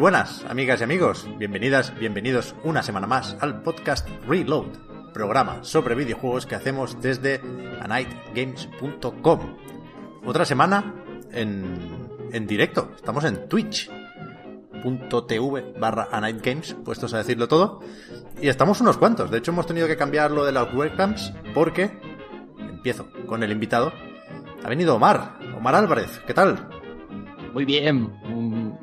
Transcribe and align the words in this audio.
buenas, 0.00 0.44
amigas 0.48 0.80
y 0.80 0.84
amigos. 0.84 1.28
Bienvenidas, 1.36 1.94
bienvenidos 1.98 2.54
una 2.64 2.82
semana 2.82 3.06
más 3.06 3.36
al 3.40 3.60
podcast 3.60 4.08
Reload, 4.26 4.68
programa 5.12 5.62
sobre 5.62 5.94
videojuegos 5.94 6.46
que 6.46 6.54
hacemos 6.54 7.02
desde 7.02 7.42
anightgames.com. 7.82 9.58
Otra 10.24 10.46
semana 10.46 10.94
en, 11.32 12.08
en 12.32 12.46
directo. 12.46 12.92
Estamos 12.96 13.24
en 13.24 13.46
twitch.tv 13.46 13.90
barra 15.78 16.08
anightgames, 16.10 16.72
puestos 16.82 17.12
a 17.12 17.18
decirlo 17.18 17.46
todo. 17.46 17.80
Y 18.40 18.48
estamos 18.48 18.80
unos 18.80 18.96
cuantos. 18.96 19.30
De 19.30 19.36
hecho, 19.36 19.50
hemos 19.50 19.66
tenido 19.66 19.86
que 19.86 19.98
cambiar 19.98 20.30
lo 20.30 20.46
de 20.46 20.52
las 20.52 20.72
webcams 20.72 21.34
porque... 21.52 22.00
Empiezo 22.58 23.06
con 23.26 23.42
el 23.42 23.52
invitado. 23.52 23.92
Ha 24.64 24.68
venido 24.70 24.94
Omar. 24.94 25.38
Omar 25.54 25.74
Álvarez, 25.74 26.22
¿qué 26.26 26.32
tal? 26.32 26.79
Muy 27.52 27.64
bien. 27.64 28.10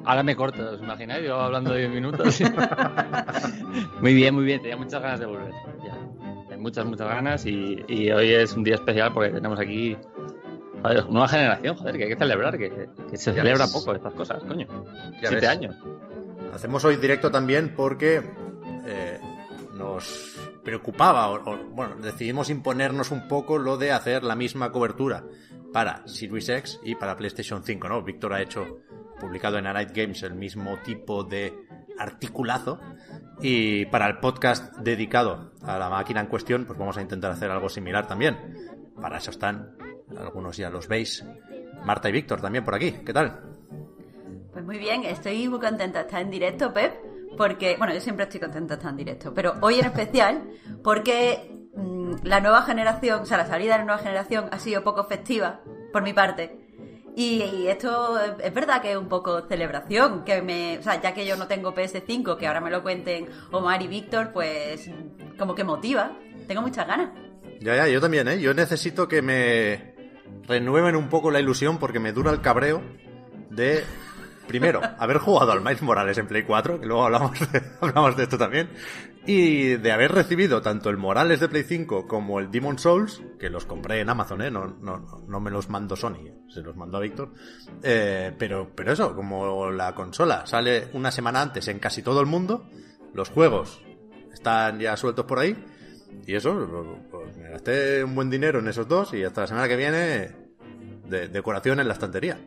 Ahora 0.06 0.24
me 0.24 0.36
corto, 0.36 0.72
¿os 0.74 0.82
imagináis? 0.82 1.26
Yo 1.26 1.40
hablando 1.40 1.72
de 1.74 1.80
10 1.80 1.92
minutos. 1.92 2.42
muy 4.02 4.14
bien, 4.14 4.36
muy 4.36 4.44
bien. 4.46 4.62
Tenía 4.62 4.78
muchas 4.78 5.02
ganas 5.02 5.20
de 5.20 5.26
volver. 5.26 5.52
Ya. 5.86 6.58
Muchas, 6.58 6.86
muchas 6.86 7.08
ganas 7.08 7.46
y, 7.46 7.84
y 7.88 8.10
hoy 8.12 8.34
es 8.34 8.54
un 8.54 8.64
día 8.64 8.76
especial 8.76 9.14
porque 9.14 9.30
tenemos 9.30 9.60
aquí 9.60 9.96
joder, 10.82 11.08
nueva 11.10 11.28
generación, 11.28 11.76
joder, 11.76 11.98
que 11.98 12.04
hay 12.06 12.10
que 12.10 12.16
celebrar, 12.18 12.58
que, 12.58 12.90
que 13.10 13.18
se 13.18 13.32
Ya 13.32 13.38
celebra 13.42 13.66
ves. 13.66 13.74
poco 13.74 13.94
estas 13.94 14.14
cosas, 14.14 14.44
coño. 14.44 14.68
Ya 15.22 15.30
Siete 15.30 15.36
ves. 15.36 15.50
años. 15.50 15.76
Hacemos 16.54 16.84
hoy 16.84 16.96
directo 16.96 17.30
también 17.30 17.74
porque 17.76 18.24
eh, 18.88 19.20
nos 19.76 20.36
preocupaba, 20.64 21.30
o, 21.30 21.36
o, 21.54 21.58
bueno, 21.76 21.96
decidimos 21.98 22.50
imponernos 22.50 23.12
un 23.12 23.28
poco 23.28 23.60
lo 23.60 23.78
de 23.78 23.92
hacer 23.92 24.24
la 24.24 24.36
misma 24.36 24.72
cobertura 24.72 25.24
para 25.74 26.08
Series 26.08 26.50
X 26.50 26.80
y 26.84 26.96
para 26.96 27.16
PlayStation 27.16 27.64
5, 27.64 27.90
¿no? 27.90 28.02
Víctor 28.02 28.34
ha 28.34 28.42
hecho, 28.42 28.80
publicado 29.20 29.58
en 29.58 29.66
Night 29.66 29.92
Games, 29.94 30.24
el 30.24 30.36
mismo 30.36 30.78
tipo 30.84 31.24
de 31.24 31.54
articulazo 31.98 32.80
y 33.42 33.86
para 33.88 34.08
el 34.08 34.20
podcast 34.20 34.76
dedicado 34.78 35.52
a 35.64 35.78
la 35.78 35.90
máquina 35.90 36.22
en 36.22 36.28
cuestión, 36.28 36.66
pues 36.66 36.78
vamos 36.78 36.98
a 36.98 37.02
intentar 37.02 37.32
hacer 37.32 37.50
algo 37.52 37.70
similar 37.70 38.08
también. 38.08 38.38
Para 39.00 39.18
eso 39.18 39.32
están, 39.32 39.76
algunos 40.18 40.58
ya 40.58 40.70
los 40.70 40.88
veis, 40.88 41.26
Marta 41.86 42.10
y 42.10 42.12
Víctor 42.12 42.42
también 42.42 42.64
por 42.64 42.76
aquí. 42.76 42.92
¿Qué 43.06 43.14
tal? 43.14 43.42
Pues 44.52 44.66
muy 44.66 44.80
bien, 44.80 45.04
estoy 45.04 45.48
muy 45.48 45.60
contenta 45.60 46.00
de 46.00 46.06
estar 46.06 46.22
en 46.22 46.32
directo, 46.32 46.74
Pep, 46.74 46.96
porque, 47.38 47.76
bueno, 47.78 47.94
yo 47.94 48.02
siempre 48.02 48.24
estoy 48.24 48.40
contenta 48.40 48.76
de 48.76 48.80
estar 48.80 48.92
en 48.92 48.98
directo, 48.98 49.34
pero 49.34 49.54
hoy 49.62 49.80
en 49.80 49.86
especial 49.86 50.44
porque 50.84 51.67
la 52.24 52.40
nueva 52.40 52.64
generación, 52.64 53.22
o 53.22 53.26
sea, 53.26 53.38
la 53.38 53.46
salida 53.48 53.74
de 53.74 53.80
la 53.80 53.86
nueva 53.86 54.02
generación 54.02 54.46
ha 54.52 54.60
sido 54.60 54.84
poco 54.84 55.04
festiva, 55.06 55.62
por 55.94 56.02
mi 56.04 56.14
parte. 56.14 56.58
Y, 57.16 57.66
esto 57.68 58.20
es- 58.20 58.46
es 58.46 58.54
verdad 58.54 58.82
que 58.82 58.92
es 58.92 58.98
un 58.98 59.08
poco 59.08 59.42
celebración, 59.48 60.24
que 60.24 60.42
me, 60.44 60.78
o 60.78 60.84
sea, 60.84 61.02
ya 61.02 61.14
que 61.14 61.26
yo 61.26 61.36
no 61.36 61.48
tengo 61.48 61.74
PS5, 61.74 62.38
que 62.38 62.46
ahora 62.48 62.62
me 62.62 62.70
lo 62.70 62.84
cuenten 62.84 63.28
Omar 63.52 63.82
y 63.82 63.88
Víctor, 63.88 64.32
pues 64.34 64.90
como 65.38 65.56
que 65.56 65.64
motiva. 65.64 66.12
Tengo 66.48 66.62
muchas 66.62 66.86
ganas. 66.88 67.10
Ya, 67.60 67.76
ya, 67.76 67.88
yo 67.88 68.00
también, 68.00 68.28
¿eh? 68.28 68.40
Yo 68.40 68.54
necesito 68.54 69.08
que 69.08 69.24
me 69.24 69.96
renueven 70.48 70.96
un 70.96 71.10
poco 71.10 71.32
la 71.32 71.40
ilusión 71.40 71.80
porque 71.80 72.00
me 72.00 72.12
dura 72.14 72.30
el 72.32 72.42
cabreo 72.42 72.84
de, 73.50 73.84
primero, 74.48 74.82
haber 74.98 75.18
jugado 75.18 75.52
al 75.52 75.62
Miles 75.62 75.82
Morales 75.82 76.18
en 76.18 76.28
Play 76.28 76.44
4, 76.44 76.80
que 76.80 76.86
luego 76.86 77.06
hablamos 77.06 77.40
de, 77.40 77.62
hablamos 77.82 78.18
de 78.18 78.24
esto 78.24 78.38
también, 78.38 78.70
y 79.26 79.76
de 79.76 79.92
haber 79.92 80.12
recibido 80.12 80.62
tanto 80.62 80.90
el 80.90 80.98
Morales 80.98 81.40
de 81.40 81.50
Play 81.50 81.64
5 81.64 82.08
como 82.08 82.40
el 82.40 82.50
Demon 82.50 82.80
Souls, 82.80 83.22
que 83.40 83.50
los 83.50 83.66
compré 83.66 84.00
en 84.00 84.10
Amazon, 84.10 84.42
¿eh? 84.42 84.52
No, 84.52 84.68
no, 84.82 85.24
no 85.28 85.40
me 85.40 85.52
los 85.52 85.70
mandó 85.70 85.96
Sony, 85.96 86.28
¿eh? 86.28 86.34
se 86.50 86.62
los 86.62 86.76
mandó 86.76 86.98
a 86.98 87.02
Víctor. 87.02 87.34
Eh, 87.84 88.34
pero, 88.38 88.72
pero 88.74 88.94
eso, 88.94 89.16
como 89.16 89.70
la 89.72 89.94
consola 89.94 90.46
sale 90.46 90.88
una 90.94 91.12
semana 91.12 91.42
antes 91.42 91.68
en 91.68 91.80
casi 91.80 92.02
todo 92.02 92.22
el 92.22 92.28
mundo, 92.28 92.70
los 93.14 93.30
juegos 93.30 93.82
están 94.34 94.80
ya 94.80 94.96
sueltos 94.98 95.26
por 95.26 95.40
ahí, 95.40 95.56
y 96.26 96.36
eso, 96.36 97.00
pues 97.12 97.36
me 97.38 97.50
gasté 97.50 98.04
un 98.04 98.16
buen 98.16 98.30
dinero 98.30 98.60
en 98.60 98.68
esos 98.68 98.88
dos 98.88 99.14
y 99.14 99.24
hasta 99.24 99.42
la 99.42 99.48
semana 99.48 99.68
que 99.68 99.76
viene 99.76 100.48
de 101.08 101.28
decoración 101.28 101.80
en 101.80 101.88
la 101.88 101.94
estantería. 101.94 102.38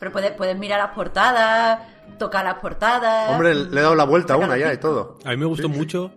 Pero 0.00 0.10
puedes, 0.12 0.32
puedes 0.32 0.58
mirar 0.58 0.80
las 0.80 0.90
portadas, 0.94 1.78
tocar 2.18 2.44
las 2.44 2.54
portadas. 2.54 3.30
Hombre, 3.30 3.54
le 3.54 3.78
he 3.78 3.82
dado 3.82 3.94
la 3.94 4.04
vuelta 4.04 4.34
a 4.34 4.36
una 4.38 4.56
ya 4.56 4.72
y 4.72 4.78
todo. 4.78 5.18
A 5.24 5.30
mí 5.30 5.36
me 5.36 5.46
gustó 5.46 5.68
mucho 5.68 6.10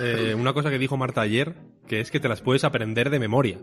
eh, 0.00 0.34
una 0.36 0.52
cosa 0.52 0.70
que 0.70 0.78
dijo 0.78 0.96
Marta 0.96 1.20
ayer, 1.20 1.54
que 1.86 2.00
es 2.00 2.10
que 2.10 2.20
te 2.20 2.28
las 2.28 2.40
puedes 2.40 2.64
aprender 2.64 3.10
de 3.10 3.18
memoria. 3.18 3.58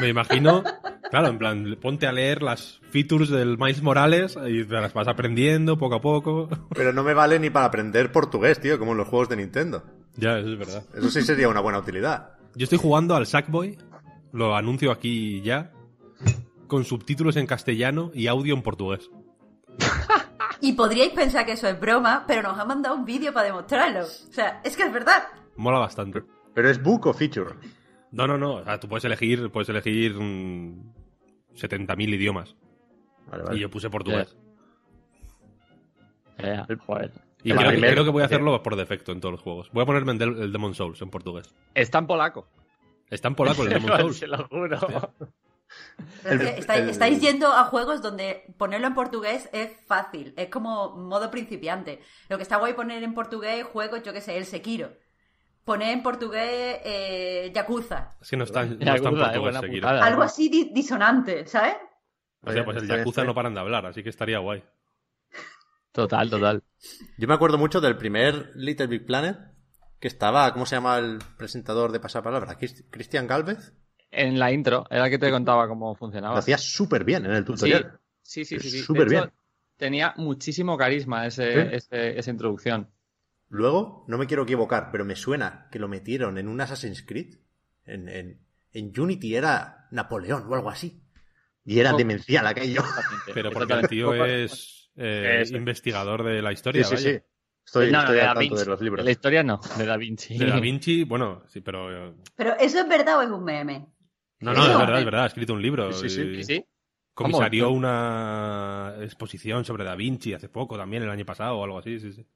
Me 0.00 0.08
imagino, 0.08 0.62
claro, 1.10 1.28
en 1.28 1.38
plan, 1.38 1.76
ponte 1.80 2.06
a 2.06 2.12
leer 2.12 2.42
las 2.42 2.80
features 2.90 3.28
del 3.28 3.58
Miles 3.58 3.82
Morales 3.82 4.36
y 4.46 4.64
te 4.64 4.74
las 4.74 4.94
vas 4.94 5.08
aprendiendo 5.08 5.76
poco 5.76 5.96
a 5.96 6.00
poco. 6.00 6.48
Pero 6.74 6.92
no 6.92 7.04
me 7.04 7.12
vale 7.14 7.38
ni 7.38 7.50
para 7.50 7.66
aprender 7.66 8.12
portugués, 8.12 8.60
tío, 8.60 8.78
como 8.78 8.92
en 8.92 8.98
los 8.98 9.08
juegos 9.08 9.28
de 9.28 9.36
Nintendo. 9.36 9.82
ya, 10.16 10.38
eso 10.38 10.48
es 10.50 10.58
verdad. 10.58 10.84
Eso 10.94 11.10
sí 11.10 11.22
sería 11.22 11.48
una 11.48 11.60
buena 11.60 11.78
utilidad. 11.80 12.30
Yo 12.54 12.64
estoy 12.64 12.78
jugando 12.78 13.14
al 13.14 13.26
Sackboy, 13.26 13.76
lo 14.32 14.54
anuncio 14.56 14.90
aquí 14.92 15.42
ya, 15.42 15.72
con 16.74 16.84
subtítulos 16.84 17.36
en 17.36 17.46
castellano 17.46 18.10
y 18.14 18.26
audio 18.26 18.52
en 18.54 18.62
portugués. 18.62 19.08
Y 20.60 20.72
podríais 20.72 21.12
pensar 21.12 21.44
que 21.44 21.52
eso 21.52 21.68
es 21.68 21.78
broma, 21.78 22.24
pero 22.26 22.40
nos 22.42 22.58
ha 22.58 22.64
mandado 22.64 22.94
un 22.96 23.04
vídeo 23.04 23.32
para 23.34 23.46
demostrarlo. 23.46 24.00
O 24.00 24.32
sea, 24.32 24.60
es 24.64 24.74
que 24.76 24.84
es 24.84 24.92
verdad. 24.92 25.24
Mola 25.56 25.78
bastante. 25.78 26.22
Pero 26.54 26.70
es 26.70 26.82
book 26.82 27.06
o 27.06 27.12
feature. 27.12 27.54
No, 28.12 28.26
no, 28.26 28.38
no. 28.38 28.54
O 28.54 28.64
sea, 28.64 28.80
tú 28.80 28.88
puedes 28.88 29.04
elegir, 29.04 29.50
puedes 29.50 29.68
elegir 29.68 30.14
mm, 30.14 30.92
70.000 31.54 32.14
idiomas. 32.14 32.56
Vale, 33.30 33.42
vale. 33.42 33.56
Y 33.58 33.60
yo 33.60 33.68
puse 33.68 33.90
portugués. 33.90 34.34
Joder. 36.86 37.12
Y 37.42 37.52
creo, 37.52 37.58
que- 37.58 37.68
primer- 37.68 37.92
creo 37.92 38.04
que 38.04 38.10
voy 38.10 38.22
a 38.22 38.26
hacerlo 38.26 38.62
por 38.62 38.76
defecto 38.76 39.12
en 39.12 39.20
todos 39.20 39.32
los 39.32 39.42
juegos. 39.42 39.70
Voy 39.72 39.82
a 39.82 39.86
ponerme 39.86 40.12
el 40.12 40.50
Demon 40.52 40.74
Souls 40.74 41.02
en 41.02 41.10
portugués. 41.10 41.54
Está 41.74 41.98
en 41.98 42.06
polaco. 42.06 42.48
Está 43.10 43.28
en 43.28 43.34
polaco 43.34 43.64
el 43.64 43.68
Demon 43.74 43.98
Souls. 44.00 44.16
Se 44.16 44.26
lo 44.28 44.46
juro. 44.48 44.78
El- 46.24 46.40
estáis, 46.42 46.80
el- 46.82 46.90
estáis 46.90 47.20
yendo 47.20 47.52
a 47.52 47.64
juegos 47.64 48.02
donde 48.02 48.54
ponerlo 48.58 48.86
en 48.88 48.94
portugués 48.94 49.48
es 49.52 49.70
fácil. 49.86 50.34
Es 50.36 50.48
como 50.48 50.96
modo 50.96 51.30
principiante. 51.30 52.00
Lo 52.28 52.36
que 52.36 52.42
está 52.42 52.56
guay 52.56 52.74
poner 52.74 53.02
en 53.02 53.14
portugués 53.14 53.64
juegos, 53.64 54.02
yo 54.02 54.12
que 54.12 54.20
sé, 54.20 54.36
el 54.36 54.44
Sekiro. 54.46 54.92
Poner 55.64 55.90
en 55.90 56.02
portugués 56.02 56.80
eh, 56.84 57.52
Yakuza. 57.54 58.10
Que 58.28 58.36
no 58.36 58.44
está, 58.44 58.64
no 58.66 58.72
Yakuza, 58.74 58.84
está 58.84 58.92
en 58.92 58.96
eh, 58.96 59.00
portugués, 59.20 59.40
buena 59.40 59.60
Sekiro. 59.60 59.80
putada. 59.88 60.04
Algo 60.06 60.22
así 60.22 60.48
di- 60.48 60.70
disonante, 60.74 61.46
¿sabes? 61.46 61.74
O 62.42 62.52
sea, 62.52 62.64
pues 62.64 62.76
el 62.76 62.82
Estoy- 62.82 62.98
Yakuza 62.98 63.24
no 63.24 63.34
paran 63.34 63.54
de 63.54 63.60
hablar, 63.60 63.86
así 63.86 64.02
que 64.02 64.10
estaría 64.10 64.38
guay. 64.38 64.62
Total, 65.92 66.28
total. 66.28 66.62
Yo 67.16 67.28
me 67.28 67.34
acuerdo 67.34 67.56
mucho 67.56 67.80
del 67.80 67.96
primer 67.96 68.50
Little 68.56 68.88
Big 68.88 69.06
Planet, 69.06 69.38
que 70.00 70.08
estaba, 70.08 70.52
¿cómo 70.52 70.66
se 70.66 70.74
llama 70.76 70.98
el 70.98 71.18
presentador 71.38 71.92
de 71.92 72.00
Pasapalabra? 72.00 72.58
Cristian 72.90 73.26
Galvez. 73.26 73.72
En 74.16 74.38
la 74.38 74.52
intro, 74.52 74.86
era 74.90 75.04
el 75.06 75.10
que 75.10 75.18
te 75.18 75.30
contaba 75.30 75.66
cómo 75.68 75.90
Lo 75.90 75.94
funcionaba. 75.94 76.38
hacía 76.38 76.58
súper 76.58 77.04
bien 77.04 77.24
en 77.26 77.32
el 77.32 77.44
tutorial. 77.44 77.98
Sí, 78.22 78.44
sí, 78.44 78.58
sí. 78.58 78.80
Súper 78.82 79.08
bien. 79.08 79.30
Tenía 79.76 80.14
muchísimo 80.16 80.76
carisma 80.78 81.26
ese, 81.26 81.52
Sí. 81.52 81.68
ese- 81.76 82.18
esa 82.18 82.30
introducción. 82.30 82.88
Luego, 83.48 84.04
no 84.08 84.18
me 84.18 84.26
quiero 84.26 84.44
equivocar, 84.44 84.90
pero 84.90 85.04
me 85.04 85.16
suena 85.16 85.68
que 85.70 85.78
lo 85.78 85.88
metieron 85.88 86.38
en 86.38 86.48
un 86.48 86.60
Assassin's 86.60 87.02
Creed. 87.02 87.36
En, 87.84 88.08
en, 88.08 88.40
en 88.72 88.92
Unity 88.98 89.36
era 89.36 89.86
Napoleón 89.90 90.46
o 90.48 90.54
algo 90.54 90.70
así. 90.70 91.02
Y 91.64 91.78
era 91.78 91.94
Oh. 91.94 91.96
demencial 91.98 92.46
aquello. 92.46 92.82
Pero 93.34 93.50
porque 93.50 93.72
el 93.74 93.88
tío 93.88 94.14
es 94.24 94.90
eh, 94.96 95.40
Eso. 95.42 95.56
investigador 95.56 96.22
de 96.24 96.40
la 96.40 96.52
historia, 96.52 96.84
Sí, 96.84 96.96
sí, 96.96 97.04
vaya. 97.06 97.18
sí. 97.20 97.24
Estoy, 97.66 97.86
No, 97.86 97.92
no, 97.92 97.98
estoy 98.00 98.16
de 98.16 98.20
al 98.22 98.26
tanto 98.28 98.40
Vinci. 98.40 98.56
de 98.56 98.66
los 98.66 98.80
libros. 98.80 98.98
De 98.98 99.04
la 99.04 99.10
historia 99.10 99.42
no, 99.42 99.60
de 99.78 99.86
Da 99.86 99.96
Vinci. 99.96 100.36
De 100.38 100.46
Da 100.46 100.60
Vinci, 100.60 101.04
bueno, 101.04 101.42
sí, 101.48 101.60
pero... 101.62 102.08
eh, 102.08 102.14
Pero 102.36 102.56
¿eso 102.58 102.78
es 102.80 102.88
verdad 102.88 103.18
o 103.18 103.22
es 103.22 103.30
un 103.30 103.42
meme? 103.44 103.86
No, 104.52 104.52
no, 104.52 104.72
es 104.72 104.78
verdad, 104.78 104.98
es 104.98 105.04
verdad, 105.04 105.22
ha 105.24 105.26
escrito 105.26 105.52
un 105.54 105.62
libro. 105.62 105.92
Sí, 105.92 106.08
sí, 106.08 106.20
y- 106.22 106.44
Sí, 106.44 106.56
sí. 106.56 106.64
comisarió 107.14 107.70
una 107.70 108.94
exposición 109.00 109.64
sobre 109.64 109.84
Da 109.84 109.94
Vinci 109.94 110.34
hace 110.34 110.48
poco, 110.48 110.76
también 110.76 111.02
el 111.02 111.10
año 111.10 111.24
pasado 111.24 111.58
o 111.58 111.64
algo 111.64 111.78
así, 111.78 111.98
sí, 111.98 112.12
sí. 112.12 112.26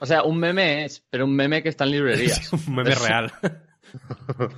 O 0.00 0.06
sea, 0.06 0.24
un 0.24 0.38
meme 0.38 0.84
es, 0.84 1.04
pero 1.10 1.24
un 1.26 1.36
meme 1.36 1.62
que 1.62 1.68
está 1.68 1.84
en 1.84 1.90
librerías. 1.92 2.52
un 2.68 2.74
meme 2.74 2.94
real. 2.94 3.32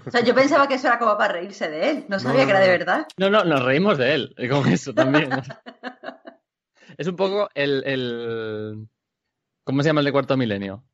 O 0.07 0.11
sea, 0.13 0.23
yo 0.23 0.33
pensaba 0.33 0.69
que 0.69 0.75
eso 0.75 0.87
era 0.87 0.99
como 0.99 1.17
para 1.19 1.33
reírse 1.33 1.69
de 1.69 1.91
él. 1.91 2.05
No 2.09 2.21
sabía 2.21 2.43
no, 2.43 2.47
que 2.47 2.51
era 2.53 2.61
de 2.61 2.69
verdad. 2.69 3.07
No, 3.17 3.31
no, 3.31 3.43
nos 3.43 3.65
reímos 3.65 3.99
de 3.99 4.15
él, 4.15 4.35
y 4.39 4.49
con 4.49 4.69
eso 4.69 4.95
también. 4.95 5.29
es 6.99 7.07
un 7.09 7.17
poco 7.17 7.49
el, 7.55 7.83
el... 7.85 8.89
¿Cómo 9.65 9.83
se 9.83 9.89
llama 9.89 10.03
el 10.03 10.05
de 10.05 10.13
cuarto 10.13 10.37
milenio? 10.37 10.85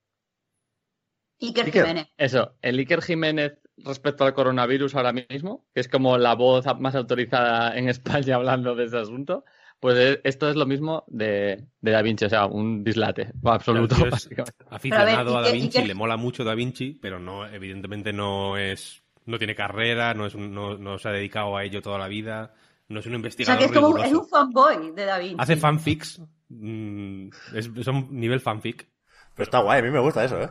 Iker 1.41 1.67
Iker. 1.67 1.83
Jiménez. 1.87 2.09
Eso, 2.17 2.57
el 2.63 2.79
Iker 2.79 3.03
Jiménez 3.03 3.59
respecto 3.85 4.25
al 4.25 4.35
coronavirus 4.35 4.95
ahora 4.95 5.13
mismo, 5.13 5.65
que 5.75 5.81
es 5.81 5.89
como 5.89 6.19
la 6.19 6.35
voz 6.35 6.65
más 6.79 6.95
autorizada 6.95 7.77
en 7.77 7.89
España 8.29 8.37
hablando 8.37 8.75
de 8.75 8.85
ese 8.85 8.99
asunto, 8.99 9.45
pues 9.81 9.97
eh, 9.99 10.21
esto 10.25 10.49
es 10.51 10.57
lo 10.57 10.67
mismo 10.67 11.05
de, 11.07 11.65
de 11.81 11.91
Da 11.91 12.03
Vinci, 12.03 12.27
o 12.27 12.29
sea, 12.29 12.47
un 12.47 12.85
dislate 12.85 13.33
absoluto. 13.45 13.95
Claro, 13.97 14.15
es 14.17 14.29
aficionado 14.69 15.39
a 15.39 15.43
Da 15.43 15.49
¿y 15.49 15.53
qué- 15.53 15.59
Vinci, 15.59 15.81
qué- 15.81 15.87
le 15.87 15.95
mola 15.95 16.17
mucho 16.17 16.45
Da 16.45 16.55
Vinci, 16.55 16.99
pero 17.01 17.19
no, 17.19 17.47
evidentemente 17.47 18.13
no 18.13 18.57
es, 18.59 19.03
no 19.27 19.39
tiene 19.39 19.55
carrera, 19.55 20.13
no 20.15 20.27
es, 20.27 20.35
un- 20.35 20.53
no, 20.55 20.77
no 20.77 20.99
se 20.99 21.09
ha 21.09 21.13
dedicado 21.13 21.57
a 21.57 21.65
ello 21.65 21.81
toda 21.81 21.99
la 21.99 22.09
vida, 22.09 22.53
no 22.89 23.01
es 23.01 23.07
un 23.07 23.13
O 23.13 23.15
sea, 23.15 23.17
investigador 23.17 23.59
que 23.61 23.65
es 23.67 23.73
como 23.73 23.87
un, 23.89 23.95
riguroso. 24.03 24.15
es 24.17 24.23
un 24.23 24.29
fanboy 24.29 24.91
de 24.93 25.05
Da 25.07 25.19
Vinci. 25.19 25.37
Hace 25.39 25.57
fanfics, 25.57 26.21
mm, 26.51 27.29
es, 27.55 27.71
son 27.83 28.09
nivel 28.11 28.41
fanfic. 28.41 28.87
Pero 29.35 29.45
está 29.45 29.61
guay, 29.61 29.79
a 29.79 29.83
mí 29.83 29.91
me 29.91 30.01
gusta 30.01 30.25
eso, 30.25 30.43
¿eh? 30.43 30.49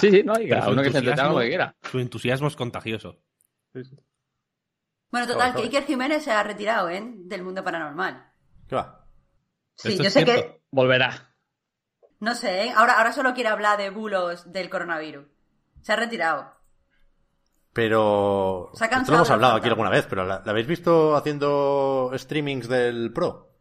Sí, 0.00 0.10
sí, 0.10 0.22
no, 0.24 0.38
y 0.40 0.48
cada 0.48 0.68
uno 0.70 0.82
que 0.82 0.90
se 0.90 0.98
entretenga 0.98 1.28
entusiasmo- 1.28 1.34
lo 1.34 1.40
que 1.40 1.48
quiera. 1.48 1.76
Su 1.82 1.98
entusiasmo 1.98 2.48
es 2.48 2.56
contagioso. 2.56 3.18
Bueno, 5.10 5.26
total, 5.26 5.54
que. 5.54 5.62
Iker 5.62 5.84
Jiménez 5.84 6.24
se 6.24 6.32
ha 6.32 6.42
retirado, 6.42 6.88
¿eh? 6.90 7.02
Del 7.04 7.42
mundo 7.44 7.62
paranormal. 7.62 8.32
¿Qué 8.68 8.74
va? 8.74 9.06
Sí, 9.76 9.90
Esto 9.90 10.02
yo 10.04 10.10
sé 10.10 10.24
cierto. 10.24 10.42
que... 10.42 10.62
Volverá. 10.70 11.34
No 12.20 12.34
sé, 12.34 12.64
¿eh? 12.66 12.72
Ahora, 12.74 12.94
ahora 12.98 13.12
solo 13.12 13.34
quiere 13.34 13.50
hablar 13.50 13.78
de 13.78 13.90
bulos 13.90 14.50
del 14.52 14.70
coronavirus. 14.70 15.26
Se 15.82 15.92
ha 15.92 15.96
retirado. 15.96 16.52
Pero... 17.72 18.70
Se 18.74 18.84
ha 18.84 18.86
Esto 18.86 18.96
cansado 18.96 19.12
lo 19.12 19.16
hemos 19.18 19.28
de 19.28 19.34
hablado 19.34 19.52
la 19.54 19.58
aquí 19.58 19.68
alguna 19.68 19.90
vez, 19.90 20.06
pero 20.08 20.24
¿la, 20.24 20.42
la 20.44 20.50
habéis 20.52 20.66
visto 20.66 21.16
haciendo 21.16 22.10
streamings 22.14 22.68
del 22.68 23.12
Pro? 23.12 23.52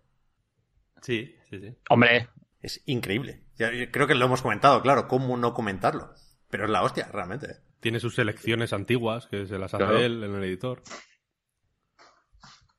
Sí, 1.02 1.36
sí, 1.50 1.60
sí. 1.60 1.76
Hombre, 1.90 2.30
Es 2.62 2.82
increíble. 2.86 3.44
Creo 3.58 4.08
que 4.08 4.16
lo 4.16 4.26
hemos 4.26 4.42
comentado, 4.42 4.82
claro, 4.82 5.08
¿cómo 5.08 5.36
no 5.38 5.54
comentarlo? 5.54 6.14
Pero 6.54 6.66
es 6.66 6.70
la 6.70 6.84
hostia, 6.84 7.10
realmente. 7.12 7.48
Tiene 7.80 8.00
sus 8.00 8.14
selecciones 8.14 8.74
antiguas, 8.74 9.26
que 9.26 9.48
se 9.48 9.58
las 9.58 9.74
hace 9.74 9.84
Claro. 9.84 9.98
él 10.00 10.24
en 10.24 10.36
el 10.36 10.44
editor. 10.44 10.84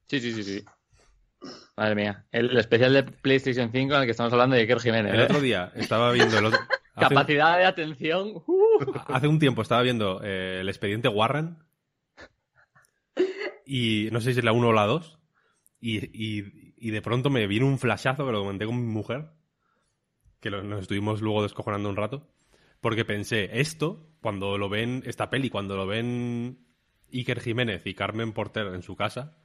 sí, 0.06 0.20
sí, 0.20 0.32
sí, 0.32 0.44
sí. 0.44 0.64
Madre 1.76 1.96
mía. 1.96 2.24
El, 2.30 2.50
el 2.50 2.58
especial 2.58 2.92
de 2.92 3.02
PlayStation 3.02 3.72
5 3.72 3.94
en 3.96 4.00
el 4.00 4.06
que 4.06 4.12
estamos 4.12 4.32
hablando 4.32 4.54
de 4.54 4.62
Iker 4.62 4.78
Jiménez. 4.78 5.12
El 5.12 5.20
¿eh? 5.22 5.24
otro 5.24 5.40
día 5.40 5.72
estaba 5.74 6.12
viendo 6.12 6.38
el 6.38 6.44
otro... 6.44 6.60
hace- 6.94 7.08
Capacidad 7.14 7.58
de 7.58 7.64
atención. 7.64 8.28
uh. 8.46 8.92
Hace 9.08 9.26
un 9.26 9.40
tiempo 9.40 9.60
estaba 9.62 9.82
viendo 9.82 10.20
eh, 10.22 10.60
el 10.60 10.68
expediente 10.68 11.08
Warren. 11.08 11.58
Y 13.66 14.08
no 14.12 14.20
sé 14.20 14.32
si 14.34 14.38
es 14.38 14.44
la 14.44 14.52
1 14.52 14.68
o 14.68 14.72
la 14.72 14.86
2. 14.86 15.18
Y, 15.80 15.98
y- 16.12 16.74
y 16.76 16.90
de 16.92 17.02
pronto 17.02 17.28
me 17.28 17.48
vino 17.48 17.66
un 17.66 17.80
flashazo 17.80 18.24
que 18.24 18.30
lo 18.32 18.40
comenté 18.42 18.66
con 18.66 18.76
mi 18.76 18.86
mujer. 18.86 19.30
Que 20.40 20.50
lo- 20.50 20.62
nos 20.62 20.82
estuvimos 20.82 21.20
luego 21.22 21.42
descojonando 21.42 21.88
un 21.88 21.96
rato. 21.96 22.30
Porque 22.84 23.06
pensé, 23.06 23.48
esto, 23.50 24.10
cuando 24.20 24.58
lo 24.58 24.68
ven, 24.68 25.02
esta 25.06 25.30
peli, 25.30 25.48
cuando 25.48 25.74
lo 25.74 25.86
ven 25.86 26.66
Iker 27.10 27.40
Jiménez 27.40 27.80
y 27.86 27.94
Carmen 27.94 28.34
Porter 28.34 28.66
en 28.74 28.82
su 28.82 28.94
casa, 28.94 29.38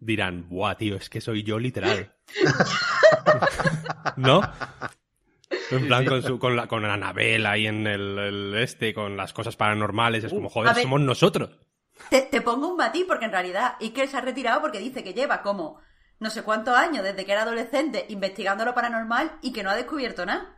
dirán, 0.00 0.46
buah, 0.50 0.74
tío, 0.74 0.96
es 0.96 1.08
que 1.08 1.22
soy 1.22 1.44
yo 1.44 1.58
literal. 1.58 2.14
¿No? 4.18 4.42
En 5.70 5.86
plan, 5.86 6.04
con, 6.04 6.22
su, 6.22 6.38
con, 6.38 6.56
la, 6.56 6.66
con 6.66 6.84
Anabel 6.84 7.46
ahí 7.46 7.66
en 7.66 7.86
el, 7.86 8.18
el 8.18 8.54
este, 8.58 8.92
con 8.92 9.16
las 9.16 9.32
cosas 9.32 9.56
paranormales, 9.56 10.24
es 10.24 10.30
como, 10.30 10.48
a 10.48 10.50
joder, 10.50 10.74
somos 10.74 11.00
nosotros. 11.00 11.58
Te, 12.10 12.20
te 12.20 12.42
pongo 12.42 12.68
un 12.68 12.76
matiz 12.76 13.06
porque 13.08 13.24
en 13.24 13.32
realidad 13.32 13.76
Iker 13.80 14.08
se 14.08 14.16
ha 14.18 14.20
retirado 14.20 14.60
porque 14.60 14.78
dice 14.78 15.02
que 15.02 15.14
lleva 15.14 15.40
como 15.40 15.80
no 16.18 16.28
sé 16.28 16.42
cuántos 16.42 16.76
años 16.76 17.02
desde 17.02 17.24
que 17.24 17.32
era 17.32 17.44
adolescente 17.44 18.04
investigando 18.10 18.66
lo 18.66 18.74
paranormal 18.74 19.38
y 19.40 19.54
que 19.54 19.62
no 19.62 19.70
ha 19.70 19.74
descubierto 19.74 20.26
nada. 20.26 20.55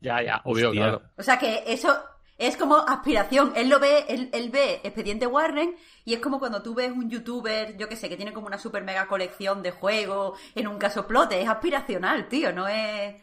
Ya, 0.00 0.22
ya, 0.22 0.40
obvio, 0.44 0.68
Hostia. 0.68 0.82
claro. 0.82 1.02
O 1.16 1.22
sea 1.22 1.38
que 1.38 1.64
eso 1.66 2.02
es 2.38 2.56
como 2.56 2.76
aspiración. 2.76 3.52
Él 3.54 3.68
lo 3.68 3.78
ve, 3.78 4.06
él, 4.08 4.30
él 4.32 4.50
ve 4.50 4.80
Expediente 4.82 5.26
Warren 5.26 5.76
y 6.04 6.14
es 6.14 6.20
como 6.20 6.38
cuando 6.38 6.62
tú 6.62 6.74
ves 6.74 6.90
un 6.90 7.10
youtuber, 7.10 7.76
yo 7.76 7.88
que 7.88 7.96
sé, 7.96 8.08
que 8.08 8.16
tiene 8.16 8.32
como 8.32 8.46
una 8.46 8.58
super 8.58 8.82
mega 8.82 9.06
colección 9.06 9.62
de 9.62 9.72
juegos 9.72 10.38
en 10.54 10.66
un 10.66 10.78
caso 10.78 11.06
plote. 11.06 11.40
Es 11.40 11.48
aspiracional, 11.48 12.28
tío, 12.28 12.52
no 12.52 12.66
es. 12.66 13.16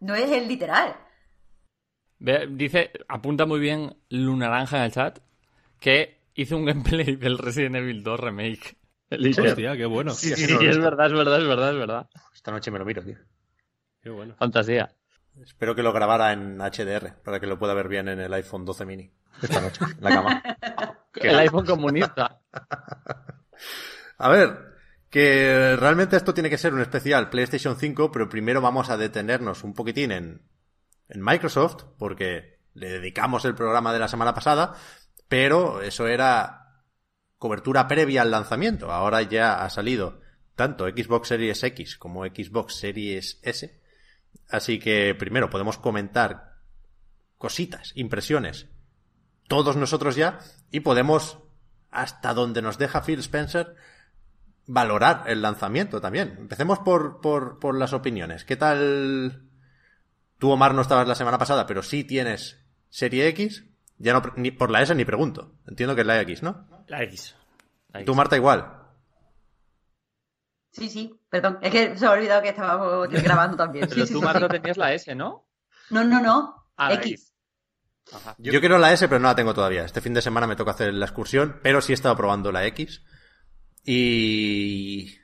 No 0.00 0.14
es 0.14 0.30
el 0.30 0.48
literal. 0.48 0.96
Dice, 2.18 2.90
apunta 3.08 3.46
muy 3.46 3.60
bien 3.60 3.96
Lu 4.08 4.36
Naranja 4.36 4.78
en 4.78 4.82
el 4.84 4.92
chat, 4.92 5.20
que 5.78 6.20
hizo 6.34 6.56
un 6.56 6.66
gameplay 6.66 7.16
del 7.16 7.38
Resident 7.38 7.76
Evil 7.76 8.02
2 8.02 8.20
Remake. 8.20 8.76
Iker. 9.10 9.46
Hostia, 9.48 9.76
qué 9.76 9.86
bueno. 9.86 10.12
Sí, 10.12 10.34
sí, 10.36 10.52
he 10.52 10.68
es 10.68 10.78
verdad, 10.78 11.06
es 11.06 11.12
verdad, 11.12 11.40
es 11.40 11.48
verdad, 11.48 11.70
es 11.70 11.78
verdad. 11.78 12.10
Esta 12.32 12.52
noche 12.52 12.70
me 12.70 12.78
lo 12.78 12.84
miro, 12.84 13.02
tío. 13.02 13.16
Qué 14.02 14.10
bueno. 14.10 14.34
Fantasía. 14.38 14.94
Espero 15.42 15.74
que 15.74 15.82
lo 15.82 15.92
grabara 15.92 16.32
en 16.32 16.58
HDR 16.58 17.14
para 17.22 17.40
que 17.40 17.46
lo 17.46 17.58
pueda 17.58 17.74
ver 17.74 17.88
bien 17.88 18.08
en 18.08 18.20
el 18.20 18.32
iPhone 18.34 18.64
12 18.64 18.84
mini. 18.84 19.10
Esta 19.42 19.60
noche, 19.60 19.84
en 19.84 20.04
la 20.04 20.10
cama. 20.10 20.42
El 21.14 21.38
iPhone 21.38 21.66
comunista. 21.66 22.40
A 24.18 24.28
ver, 24.28 24.74
que 25.08 25.76
realmente 25.76 26.16
esto 26.16 26.32
tiene 26.32 26.48
que 26.48 26.58
ser 26.58 26.72
un 26.72 26.80
especial 26.80 27.30
PlayStation 27.30 27.76
5, 27.76 28.12
pero 28.12 28.28
primero 28.28 28.60
vamos 28.60 28.90
a 28.90 28.96
detenernos 28.96 29.64
un 29.64 29.74
poquitín 29.74 30.12
en, 30.12 30.42
en 31.08 31.22
Microsoft, 31.22 31.84
porque 31.98 32.60
le 32.74 32.90
dedicamos 32.90 33.44
el 33.44 33.54
programa 33.54 33.92
de 33.92 33.98
la 33.98 34.08
semana 34.08 34.34
pasada, 34.34 34.74
pero 35.28 35.82
eso 35.82 36.06
era 36.06 36.84
cobertura 37.38 37.88
previa 37.88 38.22
al 38.22 38.30
lanzamiento. 38.30 38.92
Ahora 38.92 39.22
ya 39.22 39.64
ha 39.64 39.70
salido 39.70 40.20
tanto 40.54 40.88
Xbox 40.88 41.28
Series 41.28 41.62
X 41.64 41.96
como 41.96 42.24
Xbox 42.24 42.74
Series 42.76 43.40
S. 43.42 43.79
Así 44.50 44.78
que 44.78 45.14
primero 45.14 45.50
podemos 45.50 45.78
comentar 45.78 46.56
cositas, 47.38 47.92
impresiones, 47.94 48.68
todos 49.48 49.76
nosotros 49.76 50.16
ya, 50.16 50.38
y 50.70 50.80
podemos, 50.80 51.38
hasta 51.90 52.34
donde 52.34 52.62
nos 52.62 52.78
deja 52.78 53.02
Phil 53.02 53.20
Spencer, 53.20 53.74
valorar 54.66 55.24
el 55.26 55.42
lanzamiento 55.42 56.00
también. 56.00 56.36
Empecemos 56.38 56.78
por, 56.80 57.20
por, 57.20 57.58
por 57.58 57.76
las 57.76 57.92
opiniones. 57.92 58.44
¿Qué 58.44 58.56
tal? 58.56 59.48
Tú, 60.38 60.50
Omar, 60.50 60.74
no 60.74 60.82
estabas 60.82 61.08
la 61.08 61.14
semana 61.14 61.38
pasada, 61.38 61.66
pero 61.66 61.82
sí 61.82 62.04
tienes 62.04 62.64
Serie 62.88 63.26
X. 63.28 63.64
Ya 63.98 64.12
no, 64.12 64.22
ni 64.36 64.50
por 64.50 64.70
la 64.70 64.82
S 64.82 64.94
ni 64.94 65.04
pregunto. 65.04 65.54
Entiendo 65.66 65.94
que 65.94 66.02
es 66.02 66.06
la 66.06 66.20
X, 66.20 66.42
¿no? 66.42 66.66
La 66.86 67.02
X. 67.02 67.36
La 67.92 68.00
X. 68.00 68.06
Tú, 68.06 68.14
Marta, 68.14 68.36
igual. 68.36 68.79
Sí, 70.72 70.88
sí, 70.88 71.20
perdón. 71.28 71.58
Es 71.62 71.72
que 71.72 71.96
se 71.96 72.04
me 72.04 72.06
ha 72.06 72.12
olvidado 72.12 72.42
que 72.42 72.50
estábamos 72.50 73.08
grabando 73.22 73.56
también. 73.56 73.88
Pero 73.88 74.06
Sí, 74.06 74.12
tú, 74.12 74.18
sí, 74.20 74.24
Marta, 74.24 74.46
sí. 74.46 74.48
tenías 74.48 74.76
la 74.76 74.92
S, 74.94 75.14
¿no? 75.14 75.46
No, 75.90 76.04
no, 76.04 76.20
no. 76.20 76.66
Ah, 76.76 76.94
X. 76.94 77.34
Ajá. 78.12 78.34
Yo... 78.38 78.58
quiero 78.60 78.78
la 78.78 78.92
S, 78.92 79.06
pero 79.08 79.20
no 79.20 79.28
la 79.28 79.34
tengo 79.34 79.54
todavía. 79.54 79.84
Este 79.84 80.00
fin 80.00 80.14
de 80.14 80.22
semana 80.22 80.46
me 80.46 80.56
toca 80.56 80.70
hacer 80.72 80.94
la 80.94 81.06
excursión, 81.06 81.60
pero 81.62 81.80
sí 81.80 81.92
he 81.92 81.94
estado 81.94 82.16
probando 82.16 82.52
la 82.52 82.64
X. 82.66 83.02
Y. 83.84 85.16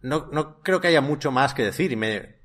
No, 0.00 0.28
no 0.32 0.60
creo 0.62 0.80
que 0.80 0.88
haya 0.88 1.00
mucho 1.00 1.30
más 1.30 1.54
que 1.54 1.64
decir. 1.64 1.92
Y 1.92 1.96
me. 1.96 2.38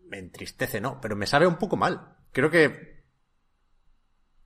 Me 0.00 0.18
entristece, 0.18 0.80
¿no? 0.80 1.00
Pero 1.00 1.16
me 1.16 1.26
sabe 1.26 1.46
un 1.46 1.56
poco 1.56 1.76
mal. 1.76 2.16
Creo 2.32 2.50
que. 2.50 3.04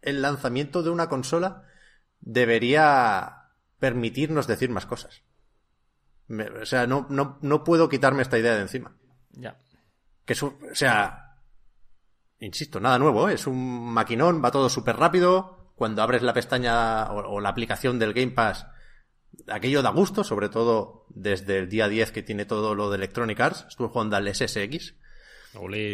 El 0.00 0.22
lanzamiento 0.22 0.82
de 0.82 0.90
una 0.90 1.08
consola 1.08 1.64
debería 2.20 3.50
permitirnos 3.78 4.46
decir 4.46 4.70
más 4.70 4.86
cosas. 4.86 5.22
Me- 6.30 6.48
o 6.48 6.64
sea, 6.66 6.86
no, 6.86 7.06
no, 7.10 7.38
no 7.42 7.64
puedo 7.64 7.88
quitarme 7.88 8.22
esta 8.22 8.38
idea 8.38 8.54
de 8.54 8.62
encima. 8.62 8.96
Ya. 9.32 9.58
Que 10.24 10.32
es 10.34 10.42
un- 10.42 10.56
o 10.70 10.74
sea, 10.74 11.36
insisto, 12.38 12.78
nada 12.80 12.98
nuevo, 12.98 13.28
¿eh? 13.28 13.34
es 13.34 13.46
un 13.46 13.92
maquinón, 13.92 14.42
va 14.42 14.50
todo 14.50 14.68
súper 14.68 14.96
rápido. 14.96 15.72
Cuando 15.74 16.02
abres 16.02 16.22
la 16.22 16.32
pestaña 16.34 17.10
o, 17.10 17.34
o 17.36 17.40
la 17.40 17.48
aplicación 17.48 17.98
del 17.98 18.12
Game 18.12 18.32
Pass, 18.32 18.66
aquello 19.48 19.82
da 19.82 19.90
gusto, 19.90 20.22
sobre 20.24 20.48
todo 20.48 21.06
desde 21.08 21.58
el 21.58 21.68
día 21.68 21.88
10 21.88 22.12
que 22.12 22.22
tiene 22.22 22.44
todo 22.44 22.74
lo 22.74 22.90
de 22.90 22.96
Electronic 22.96 23.40
Arts. 23.40 23.64
Estuve 23.68 23.88
jugando 23.88 24.16
al 24.16 24.28
SSX, 24.32 24.94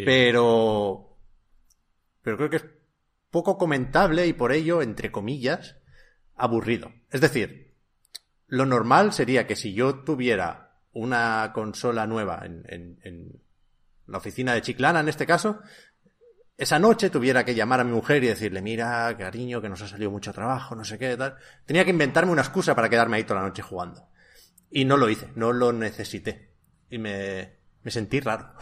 pero, 0.05 1.17
pero 2.21 2.37
creo 2.37 2.49
que 2.49 2.57
es 2.57 2.65
poco 3.31 3.57
comentable 3.57 4.27
y 4.27 4.33
por 4.33 4.51
ello, 4.51 4.81
entre 4.83 5.11
comillas, 5.11 5.77
aburrido. 6.35 6.91
Es 7.09 7.21
decir, 7.21 7.66
lo 8.47 8.65
normal 8.65 9.13
sería 9.13 9.45
que 9.47 9.55
si 9.55 9.73
yo 9.73 10.03
tuviera 10.03 10.79
una 10.93 11.51
consola 11.53 12.07
nueva 12.07 12.41
en, 12.43 12.63
en- 13.03 13.41
la 14.07 14.19
oficina 14.19 14.53
de 14.53 14.61
Chiclana, 14.61 15.01
en 15.01 15.09
este 15.09 15.25
caso, 15.25 15.59
esa 16.57 16.79
noche 16.79 17.09
tuviera 17.09 17.43
que 17.43 17.53
llamar 17.53 17.81
a 17.81 17.83
mi 17.83 17.91
mujer 17.91 18.23
y 18.23 18.27
decirle, 18.27 18.61
mira, 18.61 19.13
cariño, 19.17 19.61
que 19.61 19.67
nos 19.67 19.81
ha 19.81 19.87
salido 19.89 20.09
mucho 20.11 20.31
trabajo, 20.31 20.75
no 20.75 20.85
sé 20.85 20.97
qué, 20.97 21.17
tal. 21.17 21.35
Tenía 21.65 21.83
que 21.83 21.91
inventarme 21.91 22.31
una 22.31 22.41
excusa 22.41 22.73
para 22.73 22.87
quedarme 22.89 23.17
ahí 23.17 23.25
toda 23.25 23.41
la 23.41 23.47
noche 23.47 23.61
jugando. 23.61 24.07
Y 24.71 24.85
no 24.85 24.95
lo 24.95 25.09
hice, 25.09 25.29
no 25.35 25.51
lo 25.51 25.73
necesité. 25.73 26.53
Y 26.89 26.99
me, 26.99 27.57
me 27.83 27.91
sentí 27.91 28.21
raro. 28.21 28.53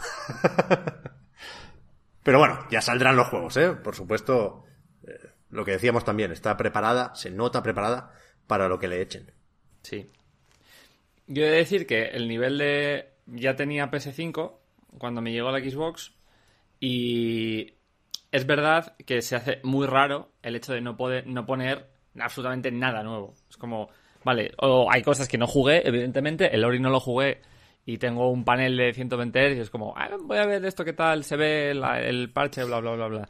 Pero 2.23 2.39
bueno, 2.39 2.65
ya 2.71 2.81
saldrán 2.81 3.15
los 3.15 3.27
juegos, 3.27 3.55
¿eh? 3.57 3.71
Por 3.73 3.95
supuesto, 3.95 4.63
eh, 5.03 5.19
lo 5.49 5.63
que 5.63 5.71
decíamos 5.73 6.03
también, 6.03 6.31
está 6.31 6.57
preparada, 6.57 7.13
se 7.15 7.29
nota 7.29 7.61
preparada 7.61 8.13
para 8.47 8.67
lo 8.67 8.79
que 8.79 8.87
le 8.87 9.01
echen. 9.01 9.31
Sí. 9.85 10.09
Yo 11.27 11.43
he 11.43 11.49
de 11.49 11.57
decir 11.57 11.85
que 11.85 12.05
el 12.05 12.27
nivel 12.27 12.57
de... 12.57 13.09
Ya 13.27 13.55
tenía 13.55 13.89
PS5 13.89 14.53
cuando 14.97 15.21
me 15.21 15.31
llegó 15.31 15.51
la 15.51 15.59
Xbox 15.59 16.13
y 16.79 17.73
es 18.31 18.45
verdad 18.45 18.95
que 19.05 19.21
se 19.21 19.35
hace 19.35 19.59
muy 19.63 19.87
raro 19.87 20.31
el 20.43 20.55
hecho 20.55 20.73
de 20.73 20.81
no 20.81 20.95
poder 20.95 21.25
no 21.25 21.45
poner 21.45 21.87
absolutamente 22.19 22.71
nada 22.71 23.01
nuevo. 23.01 23.33
Es 23.49 23.57
como, 23.57 23.89
vale, 24.23 24.51
o 24.57 24.91
hay 24.91 25.01
cosas 25.01 25.27
que 25.27 25.37
no 25.37 25.47
jugué, 25.47 25.87
evidentemente, 25.87 26.53
el 26.53 26.63
Ori 26.63 26.79
no 26.79 26.89
lo 26.89 26.99
jugué 26.99 27.41
y 27.85 27.97
tengo 27.97 28.29
un 28.29 28.43
panel 28.43 28.77
de 28.77 28.93
120 28.93 29.39
Hz 29.39 29.57
y 29.57 29.59
es 29.59 29.69
como, 29.69 29.93
ah, 29.97 30.09
voy 30.21 30.37
a 30.37 30.45
ver 30.45 30.63
esto 30.65 30.85
qué 30.85 30.93
tal, 30.93 31.23
se 31.23 31.35
ve 31.35 31.71
el 31.71 32.31
parche, 32.31 32.63
bla, 32.63 32.79
bla, 32.79 32.91
bla, 32.91 33.07
bla. 33.07 33.29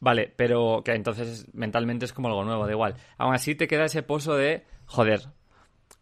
Vale, 0.00 0.32
pero 0.34 0.82
que 0.84 0.92
entonces 0.92 1.46
mentalmente 1.54 2.04
es 2.04 2.12
como 2.12 2.28
algo 2.28 2.44
nuevo, 2.44 2.66
da 2.66 2.72
igual. 2.72 2.94
Aún 3.18 3.34
así 3.34 3.54
te 3.54 3.68
queda 3.68 3.84
ese 3.84 4.02
pozo 4.02 4.36
de, 4.36 4.64
joder, 4.86 5.28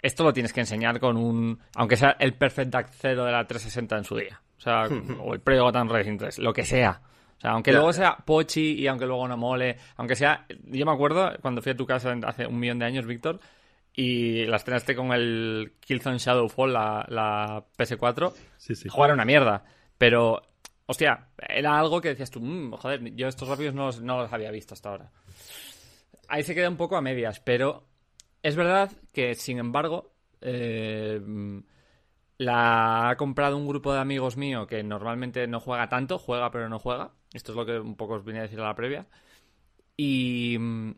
esto 0.02 0.24
lo 0.24 0.32
tienes 0.32 0.52
que 0.52 0.60
enseñar 0.60 0.98
con 1.00 1.16
un, 1.16 1.58
aunque 1.76 1.96
sea 1.96 2.16
el 2.18 2.34
Perfect 2.34 2.70
Dark 2.70 2.88
Zero 2.92 3.24
de 3.24 3.32
la 3.32 3.46
360 3.46 3.96
en 3.98 4.04
su 4.04 4.16
día. 4.16 4.42
O 4.58 4.60
sea, 4.60 4.82
o 5.20 5.32
el 5.34 5.40
Project 5.40 5.62
Gotham 5.62 5.88
Racing 5.88 6.18
3, 6.18 6.38
lo 6.40 6.52
que 6.52 6.64
sea. 6.64 7.00
O 7.38 7.40
sea, 7.40 7.50
aunque 7.52 7.72
luego 7.72 7.92
sea 7.92 8.16
pochi 8.16 8.74
y 8.74 8.86
aunque 8.86 9.06
luego 9.06 9.26
no 9.26 9.36
mole, 9.36 9.76
aunque 9.96 10.14
sea... 10.14 10.44
Yo 10.66 10.84
me 10.86 10.92
acuerdo 10.92 11.32
cuando 11.40 11.60
fui 11.62 11.72
a 11.72 11.76
tu 11.76 11.86
casa 11.86 12.14
hace 12.26 12.46
un 12.46 12.58
millón 12.60 12.78
de 12.78 12.84
años, 12.84 13.04
Víctor, 13.06 13.40
y 13.94 14.44
la 14.46 14.56
estrenaste 14.56 14.94
con 14.94 15.12
el 15.12 15.72
Killzone 15.80 16.18
Shadowfall, 16.18 16.72
la, 16.72 17.04
la 17.08 17.64
PS4, 17.76 18.32
Sí, 18.58 18.74
sí. 18.76 18.88
jugar 18.88 19.12
una 19.12 19.24
mierda. 19.24 19.64
Pero, 19.98 20.40
hostia, 20.86 21.28
era 21.48 21.78
algo 21.78 22.00
que 22.00 22.08
decías 22.10 22.30
tú, 22.30 22.40
"Mm, 22.40 22.72
joder, 22.74 23.14
yo 23.16 23.26
estos 23.28 23.48
rápidos 23.48 23.74
no 23.74 23.86
los, 23.86 24.00
no 24.00 24.18
los 24.18 24.32
había 24.32 24.50
visto 24.52 24.74
hasta 24.74 24.90
ahora. 24.90 25.10
Ahí 26.28 26.42
se 26.44 26.54
queda 26.54 26.68
un 26.68 26.76
poco 26.76 26.96
a 26.96 27.02
medias, 27.02 27.40
pero 27.40 27.88
es 28.42 28.56
verdad 28.56 28.90
que, 29.12 29.34
sin 29.34 29.58
embargo, 29.58 30.12
eh, 30.40 31.20
la 32.38 33.10
ha 33.10 33.16
comprado 33.16 33.56
un 33.56 33.66
grupo 33.66 33.92
de 33.92 34.00
amigos 34.00 34.36
mío 34.36 34.66
que 34.66 34.82
normalmente 34.82 35.46
no 35.46 35.60
juega 35.60 35.88
tanto, 35.88 36.18
juega 36.18 36.50
pero 36.50 36.68
no 36.68 36.78
juega. 36.78 37.12
Esto 37.32 37.52
es 37.52 37.56
lo 37.56 37.64
que 37.64 37.78
un 37.78 37.96
poco 37.96 38.14
os 38.14 38.24
venía 38.24 38.40
a 38.40 38.44
decir 38.44 38.60
a 38.60 38.64
la 38.64 38.74
previa. 38.74 39.06
Y 39.96 40.56
mm, 40.58 40.94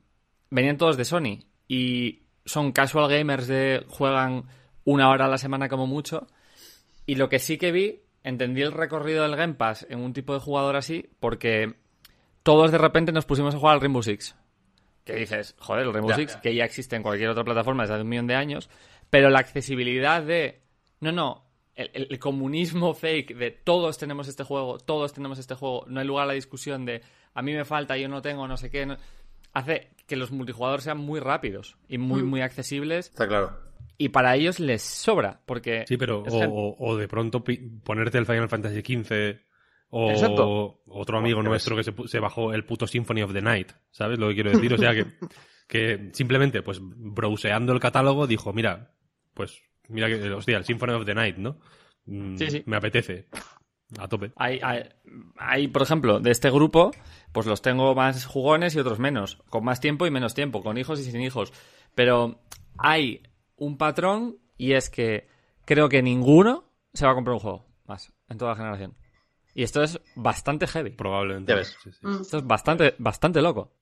venían 0.50 0.78
todos 0.78 0.96
de 0.96 1.04
Sony. 1.04 1.40
Y 1.68 2.22
son 2.44 2.72
casual 2.72 3.10
gamers 3.10 3.46
de 3.46 3.84
juegan 3.88 4.44
una 4.84 5.10
hora 5.10 5.26
a 5.26 5.28
la 5.28 5.38
semana 5.38 5.68
como 5.68 5.86
mucho. 5.86 6.26
Y 7.06 7.16
lo 7.16 7.28
que 7.28 7.38
sí 7.38 7.58
que 7.58 7.72
vi, 7.72 8.02
entendí 8.22 8.62
el 8.62 8.72
recorrido 8.72 9.22
del 9.22 9.36
Game 9.36 9.54
Pass 9.54 9.86
en 9.90 10.00
un 10.00 10.12
tipo 10.12 10.32
de 10.32 10.40
jugador 10.40 10.76
así, 10.76 11.10
porque 11.20 11.74
todos 12.42 12.72
de 12.72 12.78
repente 12.78 13.12
nos 13.12 13.26
pusimos 13.26 13.54
a 13.54 13.58
jugar 13.58 13.74
al 13.74 13.80
Rainbow 13.80 14.02
Six. 14.02 14.34
Que 15.04 15.14
dices, 15.16 15.54
joder, 15.58 15.87
el 15.87 15.92
Rainbow 15.92 16.11
Ya, 16.11 16.16
Six, 16.16 16.34
ya. 16.34 16.40
que 16.40 16.54
ya 16.54 16.64
existe 16.64 16.96
en 16.96 17.02
cualquier 17.02 17.28
otra 17.28 17.44
plataforma 17.44 17.82
desde 17.82 17.94
hace 17.94 18.02
un 18.02 18.08
millón 18.08 18.26
de 18.26 18.34
años, 18.34 18.70
pero 19.11 19.28
la 19.30 19.38
accesibilidad 19.40 20.23
de, 20.23 20.62
no, 21.00 21.12
no, 21.12 21.44
el, 21.75 21.90
el- 21.92 22.06
el 22.11 22.18
comunismo 22.18 22.94
fake 22.94 23.37
de 23.37 23.50
todos 23.50 23.99
tenemos 23.99 24.28
este 24.28 24.44
juego, 24.44 24.78
todos 24.78 25.12
tenemos 25.12 25.38
este 25.38 25.54
juego, 25.54 25.84
no 25.88 26.00
hay 26.00 26.06
lugar 26.06 26.25
a 26.25 26.28
la 26.28 26.32
discusión 26.34 26.84
de 26.87 27.02
a 27.34 27.42
mí 27.42 27.52
me 27.52 27.64
falta, 27.64 27.96
yo 27.99 28.08
no 28.08 28.23
tengo, 28.23 28.49
no 28.49 28.56
sé 28.56 28.70
qué, 28.70 28.87
no- 28.87 28.96
hace 29.52 29.90
que 30.06 30.16
los 30.16 30.30
multijugadores 30.32 30.84
sean 30.84 30.99
muy 30.99 31.20
rápidos 31.20 31.76
y 31.88 31.99
muy, 31.99 32.23
muy 32.23 32.40
accesibles 32.40 33.08
Está 33.08 33.28
claro. 33.28 33.58
y 33.99 34.08
para 34.08 34.34
ellos 34.37 34.58
les 34.58 34.82
sobra, 34.82 35.40
porque... 35.46 35.84
Sí, 35.87 35.96
pero 35.96 36.23
o, 36.23 36.44
o- 36.44 36.76
o 36.92 36.96
de 36.96 37.08
pronto 37.08 37.44
ponerte 37.84 38.18
el 38.18 38.26
Final 38.26 38.49
Fantasy 38.49 38.80
XV 38.80 39.40
o 39.96 40.10
Exacto. 40.10 40.80
otro 40.88 41.18
amigo 41.18 41.40
nuestro 41.40 41.76
que 41.76 41.84
se, 41.84 42.18
bajó 42.18 42.52
el 42.52 42.64
puto 42.64 42.84
Symphony 42.84 43.22
of 43.22 43.32
the 43.32 43.40
Night, 43.40 43.70
¿sabes 43.92 44.18
lo 44.18 44.26
que 44.28 44.34
quiero 44.34 44.50
decir? 44.50 44.74
O 44.74 44.76
sea 44.78 44.92
que, 44.92 45.06
que 45.68 46.10
simplemente, 46.12 46.62
pues, 46.62 46.80
browseando 46.82 47.72
el 47.72 47.78
catálogo 47.78 48.26
dijo, 48.26 48.52
mira, 48.52 48.92
pues, 49.34 49.62
mira 49.88 50.08
que, 50.08 50.30
hostia, 50.32 50.56
el 50.56 50.64
Symphony 50.64 50.94
of 50.94 51.04
the 51.04 51.14
Night, 51.14 51.36
¿no? 51.36 51.60
Mm, 52.06 52.36
Sí, 52.36 52.50
sí. 52.50 52.62
Me 52.66 52.76
apetece. 52.76 53.28
A 53.96 54.08
tope. 54.08 54.32
Hay, 54.34 54.58
hay, 54.64 54.82
hay, 55.36 55.68
por 55.68 55.82
ejemplo, 55.82 56.18
de 56.18 56.32
este 56.32 56.50
grupo, 56.50 56.90
pues 57.30 57.46
los 57.46 57.62
tengo 57.62 57.94
más 57.94 58.26
jugones 58.26 58.74
y 58.74 58.80
otros 58.80 58.98
menos, 58.98 59.44
con 59.48 59.64
más 59.64 59.78
tiempo 59.78 60.08
y 60.08 60.10
menos 60.10 60.34
tiempo, 60.34 60.64
con 60.64 60.76
hijos 60.76 60.98
y 60.98 61.04
sin 61.04 61.20
hijos. 61.20 61.52
Pero 61.94 62.40
hay 62.78 63.22
un 63.54 63.78
patrón 63.78 64.38
y 64.58 64.72
es 64.72 64.90
que 64.90 65.28
creo 65.64 65.88
que 65.88 66.02
ninguno 66.02 66.64
se 66.92 67.06
va 67.06 67.12
a 67.12 67.14
comprar 67.14 67.34
un 67.34 67.40
juego 67.40 67.66
más 67.86 68.12
en 68.28 68.38
toda 68.38 68.52
la 68.52 68.56
generación. 68.56 68.96
Y 69.54 69.62
esto 69.62 69.82
es 69.82 70.00
bastante 70.16 70.66
heavy. 70.66 70.90
Probablemente. 70.90 71.52
Ya 71.52 71.56
ves. 71.56 71.76
Sí, 71.82 71.90
sí. 71.92 72.06
Mm. 72.06 72.20
Esto 72.23 72.38
es 72.38 72.46
bastante, 72.46 72.94
bastante 72.99 73.40
loco. 73.40 73.73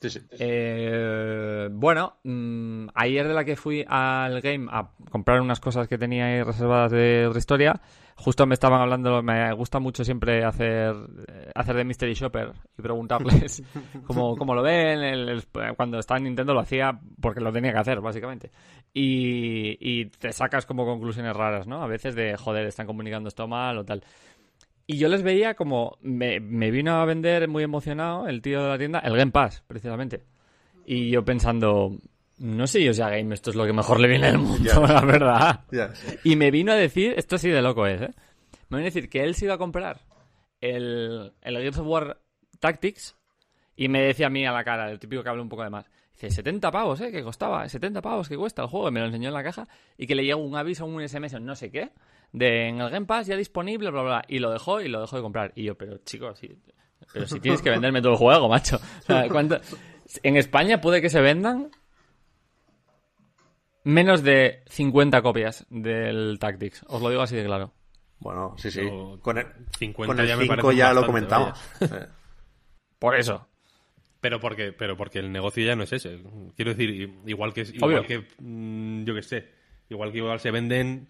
Sí, 0.00 0.10
sí. 0.10 0.20
Eh, 0.38 1.68
bueno, 1.72 2.18
mm, 2.22 2.86
ayer 2.94 3.26
de 3.26 3.34
la 3.34 3.44
que 3.44 3.56
fui 3.56 3.84
al 3.88 4.40
game 4.40 4.68
a 4.70 4.90
comprar 5.10 5.40
unas 5.40 5.58
cosas 5.58 5.88
que 5.88 5.98
tenía 5.98 6.26
ahí 6.26 6.42
reservadas 6.44 6.92
de 6.92 7.26
otra 7.26 7.38
historia, 7.40 7.80
justo 8.14 8.46
me 8.46 8.54
estaban 8.54 8.80
hablando, 8.80 9.20
me 9.24 9.52
gusta 9.54 9.80
mucho 9.80 10.04
siempre 10.04 10.44
hacer, 10.44 10.94
eh, 11.26 11.50
hacer 11.52 11.74
de 11.74 11.84
Mystery 11.84 12.14
Shopper 12.14 12.52
y 12.78 12.82
preguntarles 12.82 13.60
cómo, 14.06 14.36
cómo 14.36 14.54
lo 14.54 14.62
ven. 14.62 15.00
el- 15.02 15.28
el- 15.30 15.44
cuando 15.76 15.98
estaba 15.98 16.18
en 16.18 16.24
Nintendo 16.24 16.54
lo 16.54 16.60
hacía 16.60 17.00
porque 17.20 17.40
lo 17.40 17.52
tenía 17.52 17.72
que 17.72 17.78
hacer, 17.78 18.00
básicamente. 18.00 18.52
Y, 18.94 19.76
y 19.80 20.06
te 20.06 20.32
sacas 20.32 20.64
como 20.64 20.84
conclusiones 20.86 21.36
raras, 21.36 21.66
¿no? 21.66 21.82
A 21.82 21.86
veces 21.88 22.14
de, 22.14 22.36
joder, 22.36 22.66
están 22.66 22.86
comunicando 22.86 23.28
esto 23.28 23.46
mal 23.48 23.78
o 23.78 23.84
tal. 23.84 24.02
Y 24.90 24.96
yo 24.96 25.08
les 25.08 25.22
veía 25.22 25.54
como. 25.54 25.98
Me, 26.00 26.40
me 26.40 26.70
vino 26.70 26.98
a 26.98 27.04
vender 27.04 27.46
muy 27.46 27.62
emocionado 27.62 28.26
el 28.26 28.40
tío 28.40 28.62
de 28.62 28.68
la 28.70 28.78
tienda, 28.78 29.00
el 29.00 29.14
Game 29.14 29.30
Pass, 29.30 29.62
precisamente. 29.66 30.24
Y 30.86 31.10
yo 31.10 31.22
pensando. 31.26 31.98
No 32.38 32.66
sé 32.66 32.82
yo 32.82 32.94
si 32.94 33.02
a 33.02 33.10
Game 33.10 33.34
esto 33.34 33.50
es 33.50 33.56
lo 33.56 33.66
que 33.66 33.74
mejor 33.74 34.00
le 34.00 34.08
viene 34.08 34.28
al 34.28 34.38
mundo, 34.38 34.86
la 34.88 35.02
verdad. 35.02 35.60
Y 36.24 36.36
me 36.36 36.50
vino 36.50 36.72
a 36.72 36.76
decir, 36.76 37.12
esto 37.18 37.36
sí 37.36 37.50
de 37.50 37.60
loco 37.60 37.86
es, 37.86 38.00
¿eh? 38.00 38.10
Me 38.70 38.78
vino 38.78 38.86
a 38.86 38.90
decir 38.90 39.10
que 39.10 39.22
él 39.24 39.34
se 39.34 39.44
iba 39.44 39.54
a 39.54 39.58
comprar 39.58 40.00
el, 40.62 41.34
el 41.42 41.56
Gears 41.58 41.78
of 41.78 41.86
War 41.86 42.18
Tactics 42.58 43.14
y 43.76 43.88
me 43.88 44.00
decía 44.00 44.28
a 44.28 44.30
mí 44.30 44.46
a 44.46 44.52
la 44.52 44.64
cara, 44.64 44.90
el 44.90 44.98
típico 44.98 45.22
que 45.22 45.28
habla 45.28 45.42
un 45.42 45.50
poco 45.50 45.64
de 45.64 45.70
más. 45.70 45.84
Dice, 46.14 46.30
70 46.30 46.70
pavos, 46.70 46.98
¿eh? 47.02 47.12
Que 47.12 47.22
costaba, 47.22 47.68
70 47.68 48.00
pavos 48.00 48.26
que 48.26 48.38
cuesta 48.38 48.62
el 48.62 48.68
juego. 48.68 48.88
Y 48.88 48.92
me 48.92 49.00
lo 49.00 49.06
enseñó 49.06 49.28
en 49.28 49.34
la 49.34 49.42
caja 49.42 49.68
y 49.98 50.06
que 50.06 50.14
le 50.14 50.24
llegó 50.24 50.40
un 50.40 50.56
aviso, 50.56 50.86
un 50.86 51.06
SMS 51.06 51.38
no 51.42 51.54
sé 51.54 51.70
qué, 51.70 51.90
de 52.32 52.68
en 52.68 52.80
el 52.80 52.90
Game 52.90 53.06
Pass 53.06 53.26
ya 53.26 53.36
disponible, 53.36 53.90
bla, 53.90 54.02
bla, 54.02 54.10
bla. 54.18 54.24
Y 54.28 54.38
lo 54.38 54.50
dejó 54.50 54.80
y 54.80 54.88
lo 54.88 55.00
dejó 55.00 55.16
de 55.16 55.22
comprar. 55.22 55.52
Y 55.54 55.64
yo, 55.64 55.74
pero 55.76 55.98
chicos, 55.98 56.38
sí, 56.38 56.56
pero 57.12 57.26
si 57.26 57.40
tienes 57.40 57.62
que 57.62 57.70
venderme 57.70 58.00
todo 58.02 58.12
el 58.12 58.18
juego, 58.18 58.48
macho. 58.48 58.76
O 58.76 59.02
sea, 59.02 59.28
¿cuánto- 59.28 59.60
En 60.22 60.36
España 60.36 60.80
puede 60.80 61.00
que 61.02 61.10
se 61.10 61.20
vendan 61.20 61.70
menos 63.84 64.22
de 64.22 64.62
50 64.68 65.22
copias 65.22 65.66
del 65.70 66.38
Tactics. 66.38 66.84
Os 66.88 67.00
lo 67.00 67.10
digo 67.10 67.22
así 67.22 67.36
de 67.36 67.44
claro. 67.44 67.72
Bueno, 68.20 68.54
sí, 68.58 68.70
sí. 68.70 68.82
Yo- 68.82 69.18
Con 69.22 69.38
el, 69.38 69.46
50 69.78 70.06
con 70.12 70.20
el 70.20 70.26
ya 70.28 70.36
me 70.36 70.42
5 70.44 70.56
parece 70.56 70.76
ya 70.76 70.92
lo 70.92 71.06
comentamos. 71.06 71.58
Eh, 71.80 72.06
Por 72.98 73.16
eso. 73.16 73.46
Pero 74.20 74.40
porque, 74.40 74.72
pero 74.72 74.96
porque 74.96 75.20
el 75.20 75.30
negocio 75.30 75.64
ya 75.64 75.76
no 75.76 75.84
es 75.84 75.92
ese. 75.92 76.20
Quiero 76.56 76.72
decir, 76.72 76.90
i- 76.90 77.30
igual 77.30 77.54
que, 77.54 77.62
Obvio. 77.62 78.02
igual 78.02 78.06
que 78.06 78.26
mm, 78.40 79.04
yo 79.04 79.14
que 79.14 79.22
sé, 79.22 79.48
igual 79.88 80.10
que 80.10 80.18
igual 80.18 80.40
se 80.40 80.50
venden 80.50 81.08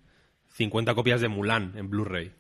50 0.59 0.95
copias 0.95 1.21
de 1.21 1.29
Mulan 1.29 1.73
en 1.77 1.89
Blu-ray. 1.89 2.33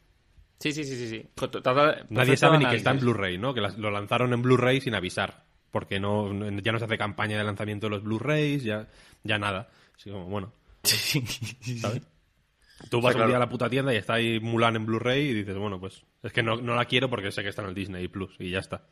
Sí, 0.58 0.72
sí, 0.72 0.82
sí, 0.82 0.96
sí. 0.96 1.08
sí. 1.08 1.28
Total- 1.37 2.04
Nadie 2.10 2.37
sabe 2.37 2.58
ni 2.58 2.66
que 2.66 2.75
está 2.76 2.90
en 2.90 2.98
Blu-ray, 2.98 3.38
¿no? 3.38 3.54
Que 3.54 3.60
lo 3.60 3.90
lanzaron 3.92 4.32
en 4.32 4.42
Blu-ray 4.42 4.80
sin 4.80 4.94
avisar. 4.94 5.44
Porque 5.70 6.00
no, 6.00 6.32
ya 6.60 6.72
no 6.72 6.78
se 6.78 6.87
hace 6.87 6.98
campaña 6.98 7.38
de 7.38 7.44
lanzamiento 7.44 7.87
de 7.87 7.90
los 7.90 8.02
Blu-rays, 8.02 8.64
ya, 8.64 8.88
ya 9.22 9.38
nada. 9.38 9.68
Así 9.94 10.10
como, 10.10 10.25
bueno, 10.26 10.52
¿sabes? 10.82 12.02
Tú 12.90 13.00
vas 13.00 13.12
claro. 13.14 13.26
un 13.26 13.30
día 13.30 13.37
a 13.37 13.40
la 13.40 13.48
puta 13.48 13.68
tienda 13.70 13.92
y 13.92 13.96
está 13.98 14.14
ahí 14.14 14.40
Mulan 14.40 14.76
en 14.76 14.87
Blu-ray 14.87 15.28
y 15.28 15.34
dices, 15.34 15.56
bueno, 15.56 15.78
pues 15.78 16.04
es 16.22 16.32
que 16.32 16.42
no, 16.42 16.56
no 16.56 16.75
la 16.75 16.87
quiero 16.87 17.08
porque 17.10 17.30
sé 17.30 17.42
que 17.42 17.48
está 17.50 17.62
en 17.62 17.68
el 17.68 17.75
Disney 17.75 18.08
Plus 18.08 18.34
y 18.40 18.50
ya 18.50 18.58
está. 18.60 18.82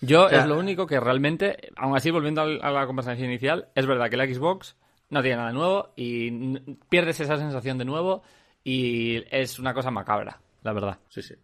Yo 0.00 0.28
sea- 0.30 0.40
es 0.40 0.46
lo 0.46 0.58
único 0.58 0.86
que 0.86 0.98
realmente, 1.00 1.70
aún 1.76 1.96
así, 1.96 2.10
volviendo 2.10 2.40
a 2.42 2.70
la 2.70 2.86
conversación 2.86 3.28
inicial, 3.28 3.68
es 3.74 3.84
verdad 3.86 4.08
que 4.08 4.16
la 4.16 4.26
Xbox 4.26 4.76
no 5.10 5.20
tiene 5.20 5.36
nada 5.36 5.52
nuevo 5.52 5.92
y 5.96 6.58
pierdes 6.88 7.20
esa 7.20 7.36
sensación 7.36 7.76
de 7.78 7.84
nuevo 7.84 8.22
y 8.64 9.24
es 9.34 9.58
una 9.58 9.74
cosa 9.74 9.90
macabra, 9.90 10.40
la 10.62 10.72
verdad. 10.72 10.98
Sí, 11.08 11.22
sí. 11.22 11.34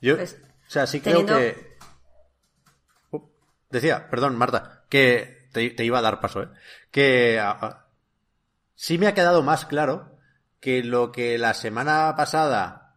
Yo, 0.00 0.16
Pues, 0.16 0.40
o 0.66 0.70
sea, 0.70 0.86
sí 0.86 1.00
creo 1.00 1.24
teniendo- 1.24 1.38
que... 1.38 1.76
Uh, 3.10 3.20
decía, 3.70 4.08
perdón, 4.08 4.36
Marta, 4.36 4.84
que 4.88 5.48
te, 5.52 5.70
te 5.70 5.84
iba 5.84 5.98
a 5.98 6.02
dar 6.02 6.20
paso, 6.20 6.42
¿eh? 6.44 6.48
Que 6.90 7.38
a- 7.40 7.50
a- 7.50 7.86
sí 8.74 8.98
me 8.98 9.06
ha 9.08 9.14
quedado 9.14 9.42
más 9.42 9.64
claro 9.66 10.16
que 10.60 10.82
lo 10.84 11.10
que 11.12 11.38
la 11.38 11.54
semana 11.54 12.14
pasada 12.16 12.96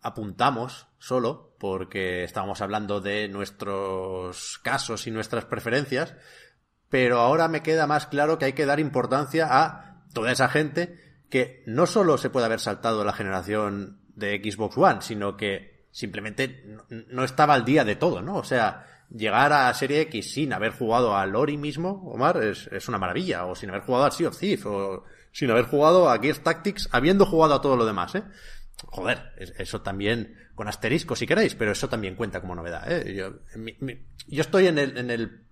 apuntamos 0.00 0.88
solo, 0.98 1.54
porque 1.58 2.24
estábamos 2.24 2.60
hablando 2.60 3.00
de 3.00 3.28
nuestros 3.28 4.58
casos 4.62 5.06
y 5.06 5.10
nuestras 5.10 5.44
preferencias, 5.44 6.14
pero 6.88 7.18
ahora 7.20 7.48
me 7.48 7.62
queda 7.62 7.86
más 7.86 8.06
claro 8.06 8.38
que 8.38 8.46
hay 8.46 8.52
que 8.52 8.66
dar 8.66 8.80
importancia 8.80 9.46
a 9.50 10.04
toda 10.12 10.32
esa 10.32 10.48
gente 10.48 11.07
que 11.30 11.62
no 11.66 11.86
solo 11.86 12.18
se 12.18 12.30
puede 12.30 12.46
haber 12.46 12.60
saltado 12.60 13.04
la 13.04 13.12
generación 13.12 13.98
de 14.14 14.40
Xbox 14.42 14.76
One, 14.76 15.02
sino 15.02 15.36
que 15.36 15.86
simplemente 15.90 16.64
no 16.88 17.24
estaba 17.24 17.54
al 17.54 17.64
día 17.64 17.84
de 17.84 17.96
todo, 17.96 18.22
¿no? 18.22 18.36
O 18.36 18.44
sea, 18.44 18.86
llegar 19.10 19.52
a 19.52 19.72
Serie 19.74 20.02
X 20.02 20.32
sin 20.32 20.52
haber 20.52 20.72
jugado 20.72 21.16
a 21.16 21.26
Lori 21.26 21.56
mismo, 21.56 22.02
Omar, 22.12 22.42
es, 22.42 22.68
es 22.68 22.88
una 22.88 22.98
maravilla. 22.98 23.46
O 23.46 23.54
sin 23.54 23.70
haber 23.70 23.82
jugado 23.82 24.04
a 24.04 24.10
Sea 24.10 24.28
of 24.28 24.38
Thief, 24.38 24.66
o 24.66 25.04
sin 25.32 25.50
haber 25.50 25.66
jugado 25.66 26.10
a 26.10 26.18
Gears 26.18 26.42
Tactics, 26.42 26.88
habiendo 26.92 27.26
jugado 27.26 27.54
a 27.54 27.60
todo 27.60 27.76
lo 27.76 27.86
demás, 27.86 28.14
¿eh? 28.14 28.24
Joder, 28.86 29.32
eso 29.36 29.80
también, 29.80 30.36
con 30.54 30.68
asterisco 30.68 31.16
si 31.16 31.26
queréis, 31.26 31.54
pero 31.54 31.72
eso 31.72 31.88
también 31.88 32.14
cuenta 32.14 32.40
como 32.40 32.54
novedad, 32.54 32.90
¿eh? 32.90 33.14
Yo, 33.14 33.40
yo 34.28 34.40
estoy 34.40 34.68
en 34.68 34.78
el, 34.78 34.96
en 34.96 35.10
el 35.10 35.42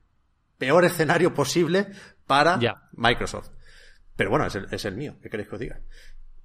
peor 0.59 0.85
escenario 0.85 1.35
posible 1.35 1.89
para 2.27 2.59
Microsoft. 2.93 3.51
Pero 4.17 4.31
bueno, 4.31 4.47
es 4.47 4.55
el, 4.55 4.67
es 4.71 4.85
el 4.85 4.97
mío, 4.97 5.17
¿qué 5.23 5.31
queréis 5.31 5.49
que 5.49 5.55
os 5.55 5.61
diga? 5.61 5.81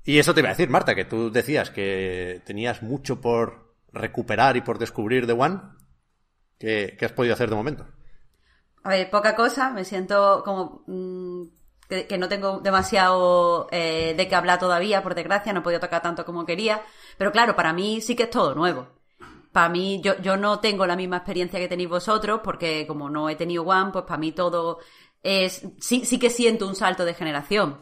Y 0.04 0.20
eso 0.20 0.34
te 0.34 0.40
iba 0.40 0.50
a 0.50 0.54
decir, 0.54 0.70
Marta, 0.70 0.96
que 0.96 1.06
tú 1.06 1.32
decías 1.32 1.70
que 1.70 2.42
tenías 2.46 2.82
mucho 2.82 3.22
por 3.22 3.75
recuperar 3.94 4.58
y 4.58 4.62
por 4.62 4.80
descubrir 4.80 5.28
de 5.28 5.34
One. 5.34 5.60
¿Qué, 6.58 6.98
has 7.01 7.12
podido 7.12 7.34
hacer 7.34 7.50
de 7.50 7.56
momento? 7.56 7.88
A 8.84 8.90
ver, 8.90 9.10
poca 9.10 9.36
cosa, 9.36 9.72
me 9.72 9.84
siento 9.84 10.44
como 10.44 10.84
mm, 10.88 11.44
que, 11.88 12.18
no 12.18 12.28
tengo 12.28 12.60
demasiado 12.60 13.68
eh, 13.72 14.13
de 14.16 14.28
qué 14.28 14.36
hablar 14.36 14.60
todavía, 14.60 15.04
por 15.04 15.16
desgracia, 15.16 15.54
no 15.54 15.60
he 15.60 15.63
podido 15.63 15.80
tocar 15.80 16.01
tanto 16.01 16.25
como 16.25 16.46
quería, 16.46 16.82
pero 17.18 17.32
claro, 17.32 17.56
para 17.56 17.74
mí 17.74 18.01
sí 18.01 18.16
que 18.16 18.24
es 18.24 18.30
todo 18.30 18.56
nuevo. 18.56 18.88
Para 19.51 19.70
mí, 19.70 20.01
yo, 20.01 20.18
yo 20.22 20.38
no 20.38 20.60
tengo 20.60 20.86
la 20.86 20.96
misma 20.96 21.18
experiencia 21.18 21.60
que 21.60 21.68
tenéis 21.68 21.90
vosotros, 21.90 22.40
porque 22.44 22.88
como 22.88 23.10
no 23.10 23.30
he 23.30 23.36
tenido 23.36 23.63
One, 23.63 23.92
pues 23.92 24.06
para 24.06 24.18
mí 24.18 24.32
todo 24.32 24.80
es, 25.24 25.63
sí, 25.80 26.06
sí 26.06 26.20
que 26.20 26.30
siento 26.30 26.68
un 26.68 26.75
salto 26.75 27.06
de 27.06 27.13
generación. 27.13 27.80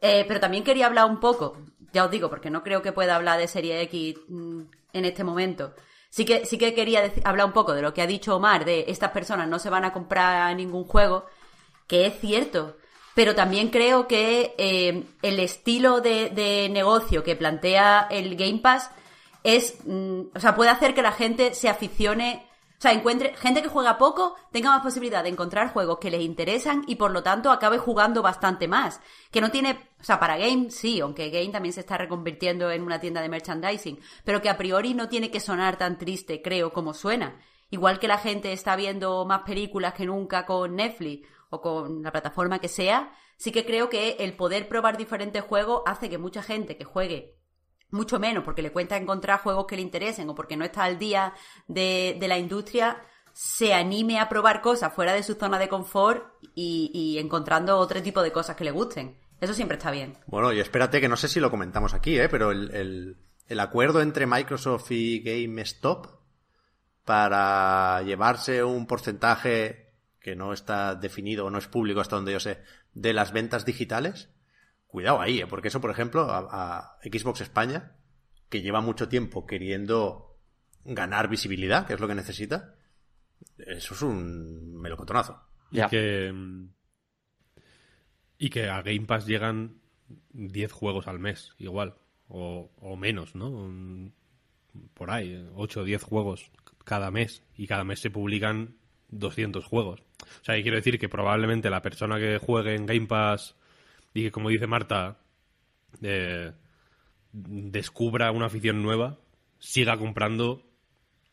Eh, 0.00 0.24
pero 0.26 0.40
también 0.40 0.64
quería 0.64 0.86
hablar 0.86 1.06
un 1.06 1.20
poco, 1.20 1.58
ya 1.92 2.04
os 2.04 2.10
digo, 2.10 2.30
porque 2.30 2.50
no 2.50 2.62
creo 2.62 2.80
que 2.82 2.92
pueda 2.92 3.16
hablar 3.16 3.38
de 3.38 3.48
Serie 3.48 3.82
X 3.82 4.16
mm, 4.28 4.62
en 4.94 5.04
este 5.04 5.24
momento, 5.24 5.74
Sí 6.10 6.24
que, 6.24 6.44
sí 6.44 6.58
que 6.58 6.74
quería 6.74 7.12
hablar 7.22 7.46
un 7.46 7.52
poco 7.52 7.72
de 7.72 7.82
lo 7.82 7.94
que 7.94 8.02
ha 8.02 8.06
dicho 8.06 8.34
Omar, 8.34 8.64
de 8.64 8.86
estas 8.88 9.12
personas 9.12 9.48
no 9.48 9.60
se 9.60 9.70
van 9.70 9.84
a 9.84 9.92
comprar 9.92 10.54
ningún 10.56 10.84
juego, 10.84 11.24
que 11.86 12.06
es 12.06 12.18
cierto, 12.20 12.76
pero 13.14 13.36
también 13.36 13.68
creo 13.68 14.08
que 14.08 14.54
eh, 14.58 15.04
el 15.22 15.38
estilo 15.38 16.00
de, 16.00 16.68
negocio 16.70 17.22
que 17.22 17.36
plantea 17.36 18.08
el 18.10 18.34
Game 18.34 18.58
Pass 18.58 18.90
es, 19.44 19.76
mm, 19.84 20.20
o 20.34 20.40
sea, 20.40 20.56
puede 20.56 20.70
hacer 20.70 20.94
que 20.94 21.02
la 21.02 21.12
gente 21.12 21.54
se 21.54 21.68
aficione 21.68 22.44
o 22.80 22.82
sea, 22.82 22.92
encuentre 22.92 23.34
gente 23.36 23.60
que 23.60 23.68
juega 23.68 23.98
poco, 23.98 24.36
tenga 24.52 24.70
más 24.70 24.80
posibilidad 24.80 25.22
de 25.22 25.28
encontrar 25.28 25.70
juegos 25.70 25.98
que 25.98 26.10
les 26.10 26.22
interesan 26.22 26.82
y 26.86 26.94
por 26.96 27.10
lo 27.10 27.22
tanto 27.22 27.50
acabe 27.50 27.76
jugando 27.76 28.22
bastante 28.22 28.68
más. 28.68 29.02
Que 29.30 29.42
no 29.42 29.50
tiene, 29.50 29.90
o 30.00 30.02
sea, 30.02 30.18
para 30.18 30.38
Game 30.38 30.70
sí, 30.70 30.98
aunque 30.98 31.28
Game 31.28 31.50
también 31.50 31.74
se 31.74 31.80
está 31.80 31.98
reconvirtiendo 31.98 32.70
en 32.70 32.80
una 32.80 32.98
tienda 32.98 33.20
de 33.20 33.28
merchandising, 33.28 34.00
pero 34.24 34.40
que 34.40 34.48
a 34.48 34.56
priori 34.56 34.94
no 34.94 35.10
tiene 35.10 35.30
que 35.30 35.40
sonar 35.40 35.76
tan 35.76 35.98
triste, 35.98 36.40
creo, 36.40 36.72
como 36.72 36.94
suena. 36.94 37.38
Igual 37.68 37.98
que 37.98 38.08
la 38.08 38.16
gente 38.16 38.50
está 38.50 38.76
viendo 38.76 39.26
más 39.26 39.42
películas 39.42 39.92
que 39.92 40.06
nunca 40.06 40.46
con 40.46 40.74
Netflix 40.74 41.28
o 41.50 41.60
con 41.60 42.02
la 42.02 42.12
plataforma 42.12 42.60
que 42.60 42.68
sea, 42.68 43.12
sí 43.36 43.52
que 43.52 43.66
creo 43.66 43.90
que 43.90 44.16
el 44.20 44.36
poder 44.36 44.68
probar 44.68 44.96
diferentes 44.96 45.44
juegos 45.44 45.82
hace 45.84 46.08
que 46.08 46.16
mucha 46.16 46.42
gente 46.42 46.78
que 46.78 46.84
juegue 46.84 47.39
mucho 47.90 48.18
menos 48.18 48.44
porque 48.44 48.62
le 48.62 48.72
cuenta 48.72 48.96
encontrar 48.96 49.40
juegos 49.40 49.66
que 49.66 49.76
le 49.76 49.82
interesen 49.82 50.28
o 50.28 50.34
porque 50.34 50.56
no 50.56 50.64
está 50.64 50.84
al 50.84 50.98
día 50.98 51.34
de, 51.68 52.18
la 52.28 52.38
industria, 52.38 53.02
se 53.32 53.74
anime 53.74 54.18
a 54.18 54.28
probar 54.28 54.60
cosas 54.60 54.92
fuera 54.94 55.12
de 55.12 55.22
su 55.22 55.34
zona 55.34 55.58
de 55.58 55.68
confort 55.68 56.24
y, 56.54 57.16
encontrando 57.18 57.78
otro 57.78 58.02
tipo 58.02 58.22
de 58.22 58.32
cosas 58.32 58.56
que 58.56 58.64
le 58.64 58.70
gusten. 58.70 59.18
Eso 59.40 59.54
siempre 59.54 59.78
está 59.78 59.90
bien. 59.90 60.18
Bueno, 60.26 60.52
y 60.52 60.60
espérate 60.60 61.00
que 61.00 61.08
no 61.08 61.16
sé 61.16 61.28
si 61.28 61.40
lo 61.40 61.50
comentamos 61.50 61.94
aquí, 61.94 62.18
¿eh? 62.18 62.28
pero 62.28 62.50
el, 62.50 63.16
el 63.46 63.60
acuerdo 63.60 64.02
entre 64.02 64.26
Microsoft 64.26 64.90
y 64.90 65.20
GameStop 65.20 66.06
para 67.04 68.02
llevarse 68.02 68.62
un 68.62 68.86
porcentaje 68.86 69.90
que 70.20 70.36
no 70.36 70.52
está 70.52 70.94
definido 70.94 71.46
o 71.46 71.50
no 71.50 71.58
es 71.58 71.66
público 71.66 72.00
hasta 72.00 72.16
donde 72.16 72.32
yo 72.32 72.40
sé, 72.40 72.62
de 72.92 73.12
las 73.12 73.32
ventas 73.32 73.64
digitales, 73.64 74.28
Cuidado 74.90 75.20
ahí, 75.20 75.40
¿eh? 75.40 75.46
porque 75.46 75.68
eso, 75.68 75.80
por 75.80 75.90
ejemplo, 75.90 76.26
a, 76.28 76.98
Xbox 77.02 77.42
España, 77.42 77.92
que 78.48 78.60
lleva 78.60 78.80
mucho 78.80 79.08
tiempo 79.08 79.46
queriendo 79.46 80.36
ganar 80.84 81.28
visibilidad, 81.28 81.86
que 81.86 81.94
es 81.94 82.00
lo 82.00 82.08
que 82.08 82.16
necesita, 82.16 82.74
eso 83.58 83.94
es 83.94 84.02
un 84.02 84.74
melocotonazo. 84.74 85.40
Y, 85.70 85.80
que, 85.86 86.34
y 88.38 88.50
que 88.50 88.68
a 88.68 88.82
Game 88.82 89.06
Pass 89.06 89.26
llegan 89.26 89.80
10 90.30 90.72
juegos 90.72 91.06
al 91.06 91.20
mes, 91.20 91.54
igual, 91.58 91.94
o, 92.26 92.72
o 92.80 92.96
menos, 92.96 93.36
¿no? 93.36 93.70
Por 94.94 95.12
ahí, 95.12 95.48
8 95.54 95.80
o 95.82 95.84
10 95.84 96.02
juegos 96.02 96.50
cada 96.84 97.12
mes, 97.12 97.44
y 97.54 97.68
cada 97.68 97.84
mes 97.84 98.00
se 98.00 98.10
publican 98.10 98.76
200 99.10 99.64
juegos. 99.64 100.00
O 100.40 100.44
sea, 100.44 100.60
quiero 100.60 100.76
decir 100.76 100.98
que 100.98 101.08
probablemente 101.08 101.70
la 101.70 101.80
persona 101.82 102.18
que 102.18 102.38
juegue 102.38 102.74
en 102.74 102.86
Game 102.86 103.06
Pass 103.06 103.54
y 104.14 104.24
que, 104.24 104.30
como 104.30 104.48
dice 104.48 104.66
Marta, 104.66 105.18
eh, 106.02 106.52
descubra 107.32 108.32
una 108.32 108.46
afición 108.46 108.82
nueva, 108.82 109.18
siga 109.58 109.96
comprando 109.96 110.62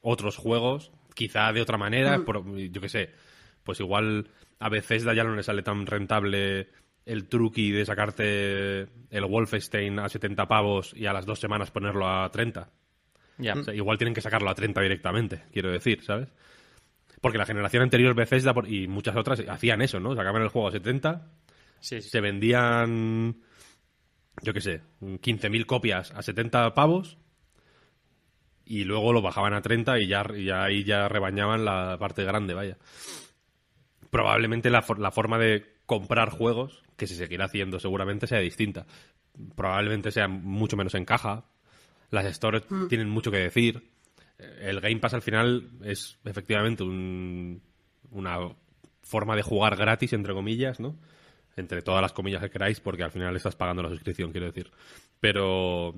otros 0.01 0.37
juegos, 0.37 0.91
quizá 1.15 1.51
de 1.51 1.61
otra 1.61 1.77
manera, 1.77 2.23
yo 2.71 2.81
qué 2.81 2.89
sé, 2.89 3.09
pues 3.63 3.79
igual 3.79 4.29
a 4.59 4.69
veces 4.69 5.03
ya 5.03 5.23
no 5.23 5.35
le 5.35 5.43
sale 5.43 5.63
tan 5.63 5.85
rentable 5.85 6.69
el 7.05 7.27
truqui 7.27 7.71
de 7.71 7.85
sacarte 7.85 8.81
el 9.09 9.25
Wolfenstein 9.25 9.99
a 9.99 10.09
70 10.09 10.47
pavos 10.47 10.93
y 10.95 11.05
a 11.05 11.13
las 11.13 11.25
dos 11.25 11.39
semanas 11.39 11.71
ponerlo 11.71 12.07
a 12.07 12.29
30. 12.29 12.69
Ya. 13.39 13.53
igual 13.73 13.99
tienen 13.99 14.15
que 14.15 14.21
sacarlo 14.21 14.49
a 14.49 14.55
30 14.55 14.81
directamente, 14.81 15.43
quiero 15.53 15.71
decir, 15.71 16.03
¿sabes? 16.03 16.27
Porque 17.21 17.37
la 17.37 17.45
generación 17.45 17.83
anterior 17.83 18.15
Bethesda 18.15 18.53
y 18.67 18.87
muchas 18.87 19.15
otras 19.15 19.43
hacían 19.47 19.81
eso, 19.81 19.99
¿no? 19.99 20.15
Sacaban 20.15 20.41
el 20.41 20.49
juego 20.49 20.67
a 20.67 20.71
70 20.71 21.27
se 21.79 22.21
vendían, 22.21 23.37
yo 24.41 24.53
qué 24.53 24.61
sé, 24.61 24.81
15.000 25.01 25.65
copias 25.65 26.11
a 26.11 26.21
70 26.21 26.73
pavos 26.73 27.17
y 28.67 28.83
luego 28.83 29.13
lo 29.13 29.21
bajaban 29.21 29.53
a 29.53 29.61
30 29.61 29.99
y 29.99 30.07
ya, 30.07 30.25
ahí 30.61 30.83
ya 30.83 31.07
rebañaban 31.07 31.63
la 31.63 31.97
parte 31.99 32.23
grande, 32.23 32.53
vaya. 32.53 32.77
Probablemente 34.09 34.69
la, 34.69 34.85
la 34.97 35.11
forma 35.11 35.37
de 35.37 35.77
comprar 35.85 36.29
juegos, 36.29 36.83
que 36.97 37.07
se 37.07 37.15
seguirá 37.15 37.45
haciendo 37.45 37.79
seguramente, 37.79 38.27
sea 38.27 38.39
distinta. 38.39 38.85
Probablemente 39.55 40.11
sea 40.11 40.27
mucho 40.27 40.75
menos 40.75 40.95
en 40.95 41.05
caja. 41.05 41.45
Las 42.09 42.25
stores 42.35 42.63
mm. 42.69 42.87
tienen 42.87 43.09
mucho 43.09 43.31
que 43.31 43.37
decir. 43.37 43.89
El 44.59 44.81
Game 44.81 44.99
Pass 44.99 45.13
al 45.13 45.21
final 45.21 45.69
es 45.83 46.19
efectivamente 46.25 46.83
un, 46.83 47.61
una 48.11 48.37
forma 49.01 49.35
de 49.35 49.41
jugar 49.41 49.77
gratis, 49.77 50.13
entre 50.13 50.33
comillas, 50.33 50.79
¿no? 50.79 50.97
Entre 51.57 51.81
todas 51.81 52.01
las 52.01 52.13
comillas 52.13 52.41
que 52.41 52.49
queráis, 52.49 52.79
porque 52.79 53.03
al 53.03 53.11
final 53.11 53.35
estás 53.35 53.55
pagando 53.55 53.83
la 53.83 53.89
suscripción, 53.89 54.31
quiero 54.31 54.47
decir. 54.47 54.71
Pero 55.19 55.93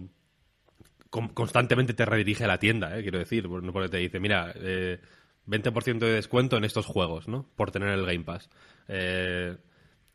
constantemente 1.09 1.93
te 1.93 2.05
redirige 2.05 2.45
a 2.45 2.47
la 2.47 2.59
tienda, 2.59 2.97
¿eh? 2.97 3.01
quiero 3.01 3.19
decir, 3.19 3.47
porque 3.47 3.89
te 3.89 3.97
dice, 3.97 4.19
mira, 4.19 4.53
eh, 4.55 4.99
20% 5.47 5.99
de 5.99 6.13
descuento 6.13 6.57
en 6.57 6.63
estos 6.63 6.85
juegos, 6.85 7.27
¿no? 7.27 7.47
Por 7.55 7.71
tener 7.71 7.89
el 7.89 8.05
Game 8.05 8.23
Pass. 8.23 8.49
Eh, 8.87 9.57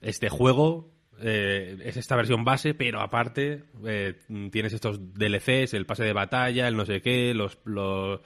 este 0.00 0.28
juego 0.28 0.92
eh, 1.20 1.78
es 1.85 1.96
esta 1.96 2.16
versión 2.16 2.44
base, 2.44 2.74
pero 2.74 3.00
aparte 3.00 3.64
eh, 3.85 4.20
tienes 4.50 4.72
estos 4.72 5.14
DLCs, 5.14 5.74
el 5.74 5.87
pase 5.87 6.04
de 6.04 6.12
batalla, 6.12 6.68
el 6.68 6.76
no 6.76 6.85
sé 6.85 7.00
qué, 7.00 7.35
los, 7.35 7.59
los 7.64 8.20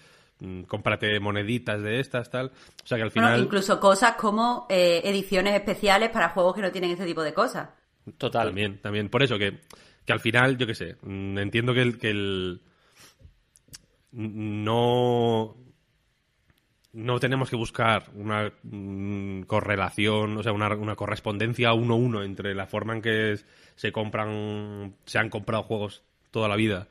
cómprate 0.66 1.18
moneditas 1.20 1.82
de 1.82 2.00
estas, 2.00 2.30
tal. 2.30 2.52
O 2.82 2.86
sea 2.86 2.96
que 2.96 3.04
al 3.04 3.10
final. 3.10 3.40
incluso 3.40 3.80
cosas 3.80 4.14
como 4.14 4.66
eh, 4.68 5.00
ediciones 5.04 5.54
especiales 5.54 6.10
para 6.10 6.30
juegos 6.30 6.54
que 6.54 6.62
no 6.62 6.70
tienen 6.70 6.90
este 6.92 7.06
tipo 7.06 7.22
de 7.22 7.34
cosas. 7.34 7.70
Total. 8.16 8.46
También, 8.46 8.78
también. 8.80 9.08
Por 9.08 9.22
eso 9.22 9.38
que, 9.38 9.60
que 10.04 10.12
al 10.12 10.20
final, 10.20 10.56
yo 10.56 10.66
qué 10.66 10.74
sé, 10.74 10.96
mm, 11.02 11.38
entiendo 11.38 11.74
que 11.74 11.82
el, 11.82 11.98
que 11.98 12.10
el. 12.10 12.62
No. 14.12 15.56
No 16.90 17.20
tenemos 17.20 17.50
que 17.50 17.56
buscar 17.56 18.04
una 18.14 18.50
mm, 18.62 19.42
correlación, 19.42 20.36
o 20.38 20.42
sea, 20.42 20.52
una, 20.52 20.74
una 20.74 20.96
correspondencia 20.96 21.74
uno 21.74 21.94
a 21.94 21.96
uno 21.96 22.22
entre 22.22 22.54
la 22.54 22.66
forma 22.66 22.94
en 22.94 23.02
que 23.02 23.38
se 23.76 23.92
compran, 23.92 24.96
se 25.04 25.18
han 25.18 25.28
comprado 25.28 25.64
juegos 25.64 26.02
toda 26.30 26.48
la 26.48 26.56
vida 26.56 26.88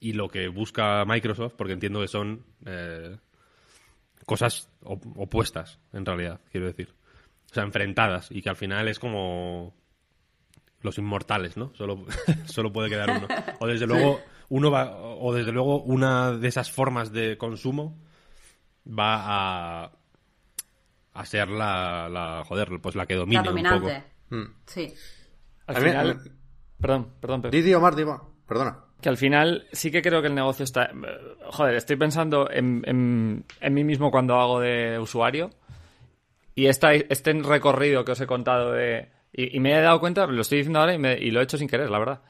y 0.00 0.14
lo 0.14 0.28
que 0.28 0.48
busca 0.48 1.04
Microsoft, 1.04 1.54
porque 1.56 1.74
entiendo 1.74 2.00
que 2.00 2.08
son 2.08 2.44
eh, 2.64 3.16
cosas 4.24 4.68
opuestas, 4.82 5.78
en 5.92 6.04
realidad, 6.04 6.40
quiero 6.50 6.66
decir. 6.66 6.94
O 7.50 7.54
sea, 7.54 7.64
enfrentadas, 7.64 8.30
y 8.30 8.42
que 8.42 8.48
al 8.48 8.56
final 8.56 8.88
es 8.88 8.98
como 8.98 9.74
los 10.80 10.96
inmortales, 10.98 11.56
¿no? 11.56 11.72
Solo, 11.74 12.06
solo 12.46 12.72
puede 12.72 12.88
quedar 12.88 13.10
uno. 13.10 13.28
O 13.58 13.66
desde 13.66 13.86
luego, 13.86 14.20
uno 14.48 14.70
va, 14.70 14.96
o 14.96 15.34
desde 15.34 15.52
luego, 15.52 15.82
una 15.82 16.32
de 16.32 16.48
esas 16.48 16.70
formas 16.70 17.12
de 17.12 17.36
consumo 17.36 17.98
va 18.86 19.84
a, 19.84 19.92
a 21.12 21.26
ser 21.26 21.48
la, 21.48 22.08
la 22.08 22.42
joder, 22.44 22.80
pues 22.80 22.94
la 22.94 23.06
que 23.06 23.16
domine 23.16 23.50
un 23.50 23.80
poco. 23.80 23.90
Sí. 24.66 24.94
Al 25.66 25.76
final, 25.76 26.20
Perdón, 26.80 27.12
perdón, 27.20 27.42
Pepe. 27.42 27.56
Didi 27.56 27.74
Omar, 27.74 27.94
Dima. 27.94 28.22
Perdona. 28.46 28.78
Que 29.00 29.08
al 29.08 29.16
final 29.16 29.66
sí 29.72 29.90
que 29.90 30.02
creo 30.02 30.20
que 30.20 30.28
el 30.28 30.34
negocio 30.34 30.64
está... 30.64 30.90
Joder, 31.46 31.74
estoy 31.76 31.96
pensando 31.96 32.50
en, 32.50 32.82
en- 32.86 33.44
en 33.60 33.74
mí 33.74 33.82
mismo 33.84 34.10
cuando 34.10 34.34
hago 34.38 34.60
de 34.60 34.98
usuario 34.98 35.50
y 36.54 36.66
esta, 36.66 36.92
este 36.94 37.32
recorrido 37.34 38.04
que 38.04 38.12
os 38.12 38.20
he 38.20 38.26
contado 38.26 38.72
de... 38.72 39.08
Y, 39.32 39.56
y 39.56 39.60
me 39.60 39.72
he 39.76 39.80
dado 39.80 40.00
cuenta, 40.00 40.26
lo 40.26 40.42
estoy 40.42 40.58
diciendo 40.58 40.80
ahora 40.80 40.94
y, 40.94 40.98
me- 40.98 41.16
y 41.18 41.30
lo 41.30 41.40
he 41.40 41.44
hecho 41.44 41.56
sin 41.56 41.68
querer, 41.68 41.88
la 41.90 41.98
verdad. 41.98 42.20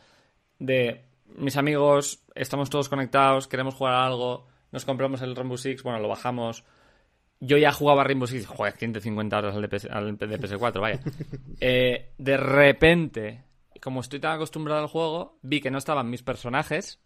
De 0.59 1.03
mis 1.37 1.57
amigos, 1.57 2.23
estamos 2.35 2.71
todos 2.71 2.89
conectados, 2.89 3.49
queremos 3.49 3.75
jugar 3.75 3.95
a 3.95 4.07
algo, 4.07 4.47
nos 4.73 4.85
compramos 4.85 5.23
el 5.23 5.35
Rainbow 5.35 5.57
Six, 5.57 5.83
bueno, 5.83 5.99
lo 5.99 6.09
bajamos. 6.09 6.65
Yo 7.41 7.57
ya 7.57 7.73
jugaba 7.73 8.05
Rainbow 8.05 8.27
Six, 8.29 8.47
joder, 8.47 8.75
150 8.77 9.39
horas 9.39 9.55
al 9.57 9.63
de, 9.63 9.69
PS 9.69 9.87
al 9.91 10.17
de 10.19 10.39
PS4, 10.39 10.81
vaya. 10.81 11.01
Eh, 11.61 12.11
de 12.19 12.37
repente, 12.37 13.45
como 13.81 14.01
estoy 14.01 14.21
tan 14.21 14.35
acostumbrado 14.35 14.81
al 14.81 14.89
juego, 14.89 15.39
vi 15.43 15.61
que 15.61 15.71
no 15.71 15.79
estaban 15.79 16.11
mis 16.11 16.23
personajes 16.23 17.01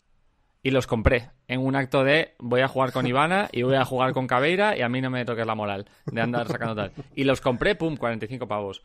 y 0.63 0.71
los 0.71 0.87
compré 0.87 1.31
en 1.47 1.61
un 1.61 1.77
acto 1.77 2.05
de 2.05 2.35
voy 2.39 2.63
a 2.63 2.69
jugar 2.69 2.93
con 2.93 3.07
Ivana 3.07 3.49
y 3.53 3.63
voy 3.63 3.77
a 3.77 3.85
jugar 3.85 4.13
con 4.13 4.27
Cabeira 4.27 4.77
y 4.77 4.83
a 4.83 4.89
mí 4.89 5.01
no 5.01 5.11
me 5.11 5.25
toques 5.25 5.47
la 5.47 5.55
moral 5.55 5.87
de 6.07 6.21
andar 6.21 6.49
sacando 6.49 6.75
tal. 6.75 6.93
Y 7.15 7.25
los 7.25 7.41
compré, 7.41 7.75
pum, 7.75 7.97
45 7.97 8.49
pavos. 8.49 8.83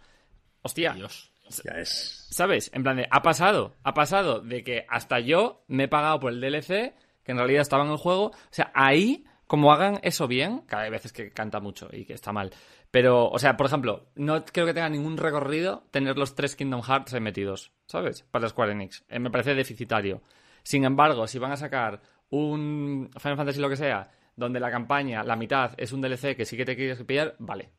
Hostia, 0.62 0.94
Dios. 0.94 1.32
Ya 1.64 1.80
es. 1.80 2.20
¿sabes? 2.30 2.70
En 2.74 2.84
plan 2.84 2.98
de, 2.98 3.08
ha 3.10 3.22
pasado, 3.22 3.76
ha 3.84 3.94
pasado 3.94 4.42
de 4.42 4.64
que 4.64 4.86
hasta 4.88 5.20
yo 5.20 5.64
me 5.68 5.86
he 5.86 5.88
pagado 5.88 6.20
por 6.20 6.32
el 6.32 6.42
DLC, 6.42 6.94
que 7.24 7.32
en 7.32 7.38
realidad 7.38 7.62
estaba 7.62 7.84
en 7.84 7.92
el 7.92 7.98
juego. 7.98 8.28
O 8.28 8.52
sea, 8.52 8.72
ahí, 8.74 9.26
como 9.50 9.74
hagan 9.74 10.00
eso 10.04 10.28
bien, 10.28 10.62
que 10.62 10.76
hay 10.76 10.92
veces 10.92 11.12
que 11.12 11.32
canta 11.32 11.60
mucho 11.60 11.90
y 11.92 12.06
que 12.06 12.14
está 12.14 12.32
mal. 12.32 12.52
Pero, 12.92 13.28
o 13.30 13.40
sea, 13.40 13.58
por 13.58 13.66
ejemplo, 13.66 14.06
no 14.14 14.46
creo 14.46 14.68
que 14.68 14.76
tenga 14.76 14.90
ningún 14.90 15.18
recorrido 15.18 15.86
tener 15.90 16.18
los 16.20 16.36
tres 16.36 16.56
Kingdom 16.56 16.84
Hearts 16.84 17.16
ahí 17.16 17.20
metidos, 17.20 17.72
¿sabes? 17.88 18.22
Para 18.30 18.48
Square 18.48 18.74
Enix. 18.74 19.04
Eh, 19.10 19.18
me 19.18 19.32
parece 19.32 19.56
deficitario. 19.56 20.22
Sin 20.62 20.86
embargo, 20.86 21.26
si 21.26 21.40
van 21.40 21.52
a 21.52 21.58
sacar 21.58 22.00
un 22.30 23.10
Final 23.20 23.38
Fantasy 23.38 23.60
lo 23.60 23.70
que 23.70 23.76
sea, 23.76 24.12
donde 24.36 24.60
la 24.60 24.70
campaña, 24.70 25.24
la 25.24 25.36
mitad, 25.36 25.72
es 25.78 25.94
un 25.94 26.02
DLC 26.02 26.36
que 26.36 26.46
sí 26.46 26.56
que 26.56 26.66
te 26.66 26.76
quieres 26.76 27.02
pillar, 27.04 27.36
vale. 27.40 27.70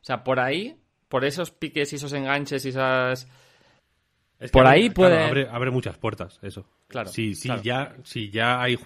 O 0.00 0.04
sea, 0.04 0.24
por 0.24 0.40
ahí, 0.40 0.74
por 1.08 1.26
esos 1.26 1.50
piques 1.50 1.92
y 1.92 1.96
esos 1.96 2.14
enganches 2.14 2.64
y 2.64 2.70
esas... 2.70 3.28
Es 4.38 4.50
Por 4.52 4.64
abre- 4.66 4.70
ahí 4.74 4.90
claro, 4.90 4.94
puede- 4.94 5.24
abre, 5.28 5.48
abre 5.50 5.70
muchas 5.70 5.98
puertas, 5.98 6.38
eso. 6.42 6.64
Claro, 6.88 7.10
Si, 7.10 7.34
si 7.34 7.48
claro. 7.48 7.62
Ya, 7.62 7.94
si 8.04 8.30
ya 8.30 8.62
hay 8.62 8.78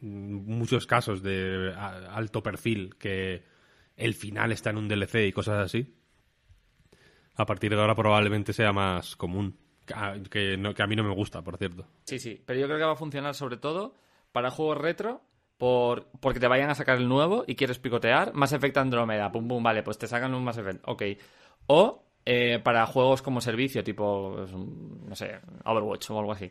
muchos 0.00 0.86
casos 0.86 1.22
de 1.22 1.74
alto 1.76 2.42
perfil 2.42 2.94
que 2.96 3.42
el 3.96 4.14
final 4.14 4.52
está 4.52 4.70
en 4.70 4.78
un 4.78 4.88
DLC 4.88 5.26
y 5.26 5.32
cosas 5.32 5.64
así, 5.64 5.94
a 7.36 7.46
partir 7.46 7.74
de 7.74 7.80
ahora 7.80 7.94
probablemente 7.94 8.52
sea 8.52 8.72
más 8.72 9.16
común. 9.16 9.56
Que 9.86 9.94
a, 9.94 10.14
que 10.30 10.56
no- 10.58 10.74
que 10.74 10.82
a 10.82 10.86
mí 10.86 10.96
no 10.96 11.04
me 11.04 11.14
gusta, 11.14 11.42
por 11.42 11.56
cierto. 11.56 11.86
Sí, 12.04 12.18
sí, 12.18 12.42
pero 12.44 12.60
yo 12.60 12.66
creo 12.66 12.78
que 12.78 12.84
va 12.84 12.92
a 12.92 12.96
funcionar 12.96 13.34
sobre 13.34 13.56
todo 13.56 13.94
para 14.32 14.50
juegos 14.50 14.76
retro, 14.78 15.22
por, 15.56 16.08
porque 16.20 16.40
te 16.40 16.46
vayan 16.46 16.68
a 16.70 16.74
sacar 16.74 16.98
el 16.98 17.08
nuevo 17.08 17.44
y 17.46 17.54
quieres 17.56 17.78
picotear. 17.78 18.34
Mass 18.34 18.52
Effect 18.52 18.76
Andromeda, 18.76 19.32
pum, 19.32 19.48
pum, 19.48 19.62
vale, 19.62 19.82
pues 19.82 19.96
te 19.98 20.06
sacan 20.06 20.34
un 20.34 20.44
Mass 20.44 20.58
Effect, 20.58 20.82
ok. 20.86 21.02
O 21.68 22.04
eh, 22.26 22.60
para 22.62 22.84
juegos 22.86 23.22
como 23.22 23.40
servicio, 23.40 23.82
tipo, 23.82 24.34
pues, 24.36 24.52
no 24.52 25.14
sé, 25.16 25.40
Overwatch 25.64 26.10
o 26.10 26.18
algo 26.18 26.32
así. 26.32 26.50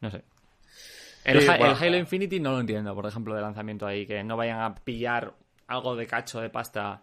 No 0.00 0.10
sé. 0.10 0.22
El, 1.24 1.40
Sí, 1.40 1.48
Ha- 1.48 1.56
bueno. 1.58 1.76
el 1.76 1.82
Halo 1.82 1.96
Infinity 1.96 2.38
no 2.38 2.52
lo 2.52 2.60
entiendo, 2.60 2.94
por 2.94 3.06
ejemplo, 3.06 3.34
de 3.34 3.40
lanzamiento 3.40 3.86
ahí, 3.86 4.06
que 4.06 4.22
no 4.22 4.36
vayan 4.36 4.60
a 4.60 4.74
pillar 4.74 5.34
algo 5.66 5.96
de 5.96 6.06
cacho 6.06 6.40
de 6.40 6.50
pasta. 6.50 7.02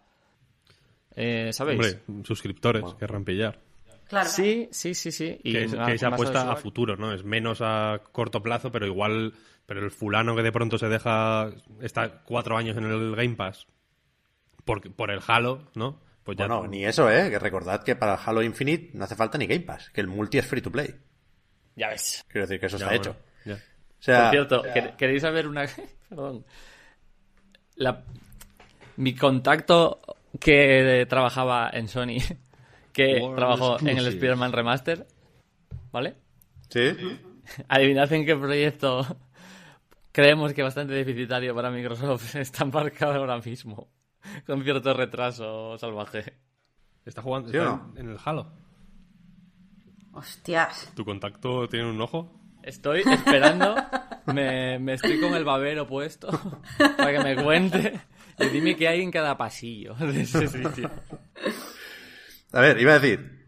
Eh, 1.14 1.50
¿Sabéis? 1.52 1.98
Hombre, 2.08 2.24
suscriptores 2.24 2.84
querrán 2.98 3.24
pillar. 3.24 3.58
Claro. 4.08 4.28
Sí, 4.28 4.68
sí, 4.70 4.94
sí, 4.94 5.10
sí. 5.10 5.38
Y 5.42 5.52
que, 5.52 5.64
es 5.64 5.74
que 5.74 5.96
de 5.96 6.06
apuesta 6.06 6.52
a 6.52 6.56
futuro, 6.56 6.96
¿no? 6.96 7.12
Es 7.12 7.24
menos 7.24 7.60
a 7.62 8.00
corto 8.12 8.42
plazo, 8.42 8.70
pero 8.70 8.86
igual. 8.86 9.34
Pero 9.64 9.80
el 9.84 9.90
fulano 9.90 10.34
que 10.36 10.42
de 10.42 10.52
pronto 10.52 10.76
se 10.78 10.88
deja. 10.88 11.50
Está 11.80 12.22
cuatro 12.24 12.56
años 12.56 12.76
en 12.76 12.84
el 12.84 13.14
Game 13.16 13.36
Pass. 13.36 13.66
Por, 14.64 14.92
por 14.94 15.10
el 15.10 15.20
Halo, 15.26 15.70
¿no? 15.74 16.00
Pues 16.24 16.36
ya. 16.36 16.46
Bueno, 16.46 16.68
ni 16.68 16.84
eso, 16.84 17.10
¿eh? 17.10 17.30
Que 17.30 17.38
recordad 17.38 17.82
que 17.82 17.96
para 17.96 18.14
el 18.14 18.20
Halo 18.24 18.42
Infinite 18.42 18.90
no 18.94 19.04
hace 19.04 19.16
falta 19.16 19.38
ni 19.38 19.46
Game 19.46 19.60
Pass, 19.64 19.90
que 19.90 20.00
el 20.02 20.08
multi 20.08 20.38
es 20.38 20.46
free 20.46 20.60
to 20.60 20.70
play. 20.70 20.94
Ya 21.74 21.88
ves. 21.88 22.24
Quiero 22.28 22.46
decir 22.46 22.60
que 22.60 22.66
eso 22.66 22.76
ya, 22.76 22.86
está 22.86 22.96
bueno, 22.96 23.10
hecho. 23.12 23.31
Ya. 24.02 24.12
O 24.12 24.14
sea, 24.14 24.22
Por 24.22 24.30
cierto, 24.32 24.62
¿quer- 24.64 24.96
¿queréis 24.96 25.22
saber 25.22 25.46
una... 25.48 25.64
Perdón. 26.08 26.44
La- 27.76 28.04
Mi 28.96 29.14
contacto 29.14 30.00
que 30.38 31.06
trabajaba 31.08 31.70
en 31.72 31.88
Sony, 31.88 32.18
que 32.92 33.18
World 33.20 33.36
trabajó 33.36 33.80
en 33.80 33.98
el. 33.98 34.06
Spider-Man 34.06 34.52
Remaster, 34.52 35.06
¿vale? 35.90 36.14
sí. 36.68 36.90
Adivinad 37.68 38.12
en 38.12 38.24
qué 38.24 38.36
proyecto 38.36 39.04
creemos 40.12 40.52
que 40.52 40.62
bastante 40.62 40.92
deficitario 40.94 41.54
para 41.54 41.70
Microsoft 41.70 42.36
está 42.36 42.62
embarcado 42.64 43.14
ahora 43.14 43.38
mismo, 43.40 43.88
con 44.46 44.62
cierto 44.62 44.94
retraso 44.94 45.76
salvaje. 45.78 46.34
Está 47.04 47.20
jugando 47.20 47.50
¿Sí 47.50 47.56
está 47.56 47.68
no? 47.70 47.92
en 47.96 48.10
el 48.10 48.18
Halo. 48.24 48.46
Hostias. 50.12 50.92
¿Tu 50.94 51.04
contacto 51.04 51.68
tiene 51.68 51.90
un 51.90 52.00
ojo? 52.00 52.30
Estoy 52.62 53.00
esperando, 53.00 53.74
me, 54.26 54.78
me 54.78 54.94
estoy 54.94 55.20
con 55.20 55.34
el 55.34 55.44
babero 55.44 55.86
puesto 55.86 56.28
para 56.96 57.12
que 57.12 57.24
me 57.24 57.42
cuente 57.42 58.00
y 58.38 58.46
dime 58.46 58.76
qué 58.76 58.88
hay 58.88 59.02
en 59.02 59.10
cada 59.10 59.36
pasillo 59.36 59.94
de 60.00 60.22
ese 60.22 60.46
sitio. 60.48 60.90
A 62.52 62.60
ver, 62.60 62.78
iba 62.80 62.92
a 62.92 62.98
decir, 62.98 63.46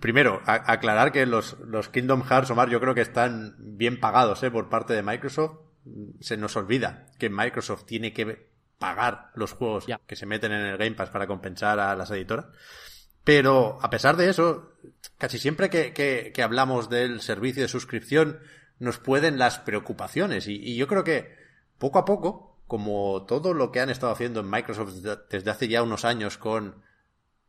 primero, 0.00 0.40
a- 0.46 0.72
aclarar 0.72 1.12
que 1.12 1.26
los, 1.26 1.58
los 1.60 1.88
Kingdom 1.88 2.22
Hearts, 2.22 2.50
Omar, 2.50 2.68
yo 2.68 2.80
creo 2.80 2.94
que 2.94 3.00
están 3.00 3.54
bien 3.58 3.98
pagados 3.98 4.42
¿eh? 4.42 4.50
por 4.50 4.68
parte 4.68 4.94
de 4.94 5.02
Microsoft. 5.02 5.58
Se 6.20 6.36
nos 6.36 6.56
olvida 6.56 7.06
que 7.18 7.28
Microsoft 7.30 7.84
tiene 7.86 8.12
que 8.12 8.50
pagar 8.78 9.30
los 9.34 9.52
juegos 9.52 9.86
que 10.06 10.16
se 10.16 10.26
meten 10.26 10.52
en 10.52 10.66
el 10.66 10.76
Game 10.76 10.92
Pass 10.92 11.10
para 11.10 11.26
compensar 11.26 11.80
a 11.80 11.96
las 11.96 12.10
editoras. 12.10 12.46
Pero 13.24 13.78
a 13.80 13.90
pesar 13.90 14.16
de 14.16 14.28
eso, 14.28 14.72
casi 15.22 15.38
siempre 15.38 15.70
que, 15.70 15.92
que- 15.92 16.42
hablamos 16.42 16.90
del 16.90 17.20
servicio 17.20 17.62
de 17.62 17.68
suscripción, 17.68 18.40
nos 18.80 18.98
pueden 18.98 19.38
las 19.38 19.60
preocupaciones. 19.60 20.48
Y, 20.48 20.74
yo 20.74 20.88
creo 20.88 21.04
que 21.04 21.36
poco 21.78 22.00
a 22.00 22.04
poco, 22.04 22.58
como 22.66 23.24
todo 23.24 23.54
lo 23.54 23.70
que 23.70 23.78
han 23.78 23.88
estado 23.88 24.12
haciendo 24.12 24.40
en 24.40 24.50
Microsoft 24.50 24.94
desde- 24.94 25.22
desde 25.30 25.50
hace 25.52 25.68
ya 25.68 25.84
unos 25.84 26.04
años 26.04 26.38
con 26.38 26.82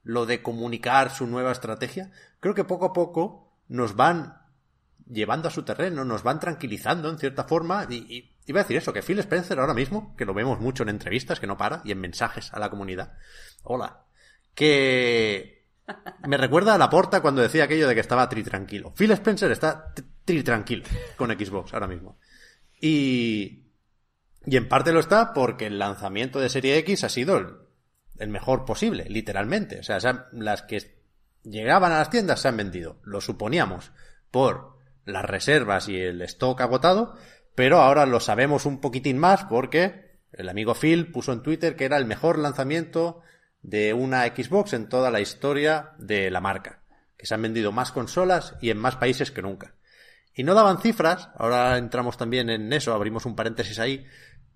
lo 0.04 0.28
de 0.28 0.44
comunicar 0.44 1.10
su 1.10 1.26
nueva 1.26 1.52
estrategia, 1.52 2.12
creo 2.40 2.54
que 2.54 2.64
poco 2.64 2.86
a 2.86 2.94
poco 2.94 3.52
nos 3.68 3.96
van 3.96 4.38
llevando 5.10 5.48
a 5.48 5.52
su 5.52 5.64
terreno, 5.64 6.06
nos 6.06 6.22
van 6.22 6.40
tranquilizando 6.40 7.10
en 7.10 7.18
cierta 7.18 7.46
forma. 7.46 7.88
Y, 7.90 7.96
y 8.08 8.36
iba 8.46 8.60
a 8.60 8.66
decir 8.66 8.78
eso, 8.78 8.94
que 8.94 9.02
Phil 9.02 9.18
Spencer 9.18 9.58
ahora 9.60 9.74
mismo, 9.74 10.16
que 10.16 10.26
lo 10.26 10.36
vemos 10.36 10.60
mucho 10.60 10.84
en 10.84 10.90
entrevistas, 10.90 11.40
que 11.40 11.48
no 11.48 11.58
para, 11.58 11.82
y 11.86 11.92
en 11.92 12.02
mensajes 12.02 12.54
a 12.54 12.60
la 12.60 12.70
comunidad. 12.70 13.18
Hola. 13.64 14.06
Que 14.54 15.53
me 16.28 16.38
recuerda 16.38 16.76
a 16.76 16.78
la 16.78 16.90
porta 16.90 17.22
cuando 17.22 17.42
decía 17.42 17.66
aquello 17.66 17.88
de 17.88 17.96
que 17.96 18.02
estaba 18.02 18.30
tri 18.30 18.44
tranquilo. 18.44 18.94
Phil 18.96 19.12
Spencer 19.12 19.52
está 19.52 19.94
tri 20.26 20.44
tranquilo 20.44 20.84
con 21.18 21.32
Xbox 21.32 21.74
ahora 21.74 21.88
mismo. 21.88 22.18
Y, 22.80 23.64
y 24.46 24.58
en 24.58 24.68
parte 24.68 24.92
lo 24.92 25.00
está 25.00 25.34
porque 25.34 25.68
el 25.68 25.80
lanzamiento 25.80 26.40
de 26.40 26.50
Serie 26.50 26.78
X 26.78 27.04
ha 27.04 27.10
sido 27.10 27.38
el, 27.38 27.48
el 28.18 28.30
mejor 28.30 28.66
posible, 28.66 29.06
literalmente. 29.10 29.80
O 29.80 29.84
sea, 29.84 30.00
las 30.32 30.62
que 30.64 31.02
llegaban 31.44 31.92
a 31.92 32.00
las 32.00 32.10
tiendas 32.10 32.42
se 32.42 32.48
han 32.48 32.58
vendido. 32.58 33.00
Lo 33.04 33.22
suponíamos 33.22 33.92
por 34.32 34.78
las 35.06 35.26
reservas 35.26 35.90
y 35.90 35.98
el 35.98 36.22
stock 36.24 36.62
agotado, 36.62 37.16
pero 37.56 37.82
ahora 37.82 38.06
lo 38.06 38.20
sabemos 38.20 38.66
un 38.66 38.80
poquitín 38.80 39.18
más 39.18 39.44
porque 39.46 40.20
el 40.32 40.50
amigo 40.50 40.74
Phil 40.74 41.12
puso 41.12 41.34
en 41.34 41.44
Twitter 41.44 41.76
que 41.76 41.86
era 41.86 41.98
el 41.98 42.06
mejor 42.06 42.40
lanzamiento 42.40 43.22
de 43.64 43.94
una 43.94 44.26
Xbox 44.28 44.74
en 44.74 44.88
toda 44.88 45.10
la 45.10 45.22
historia 45.22 45.94
de 45.98 46.30
la 46.30 46.42
marca. 46.42 46.84
Que 47.18 47.26
se 47.26 47.34
han 47.34 47.42
vendido 47.42 47.72
más 47.72 47.92
consolas 47.92 48.56
y 48.62 48.70
en 48.70 48.78
más 48.78 48.98
países 48.98 49.32
que 49.32 49.42
nunca. 49.42 49.76
Y 50.36 50.44
no 50.44 50.54
daban 50.54 50.80
cifras, 50.80 51.30
ahora 51.36 51.78
entramos 51.78 52.18
también 52.18 52.50
en 52.50 52.72
eso, 52.74 52.94
abrimos 52.94 53.26
un 53.26 53.36
paréntesis 53.36 53.80
ahí, 53.80 54.06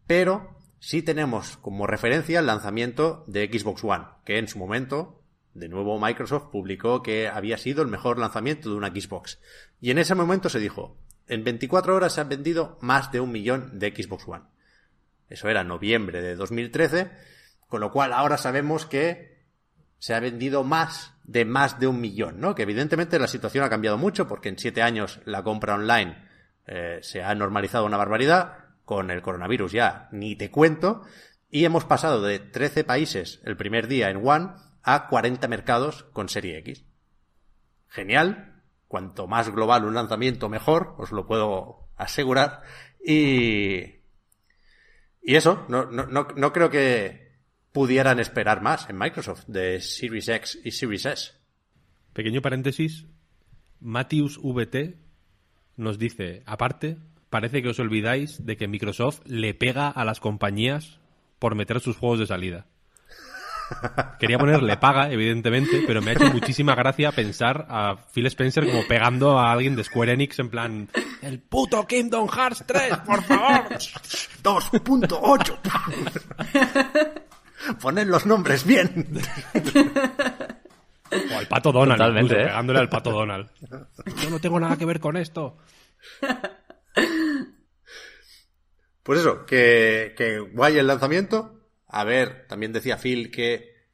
pero 0.05 0.57
sí 0.79 1.01
tenemos 1.01 1.57
como 1.57 1.87
referencia 1.87 2.39
el 2.39 2.47
lanzamiento 2.47 3.23
de 3.27 3.47
Xbox 3.47 3.83
One, 3.83 4.05
que 4.25 4.39
en 4.39 4.47
su 4.47 4.57
momento, 4.57 5.23
de 5.53 5.69
nuevo 5.69 5.99
Microsoft 5.99 6.51
publicó 6.51 7.01
que 7.03 7.27
había 7.27 7.57
sido 7.57 7.83
el 7.83 7.89
mejor 7.89 8.19
lanzamiento 8.19 8.69
de 8.69 8.75
una 8.75 8.89
Xbox. 8.89 9.39
Y 9.79 9.91
en 9.91 9.99
ese 9.99 10.15
momento 10.15 10.49
se 10.49 10.59
dijo, 10.59 10.97
en 11.27 11.43
24 11.43 11.95
horas 11.95 12.13
se 12.13 12.21
han 12.21 12.29
vendido 12.29 12.77
más 12.81 13.11
de 13.11 13.19
un 13.19 13.31
millón 13.31 13.77
de 13.79 13.93
Xbox 13.95 14.27
One. 14.27 14.45
Eso 15.29 15.47
era 15.49 15.63
noviembre 15.63 16.21
de 16.21 16.35
2013, 16.35 17.11
con 17.67 17.81
lo 17.81 17.91
cual 17.91 18.13
ahora 18.13 18.37
sabemos 18.37 18.85
que 18.85 19.37
se 19.99 20.13
ha 20.13 20.19
vendido 20.19 20.63
más 20.63 21.13
de 21.23 21.45
más 21.45 21.79
de 21.79 21.87
un 21.87 21.99
millón, 21.99 22.39
¿no? 22.39 22.55
Que 22.55 22.63
evidentemente 22.63 23.19
la 23.19 23.27
situación 23.27 23.63
ha 23.63 23.69
cambiado 23.69 23.97
mucho 23.97 24.27
porque 24.27 24.49
en 24.49 24.57
siete 24.57 24.81
años 24.81 25.19
la 25.25 25.43
compra 25.43 25.75
online 25.75 26.27
eh, 26.65 26.99
se 27.01 27.23
ha 27.23 27.33
normalizado 27.35 27.85
una 27.85 27.97
barbaridad, 27.97 28.65
con 28.85 29.11
el 29.11 29.21
coronavirus 29.21 29.73
ya 29.73 30.07
ni 30.11 30.35
te 30.35 30.49
cuento, 30.49 31.01
y 31.49 31.65
hemos 31.65 31.83
pasado 31.83 32.21
de 32.21 32.39
13 32.39 32.85
países 32.85 33.41
el 33.43 33.57
primer 33.57 33.87
día 33.87 34.09
en 34.09 34.25
One 34.25 34.51
a 34.83 35.07
40 35.07 35.47
mercados 35.49 36.03
con 36.13 36.29
Serie 36.29 36.57
X. 36.59 36.85
Genial, 37.87 38.63
cuanto 38.87 39.27
más 39.27 39.49
global 39.49 39.85
un 39.85 39.95
lanzamiento, 39.95 40.47
mejor, 40.47 40.95
os 40.97 41.11
lo 41.11 41.27
puedo 41.27 41.89
asegurar. 41.97 42.61
Y, 43.05 44.01
y 45.21 45.35
eso, 45.35 45.65
no, 45.67 45.85
no, 45.85 46.05
no, 46.05 46.27
no 46.35 46.53
creo 46.53 46.69
que 46.69 47.26
pudieran 47.77 48.19
esperar 48.19 48.63
más 48.63 48.89
en 48.89 48.97
Microsoft 48.97 49.43
de 49.45 49.79
Series 49.81 50.29
X 50.29 50.59
y 50.63 50.71
Series 50.71 51.05
S. 51.05 51.31
Pequeño 52.11 52.41
paréntesis, 52.41 53.05
Matius 53.79 54.39
VT 54.41 54.97
nos 55.75 55.99
dice, 55.99 56.41
aparte, 56.47 56.97
parece 57.29 57.61
que 57.61 57.69
os 57.69 57.79
olvidáis 57.79 58.43
de 58.43 58.57
que 58.57 58.67
Microsoft 58.67 59.19
le 59.27 59.53
pega 59.53 59.89
a 59.89 60.03
las 60.05 60.19
compañías 60.19 60.97
por 61.37 61.53
meter 61.53 61.79
sus 61.79 61.97
juegos 61.97 62.17
de 62.17 62.25
salida. 62.25 62.65
Quería 64.19 64.39
poner 64.39 64.63
le 64.63 64.77
paga, 64.77 65.11
evidentemente, 65.11 65.83
pero 65.85 66.01
me 66.01 66.09
ha 66.09 66.13
hecho 66.15 66.33
muchísima 66.33 66.73
gracia 66.73 67.11
pensar 67.11 67.67
a 67.69 67.97
Phil 68.11 68.25
Spencer 68.25 68.65
como 68.65 68.87
pegando 68.87 69.37
a 69.37 69.51
alguien 69.51 69.75
de 69.75 69.83
Square 69.83 70.13
Enix 70.13 70.39
en 70.39 70.49
plan 70.49 70.89
el 71.21 71.41
puto 71.41 71.85
Kingdom 71.85 72.27
Hearts 72.27 72.63
3, 72.65 72.97
por 73.05 73.21
favor. 73.21 73.69
2.8. 74.41 77.21
Poned 77.75 78.07
los 78.07 78.25
nombres 78.25 78.65
bien. 78.65 79.19
O 81.09 81.37
al 81.37 81.47
pato 81.47 81.71
Donald, 81.71 81.99
Totalmente, 81.99 82.33
incluso, 82.33 82.41
¿eh? 82.41 82.47
pegándole 82.47 82.79
al 82.79 82.89
pato 82.89 83.11
Donald. 83.11 83.49
Yo 84.21 84.29
no 84.29 84.39
tengo 84.39 84.59
nada 84.59 84.75
que 84.75 84.85
ver 84.85 84.99
con 84.99 85.15
esto. 85.15 85.57
Pues 89.03 89.21
eso, 89.21 89.45
que, 89.45 90.13
que 90.17 90.39
guay 90.39 90.77
el 90.77 90.87
lanzamiento. 90.87 91.61
A 91.87 92.03
ver, 92.03 92.45
también 92.49 92.73
decía 92.73 92.97
Phil 92.97 93.31
que 93.31 93.87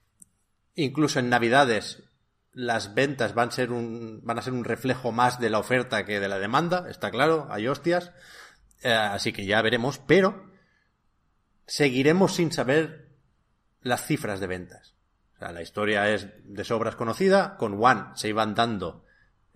incluso 0.73 1.19
en 1.19 1.29
Navidades 1.29 2.03
las 2.51 2.93
ventas 2.93 3.33
van 3.33 3.49
a 3.49 3.51
ser 3.51 3.71
un, 3.71 4.21
van 4.23 4.39
a 4.39 4.41
ser 4.41 4.53
un 4.53 4.63
reflejo 4.63 5.11
más 5.11 5.39
de 5.39 5.49
la 5.49 5.59
oferta 5.59 6.05
que 6.05 6.19
de 6.19 6.27
la 6.27 6.39
demanda, 6.39 6.87
está 6.89 7.11
claro, 7.11 7.47
hay 7.51 7.67
hostias. 7.67 8.11
Eh, 8.81 8.91
así 8.91 9.33
que 9.33 9.45
ya 9.45 9.61
veremos, 9.61 9.99
pero 9.99 10.51
seguiremos 11.65 12.35
sin 12.35 12.51
saber 12.51 13.02
las 13.83 14.05
cifras 14.05 14.39
de 14.39 14.47
ventas. 14.47 14.95
O 15.35 15.39
sea, 15.39 15.51
la 15.51 15.61
historia 15.61 16.09
es 16.09 16.27
de 16.43 16.63
sobras 16.63 16.95
conocida, 16.95 17.57
con 17.57 17.81
One 17.81 18.05
se 18.15 18.29
iban 18.29 18.55
dando 18.55 19.05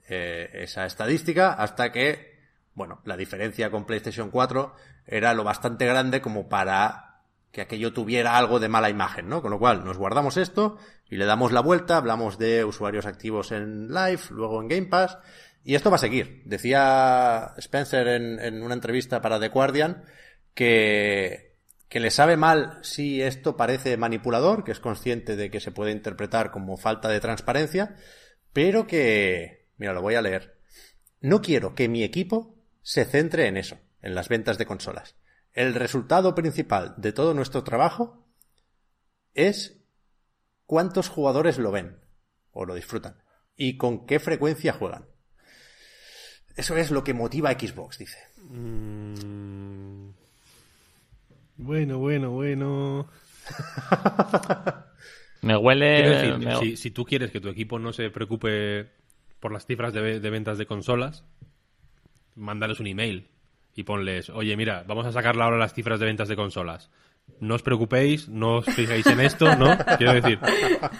eh, 0.08 0.50
esa 0.54 0.86
estadística 0.86 1.54
hasta 1.54 1.92
que, 1.92 2.40
bueno, 2.74 3.02
la 3.06 3.18
diferencia 3.18 3.70
con 3.72 3.86
PlayStation 3.86 4.30
4 4.30 4.74
era 5.06 5.34
lo 5.34 5.44
bastante 5.44 5.86
grande 5.86 6.22
como 6.22 6.50
para 6.50 7.22
que 7.52 7.62
aquello 7.62 7.94
tuviera 7.94 8.38
algo 8.38 8.60
de 8.60 8.70
mala 8.70 8.90
imagen, 8.90 9.30
¿no? 9.30 9.42
Con 9.42 9.52
lo 9.52 9.60
cual 9.60 9.84
nos 9.84 9.98
guardamos 9.98 10.38
esto 10.38 10.78
y 11.10 11.16
le 11.16 11.26
damos 11.26 11.52
la 11.52 11.62
vuelta, 11.62 11.98
hablamos 11.98 12.38
de 12.38 12.66
usuarios 12.66 13.06
activos 13.06 13.52
en 13.52 13.88
Live, 13.88 14.22
luego 14.30 14.62
en 14.62 14.68
Game 14.68 14.88
Pass, 14.88 15.18
y 15.63 15.76
esto 15.76 15.90
va 15.90 15.96
a 15.96 16.00
seguir. 16.00 16.44
Decía 16.46 17.54
Spencer 17.58 18.08
en, 18.08 18.40
en 18.40 18.62
una 18.62 18.74
entrevista 18.74 19.22
para 19.22 19.40
The 19.40 19.50
Guardian 19.50 20.04
que, 20.54 21.46
que 21.89 22.00
le 22.00 22.12
sabe 22.12 22.38
mal 22.38 22.80
si 22.82 23.21
esto 23.21 23.56
parece 23.56 23.97
manipulador, 23.97 24.63
que 24.63 24.71
es 24.71 24.80
consciente 24.80 25.36
de 25.36 25.50
que 25.50 25.60
se 25.60 25.71
puede 25.71 25.91
interpretar 25.91 26.52
como 26.52 26.78
falta 26.78 27.10
de 27.10 27.19
transparencia, 27.19 27.95
pero 28.54 28.88
que, 28.88 29.69
mira, 29.78 29.93
lo 29.93 30.02
voy 30.02 30.15
a 30.15 30.21
leer. 30.21 30.60
No 31.21 31.41
quiero 31.41 31.76
que 31.76 31.88
mi 31.88 32.04
equipo 32.04 32.56
se 32.82 33.06
centre 33.06 33.47
en 33.47 33.58
eso, 33.58 33.80
en 34.02 34.15
las 34.15 34.30
ventas 34.30 34.58
de 34.58 34.65
consolas. 34.65 35.15
El 35.54 35.73
resultado 35.73 36.36
principal 36.36 36.93
de 36.97 37.13
todo 37.13 37.34
nuestro 37.34 37.63
trabajo 37.63 38.28
es 39.34 39.82
cuántos 40.65 41.10
jugadores 41.10 41.58
lo 41.58 41.71
ven 41.71 42.02
o 42.52 42.65
lo 42.65 42.76
disfrutan 42.76 43.23
y 43.56 43.78
con 43.78 44.06
qué 44.06 44.19
frecuencia 44.19 44.73
juegan. 44.73 45.08
Eso 46.56 46.76
es 46.76 46.91
lo 46.91 47.04
que 47.04 47.13
motiva 47.13 47.52
Xbox, 47.52 47.97
dice. 47.97 48.17
Mm. 48.41 50.10
Bueno, 51.58 51.98
bueno, 52.00 52.32
bueno. 52.32 53.08
Me 55.41 55.56
huele. 55.58 55.96
Quiero 55.96 56.10
decir, 56.10 56.38
me- 56.38 56.56
si, 56.56 56.78
si 56.78 56.91
tú 56.91 57.06
quieres 57.06 57.32
que 57.32 57.41
tu 57.41 57.50
equipo 57.50 57.80
no 57.80 57.93
se 57.93 58.10
preocupe 58.10 58.89
por 59.39 59.52
las 59.52 59.65
cifras 59.65 59.93
de, 59.93 60.20
de 60.20 60.30
ventas 60.30 60.58
de 60.58 60.65
consolas, 60.65 61.24
mándales 62.36 62.80
un 62.80 62.88
email 62.88 63.28
y 63.76 63.84
ponles, 63.84 64.30
oye, 64.30 64.56
mira, 64.58 64.84
vamos 64.88 65.06
a 65.06 65.12
sacar 65.12 65.39
ahora 65.39 65.58
las 65.58 65.74
cifras 65.74 66.00
de 66.00 66.06
ventas 66.06 66.28
de 66.28 66.36
consolas. 66.36 66.89
No 67.40 67.54
os 67.54 67.62
preocupéis, 67.62 68.28
no 68.30 68.58
os 68.58 68.66
fijéis 68.66 69.06
en 69.06 69.20
esto, 69.20 69.46
¿no? 69.58 69.78
Quiero 70.00 70.13
decir, 70.13 70.40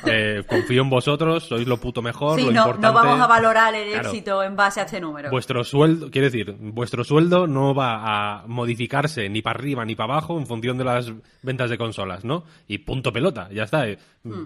eh, 0.06 0.44
confío 0.48 0.84
en 0.84 0.90
vosotros, 0.92 1.46
sois 1.48 1.66
lo 1.66 1.78
puto 1.78 2.04
mejor, 2.04 2.38
Sí, 2.40 2.46
lo 2.46 2.52
no, 2.52 2.60
importante... 2.62 2.88
no 2.88 2.94
vamos 2.94 3.20
a 3.22 3.26
valorar 3.26 3.74
el 3.74 3.90
Claro. 3.94 4.10
éxito 4.10 4.44
en 4.44 4.56
base 4.56 4.80
a 4.80 4.84
este 4.84 5.02
número. 5.02 5.32
Vuestro 5.32 5.64
sueldo, 5.64 6.12
quiero 6.12 6.26
decir, 6.30 6.56
vuestro 6.60 7.04
sueldo 7.04 7.48
no 7.48 7.74
va 7.74 8.42
a 8.42 8.48
modificarse 8.48 9.28
ni 9.30 9.42
para 9.42 9.58
arriba 9.60 9.84
ni 9.84 9.96
para 9.96 10.14
abajo 10.14 10.38
en 10.38 10.46
función 10.46 10.78
de 10.78 10.84
las 10.84 11.12
ventas 11.42 11.72
de 11.72 11.78
consolas, 11.80 12.24
¿no? 12.24 12.44
Y 12.68 12.78
punto 12.80 13.12
pelota, 13.12 13.50
ya 13.52 13.64
está. 13.64 13.88
eh. 13.88 13.98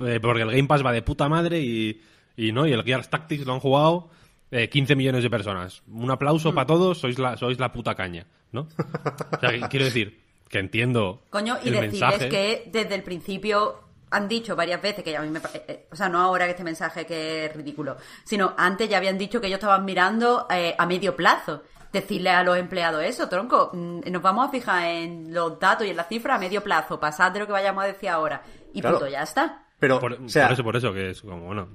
Eh, 0.06 0.20
porque 0.22 0.44
el 0.44 0.52
Game 0.52 0.68
Pass 0.70 0.86
va 0.86 0.94
de 0.94 1.02
puta 1.02 1.28
madre 1.28 1.60
y, 1.60 2.00
y 2.38 2.54
no, 2.54 2.68
y 2.68 2.72
el 2.72 2.84
Gears 2.84 3.10
Tactics 3.10 3.46
lo 3.46 3.54
han 3.54 3.60
jugado 3.60 4.10
eh, 4.50 4.70
15 4.70 4.96
millones 4.96 5.24
de 5.24 5.30
personas. 5.30 5.84
Un 5.92 6.10
aplauso 6.10 6.54
para 6.54 6.68
todos, 6.68 7.00
sois 7.00 7.20
la, 7.20 7.36
sois 7.36 7.60
la 7.60 7.74
puta 7.74 7.96
caña, 7.96 8.28
¿no? 8.54 8.62
O 8.62 9.40
sea, 9.42 9.68
quiero 9.68 9.84
decir 9.86 10.22
que 10.52 10.60
entiendo 10.60 11.24
Coño, 11.30 11.58
y 11.64 11.70
el 11.70 11.74
decirles 11.76 12.02
mensaje. 12.02 12.30
que 12.30 12.64
desde 12.72 12.96
el 12.96 13.04
principio 13.04 13.80
han 14.12 14.28
dicho 14.28 14.56
varias 14.56 14.82
veces 14.82 15.04
que 15.04 15.16
a 15.16 15.22
mí 15.22 15.30
me 15.30 15.40
eh, 15.68 15.88
o 15.90 15.96
sea, 15.96 16.10
no 16.10 16.20
ahora 16.20 16.46
que 16.46 16.52
este 16.52 16.64
mensaje 16.66 17.06
que 17.06 17.46
es 17.46 17.56
ridículo, 17.56 17.96
sino 18.26 18.54
antes 18.58 18.90
ya 18.90 18.98
habían 18.98 19.18
dicho 19.18 19.40
que 19.40 19.48
ellos 19.48 19.58
estaban 19.60 19.86
mirando 19.86 20.48
eh, 20.50 20.76
a 20.78 20.86
medio 20.86 21.16
plazo. 21.16 21.64
Decirle 21.94 22.30
a 22.30 22.42
los 22.44 22.58
empleados 22.58 23.04
eso, 23.04 23.28
tronco, 23.28 23.70
mm, 23.74 24.10
nos 24.12 24.22
vamos 24.22 24.48
a 24.48 24.52
fijar 24.52 24.86
en 24.88 25.34
los 25.34 25.60
datos 25.60 25.86
y 25.86 25.90
en 25.90 25.98
las 25.98 26.08
cifras 26.08 26.38
a 26.38 26.40
medio 26.40 26.62
plazo, 26.62 27.00
pasad 27.00 27.32
de 27.34 27.40
lo 27.40 27.46
que 27.48 27.52
vayamos 27.52 27.84
a 27.84 27.88
decir 27.88 28.08
ahora. 28.10 28.44
Y 28.74 28.80
Claro. 28.80 28.98
punto, 29.00 29.12
ya 29.12 29.24
está. 29.24 29.66
Pero, 29.78 30.00
Por, 30.00 30.14
o 30.14 30.30
sea, 30.30 30.46
por 30.48 30.54
eso, 30.54 30.64
por 30.64 30.76
eso, 30.78 30.94
que 30.94 31.10
es 31.10 31.22
como, 31.22 31.42
bueno, 31.48 31.68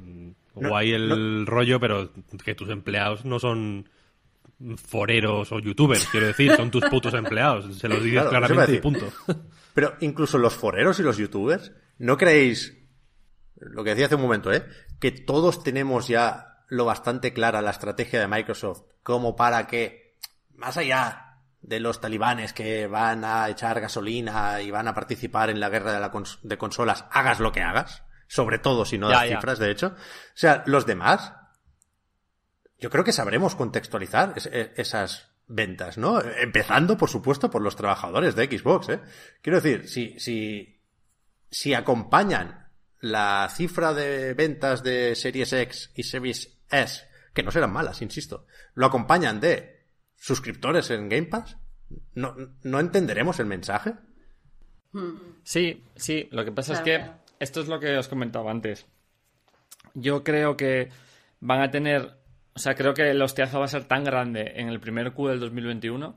No, 0.54 0.68
guay 0.70 0.92
el 0.92 1.44
rollo, 1.46 1.78
pero 1.80 2.10
que 2.44 2.54
tus 2.54 2.70
empleados 2.70 3.26
no 3.26 3.38
son 3.38 3.90
foreros 4.77 5.53
o 5.53 5.59
youtubers, 5.59 6.07
quiero 6.07 6.27
decir, 6.27 6.55
son 6.57 6.71
tus 6.71 6.85
putos 6.85 7.14
empleados. 7.14 7.77
Se 7.79 7.88
los 7.88 8.01
Claro, 8.01 8.27
a 8.27 8.31
claramente 8.31 8.75
y 8.75 8.81
punto. 8.81 9.07
Pero 9.75 9.95
incluso 10.01 10.38
los 10.38 10.55
foreros 10.55 10.99
y 10.99 11.03
los 11.03 11.19
youtubers, 11.19 11.73
¿no 11.99 12.16
creéis, 12.16 12.77
lo 13.57 13.85
que 13.85 13.90
decía 13.90 14.07
hace 14.07 14.14
un 14.14 14.23
momento, 14.23 14.53
¿eh? 14.53 14.64
Que 14.99 15.11
todos 15.12 15.62
tenemos 15.62 16.09
ya 16.09 16.62
lo 16.69 16.85
bastante 16.87 17.33
clara 17.33 17.61
la 17.62 17.71
estrategia 17.71 18.19
de 18.21 18.29
Microsoft 18.29 18.83
como 19.03 19.37
para 19.37 19.66
que, 19.66 20.16
más 20.55 20.77
allá 20.79 21.23
de 21.61 21.79
los 21.81 22.01
talibanes 22.01 22.53
que 22.53 22.87
van 22.87 23.25
a 23.25 23.49
echar 23.49 23.81
gasolina 23.81 24.61
y 24.62 24.71
van 24.71 24.88
a 24.88 24.95
participar 24.95 25.51
en 25.51 25.61
la 25.61 25.69
guerra 25.69 25.92
de, 25.92 26.01
la 26.01 26.11
cons- 26.12 26.40
de 26.42 26.57
consolas, 26.59 27.05
hagas 27.11 27.40
lo 27.40 27.53
que 27.53 27.61
hagas, 27.61 28.03
sobre 28.29 28.59
todo 28.59 28.85
si 28.85 28.99
no 28.99 29.11
Ya, 29.11 29.16
das 29.21 29.29
ya. 29.31 29.37
cifras, 29.37 29.59
de 29.59 29.71
hecho. 29.71 29.87
O 29.88 29.97
sea, 30.35 30.62
los 30.66 30.87
demás, 30.87 31.33
yo 32.78 32.90
creo 32.90 33.04
que 33.04 33.12
sabremos 33.12 33.54
contextualizar 33.56 34.34
es- 34.36 34.46
e- 34.46 34.72
esas 34.76 35.30
ventas, 35.48 35.96
¿no? 35.98 36.20
Empezando, 36.20 36.96
por 36.96 37.08
supuesto, 37.08 37.50
por 37.50 37.62
los 37.62 37.76
trabajadores 37.76 38.34
de 38.34 38.46
Xbox, 38.46 38.88
¿eh? 38.88 39.00
Quiero 39.42 39.60
decir, 39.60 39.88
si, 39.88 40.18
si, 40.18 40.80
si 41.50 41.74
acompañan 41.74 42.68
la 43.00 43.48
cifra 43.54 43.94
de 43.94 44.34
ventas 44.34 44.82
de 44.82 45.14
Series 45.14 45.52
X 45.52 45.92
y 45.94 46.02
Series 46.02 46.58
S, 46.70 47.04
que 47.32 47.42
no 47.42 47.50
serán 47.50 47.72
malas, 47.72 48.02
insisto, 48.02 48.46
lo 48.74 48.86
acompañan 48.86 49.38
de 49.40 49.84
suscriptores 50.16 50.90
en 50.90 51.08
Game 51.08 51.26
Pass, 51.26 51.56
¿no, 52.14 52.34
no 52.62 52.80
entenderemos 52.80 53.38
el 53.38 53.46
mensaje? 53.46 53.94
Sí, 55.44 55.84
sí. 55.94 56.28
Lo 56.32 56.44
que 56.44 56.52
pasa 56.52 56.82
Claro, 56.82 56.86
es 57.04 57.10
que 57.10 57.12
esto 57.38 57.60
es 57.60 57.68
lo 57.68 57.78
que 57.78 57.96
os 57.98 58.08
comentaba 58.08 58.50
antes. 58.50 58.86
Yo 59.94 60.24
creo 60.24 60.56
que 60.56 60.88
van 61.40 61.60
a 61.60 61.70
tener. 61.70 62.16
O 62.57 62.59
sea, 62.59 62.75
creo 62.75 62.95
que 62.95 63.11
el 63.11 63.21
hostiazo 63.21 63.59
va 63.59 63.66
a 63.66 63.69
ser 63.69 63.85
tan 63.85 64.03
grande 64.03 64.55
en 64.57 64.69
el 64.69 64.81
primer 64.81 65.12
Q 65.12 65.29
del 65.29 65.40
2021 65.40 66.16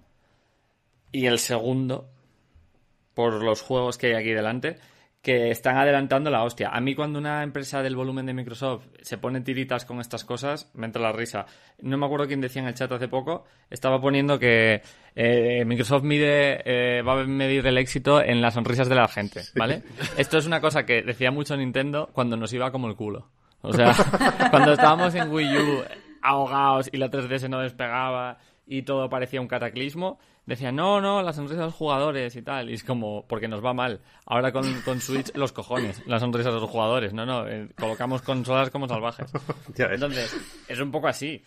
y 1.12 1.26
el 1.26 1.38
segundo, 1.38 2.10
por 3.14 3.44
los 3.44 3.62
juegos 3.62 3.98
que 3.98 4.08
hay 4.08 4.14
aquí 4.14 4.32
delante, 4.32 4.78
que 5.22 5.52
están 5.52 5.76
adelantando 5.76 6.30
la 6.30 6.46
hostia. 6.46 6.70
A 6.70 6.80
mí 6.80 6.96
cuando 6.96 7.20
una 7.20 7.44
empresa 7.44 7.84
del 7.84 7.98
volumen 7.98 8.26
de 8.26 8.34
Microsoft 8.34 8.86
se 9.02 9.18
pone 9.18 9.42
tiritas 9.42 9.84
con 9.84 10.00
estas 10.00 10.24
cosas, 10.24 10.72
me 10.76 10.86
entra 10.86 11.02
la 11.02 11.12
risa. 11.12 11.46
No 11.82 11.98
me 11.98 12.06
acuerdo 12.06 12.28
quién 12.28 12.40
decía 12.40 12.62
en 12.62 12.70
el 12.70 12.74
chat 12.74 12.90
hace 12.90 13.10
poco, 13.10 13.44
estaba 13.70 14.00
poniendo 14.00 14.40
que 14.40 14.82
eh, 15.16 15.66
Microsoft 15.66 16.04
mide, 16.04 16.62
eh, 16.64 17.02
va 17.02 17.20
a 17.20 17.26
medir 17.26 17.68
el 17.68 17.78
éxito 17.78 18.24
en 18.24 18.40
las 18.40 18.54
sonrisas 18.54 18.88
de 18.88 18.96
la 18.96 19.10
gente, 19.10 19.42
¿vale? 19.56 19.84
Esto 20.18 20.38
es 20.38 20.46
una 20.46 20.62
cosa 20.62 20.86
que 20.86 21.02
decía 21.02 21.32
mucho 21.32 21.58
Nintendo 21.58 22.10
cuando 22.14 22.38
nos 22.38 22.54
iba 22.54 22.72
como 22.72 22.88
el 22.88 22.96
culo. 22.96 23.28
O 23.60 23.74
sea, 23.74 23.94
cuando 24.52 24.72
estábamos 24.72 25.14
en 25.16 25.30
Wii 25.30 25.58
U 25.58 25.84
ahogados 26.22 26.90
y 26.92 26.98
la 26.98 27.10
3DS 27.10 27.50
no 27.50 27.60
despegaba 27.60 28.38
y 28.66 28.84
todo 28.84 29.10
parecía 29.10 29.42
un 29.42 29.48
cataclismo, 29.48 30.20
decían, 30.46 30.76
no, 30.76 31.02
no, 31.02 31.24
la 31.24 31.34
sonrisa 31.34 31.62
de 31.62 31.66
los 31.66 31.74
jugadores 31.74 32.36
y 32.36 32.44
tal. 32.44 32.70
Y 32.70 32.74
es 32.74 32.84
como, 32.84 33.26
porque 33.28 33.48
nos 33.48 33.66
va 33.66 33.74
mal. 33.74 34.02
Ahora 34.26 34.52
con, 34.52 34.82
con 34.82 35.02
Switch, 35.02 35.34
los 35.36 35.52
cojones, 35.52 36.06
la 36.06 36.20
sonrisa 36.20 36.50
de 36.50 36.60
los 36.60 36.70
jugadores. 36.70 37.12
No, 37.12 37.26
no, 37.26 37.48
eh, 37.48 37.70
colocamos 37.76 38.22
consolas 38.22 38.70
como 38.70 38.88
salvajes. 38.88 39.32
Entonces, 39.76 40.36
es 40.68 40.80
un 40.80 40.92
poco 40.92 41.08
así. 41.08 41.44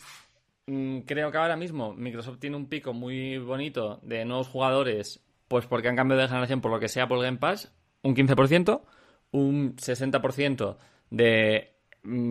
mm, 0.67 1.01
creo 1.01 1.31
que 1.31 1.39
ahora 1.39 1.57
mismo 1.57 1.95
Microsoft 1.95 2.39
tiene 2.41 2.57
un 2.57 2.67
pico 2.67 2.93
muy 2.93 3.39
bonito 3.39 4.01
de 4.03 4.25
nuevos 4.25 4.49
jugadores, 4.49 5.23
pues 5.47 5.67
porque 5.67 5.89
han 5.89 5.97
cambiado 5.97 6.23
de 6.23 6.29
generación 6.29 6.61
por 6.61 6.73
lo 6.73 6.81
que 6.81 6.89
sea 6.89 7.07
por 7.07 7.23
Game 7.23 7.39
Pass, 7.39 7.73
un 8.03 8.17
15%, 8.17 8.83
un 9.31 9.77
60% 9.77 10.77
de 11.11 11.72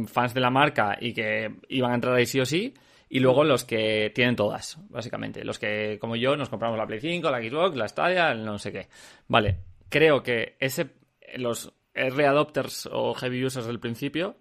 fans 0.08 0.34
de 0.34 0.42
la 0.42 0.50
marca 0.50 0.98
y 1.00 1.14
que 1.14 1.56
iban 1.70 1.92
a 1.92 1.96
entrar 1.96 2.16
ahí 2.16 2.26
sí 2.26 2.40
o 2.40 2.46
sí, 2.46 2.74
y 3.10 3.20
luego 3.20 3.44
los 3.44 3.66
que 3.66 4.12
tienen 4.16 4.36
todas, 4.36 4.78
básicamente. 4.90 5.44
Los 5.44 5.60
que, 5.60 5.98
como 6.00 6.16
yo, 6.16 6.38
nos 6.38 6.50
compramos 6.50 6.78
la 6.78 6.88
Play 6.88 7.02
5, 7.02 7.30
la 7.30 7.42
Xbox, 7.42 7.76
la 7.76 7.88
Stadia, 7.88 8.32
el 8.32 8.46
no 8.46 8.58
sé 8.58 8.72
qué. 8.72 8.88
Vale, 9.28 9.58
creo 9.90 10.24
que 10.24 10.56
ese, 10.60 10.92
los 11.36 11.74
early 11.94 12.24
adopters 12.24 12.88
o 12.92 13.14
heavy 13.14 13.44
users 13.44 13.68
del 13.68 13.82
principio, 13.82 14.38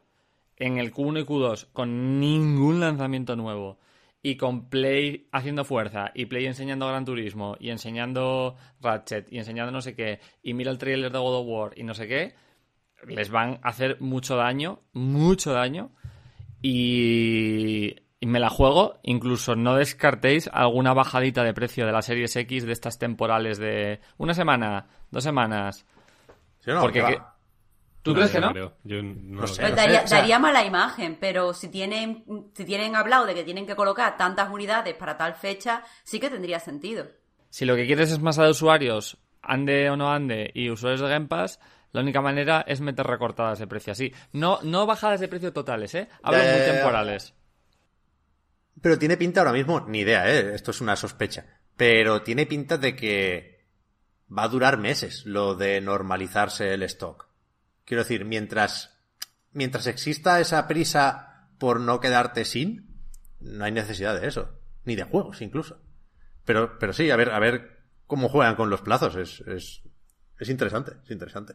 en 0.57 0.79
el 0.79 0.93
Q1 0.93 1.23
y 1.23 1.25
Q2, 1.25 1.69
con 1.73 2.21
ningún 2.21 2.79
lanzamiento 2.81 3.35
nuevo, 3.35 3.81
y 4.23 4.37
con 4.37 4.69
Play 4.69 5.27
haciendo 5.33 5.65
fuerza, 5.65 6.13
y 6.15 6.27
Play 6.27 6.47
enseñando 6.47 6.87
Gran 6.87 7.05
Turismo, 7.05 7.57
y 7.59 7.71
enseñando 7.71 8.57
Ratchet, 8.81 9.33
y 9.33 9.39
enseñando 9.39 9.73
no 9.73 9.81
sé 9.81 9.97
qué, 9.97 10.21
y 10.43 10.55
mira 10.55 10.71
el 10.71 10.79
trailer 10.79 11.11
de 11.11 11.19
God 11.19 11.41
of 11.41 11.47
War, 11.49 11.73
y 11.77 11.83
no 11.83 11.95
sé 11.95 12.07
qué, 12.07 12.35
les 13.07 13.31
van 13.31 13.59
a 13.63 13.69
hacer 13.69 13.97
mucho 14.01 14.37
daño, 14.37 14.81
mucho 14.93 15.53
daño, 15.53 15.91
y, 16.63 17.97
y 18.21 18.27
me 18.27 18.41
la 18.41 18.51
juego, 18.51 18.99
incluso 19.03 19.57
no 19.57 19.75
descartéis 19.77 20.49
alguna 20.53 20.93
bajadita 20.95 21.43
de 21.43 21.55
precio 21.55 21.87
de 21.87 21.93
la 21.93 22.03
Series 22.03 22.35
X 22.37 22.65
de 22.67 22.73
estas 22.73 22.99
temporales 22.99 23.59
de 23.59 24.01
una 24.19 24.35
semana, 24.35 24.87
dos 25.11 25.25
semanas. 25.25 25.87
¿Sí 26.61 26.71
o 26.71 26.75
no? 26.75 26.81
Porque 26.81 27.01
que- 27.05 27.19
¿Tú 28.03 28.15
crees 28.15 28.31
que 28.31 28.41
no? 28.41 28.51
creo. 28.53 28.73
Yo 28.83 29.03
no, 29.03 29.43
lo 29.43 29.47
sé. 29.47 29.57
sé. 29.57 29.61
Pues 29.61 29.71
no 29.73 29.77
daría, 29.77 30.03
o 30.03 30.07
sea- 30.07 30.19
daría 30.19 30.39
mala 30.39 30.65
imagen, 30.65 31.19
pero 31.21 31.53
si 31.53 31.69
tienen, 31.69 32.25
si 32.55 32.65
tienen 32.65 32.97
hablado 32.97 33.27
de 33.27 33.35
que 33.35 33.45
tienen 33.45 33.67
que 33.67 33.77
colocar 33.77 34.17
tantas 34.17 34.49
unidades 34.51 34.95
para 34.95 35.19
tal 35.19 35.35
fecha, 35.35 35.83
sí 36.03 36.19
que 36.19 36.31
tendría 36.31 36.61
sentido. 36.61 37.07
Si 37.51 37.65
lo 37.67 37.77
que 37.77 37.87
quieres 37.87 38.11
es 38.11 38.19
masa 38.21 38.45
de 38.45 38.51
usuarios, 38.51 39.19
ande 39.43 39.91
o 39.91 39.97
no 39.97 40.11
ande, 40.11 40.51
y 40.55 40.71
usuarios 40.71 41.01
de 41.01 41.09
Game 41.09 41.27
Pass, 41.27 41.61
la 41.93 42.01
única 42.03 42.21
manera 42.21 42.65
es 42.67 42.81
meter 42.81 43.07
recortadas 43.07 43.59
de 43.59 43.67
precio 43.67 43.93
así. 43.93 44.13
No, 44.33 44.61
no 44.63 44.87
bajadas 44.87 45.21
de 45.21 45.29
precio 45.29 45.53
totales, 45.53 45.95
¿eh? 45.95 46.09
Hablo 46.23 46.43
ya, 46.43 46.53
muy 46.53 46.61
temporales. 46.61 47.35
Pero 48.81 48.99
tiene 48.99 49.17
pinta 49.17 49.41
ahora 49.41 49.53
mismo, 49.53 49.81
ni 49.81 50.01
idea, 50.01 50.31
¿eh? 50.31 50.55
Esto 50.55 50.71
es 50.71 50.81
una 50.81 50.97
sospecha. 50.97 51.47
Pero 51.77 52.23
tiene 52.23 52.47
pinta 52.47 52.79
de 52.79 52.95
que 52.95 53.67
va 54.37 54.45
a 54.45 54.49
durar 54.49 54.79
meses 54.79 55.27
lo 55.27 55.55
de 55.55 55.81
normalizarse 55.81 56.73
el 56.73 56.83
stock. 56.85 57.29
Quiero 57.85 58.05
decir, 58.05 58.25
mientras, 58.25 58.97
mientras 59.53 59.87
exista 59.87 60.41
esa 60.41 60.69
prisa 60.69 61.49
por 61.59 61.81
no 61.81 62.01
quedarte 62.01 62.45
sin, 62.45 63.03
no 63.41 63.65
hay 63.65 63.73
necesidad 63.73 64.21
de 64.21 64.29
eso. 64.29 64.61
Ni 64.85 64.95
de 64.95 65.05
juegos, 65.05 65.43
incluso. 65.43 65.83
Pero, 66.45 66.79
pero 66.79 66.93
sí, 66.93 67.11
a 67.11 67.17
ver, 67.17 67.31
a 67.31 67.39
ver 67.39 67.81
cómo 68.07 68.29
juegan 68.29 68.57
con 68.57 68.71
los 68.71 68.81
plazos. 68.81 69.17
Es, 69.17 69.41
es, 69.41 69.83
es 70.41 70.49
interesante, 70.49 70.93
es 71.05 71.11
interesante. 71.11 71.55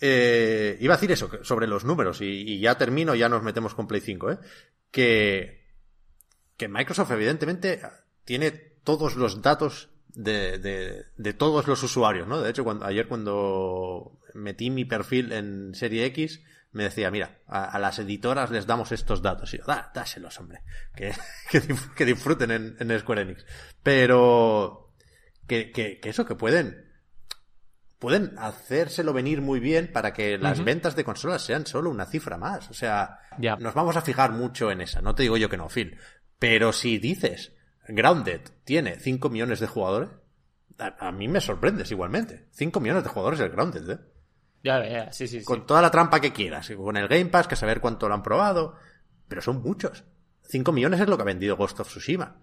Eh, 0.00 0.76
iba 0.80 0.94
a 0.94 0.96
decir 0.96 1.10
eso, 1.10 1.30
sobre 1.42 1.66
los 1.66 1.84
números, 1.84 2.20
y, 2.20 2.60
ya 2.60 2.76
termino, 2.76 3.14
ya 3.14 3.28
nos 3.28 3.42
metemos 3.42 3.74
con 3.74 3.86
Play 3.86 4.00
5, 4.00 4.30
¿eh? 4.30 4.38
Que, 4.90 5.66
que 6.56 6.68
Microsoft 6.68 7.10
evidentemente 7.12 7.80
tiene 8.24 8.50
todos 8.50 9.16
los 9.16 9.42
datos 9.42 9.90
de, 10.08 10.58
de, 11.16 11.32
todos 11.34 11.66
los 11.66 11.82
usuarios, 11.82 12.26
¿no? 12.26 12.40
De 12.40 12.50
hecho, 12.50 12.64
cuando, 12.64 12.86
ayer 12.86 13.08
cuando 13.08 14.18
metí 14.34 14.70
mi 14.70 14.84
perfil 14.84 15.32
en 15.32 15.74
Serie 15.74 16.04
X, 16.06 16.42
me 16.72 16.84
decía, 16.84 17.10
mira, 17.10 17.38
a, 17.46 17.78
las 17.78 17.98
editoras 17.98 18.50
les 18.50 18.66
damos 18.66 18.92
estos 18.92 19.22
datos. 19.22 19.52
Y 19.54 19.58
yo, 19.58 19.64
da, 19.64 19.90
dáselos, 19.94 20.38
hombre. 20.38 20.62
Que, 21.96 22.04
disfruten 22.04 22.50
en, 22.50 22.76
en 22.78 23.00
Square 23.00 23.22
Enix. 23.22 23.46
Pero, 23.82 24.92
que, 25.46 25.70
que, 25.70 26.00
que 26.00 26.08
eso, 26.10 26.26
que 26.26 26.34
pueden, 26.34 26.85
pueden 27.98 28.34
hacérselo 28.38 29.12
venir 29.12 29.40
muy 29.40 29.60
bien 29.60 29.90
para 29.92 30.12
que 30.12 30.36
las 30.38 30.62
ventas 30.64 30.96
de 30.96 31.04
consolas 31.04 31.42
sean 31.42 31.66
solo 31.66 31.90
una 31.90 32.06
cifra 32.06 32.36
más. 32.36 32.68
O 32.70 32.74
sea, 32.74 33.18
Ya. 33.38 33.56
nos 33.56 33.74
vamos 33.74 33.96
a 33.96 34.02
fijar 34.02 34.32
mucho 34.32 34.70
en 34.70 34.80
esa. 34.82 35.00
No 35.00 35.14
te 35.14 35.22
digo 35.22 35.36
yo 35.36 35.48
que 35.48 35.56
no, 35.56 35.68
Phil. 35.68 35.96
Pero 36.38 36.72
si 36.72 36.98
dices, 36.98 37.52
Grounded 37.88 38.40
tiene 38.64 38.98
5 38.98 39.30
millones 39.30 39.60
de 39.60 39.66
jugadores, 39.66 40.10
a, 40.78 41.08
a 41.08 41.12
mí 41.12 41.28
me 41.28 41.40
sorprendes 41.40 41.90
igualmente. 41.90 42.48
5 42.52 42.80
millones 42.80 43.04
de 43.04 43.08
jugadores 43.10 43.40
el 43.40 43.50
Grounded, 43.50 43.90
¿eh? 43.90 43.98
Ya, 44.62 44.84
ya, 44.88 45.12
sí, 45.12 45.28
sí, 45.28 45.38
sí. 45.40 45.44
Con 45.44 45.64
toda 45.66 45.80
la 45.80 45.90
trampa 45.90 46.20
que 46.20 46.32
quieras. 46.32 46.70
Con 46.76 46.96
el 46.96 47.08
Game 47.08 47.26
Pass, 47.26 47.46
que 47.46 47.56
saber 47.56 47.80
cuánto 47.80 48.08
lo 48.08 48.14
han 48.14 48.22
probado. 48.22 48.74
Pero 49.28 49.40
son 49.40 49.62
muchos. 49.62 50.04
5 50.42 50.72
millones 50.72 51.00
es 51.00 51.08
lo 51.08 51.16
que 51.16 51.22
ha 51.22 51.26
vendido 51.26 51.56
Ghost 51.56 51.80
of 51.80 51.88
Tsushima. 51.88 52.36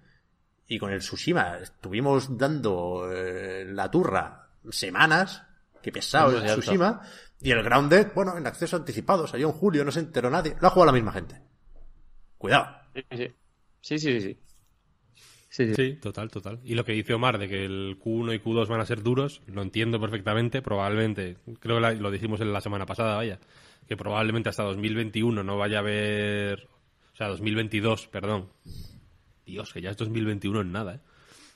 Y 0.68 0.80
con 0.80 0.92
el 0.92 1.00
Tsushima 1.00 1.58
estuvimos 1.58 2.38
dando 2.38 3.12
eh, 3.12 3.66
la 3.68 3.92
turra 3.92 4.43
semanas. 4.72 5.44
Qué 5.82 5.92
pesado 5.92 6.38
es. 6.42 6.52
Tsushima. 6.52 7.02
Y 7.42 7.52
el 7.52 7.62
Grounded, 7.62 8.14
bueno, 8.16 8.38
en 8.38 8.48
acceso 8.48 8.78
anticipado. 8.78 9.28
Salió 9.28 9.48
en 9.48 9.54
julio, 9.54 9.84
no 9.84 9.92
se 9.92 10.00
enteró 10.00 10.30
nadie. 10.30 10.56
Lo 10.62 10.68
ha 10.68 10.72
jugado 10.72 10.88
la 10.88 10.94
misma 10.94 11.12
gente. 11.12 11.42
Cuidado. 12.38 12.78
Sí, 12.94 13.04
sí, 13.82 14.00
sí. 14.00 14.00
sí, 14.00 14.22
sí. 14.22 14.40
Sí, 15.50 15.68
sí. 15.68 15.76
Sí, 15.76 15.96
total, 16.02 16.32
total. 16.32 16.60
Y 16.64 16.74
lo 16.74 16.84
que 16.84 16.94
dice 16.94 17.14
Omar 17.14 17.38
de 17.38 17.48
que 17.48 17.64
el 17.64 18.00
Q1 18.00 18.36
y 18.36 18.40
Q2 18.40 18.68
van 18.68 18.82
a 18.82 18.88
ser 18.88 19.04
duros, 19.04 19.44
lo 19.46 19.62
entiendo 19.62 20.00
perfectamente. 20.00 20.64
Probablemente, 20.64 21.38
creo 21.60 21.80
que 21.80 21.96
lo 21.96 22.10
dijimos 22.10 22.42
en 22.42 22.52
la 22.52 22.60
semana 22.60 22.88
pasada, 22.88 23.18
vaya, 23.18 23.40
que 23.88 23.96
probablemente 23.96 24.50
hasta 24.50 24.64
2021 24.64 25.44
no 25.44 25.58
vaya 25.58 25.78
a 25.78 25.82
haber. 25.82 26.68
O 27.14 27.16
sea, 27.16 27.28
2022, 27.28 28.08
perdón. 28.08 28.50
Dios, 29.46 29.72
que 29.72 29.82
ya 29.82 29.92
es 29.92 29.98
2021 29.98 30.62
en 30.62 30.72
nada, 30.72 30.96
¿eh? 30.96 31.00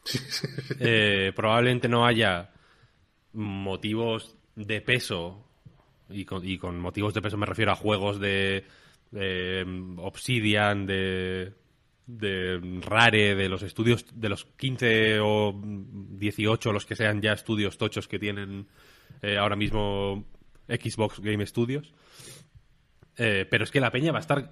Eh, 0.79 1.33
probablemente 1.35 1.87
no 1.87 2.05
haya 2.05 2.51
motivos 3.37 4.35
de 4.55 4.81
peso, 4.81 5.45
y 6.09 6.25
con, 6.25 6.79
motivos 6.79 7.13
de 7.13 7.21
peso 7.21 7.37
me 7.37 7.45
refiero 7.45 7.71
a 7.71 7.75
juegos 7.75 8.19
de, 8.19 8.65
mm, 9.11 9.99
Obsidian, 9.99 10.85
de, 10.85 11.53
de 12.07 12.81
Rare, 12.81 13.35
de 13.35 13.47
los 13.47 13.61
estudios, 13.61 14.05
de 14.13 14.29
los 14.29 14.45
15 14.45 15.19
o 15.19 15.53
mm, 15.53 16.17
18, 16.17 16.73
los 16.73 16.85
que 16.85 16.95
sean 16.95 17.21
ya 17.21 17.33
estudios 17.33 17.77
tochos 17.77 18.07
que 18.07 18.19
tienen 18.19 18.67
eh, 19.21 19.37
ahora 19.37 19.55
mismo 19.55 20.25
Xbox 20.67 21.19
Game 21.19 21.45
Studios. 21.45 21.93
Eh, 23.17 23.45
pero 23.49 23.63
es 23.63 23.71
que 23.71 23.79
la 23.79 23.91
peña 23.91 24.11
va 24.11 24.19
a 24.19 24.21
estar 24.21 24.51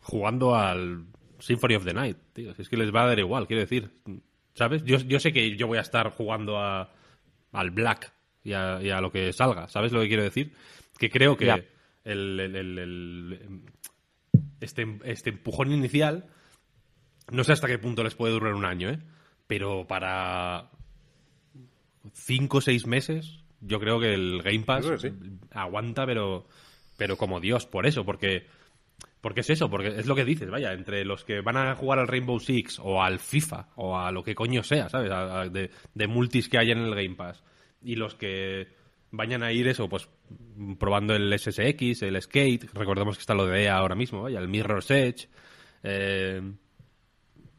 jugando 0.00 0.54
al 0.54 1.06
Symphony 1.38 1.74
of 1.76 1.84
the 1.84 1.94
Night, 1.94 2.18
tío. 2.32 2.54
Es 2.58 2.68
que 2.68 2.76
les 2.76 2.94
va 2.94 3.04
a 3.04 3.06
dar 3.06 3.18
igual, 3.18 3.46
quiero 3.46 3.60
decir. 3.60 3.90
¿Sabes? 4.54 4.82
Yo 4.84 5.20
sé 5.20 5.32
que 5.32 5.56
yo 5.56 5.66
voy 5.66 5.78
a 5.78 5.82
estar 5.82 6.10
jugando 6.10 6.58
a, 6.58 6.90
al 7.52 7.70
Black 7.70 8.12
y 8.44 8.52
a, 8.52 8.80
y 8.82 8.90
a 8.90 9.00
lo 9.00 9.10
que 9.12 9.32
salga. 9.32 9.68
¿Sabes 9.68 9.92
lo 9.92 10.00
que 10.00 10.08
quiero 10.08 10.22
decir? 10.22 10.52
Que 10.98 11.10
creo 11.10 11.36
que 11.36 11.46
Ya. 11.46 11.60
el, 12.04 12.40
el- 12.40 12.56
el- 12.56 12.78
el- 12.78 13.60
este, 14.60 14.98
este 15.04 15.30
empujón 15.30 15.72
inicial 15.72 16.26
no 17.30 17.44
sé 17.44 17.52
hasta 17.52 17.66
qué 17.68 17.78
punto 17.78 18.02
les 18.02 18.14
puede 18.14 18.32
durar 18.34 18.54
un 18.54 18.64
año, 18.64 18.90
¿eh? 18.90 18.98
Pero 19.46 19.86
para 19.86 20.70
cinco 22.12 22.58
o 22.58 22.60
seis 22.60 22.86
meses 22.86 23.38
yo 23.60 23.78
creo 23.78 24.00
que 24.00 24.14
el 24.14 24.42
Game 24.42 24.64
Pass 24.64 24.86
aguanta, 25.52 26.06
pero, 26.06 26.46
pero 26.96 27.16
como 27.16 27.40
Dios, 27.40 27.66
por 27.66 27.86
eso, 27.86 28.04
porque 28.04 28.46
porque 29.20 29.40
es 29.40 29.50
eso, 29.50 29.68
porque 29.68 29.88
es 29.88 30.06
lo 30.06 30.14
que 30.14 30.24
dices, 30.24 30.50
vaya, 30.50 30.72
entre 30.72 31.04
los 31.04 31.24
que 31.24 31.40
van 31.40 31.56
a 31.56 31.74
jugar 31.74 31.98
al 31.98 32.08
Rainbow 32.08 32.40
Six 32.40 32.78
o 32.82 33.02
al 33.02 33.18
FIFA 33.18 33.68
o 33.76 33.98
a 33.98 34.10
lo 34.12 34.22
que 34.22 34.34
coño 34.34 34.62
sea, 34.62 34.88
¿sabes? 34.88 35.10
De 35.52 36.06
multis 36.06 36.48
que 36.48 36.58
hay 36.58 36.70
en 36.70 36.78
el 36.78 36.94
Game 36.94 37.16
Pass 37.16 37.42
y 37.82 37.96
los 37.96 38.14
que 38.14 38.68
vayan 39.10 39.42
a 39.42 39.52
ir 39.52 39.66
eso, 39.68 39.88
pues 39.88 40.08
probando 40.78 41.14
el 41.14 41.36
SSX, 41.36 42.02
el 42.02 42.20
Skate, 42.20 42.70
recordemos 42.72 43.16
que 43.16 43.20
está 43.20 43.34
lo 43.34 43.46
de 43.46 43.64
EA 43.64 43.76
ahora 43.76 43.94
mismo, 43.94 44.22
vaya, 44.22 44.38
el 44.38 44.48
Mirror's 44.48 44.90
Edge, 44.90 45.28
eh, 45.82 46.40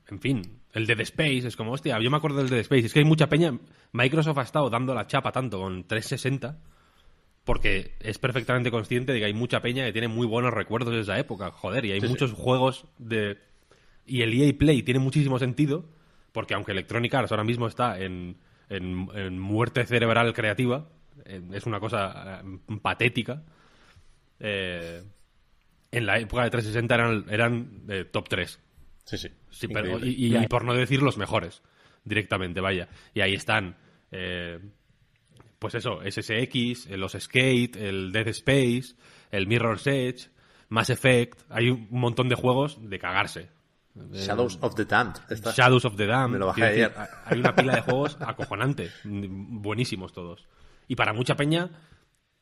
en 0.08 0.20
fin, 0.20 0.62
el 0.74 0.88
Dead 0.88 1.00
Space, 1.02 1.48
es 1.48 1.56
como, 1.56 1.72
hostia, 1.74 2.00
yo 2.00 2.10
me 2.10 2.18
acuerdo 2.18 2.38
del 2.38 2.50
Dead 2.50 2.60
Space, 2.62 2.86
es 2.86 2.94
que 2.94 3.00
hay 3.00 3.06
mucha 3.06 3.28
peña, 3.28 3.58
Microsoft 3.92 4.38
ha 4.38 4.44
estado 4.44 4.70
dando 4.70 4.94
la 4.94 5.08
chapa 5.08 5.32
tanto 5.32 5.60
con 5.60 5.86
360 5.86 6.60
porque 7.44 7.96
es 8.00 8.18
perfectamente 8.20 8.70
consciente 8.72 9.12
de 9.14 9.20
que 9.20 9.26
hay 9.26 9.34
mucha 9.34 9.62
peña 9.62 9.86
que 9.86 9.92
tiene 9.92 10.08
muy 10.08 10.28
buenos 10.28 10.54
recuerdos 10.54 10.94
de 10.94 11.02
esa 11.02 11.18
época, 11.20 11.52
joder, 11.52 11.86
y 11.86 11.92
hay 11.92 12.00
Sí, 12.02 12.08
sí. 12.08 12.12
muchos 12.12 12.34
juegos 12.34 12.86
de... 12.98 13.38
Y 14.06 14.22
el 14.22 14.34
EA 14.34 14.54
Play 14.58 14.84
tiene 14.84 15.00
muchísimo 15.00 15.40
sentido, 15.40 15.86
porque 16.32 16.54
aunque 16.54 16.72
Electronic 16.72 17.14
Arts 17.14 17.32
ahora 17.32 17.44
mismo 17.44 17.68
está 17.68 18.00
en, 18.00 18.38
en- 18.70 19.08
en 19.16 19.40
muerte 19.40 19.86
cerebral 19.86 20.34
creativa, 20.34 20.90
en- 21.26 21.54
es 21.54 21.66
una 21.66 21.80
cosa 21.80 22.42
eh, 22.44 22.60
patética, 22.82 23.44
eh, 24.40 25.04
en 25.92 26.06
la 26.06 26.20
época 26.20 26.44
de 26.44 26.50
360 26.52 26.96
eran, 26.96 27.26
eran 27.30 27.82
eh, 27.90 28.06
top 28.06 28.30
3. 28.30 28.60
Sí, 29.06 29.18
sí. 29.18 29.30
Sí, 29.50 29.68
pero, 29.68 29.88
Increíble. 29.98 30.08
y, 30.10 30.36
y- 30.38 30.44
y 30.44 30.48
por 30.48 30.64
no 30.64 30.74
decir 30.74 31.02
los 31.02 31.18
mejores, 31.18 31.62
directamente, 32.06 32.62
vaya. 32.62 32.88
Y 33.14 33.22
ahí 33.22 33.34
están, 33.34 33.76
eh, 34.12 34.60
pues 35.62 35.76
eso, 35.76 36.00
SSX, 36.04 36.88
eh, 36.88 36.98
los 36.98 37.12
Skate, 37.12 37.76
el 37.76 38.12
Dead 38.12 38.28
Space, 38.30 38.96
el 39.30 39.46
Mirror's 39.46 39.86
Edge, 39.86 40.30
Mass 40.70 40.90
Effect. 40.90 41.40
Hay 41.50 41.70
un 41.70 41.88
montón 41.92 42.30
de 42.30 42.34
juegos 42.36 42.80
de 42.82 42.98
cagarse. 42.98 43.50
Shadows 44.12 44.58
of 44.62 44.74
the 44.74 44.86
Damned. 44.86 45.18
Esta- 45.30 45.52
Shadows 45.52 45.86
of 45.86 45.96
the 45.98 46.08
Dam. 46.08 46.32
Me 46.32 46.40
lo 46.40 46.48
bajé 46.48 46.62
Quiero 46.62 46.72
decir, 46.90 46.98
ayer. 46.98 47.10
Hay 47.26 47.40
una 47.40 47.54
pila 47.56 47.76
de 47.76 47.82
juegos 47.92 48.18
acojonante. 48.22 48.90
Buenísimos 49.04 50.14
todos. 50.14 50.48
Y 50.88 50.96
para 50.96 51.14
mucha 51.14 51.36
peña, 51.36 51.70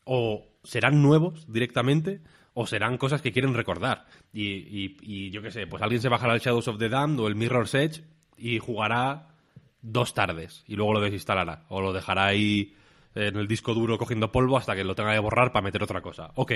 o 0.06 0.48
serán 0.64 1.02
nuevos 1.02 1.52
directamente, 1.52 2.22
o 2.54 2.68
serán 2.68 2.98
cosas 2.98 3.22
que 3.22 3.34
quieren 3.34 3.54
recordar. 3.54 4.06
Y, 4.32 4.44
y- 4.46 4.98
y 5.02 5.30
yo 5.32 5.42
qué 5.42 5.52
sé, 5.52 5.68
pues 5.68 5.84
alguien 5.84 6.02
se 6.02 6.08
bajará 6.08 6.36
el 6.36 6.40
Shadows 6.40 6.70
of 6.70 6.78
the 6.78 6.88
Damned 6.88 7.20
o 7.20 7.28
el 7.28 7.36
Mirror's 7.36 7.74
Edge 7.74 8.02
y 8.38 8.60
jugará 8.60 9.36
dos 9.82 10.14
tardes. 10.14 10.64
Y 10.68 10.76
luego 10.78 10.94
lo 10.94 11.02
desinstalará. 11.02 11.66
O 11.68 11.82
lo 11.82 11.92
dejará 11.92 12.28
ahí 12.28 12.76
en 13.16 13.36
el 13.38 13.48
disco 13.48 13.74
duro 13.74 13.98
cogiendo 13.98 14.32
polvo 14.32 14.58
hasta 14.58 14.76
que 14.76 14.84
lo 14.84 14.96
tenga 14.96 15.14
que 15.14 15.20
borrar 15.20 15.52
para 15.52 15.64
meter 15.64 15.84
otra 15.84 16.02
cosa. 16.02 16.32
Ok. 16.36 16.52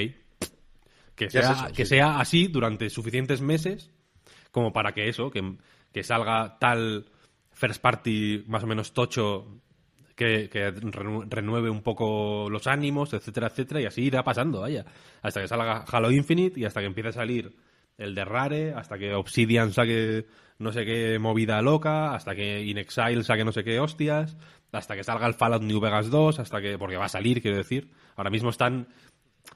Que 1.15 1.25
es 1.25 1.31
sea, 1.31 1.51
eso, 1.51 1.67
que 1.73 1.85
sí. 1.85 1.89
sea 1.89 2.19
así 2.19 2.47
durante 2.47 2.89
suficientes 2.89 3.41
meses 3.41 3.91
como 4.51 4.71
para 4.73 4.93
que 4.93 5.09
eso, 5.09 5.29
que, 5.31 5.55
que 5.91 6.03
salga 6.03 6.57
tal 6.59 7.05
first 7.51 7.81
party 7.81 8.43
más 8.47 8.63
o 8.63 8.67
menos 8.67 8.93
tocho 8.93 9.61
que, 10.15 10.49
que 10.49 10.73
renu- 10.73 11.25
renueve 11.27 11.69
un 11.69 11.81
poco 11.81 12.49
los 12.49 12.67
ánimos, 12.67 13.13
etcétera, 13.13 13.47
etcétera, 13.47 13.81
y 13.81 13.85
así 13.85 14.03
irá 14.03 14.23
pasando, 14.23 14.61
vaya. 14.61 14.85
Hasta 15.21 15.41
que 15.41 15.47
salga 15.47 15.85
Halo 15.91 16.11
Infinite 16.11 16.59
y 16.59 16.65
hasta 16.65 16.81
que 16.81 16.87
empiece 16.87 17.09
a 17.09 17.13
salir 17.13 17.55
el 17.97 18.15
de 18.15 18.25
Rare, 18.25 18.73
hasta 18.73 18.97
que 18.97 19.13
Obsidian 19.13 19.71
saque 19.73 20.25
no 20.59 20.71
sé 20.71 20.85
qué 20.85 21.17
movida 21.19 21.61
loca, 21.61 22.13
hasta 22.15 22.35
que 22.35 22.63
In 22.63 22.77
Exile 22.77 23.23
saque 23.23 23.43
no 23.43 23.51
sé 23.51 23.63
qué 23.63 23.79
hostias, 23.79 24.37
hasta 24.73 24.95
que 24.95 25.03
salga 25.03 25.27
el 25.27 25.33
Fallout 25.33 25.63
New 25.63 25.79
Vegas 25.79 26.09
2, 26.09 26.39
hasta 26.39 26.61
que, 26.61 26.77
porque 26.77 26.97
va 26.97 27.05
a 27.05 27.09
salir, 27.09 27.41
quiero 27.41 27.57
decir. 27.57 27.91
Ahora 28.15 28.29
mismo 28.29 28.49
están 28.49 28.87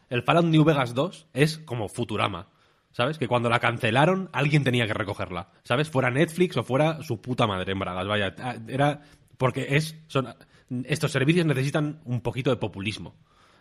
el 0.09 0.23
Fallout 0.23 0.45
New 0.45 0.63
Vegas 0.63 0.93
2 0.93 1.27
es 1.33 1.57
como 1.59 1.87
Futurama. 1.87 2.49
¿Sabes? 2.91 3.19
Que 3.19 3.27
cuando 3.27 3.49
la 3.49 3.59
cancelaron, 3.59 4.29
alguien 4.33 4.63
tenía 4.63 4.87
que 4.87 4.93
recogerla. 4.93 5.49
¿Sabes? 5.63 5.89
Fuera 5.89 6.09
Netflix 6.09 6.57
o 6.57 6.63
fuera 6.63 7.03
su 7.03 7.21
puta 7.21 7.45
madre 7.45 7.73
en 7.73 7.79
Bragas. 7.79 8.07
Vaya, 8.07 8.35
ah, 8.39 8.55
era. 8.67 9.01
Porque 9.37 9.67
es. 9.75 9.95
Son, 10.07 10.33
estos 10.85 11.11
servicios 11.11 11.45
necesitan 11.45 12.01
un 12.05 12.21
poquito 12.21 12.49
de 12.49 12.55
populismo. 12.55 13.15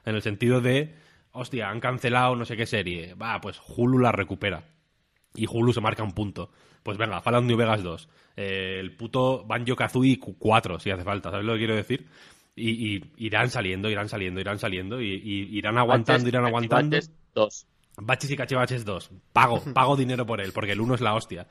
En 0.06 0.14
el 0.14 0.22
sentido 0.22 0.62
de. 0.62 0.94
Hostia, 1.32 1.68
han 1.68 1.80
cancelado 1.80 2.34
no 2.34 2.46
sé 2.46 2.56
qué 2.56 2.64
serie. 2.64 3.12
Va, 3.14 3.38
pues 3.42 3.60
Hulu 3.66 3.98
la 3.98 4.10
recupera. 4.10 4.64
Y 5.36 5.46
Hulu 5.46 5.72
se 5.72 5.80
marca 5.80 6.02
un 6.02 6.12
punto. 6.12 6.50
Pues 6.82 6.98
venga, 6.98 7.20
Fallout 7.20 7.44
New 7.44 7.56
Vegas 7.56 7.82
2. 7.82 8.08
eh, 8.36 8.78
el 8.80 8.96
puto 8.96 9.44
Banjo 9.44 9.74
Kazooie 9.76 10.18
4, 10.18 10.78
si 10.78 10.90
hace 10.90 11.04
falta. 11.04 11.30
¿Sabes 11.30 11.44
lo 11.46 11.52
que 11.54 11.58
quiero 11.58 11.74
decir? 11.76 12.06
Y, 12.54 12.96
y 12.96 13.02
irán 13.18 13.50
saliendo, 13.50 13.90
irán 13.90 14.08
saliendo, 14.08 14.40
irán 14.40 14.58
saliendo. 14.58 15.00
Y, 15.00 15.14
y 15.24 15.58
irán 15.58 15.76
aguantando, 15.78 16.28
irán 16.28 16.46
aguantando. 16.46 16.96
Cachivaches, 16.96 17.12
Dos. 17.34 17.66
Baches 17.98 18.30
y 18.30 18.36
Cachivaches 18.36 18.84
2. 18.84 19.10
Pago, 19.32 19.62
pago 19.74 19.96
dinero 19.96 20.24
por 20.26 20.40
él, 20.40 20.52
porque 20.52 20.72
el 20.72 20.80
1 20.80 20.94
es 20.94 21.00
la 21.00 21.14
hostia. 21.14 21.46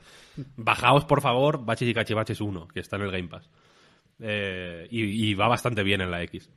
Bajaos, 0.56 1.04
por 1.04 1.20
favor, 1.20 1.64
Baches 1.64 1.88
y 1.88 1.94
Cachivaches 1.94 2.40
1, 2.40 2.68
que 2.68 2.80
está 2.80 2.96
en 2.96 3.02
el 3.02 3.10
Game 3.10 3.28
Pass. 3.28 3.48
Eh, 4.20 4.86
y, 4.90 5.30
y 5.30 5.34
va 5.34 5.48
bastante 5.48 5.82
bien 5.82 6.00
en 6.00 6.10
la 6.10 6.22
X. 6.22 6.50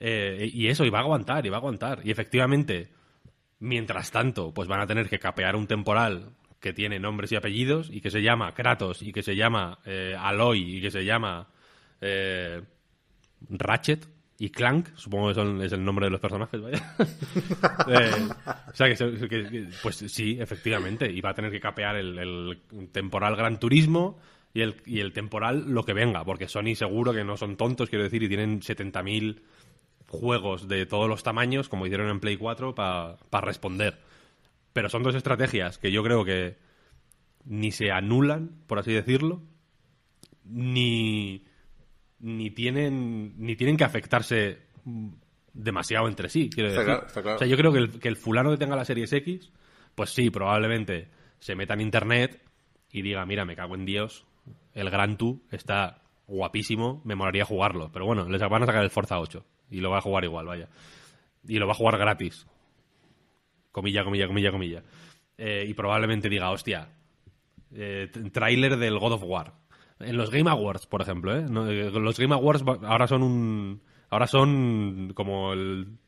Eh, 0.00 0.50
y 0.52 0.68
eso, 0.68 0.84
y 0.84 0.90
va 0.90 0.98
a 0.98 1.02
aguantar, 1.02 1.44
y 1.46 1.50
va 1.50 1.56
a 1.56 1.60
aguantar. 1.60 2.00
Y 2.04 2.10
efectivamente, 2.10 2.90
mientras 3.64 4.10
tanto, 4.10 4.52
pues 4.54 4.68
van 4.68 4.80
a 4.80 4.86
tener 4.86 5.08
que 5.08 5.18
capear 5.18 5.56
un 5.56 5.66
temporal 5.66 6.30
que 6.60 6.72
tiene 6.72 6.98
nombres 6.98 7.32
y 7.32 7.36
apellidos, 7.36 7.90
y 7.90 8.00
que 8.00 8.10
se 8.10 8.22
llama 8.22 8.52
Kratos, 8.54 9.02
y 9.02 9.12
que 9.12 9.22
se 9.22 9.36
llama 9.36 9.78
eh, 9.84 10.14
Aloy, 10.18 10.76
y 10.78 10.80
que 10.80 10.90
se 10.90 11.04
llama 11.04 11.48
eh, 12.00 12.62
Ratchet 13.50 14.08
y 14.38 14.48
Clank, 14.50 14.88
supongo 14.96 15.28
que 15.28 15.34
son, 15.34 15.62
es 15.62 15.72
el 15.72 15.84
nombre 15.84 16.06
de 16.06 16.10
los 16.10 16.20
personajes, 16.20 16.60
vaya. 16.60 16.94
Eh, 17.86 18.10
o 18.72 18.74
sea, 18.74 18.88
que, 18.88 19.28
que- 19.28 19.68
pues 19.82 19.96
sí, 19.96 20.38
efectivamente, 20.40 21.10
y 21.10 21.20
va 21.20 21.30
a 21.30 21.34
tener 21.34 21.50
que 21.50 21.60
capear 21.60 21.96
el, 21.96 22.18
el 22.18 22.88
temporal 22.90 23.36
Gran 23.36 23.58
Turismo 23.60 24.18
y 24.54 24.62
el, 24.62 24.76
y 24.86 25.00
el 25.00 25.12
temporal 25.12 25.64
lo 25.68 25.84
que 25.84 25.92
venga, 25.92 26.24
porque 26.24 26.48
Sony 26.48 26.74
seguro 26.74 27.12
que 27.12 27.24
no 27.24 27.36
son 27.36 27.56
tontos, 27.56 27.90
quiero 27.90 28.04
decir, 28.04 28.22
y 28.22 28.28
tienen 28.28 28.60
70.000 28.60 29.40
juegos 30.20 30.68
de 30.68 30.86
todos 30.86 31.08
los 31.08 31.22
tamaños, 31.22 31.68
como 31.68 31.86
hicieron 31.86 32.08
en 32.08 32.20
Play 32.20 32.36
4, 32.36 32.74
para 32.74 33.16
responder. 33.40 33.98
Pero 34.72 34.88
son 34.88 35.02
dos 35.02 35.14
estrategias 35.14 35.78
que 35.78 35.92
yo 35.92 36.02
creo 36.02 36.24
que 36.24 36.56
ni 37.44 37.70
se 37.70 37.90
anulan, 37.90 38.50
por 38.66 38.78
así 38.78 38.92
decirlo, 38.92 39.42
ni, 40.44 41.44
ni 42.18 42.50
tienen 42.50 43.34
ni 43.38 43.56
tienen 43.56 43.76
que 43.76 43.84
afectarse 43.84 44.58
demasiado 45.52 46.08
entre 46.08 46.28
sí, 46.28 46.50
quiero 46.50 46.68
Está 46.70 46.80
decir. 46.80 46.94
claro, 46.94 47.06
está 47.06 47.22
claro. 47.22 47.36
O 47.36 47.38
sea, 47.38 47.46
yo 47.46 47.56
creo 47.56 47.72
que 47.72 47.78
el, 47.78 48.00
que 48.00 48.08
el 48.08 48.16
fulano 48.16 48.50
que 48.50 48.56
tenga 48.56 48.76
la 48.76 48.84
Series 48.84 49.12
X, 49.12 49.52
pues 49.94 50.10
sí, 50.10 50.30
probablemente 50.30 51.08
se 51.38 51.54
meta 51.54 51.74
en 51.74 51.80
internet 51.80 52.42
y 52.90 53.02
diga, 53.02 53.24
mira, 53.26 53.44
me 53.44 53.56
cago 53.56 53.74
en 53.74 53.84
Dios, 53.84 54.26
el 54.72 54.90
Gran 54.90 55.16
Tour 55.16 55.38
está 55.50 56.02
guapísimo, 56.26 57.02
me 57.04 57.14
molaría 57.14 57.44
jugarlo. 57.44 57.90
Pero 57.92 58.06
bueno, 58.06 58.28
les 58.28 58.40
van 58.40 58.62
a 58.62 58.66
sacar 58.66 58.82
el 58.82 58.90
Forza 58.90 59.20
8 59.20 59.44
y 59.74 59.80
lo 59.80 59.90
va 59.90 59.98
a 59.98 60.02
jugar 60.02 60.24
igual, 60.24 60.46
vaya. 60.46 60.68
Y 61.46 61.58
lo 61.58 61.66
va 61.66 61.72
a 61.72 61.76
jugar 61.76 61.98
gratis. 61.98 62.46
Comilla, 63.72 64.04
comilla, 64.04 64.28
comilla, 64.28 64.52
comilla. 64.52 64.82
Eh, 65.36 65.66
y 65.68 65.74
probablemente 65.74 66.28
diga, 66.28 66.50
hostia, 66.50 66.88
eh, 67.74 68.08
tráiler 68.32 68.76
del 68.76 68.98
God 69.00 69.14
of 69.14 69.24
War. 69.24 69.52
En 69.98 70.16
los 70.16 70.30
Game 70.30 70.48
Awards, 70.48 70.86
por 70.86 71.02
ejemplo, 71.02 71.36
¿eh? 71.36 71.44
Eh, 71.44 71.90
los 71.90 72.18
Game 72.18 72.34
Awards 72.34 72.64
ahora 72.84 73.08
son 73.08 73.22
un... 73.22 73.82
Ahora 74.10 74.28
son 74.28 75.12
como 75.14 75.52
el 75.52 75.98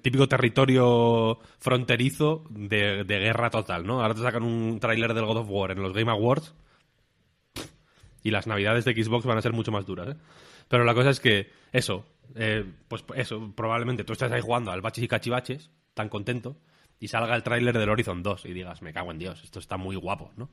típico 0.00 0.28
territorio 0.28 1.38
fronterizo 1.58 2.44
de, 2.48 3.04
de 3.04 3.18
guerra 3.18 3.50
total, 3.50 3.86
¿no? 3.86 4.00
Ahora 4.00 4.14
te 4.14 4.22
sacan 4.22 4.42
un 4.42 4.80
tráiler 4.80 5.12
del 5.12 5.26
God 5.26 5.38
of 5.38 5.50
War 5.50 5.72
en 5.72 5.82
los 5.82 5.92
Game 5.92 6.10
Awards 6.10 6.54
y 8.22 8.30
las 8.30 8.46
navidades 8.46 8.84
de 8.86 8.94
Xbox 8.94 9.26
van 9.26 9.38
a 9.38 9.42
ser 9.42 9.52
mucho 9.52 9.72
más 9.72 9.84
duras, 9.84 10.08
¿eh? 10.08 10.16
Pero 10.70 10.84
la 10.84 10.94
cosa 10.94 11.10
es 11.10 11.18
que 11.18 11.50
eso, 11.72 12.06
eh, 12.36 12.64
pues 12.88 13.04
eso, 13.16 13.52
probablemente 13.54 14.04
tú 14.04 14.12
estés 14.12 14.30
ahí 14.32 14.40
jugando 14.40 14.70
al 14.70 14.80
baches 14.80 15.04
y 15.04 15.08
cachivaches, 15.08 15.70
tan 15.94 16.08
contento, 16.08 16.56
y 16.98 17.08
salga 17.08 17.34
el 17.34 17.42
tráiler 17.42 17.76
del 17.78 17.88
Horizon 17.88 18.22
2 18.22 18.44
y 18.46 18.52
digas, 18.52 18.82
me 18.82 18.92
cago 18.92 19.10
en 19.10 19.18
Dios, 19.18 19.42
esto 19.42 19.58
está 19.58 19.76
muy 19.76 19.96
guapo, 19.96 20.32
¿no? 20.36 20.50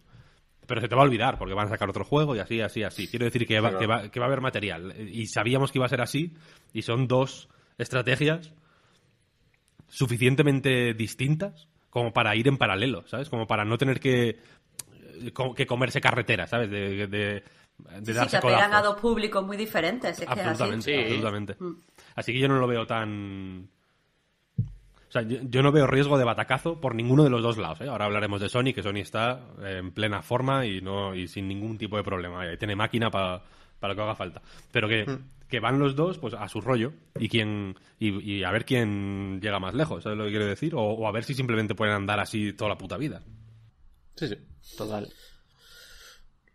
Pero 0.65 0.81
se 0.81 0.87
te 0.89 0.95
va 0.95 1.01
a 1.01 1.05
olvidar 1.05 1.37
porque 1.37 1.53
van 1.53 1.67
a 1.67 1.69
sacar 1.69 1.89
otro 1.89 2.03
juego 2.03 2.35
y 2.35 2.39
así, 2.39 2.59
así, 2.59 2.83
así. 2.83 3.07
Quiero 3.07 3.23
decir 3.25 3.47
que 3.47 3.59
va, 3.61 3.69
Claro. 3.69 3.79
que 3.79 3.87
va, 3.87 4.11
que 4.11 4.19
va 4.19 4.25
a 4.25 4.27
haber 4.27 4.41
material. 4.41 4.93
Y 5.09 5.27
sabíamos 5.27 5.71
que 5.71 5.77
iba 5.77 5.85
a 5.85 5.89
ser 5.89 6.01
así 6.01 6.33
y 6.73 6.81
son 6.81 7.07
dos 7.07 7.47
estrategias 7.77 8.51
suficientemente 9.87 10.93
distintas 10.93 11.67
como 11.89 12.11
para 12.13 12.35
ir 12.35 12.47
en 12.47 12.57
paralelo, 12.57 13.07
¿sabes? 13.07 13.29
Como 13.29 13.47
para 13.47 13.63
no 13.65 13.77
tener 13.77 13.99
que, 13.99 14.39
co- 15.33 15.53
que 15.53 15.65
comerse 15.65 16.01
carretera, 16.01 16.47
¿sabes? 16.47 16.69
De, 16.69 17.07
de, 17.07 17.43
de 17.77 18.05
Sí, 18.05 18.13
darse 18.13 18.31
se 18.31 18.37
apelan 18.37 18.73
a 18.73 18.81
dos 18.81 18.99
públicos 18.99 19.45
muy 19.45 19.57
diferentes. 19.57 20.11
Es 20.19 20.25
que 20.25 20.25
es 20.25 20.29
así. 20.31 20.49
Absolutamente, 20.49 20.91
Sí. 20.95 21.01
absolutamente. 21.03 21.55
Mm. 21.59 21.81
Así 22.15 22.33
que 22.33 22.39
yo 22.39 22.47
no 22.47 22.57
lo 22.59 22.67
veo 22.67 22.85
tan... 22.87 23.69
O 24.59 25.11
sea, 25.11 25.21
yo, 25.21 25.37
yo 25.43 25.63
no 25.63 25.71
veo 25.71 25.87
riesgo 25.87 26.17
de 26.17 26.25
batacazo 26.25 26.81
por 26.81 26.93
ninguno 26.93 27.23
de 27.23 27.29
los 27.29 27.41
dos 27.41 27.57
lados. 27.57 27.79
¿eh? 27.81 27.87
Ahora 27.87 28.05
hablaremos 28.05 28.41
de 28.41 28.49
Sony, 28.49 28.73
que 28.75 28.83
Sony 28.83 28.97
está 28.97 29.39
en 29.63 29.91
plena 29.91 30.21
forma 30.21 30.65
y 30.65 30.81
no 30.81 31.15
y 31.15 31.27
sin 31.29 31.47
ningún 31.47 31.77
tipo 31.77 31.95
de 31.95 32.03
problema. 32.03 32.51
Y 32.51 32.57
tiene 32.57 32.75
máquina 32.75 33.09
para 33.09 33.41
lo 33.81 33.95
que 33.95 34.01
haga 34.01 34.15
falta. 34.15 34.41
Pero 34.69 34.89
que, 34.89 35.05
que 35.47 35.59
van 35.61 35.79
los 35.79 35.95
dos 35.95 36.17
pues 36.17 36.33
a 36.33 36.49
su 36.49 36.59
rollo 36.59 36.91
y 37.17 37.29
quién 37.29 37.75
y, 37.99 38.19
y 38.39 38.43
a 38.43 38.51
ver 38.51 38.65
quién 38.65 39.39
llega 39.39 39.59
más 39.59 39.73
lejos, 39.75 40.03
¿sabes 40.03 40.17
lo 40.17 40.25
que 40.25 40.31
quiero 40.31 40.45
decir? 40.45 40.75
O, 40.75 40.81
o 40.81 41.07
a 41.07 41.11
ver 41.13 41.23
si 41.23 41.33
simplemente 41.33 41.73
pueden 41.73 41.95
andar 41.95 42.19
así 42.19 42.51
toda 42.51 42.69
la 42.71 42.77
puta 42.77 42.97
vida. 42.97 43.21
Sí, 44.15 44.27
sí. 44.27 44.35
Total. 44.77 45.07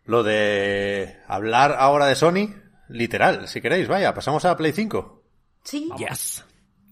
Lo 0.05 0.23
de 0.23 1.17
hablar 1.27 1.75
ahora 1.77 2.07
de 2.07 2.15
Sony, 2.15 2.53
literal, 2.89 3.47
si 3.47 3.61
queréis, 3.61 3.87
vaya, 3.87 4.13
pasamos 4.13 4.43
a 4.45 4.57
Play 4.57 4.71
5. 4.73 5.23
Sí. 5.63 5.89
Yes. 5.97 6.43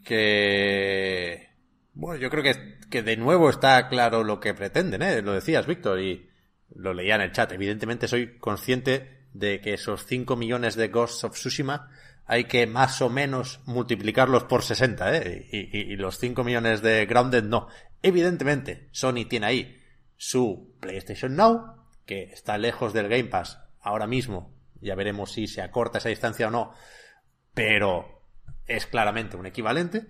Que. 0.03 1.49
Bueno, 1.93 2.19
yo 2.21 2.29
creo 2.29 2.43
que, 2.43 2.77
que 2.89 3.03
de 3.03 3.17
nuevo 3.17 3.49
está 3.49 3.89
claro 3.89 4.23
lo 4.23 4.39
que 4.39 4.53
pretenden, 4.53 5.01
¿eh? 5.01 5.21
Lo 5.21 5.33
decías, 5.33 5.67
Víctor, 5.67 5.99
y 5.99 6.29
lo 6.75 6.93
leía 6.93 7.15
en 7.15 7.21
el 7.21 7.31
chat. 7.33 7.51
Evidentemente 7.51 8.07
soy 8.07 8.37
consciente 8.37 9.25
de 9.33 9.59
que 9.59 9.73
esos 9.73 10.05
5 10.05 10.35
millones 10.37 10.75
de 10.75 10.87
Ghosts 10.87 11.23
of 11.25 11.33
Tsushima 11.33 11.89
hay 12.25 12.45
que 12.45 12.65
más 12.65 13.01
o 13.01 13.09
menos 13.09 13.59
multiplicarlos 13.65 14.45
por 14.45 14.63
60, 14.63 15.17
¿eh? 15.17 15.47
Y, 15.51 15.57
y- 15.77 15.93
y 15.93 15.95
los 15.97 16.17
5 16.17 16.43
millones 16.45 16.81
de 16.81 17.05
Grounded 17.05 17.43
no. 17.43 17.67
Evidentemente, 18.01 18.87
Sony 18.91 19.25
tiene 19.29 19.47
ahí 19.47 19.77
su 20.15 20.75
PlayStation 20.79 21.35
Now, 21.35 21.80
que 22.11 22.23
está 22.23 22.57
lejos 22.57 22.91
del 22.91 23.07
Game 23.07 23.29
Pass 23.29 23.57
ahora 23.79 24.05
mismo. 24.05 24.53
Ya 24.81 24.95
veremos 24.95 25.31
si 25.31 25.47
se 25.47 25.61
acorta 25.61 25.99
esa 25.99 26.09
distancia 26.09 26.49
o 26.49 26.51
no. 26.51 26.73
Pero 27.53 28.25
es 28.67 28.85
claramente 28.85 29.37
un 29.37 29.45
equivalente. 29.45 30.07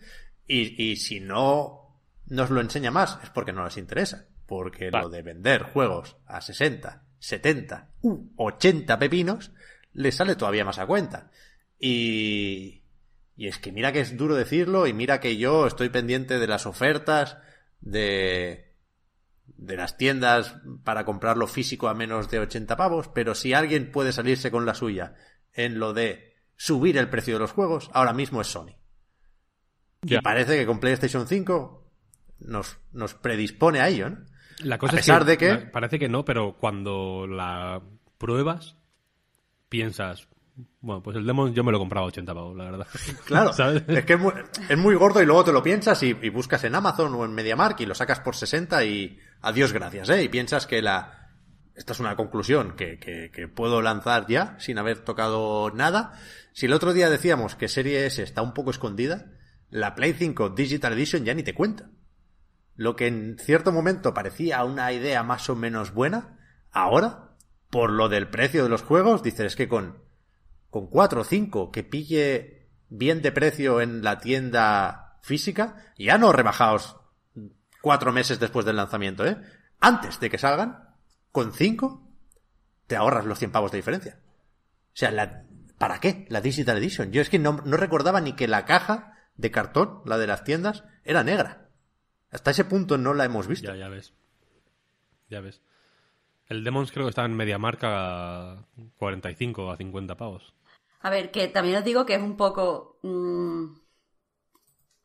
Y, 0.47 0.83
y 0.83 0.95
si 0.95 1.19
no 1.19 2.01
nos 2.25 2.49
lo 2.49 2.59
enseña 2.59 2.89
más, 2.89 3.19
es 3.21 3.29
porque 3.29 3.53
no 3.53 3.63
les 3.63 3.77
interesa. 3.77 4.25
Porque 4.47 4.89
Vale. 4.89 5.03
lo 5.03 5.09
de 5.11 5.21
vender 5.21 5.61
juegos 5.61 6.17
a 6.25 6.41
60, 6.41 7.03
70, 7.19 7.89
u 8.01 8.31
80 8.35 8.97
pepinos, 8.97 9.51
le 9.93 10.11
sale 10.11 10.35
todavía 10.35 10.65
más 10.65 10.79
a 10.79 10.87
cuenta. 10.87 11.29
Y, 11.79 12.81
y 13.35 13.47
es 13.47 13.59
que 13.59 13.71
mira 13.71 13.91
que 13.91 13.99
es 13.99 14.17
duro 14.17 14.33
decirlo 14.33 14.87
y 14.87 14.93
mira 14.93 15.19
que 15.19 15.37
yo 15.37 15.67
estoy 15.67 15.89
pendiente 15.89 16.39
de 16.39 16.47
las 16.47 16.65
ofertas 16.65 17.37
de, 17.79 18.70
de 19.61 19.77
las 19.77 19.95
tiendas 19.95 20.55
para 20.83 21.05
comprarlo 21.05 21.45
físico 21.45 21.87
a 21.87 21.93
menos 21.93 22.29
de 22.31 22.39
80 22.39 22.75
pavos, 22.75 23.07
pero 23.09 23.35
si 23.35 23.53
alguien 23.53 23.91
puede 23.91 24.11
salirse 24.11 24.49
con 24.49 24.65
la 24.65 24.73
suya 24.73 25.13
en 25.53 25.79
lo 25.79 25.93
de 25.93 26.33
subir 26.57 26.97
el 26.97 27.09
precio 27.09 27.35
de 27.35 27.41
los 27.41 27.51
juegos, 27.51 27.91
ahora 27.93 28.11
mismo 28.11 28.41
es 28.41 28.47
Sony. 28.47 28.75
Y 30.03 30.19
parece 30.19 30.57
que 30.57 30.65
con 30.65 30.79
PlayStation 30.79 31.27
5 31.27 31.91
nos, 32.39 32.79
nos 32.91 33.13
predispone 33.13 33.81
a 33.81 33.87
ello, 33.87 34.09
¿no? 34.09 34.17
La 34.63 34.79
cosa 34.79 34.93
a 34.93 34.95
pesar 34.97 35.21
es 35.21 35.27
de 35.27 35.37
que... 35.37 35.55
Parece 35.57 35.99
que 35.99 36.09
no, 36.09 36.25
pero 36.25 36.57
cuando 36.59 37.27
la 37.27 37.81
pruebas, 38.17 38.77
piensas... 39.69 40.27
Bueno, 40.79 41.03
pues 41.03 41.17
el 41.17 41.25
Demon 41.25 41.53
yo 41.53 41.63
me 41.63 41.71
lo 41.71 41.79
compraba 41.79 42.05
a 42.05 42.09
80 42.09 42.33
pavos, 42.33 42.57
la 42.57 42.65
verdad. 42.65 42.87
Claro, 43.25 43.53
¿Sabes? 43.53 43.83
es 43.87 44.05
que 44.05 44.13
es 44.13 44.19
muy, 44.19 44.33
es 44.69 44.77
muy 44.77 44.95
gordo 44.95 45.21
y 45.21 45.25
luego 45.25 45.43
te 45.43 45.53
lo 45.53 45.61
piensas 45.61 46.01
y, 46.01 46.17
y 46.19 46.29
buscas 46.29 46.63
en 46.63 46.73
Amazon 46.73 47.13
o 47.13 47.25
en 47.25 47.33
MediaMark 47.33 47.79
y 47.81 47.85
lo 47.85 47.93
sacas 47.93 48.19
por 48.19 48.35
60 48.35 48.83
y 48.85 49.19
adiós 49.41 49.73
gracias, 49.73 50.09
¿eh? 50.09 50.23
Y 50.23 50.29
piensas 50.29 50.67
que 50.67 50.81
la... 50.81 51.29
Esta 51.75 51.93
es 51.93 51.99
una 51.99 52.15
conclusión 52.15 52.75
que, 52.75 52.99
que, 52.99 53.31
que 53.31 53.47
puedo 53.47 53.81
lanzar 53.81 54.27
ya 54.27 54.55
sin 54.59 54.77
haber 54.77 54.99
tocado 54.99 55.71
nada. 55.71 56.13
Si 56.53 56.65
el 56.65 56.73
otro 56.73 56.93
día 56.93 57.09
decíamos 57.09 57.55
que 57.55 57.69
Serie 57.69 58.05
S 58.05 58.21
está 58.21 58.41
un 58.41 58.53
poco 58.53 58.71
escondida, 58.71 59.31
la 59.69 59.95
Play 59.95 60.13
5 60.13 60.49
Digital 60.49 60.93
Edition 60.93 61.23
ya 61.23 61.33
ni 61.33 61.43
te 61.43 61.55
cuenta. 61.55 61.89
Lo 62.75 62.95
que 62.95 63.07
en 63.07 63.37
cierto 63.39 63.71
momento 63.71 64.13
parecía 64.13 64.63
una 64.63 64.91
idea 64.91 65.23
más 65.23 65.49
o 65.49 65.55
menos 65.55 65.93
buena, 65.93 66.39
ahora, 66.71 67.35
por 67.69 67.91
lo 67.91 68.09
del 68.09 68.27
precio 68.27 68.63
de 68.63 68.69
los 68.69 68.81
juegos, 68.81 69.23
dices 69.23 69.47
es 69.47 69.55
que 69.55 69.67
con, 69.67 69.99
con 70.69 70.87
4 70.87 71.21
o 71.21 71.23
5 71.23 71.71
que 71.71 71.83
pille 71.83 72.69
bien 72.89 73.21
de 73.21 73.31
precio 73.31 73.81
en 73.81 74.03
la 74.03 74.19
tienda 74.19 75.17
física, 75.21 75.93
ya 75.97 76.17
no 76.17 76.33
rebajaos 76.33 76.97
cuatro 77.81 78.11
meses 78.11 78.39
después 78.39 78.65
del 78.65 78.77
lanzamiento, 78.77 79.25
¿eh? 79.25 79.37
Antes 79.79 80.19
de 80.19 80.29
que 80.29 80.37
salgan, 80.37 80.95
con 81.31 81.53
5 81.53 82.07
te 82.87 82.95
ahorras 82.95 83.25
los 83.25 83.39
100 83.39 83.51
pavos 83.51 83.71
de 83.71 83.77
diferencia. 83.77 84.19
O 84.23 84.95
sea, 84.95 85.11
la, 85.11 85.45
¿para 85.77 85.99
qué? 85.99 86.25
La 86.29 86.41
Digital 86.41 86.77
Edition. 86.77 87.11
Yo 87.11 87.21
es 87.21 87.29
que 87.29 87.39
no, 87.39 87.61
no 87.65 87.77
recordaba 87.77 88.21
ni 88.21 88.33
que 88.33 88.47
la 88.47 88.65
caja 88.65 89.13
de 89.35 89.49
cartón, 89.49 90.01
la 90.05 90.17
de 90.17 90.27
las 90.27 90.43
tiendas, 90.43 90.83
era 91.03 91.23
negra. 91.23 91.69
Hasta 92.31 92.51
ese 92.51 92.65
punto 92.65 92.97
no 92.97 93.13
la 93.13 93.25
hemos 93.25 93.47
visto. 93.47 93.67
Ya, 93.67 93.75
ya 93.77 93.89
ves. 93.89 94.13
Ya 95.29 95.41
ves. 95.41 95.61
El 96.47 96.63
Demons 96.63 96.91
creo 96.91 97.05
que 97.05 97.09
está 97.11 97.23
en 97.23 97.35
media 97.35 97.57
marca 97.57 97.87
a 98.51 98.67
45 98.97 99.65
o 99.65 99.71
a 99.71 99.77
50 99.77 100.17
pavos. 100.17 100.53
A 100.99 101.09
ver, 101.09 101.31
que 101.31 101.47
también 101.47 101.77
os 101.77 101.85
digo 101.85 102.05
que 102.05 102.15
es 102.15 102.21
un 102.21 102.35
poco 102.35 102.99
mm, 103.01 103.73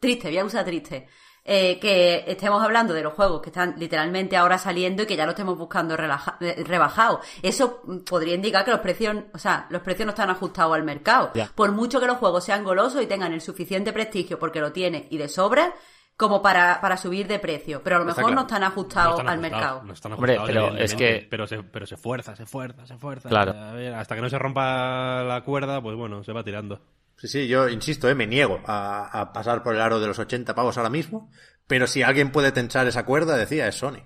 triste, 0.00 0.28
voy 0.28 0.38
a 0.38 0.44
usar 0.44 0.64
triste. 0.64 1.08
Eh, 1.48 1.78
que 1.78 2.24
estemos 2.26 2.60
hablando 2.62 2.92
de 2.92 3.02
los 3.02 3.12
juegos 3.14 3.40
que 3.40 3.50
están 3.50 3.74
literalmente 3.78 4.36
ahora 4.36 4.58
saliendo 4.58 5.04
y 5.04 5.06
que 5.06 5.14
ya 5.16 5.24
lo 5.24 5.30
estemos 5.30 5.56
buscando 5.56 5.94
eh, 5.94 6.64
rebajados. 6.64 7.20
Eso 7.40 7.82
podría 8.08 8.34
indicar 8.34 8.64
que 8.64 8.72
los 8.72 8.80
precios, 8.80 9.16
o 9.32 9.38
sea, 9.38 9.66
los 9.70 9.82
precios 9.82 10.06
no 10.06 10.10
están 10.10 10.28
ajustados 10.30 10.74
al 10.74 10.82
mercado. 10.82 11.30
Por 11.54 11.70
mucho 11.72 12.00
que 12.00 12.06
los 12.06 12.16
juegos 12.18 12.44
sean 12.44 12.64
golosos 12.64 13.00
y 13.02 13.06
tengan 13.06 13.32
el 13.32 13.40
suficiente 13.40 13.92
prestigio 13.92 14.38
porque 14.38 14.60
lo 14.60 14.72
tienen 14.72 15.06
y 15.08 15.18
de 15.18 15.28
sobra, 15.28 15.72
como 16.16 16.40
para, 16.40 16.80
para 16.80 16.96
subir 16.96 17.26
de 17.28 17.38
precio. 17.38 17.82
Pero 17.84 17.96
a 17.96 17.98
lo 18.00 18.08
Está 18.08 18.22
mejor 18.22 18.34
no 18.34 18.40
están 18.40 18.64
ajustados 18.64 19.14
No 19.16 19.18
están 19.20 19.28
al 19.28 19.38
ajustados, 19.38 19.52
mercado. 19.60 19.82
No 19.86 19.92
están 19.92 20.12
Hombre, 20.14 20.36
ajustados, 20.36 20.70
pero 20.70 20.82
es 20.84 20.94
que- 20.94 21.26
Pero 21.30 21.46
se, 21.46 21.62
pero 21.62 21.86
se 21.86 21.96
fuerza, 21.96 22.34
se 22.34 22.46
fuerza, 22.46 22.86
se 22.86 22.96
fuerza. 22.96 23.28
Claro. 23.28 23.52
A 23.52 23.72
ver, 23.72 23.94
hasta 23.94 24.14
que 24.14 24.22
no 24.22 24.28
se 24.30 24.38
rompa 24.38 25.22
la 25.22 25.42
cuerda, 25.44 25.80
pues 25.82 25.94
bueno, 25.94 26.24
se 26.24 26.32
va 26.32 26.42
tirando. 26.42 26.80
Sí, 27.16 27.28
sí, 27.28 27.48
yo 27.48 27.68
insisto, 27.68 28.08
¿eh? 28.08 28.14
me 28.14 28.26
niego 28.26 28.60
a, 28.66 29.20
a 29.20 29.32
pasar 29.32 29.62
por 29.62 29.74
el 29.74 29.80
aro 29.80 30.00
de 30.00 30.06
los 30.06 30.18
80 30.18 30.54
pavos 30.54 30.76
ahora 30.76 30.90
mismo, 30.90 31.30
pero 31.66 31.86
si 31.86 32.02
alguien 32.02 32.30
puede 32.30 32.52
tensar 32.52 32.86
esa 32.86 33.04
cuerda, 33.06 33.36
decía, 33.36 33.66
es 33.68 33.74
Sony. 33.76 34.02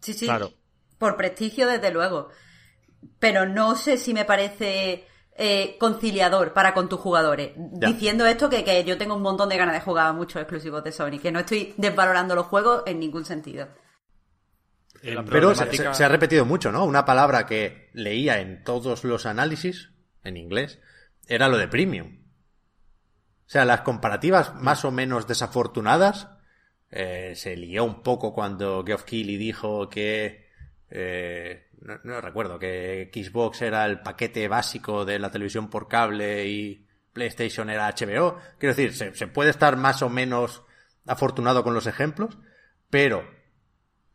Sí, 0.00 0.12
sí. 0.14 0.26
Claro. 0.26 0.52
Por 0.98 1.16
prestigio, 1.16 1.66
desde 1.68 1.90
luego. 1.92 2.28
Pero 3.18 3.46
no 3.46 3.76
sé 3.76 3.96
si 3.96 4.12
me 4.12 4.24
parece 4.24 5.06
eh, 5.36 5.76
conciliador 5.78 6.52
para 6.52 6.74
con 6.74 6.88
tus 6.88 6.98
jugadores. 7.00 7.52
Ya. 7.56 7.88
Diciendo 7.88 8.26
esto, 8.26 8.50
que, 8.50 8.64
que 8.64 8.82
yo 8.84 8.98
tengo 8.98 9.14
un 9.14 9.22
montón 9.22 9.48
de 9.48 9.56
ganas 9.56 9.74
de 9.74 9.80
jugar 9.80 10.08
a 10.08 10.12
muchos 10.12 10.42
exclusivos 10.42 10.82
de 10.84 10.92
Sony, 10.92 11.18
que 11.22 11.30
no 11.32 11.40
estoy 11.40 11.74
desvalorando 11.76 12.34
los 12.34 12.46
juegos 12.46 12.82
en 12.86 12.98
ningún 12.98 13.24
sentido. 13.24 13.68
Pero 15.02 15.22
se, 15.54 15.64
problemática- 15.64 15.92
se- 15.92 15.98
se 15.98 16.04
ha 16.04 16.08
repetido 16.08 16.44
mucho, 16.44 16.72
¿no? 16.72 16.84
Una 16.84 17.04
palabra 17.04 17.46
que 17.46 17.88
leía 17.94 18.40
en 18.40 18.62
todos 18.64 19.04
los 19.04 19.24
análisis, 19.24 19.90
en 20.24 20.36
inglés, 20.36 20.78
era 21.30 21.48
lo 21.48 21.56
de 21.56 21.68
premium. 21.68 22.18
O 23.46 23.52
sea, 23.52 23.64
las 23.64 23.80
comparativas 23.82 24.54
más 24.56 24.84
o 24.84 24.90
menos 24.90 25.26
desafortunadas, 25.26 26.28
eh, 26.90 27.34
se 27.36 27.56
lió 27.56 27.84
un 27.84 28.02
poco 28.02 28.34
cuando 28.34 28.84
Geoff 28.84 29.04
Keighley 29.04 29.36
dijo 29.36 29.88
que, 29.88 30.48
eh, 30.90 31.68
no, 31.80 32.00
no 32.02 32.20
recuerdo, 32.20 32.58
que 32.58 33.10
Xbox 33.14 33.62
era 33.62 33.86
el 33.86 34.00
paquete 34.00 34.48
básico 34.48 35.04
de 35.04 35.20
la 35.20 35.30
televisión 35.30 35.70
por 35.70 35.86
cable 35.86 36.46
y 36.48 36.86
PlayStation 37.12 37.70
era 37.70 37.88
HBO. 37.88 38.38
Quiero 38.58 38.74
decir, 38.74 38.92
se, 38.92 39.14
se 39.14 39.26
puede 39.28 39.50
estar 39.50 39.76
más 39.76 40.02
o 40.02 40.08
menos 40.08 40.64
afortunado 41.06 41.62
con 41.62 41.74
los 41.74 41.86
ejemplos, 41.86 42.38
pero 42.90 43.24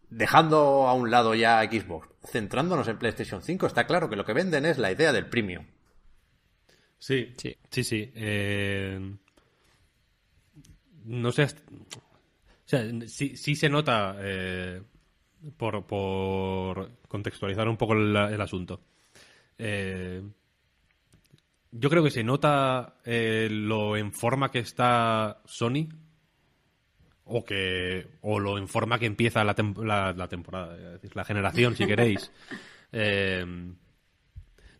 dejando 0.09 0.87
a 0.87 0.93
un 0.93 1.11
lado 1.11 1.33
ya 1.33 1.63
Xbox, 1.63 2.09
centrándonos 2.25 2.89
en 2.89 2.99
PlayStation 2.99 3.41
5, 3.41 3.67
está 3.67 3.87
claro 3.87 4.09
que 4.09 4.17
lo 4.17 4.25
que 4.25 4.33
venden 4.33 4.65
es 4.65 4.77
la 4.77 4.91
idea 4.91 5.13
del 5.13 5.29
premium. 5.29 5.65
Sí, 7.05 7.33
Sí. 7.37 7.55
sí, 7.69 7.83
sí. 7.83 8.11
Eh, 8.15 8.99
no 11.05 11.31
sé. 11.31 11.43
hasta- 11.43 11.61
O 11.71 12.67
sea, 12.67 12.83
sí, 13.07 13.37
sí 13.37 13.55
se 13.55 13.69
nota, 13.69 14.15
eh, 14.19 14.81
por, 15.55 15.85
por 15.85 16.89
contextualizar 17.07 17.67
un 17.69 17.77
poco 17.77 17.93
el, 17.93 18.15
el 18.15 18.41
asunto. 18.41 18.81
Eh, 19.59 20.23
yo 21.71 21.89
creo 21.91 22.03
que 22.03 22.09
se 22.09 22.23
nota 22.23 22.95
eh, 23.05 23.49
lo 23.51 23.95
en 23.97 24.11
forma 24.11 24.49
que 24.49 24.59
está 24.59 25.41
Sony. 25.45 25.87
O 27.25 27.43
que. 27.45 28.07
O 28.21 28.39
lo 28.39 28.57
en 28.57 28.67
forma 28.67 28.97
que 28.97 29.05
empieza 29.05 29.43
la, 29.43 29.55
tem- 29.55 29.77
la, 29.83 30.11
la 30.13 30.27
temporada. 30.27 30.75
la 31.13 31.25
generación, 31.25 31.75
si 31.75 31.85
queréis. 31.87 32.31
Eh, 32.91 33.45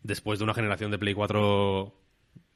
después 0.02 0.38
de 0.40 0.44
una 0.44 0.54
generación 0.54 0.90
de 0.90 0.98
Play 0.98 1.14
4, 1.14 1.92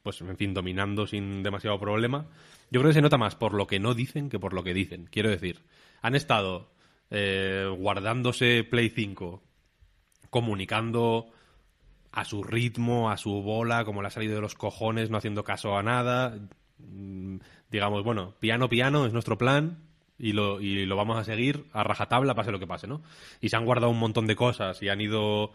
pues 0.03 0.21
en 0.21 0.37
fin, 0.37 0.55
dominando 0.55 1.07
sin 1.07 1.43
demasiado 1.43 1.79
problema. 1.79 2.27
Yo 2.71 2.81
creo 2.81 2.91
que 2.91 2.95
se 2.95 3.03
nota 3.03 3.19
más 3.19 3.35
por 3.35 3.55
lo 3.55 3.67
que 3.67 3.81
no 3.81 3.95
dicen 3.95 4.29
que 4.31 4.39
por 4.39 4.53
lo 4.53 4.63
que 4.63 4.75
dicen. 4.75 5.09
Quiero 5.11 5.29
decir, 5.31 5.61
han 6.03 6.15
estado 6.15 6.71
eh, 7.11 7.67
guardándose 7.79 8.65
Play 8.65 8.91
5, 8.91 9.43
comunicando 10.31 11.31
a 12.13 12.25
su 12.25 12.43
ritmo, 12.43 13.11
a 13.11 13.17
su 13.17 13.43
bola, 13.43 13.85
como 13.85 14.03
le 14.03 14.09
ha 14.09 14.11
salido 14.11 14.35
de 14.35 14.41
los 14.41 14.55
cojones, 14.55 15.11
no 15.11 15.19
haciendo 15.19 15.45
caso 15.45 15.77
a 15.77 15.83
nada. 15.83 16.39
Mm, 16.79 17.39
Digamos, 17.71 18.03
bueno, 18.03 18.35
piano, 18.41 18.69
piano 18.69 19.07
es 19.07 19.13
nuestro 19.13 19.39
plan 19.39 19.79
y 20.19 20.33
lo, 20.33 20.61
y 20.61 20.87
lo 20.87 20.97
vamos 20.97 21.17
a 21.17 21.25
seguir 21.25 21.67
a 21.73 21.85
rajatabla, 21.85 22.35
pase 22.35 22.51
lo 22.51 22.59
que 22.59 22.67
pase, 22.67 22.89
¿no? 22.89 23.01
Y 23.41 23.49
se 23.49 23.57
han 23.57 23.65
guardado 23.65 23.93
un 23.93 23.99
montón 23.99 24.27
de 24.27 24.35
cosas 24.35 24.83
y 24.83 24.89
han 24.89 25.01
ido 25.01 25.53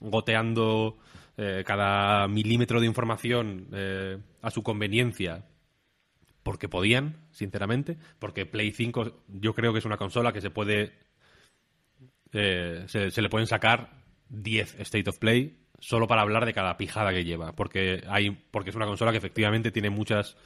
goteando 0.00 0.98
eh, 1.36 1.64
cada 1.66 2.28
milímetro 2.28 2.80
de 2.80 2.86
información 2.86 3.68
eh, 3.72 4.18
a 4.42 4.50
su 4.50 4.62
conveniencia 4.62 5.44
porque 6.42 6.68
podían, 6.68 7.26
sinceramente, 7.32 7.98
porque 8.18 8.46
Play 8.46 8.70
5 8.70 9.24
yo 9.28 9.52
creo 9.52 9.72
que 9.72 9.80
es 9.80 9.84
una 9.84 9.96
consola 9.96 10.32
que 10.32 10.40
se 10.40 10.50
puede 10.50 10.92
eh, 12.32 12.84
se, 12.86 13.20
le 13.20 13.28
pueden 13.28 13.46
sacar 13.46 14.02
10 14.28 14.80
State 14.80 15.10
of 15.10 15.18
Play 15.18 15.58
solo 15.78 16.06
para 16.06 16.22
hablar 16.22 16.46
de 16.46 16.54
cada 16.54 16.76
pijada 16.76 17.12
que 17.12 17.24
lleva, 17.24 17.52
porque 17.52 18.04
hay 18.08 18.30
porque 18.30 18.70
es 18.70 18.76
una 18.76 18.86
consola 18.86 19.10
que 19.10 19.18
efectivamente 19.18 19.70
tiene 19.70 19.90
muchas 19.90 20.36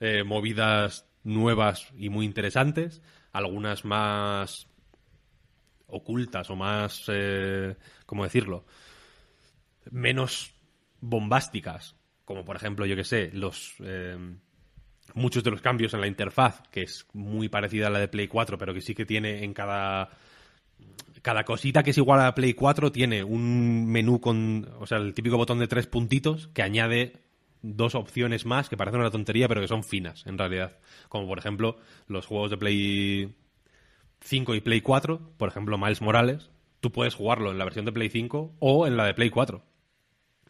eh, 0.00 0.24
movidas 0.24 1.06
nuevas 1.24 1.92
y 1.96 2.08
muy 2.08 2.24
interesantes, 2.24 3.02
algunas 3.32 3.84
más 3.84 4.66
ocultas 5.86 6.50
o 6.50 6.56
más, 6.56 7.10
¿cómo 8.06 8.24
decirlo? 8.24 8.64
Menos 9.90 10.54
bombásticas, 11.00 11.96
como 12.24 12.44
por 12.44 12.56
ejemplo, 12.56 12.86
yo 12.86 12.96
que 12.96 13.04
sé, 13.04 13.30
los 13.32 13.74
eh, 13.80 14.16
muchos 15.14 15.44
de 15.44 15.50
los 15.50 15.60
cambios 15.60 15.94
en 15.94 16.00
la 16.00 16.06
interfaz, 16.06 16.62
que 16.70 16.82
es 16.82 17.06
muy 17.12 17.48
parecida 17.48 17.86
a 17.86 17.90
la 17.90 17.98
de 17.98 18.08
Play 18.08 18.28
4, 18.28 18.58
pero 18.58 18.74
que 18.74 18.80
sí 18.80 18.94
que 18.94 19.06
tiene 19.06 19.44
en 19.44 19.54
cada 19.54 20.10
cada 21.22 21.44
cosita 21.44 21.82
que 21.82 21.90
es 21.90 21.98
igual 21.98 22.20
a 22.20 22.24
la 22.24 22.34
Play 22.34 22.54
4 22.54 22.92
tiene 22.92 23.24
un 23.24 23.86
menú 23.86 24.20
con, 24.20 24.68
o 24.78 24.86
sea, 24.86 24.98
el 24.98 25.14
típico 25.14 25.36
botón 25.36 25.58
de 25.58 25.66
tres 25.66 25.86
puntitos 25.86 26.48
que 26.48 26.62
añade 26.62 27.14
dos 27.62 27.94
opciones 27.94 28.46
más 28.46 28.68
que 28.68 28.76
parecen 28.76 29.00
una 29.00 29.10
tontería, 29.10 29.48
pero 29.48 29.60
que 29.60 29.68
son 29.68 29.82
finas, 29.82 30.24
en 30.26 30.38
realidad. 30.38 30.78
Como 31.08 31.26
por 31.26 31.38
ejemplo, 31.38 31.78
los 32.06 32.26
juegos 32.26 32.50
de 32.50 32.56
Play 32.56 33.34
5 34.20 34.54
y 34.54 34.60
Play 34.60 34.80
4, 34.80 35.32
por 35.36 35.48
ejemplo, 35.48 35.76
Miles 35.76 36.02
Morales, 36.02 36.50
tú 36.80 36.92
puedes 36.92 37.14
jugarlo 37.14 37.50
en 37.50 37.58
la 37.58 37.64
versión 37.64 37.84
de 37.84 37.92
Play 37.92 38.10
5 38.10 38.56
o 38.58 38.86
en 38.86 38.96
la 38.96 39.04
de 39.04 39.14
Play 39.14 39.30
4. 39.30 39.62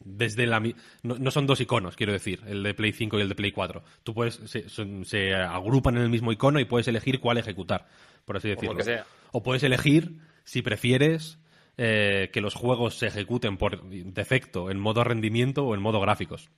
Desde 0.05 0.47
la 0.47 0.61
no, 0.61 0.75
no 1.19 1.31
son 1.31 1.47
dos 1.47 1.61
iconos, 1.61 1.97
quiero 1.97 2.13
decir, 2.13 2.41
el 2.47 2.63
de 2.63 2.75
Play 2.75 2.93
5 2.93 3.19
y 3.19 3.23
el 3.23 3.29
de 3.29 3.35
Play 3.35 3.53
4. 3.53 3.83
Tú 4.05 4.15
puedes 4.15 4.35
se, 4.47 4.69
son- 4.69 5.05
se 5.05 5.35
agrupan 5.35 5.97
en 5.97 6.03
el 6.03 6.11
mismo 6.11 6.33
icono 6.33 6.61
y 6.61 6.65
puedes 6.65 6.89
elegir 6.89 7.21
cuál 7.21 7.39
ejecutar, 7.39 7.87
por 8.25 8.37
así 8.37 8.49
decirlo. 8.49 8.81
sea. 8.83 9.05
O 9.33 9.43
puedes 9.43 9.63
elegir 9.63 10.19
si 10.45 10.63
prefieres 10.63 11.39
eh, 11.77 12.31
que 12.33 12.41
los 12.41 12.55
juegos 12.55 12.95
se 12.99 13.07
ejecuten 13.07 13.57
por 13.57 13.89
defecto 13.89 14.71
en 14.71 14.79
modo 14.79 15.05
rendimiento 15.05 15.65
o 15.65 15.75
en 15.75 15.81
modo 15.83 16.01
gráficos. 16.01 16.51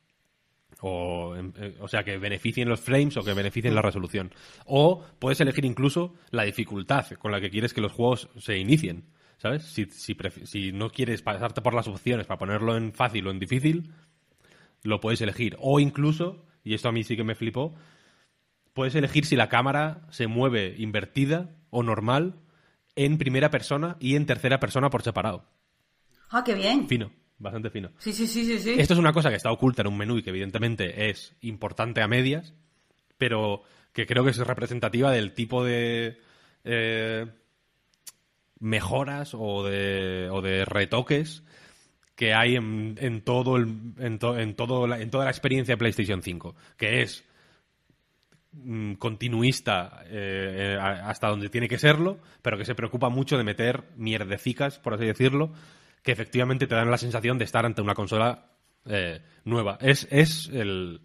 O, 0.83 1.35
eh, 1.37 1.77
o, 1.81 1.89
sea, 1.89 2.05
que 2.05 2.17
beneficien 2.17 2.69
los 2.69 2.81
frames 2.81 3.17
o 3.17 3.23
que 3.23 3.35
beneficien 3.35 3.75
la 3.75 3.83
resolución. 3.83 4.33
O 4.65 5.05
puedes 5.19 5.41
elegir 5.41 5.65
incluso 5.65 6.15
la 6.31 6.45
dificultad 6.45 7.07
con 7.19 7.33
la 7.33 7.41
que 7.41 7.51
quieres 7.51 7.75
que 7.75 7.81
los 7.83 7.93
juegos 7.93 8.29
se 8.39 8.57
inicien. 8.57 9.05
¿Sabes? 9.41 9.63
Si, 9.65 9.87
si, 9.87 10.15
si 10.45 10.73
no 10.73 10.91
quieres 10.91 11.23
pasarte 11.23 11.63
por 11.63 11.73
las 11.73 11.89
opciones 11.89 12.27
para 12.27 12.39
ponerlo 12.39 12.77
en 12.77 12.93
fácil 12.93 13.27
o 13.27 13.31
en 13.31 13.39
difícil, 13.39 13.91
lo 14.83 15.01
puedes 15.01 15.23
elegir. 15.23 15.57
O 15.61 15.81
incluso, 15.81 16.45
y 16.63 16.75
esto 16.75 16.91
a 16.91 16.93
mí 16.93 17.05
sí 17.05 17.17
que 17.17 17.25
me 17.25 17.35
flipó, 17.35 17.75
puedes 18.75 18.95
elegir 18.95 19.25
si 19.25 19.37
la 19.37 19.49
cámara 19.49 20.07
se 20.11 20.27
mueve 20.27 20.75
invertida 20.77 21.57
o 21.71 21.83
normal 21.83 22.35
en 22.97 23.17
primera 23.17 23.51
persona 23.51 23.97
y 23.99 24.15
en 24.15 24.27
tercera 24.27 24.61
persona 24.61 24.91
por 24.91 25.03
separado. 25.03 25.47
Ah, 26.29 26.45
qué 26.45 26.55
bien. 26.55 26.87
Fino, 26.87 27.11
bastante 27.39 27.71
fino. 27.71 27.93
Sí, 27.97 28.13
sí, 28.13 28.27
sí, 28.27 28.45
sí, 28.45 28.59
sí. 28.59 28.75
Esto 28.77 28.93
es 28.93 29.01
una 29.01 29.15
cosa 29.15 29.31
que 29.31 29.37
está 29.37 29.51
oculta 29.51 29.81
en 29.81 29.89
un 29.89 29.97
menú 29.97 30.19
y 30.19 30.23
que 30.23 30.31
evidentemente 30.31 31.09
es 31.09 31.35
importante 31.41 32.03
a 32.03 32.09
medias, 32.09 32.53
pero 33.17 33.63
que 33.95 34.07
creo 34.07 34.23
que 34.23 34.33
es 34.33 34.37
representativa 34.37 35.11
del 35.11 35.33
tipo 35.33 35.65
de 35.65 36.19
eh, 36.65 37.27
mejoras 38.61 39.35
o 39.35 39.65
de, 39.65 40.29
o 40.31 40.41
de 40.43 40.65
retoques 40.65 41.43
que 42.15 42.35
hay 42.35 42.57
en, 42.57 42.97
en 43.01 43.23
todo 43.23 43.57
el, 43.57 43.69
en, 43.99 44.19
en, 44.23 44.55
todo 44.55 44.87
la, 44.87 45.01
en 45.01 45.11
toda 45.11 45.25
la 45.25 45.31
experiencia 45.31 45.73
de 45.73 45.79
PlayStation 45.79 46.23
5, 46.23 46.55
que 46.77 47.01
es 47.01 47.25
mm, 48.53 48.95
continuista 48.95 50.03
eh, 50.07 50.79
hasta 50.81 51.29
donde 51.29 51.49
tiene 51.49 51.69
que 51.69 51.79
serlo, 51.79 52.19
pero 52.43 52.59
que 52.59 52.67
se 52.67 52.75
preocupa 52.75 53.09
mucho 53.09 53.39
de 53.39 53.45
meter 53.45 53.85
mierdecicas, 53.97 54.79
por 54.79 54.95
así 54.95 55.07
decirlo, 55.07 55.53
que 56.03 56.13
efectivamente 56.13 56.67
te 56.67 56.75
dan 56.75 56.91
la 56.91 56.99
sensación 56.99 57.39
de 57.39 57.45
estar 57.45 57.65
ante 57.65 57.81
una 57.81 57.95
consola 57.95 58.51
eh, 58.85 59.23
nueva. 59.45 59.79
Es, 59.81 60.07
es 60.11 60.49
el 60.53 61.01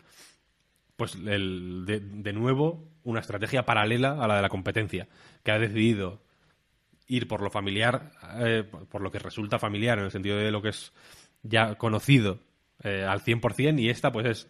pues 0.96 1.16
el, 1.16 1.86
de, 1.86 2.34
nuevo 2.34 2.88
una 3.04 3.20
estrategia 3.20 3.66
paralela 3.66 4.18
a 4.22 4.28
la 4.28 4.38
de 4.38 4.42
la 4.42 4.50
competencia, 4.50 5.08
que 5.44 5.52
ha 5.52 5.60
decidido 5.60 6.22
ir 7.08 7.28
por 7.28 7.42
lo 7.42 7.50
familiar, 7.50 8.12
eh, 8.40 8.64
por 8.90 9.02
lo 9.02 9.12
que 9.12 9.20
resulta 9.20 9.60
familiar 9.60 9.98
en 10.00 10.06
el 10.06 10.12
sentido 10.12 10.38
de 10.38 10.52
lo 10.52 10.62
que 10.62 10.70
es 10.70 10.92
ya 11.44 11.76
conocido 11.76 12.40
eh, 12.84 13.06
al 13.08 13.22
100% 13.22 13.80
y 13.80 13.90
esta 13.90 14.12
pues 14.12 14.26
es 14.26 14.50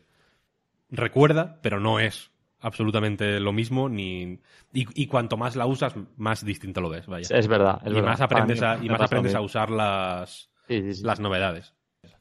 recuerda, 0.89 1.60
pero 1.62 1.80
no 1.80 1.99
es 1.99 2.32
absolutamente 2.62 3.39
lo 3.39 3.51
mismo 3.51 3.89
ni 3.89 4.39
y, 4.74 4.88
y 5.03 5.08
cuanto 5.08 5.38
más 5.38 5.56
la 5.56 5.66
usas 5.66 5.93
más 6.18 6.43
distinto 6.45 6.82
lo 6.82 6.89
ves, 6.89 7.06
vaya. 7.08 7.28
Es 7.38 7.47
verdad, 7.47 7.82
es 7.84 7.91
y 7.91 7.95
verdad. 7.95 8.10
más 8.10 8.22
aprendes 8.22 8.62
a, 8.62 8.78
y 8.84 8.89
más 8.89 9.01
aprendes 9.01 9.36
a 9.36 9.41
usar 9.41 9.70
las 9.70 10.49
Sí, 10.68 10.82
sí, 10.82 10.93
sí. 10.95 11.03
las 11.03 11.20
novedades. 11.20 11.74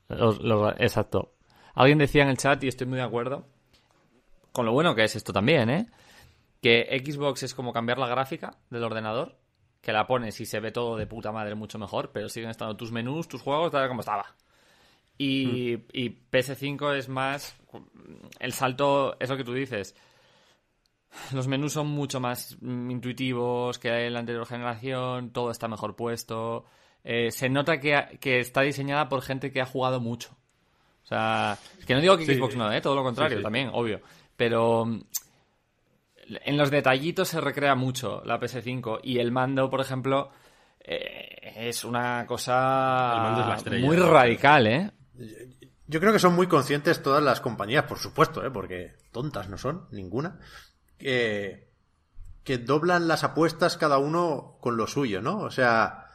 Los- 0.09 0.41
los- 0.41 0.75
exacto. 0.79 1.33
Alguien 1.75 1.99
decía 1.99 2.23
en 2.23 2.29
el 2.29 2.37
chat, 2.37 2.63
y 2.63 2.69
estoy 2.69 2.87
muy 2.87 2.99
de 2.99 3.05
acuerdo, 3.05 3.47
con 4.53 4.67
lo 4.67 4.73
bueno 4.73 4.95
que 4.95 5.05
es 5.05 5.17
esto 5.17 5.33
también, 5.33 5.71
¿eh? 5.71 5.87
Que 6.61 7.03
Xbox 7.05 7.43
es 7.43 7.55
como 7.55 7.73
cambiar 7.73 7.99
la 7.99 8.07
gráfica 8.07 8.59
del 8.71 8.85
ordenador, 8.85 9.37
que 9.85 9.93
la 9.93 10.07
pones 10.07 10.41
y 10.41 10.47
se 10.47 10.61
ve 10.61 10.73
todo 10.73 10.97
de 10.97 11.07
puta 11.07 11.31
madre 11.31 11.55
mucho 11.55 11.79
mejor, 11.79 12.11
pero 12.13 12.29
siguen 12.29 12.51
estando 12.51 12.77
tus 12.77 12.91
menús, 12.91 13.29
tus 13.29 13.43
juegos, 13.43 13.71
tal 13.71 13.87
como 13.89 14.01
estaba. 14.01 14.27
Y, 15.19 15.75
y 15.93 16.11
PS5 16.33 16.97
es 16.97 17.09
más. 17.09 17.55
El 18.41 18.53
salto, 18.53 19.17
es 19.21 19.29
lo 19.31 19.37
que 19.37 19.45
tú 19.45 19.53
dices. 19.53 19.95
Los 21.33 21.47
menús 21.47 21.73
son 21.73 21.87
mucho 21.89 22.19
más 22.19 22.57
mm, 22.61 22.91
intuitivos 22.91 23.79
que 23.79 24.07
en 24.07 24.13
la 24.15 24.19
anterior 24.21 24.47
generación, 24.47 25.31
todo 25.31 25.51
está 25.51 25.69
mejor 25.69 25.95
puesto. 25.95 26.65
Eh, 27.05 27.31
se 27.31 27.49
nota 27.49 27.79
que, 27.79 27.95
ha- 27.95 28.09
que 28.09 28.41
está 28.41 28.63
diseñada 28.63 29.09
por 29.09 29.23
gente 29.23 29.53
que 29.53 29.61
ha 29.61 29.67
jugado 29.67 30.01
mucho. 30.01 30.31
O 31.05 31.07
sea, 31.07 31.59
es 31.79 31.85
que 31.87 31.95
no 31.95 32.01
digo 32.01 32.17
que 32.17 32.25
Sí. 32.27 32.35
Xbox 32.35 32.57
no, 32.57 32.73
¿eh? 32.73 32.81
todo 32.81 32.95
lo 32.97 33.03
contrario, 33.05 33.37
Sí, 33.37 33.41
sí. 33.41 33.45
también, 33.45 33.71
obvio. 33.73 34.01
Pero 34.37 34.87
mm, 34.87 35.01
en 36.29 36.57
los 36.57 36.71
detallitos 36.71 37.29
se 37.29 37.41
recrea 37.41 37.75
mucho 37.75 38.23
la 38.25 38.41
PS5 38.41 39.01
y 39.03 39.19
el 39.19 39.33
mando, 39.33 39.71
por 39.71 39.81
ejemplo, 39.81 40.31
eh, 40.81 41.53
es 41.57 41.85
una 41.85 42.27
cosa 42.27 43.13
El 43.15 43.23
mando 43.23 43.41
es 43.43 43.47
la 43.49 43.55
estrella. 43.57 43.87
muy 43.87 43.97
radical, 43.97 44.67
¿eh? 44.67 44.91
Yo 45.87 46.01
creo 46.01 46.13
que 46.13 46.19
son 46.19 46.35
muy 46.35 46.47
conscientes 46.47 47.03
todas 47.03 47.23
las 47.23 47.41
compañías, 47.41 47.85
por 47.85 47.99
supuesto, 47.99 48.45
¿eh? 48.45 48.51
porque 48.51 48.95
tontas 49.13 49.49
no 49.49 49.59
son, 49.59 49.87
ninguna, 49.91 50.39
que, 50.99 51.69
que 52.43 52.59
doblan 52.59 53.07
las 53.07 53.23
apuestas 53.25 53.77
cada 53.77 53.99
uno 53.99 54.57
con 54.61 54.77
lo 54.77 54.87
suyo, 54.87 55.21
¿no? 55.21 55.39
O 55.41 55.51
sea, 55.51 56.11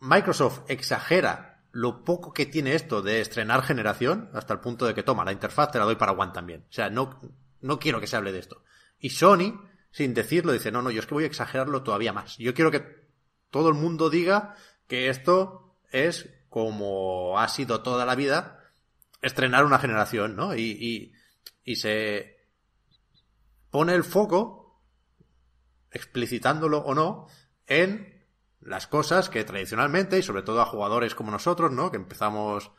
Microsoft 0.00 0.62
exagera 0.68 1.62
lo 1.72 2.04
poco 2.04 2.32
que 2.32 2.46
tiene 2.46 2.74
esto 2.74 3.02
de 3.02 3.20
estrenar 3.20 3.62
generación, 3.62 4.30
hasta 4.32 4.54
el 4.54 4.60
punto 4.60 4.86
de 4.86 4.94
que 4.94 5.02
toma 5.02 5.24
la 5.24 5.32
interfaz, 5.32 5.72
te 5.72 5.78
la 5.78 5.84
doy 5.84 5.96
para 5.96 6.12
One 6.12 6.32
también. 6.32 6.64
O 6.70 6.72
sea, 6.72 6.88
no, 6.88 7.20
no 7.60 7.78
quiero 7.78 8.00
que 8.00 8.06
se 8.06 8.16
hable 8.16 8.32
de 8.32 8.38
esto. 8.38 8.62
Y 9.04 9.10
Sony, 9.10 9.60
sin 9.90 10.14
decirlo, 10.14 10.52
dice, 10.52 10.72
no, 10.72 10.80
no, 10.80 10.90
yo 10.90 11.00
es 11.00 11.06
que 11.06 11.12
voy 11.12 11.24
a 11.24 11.26
exagerarlo 11.26 11.82
todavía 11.82 12.14
más. 12.14 12.38
Yo 12.38 12.54
quiero 12.54 12.70
que 12.70 13.04
todo 13.50 13.68
el 13.68 13.74
mundo 13.74 14.08
diga 14.08 14.56
que 14.86 15.10
esto 15.10 15.76
es 15.92 16.30
como 16.48 17.38
ha 17.38 17.46
sido 17.48 17.82
toda 17.82 18.06
la 18.06 18.14
vida 18.14 18.64
estrenar 19.20 19.66
una 19.66 19.78
generación, 19.78 20.36
¿no? 20.36 20.56
Y, 20.56 21.12
y, 21.66 21.76
se 21.76 22.48
pone 23.68 23.92
el 23.92 24.04
foco, 24.04 24.82
explicitándolo 25.90 26.78
o 26.78 26.94
no, 26.94 27.26
en 27.66 28.26
las 28.60 28.86
cosas 28.86 29.28
que 29.28 29.44
tradicionalmente, 29.44 30.18
y 30.18 30.22
sobre 30.22 30.44
todo 30.44 30.62
a 30.62 30.66
jugadores 30.66 31.14
como 31.14 31.30
nosotros, 31.30 31.70
¿no? 31.72 31.90
Que 31.90 31.98
empezamos, 31.98 32.70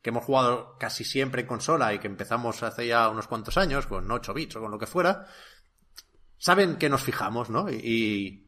que 0.00 0.08
hemos 0.08 0.24
jugado 0.24 0.78
casi 0.78 1.04
siempre 1.04 1.42
en 1.42 1.48
consola 1.48 1.92
y 1.92 1.98
que 1.98 2.06
empezamos 2.06 2.62
hace 2.62 2.86
ya 2.86 3.10
unos 3.10 3.26
cuantos 3.26 3.58
años, 3.58 3.86
con 3.86 4.10
8 4.10 4.32
bits 4.32 4.56
o 4.56 4.62
con 4.62 4.70
lo 4.70 4.78
que 4.78 4.86
fuera, 4.86 5.26
saben 6.38 6.76
que 6.76 6.88
nos 6.88 7.02
fijamos, 7.02 7.50
¿no? 7.50 7.70
Y, 7.70 8.46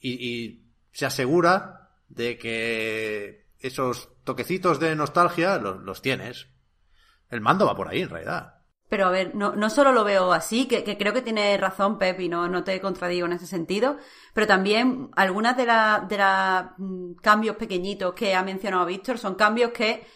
y, 0.00 0.62
se 0.92 1.04
asegura 1.04 1.90
de 2.08 2.38
que 2.38 3.48
esos 3.58 4.08
toquecitos 4.24 4.80
de 4.80 4.96
nostalgia 4.96 5.58
los, 5.58 5.82
los 5.82 6.00
tienes. 6.00 6.48
El 7.28 7.42
mando 7.42 7.66
va 7.66 7.76
por 7.76 7.88
ahí, 7.88 8.02
en 8.02 8.08
realidad. 8.08 8.56
Pero 8.88 9.06
a 9.06 9.10
ver, 9.10 9.34
no, 9.34 9.56
no 9.56 9.68
solo 9.68 9.92
lo 9.92 10.04
veo 10.04 10.32
así, 10.32 10.66
que, 10.66 10.84
que 10.84 10.96
creo 10.96 11.12
que 11.12 11.22
tiene 11.22 11.56
razón 11.58 11.98
Pep 11.98 12.20
y 12.20 12.28
no, 12.28 12.48
no 12.48 12.62
te 12.62 12.80
contradigo 12.80 13.26
en 13.26 13.32
ese 13.32 13.46
sentido, 13.46 13.98
pero 14.32 14.46
también 14.46 15.10
algunas 15.16 15.56
de 15.56 15.66
los 15.66 16.08
de 16.08 16.18
la, 16.18 16.74
mm, 16.78 17.14
cambios 17.16 17.56
pequeñitos 17.56 18.14
que 18.14 18.34
ha 18.34 18.44
mencionado 18.44 18.86
Víctor 18.86 19.18
son 19.18 19.34
cambios 19.34 19.72
que 19.72 20.06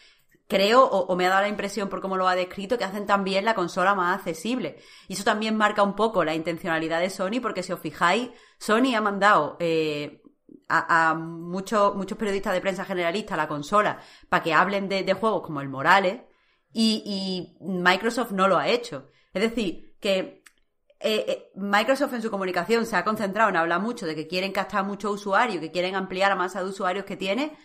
creo, 0.50 0.84
o, 0.84 1.16
me 1.16 1.26
ha 1.26 1.30
dado 1.30 1.42
la 1.42 1.48
impresión 1.48 1.88
por 1.88 2.02
cómo 2.02 2.18
lo 2.18 2.28
ha 2.28 2.34
descrito, 2.34 2.76
que 2.76 2.84
hacen 2.84 3.06
también 3.06 3.46
la 3.46 3.54
consola 3.54 3.94
más 3.94 4.18
accesible. 4.18 4.78
Y 5.08 5.14
eso 5.14 5.24
también 5.24 5.56
marca 5.56 5.82
un 5.82 5.94
poco 5.94 6.24
la 6.24 6.34
intencionalidad 6.34 7.00
de 7.00 7.08
Sony, 7.08 7.40
porque 7.40 7.62
si 7.62 7.72
os 7.72 7.80
fijáis, 7.80 8.30
Sony 8.58 8.94
ha 8.96 9.00
mandado 9.00 9.56
eh, 9.60 10.22
a, 10.68 11.10
a 11.10 11.14
muchos, 11.14 11.94
muchos 11.94 12.18
periodistas 12.18 12.52
de 12.52 12.60
prensa 12.60 12.84
generalista 12.84 13.34
a 13.34 13.36
la 13.36 13.48
consola 13.48 14.00
para 14.28 14.42
que 14.42 14.52
hablen 14.52 14.88
de, 14.88 15.14
juegos 15.14 15.42
como 15.42 15.60
el 15.60 15.68
Morales, 15.68 16.20
y, 16.72 17.56
Microsoft 17.60 18.32
no 18.32 18.48
lo 18.48 18.58
ha 18.58 18.68
hecho. 18.68 19.08
Es 19.32 19.42
decir, 19.42 19.96
que 20.00 20.42
eh, 21.00 21.24
eh, 21.28 21.50
Microsoft 21.54 22.12
en 22.14 22.22
su 22.22 22.30
comunicación 22.30 22.86
se 22.86 22.96
ha 22.96 23.04
concentrado 23.04 23.50
en 23.50 23.56
hablar 23.56 23.80
mucho 23.80 24.04
de 24.04 24.14
que 24.14 24.26
quieren 24.26 24.52
captar 24.52 24.84
muchos 24.84 25.12
usuarios, 25.12 25.60
que 25.60 25.70
quieren 25.70 25.94
ampliar 25.94 26.30
la 26.30 26.36
masa 26.36 26.62
de 26.62 26.68
usuarios 26.68 27.04
que 27.04 27.16
tiene, 27.16 27.56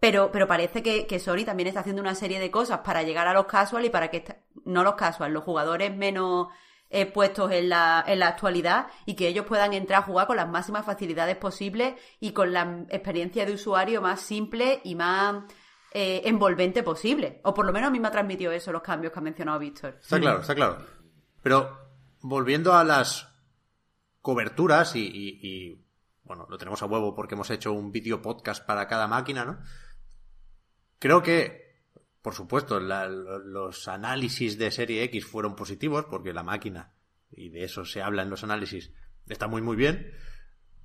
pero, 0.00 0.30
pero 0.32 0.46
parece 0.48 0.82
que, 0.82 1.06
que 1.06 1.18
Sony 1.20 1.44
también 1.44 1.68
está 1.68 1.80
haciendo 1.80 2.02
una 2.02 2.14
serie 2.14 2.40
de 2.40 2.50
cosas 2.50 2.80
para 2.80 3.02
llegar 3.02 3.28
a 3.28 3.34
los 3.34 3.46
casual 3.46 3.84
y 3.84 3.90
para 3.90 4.08
que, 4.10 4.24
no 4.64 4.82
los 4.82 4.94
casual, 4.94 5.32
los 5.32 5.44
jugadores 5.44 5.94
menos 5.94 6.48
eh, 6.88 7.06
puestos 7.06 7.52
en 7.52 7.68
la, 7.68 8.02
en 8.06 8.18
la 8.18 8.28
actualidad 8.28 8.88
y 9.06 9.14
que 9.14 9.28
ellos 9.28 9.46
puedan 9.46 9.74
entrar 9.74 10.00
a 10.02 10.06
jugar 10.06 10.26
con 10.26 10.36
las 10.36 10.48
máximas 10.48 10.84
facilidades 10.84 11.36
posibles 11.36 11.94
y 12.18 12.32
con 12.32 12.52
la 12.52 12.84
experiencia 12.88 13.46
de 13.46 13.52
usuario 13.52 14.00
más 14.02 14.20
simple 14.20 14.80
y 14.82 14.94
más 14.96 15.44
eh, 15.92 16.22
envolvente 16.24 16.82
posible. 16.82 17.40
O 17.44 17.54
por 17.54 17.64
lo 17.66 17.72
menos 17.72 17.88
a 17.88 17.90
mí 17.92 18.00
me 18.00 18.08
ha 18.08 18.10
transmitido 18.10 18.50
eso 18.52 18.72
los 18.72 18.82
cambios 18.82 19.12
que 19.12 19.18
ha 19.18 19.22
mencionado 19.22 19.58
Víctor. 19.58 19.98
Está 20.00 20.18
claro, 20.18 20.40
está 20.40 20.54
claro. 20.54 20.78
Pero 21.42 21.78
volviendo 22.22 22.74
a 22.74 22.82
las 22.84 23.28
coberturas 24.20 24.96
y, 24.96 25.00
y- 25.06 25.38
y, 25.42 25.86
bueno, 26.24 26.46
lo 26.48 26.58
tenemos 26.58 26.82
a 26.82 26.86
huevo 26.86 27.14
porque 27.14 27.34
hemos 27.34 27.50
hecho 27.50 27.72
un 27.72 27.92
vídeo 27.92 28.20
podcast 28.22 28.64
para 28.64 28.86
cada 28.88 29.06
máquina, 29.06 29.44
¿no? 29.44 29.58
Creo 31.00 31.22
que, 31.24 31.82
por 32.22 32.34
supuesto, 32.34 32.78
la- 32.78 33.08
los 33.08 33.88
análisis 33.88 34.56
de 34.58 34.70
serie 34.70 35.02
X 35.04 35.26
fueron 35.26 35.56
positivos 35.56 36.04
porque 36.08 36.32
la 36.32 36.44
máquina, 36.44 36.92
y 37.32 37.48
de 37.48 37.64
eso 37.64 37.84
se 37.84 38.00
habla 38.02 38.22
en 38.22 38.30
los 38.30 38.44
análisis, 38.44 38.92
está 39.26 39.48
muy 39.48 39.62
muy 39.62 39.76
bien. 39.76 40.12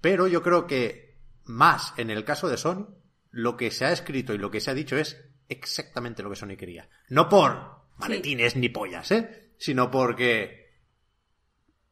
Pero 0.01 0.25
yo 0.27 0.41
creo 0.41 0.65
que 0.65 1.19
más 1.43 1.93
en 1.97 2.09
el 2.09 2.23
caso 2.25 2.47
de 2.49 2.57
Sony, 2.57 2.87
lo 3.29 3.57
que 3.57 3.69
se 3.69 3.85
ha 3.85 3.91
escrito 3.91 4.33
y 4.33 4.37
lo 4.39 4.49
que 4.49 4.61
se 4.61 4.71
ha 4.71 4.73
dicho 4.73 4.97
es 4.97 5.21
exactamente 5.49 6.23
lo 6.23 6.29
que 6.31 6.35
Sony 6.37 6.55
quería. 6.57 6.89
No 7.09 7.29
por 7.29 7.83
maletines 7.97 8.55
ni 8.55 8.69
pollas, 8.69 9.11
¿eh? 9.11 9.51
Sino 9.57 9.91
porque 9.91 10.79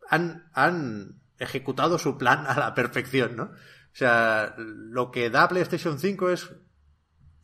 han, 0.09 0.49
han 0.53 1.21
ejecutado 1.39 1.97
su 1.99 2.17
plan 2.17 2.45
a 2.47 2.57
la 2.57 2.73
perfección, 2.73 3.35
¿no? 3.35 3.43
O 3.43 3.95
sea, 3.95 4.55
lo 4.57 5.11
que 5.11 5.29
da 5.29 5.47
PlayStation 5.47 5.99
5 5.99 6.29
es 6.31 6.49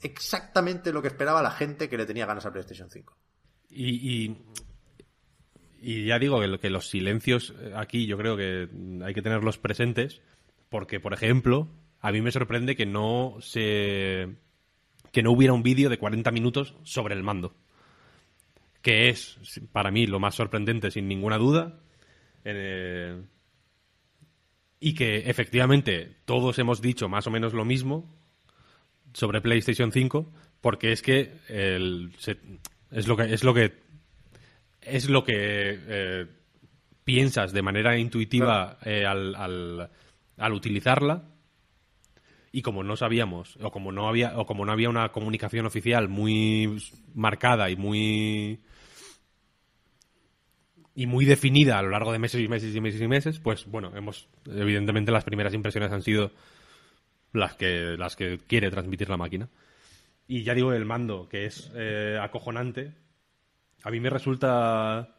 exactamente 0.01 0.93
lo 0.93 1.01
que 1.01 1.09
esperaba 1.09 1.41
la 1.41 1.51
gente 1.51 1.89
que 1.89 1.97
le 1.97 2.05
tenía 2.05 2.25
ganas 2.25 2.45
a 2.45 2.51
PlayStation 2.51 2.89
5. 2.89 3.17
Y, 3.69 4.35
ya 5.81 6.19
digo 6.19 6.41
que, 6.59 6.69
los 6.69 6.89
silencios 6.89 7.53
aquí 7.75 8.05
yo 8.05 8.17
creo 8.17 8.35
que 8.35 8.67
hay 9.03 9.13
que 9.13 9.21
tenerlos 9.21 9.57
presentes 9.57 10.21
porque, 10.69 10.99
por 10.99 11.13
ejemplo, 11.13 11.69
a 12.01 12.11
mí 12.11 12.21
me 12.21 12.31
sorprende 12.31 12.75
que 12.75 12.85
no 12.85 13.37
se 13.39 14.35
que 15.11 15.23
no 15.23 15.31
hubiera 15.31 15.53
un 15.53 15.63
vídeo 15.63 15.89
de 15.89 15.97
40 15.97 16.31
minutos 16.31 16.75
sobre 16.83 17.15
el 17.15 17.23
mando. 17.23 17.55
Que 18.81 19.09
es, 19.09 19.39
para 19.71 19.91
mí, 19.91 20.05
lo 20.05 20.19
más 20.19 20.35
sorprendente, 20.35 20.91
sin 20.91 21.07
ninguna 21.07 21.37
duda. 21.37 21.79
Eh, 22.45 23.21
y 24.79 24.93
que 24.93 25.29
efectivamente 25.29 26.17
todos 26.25 26.57
hemos 26.59 26.81
dicho 26.81 27.09
más 27.09 27.27
o 27.27 27.31
menos 27.31 27.53
lo 27.53 27.65
mismo 27.65 28.18
sobre 29.13 29.41
PlayStation 29.41 29.91
5, 29.91 30.31
porque 30.61 30.91
es 30.91 31.01
que 31.01 31.33
el, 31.47 32.11
se, 32.17 32.37
es 32.91 33.07
lo 33.07 33.17
que 33.17 33.33
es 33.33 33.43
lo 33.43 33.53
que 33.53 33.73
es 34.81 35.09
lo 35.09 35.23
que 35.23 35.33
eh, 35.35 36.25
piensas 37.03 37.51
de 37.51 37.61
manera 37.61 37.97
intuitiva 37.97 38.77
eh, 38.83 39.05
al, 39.05 39.35
al, 39.35 39.89
al 40.37 40.53
utilizarla. 40.53 41.23
Y 42.51 42.63
como 42.63 42.83
no 42.83 42.95
sabíamos 42.95 43.57
o 43.61 43.69
como 43.69 43.91
no 43.91 44.07
había 44.07 44.37
o 44.39 44.45
como 44.45 44.65
no 44.65 44.71
había 44.71 44.89
una 44.89 45.09
comunicación 45.09 45.67
oficial 45.67 46.09
muy 46.09 46.81
marcada 47.13 47.69
y 47.69 47.75
muy 47.75 48.59
y 50.95 51.05
muy 51.05 51.25
definida 51.25 51.77
a 51.77 51.81
lo 51.81 51.91
largo 51.91 52.11
de 52.11 52.19
meses 52.19 52.41
y 52.41 52.47
meses 52.47 52.75
y 52.75 52.81
meses 52.81 53.01
y 53.01 53.07
meses, 53.07 53.39
pues 53.39 53.65
bueno, 53.67 53.95
hemos 53.95 54.27
evidentemente 54.45 55.11
las 55.11 55.23
primeras 55.23 55.53
impresiones 55.53 55.91
han 55.91 56.01
sido 56.01 56.31
las 57.33 57.55
que 57.55 57.95
las 57.97 58.15
que 58.15 58.37
quiere 58.37 58.71
transmitir 58.71 59.09
la 59.09 59.17
máquina. 59.17 59.49
Y 60.27 60.43
ya 60.43 60.53
digo 60.53 60.73
el 60.73 60.85
mando, 60.85 61.27
que 61.27 61.45
es 61.45 61.71
eh, 61.75 62.17
acojonante. 62.21 62.93
A 63.83 63.91
mí 63.91 63.99
me 63.99 64.09
resulta 64.09 65.15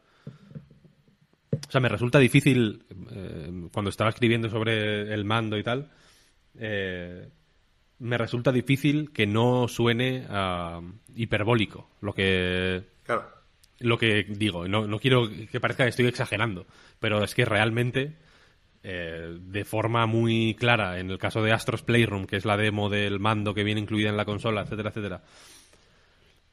o 1.70 1.70
sea, 1.70 1.80
me 1.80 1.88
resulta 1.88 2.18
difícil 2.18 2.84
eh, 3.12 3.68
cuando 3.72 3.90
estaba 3.90 4.10
escribiendo 4.10 4.48
sobre 4.48 5.12
el 5.12 5.24
mando 5.24 5.56
y 5.56 5.62
tal 5.62 5.90
eh, 6.58 7.28
me 7.98 8.18
resulta 8.18 8.50
difícil 8.50 9.12
que 9.12 9.26
no 9.26 9.68
suene 9.68 10.26
uh, 10.28 10.82
hiperbólico 11.14 11.90
lo 12.00 12.12
que 12.12 12.82
claro. 13.04 13.28
lo 13.78 13.98
que 13.98 14.24
digo 14.24 14.66
no, 14.66 14.86
no, 14.86 14.98
quiero 14.98 15.28
que 15.28 15.60
parezca 15.60 15.84
que 15.84 15.90
estoy 15.90 16.06
exagerando 16.06 16.66
pero 16.98 17.22
es 17.22 17.34
que 17.34 17.44
realmente 17.44 18.16
eh, 18.82 19.38
de 19.40 19.64
forma 19.64 20.06
muy 20.06 20.54
clara 20.54 20.98
en 20.98 21.10
el 21.10 21.18
caso 21.18 21.42
de 21.42 21.52
Astros 21.52 21.82
Playroom 21.82 22.26
que 22.26 22.36
es 22.36 22.44
la 22.44 22.56
demo 22.56 22.88
del 22.88 23.20
mando 23.20 23.54
que 23.54 23.64
viene 23.64 23.80
incluida 23.80 24.08
en 24.08 24.16
la 24.16 24.24
consola 24.24 24.62
etcétera 24.62 24.90
etcétera 24.90 25.22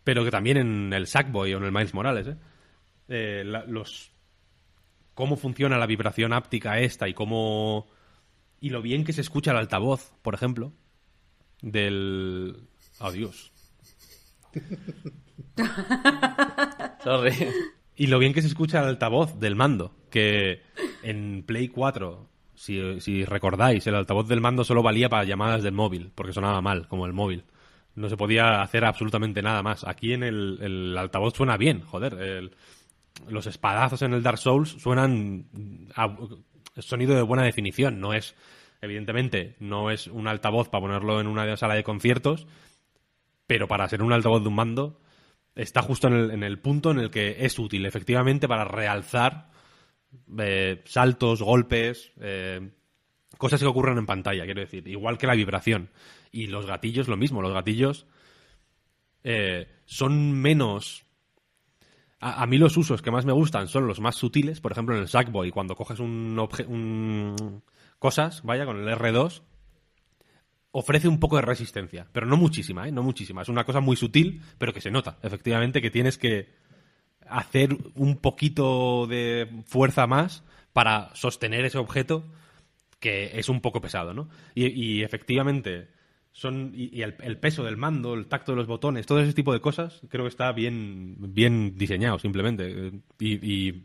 pero 0.03 0.23
que 0.23 0.32
también 0.32 0.57
en 0.57 0.93
el 0.93 1.07
Sackboy 1.07 1.53
o 1.53 1.57
en 1.57 1.63
el 1.63 1.71
Miles 1.71 1.93
Morales 1.93 2.28
¿eh? 2.28 2.38
eh 3.09 3.43
la, 3.45 3.63
los 3.65 4.11
cómo 5.13 5.38
funciona 5.38 5.78
la 5.78 5.86
vibración 5.86 6.34
áptica 6.34 6.80
esta 6.80 7.07
y 7.07 7.13
cómo 7.13 7.88
y 8.59 8.69
lo 8.69 8.82
bien 8.82 9.03
que 9.03 9.13
se 9.13 9.21
escucha 9.21 9.51
el 9.51 9.57
altavoz, 9.57 10.13
por 10.21 10.34
ejemplo, 10.34 10.73
del... 11.61 12.67
Adiós. 12.99 13.51
Sorry. 17.03 17.34
Y 17.98 18.08
lo 18.08 18.20
bien 18.20 18.32
que 18.32 18.43
se 18.43 18.48
escucha 18.48 18.80
el 18.80 18.89
altavoz 18.89 19.39
del 19.39 19.56
mando, 19.56 19.91
que 20.12 20.62
en 21.02 21.43
Play 21.43 21.68
4, 21.68 22.30
si, 22.54 23.26
recordáis, 23.26 23.88
el 23.88 23.95
altavoz 23.95 24.28
del 24.28 24.39
mando 24.39 24.64
solo 24.64 24.84
valía 24.84 25.10
para 25.10 25.24
llamadas 25.24 25.64
del 25.64 25.74
móvil, 25.74 26.12
porque 26.14 26.32
sonaba 26.32 26.62
mal, 26.62 26.88
como 26.88 27.08
el 27.08 27.14
móvil. 27.14 27.43
No 27.95 28.08
se 28.08 28.16
podía 28.16 28.62
hacer 28.62 28.86
absolutamente 28.86 29.41
nada 29.41 29.64
más. 29.64 29.84
Aquí 29.84 30.14
en 30.14 30.22
el, 30.22 30.95
altavoz 30.95 31.36
suena 31.36 31.58
bien, 31.58 31.82
joder. 31.82 32.52
Los 33.28 33.48
espadazos 33.48 34.04
en 34.04 34.14
el 34.14 34.22
Dark 34.22 34.38
Souls 34.38 34.70
suenan 34.80 35.48
sonido 36.78 37.16
de 37.16 37.24
buena 37.24 37.43
definición, 37.43 38.00
no 38.00 38.14
es, 38.14 38.36
evidentemente, 38.80 39.56
no 39.60 39.89
es 39.89 40.06
un 40.06 40.28
altavoz 40.28 40.70
para 40.70 40.82
ponerlo 40.82 41.20
en 41.20 41.26
una 41.26 41.58
sala 41.58 41.74
de 41.74 41.84
conciertos, 41.84 42.45
pero 43.48 43.68
para 43.68 43.89
ser 43.89 44.04
un 44.04 44.14
altavoz 44.14 44.43
de 44.43 44.50
un 44.50 44.56
mando 44.56 45.00
está 45.58 45.82
justo 45.82 46.08
en 46.08 46.14
el, 46.14 46.32
en 46.32 46.43
el 46.43 46.60
punto 46.60 46.91
en 46.91 46.99
el 46.99 47.10
que 47.10 47.45
es 47.45 47.58
útil, 47.60 47.86
efectivamente, 47.86 48.47
para 48.47 48.64
realzar 48.64 49.49
eh, 50.38 50.82
saltos, 50.86 51.41
golpes, 51.41 52.12
eh, 52.22 52.70
cosas 53.38 53.60
que 53.60 53.68
ocurren 53.68 53.97
en 53.97 54.05
pantalla, 54.05 54.45
quiero 54.45 54.62
decir, 54.62 54.88
igual 54.88 55.18
que 55.18 55.28
la 55.28 55.36
vibración. 55.36 55.89
Y 56.32 56.47
los 56.47 56.66
gatillos, 56.66 57.08
lo 57.08 57.18
mismo, 57.18 57.41
los 57.41 57.53
gatillos 57.53 58.05
eh, 59.24 59.68
son 59.86 60.39
menos 60.39 61.05
a, 62.20 62.41
a, 62.41 62.47
mí 62.47 62.58
los 62.58 62.76
usos 62.78 63.01
que 63.01 63.12
más 63.12 63.26
me 63.26 63.34
gustan 63.34 63.68
son 63.68 63.86
los 63.88 63.99
más 63.99 64.16
sutiles, 64.16 64.60
por 64.60 64.72
ejemplo 64.72 64.95
en 64.95 65.01
el 65.01 65.08
Sackboy, 65.08 65.51
cuando 65.51 65.76
coges 65.76 65.99
un, 65.99 66.39
un 66.68 67.64
cosas, 67.99 68.41
vaya, 68.43 68.66
con 68.66 68.78
el 68.78 68.88
R2, 68.88 69.43
ofrece 70.72 71.07
un 71.07 71.20
poco 71.20 71.38
de 71.38 71.41
resistencia, 71.41 72.07
pero 72.11 72.26
no 72.26 72.38
muchísima, 72.38 72.88
¿eh? 72.88 72.91
No 72.91 73.03
muchísima. 73.03 73.41
Es 73.41 73.49
una 73.49 73.63
cosa 73.63 73.80
muy 73.80 73.95
sutil, 73.95 74.41
pero 74.57 74.74
que 74.74 74.82
se 74.82 74.91
nota, 74.91 75.18
efectivamente, 75.24 75.82
que 75.82 75.91
tienes 75.91 76.18
que 76.18 76.49
hacer 77.28 77.76
un 77.95 78.18
poquito 78.18 79.07
de 79.07 79.63
fuerza 79.65 80.07
más 80.07 80.43
para 80.74 81.13
sostener 81.15 81.65
ese 81.65 81.78
objeto 81.78 82.26
que 82.99 83.39
es 83.39 83.49
un 83.49 83.61
poco 83.61 83.82
pesado, 83.82 84.13
¿no? 84.13 84.30
Y, 84.55 85.03
efectivamente, 85.03 85.89
son 86.32 86.72
y, 86.76 87.01
el, 87.01 87.38
peso 87.38 87.63
del 87.63 87.78
mando, 87.78 88.13
el 88.13 88.28
tacto 88.28 88.51
de 88.51 88.57
los 88.57 88.68
botones, 88.68 89.05
todo 89.05 89.20
ese 89.20 89.34
tipo 89.34 89.53
de 89.53 89.61
cosas, 89.61 90.01
creo 90.09 90.26
que 90.26 90.30
está 90.30 90.51
bien, 90.51 91.15
bien 91.34 91.78
diseñado 91.78 92.18
simplemente. 92.18 92.91
Y, 93.20 93.84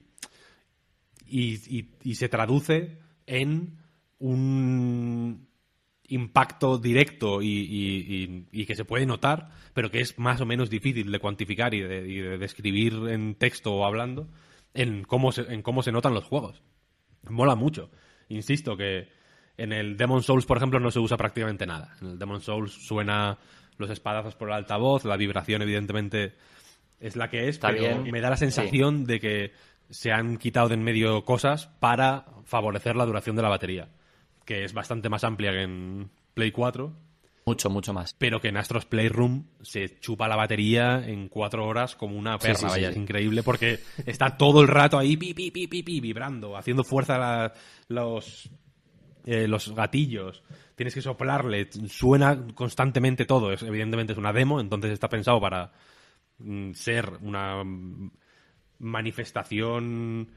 y 1.26 2.14
se 2.14 2.28
traduce 2.28 2.99
en 3.26 3.78
un 4.18 5.47
impacto 6.15 6.79
directo 6.79 7.41
y, 7.43 8.47
que 8.67 8.75
se 8.75 8.85
puede 8.85 9.07
notar, 9.07 9.51
pero 9.75 9.91
que 9.91 10.01
es 10.01 10.19
más 10.19 10.41
o 10.41 10.47
menos 10.47 10.71
difícil 10.71 11.11
de 11.11 11.19
cuantificar 11.19 11.75
y 11.75 11.81
de, 11.81 12.03
de 12.03 12.39
describir 12.39 12.95
en 13.09 13.35
texto 13.35 13.75
o 13.75 13.85
hablando, 13.85 14.29
en 14.75 15.05
cómo, 15.05 15.33
se, 15.33 15.43
en 15.53 15.63
cómo 15.63 15.83
se 15.83 15.93
notan 15.93 16.15
los 16.15 16.25
juegos. 16.25 16.63
Mola 17.29 17.55
mucho. 17.55 17.91
Insisto 18.29 18.77
que 18.77 19.09
en 19.57 19.73
el 19.73 19.97
Demon 19.97 20.23
Souls, 20.23 20.47
por 20.47 20.57
ejemplo, 20.57 20.81
no 20.81 20.91
se 20.91 20.99
usa 20.99 21.17
prácticamente 21.17 21.67
nada. 21.67 21.97
En 22.01 22.09
el 22.09 22.19
Demon 22.19 22.41
Souls 22.41 22.73
suena 22.73 23.39
los 23.79 23.91
espadazos 23.91 24.35
por 24.35 24.49
el 24.49 24.55
altavoz, 24.55 25.05
la 25.05 25.17
vibración 25.17 25.63
evidentemente 25.63 26.35
es 27.01 27.17
la 27.17 27.29
que 27.29 27.49
es, 27.49 27.57
Está 27.57 27.69
pero 27.69 28.01
bien. 28.01 28.13
me 28.13 28.21
da 28.21 28.31
la 28.31 28.37
sensación 28.37 29.01
sí. 29.01 29.05
de 29.07 29.21
que 29.21 29.53
se 29.91 30.13
han 30.13 30.37
quitado 30.39 30.69
de 30.69 30.75
en 30.75 30.83
medio 30.83 31.25
cosas 31.25 31.67
para 31.67 32.25
favorecer 32.45 32.97
la 32.97 33.05
duración 33.05 33.37
de 33.37 33.43
la 33.43 33.49
batería, 33.49 33.89
que 34.45 34.64
es 34.64 34.72
bastante 34.72 35.09
más 35.09 35.24
amplia 35.24 35.53
que 35.53 35.62
en 35.62 36.11
Play 36.34 36.51
4. 36.51 36.93
Mucho, 37.45 37.70
mucho 37.70 37.93
más. 37.93 38.14
Pero 38.14 38.40
que 38.40 38.49
en 38.49 38.57
Astros 38.57 38.86
Playroom 38.86 39.47
se 39.62 39.99
chupa 39.99 40.28
la 40.28 40.36
batería 40.36 41.03
en 41.05 41.28
cuatro 41.28 41.66
horas 41.66 41.97
como 41.97 42.16
una 42.16 42.38
perra, 42.38 42.55
sí, 42.55 42.61
sí, 42.61 42.66
vaya, 42.66 42.88
sí. 42.88 42.93
es 42.93 42.97
increíble 42.97 43.43
porque 43.43 43.80
está 44.07 44.36
todo 44.36 44.62
el 44.62 44.68
rato 44.68 44.97
ahí 44.97 45.16
pi, 45.16 45.34
pi, 45.34 45.51
pi, 45.51 45.66
pi, 45.66 45.82
pi 45.82 46.01
vibrando, 46.01 46.57
haciendo 46.57 46.84
fuerza 46.84 47.18
la, 47.18 47.53
los, 47.88 48.49
eh, 49.24 49.49
los 49.49 49.74
gatillos, 49.74 50.45
tienes 50.76 50.95
que 50.95 51.03
soplarle, 51.03 51.68
suena 51.88 52.47
constantemente 52.55 53.24
todo. 53.24 53.53
Es, 53.53 53.62
evidentemente 53.62 54.12
es 54.12 54.18
una 54.18 54.32
demo, 54.32 54.61
entonces 54.61 54.93
está 54.93 55.09
pensado 55.09 55.40
para 55.40 55.72
mm, 56.38 56.72
ser 56.74 57.18
una 57.22 57.62
manifestación 58.78 60.28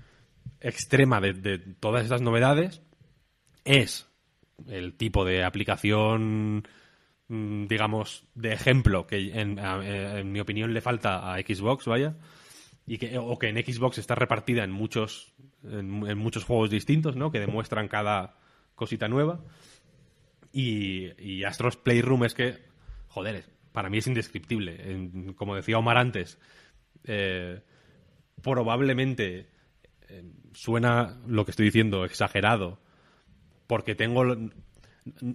extrema 0.60 1.20
de, 1.22 1.34
de, 1.34 1.58
todas 1.58 2.04
estas 2.04 2.22
novedades. 2.22 2.82
Es 3.66 4.08
el 4.68 4.94
tipo 4.94 5.26
de 5.26 5.44
aplicación, 5.44 6.68
mm, 7.28 7.66
digamos, 7.68 8.26
de 8.36 8.54
ejemplo 8.54 9.06
que 9.06 9.40
en, 9.40 9.60
en 9.60 10.32
mi 10.32 10.40
opinión 10.40 10.74
le 10.74 10.82
falta 10.82 11.34
a 11.34 11.40
Xbox, 11.40 11.86
vaya. 11.86 12.16
Y 12.88 13.00
que, 13.00 13.18
o 13.18 13.38
que 13.40 13.50
en 13.50 13.58
Xbox 13.58 13.98
está 13.98 14.14
repartida 14.14 14.64
en 14.64 14.72
muchos, 14.72 15.34
en, 15.64 15.90
muchos 15.90 16.44
juegos 16.44 16.70
distintos, 16.70 17.16
¿no? 17.16 17.32
Que 17.32 17.40
demuestran 17.40 17.88
cada 17.88 18.38
cosita 18.76 19.08
nueva. 19.08 19.44
Y, 20.52 21.44
Astros 21.44 21.78
Playroom 21.78 22.26
es 22.26 22.34
que, 22.36 22.60
joder, 23.08 23.46
para 23.72 23.90
mí 23.90 23.98
es 23.98 24.08
indescriptible. 24.08 25.34
Como 25.36 25.56
decía 25.56 25.80
Omar 25.80 25.98
antes, 25.98 26.38
eh, 27.04 27.62
probablemente 28.42 29.48
eh, 30.08 30.24
suena 30.54 31.20
lo 31.28 31.44
que 31.44 31.52
estoy 31.52 31.66
diciendo 31.66 32.06
exagerado, 32.06 32.80
porque 33.68 33.96
tengo, 33.96 34.24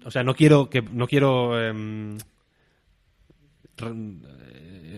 o 0.04 0.10
sea, 0.10 0.22
no 0.22 0.34
quiero 0.34 0.70
que 0.70 0.82
no 0.82 1.06
quiero 1.06 1.60
eh, 1.60 2.18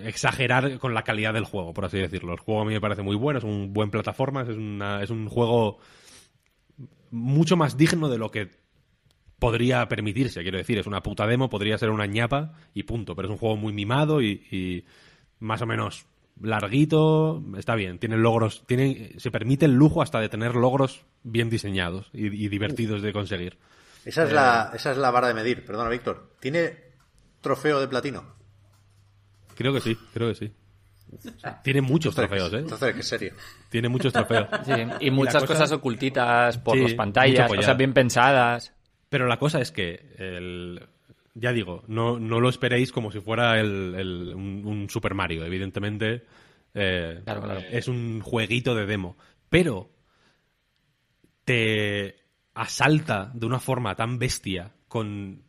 exagerar 0.05 0.79
con 0.79 0.95
la 0.95 1.03
calidad 1.03 1.35
del 1.35 1.45
juego, 1.45 1.73
por 1.73 1.85
así 1.85 1.99
decirlo. 1.99 2.33
El 2.33 2.41
juego 2.41 2.63
a 2.63 2.65
mí 2.65 2.73
me 2.73 2.81
parece 2.81 3.03
muy 3.03 3.17
bueno, 3.17 3.39
es 3.39 3.45
un 3.45 3.73
buen 3.73 3.91
plataforma, 3.91 4.43
es, 4.43 4.49
una, 4.49 5.03
es 5.03 5.11
un 5.11 5.29
juego 5.29 5.79
mucho 7.11 7.57
más 7.57 7.77
digno 7.77 8.09
de 8.09 8.19
lo 8.19 8.31
que 8.31 8.51
podría 9.39 9.89
permitirse, 9.89 10.43
quiero 10.43 10.59
decir, 10.59 10.79
es 10.79 10.87
una 10.87 11.03
puta 11.03 11.27
demo, 11.27 11.51
podría 11.51 11.77
ser 11.77 11.91
una 11.91 12.07
ñapa 12.07 12.55
y 12.75 12.85
punto, 12.85 13.17
pero 13.17 13.29
es 13.29 13.33
un 13.33 13.39
juego 13.39 13.57
muy 13.57 13.73
mimado 13.73 14.23
y 14.23 14.85
más 15.41 15.61
o 15.63 15.67
menos 15.67 16.07
larguito, 16.43 17.43
está 17.57 17.75
bien, 17.75 17.99
tiene 17.99 18.17
logros, 18.17 18.65
tiene, 18.67 19.13
se 19.19 19.31
permite 19.31 19.65
el 19.67 19.73
lujo 19.75 20.03
hasta 20.03 20.21
de 20.21 20.29
tener 20.29 20.55
logros 20.55 21.05
bien 21.23 21.51
diseñados 21.51 22.11
y, 22.13 22.27
y 22.27 22.49
divertidos 22.49 23.03
de 23.03 23.13
conseguir. 23.13 23.59
Esa 24.05 24.25
es, 24.25 24.33
la, 24.33 24.73
esa 24.75 24.91
es 24.93 24.99
la 24.99 25.11
vara 25.11 25.29
de 25.29 25.35
medir, 25.35 25.65
perdona, 25.65 25.89
Víctor. 25.89 26.33
¿Tiene 26.41 26.77
trofeo 27.41 27.81
de 27.81 27.89
platino? 27.89 28.25
Creo 29.55 29.73
que 29.73 29.81
sí, 29.81 29.97
creo 30.13 30.29
que 30.29 30.35
sí. 30.35 30.53
Tiene 31.63 31.83
muchos 31.83 32.15
trofeos, 32.15 32.53
¿eh? 32.55 32.59
Entonces, 32.59 32.95
qué 32.95 33.03
serio. 33.03 33.35
Tiene 33.69 33.89
muchos 33.89 34.13
trofeos. 34.13 34.49
Sí, 34.65 34.73
y 35.01 35.11
muchas 35.11 35.43
cosa- 35.43 35.47
cosas 35.47 35.73
ocultitas 35.73 36.59
por 36.59 36.77
Sí, 36.77 36.83
las 36.83 36.95
pantallas, 36.95 37.51
sea, 37.61 37.75
bien 37.75 37.93
pensadas. 37.93 38.73
Pero 39.11 39.27
la 39.27 39.39
cosa 39.39 39.61
es 39.61 39.71
que, 39.71 40.15
el, 40.19 40.89
ya 41.35 41.53
digo, 41.53 41.83
no, 41.89 42.19
no 42.19 42.41
lo 42.41 42.49
esperéis 42.49 42.93
como 42.93 43.11
si 43.11 43.21
fuera 43.21 43.59
el, 43.61 43.95
el- 43.97 44.35
un, 44.35 44.63
un 44.67 44.91
Super 44.91 45.15
Mario. 45.15 45.45
Evidentemente, 45.45 46.25
eh, 46.75 47.21
Claro, 47.25 47.43
claro. 47.43 47.61
es 47.71 47.89
un 47.89 48.21
jueguito 48.21 48.75
de 48.75 48.87
demo. 48.87 49.17
Pero 49.49 49.91
te 51.45 52.17
asalta 52.55 53.31
de 53.35 53.47
una 53.47 53.59
forma 53.61 53.95
tan 53.95 54.19
bestia, 54.19 54.73
con 54.89 55.43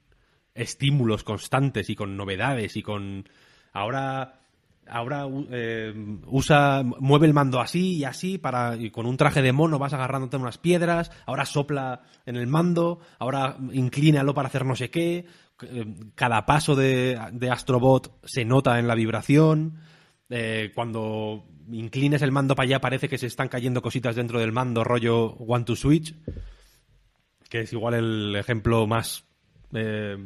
estímulos 0.56 1.24
constantes 1.24 1.90
y 1.90 1.96
con 1.96 2.16
novedades 2.18 2.76
y 2.78 2.82
con... 2.84 3.28
Ahora... 3.74 4.40
Ahora 4.86 5.26
eh, 5.50 5.94
usa, 6.26 6.84
mueve 6.84 7.26
el 7.26 7.34
mando 7.34 7.62
así 7.62 8.00
y 8.00 8.04
así 8.04 8.38
para 8.38 8.76
y 8.76 8.92
con 8.92 9.06
un 9.06 9.16
traje 9.16 9.42
de 9.42 9.54
mono 9.54 9.80
vas 9.80 9.94
agarrándote 9.94 10.36
unas 10.36 10.58
piedras. 10.58 11.10
Ahora 11.26 11.46
sopla 11.46 12.02
en 12.26 12.36
el 12.36 12.48
mando. 12.48 13.00
Ahora 13.18 13.56
inclínalo 13.72 14.34
para 14.34 14.50
hacer 14.50 14.66
no 14.66 14.76
sé 14.76 14.90
qué. 14.90 15.26
Eh, 15.72 15.86
Cada 16.16 16.46
paso 16.46 16.76
de, 16.76 17.20
de 17.32 17.50
Astrobot 17.50 18.20
se 18.26 18.46
nota 18.46 18.80
en 18.80 18.88
la 18.88 18.96
vibración. 18.96 19.80
Eh, 20.30 20.72
cuando 20.74 21.46
inclines 21.72 22.22
el 22.22 22.32
mando 22.32 22.56
para 22.56 22.66
allá 22.66 22.82
parece 22.82 23.08
que 23.08 23.18
se 23.18 23.28
están 23.28 23.48
cayendo 23.50 23.82
cositas 23.82 24.16
dentro 24.16 24.40
del 24.40 24.52
mando, 24.52 24.84
rollo 24.84 25.28
One 25.34 25.64
to 25.66 25.76
Switch, 25.76 26.16
que 27.50 27.62
es 27.62 27.74
igual 27.74 27.94
el 27.94 28.36
ejemplo 28.36 28.88
más 28.88 29.26
eh, 29.74 30.18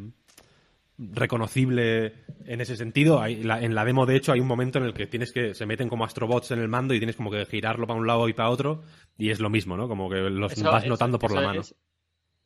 reconocible 0.97 2.13
en 2.45 2.61
ese 2.61 2.75
sentido. 2.75 3.21
Hay- 3.21 3.43
la- 3.43 3.61
en 3.61 3.75
la 3.75 3.85
demo, 3.85 4.05
de 4.05 4.15
hecho, 4.15 4.31
hay 4.31 4.39
un 4.39 4.47
momento 4.47 4.79
en 4.79 4.85
el 4.85 4.93
que 4.93 5.07
tienes 5.07 5.31
que 5.31 5.53
se 5.53 5.65
meten 5.65 5.89
como 5.89 6.05
astrobots 6.05 6.51
en 6.51 6.59
el 6.59 6.67
mando 6.67 6.93
y 6.93 6.99
tienes 6.99 7.15
como 7.15 7.29
que 7.31 7.45
girarlo 7.45 7.85
para 7.87 7.99
un 7.99 8.07
lado 8.07 8.27
y 8.29 8.33
para 8.33 8.49
otro 8.49 8.83
y 9.17 9.29
es 9.29 9.39
lo 9.39 9.49
mismo, 9.49 9.77
¿no? 9.77 9.87
Como 9.87 10.09
que 10.09 10.17
los 10.17 10.53
Eso- 10.53 10.71
vas 10.71 10.83
eso- 10.83 10.89
notando 10.89 11.19
por 11.19 11.31
eso 11.31 11.41
la 11.41 11.47
mano. 11.47 11.61
es 11.61 11.75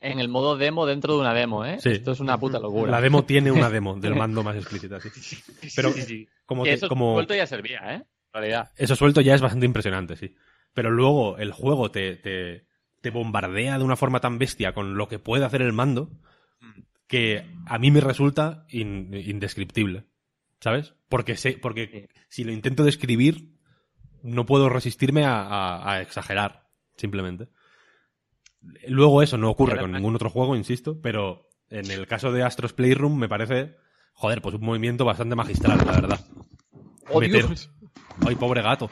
En 0.01 0.19
el 0.19 0.27
modo 0.29 0.57
demo 0.57 0.85
dentro 0.87 1.13
de 1.13 1.19
una 1.21 1.33
demo, 1.33 1.63
¿eh? 1.63 1.77
Sí. 1.79 1.89
Esto 1.91 2.11
es 2.11 2.19
una 2.19 2.37
puta 2.39 2.59
locura. 2.59 2.91
La 2.91 2.99
demo 3.01 3.23
tiene 3.23 3.51
una 3.51 3.69
demo 3.69 3.95
del 3.99 4.15
mando 4.15 4.43
más 4.43 4.55
explícita, 4.55 4.99
sí. 4.99 5.09
Pero 5.75 5.91
Sí, 5.93 6.01
sí. 6.01 6.27
como, 6.45 6.63
te- 6.63 6.73
eso 6.73 6.89
como 6.89 7.13
suelto 7.13 7.35
ya 7.35 7.45
servía, 7.47 7.79
¿eh? 7.93 7.95
En 7.95 8.03
realidad. 8.33 8.71
eso 8.77 8.95
suelto 8.95 9.21
ya 9.21 9.35
es 9.35 9.41
bastante 9.41 9.65
impresionante, 9.67 10.15
sí. 10.17 10.35
Pero 10.73 10.89
luego 10.89 11.37
el 11.37 11.51
juego 11.51 11.91
te, 11.91 12.15
te, 12.15 12.65
te 13.01 13.09
bombardea 13.11 13.77
de 13.77 13.83
una 13.83 13.95
forma 13.95 14.19
tan 14.21 14.39
bestia 14.39 14.73
con 14.73 14.95
lo 14.97 15.07
que 15.07 15.19
puede 15.19 15.45
hacer 15.45 15.61
el 15.61 15.73
mando 15.73 16.09
que 17.07 17.45
a 17.67 17.77
mí 17.77 17.91
me 17.91 17.99
resulta 18.01 18.65
in- 18.69 19.13
indescriptible. 19.13 20.05
¿Sabes? 20.61 20.93
Porque 21.09 21.35
sé, 21.37 21.57
porque 21.61 22.07
si 22.29 22.43
lo 22.43 22.51
intento 22.53 22.83
describir, 22.83 23.49
no 24.23 24.45
puedo 24.45 24.69
resistirme 24.69 25.25
a, 25.25 25.41
a- 25.41 25.91
a 25.93 26.01
exagerar, 26.01 26.67
simplemente. 26.95 27.49
Luego 28.87 29.21
eso 29.23 29.37
no 29.37 29.49
ocurre 29.49 29.79
con 29.79 29.91
ningún 29.91 30.15
otro 30.15 30.29
juego, 30.29 30.55
insisto, 30.55 30.99
pero 31.01 31.47
en 31.69 31.89
el 31.89 32.05
caso 32.07 32.31
de 32.31 32.43
Astros 32.43 32.73
Playroom 32.73 33.17
me 33.17 33.27
parece, 33.29 33.75
joder, 34.13 34.41
pues 34.41 34.55
un 34.55 34.61
movimiento 34.65 35.03
bastante 35.05 35.35
magistral, 35.35 35.77
la 35.85 35.91
verdad. 35.93 36.19
¡Oh, 37.09 37.19
Meter- 37.19 37.47
Dios! 37.47 37.71
Ay, 38.25 38.35
pobre 38.35 38.61
gato. 38.61 38.89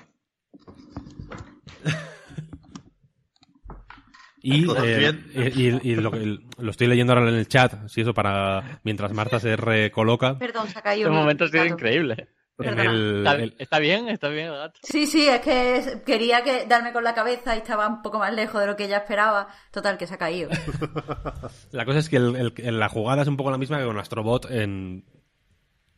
Y, 4.42 4.66
¿Todo 4.66 4.78
eh, 4.86 5.14
y- 5.36 5.90
y 5.92 5.96
lo, 5.96 6.12
que- 6.12 6.40
lo 6.58 6.72
estoy 6.72 6.88
leyendo 6.88 7.12
ahora 7.14 7.28
en 7.30 7.36
el 7.36 7.48
chat, 7.48 7.88
si 7.90 8.02
eso 8.02 8.14
para 8.14 8.80
mientras 8.86 9.12
Marta 9.12 9.40
se 9.40 9.58
recoloca. 9.58 10.38
Perdón, 10.40 10.70
se 10.70 10.80
ha 10.80 10.82
caído. 10.82 11.10
Este 11.10 11.20
momento 11.20 11.44
ha 11.44 11.48
sido 11.50 11.66
increíble. 11.66 12.30
En 12.60 12.76
Perdona. 12.76 12.92
el, 12.92 13.18
¿Está, 13.20 13.36
el- 13.36 13.56
está 13.58 13.80
bien? 13.80 14.08
¿Está 14.10 14.28
bien 14.30 14.48
el 14.48 14.54
gato? 14.56 14.80
Sí, 14.84 15.08
sí, 15.08 15.28
es 15.28 15.40
que 15.42 16.02
quería 16.06 16.44
que 16.44 16.66
darme 16.66 16.92
con 16.94 17.04
la 17.04 17.14
cabeza 17.16 17.56
y 17.56 17.60
estaba 17.60 17.88
un 17.88 18.02
poco 18.02 18.20
más 18.20 18.34
lejos 18.34 18.60
de 18.62 18.68
lo 18.68 18.76
que 18.76 18.86
ella 18.86 18.98
esperaba. 18.98 19.48
Total, 19.72 19.98
que 19.98 20.08
se 20.08 20.16
ha 20.16 20.18
caído. 20.18 20.50
la 21.72 21.86
cosa 21.86 22.00
es 22.00 22.10
que 22.10 22.18
el- 22.18 22.36
el- 22.36 22.54
el- 22.58 22.80
la 22.80 22.90
jugada 22.90 23.22
es 23.22 23.28
un 23.28 23.38
poco 23.38 23.52
la 23.52 23.58
misma 23.58 23.80
que 23.80 23.86
con 23.86 23.98
Astrobot 23.98 24.52
en, 24.52 25.06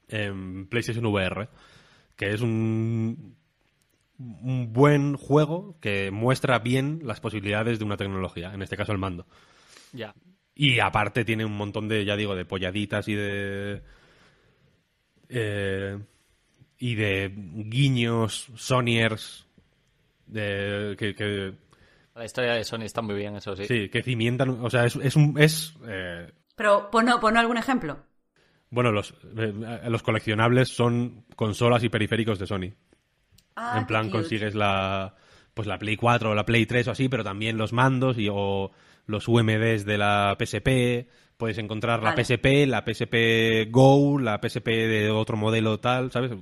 en 0.07 0.67
PlayStation 0.67 1.05
VR, 1.05 1.49
que 2.15 2.31
es 2.33 2.41
un, 2.41 3.35
un 4.19 4.71
buen 4.71 5.15
juego 5.17 5.79
que 5.81 6.11
muestra 6.11 6.59
bien 6.59 7.01
las 7.03 7.19
posibilidades 7.21 7.79
de 7.79 7.85
una 7.85 7.97
tecnología, 7.97 8.53
en 8.53 8.61
este 8.61 8.77
caso 8.77 8.91
el 8.91 8.97
mando. 8.99 9.25
Ya. 9.93 10.13
Y 10.53 10.79
aparte 10.79 11.25
tiene 11.25 11.43
un 11.45 11.57
montón 11.57 11.87
de, 11.87 12.05
ya 12.05 12.15
digo, 12.15 12.35
de 12.35 12.45
polladitas 12.45 13.07
y 13.07 13.15
de. 13.15 13.81
eh, 15.29 15.97
y 16.81 16.95
de 16.95 17.31
guiños, 17.35 18.47
Sonyers. 18.55 19.45
De, 20.25 20.95
que, 20.97 21.13
que- 21.15 21.53
La 22.15 22.25
historia 22.25 22.53
de 22.55 22.63
Sony 22.63 22.81
está 22.83 23.01
muy 23.01 23.15
bien, 23.15 23.35
eso 23.35 23.55
sí. 23.55 23.65
sí, 23.65 23.89
que 23.89 24.01
cimientan. 24.03 24.49
O 24.63 24.69
sea, 24.69 24.85
es, 24.85 24.95
es 24.97 25.15
un. 25.15 25.39
Es, 25.39 25.73
eh, 25.87 26.29
Pero 26.55 26.89
ponno, 26.91 27.19
ponno 27.19 27.39
algún 27.39 27.57
ejemplo. 27.57 27.99
bueno, 28.69 28.91
los, 28.91 29.13
eh, 29.37 29.53
los 29.89 30.03
coleccionables 30.03 30.69
son 30.69 31.23
consolas 31.35 31.83
y 31.83 31.89
periféricos 31.89 32.39
de 32.39 32.47
Sony. 32.47 32.73
Ah, 33.55 33.77
en 33.77 33.85
plan 33.85 34.09
consigues 34.09 34.55
la 34.55 35.13
pues 35.53 35.67
la 35.67 35.77
Play 35.77 35.97
4 35.97 36.31
o 36.31 36.35
la 36.35 36.45
Play 36.45 36.65
3 36.65 36.87
o 36.87 36.91
así, 36.91 37.09
pero 37.09 37.23
también 37.25 37.57
los 37.57 37.73
mandos 37.73 38.17
y 38.17 38.27
o 38.31 38.71
los 39.05 39.27
UMDs 39.27 39.83
de 39.85 39.97
la 39.97 40.37
PSP, 40.39 41.09
puedes 41.41 41.57
encontrar 41.57 42.03
la 42.03 42.11
Vale. 42.11 42.23
PSP, 42.23 42.67
la 42.67 42.85
PSP 42.85 43.71
Go, 43.71 44.19
la 44.19 44.39
PSP 44.39 44.67
de 44.67 45.09
otro 45.09 45.37
modelo 45.37 45.79
tal, 45.79 46.11
¿sabes? 46.11 46.33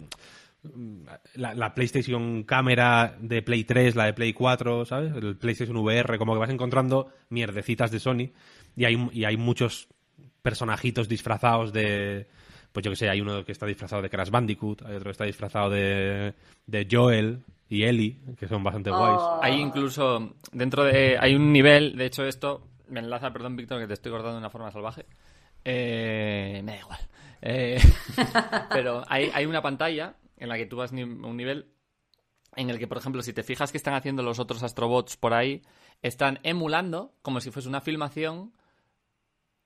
La, 1.35 1.53
la 1.53 1.73
PlayStation 1.73 2.43
cámara 2.43 3.15
de 3.17 3.41
Play 3.41 3.63
3, 3.63 3.95
la 3.95 4.07
de 4.07 4.13
Play 4.13 4.33
4, 4.33 4.83
¿sabes? 4.83 5.13
El 5.15 5.37
PlayStation 5.37 5.77
VR, 5.77 6.17
como 6.17 6.33
que 6.33 6.39
vas 6.39 6.49
encontrando 6.49 7.13
mierdecitas 7.29 7.91
de 7.91 7.99
Sony 8.01 8.33
y 8.75 8.83
hay, 8.83 9.07
y 9.13 9.23
hay 9.23 9.37
muchos 9.37 9.87
personajitos 10.41 11.07
disfrazados 11.07 11.71
de... 11.71 12.27
Pues 12.73 12.83
yo 12.83 12.91
que 12.91 12.97
sé, 12.97 13.09
hay 13.09 13.21
uno 13.21 13.45
que 13.45 13.53
está 13.53 13.65
disfrazado 13.65 14.01
de 14.01 14.09
Crash 14.09 14.29
Bandicoot, 14.29 14.81
hay 14.81 14.95
otro 14.95 15.05
que 15.05 15.11
está 15.11 15.23
disfrazado 15.23 15.69
de, 15.69 16.33
de 16.67 16.87
Joel 16.91 17.39
y 17.69 17.83
Ellie, 17.83 18.19
que 18.37 18.49
son 18.49 18.65
bastante 18.65 18.89
guays. 18.89 19.21
Oh. 19.21 19.39
Hay 19.41 19.61
incluso, 19.61 20.35
dentro 20.51 20.83
de... 20.83 21.17
Hay 21.17 21.35
un 21.35 21.53
nivel, 21.53 21.95
de 21.95 22.05
hecho 22.05 22.25
esto 22.25 22.67
me 22.89 22.99
enlaza, 22.99 23.31
perdón 23.31 23.55
Víctor, 23.55 23.79
que 23.79 23.87
te 23.87 23.93
estoy 23.93 24.11
cortando 24.11 24.33
de 24.35 24.39
una 24.39 24.49
forma 24.49 24.71
salvaje. 24.71 25.05
Eh, 25.65 26.61
me 26.63 26.73
da 26.73 26.77
igual. 26.79 26.99
Eh, 27.41 27.79
pero 28.71 29.03
hay, 29.07 29.29
hay 29.33 29.45
una 29.45 29.61
pantalla 29.61 30.15
en 30.37 30.49
la 30.49 30.57
que 30.57 30.65
tú 30.65 30.77
vas 30.77 30.91
ni- 30.91 31.03
un 31.03 31.37
nivel 31.37 31.73
en 32.55 32.69
el 32.69 32.79
que, 32.79 32.87
por 32.87 32.97
ejemplo, 32.97 33.21
si 33.21 33.31
te 33.33 33.43
fijas 33.43 33.71
que 33.71 33.77
están 33.77 33.93
haciendo 33.93 34.23
los 34.23 34.39
otros 34.39 34.63
astrobots 34.63 35.17
por 35.17 35.33
ahí, 35.33 35.61
están 36.01 36.39
emulando, 36.43 37.13
como 37.21 37.39
si 37.41 37.51
fuese 37.51 37.69
una 37.69 37.81
filmación, 37.81 38.53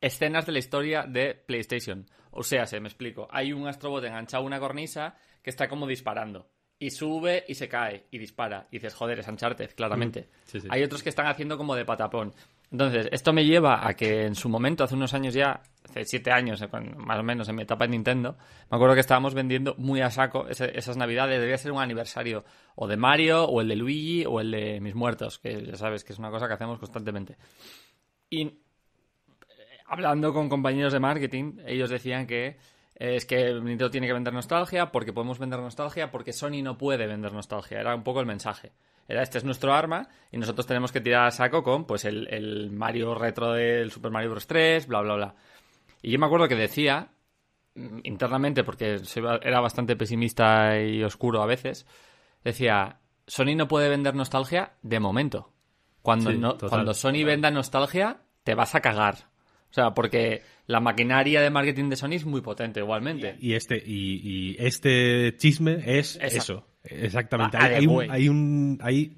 escenas 0.01 0.45
de 0.45 0.51
la 0.51 0.59
historia 0.59 1.03
de 1.03 1.33
PlayStation. 1.35 2.05
O 2.31 2.43
sea, 2.43 2.65
se 2.65 2.79
me 2.79 2.87
explico. 2.89 3.27
Hay 3.31 3.53
un 3.53 3.67
astrobot 3.67 4.03
enganchado 4.03 4.43
a 4.43 4.45
una 4.47 4.59
cornisa 4.59 5.15
que 5.41 5.49
está 5.49 5.67
como 5.67 5.87
disparando. 5.87 6.49
Y 6.79 6.89
sube 6.91 7.45
y 7.47 7.55
se 7.55 7.69
cae 7.69 8.07
y 8.11 8.17
dispara. 8.17 8.67
Y 8.69 8.77
dices, 8.77 8.93
joder, 8.93 9.19
es 9.19 9.27
Uncharted, 9.27 9.73
claramente. 9.75 10.29
Sí, 10.45 10.59
sí. 10.59 10.67
Hay 10.69 10.83
otros 10.83 11.01
que 11.01 11.09
están 11.09 11.27
haciendo 11.27 11.57
como 11.57 11.75
de 11.75 11.85
patapón. 11.85 12.33
Entonces, 12.73 13.07
esto 13.11 13.33
me 13.33 13.45
lleva 13.45 13.87
a 13.87 13.93
que 13.93 14.25
en 14.25 14.33
su 14.33 14.49
momento, 14.49 14.83
hace 14.83 14.95
unos 14.95 15.13
años 15.13 15.35
ya, 15.35 15.61
hace 15.87 16.05
siete 16.05 16.31
años, 16.31 16.59
eh, 16.59 16.67
más 16.97 17.19
o 17.19 17.23
menos 17.23 17.47
en 17.47 17.55
mi 17.55 17.61
etapa 17.61 17.85
en 17.85 17.91
Nintendo, 17.91 18.35
me 18.71 18.75
acuerdo 18.75 18.95
que 18.95 19.01
estábamos 19.01 19.35
vendiendo 19.35 19.75
muy 19.77 20.01
a 20.01 20.09
saco 20.09 20.47
esas 20.47 20.97
navidades. 20.97 21.35
Debería 21.35 21.59
ser 21.59 21.71
un 21.71 21.79
aniversario 21.79 22.43
o 22.75 22.87
de 22.87 22.97
Mario, 22.97 23.45
o 23.45 23.61
el 23.61 23.67
de 23.67 23.75
Luigi, 23.75 24.25
o 24.25 24.39
el 24.39 24.49
de 24.49 24.81
Mis 24.81 24.95
Muertos, 24.95 25.37
que 25.37 25.63
ya 25.63 25.75
sabes 25.75 26.03
que 26.03 26.13
es 26.13 26.19
una 26.19 26.31
cosa 26.31 26.47
que 26.47 26.55
hacemos 26.55 26.79
constantemente. 26.79 27.37
Y 28.27 28.47
eh, 28.47 28.57
hablando 29.85 30.33
con 30.33 30.49
compañeros 30.49 30.93
de 30.93 30.99
marketing, 30.99 31.59
ellos 31.67 31.91
decían 31.91 32.25
que 32.25 32.57
eh, 32.95 33.17
es 33.17 33.27
que 33.27 33.53
Nintendo 33.53 33.91
tiene 33.91 34.07
que 34.07 34.13
vender 34.13 34.33
nostalgia 34.33 34.91
porque 34.91 35.13
podemos 35.13 35.37
vender 35.37 35.59
nostalgia 35.59 36.09
porque 36.09 36.33
Sony 36.33 36.63
no 36.63 36.75
puede 36.75 37.05
vender 37.05 37.33
nostalgia. 37.33 37.79
Era 37.79 37.93
un 37.93 38.03
poco 38.03 38.19
el 38.19 38.25
mensaje. 38.25 38.71
Era 39.07 39.21
este 39.21 39.37
es 39.37 39.43
nuestro 39.43 39.73
arma 39.73 40.07
y 40.31 40.37
nosotros 40.37 40.65
tenemos 40.65 40.91
que 40.91 41.01
tirar 41.01 41.27
a 41.27 41.31
saco 41.31 41.61
con 41.63 41.85
pues 41.85 42.05
el, 42.05 42.27
el 42.31 42.71
Mario 42.71 43.15
retro 43.15 43.51
del 43.53 43.91
Super 43.91 44.11
Mario 44.11 44.31
Bros. 44.31 44.47
3, 44.47 44.87
bla, 44.87 45.01
bla, 45.01 45.15
bla. 45.15 45.35
Y 46.01 46.11
yo 46.11 46.19
me 46.19 46.25
acuerdo 46.25 46.47
que 46.47 46.55
decía 46.55 47.11
mm, 47.75 47.99
internamente, 48.03 48.63
porque 48.63 48.99
era 49.41 49.59
bastante 49.59 49.95
pesimista 49.95 50.79
y 50.79 51.03
oscuro 51.03 51.41
a 51.41 51.45
veces, 51.45 51.85
decía, 52.43 52.99
Sony 53.27 53.55
no 53.55 53.67
puede 53.67 53.89
vender 53.89 54.15
nostalgia 54.15 54.73
de 54.81 54.99
momento. 54.99 55.51
Cuando, 56.01 56.31
Sí, 56.31 56.37
no, 56.37 56.53
total. 56.53 56.69
cuando 56.69 56.93
Sony 56.93 57.23
venda 57.25 57.49
nostalgia, 57.51 58.21
te 58.43 58.55
vas 58.55 58.75
a 58.75 58.81
cagar. 58.81 59.15
O 59.69 59.73
sea, 59.73 59.91
porque 59.93 60.43
la 60.67 60.79
maquinaria 60.79 61.41
de 61.41 61.49
marketing 61.49 61.89
de 61.89 61.95
Sony 61.95 62.13
es 62.13 62.25
muy 62.25 62.41
potente 62.41 62.79
igualmente. 62.79 63.37
Y 63.39 63.53
este, 63.53 63.81
y, 63.83 64.19
y 64.21 64.55
este 64.59 65.35
chisme 65.37 65.81
es 65.97 66.15
Exacto. 66.17 66.37
eso. 66.37 66.67
Exactamente. 66.83 67.57
Va 67.57 67.63
Hay, 67.77 67.87
un, 67.87 68.11
hay 68.11 68.29
un- 68.29 68.79
hay- 68.81 69.17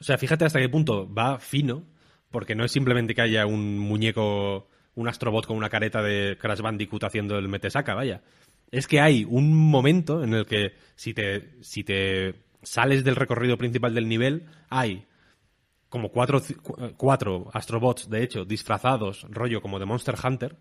o 0.00 0.04
sea, 0.04 0.16
fíjate 0.18 0.44
hasta 0.44 0.60
qué 0.60 0.68
punto 0.68 1.12
va 1.12 1.38
fino, 1.38 1.84
porque 2.30 2.54
no 2.54 2.64
es 2.64 2.72
simplemente 2.72 3.14
que 3.14 3.22
haya 3.22 3.46
un 3.46 3.78
muñeco, 3.78 4.68
un 4.94 5.08
astrobot 5.08 5.46
con 5.46 5.56
una 5.56 5.68
careta 5.68 6.02
de 6.02 6.38
Crash 6.40 6.60
Bandicoot 6.60 7.04
haciendo 7.04 7.38
el 7.38 7.48
metesaka, 7.48 7.94
vaya. 7.94 8.22
Es 8.70 8.86
que 8.86 9.00
hay 9.00 9.24
un 9.28 9.52
momento 9.54 10.22
en 10.22 10.32
el 10.34 10.46
que 10.46 10.74
si 10.94 11.12
te, 11.12 11.50
si 11.60 11.82
te 11.82 12.36
sales 12.62 13.02
del 13.04 13.16
recorrido 13.16 13.58
principal 13.58 13.94
del 13.94 14.08
nivel, 14.08 14.46
hay 14.68 15.06
como 15.88 16.10
cuatro, 16.10 16.40
cu- 16.62 16.76
cuatro 16.96 17.50
astrobots, 17.52 18.08
de 18.08 18.22
hecho, 18.22 18.44
disfrazados, 18.44 19.26
rollo 19.28 19.60
como 19.60 19.80
de 19.80 19.86
Monster 19.86 20.14
Hunter, 20.22 20.56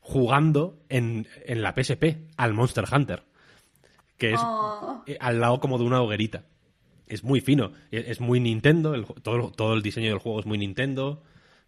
jugando 0.00 0.80
en, 0.88 1.26
en 1.44 1.62
la 1.62 1.74
PSP 1.74 2.28
al 2.36 2.54
Monster 2.54 2.84
Hunter. 2.90 3.24
Que 4.18 4.32
es 4.34 4.40
Oh. 4.42 5.02
eh, 5.06 5.16
al 5.20 5.40
lado 5.40 5.60
como 5.60 5.78
de 5.78 5.84
una 5.84 6.02
hoguerita. 6.02 6.44
Es 7.06 7.24
muy 7.24 7.40
fino. 7.40 7.72
Es 7.90 8.06
es 8.08 8.20
muy 8.20 8.40
Nintendo. 8.40 8.94
el 8.94 9.06
todo, 9.06 9.50
todo 9.52 9.72
el 9.74 9.82
diseño 9.82 10.10
del 10.10 10.18
juego 10.18 10.40
es 10.40 10.46
muy 10.46 10.58
Nintendo. 10.58 11.22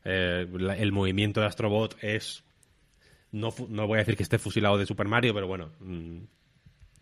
eh, 0.05 0.47
la- 0.59 0.77
el 0.77 0.93
movimiento 0.93 1.41
de 1.41 1.47
Astrobot 1.47 1.97
es. 2.03 2.43
No, 3.33 3.55
no 3.69 3.87
voy 3.87 3.97
a 3.97 3.99
decir 4.01 4.17
que 4.17 4.23
esté 4.23 4.39
fusilado 4.39 4.77
de 4.79 4.87
Super 4.87 5.07
Mario, 5.07 5.33
pero 5.35 5.47
bueno. 5.47 5.71
mm, 5.81 6.19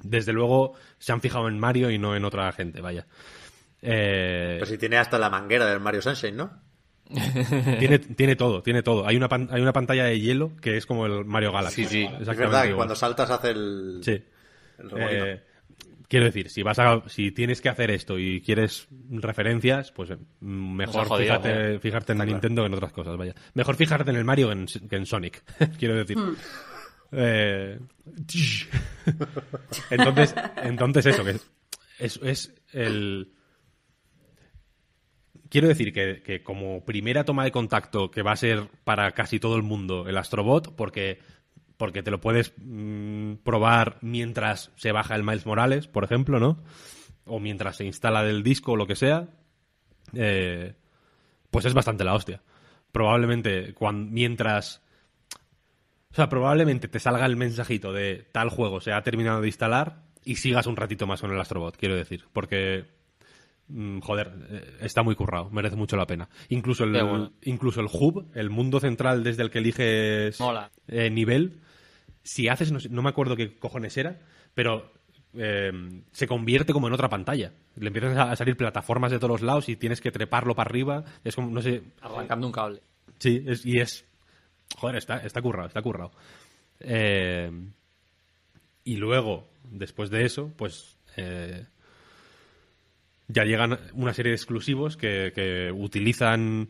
desde 0.03 0.33
luego 0.33 0.75
se 0.99 1.13
han 1.13 1.21
fijado 1.21 1.49
en 1.49 1.59
Mario 1.59 1.91
y 1.91 1.99
no 1.99 2.15
en 2.17 2.25
otra 2.25 2.51
gente, 2.53 2.81
vaya. 2.81 3.07
Eh, 3.83 4.57
Pues 4.59 4.71
si 4.71 4.79
tiene 4.79 4.97
hasta 4.99 5.19
la 5.19 5.31
manguera 5.31 5.67
del 5.67 5.81
Mario 5.81 6.03
Sunshine, 6.03 6.37
¿no? 6.37 6.51
tiene, 7.79 7.99
tiene 8.01 8.37
todo, 8.37 8.63
tiene 8.63 8.83
todo. 8.83 9.07
Hay 9.07 9.17
una, 9.17 9.29
pan- 9.29 9.49
hay 9.51 9.63
una 9.63 9.73
pantalla 9.73 10.05
de 10.05 10.21
hielo 10.21 10.53
que 10.61 10.77
es 10.77 10.85
como 10.85 11.07
el 11.07 11.25
Mario 11.25 11.53
Galaxy. 11.53 11.85
Sí, 11.85 11.89
sí. 12.07 12.09
Es 12.21 12.27
verdad 12.27 12.63
que 12.63 12.69
igual. 12.71 12.77
cuando 12.77 12.97
saltas 12.97 13.31
hace 13.31 13.51
el, 13.51 14.01
Sí. 14.03 14.23
Eh, 14.79 15.41
quiero 16.09 16.27
decir, 16.27 16.51
si 16.51 16.63
vas 16.63 16.79
a, 16.79 17.03
si 17.09 17.31
tienes 17.31 17.61
que 17.61 17.69
hacer 17.69 17.91
esto 17.91 18.19
y 18.19 18.41
quieres 18.41 18.89
referencias, 19.11 19.93
pues 19.93 20.11
eh, 20.11 20.19
mejor 20.41 21.07
jodido, 21.07 21.35
fíjate, 21.35 21.75
eh. 21.75 21.79
fijarte 21.79 22.13
en 22.13 22.17
Está 22.17 22.25
claro. 22.25 22.31
Nintendo 22.33 22.63
que 22.63 22.67
en 22.67 22.75
otras 22.75 22.93
cosas, 22.93 23.17
vaya. 23.17 23.35
Mejor 23.55 23.77
fijarte 23.77 24.11
en 24.11 24.17
el 24.17 24.25
Mario 24.25 24.49
que 24.49 24.53
en, 24.55 24.67
que 24.67 24.97
en 24.97 25.07
Sonic, 25.07 25.45
quiero 25.79 25.97
decir. 25.97 26.17
Eh, 27.13 27.79
entonces, 29.91 30.35
entonces 30.63 31.07
eso, 31.07 31.25
que 31.25 31.31
es, 31.31 31.51
es, 31.99 32.21
es 32.23 32.55
el... 32.73 33.33
Quiero 35.51 35.69
decir 35.69 35.95
que, 35.95 36.23
que 36.23 36.43
como 36.43 36.85
primera 36.85 37.25
toma 37.25 37.45
de 37.45 37.51
contacto 37.51 38.11
que 38.11 38.21
va 38.21 38.33
a 38.33 38.37
ser 38.37 38.69
para 38.85 39.13
casi 39.13 39.41
todo 39.41 39.57
el 39.57 39.63
mundo 39.63 40.07
el 40.07 40.19
Astrobot, 40.19 40.77
porque, 40.77 41.21
porque 41.79 42.03
te 42.03 42.11
lo 42.11 42.21
puedes 42.21 42.53
mm, 42.59 43.37
probar 43.45 43.97
mientras 44.03 44.71
se 44.77 44.93
baja 44.93 45.15
el 45.15 45.23
Miles 45.23 45.47
Morales, 45.47 45.87
por 45.87 46.05
ejemplo, 46.05 46.39
¿no? 46.39 46.63
O 47.25 47.41
mientras 47.41 47.77
se 47.77 47.87
instala 47.87 48.23
del 48.23 48.43
disco 48.43 48.73
o 48.73 48.77
lo 48.77 48.87
que 48.87 48.97
sea, 48.97 49.29
eh, 50.13 50.75
pues 51.51 51.65
es 51.65 51.73
bastante 51.73 52.05
la 52.05 52.15
hostia. 52.15 52.43
Probablemente 52.93 53.73
cuan- 53.75 54.11
mientras... 54.13 54.83
O 56.11 56.15
sea, 56.15 56.29
probablemente 56.29 56.89
te 56.89 56.99
salga 56.99 57.27
el 57.27 57.37
mensajito 57.37 57.93
de 57.93 58.27
tal 58.33 58.49
juego 58.49 58.81
se 58.81 58.93
ha 58.93 59.03
terminado 59.03 59.41
de 59.41 59.47
instalar 59.49 60.03
y 60.25 60.37
sigas 60.37 60.67
un 60.67 60.77
ratito 60.77 61.07
más 61.07 61.21
con 61.21 61.31
el 61.31 61.41
Astrobot, 61.41 61.77
quiero 61.77 61.95
decir. 61.95 62.25
Porque, 62.33 62.87
mm, 63.69 64.01
joder, 64.01 64.33
eh, 64.51 64.77
está 64.81 65.03
muy 65.03 65.15
currado, 65.15 65.49
merece 65.51 65.77
mucho 65.77 65.97
la 65.97 66.07
pena. 66.07 66.29
Incluso 66.49 66.85
el, 66.85 66.93
bueno. 66.93 67.33
incluso 67.43 67.81
el 67.81 67.89
hub, 67.93 68.27
el 68.35 68.51
mundo 68.51 68.81
central 68.81 69.23
desde 69.23 69.43
el 69.45 69.51
que 69.51 69.59
eliges 69.59 70.39
eh, 70.89 71.11
nivel, 71.11 71.61
si 72.29 72.49
haces, 72.49 72.71
no, 72.73 72.79
sé- 72.81 72.89
no 72.91 73.01
me 73.03 73.09
acuerdo 73.09 73.37
qué 73.37 73.57
cojones 73.57 73.97
era, 73.97 74.19
pero 74.55 74.93
eh, 75.35 75.73
se 76.13 76.27
convierte 76.27 76.73
como 76.73 76.87
en 76.89 76.93
otra 76.93 77.09
pantalla. 77.09 77.53
Le 77.77 77.87
empiezan 77.89 78.19
a 78.19 78.33
a 78.33 78.37
salir 78.37 78.57
plataformas 78.57 79.11
de 79.11 79.19
todos 79.19 79.31
los 79.31 79.43
lados 79.43 79.69
y 79.69 79.77
tienes 79.77 80.01
que 80.01 80.11
treparlo 80.11 80.55
para 80.55 80.69
arriba. 80.69 81.05
Es 81.25 81.35
como, 81.35 81.51
no 81.51 81.63
sé, 81.63 81.83
Arrancando 82.03 82.47
un 82.47 82.53
cable. 82.53 82.81
Sí, 83.19 83.43
es- 83.47 83.65
y 83.65 83.79
es. 83.81 84.05
Joder, 84.77 84.97
está, 84.97 85.19
está 85.19 85.41
currado, 85.41 85.69
está 85.69 85.81
currado. 85.83 86.11
Eh, 86.81 87.51
y 88.85 88.97
luego, 88.97 89.49
después 89.71 90.11
de 90.11 90.25
eso, 90.25 90.53
pues. 90.57 90.97
eh, 91.17 91.65
ya 93.31 93.45
llegan 93.45 93.79
una 93.93 94.15
serie 94.15 94.31
de 94.31 94.37
exclusivos 94.37 94.97
que, 94.97 95.33
que 95.35 95.71
utilizan 95.71 96.69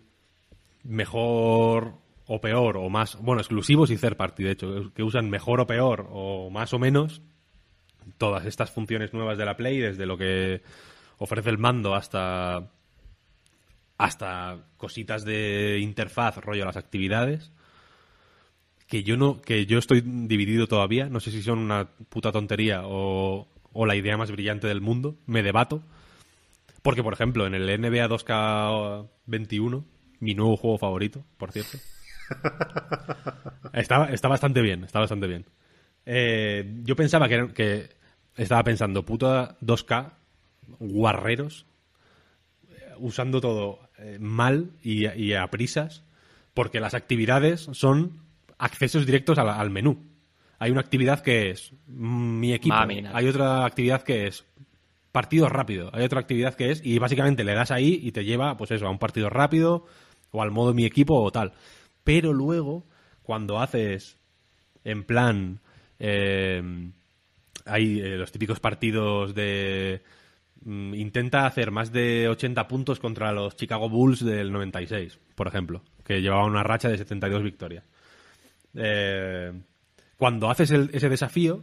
mejor 0.82 1.94
o 2.28 2.40
peor 2.40 2.76
o 2.76 2.88
más. 2.88 3.16
Bueno, 3.20 3.40
exclusivos 3.40 3.90
y 3.90 3.96
third 3.96 4.16
party, 4.16 4.44
de 4.44 4.50
hecho, 4.52 4.92
que 4.94 5.02
usan 5.02 5.28
mejor 5.30 5.60
o 5.60 5.66
peor 5.66 6.06
o 6.10 6.50
más 6.50 6.72
o 6.74 6.78
menos 6.78 7.22
todas 8.18 8.46
estas 8.46 8.70
funciones 8.70 9.12
nuevas 9.12 9.38
de 9.38 9.44
la 9.44 9.56
Play, 9.56 9.78
desde 9.78 10.06
lo 10.06 10.16
que 10.16 10.62
ofrece 11.18 11.50
el 11.50 11.58
mando 11.58 11.94
hasta 11.94 12.70
hasta 13.96 14.68
cositas 14.76 15.24
de 15.24 15.80
interfaz, 15.80 16.36
rollo 16.36 16.64
las 16.64 16.76
actividades, 16.76 17.50
que 18.86 19.02
yo 19.02 19.16
no, 19.16 19.42
que 19.42 19.66
yo 19.66 19.78
estoy 19.78 20.02
dividido 20.02 20.68
todavía, 20.68 21.08
no 21.08 21.18
sé 21.18 21.32
si 21.32 21.42
son 21.42 21.58
una 21.58 21.88
puta 22.08 22.30
tontería 22.30 22.82
o, 22.84 23.48
o 23.72 23.86
la 23.86 23.96
idea 23.96 24.16
más 24.16 24.30
brillante 24.30 24.68
del 24.68 24.80
mundo, 24.80 25.16
me 25.26 25.42
debato, 25.42 25.82
porque 26.82 27.02
por 27.02 27.12
ejemplo 27.12 27.44
en 27.46 27.54
el 27.54 27.66
NBA 27.66 28.08
2K21, 28.08 29.84
mi 30.20 30.34
nuevo 30.34 30.56
juego 30.56 30.78
favorito, 30.78 31.24
por 31.36 31.50
cierto, 31.50 31.78
está, 33.72 34.10
está 34.10 34.28
bastante 34.28 34.62
bien, 34.62 34.84
está 34.84 35.00
bastante 35.00 35.26
bien. 35.26 35.46
Eh, 36.06 36.80
yo 36.84 36.96
pensaba 36.96 37.28
que, 37.28 37.90
estaba 38.36 38.64
pensando, 38.64 39.04
puta 39.04 39.58
2K, 39.60 40.12
guarreros, 40.78 41.66
usando 42.98 43.40
todo 43.40 43.80
eh, 43.98 44.18
mal 44.20 44.72
y, 44.82 45.08
y 45.08 45.34
a 45.34 45.46
prisas, 45.48 46.04
porque 46.54 46.80
las 46.80 46.94
actividades 46.94 47.68
son 47.72 48.22
accesos 48.58 49.06
directos 49.06 49.38
al, 49.38 49.48
al 49.48 49.70
menú. 49.70 50.08
Hay 50.58 50.70
una 50.70 50.80
actividad 50.80 51.20
que 51.20 51.50
es 51.50 51.72
mm, 51.86 52.40
mi 52.40 52.52
equipo, 52.52 52.74
Mamina. 52.74 53.12
hay 53.14 53.28
otra 53.28 53.64
actividad 53.64 54.02
que 54.02 54.26
es 54.26 54.44
partido 55.12 55.48
rápido, 55.48 55.90
hay 55.92 56.04
otra 56.04 56.20
actividad 56.20 56.54
que 56.54 56.70
es, 56.70 56.84
y 56.84 56.98
básicamente 56.98 57.44
le 57.44 57.54
das 57.54 57.70
ahí 57.70 58.00
y 58.02 58.12
te 58.12 58.24
lleva, 58.24 58.56
pues 58.56 58.70
eso, 58.70 58.86
a 58.86 58.90
un 58.90 58.98
partido 58.98 59.30
rápido 59.30 59.86
o 60.30 60.42
al 60.42 60.50
modo 60.50 60.74
mi 60.74 60.84
equipo 60.84 61.20
o 61.22 61.30
tal. 61.30 61.52
Pero 62.08 62.32
luego, 62.32 62.86
cuando 63.22 63.60
haces 63.60 64.16
en 64.82 65.04
plan, 65.04 65.60
eh, 65.98 66.90
hay 67.66 68.00
eh, 68.00 68.16
los 68.16 68.32
típicos 68.32 68.60
partidos 68.60 69.34
de 69.34 70.00
mm, 70.62 70.94
intenta 70.94 71.44
hacer 71.44 71.70
más 71.70 71.92
de 71.92 72.26
80 72.30 72.66
puntos 72.66 72.98
contra 72.98 73.30
los 73.32 73.56
Chicago 73.56 73.90
Bulls 73.90 74.24
del 74.24 74.50
96, 74.50 75.18
por 75.34 75.48
ejemplo, 75.48 75.82
que 76.02 76.22
llevaban 76.22 76.50
una 76.50 76.62
racha 76.62 76.88
de 76.88 76.96
72 76.96 77.42
victorias. 77.42 77.84
Eh, 78.74 79.52
cuando 80.16 80.48
haces 80.48 80.70
ese 80.70 81.10
desafío, 81.10 81.62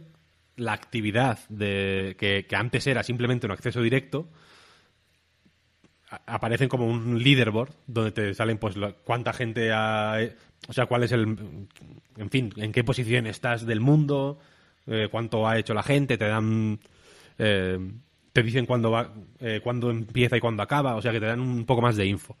la 0.54 0.74
actividad 0.74 1.40
de, 1.48 2.14
que, 2.16 2.46
antes 2.54 2.86
era 2.86 3.02
simplemente 3.02 3.46
un 3.46 3.52
acceso 3.52 3.82
directo, 3.82 4.28
aparecen 6.26 6.68
como 6.68 6.86
un 6.86 7.22
leaderboard 7.22 7.70
donde 7.86 8.12
te 8.12 8.34
salen 8.34 8.58
pues 8.58 8.76
la- 8.76 8.92
cuánta 8.92 9.32
gente 9.32 9.72
ha 9.72 10.18
o 10.68 10.72
sea 10.72 10.86
cuál 10.86 11.02
es 11.02 11.12
el 11.12 11.36
en 12.16 12.30
fin 12.30 12.52
en 12.56 12.72
qué 12.72 12.84
posición 12.84 13.26
estás 13.26 13.66
del 13.66 13.80
mundo 13.80 14.38
eh, 14.86 15.08
cuánto 15.10 15.48
ha 15.48 15.58
hecho 15.58 15.74
la 15.74 15.82
gente 15.82 16.16
te 16.16 16.26
dan 16.26 16.78
eh, 17.38 17.78
te 18.32 18.42
dicen 18.42 18.66
cuándo 18.66 18.90
va 18.90 19.12
eh, 19.40 19.60
cuándo 19.62 19.90
empieza 19.90 20.36
y 20.36 20.40
cuándo 20.40 20.62
acaba 20.62 20.94
o 20.94 21.02
sea 21.02 21.10
que 21.12 21.20
te 21.20 21.26
dan 21.26 21.40
un 21.40 21.64
poco 21.64 21.82
más 21.82 21.96
de 21.96 22.06
info. 22.06 22.36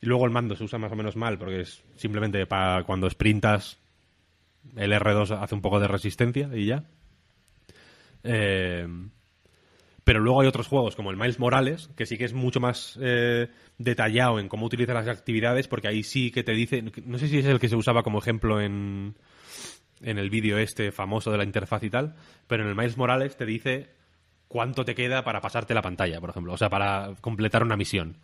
Y 0.00 0.06
luego 0.06 0.24
el 0.26 0.30
mando 0.30 0.54
se 0.54 0.62
usa 0.62 0.78
más 0.78 0.92
o 0.92 0.96
menos 0.96 1.16
mal 1.16 1.38
porque 1.38 1.62
es 1.62 1.82
simplemente 1.96 2.46
para 2.46 2.84
cuando 2.84 3.10
sprintas 3.10 3.78
el 4.76 4.92
R2 4.92 5.32
hace 5.42 5.54
un 5.56 5.60
poco 5.60 5.80
de 5.80 5.88
resistencia 5.88 6.48
y 6.54 6.66
ya. 6.66 6.84
Eh, 8.22 8.86
pero 10.08 10.20
luego 10.20 10.40
hay 10.40 10.48
otros 10.48 10.68
juegos 10.68 10.96
como 10.96 11.10
el 11.10 11.18
Miles 11.18 11.38
Morales, 11.38 11.90
que 11.94 12.06
sí 12.06 12.16
que 12.16 12.24
es 12.24 12.32
mucho 12.32 12.60
más 12.60 12.98
eh, 13.02 13.48
detallado 13.76 14.40
en 14.40 14.48
cómo 14.48 14.64
utiliza 14.64 14.94
las 14.94 15.06
actividades, 15.06 15.68
porque 15.68 15.88
ahí 15.88 16.02
sí 16.02 16.30
que 16.30 16.42
te 16.42 16.52
dice, 16.52 16.82
no 17.04 17.18
sé 17.18 17.28
si 17.28 17.40
es 17.40 17.44
el 17.44 17.60
que 17.60 17.68
se 17.68 17.76
usaba 17.76 18.02
como 18.02 18.18
ejemplo 18.18 18.58
en, 18.58 19.16
en 20.00 20.16
el 20.16 20.30
vídeo 20.30 20.56
este 20.56 20.92
famoso 20.92 21.30
de 21.30 21.36
la 21.36 21.44
interfaz 21.44 21.82
y 21.82 21.90
tal, 21.90 22.14
pero 22.46 22.62
en 22.62 22.70
el 22.70 22.74
Miles 22.74 22.96
Morales 22.96 23.36
te 23.36 23.44
dice 23.44 23.90
cuánto 24.48 24.86
te 24.86 24.94
queda 24.94 25.24
para 25.24 25.42
pasarte 25.42 25.74
la 25.74 25.82
pantalla, 25.82 26.22
por 26.22 26.30
ejemplo, 26.30 26.54
o 26.54 26.56
sea, 26.56 26.70
para 26.70 27.14
completar 27.20 27.62
una 27.62 27.76
misión. 27.76 28.16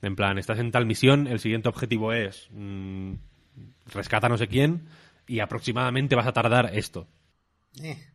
En 0.00 0.16
plan, 0.16 0.38
estás 0.38 0.58
en 0.58 0.70
tal 0.70 0.86
misión, 0.86 1.26
el 1.26 1.38
siguiente 1.38 1.68
objetivo 1.68 2.14
es 2.14 2.48
mm, 2.50 3.12
rescata 3.92 4.30
no 4.30 4.38
sé 4.38 4.48
quién 4.48 4.88
y 5.26 5.40
aproximadamente 5.40 6.16
vas 6.16 6.28
a 6.28 6.32
tardar 6.32 6.70
esto. 6.72 7.06
Eh, 7.82 8.09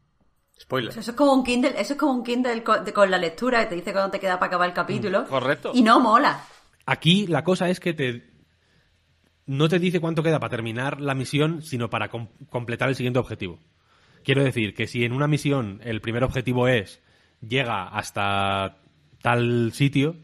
Spoiler. 0.59 0.91
Eso 0.97 1.11
es 1.11 1.17
como 1.17 1.33
un 1.33 1.43
Kindle, 1.43 1.73
eso 1.79 1.93
es 1.93 1.99
como 1.99 2.13
un 2.13 2.23
Kindle 2.23 2.63
con, 2.63 2.85
de- 2.85 2.93
con 2.93 3.11
la 3.11 3.17
lectura 3.17 3.59
que 3.61 3.65
te 3.67 3.75
dice 3.75 3.91
cuándo 3.91 4.11
te 4.11 4.19
queda 4.19 4.39
para 4.39 4.47
acabar 4.47 4.67
el 4.69 4.73
capítulo. 4.75 5.25
correcto. 5.27 5.71
Y 5.73 5.81
no 5.81 5.99
mola. 5.99 6.41
Aquí 6.85 7.27
la 7.27 7.43
cosa 7.43 7.69
es 7.69 7.79
que 7.79 7.93
te. 7.93 8.23
no 9.47 9.67
te 9.69 9.79
dice 9.79 9.99
cuánto 9.99 10.23
queda 10.23 10.39
para 10.39 10.49
terminar 10.51 11.01
la 11.01 11.13
misión, 11.13 11.61
sino 11.61 11.89
para 11.89 12.09
com- 12.09 12.29
completar 12.49 12.89
el 12.89 12.95
siguiente 12.95 13.19
objetivo. 13.19 13.59
Quiero 14.23 14.43
decir 14.43 14.73
que 14.73 14.87
si 14.87 15.03
en 15.03 15.11
una 15.13 15.27
misión 15.27 15.81
el 15.83 16.01
primer 16.01 16.23
objetivo 16.23 16.67
es 16.67 16.99
llega 17.47 17.87
hasta 17.89 18.77
tal 19.21 19.71
sitio, 19.73 20.15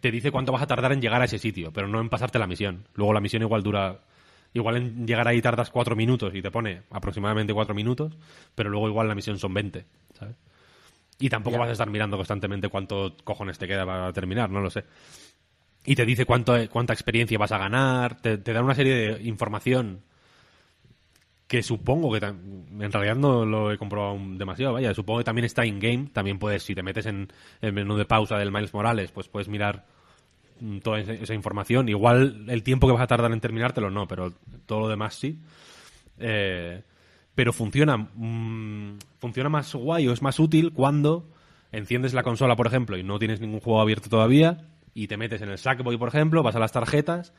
te 0.00 0.10
dice 0.10 0.32
cuánto 0.32 0.52
vas 0.52 0.62
a 0.62 0.66
tardar 0.66 0.92
en 0.92 1.00
llegar 1.00 1.20
a 1.22 1.26
ese 1.26 1.38
sitio, 1.38 1.72
pero 1.72 1.86
no 1.86 2.00
en 2.00 2.08
pasarte 2.08 2.38
la 2.38 2.46
misión. 2.48 2.88
Luego 2.94 3.12
la 3.12 3.20
misión 3.20 3.42
igual 3.42 3.62
dura. 3.62 4.00
Igual 4.52 4.76
en 4.76 5.06
llegar 5.06 5.28
ahí 5.28 5.40
tardas 5.40 5.70
cuatro 5.70 5.94
minutos 5.94 6.34
y 6.34 6.42
te 6.42 6.50
pone 6.50 6.82
aproximadamente 6.90 7.54
cuatro 7.54 7.74
minutos, 7.74 8.16
pero 8.54 8.68
luego 8.68 8.88
igual 8.88 9.06
la 9.06 9.14
misión 9.14 9.38
son 9.38 9.54
20, 9.54 9.84
¿sabes? 10.18 10.36
Y 11.20 11.28
tampoco 11.28 11.58
vas 11.58 11.68
a 11.68 11.72
estar 11.72 11.90
mirando 11.90 12.16
constantemente 12.16 12.68
cuánto 12.68 13.14
cojones 13.22 13.58
te 13.58 13.68
queda 13.68 13.84
para 13.84 14.12
terminar, 14.12 14.50
no 14.50 14.60
lo 14.60 14.70
sé. 14.70 14.84
Y 15.84 15.94
te 15.94 16.04
dice 16.04 16.24
cuánto, 16.24 16.54
cuánta 16.70 16.92
experiencia 16.92 17.38
vas 17.38 17.52
a 17.52 17.58
ganar, 17.58 18.20
te, 18.20 18.38
te 18.38 18.52
da 18.52 18.62
una 18.62 18.74
serie 18.74 18.94
de 18.94 19.22
información 19.22 20.02
que 21.50 21.64
supongo 21.64 22.12
que 22.12 22.24
en 22.24 22.92
realidad 22.92 23.16
no 23.16 23.44
lo 23.44 23.72
he 23.72 23.76
comprobado 23.76 24.16
demasiado, 24.36 24.74
vaya, 24.74 24.94
supongo 24.94 25.18
que 25.18 25.24
también 25.24 25.44
está 25.44 25.66
in-game, 25.66 26.10
también 26.12 26.38
puedes, 26.38 26.62
si 26.62 26.76
te 26.76 26.82
metes 26.84 27.06
en 27.06 27.28
el 27.60 27.72
menú 27.72 27.96
de 27.96 28.04
pausa 28.04 28.38
del 28.38 28.52
Miles 28.52 28.72
Morales, 28.72 29.10
pues 29.10 29.26
puedes 29.26 29.48
mirar 29.48 29.84
toda 30.82 31.00
esa, 31.00 31.34
información. 31.34 31.88
Igual 31.88 32.46
el 32.48 32.62
tiempo 32.62 32.86
que 32.86 32.92
vas 32.92 33.02
a 33.02 33.06
tardar 33.06 33.32
en 33.32 33.40
terminártelo 33.40 33.90
no, 33.90 34.06
pero 34.06 34.32
todo 34.66 34.80
lo 34.80 34.88
demás 34.88 35.14
sí. 35.14 35.40
Eh, 36.18 36.82
pero 37.34 37.52
funciona, 37.52 37.96
mm, 37.96 38.98
funciona 39.18 39.48
más 39.48 39.74
guay 39.74 40.08
o 40.08 40.12
es 40.12 40.22
más 40.22 40.38
útil 40.38 40.72
cuando 40.72 41.28
enciendes 41.72 42.14
la 42.14 42.22
consola, 42.22 42.56
por 42.56 42.66
ejemplo, 42.66 42.98
y 42.98 43.02
no 43.02 43.18
tienes 43.18 43.40
ningún 43.40 43.60
juego 43.60 43.80
abierto 43.80 44.08
todavía, 44.08 44.68
y 44.94 45.06
te 45.06 45.16
metes 45.16 45.40
en 45.42 45.50
el 45.50 45.58
Sackboy, 45.58 45.96
por 45.96 46.08
ejemplo, 46.08 46.42
vas 46.42 46.56
a 46.56 46.60
las 46.60 46.72
tarjetas 46.72 47.32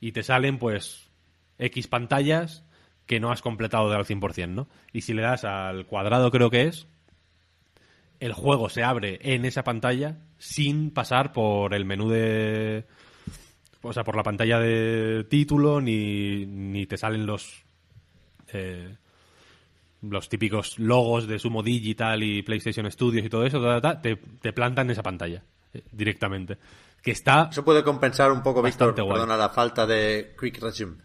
y 0.00 0.12
te 0.12 0.22
salen, 0.22 0.58
pues, 0.58 1.10
X 1.58 1.86
pantallas 1.86 2.64
que 3.06 3.20
no 3.20 3.30
has 3.30 3.42
completado 3.42 3.92
al 3.92 4.06
100%, 4.06 4.48
¿no? 4.48 4.68
Y 4.92 5.02
si 5.02 5.12
le 5.12 5.22
das 5.22 5.44
al 5.44 5.86
cuadrado, 5.86 6.30
creo 6.30 6.50
que 6.50 6.62
es, 6.64 6.88
el 8.20 8.32
juego 8.32 8.68
se 8.68 8.82
abre 8.82 9.18
en 9.22 9.44
esa 9.44 9.64
pantalla 9.64 10.18
sin 10.38 10.90
pasar 10.90 11.32
por 11.32 11.74
el 11.74 11.84
menú 11.84 12.08
de... 12.08 12.84
O 13.82 13.92
sea, 13.92 14.02
por 14.04 14.16
la 14.16 14.22
pantalla 14.22 14.58
de 14.60 15.24
título, 15.28 15.80
ni, 15.80 16.46
ni 16.46 16.86
te 16.86 16.96
salen 16.96 17.26
los... 17.26 17.64
eh, 18.52 18.96
los 20.02 20.28
típicos 20.28 20.78
logos 20.78 21.26
de 21.26 21.38
Sumo 21.38 21.62
Digital 21.62 22.22
y 22.22 22.42
PlayStation 22.42 22.90
Studios 22.90 23.24
y 23.24 23.30
todo 23.30 23.46
eso, 23.46 23.58
ta, 23.62 23.80
ta, 23.80 23.94
ta, 23.94 24.02
te, 24.02 24.16
te 24.16 24.52
plantan 24.52 24.86
en 24.86 24.90
esa 24.90 25.02
pantalla 25.02 25.42
eh, 25.72 25.82
directamente. 25.92 26.58
Que 27.02 27.12
está 27.12 27.48
Eso 27.50 27.64
puede 27.64 27.82
compensar 27.82 28.30
un 28.30 28.42
poco, 28.42 28.60
Víctor, 28.62 28.94
perdona, 28.94 29.36
la 29.36 29.48
falta 29.48 29.86
de 29.86 30.34
Quick 30.38 30.60
Resume. 30.60 30.96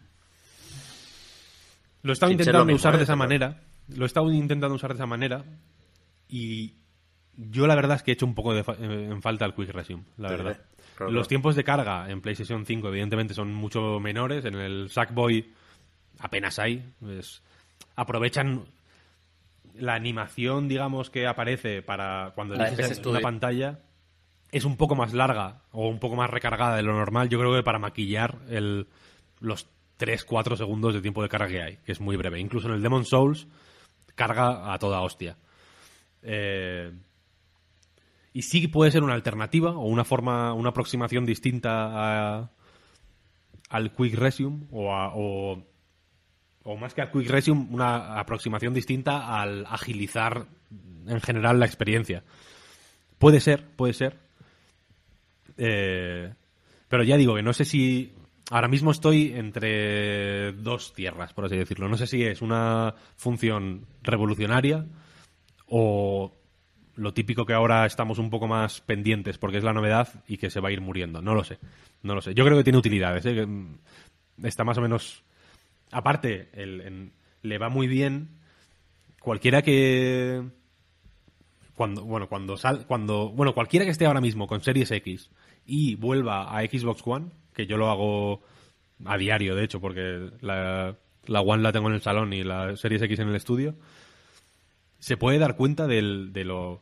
Lo 2.02 2.14
ser 2.28 2.32
intentando 2.32 2.66
mismo, 2.66 2.76
usar 2.76 2.96
¿eh? 2.96 2.98
de 2.98 3.04
esa 3.04 3.14
Pero- 3.14 3.18
manera. 3.18 3.62
Lo 3.96 4.06
estado 4.06 4.32
intentando 4.32 4.76
usar 4.76 4.92
de 4.92 4.96
esa 4.96 5.06
manera. 5.06 5.44
Y 6.28 6.74
yo 7.38 7.68
la 7.68 7.76
verdad 7.76 7.98
es 7.98 8.04
que 8.04 8.12
he 8.12 8.14
hecho 8.14 8.26
un 8.26 8.36
poco 8.36 8.54
de 8.54 8.64
fa- 8.64 8.76
eh, 8.80 9.08
en 9.12 9.22
falta 9.22 9.46
el 9.46 9.54
Quick 9.54 9.70
Resume, 9.70 10.04
la 10.18 10.30
verdad. 10.30 10.58
sí. 10.58 11.14
Los 11.14 11.28
tiempos 11.30 11.56
de 11.56 11.64
carga 11.64 12.10
en 12.10 12.20
PlayStation 12.22 12.66
5 12.66 12.90
evidentemente 12.90 13.34
son 13.34 13.54
mucho 13.54 14.00
menores. 14.02 14.44
En 14.44 14.56
el 14.56 14.90
Sackboy 14.90 15.54
apenas 16.20 16.60
hay. 16.60 16.84
Es- 17.08 17.42
aprovechan 17.96 18.66
la 19.76 19.94
animación, 19.94 20.68
digamos, 20.68 21.10
que 21.10 21.26
aparece 21.28 21.82
para 21.82 22.32
cuando 22.36 22.56
eliges 22.66 22.98
una 23.12 23.20
pantalla 23.24 23.80
es 24.52 24.66
un 24.66 24.76
poco 24.78 24.96
más 24.96 25.14
larga 25.14 25.62
o 25.72 25.88
un 25.88 26.00
poco 26.00 26.16
más 26.18 26.30
recargada 26.30 26.76
de 26.76 26.82
lo 26.84 26.92
normal. 26.94 27.30
Yo 27.30 27.40
creo 27.40 27.54
que 27.56 27.64
para 27.64 27.80
maquillar 27.80 28.36
el, 28.50 28.88
los 29.40 29.68
3-4 30.00 30.58
segundos 30.58 30.94
de 30.94 31.02
tiempo 31.02 31.22
de 31.24 31.30
carga 31.30 31.48
que 31.48 31.62
hay, 31.62 31.78
que 31.86 31.92
es 31.94 32.02
muy 32.02 32.18
breve. 32.18 32.40
Incluso 32.42 32.68
en 32.68 32.74
el 32.74 32.82
Demon 32.82 33.06
Souls 33.06 33.48
carga 34.16 34.74
a 34.74 34.80
toda 34.80 35.00
hostia. 35.02 35.38
Eh, 36.24 36.92
y 38.40 38.42
sí 38.42 38.68
puede 38.70 38.90
ser 38.92 39.04
una 39.04 39.16
alternativa 39.16 39.72
o 39.72 39.86
una 39.88 40.06
forma, 40.06 40.54
una 40.54 40.70
aproximación 40.70 41.26
distinta 41.26 42.40
a- 42.40 42.50
al 43.70 43.92
Quick 43.94 44.16
Resume 44.16 44.66
o, 44.72 44.94
a- 44.94 45.12
o, 45.14 45.62
o 46.64 46.78
más 46.78 46.94
que 46.94 47.02
al 47.02 47.12
Quick 47.12 47.30
Resume, 47.30 47.68
una 47.70 48.18
aproximación 48.18 48.74
distinta 48.74 49.42
al 49.42 49.66
agilizar 49.66 50.46
en 51.06 51.20
general 51.20 51.60
la 51.60 51.66
experiencia. 51.66 52.24
Puede 53.18 53.42
ser, 53.42 53.66
puede 53.76 53.94
ser. 53.94 54.18
Eh, 55.58 56.34
pero 56.88 57.04
ya 57.04 57.18
digo 57.18 57.36
que 57.36 57.44
no 57.44 57.52
sé 57.52 57.66
si. 57.66 58.14
Ahora 58.52 58.68
mismo 58.70 58.92
estoy 58.92 59.34
entre 59.36 60.54
dos 60.54 60.94
tierras, 60.94 61.34
por 61.34 61.46
así 61.46 61.58
decirlo. 61.58 61.90
No 61.90 61.98
sé 61.98 62.08
si 62.08 62.24
es 62.24 62.42
una 62.42 62.96
función 63.18 63.86
revolucionaria 64.02 64.86
o 65.68 66.39
lo 67.00 67.14
típico 67.14 67.46
que 67.46 67.54
ahora 67.54 67.86
estamos 67.86 68.20
un 68.20 68.30
poco 68.30 68.48
más 68.48 68.82
pendientes 68.82 69.38
porque 69.38 69.58
es 69.58 69.64
la 69.64 69.74
novedad 69.74 70.24
y 70.28 70.38
que 70.38 70.50
se 70.50 70.60
va 70.60 70.70
a 70.70 70.72
ir 70.72 70.82
muriendo. 70.82 71.22
No 71.22 71.34
lo 71.34 71.44
sé. 71.44 71.58
No 72.04 72.14
lo 72.16 72.22
sé. 72.22 72.34
Yo 72.34 72.46
creo 72.46 72.58
que 72.58 72.64
tiene 72.64 72.80
utilidades. 72.80 73.26
¿eh? 73.26 73.46
Mm, 73.46 73.76
está 74.44 74.64
más 74.64 74.78
o 74.78 74.82
menos. 74.82 75.24
Aparte, 75.92 76.50
el- 76.54 77.12
le 77.42 77.58
va 77.58 77.70
muy 77.70 77.88
bien. 77.88 78.30
Cualquiera 79.22 79.62
que 79.62 80.44
cuando 81.76 82.04
bueno 82.04 82.28
cuando 82.28 82.58
sal 82.58 82.86
cuando 82.88 83.30
bueno 83.30 83.54
cualquiera 83.54 83.86
que 83.86 83.92
esté 83.92 84.06
ahora 84.06 84.20
mismo 84.20 84.48
con 84.48 84.62
Series 84.62 84.92
X 84.92 85.30
y 85.66 85.96
vuelva 85.96 86.58
a 86.58 86.62
Xbox 86.66 87.02
One 87.06 87.28
que 87.54 87.66
yo 87.68 87.78
lo 87.78 87.90
hago 87.90 88.42
a 89.06 89.18
diario 89.18 89.56
de 89.56 89.64
hecho 89.64 89.80
porque 89.80 90.30
la, 90.42 90.98
la 91.26 91.42
One 91.42 91.64
la 91.64 91.72
tengo 91.72 91.88
en 91.88 91.94
el 91.96 92.02
salón 92.02 92.34
y 92.34 92.44
la 92.44 92.76
Series 92.76 93.02
X 93.04 93.20
en 93.20 93.30
el 93.30 93.36
estudio 93.36 93.76
se 95.00 95.16
puede 95.16 95.40
dar 95.40 95.56
cuenta 95.56 95.88
del, 95.88 96.34
de 96.34 96.44
lo 96.44 96.82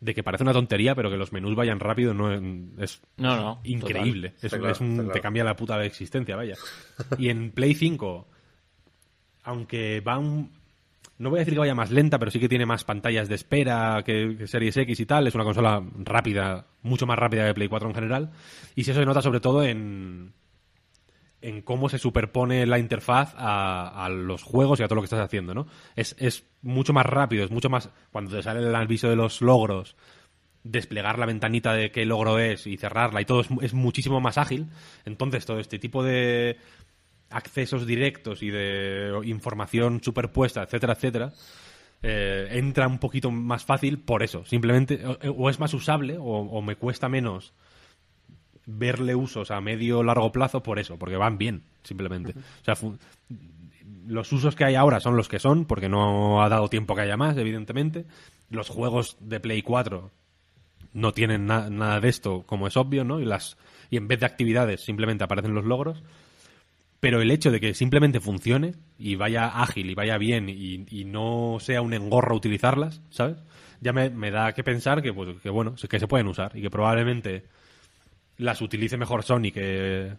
de 0.00 0.14
que 0.14 0.22
parece 0.22 0.42
una 0.44 0.52
tontería 0.52 0.94
pero 0.94 1.10
que 1.10 1.16
los 1.16 1.32
menús 1.32 1.54
vayan 1.54 1.78
rápido 1.78 2.14
no 2.14 2.32
es, 2.32 2.40
es 2.78 3.02
No, 3.18 3.36
no. 3.36 3.60
increíble 3.64 4.34
es, 4.40 4.50
claro, 4.50 4.70
es 4.70 4.80
un- 4.80 4.94
claro. 4.96 5.10
te 5.12 5.20
cambia 5.20 5.44
la 5.44 5.54
puta 5.56 5.76
de 5.78 5.86
existencia 5.86 6.36
vaya 6.36 6.54
y 7.18 7.28
en 7.28 7.50
Play 7.50 7.74
5 7.74 8.26
aunque 9.44 10.00
va 10.00 10.18
un 10.18 10.50
no 11.18 11.28
voy 11.28 11.38
a 11.38 11.40
decir 11.40 11.52
que 11.52 11.60
vaya 11.60 11.74
más 11.74 11.90
lenta, 11.90 12.18
pero 12.18 12.30
sí 12.30 12.40
que 12.40 12.48
tiene 12.48 12.64
más 12.64 12.84
pantallas 12.84 13.28
de 13.28 13.34
espera 13.34 14.02
que, 14.06 14.36
que 14.38 14.46
Series 14.46 14.74
X 14.74 15.00
y 15.00 15.04
tal. 15.04 15.26
Es 15.26 15.34
una 15.34 15.44
consola 15.44 15.84
rápida, 15.98 16.66
mucho 16.80 17.06
más 17.06 17.18
rápida 17.18 17.46
que 17.46 17.52
Play 17.52 17.68
4 17.68 17.90
en 17.90 17.94
general. 17.94 18.30
Y 18.74 18.84
si 18.84 18.92
eso 18.92 19.00
se 19.00 19.04
nota 19.04 19.20
sobre 19.20 19.38
todo 19.40 19.62
en, 19.62 20.32
en 21.42 21.62
cómo 21.62 21.88
se 21.88 21.98
superpone 21.98 22.66
la 22.66 22.78
interfaz 22.78 23.34
a, 23.36 24.04
a 24.04 24.08
los 24.08 24.42
juegos 24.42 24.78
y 24.78 24.82
a 24.82 24.88
todo 24.88 24.96
lo 24.96 25.02
que 25.02 25.06
estás 25.06 25.24
haciendo, 25.24 25.54
¿no? 25.54 25.66
Es, 25.96 26.14
es 26.18 26.44
mucho 26.62 26.92
más 26.92 27.06
rápido, 27.06 27.44
es 27.44 27.50
mucho 27.50 27.70
más... 27.70 27.90
Cuando 28.12 28.36
te 28.36 28.42
sale 28.42 28.60
el 28.60 28.74
aviso 28.74 29.08
de 29.08 29.16
los 29.16 29.40
logros, 29.40 29.96
desplegar 30.62 31.18
la 31.18 31.26
ventanita 31.26 31.72
de 31.72 31.90
qué 31.90 32.04
logro 32.04 32.38
es 32.38 32.66
y 32.66 32.76
cerrarla 32.76 33.22
y 33.22 33.24
todo 33.24 33.40
es, 33.40 33.48
es 33.62 33.72
muchísimo 33.72 34.20
más 34.20 34.36
ágil. 34.36 34.66
Entonces 35.04 35.46
todo 35.46 35.58
este 35.58 35.78
tipo 35.78 36.02
de 36.02 36.58
accesos 37.30 37.86
directos 37.86 38.42
y 38.42 38.50
de 38.50 39.12
información 39.24 40.02
superpuesta, 40.02 40.62
etcétera, 40.62 40.92
etcétera, 40.94 41.32
eh, 42.02 42.48
entra 42.50 42.86
un 42.86 42.98
poquito 42.98 43.30
más 43.30 43.64
fácil 43.64 43.98
por 44.00 44.22
eso. 44.22 44.44
Simplemente, 44.44 45.06
o, 45.06 45.12
o 45.30 45.48
es 45.48 45.58
más 45.58 45.72
usable 45.72 46.18
o, 46.18 46.24
o 46.24 46.60
me 46.60 46.76
cuesta 46.76 47.08
menos 47.08 47.54
verle 48.78 49.14
usos 49.14 49.50
a 49.50 49.60
medio 49.60 50.02
largo 50.02 50.32
plazo 50.32 50.62
por 50.62 50.78
eso, 50.78 50.98
porque 50.98 51.16
van 51.16 51.38
bien, 51.38 51.62
simplemente. 51.82 52.34
O 52.62 52.64
sea, 52.64 52.74
los 54.06 54.32
usos 54.32 54.54
que 54.56 54.64
hay 54.64 54.74
ahora 54.74 55.00
son 55.00 55.16
los 55.16 55.28
que 55.28 55.38
son, 55.38 55.64
porque 55.64 55.88
no 55.88 56.42
ha 56.42 56.48
dado 56.48 56.68
tiempo 56.68 56.94
que 56.94 57.02
haya 57.02 57.16
más, 57.16 57.36
evidentemente. 57.36 58.04
Los 58.50 58.68
juegos 58.68 59.16
de 59.20 59.40
Play 59.40 59.62
4 59.62 60.10
no 60.92 61.12
tienen 61.12 61.46
na- 61.46 61.70
nada 61.70 62.00
de 62.00 62.08
esto, 62.08 62.42
como 62.46 62.66
es 62.66 62.76
obvio, 62.76 63.04
¿no? 63.04 63.20
Y, 63.20 63.24
las, 63.24 63.56
y 63.90 63.96
en 63.96 64.08
vez 64.08 64.20
de 64.20 64.26
actividades 64.26 64.80
simplemente 64.84 65.24
aparecen 65.24 65.54
los 65.54 65.64
logros. 65.64 66.02
Pero 66.98 67.22
el 67.22 67.30
hecho 67.30 67.50
de 67.50 67.60
que 67.60 67.72
simplemente 67.72 68.20
funcione 68.20 68.74
y 68.98 69.14
vaya 69.14 69.46
ágil 69.62 69.88
y 69.88 69.94
vaya 69.94 70.18
bien 70.18 70.48
y, 70.50 70.84
y 70.90 71.04
no 71.06 71.56
sea 71.58 71.80
un 71.80 71.94
engorro 71.94 72.36
utilizarlas, 72.36 73.00
¿sabes? 73.08 73.38
Ya 73.80 73.94
me, 73.94 74.10
me 74.10 74.30
da 74.30 74.52
que 74.52 74.62
pensar 74.62 75.00
que, 75.00 75.14
pues, 75.14 75.40
que, 75.40 75.48
bueno, 75.48 75.76
que 75.88 75.98
se 75.98 76.06
pueden 76.08 76.26
usar 76.26 76.52
y 76.54 76.60
que 76.60 76.68
probablemente 76.68 77.44
las 78.40 78.60
utilice 78.62 78.96
mejor 78.96 79.22
Sony 79.22 79.52
que... 79.52 80.14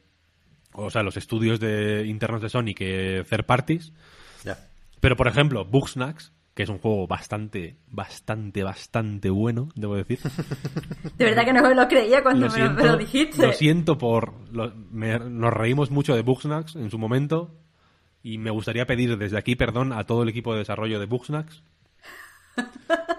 O 0.73 0.89
sea, 0.89 1.03
los 1.03 1.17
estudios 1.17 1.59
de 1.59 2.05
internos 2.07 2.41
de 2.41 2.49
Sony 2.49 2.73
que 2.75 3.25
third 3.29 3.45
parties. 3.45 3.91
Pero, 5.01 5.15
por 5.17 5.27
ejemplo, 5.27 5.65
Bugsnax, 5.65 6.31
que 6.53 6.63
es 6.63 6.69
un 6.69 6.77
juego 6.77 7.07
bastante, 7.07 7.75
bastante, 7.87 8.63
bastante 8.63 9.29
bueno, 9.29 9.69
debo 9.75 9.95
decir. 9.95 10.19
De 11.17 11.25
verdad 11.25 11.43
que 11.43 11.53
no 11.53 11.61
me 11.63 11.73
lo 11.75 11.87
creía 11.87 12.21
cuando 12.23 12.45
Lo 12.47 12.51
me, 12.53 12.59
lo- 12.59 12.65
siento, 12.65 12.83
me 12.83 12.89
lo 12.91 12.97
dijiste. 12.97 13.45
lo 13.47 13.51
siento 13.53 13.97
por... 13.97 14.33
lo- 14.51 14.73
me- 14.91 15.17
nos 15.19 15.51
reímos 15.51 15.89
mucho 15.91 16.15
de 16.15 16.21
Bugsnax 16.21 16.75
en 16.75 16.89
su 16.91 16.97
momento 16.99 17.53
y 18.23 18.37
me 18.37 18.51
gustaría 18.51 18.85
pedir 18.85 19.17
desde 19.17 19.37
aquí 19.39 19.55
perdón 19.55 19.91
a 19.91 20.05
todo 20.05 20.21
el 20.23 20.29
equipo 20.29 20.53
de 20.53 20.59
desarrollo 20.59 20.99
de 20.99 21.05
Bugsnax 21.07 21.63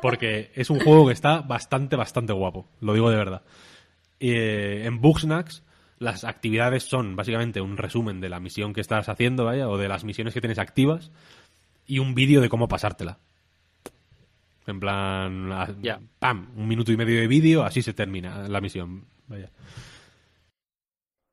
porque 0.00 0.50
es 0.54 0.70
un 0.70 0.80
juego 0.80 1.06
que 1.06 1.12
está 1.12 1.40
bastante, 1.40 1.96
bastante 1.96 2.32
guapo, 2.32 2.68
lo 2.80 2.94
digo 2.94 3.10
de 3.10 3.16
verdad. 3.16 3.42
Eh, 4.24 4.82
en 4.86 5.00
Bugsnax 5.00 5.64
las 5.98 6.22
actividades 6.24 6.84
son 6.84 7.16
básicamente 7.16 7.60
un 7.60 7.76
resumen 7.76 8.20
de 8.20 8.28
la 8.28 8.38
misión 8.40 8.72
que 8.72 8.80
estás 8.80 9.08
haciendo, 9.08 9.44
vaya, 9.44 9.68
o 9.68 9.76
de 9.78 9.88
las 9.88 10.04
misiones 10.04 10.32
que 10.32 10.40
tienes 10.40 10.58
activas, 10.58 11.10
y 11.86 11.98
un 11.98 12.14
vídeo 12.14 12.40
de 12.40 12.48
cómo 12.48 12.68
pasártela. 12.68 13.18
En 14.66 14.78
plan, 14.78 15.50
a- 15.52 15.74
Ya. 15.80 16.00
pam, 16.20 16.50
un 16.56 16.68
minuto 16.68 16.92
y 16.92 16.96
medio 16.96 17.20
de 17.20 17.26
vídeo, 17.26 17.64
así 17.64 17.82
se 17.82 17.92
termina 17.94 18.46
la 18.48 18.60
misión. 18.60 19.04
Vaya. 19.26 19.50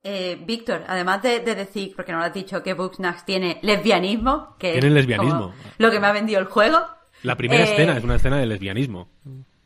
Eh, 0.03 0.39
Víctor, 0.45 0.83
además 0.87 1.21
de, 1.21 1.41
de 1.41 1.55
decir, 1.55 1.93
porque 1.95 2.11
no 2.11 2.19
lo 2.19 2.23
has 2.25 2.33
dicho, 2.33 2.63
que 2.63 2.73
Bugsnax 2.73 3.25
tiene 3.25 3.59
lesbianismo, 3.61 4.55
que 4.57 4.71
Tiene 4.73 4.87
es 4.87 4.93
lesbianismo. 4.93 5.53
lo 5.77 5.91
que 5.91 5.99
me 5.99 6.07
ha 6.07 6.11
vendido 6.11 6.39
el 6.39 6.45
juego. 6.45 6.79
La 7.23 7.35
primera 7.35 7.63
Eh, 7.65 7.71
escena 7.71 7.97
es 7.97 8.03
una 8.03 8.15
escena 8.15 8.37
de 8.37 8.45
lesbianismo. 8.45 9.09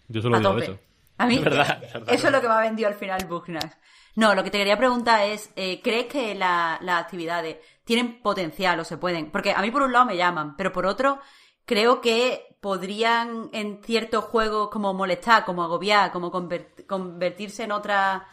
Yo 0.07 0.21
solo 0.21 0.37
a 0.37 0.39
digo 0.39 0.57
eso. 0.57 0.79
A 1.17 1.25
mí, 1.25 1.35
Es 1.35 1.43
verdad, 1.43 1.83
es 1.83 1.93
verdad. 1.93 2.13
eso 2.13 2.27
es 2.27 2.33
lo 2.33 2.41
que 2.41 2.47
me 2.47 2.53
ha 2.53 2.59
vendido 2.59 2.87
al 2.89 2.95
final 2.95 3.25
Bugsnax. 3.25 3.77
No, 4.15 4.35
lo 4.35 4.43
que 4.43 4.51
te 4.51 4.57
quería 4.59 4.77
preguntar 4.77 5.23
es, 5.27 5.51
eh, 5.55 5.81
¿crees 5.81 6.05
que 6.07 6.35
la- 6.35 6.77
las 6.81 7.01
actividades 7.01 7.57
tienen 7.83 8.21
potencial 8.21 8.79
o 8.79 8.83
se 8.83 8.97
pueden? 8.97 9.31
Porque 9.31 9.51
a 9.51 9.61
mí 9.61 9.71
por 9.71 9.81
un 9.83 9.91
lado 9.93 10.05
me 10.05 10.17
llaman, 10.17 10.55
pero 10.55 10.71
por 10.71 10.85
otro 10.85 11.19
creo 11.65 12.01
que 12.01 12.57
podrían 12.61 13.49
en 13.53 13.81
ciertos 13.83 14.25
juegos 14.25 14.69
como 14.69 14.93
molestar, 14.93 15.45
como 15.45 15.63
agobiar, 15.63 16.11
como 16.11 16.31
convert- 16.31 16.85
convertirse 16.87 17.63
en 17.63 17.71
otra 17.71 18.27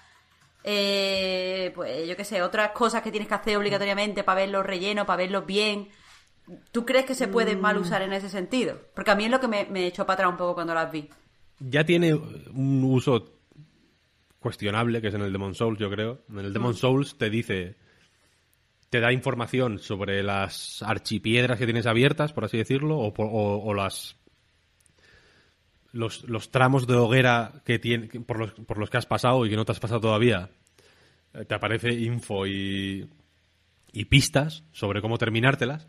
eh, 0.62 1.72
pues 1.74 2.06
yo 2.06 2.16
qué 2.16 2.24
sé, 2.24 2.42
otras 2.42 2.70
cosas 2.72 3.02
que 3.02 3.10
tienes 3.10 3.28
que 3.28 3.34
hacer 3.34 3.56
obligatoriamente 3.56 4.22
para 4.24 4.42
verlos 4.42 4.64
rellenos, 4.66 5.06
para 5.06 5.16
verlos 5.18 5.46
bien. 5.46 5.88
¿Tú 6.72 6.84
crees 6.84 7.06
que 7.06 7.14
se 7.14 7.28
pueden 7.28 7.60
mal 7.60 7.78
usar 7.78 8.02
en 8.02 8.12
ese 8.12 8.28
sentido? 8.28 8.76
Porque 8.94 9.10
a 9.10 9.14
mí 9.14 9.24
es 9.24 9.30
lo 9.30 9.40
que 9.40 9.48
me, 9.48 9.64
me 9.66 9.86
echó 9.86 10.04
para 10.04 10.14
atrás 10.14 10.30
un 10.30 10.36
poco 10.36 10.54
cuando 10.54 10.74
las 10.74 10.90
vi. 10.90 11.08
Ya 11.60 11.84
tiene 11.84 12.14
un 12.14 12.82
uso 12.84 13.36
cuestionable, 14.38 15.00
que 15.02 15.08
es 15.08 15.14
en 15.14 15.20
el 15.22 15.32
Demon 15.32 15.54
Souls, 15.54 15.78
yo 15.78 15.90
creo. 15.90 16.22
En 16.30 16.38
el 16.38 16.52
Demon 16.52 16.74
Souls 16.74 17.16
te 17.18 17.28
dice, 17.30 17.76
te 18.88 19.00
da 19.00 19.12
información 19.12 19.78
sobre 19.78 20.22
las 20.22 20.82
archipiedras 20.82 21.58
que 21.58 21.66
tienes 21.66 21.86
abiertas, 21.86 22.32
por 22.32 22.44
así 22.44 22.56
decirlo, 22.56 22.98
o, 22.98 23.08
o- 23.08 23.62
o 23.64 23.74
las 23.74 24.16
los, 25.92 26.22
los 26.28 26.50
tramos 26.50 26.86
de 26.86 26.94
hoguera 26.94 27.62
que 27.64 27.78
tiene, 27.80 28.06
por, 28.20 28.38
los, 28.38 28.52
por 28.52 28.78
los 28.78 28.88
que 28.90 28.96
has 28.98 29.06
pasado 29.06 29.44
y 29.44 29.50
que 29.50 29.56
no 29.56 29.64
te 29.64 29.72
has 29.72 29.80
pasado 29.80 30.00
todavía. 30.00 30.48
Eh, 31.34 31.44
Te 31.44 31.54
aparece 31.54 31.92
info 31.92 32.46
y, 32.46 33.08
y 33.92 34.04
pistas 34.04 34.62
sobre 34.72 35.00
cómo 35.02 35.18
terminártelas. 35.18 35.88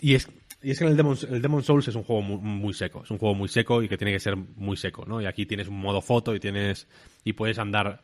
Y 0.00 0.14
es, 0.14 0.28
y 0.62 0.70
es 0.70 0.78
que 0.78 0.84
en 0.84 0.90
el 0.90 0.96
Demon, 0.96 1.16
el 1.30 1.42
Demon 1.42 1.62
Souls 1.62 1.88
es 1.88 1.94
un 1.94 2.02
juego 2.04 2.22
muy, 2.22 2.38
muy 2.38 2.74
seco. 2.74 3.02
Es 3.04 3.10
un 3.10 3.18
juego 3.18 3.34
muy 3.34 3.48
seco 3.48 3.82
y 3.82 3.88
que 3.88 3.96
tiene 3.96 4.12
que 4.12 4.20
ser 4.20 4.36
muy 4.36 4.76
seco, 4.76 5.04
¿no? 5.06 5.20
Y 5.20 5.26
aquí 5.26 5.46
tienes 5.46 5.68
un 5.68 5.78
modo 5.78 6.00
foto 6.02 6.34
y 6.34 6.40
tienes 6.40 6.86
y 7.24 7.32
puedes 7.32 7.58
andar 7.58 8.02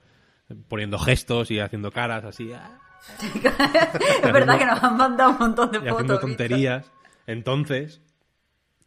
poniendo 0.69 0.99
gestos 0.99 1.51
y 1.51 1.59
haciendo 1.61 1.91
caras 1.91 2.25
así. 2.25 2.53
ah, 2.53 2.81
es 4.23 4.33
verdad 4.33 4.59
que 4.59 4.67
nos 4.67 4.83
han 4.83 4.97
mandado 4.97 5.33
un 5.33 5.39
montón 5.39 5.71
de 5.71 5.79
y 5.79 5.89
haciendo 5.89 6.15
fotos. 6.15 6.21
tonterías. 6.21 6.91
Entonces, 7.27 8.01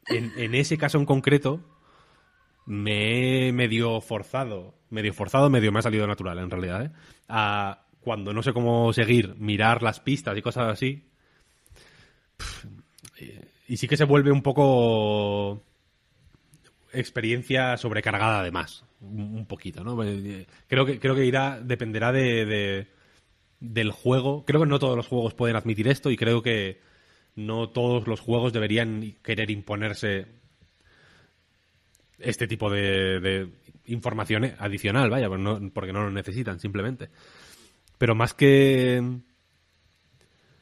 en, 0.08 0.32
en 0.38 0.56
ese 0.56 0.78
caso 0.78 0.98
en 0.98 1.06
concreto, 1.06 1.62
me 2.66 3.48
he 3.48 3.54
medio 3.54 4.00
forzado, 4.02 4.76
medio 4.90 5.14
forzado, 5.14 5.50
medio 5.50 5.72
me 5.72 5.80
ha 5.80 5.84
salido 5.84 6.08
natural 6.08 6.40
en 6.40 6.50
realidad, 6.50 6.86
¿eh? 6.86 6.91
A 7.28 7.86
cuando 8.00 8.34
no 8.34 8.41
sé 8.44 8.54
cómo 8.54 8.94
seguir, 8.94 9.36
mirar 9.38 9.84
las 9.84 10.00
pistas 10.00 10.38
y 10.38 10.41
cosas 10.41 10.68
así. 10.72 11.10
eh, 13.20 13.48
Y 13.70 13.78
sí 13.78 13.88
que 13.88 13.96
se 13.98 14.04
vuelve 14.04 14.32
un 14.32 14.41
poco 14.41 15.64
experiencia 16.91 17.78
sobrecargada 17.78 18.40
además, 18.40 18.84
un 19.00 19.46
poquito, 19.46 19.84
¿no? 19.84 20.04
Eh, 20.04 20.48
Creo 20.68 20.86
que 20.86 21.00
creo 21.00 21.16
que 21.16 21.26
irá 21.26 21.60
dependerá 21.62 22.12
de, 22.12 22.46
de- 22.46 22.88
del 23.60 23.91
juego. 23.91 24.44
Creo 24.46 24.60
que 24.62 24.68
no 24.68 24.80
todos 24.80 24.98
los 24.98 25.08
juegos 25.08 25.36
pueden 25.36 25.56
admitir 25.56 25.88
esto 25.88 26.10
y 26.10 26.18
creo 26.18 26.41
que 26.41 26.82
no 27.36 27.70
todos 27.70 28.08
los 28.08 28.20
juegos 28.20 28.54
deberían 28.54 29.16
querer 29.24 29.52
imponerse 29.52 30.26
este 32.18 32.48
tipo 32.48 32.70
de, 32.72 33.20
de 33.20 33.50
información 33.86 34.52
adicional, 34.58 35.10
vaya, 35.10 35.30
pues 35.30 35.40
porque 35.74 35.94
no 35.94 36.02
lo 36.04 36.12
necesitan 36.12 36.60
simplemente. 36.60 37.10
Pero 37.98 38.16
más 38.16 38.34
que... 38.34 39.20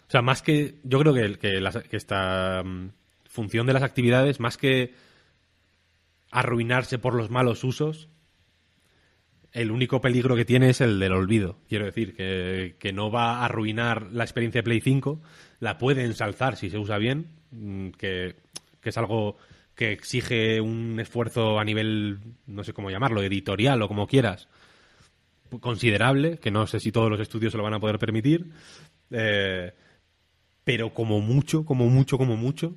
O 0.08 0.12
sea, 0.12 0.22
más 0.22 0.42
que... 0.42 0.76
Yo 0.84 1.00
creo 1.00 1.14
que, 1.14 1.38
que, 1.38 1.98
esta 1.98 2.64
mm, 2.64 2.90
función 3.26 3.68
de 3.68 3.74
las 3.74 3.84
actividades, 3.84 4.40
más 4.40 4.58
que 4.58 4.94
arruinarse 6.32 6.98
por 6.98 7.14
los 7.14 7.30
malos 7.30 7.64
usos, 7.64 8.10
el 9.52 9.72
único 9.72 10.02
peligro 10.02 10.36
que 10.36 10.46
tiene 10.46 10.70
es 10.70 10.82
el 10.82 11.00
del 11.00 11.14
olvido. 11.14 11.58
Quiero 11.68 11.86
decir, 11.86 12.16
que, 12.16 12.76
que 12.80 12.94
no 12.94 13.12
va 13.12 13.40
a 13.40 13.46
arruinar 13.46 14.12
la 14.12 14.24
experiencia 14.24 14.60
de 14.60 14.64
Play 14.64 14.82
5, 14.82 15.22
la 15.60 15.78
puede 15.78 16.06
ensalzar 16.06 16.56
si 16.56 16.70
se 16.70 16.78
usa 16.78 16.98
bien, 16.98 17.28
mm, 17.52 17.90
que, 17.90 18.36
que 18.82 18.90
es 18.90 18.98
algo 18.98 19.38
que 19.76 19.92
exige 19.92 20.60
un 20.60 21.00
esfuerzo 21.00 21.60
a 21.60 21.64
nivel, 21.64 22.20
no 22.48 22.64
sé 22.64 22.74
cómo 22.74 22.90
llamarlo, 22.90 23.22
editorial 23.22 23.82
o 23.82 23.88
como 23.88 24.08
quieras, 24.08 24.48
considerable, 25.60 26.40
que 26.40 26.52
no 26.52 26.66
sé 26.66 26.80
si 26.80 26.92
todos 26.92 27.10
los 27.10 27.20
estudios 27.20 27.52
se 27.52 27.58
lo 27.58 27.64
van 27.64 27.76
a 27.76 27.80
poder 27.80 28.00
permitir, 28.00 28.48
eh, 29.12 29.74
pero 30.68 30.94
como 30.94 31.22
mucho, 31.22 31.64
como 31.64 31.88
mucho, 31.88 32.18
como 32.18 32.36
mucho, 32.36 32.76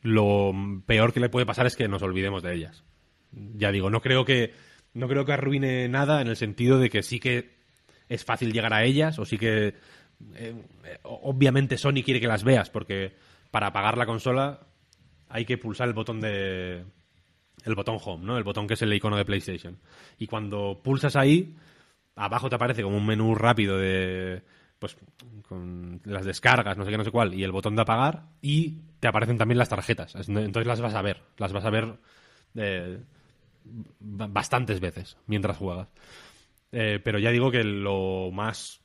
lo 0.00 0.54
peor 0.86 1.12
que 1.12 1.20
le 1.20 1.28
puede 1.28 1.44
pasar 1.44 1.66
es 1.66 1.76
que 1.76 1.86
nos 1.86 2.00
olvidemos 2.00 2.42
de 2.42 2.54
ellas. 2.54 2.82
Ya 3.30 3.70
digo, 3.70 3.90
no 3.90 4.00
creo 4.00 4.24
que 4.24 4.54
no 4.94 5.06
creo 5.06 5.26
que 5.26 5.34
arruine 5.34 5.86
nada 5.90 6.22
en 6.22 6.28
el 6.28 6.36
sentido 6.36 6.78
de 6.78 6.88
que 6.88 7.02
sí 7.02 7.20
que 7.20 7.50
es 8.08 8.24
fácil 8.24 8.54
llegar 8.54 8.72
a 8.72 8.84
ellas 8.84 9.18
o 9.18 9.26
sí 9.26 9.36
que 9.36 9.74
eh, 10.34 10.64
obviamente 11.02 11.76
Sony 11.76 12.02
quiere 12.02 12.20
que 12.20 12.26
las 12.26 12.42
veas 12.42 12.70
porque 12.70 13.12
para 13.50 13.66
apagar 13.66 13.98
la 13.98 14.06
consola 14.06 14.60
hay 15.28 15.44
que 15.44 15.58
pulsar 15.58 15.88
el 15.88 15.94
botón 15.94 16.22
de 16.22 16.86
el 17.66 17.74
botón 17.74 17.98
home, 18.02 18.24
¿no? 18.24 18.38
El 18.38 18.44
botón 18.44 18.66
que 18.66 18.72
es 18.72 18.80
el 18.80 18.94
icono 18.94 19.18
de 19.18 19.26
PlayStation. 19.26 19.78
Y 20.16 20.26
cuando 20.26 20.80
pulsas 20.82 21.16
ahí, 21.16 21.54
abajo 22.16 22.48
te 22.48 22.54
aparece 22.54 22.82
como 22.82 22.96
un 22.96 23.04
menú 23.04 23.34
rápido 23.34 23.76
de 23.76 24.42
pues 24.80 24.98
con 25.48 26.02
las 26.04 26.26
descargas, 26.26 26.78
no 26.78 26.84
sé 26.86 26.90
qué, 26.92 26.98
no 26.98 27.04
sé 27.04 27.12
cuál, 27.12 27.34
y 27.34 27.44
el 27.44 27.52
botón 27.52 27.76
de 27.76 27.82
apagar, 27.82 28.24
y 28.42 28.78
te 29.00 29.08
aparecen 29.08 29.38
también 29.38 29.58
las 29.58 29.70
tarjetas. 29.70 30.16
Es- 30.16 30.28
Entonces 30.30 30.66
las 30.66 30.82
vas 30.82 30.94
a 30.96 31.02
ver, 31.02 31.22
las 31.38 31.52
vas 31.52 31.66
a 31.66 31.70
ver 31.70 31.98
eh, 32.56 33.00
ba- 34.00 34.26
bastantes 34.28 34.80
veces 34.80 35.16
mientras 35.26 35.56
juegas. 35.58 35.88
Eh, 36.72 37.00
pero 37.04 37.18
ya 37.18 37.30
digo 37.30 37.50
que 37.50 37.64
lo 37.64 38.30
más... 38.32 38.80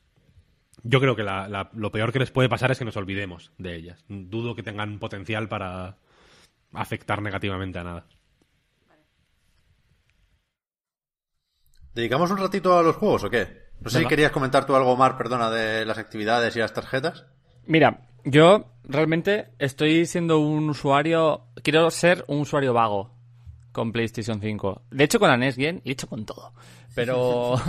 Yo 0.84 1.02
creo 1.02 1.16
que 1.16 1.24
la- 1.24 1.48
la- 1.50 1.70
lo 1.74 1.92
peor 1.92 2.14
que 2.14 2.20
les 2.20 2.32
puede 2.32 2.50
pasar 2.50 2.72
es 2.72 2.80
que 2.80 2.86
nos 2.86 2.98
olvidemos 2.98 3.52
de 3.58 3.76
ellas. 3.76 4.06
Dudo 4.10 4.56
que 4.56 4.64
tengan 4.64 5.00
potencial 5.00 5.50
para 5.50 5.98
afectar 6.74 7.22
negativamente 7.22 7.80
a 7.80 7.86
nada. 7.86 8.08
¿Dedicamos 11.96 12.30
un 12.30 12.38
ratito 12.38 12.78
a 12.78 12.84
los 12.84 12.96
juegos 12.96 13.24
o 13.24 13.30
qué? 13.32 13.65
No 13.82 13.90
sé 13.90 14.00
si 14.00 14.06
querías 14.06 14.32
comentar 14.32 14.66
tú 14.66 14.76
algo, 14.76 14.92
Omar, 14.92 15.18
perdona, 15.18 15.50
de 15.50 15.86
las 15.86 15.98
actividades 15.98 16.56
y 16.56 16.60
las 16.60 16.74
tarjetas. 16.74 17.26
Mira, 17.66 18.02
yo 18.24 18.66
realmente 18.84 19.50
estoy 19.60 20.06
siendo 20.06 20.40
un 20.40 20.70
usuario. 20.70 21.46
Quiero 21.64 21.90
ser 21.92 22.26
un 22.28 22.40
usuario 22.40 22.74
vago 22.74 23.12
con 23.72 23.92
PlayStation 23.92 24.40
5. 24.40 24.84
De 24.92 25.04
hecho, 25.04 25.20
con 25.20 25.30
la 25.30 25.38
NES 25.38 25.56
Gen 25.56 25.82
y 25.84 25.90
de 25.90 25.92
hecho 25.92 26.08
con 26.08 26.26
todo. 26.26 26.54
Pero. 26.96 27.56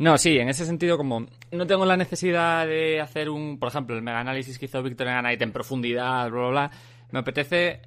No, 0.00 0.16
sí, 0.16 0.38
en 0.38 0.48
ese 0.48 0.64
sentido, 0.64 0.96
como 0.96 1.26
no 1.50 1.66
tengo 1.66 1.84
la 1.84 1.96
necesidad 1.96 2.68
de 2.68 3.00
hacer 3.00 3.28
un. 3.28 3.58
Por 3.58 3.68
ejemplo, 3.68 3.96
el 3.96 4.02
mega 4.02 4.20
análisis 4.20 4.56
que 4.56 4.66
hizo 4.66 4.80
Víctor 4.80 5.08
en 5.08 5.22
Night 5.24 5.42
en 5.42 5.50
profundidad, 5.50 6.30
bla, 6.30 6.40
bla, 6.40 6.50
bla. 6.50 6.70
Me 7.10 7.18
apetece 7.18 7.82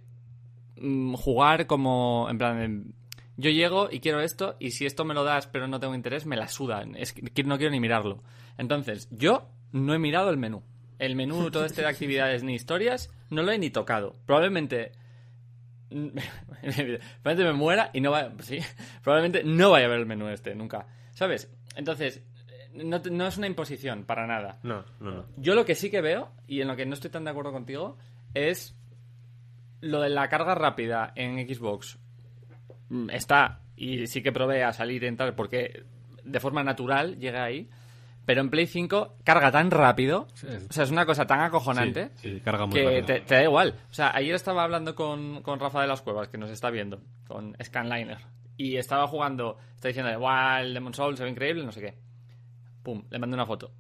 mm, 0.76 1.14
jugar 1.14 1.68
como. 1.68 2.28
En 2.30 2.38
plan. 2.38 2.94
Yo 3.38 3.50
llego 3.50 3.90
y 3.92 4.00
quiero 4.02 4.22
esto, 4.22 4.56
y 4.60 4.72
si 4.72 4.86
esto 4.86 5.06
me 5.06 5.14
lo 5.14 5.24
das 5.24 5.48
pero 5.48 5.68
no 5.68 5.80
tengo 5.80 5.96
interés, 5.96 6.26
me 6.26 6.36
la 6.38 6.48
sudan. 6.48 6.96
Es 6.96 7.14
que 7.14 7.44
no 7.44 7.58
quiero 7.58 7.72
ni 7.72 7.80
mirarlo. 7.80 8.24
Entonces, 8.58 9.08
yo 9.12 9.50
no 9.72 9.94
he 9.94 10.00
mirado 10.00 10.30
el 10.30 10.38
menú. 10.38 10.64
El 11.00 11.16
menú, 11.16 11.50
todo 11.52 11.66
este 11.66 11.82
de 11.82 11.88
actividades 11.88 12.44
ni 12.44 12.54
historias, 12.54 13.10
no 13.30 13.42
lo 13.44 13.52
he 13.52 13.58
ni 13.60 13.70
tocado. 13.70 14.16
Probablemente. 14.26 14.92
Probablemente 15.92 17.44
me 17.44 17.54
muera 17.54 17.90
y 17.94 18.02
no 18.02 18.12
vaya. 18.12 18.32
Sí, 18.40 18.60
probablemente 19.04 19.44
no 19.44 19.72
vaya 19.72 19.86
a 19.88 19.90
ver 19.90 20.00
el 20.00 20.06
menú 20.06 20.28
este, 20.30 20.56
nunca. 20.56 20.88
¿Sabes? 21.14 21.52
Entonces, 21.76 22.24
no, 22.74 23.02
te- 23.02 23.12
no 23.12 23.28
es 23.28 23.38
una 23.38 23.48
imposición 23.48 24.06
para 24.06 24.28
nada. 24.28 24.60
No, 24.64 24.86
no, 25.00 25.12
no. 25.12 25.26
Yo 25.38 25.56
lo 25.56 25.66
que 25.66 25.76
sí 25.76 25.90
que 25.90 26.02
veo, 26.02 26.32
y 26.48 26.62
en 26.62 26.68
lo 26.68 26.76
que 26.76 26.86
no 26.86 26.94
estoy 26.94 27.10
tan 27.12 27.24
de 27.24 27.32
acuerdo 27.32 27.52
contigo, 27.52 27.98
es 28.34 28.76
lo 29.82 30.00
de 30.02 30.10
la 30.10 30.30
carga 30.30 30.56
rápida 30.56 31.12
en 31.16 31.38
Xbox. 31.48 31.98
Mm, 32.92 33.10
Está, 33.12 33.62
y 33.78 34.06
sí 34.08 34.22
que 34.22 34.34
probé 34.34 34.64
a 34.66 34.74
salir 34.74 35.02
y 35.04 35.08
entrar 35.08 35.34
porque 35.34 35.84
de 36.24 36.40
forma 36.42 36.62
natural 36.64 37.18
llega 37.18 37.44
ahí. 37.44 37.70
Pero 38.26 38.42
en 38.42 38.50
Play 38.52 38.68
5 38.68 39.16
carga 39.24 39.52
tan 39.52 39.72
rápido, 39.72 40.28
o 40.70 40.74
sea, 40.74 40.84
es 40.84 40.92
una 40.92 41.08
cosa 41.08 41.26
tan 41.26 41.40
acojonante 41.40 42.12
Sí, 42.18 42.36
sí, 42.36 42.40
carga 42.42 42.68
muy 42.68 42.80
que 42.80 43.02
te, 43.02 43.22
te 43.22 43.36
da 43.36 43.44
igual. 43.44 43.74
O 43.90 43.94
sea, 43.94 44.16
ayer 44.16 44.36
estaba 44.36 44.64
hablando 44.64 44.94
con, 44.94 45.42
con 45.42 45.60
Rafa 45.60 45.82
de 45.82 45.88
las 45.88 46.02
Cuevas, 46.04 46.28
que 46.28 46.38
nos 46.38 46.52
está 46.52 46.70
viendo, 46.70 47.02
con 47.28 47.56
Scanliner. 47.64 48.20
Y 48.58 48.76
estaba 48.76 49.08
jugando, 49.08 49.58
está 49.74 49.88
diciendo, 49.88 50.12
igual, 50.12 50.74
Demon 50.74 50.94
Souls 50.94 51.18
se 51.18 51.24
ve 51.24 51.32
increíble, 51.32 51.66
no 51.66 51.72
sé 51.72 51.82
qué. 51.82 51.98
Pum, 52.84 53.04
le 53.10 53.18
mandé 53.18 53.34
una 53.34 53.48
foto. 53.48 53.72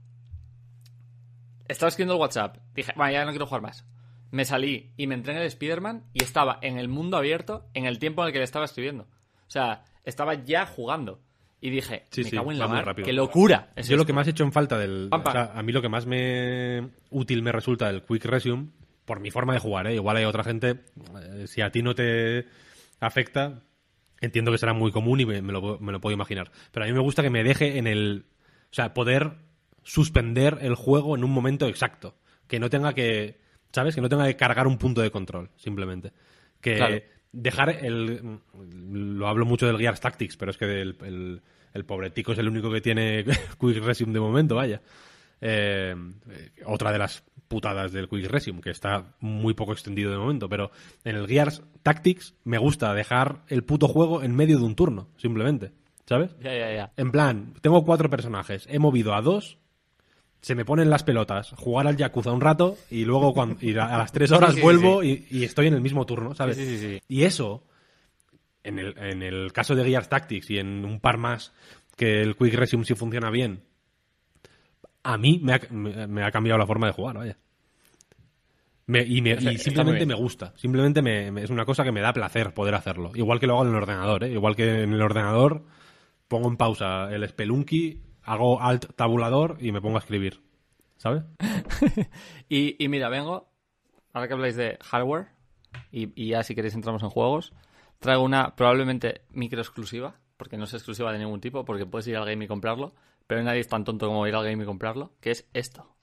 Estaba 1.67 1.89
escribiendo 1.89 2.15
el 2.15 2.21
WhatsApp. 2.21 2.57
Dije, 2.73 2.93
bueno, 2.95 3.11
ya 3.13 3.25
no 3.25 3.31
quiero 3.31 3.45
jugar 3.45 3.61
más. 3.61 3.85
Me 4.31 4.45
salí 4.45 4.91
y 4.97 5.07
me 5.07 5.15
entré 5.15 5.33
en 5.33 5.39
el 5.39 5.47
Spider-Man 5.47 6.05
y 6.13 6.23
estaba 6.23 6.57
en 6.61 6.77
el 6.77 6.87
mundo 6.87 7.17
abierto 7.17 7.67
en 7.73 7.85
el 7.85 7.99
tiempo 7.99 8.21
en 8.23 8.27
el 8.27 8.33
que 8.33 8.39
le 8.39 8.45
estaba 8.45 8.65
escribiendo. 8.65 9.03
O 9.03 9.51
sea, 9.51 9.83
estaba 10.05 10.33
ya 10.35 10.65
jugando. 10.65 11.19
Y 11.63 11.69
dije, 11.69 12.05
Sí, 12.09 12.23
me 12.23 12.29
sí, 12.31 12.35
cago 12.35 12.51
en 12.51 12.57
la 12.57 12.67
mar, 12.67 12.95
qué 12.95 13.13
locura. 13.13 13.71
es 13.75 13.87
Yo 13.87 13.95
lo 13.97 14.05
que 14.05 14.13
más 14.13 14.25
he 14.25 14.31
hecho 14.31 14.43
en 14.43 14.51
falta 14.51 14.79
del. 14.79 15.09
Pam, 15.11 15.21
pam. 15.21 15.29
o 15.29 15.33
sea, 15.33 15.51
a 15.53 15.61
mí 15.61 15.71
lo 15.71 15.81
que 15.81 15.89
más 15.89 16.07
me 16.07 16.89
útil 17.11 17.43
me 17.43 17.51
resulta 17.51 17.85
del 17.87 18.01
Quick 18.01 18.25
Resume, 18.25 18.69
por 19.05 19.19
mi 19.19 19.29
forma 19.29 19.53
de 19.53 19.59
jugar, 19.59 19.85
¿eh? 19.85 19.93
Igual 19.93 20.17
hay 20.17 20.25
otra 20.25 20.43
gente. 20.43 20.79
eh, 21.21 21.45
si 21.47 21.61
a 21.61 21.69
ti 21.71 21.83
no 21.83 21.93
te 21.93 22.47
afecta, 22.99 23.61
entiendo 24.21 24.51
que 24.51 24.57
será 24.57 24.73
muy 24.73 24.91
común 24.91 25.19
y 25.19 25.25
me, 25.25 25.41
me 25.43 25.53
lo, 25.53 25.77
me 25.79 25.91
lo 25.91 26.01
puedo 26.01 26.13
imaginar. 26.15 26.51
Pero 26.71 26.85
a 26.85 26.87
mí 26.87 26.93
me 26.93 26.99
gusta 27.01 27.21
que 27.21 27.29
me 27.29 27.43
deje 27.43 27.77
en 27.77 27.85
el. 27.85 28.25
O 28.71 28.73
sea, 28.73 28.93
poder 28.95 29.33
suspender 29.83 30.59
el 30.61 30.75
juego 30.75 31.15
en 31.15 31.23
un 31.23 31.31
momento 31.31 31.67
exacto. 31.67 32.15
Que 32.47 32.59
no 32.59 32.69
tenga 32.71 32.93
que. 32.93 33.40
¿Sabes? 33.71 33.95
Que 33.95 34.01
no 34.01 34.09
tenga 34.09 34.25
que 34.27 34.35
cargar 34.35 34.67
un 34.67 34.77
punto 34.77 35.01
de 35.01 35.11
control, 35.11 35.49
simplemente. 35.55 36.11
Que 36.59 36.75
Claro. 36.75 36.97
dejar 37.31 37.69
el. 37.85 38.39
Lo 38.91 39.27
hablo 39.27 39.45
mucho 39.45 39.65
del 39.67 39.77
Gears 39.77 39.99
Tactics, 40.01 40.37
pero 40.37 40.51
es 40.51 40.57
que 40.57 40.81
el, 40.81 40.97
el, 41.03 41.41
el 41.73 41.85
pobre 41.85 42.09
tico 42.11 42.33
es 42.33 42.39
el 42.39 42.47
único 42.49 42.71
que 42.71 42.81
tiene 42.81 43.23
Quick 43.59 43.83
Resume 43.83 44.13
de 44.13 44.19
momento, 44.19 44.55
vaya. 44.55 44.81
Eh, 45.39 45.95
eh, 46.29 46.51
otra 46.65 46.91
de 46.91 46.99
las 46.99 47.23
putadas 47.47 47.91
del 47.91 48.07
Quick 48.07 48.27
Resume, 48.27 48.61
que 48.61 48.69
está 48.69 49.15
muy 49.19 49.53
poco 49.53 49.73
extendido 49.73 50.11
de 50.11 50.17
momento, 50.17 50.47
pero 50.47 50.71
en 51.03 51.15
el 51.15 51.27
Gears 51.27 51.63
Tactics 51.83 52.35
me 52.43 52.57
gusta 52.57 52.93
dejar 52.93 53.41
el 53.47 53.63
puto 53.63 53.87
juego 53.87 54.21
en 54.23 54.35
medio 54.35 54.57
de 54.59 54.65
un 54.65 54.75
turno, 54.75 55.09
simplemente. 55.17 55.71
¿Sabes? 56.05 56.35
Ya, 56.41 56.53
ya, 56.53 56.73
ya. 56.73 56.91
En 56.97 57.11
plan, 57.11 57.53
tengo 57.61 57.83
cuatro 57.85 58.09
personajes, 58.09 58.67
he 58.69 58.79
movido 58.79 59.13
a 59.13 59.21
dos, 59.21 59.57
se 60.41 60.55
me 60.55 60.65
ponen 60.65 60.89
las 60.89 61.03
pelotas, 61.03 61.51
jugar 61.57 61.87
al 61.87 61.97
Yakuza 61.97 62.31
un 62.31 62.41
rato 62.41 62.77
y 62.89 63.05
luego 63.05 63.33
cuando, 63.33 63.57
y 63.61 63.71
a 63.77 63.97
las 63.97 64.11
tres 64.11 64.31
horas 64.31 64.51
Sí, 64.51 64.55
sí, 64.57 64.61
vuelvo 64.63 65.03
Y, 65.03 65.27
y 65.29 65.43
estoy 65.43 65.67
en 65.67 65.75
el 65.75 65.81
mismo 65.81 66.05
turno, 66.05 66.33
¿sabes? 66.35 66.57
Y 67.07 67.23
eso, 67.23 67.63
en 68.63 68.79
el, 68.79 68.97
en 68.97 69.21
el 69.23 69.53
caso 69.53 69.75
de 69.75 69.85
Gears 69.85 70.09
Tactics 70.09 70.49
y 70.49 70.57
en 70.57 70.83
un 70.85 70.99
par 70.99 71.17
más 71.17 71.53
que 71.95 72.21
el 72.21 72.35
Quick 72.35 72.55
Resume 72.55 72.85
sí 72.85 72.95
funciona 72.95 73.29
bien, 73.29 73.61
a 75.03 75.17
mí 75.17 75.39
me 75.43 75.53
ha, 75.53 75.61
me, 75.69 76.07
me 76.07 76.23
ha 76.23 76.31
cambiado 76.31 76.57
la 76.57 76.65
forma 76.67 76.87
de 76.87 76.93
jugar, 76.93 77.17
vaya. 77.17 77.37
Me- 78.87 79.03
y, 79.03 79.21
me- 79.21 79.35
simplemente 79.59 80.05
me 80.05 80.15
gusta. 80.15 80.53
Simplemente 80.57 81.01
me- 81.01 81.31
me- 81.31 81.43
es 81.43 81.49
una 81.49 81.65
cosa 81.65 81.83
que 81.83 81.91
me 81.91 82.01
da 82.01 82.13
placer 82.13 82.53
poder 82.53 82.75
hacerlo. 82.75 83.11
Igual 83.15 83.39
que 83.39 83.47
lo 83.47 83.53
hago 83.53 83.63
en 83.63 83.69
el 83.69 83.75
ordenador, 83.75 84.23
¿eh? 84.23 84.31
Igual 84.31 84.55
que 84.55 84.83
en 84.83 84.93
el 84.93 85.01
ordenador 85.01 85.63
pongo 86.27 86.49
en 86.49 86.57
pausa 86.57 87.09
el 87.13 87.27
Spelunky, 87.27 88.01
hago 88.23 88.61
alt 88.61 88.95
tabulador 88.95 89.57
y 89.59 89.71
me 89.71 89.81
pongo 89.81 89.97
a 89.97 89.99
escribir. 89.99 90.41
¿Sabes? 90.97 91.23
Y, 92.49 92.83
y 92.83 92.89
mira, 92.89 93.07
vengo, 93.09 93.49
ahora 94.13 94.27
que 94.27 94.33
habláis 94.33 94.55
de 94.57 94.77
hardware, 94.81 95.29
y, 95.89 96.11
y 96.21 96.29
ya 96.29 96.43
si 96.43 96.53
queréis 96.53 96.75
entramos 96.75 97.01
en 97.01 97.09
juegos, 97.09 97.53
traigo 97.99 98.23
una 98.23 98.55
probablemente 98.55 99.21
micro 99.29 99.61
exclusiva, 99.61 100.19
porque 100.35 100.57
no 100.57 100.65
es 100.65 100.73
exclusiva 100.73 101.13
de 101.13 101.19
ningún 101.19 101.39
tipo, 101.39 101.63
porque 101.63 101.85
puedes 101.85 102.07
ir 102.07 102.17
al 102.17 102.25
game 102.25 102.45
y 102.45 102.47
comprarlo, 102.47 102.93
pero 103.27 103.43
nadie 103.43 103.61
es 103.61 103.67
tan 103.67 103.85
tonto 103.85 104.07
como 104.07 104.27
ir 104.27 104.35
al 104.35 104.43
game 104.43 104.63
y 104.63 104.65
comprarlo, 104.65 105.13
que 105.21 105.31
es 105.31 105.47
esto. 105.53 105.95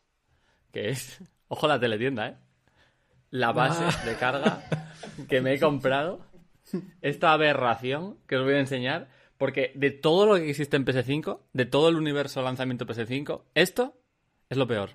Que 0.73 0.89
es, 0.89 1.23
ojo 1.49 1.69
la 1.69 1.79
teletienda, 1.79 2.29
¿eh? 2.29 2.37
La 3.31 3.53
base 3.53 3.85
de 4.09 4.17
carga 4.17 4.65
que 5.29 5.43
me 5.43 5.53
he 5.53 5.61
comprado, 5.61 6.21
esta 7.03 7.33
aberración 7.33 8.17
que 8.27 8.37
os 8.37 8.45
voy 8.45 8.55
a 8.55 8.61
enseñar, 8.61 9.11
porque 9.39 9.73
de 9.75 9.91
todo 9.91 10.27
lo 10.27 10.35
que 10.35 10.51
existe 10.51 10.77
en 10.77 10.85
PS5, 10.85 11.41
de 11.53 11.65
todo 11.67 11.89
el 11.89 11.97
universo 11.97 12.43
lanzamiento 12.43 12.87
PS5, 12.87 13.43
esto 13.55 13.95
es 14.51 14.59
lo 14.59 14.67
peor, 14.67 14.91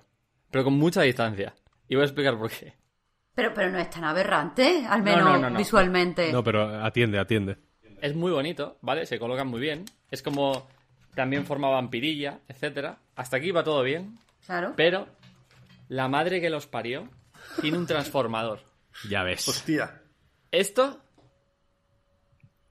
pero 0.50 0.64
con 0.64 0.74
mucha 0.74 1.02
distancia. 1.02 1.54
Y 1.88 1.96
voy 1.96 2.02
a 2.02 2.06
explicar 2.06 2.38
por 2.38 2.50
qué. 2.50 2.74
Pero, 3.34 3.52
pero 3.52 3.70
no 3.70 3.78
es 3.78 3.90
tan 3.90 4.04
aberrante, 4.04 4.86
al 4.88 5.00
No, 5.00 5.04
menos 5.04 5.24
no, 5.24 5.38
no, 5.38 5.50
no. 5.50 5.58
visualmente. 5.58 6.30
No, 6.32 6.44
pero 6.44 6.84
atiende, 6.84 7.18
atiende. 7.18 7.56
Es 8.00 8.14
muy 8.14 8.30
bonito, 8.30 8.78
¿vale? 8.80 9.06
Se 9.06 9.18
colocan 9.18 9.48
muy 9.48 9.60
bien. 9.60 9.84
Es 10.10 10.22
como 10.22 10.68
también 11.14 11.44
forma 11.46 11.68
vampirilla, 11.68 12.40
etcétera. 12.48 12.98
Hasta 13.16 13.38
aquí 13.38 13.50
va 13.50 13.64
todo 13.64 13.82
bien, 13.82 14.18
Claro. 14.46 14.74
pero 14.76 15.08
la 15.88 16.06
madre 16.08 16.40
que 16.40 16.50
los 16.50 16.66
parió 16.66 17.08
tiene 17.60 17.78
un 17.78 17.86
transformador. 17.86 18.60
Ya 19.08 19.22
ves. 19.24 19.48
Hostia. 19.48 20.00
Esto 20.52 21.00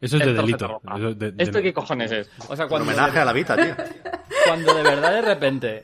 Eso 0.03 0.17
es 0.17 0.25
de 0.25 0.33
delito. 0.33 0.67
roja. 0.67 0.97
Eso 0.97 1.09
es 1.09 1.19
de- 1.19 1.31
de- 1.31 1.43
¿Esto 1.43 1.61
qué 1.61 1.73
cojones 1.73 2.11
es? 2.11 2.29
O 2.49 2.55
sea, 2.55 2.65
Un 2.65 2.69
cuando 2.69 2.87
homenaje 2.91 3.13
de, 3.15 3.19
a 3.19 3.25
la 3.25 3.33
Vita, 3.33 3.55
tío. 3.55 3.75
cuando 4.47 4.73
de 4.73 4.83
verdad 4.83 5.11
de 5.13 5.21
repente 5.21 5.83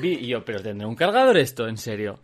vi 0.00 0.14
y 0.14 0.26
yo, 0.28 0.44
pero 0.44 0.62
tendré 0.62 0.86
un 0.86 0.94
cargador 0.96 1.36
esto, 1.36 1.68
en 1.68 1.76
serio. 1.76 2.18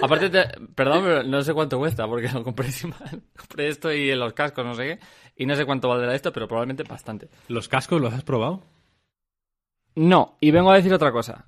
Aparte, 0.00 0.30
te- 0.30 0.48
perdón, 0.74 1.02
pero 1.04 1.22
no 1.24 1.42
sé 1.42 1.52
cuánto 1.52 1.78
cuesta 1.78 2.06
porque 2.06 2.28
lo 2.28 2.42
compré 2.44 2.66
encima. 2.66 2.96
Compré 3.36 3.68
esto 3.68 3.92
y 3.92 4.14
los 4.14 4.32
cascos, 4.32 4.64
no 4.64 4.74
sé 4.74 4.84
qué. 4.84 4.98
Y 5.36 5.46
no 5.46 5.54
sé 5.56 5.64
cuánto 5.66 5.88
valdrá 5.88 6.14
esto, 6.14 6.32
pero 6.32 6.46
probablemente 6.48 6.82
bastante. 6.84 7.28
¿Los 7.48 7.68
cascos 7.68 8.00
los 8.00 8.12
has 8.14 8.22
probado? 8.24 8.62
No, 9.94 10.36
y 10.40 10.50
vengo 10.50 10.70
a 10.70 10.76
decir 10.76 10.92
otra 10.94 11.12
cosa. 11.12 11.46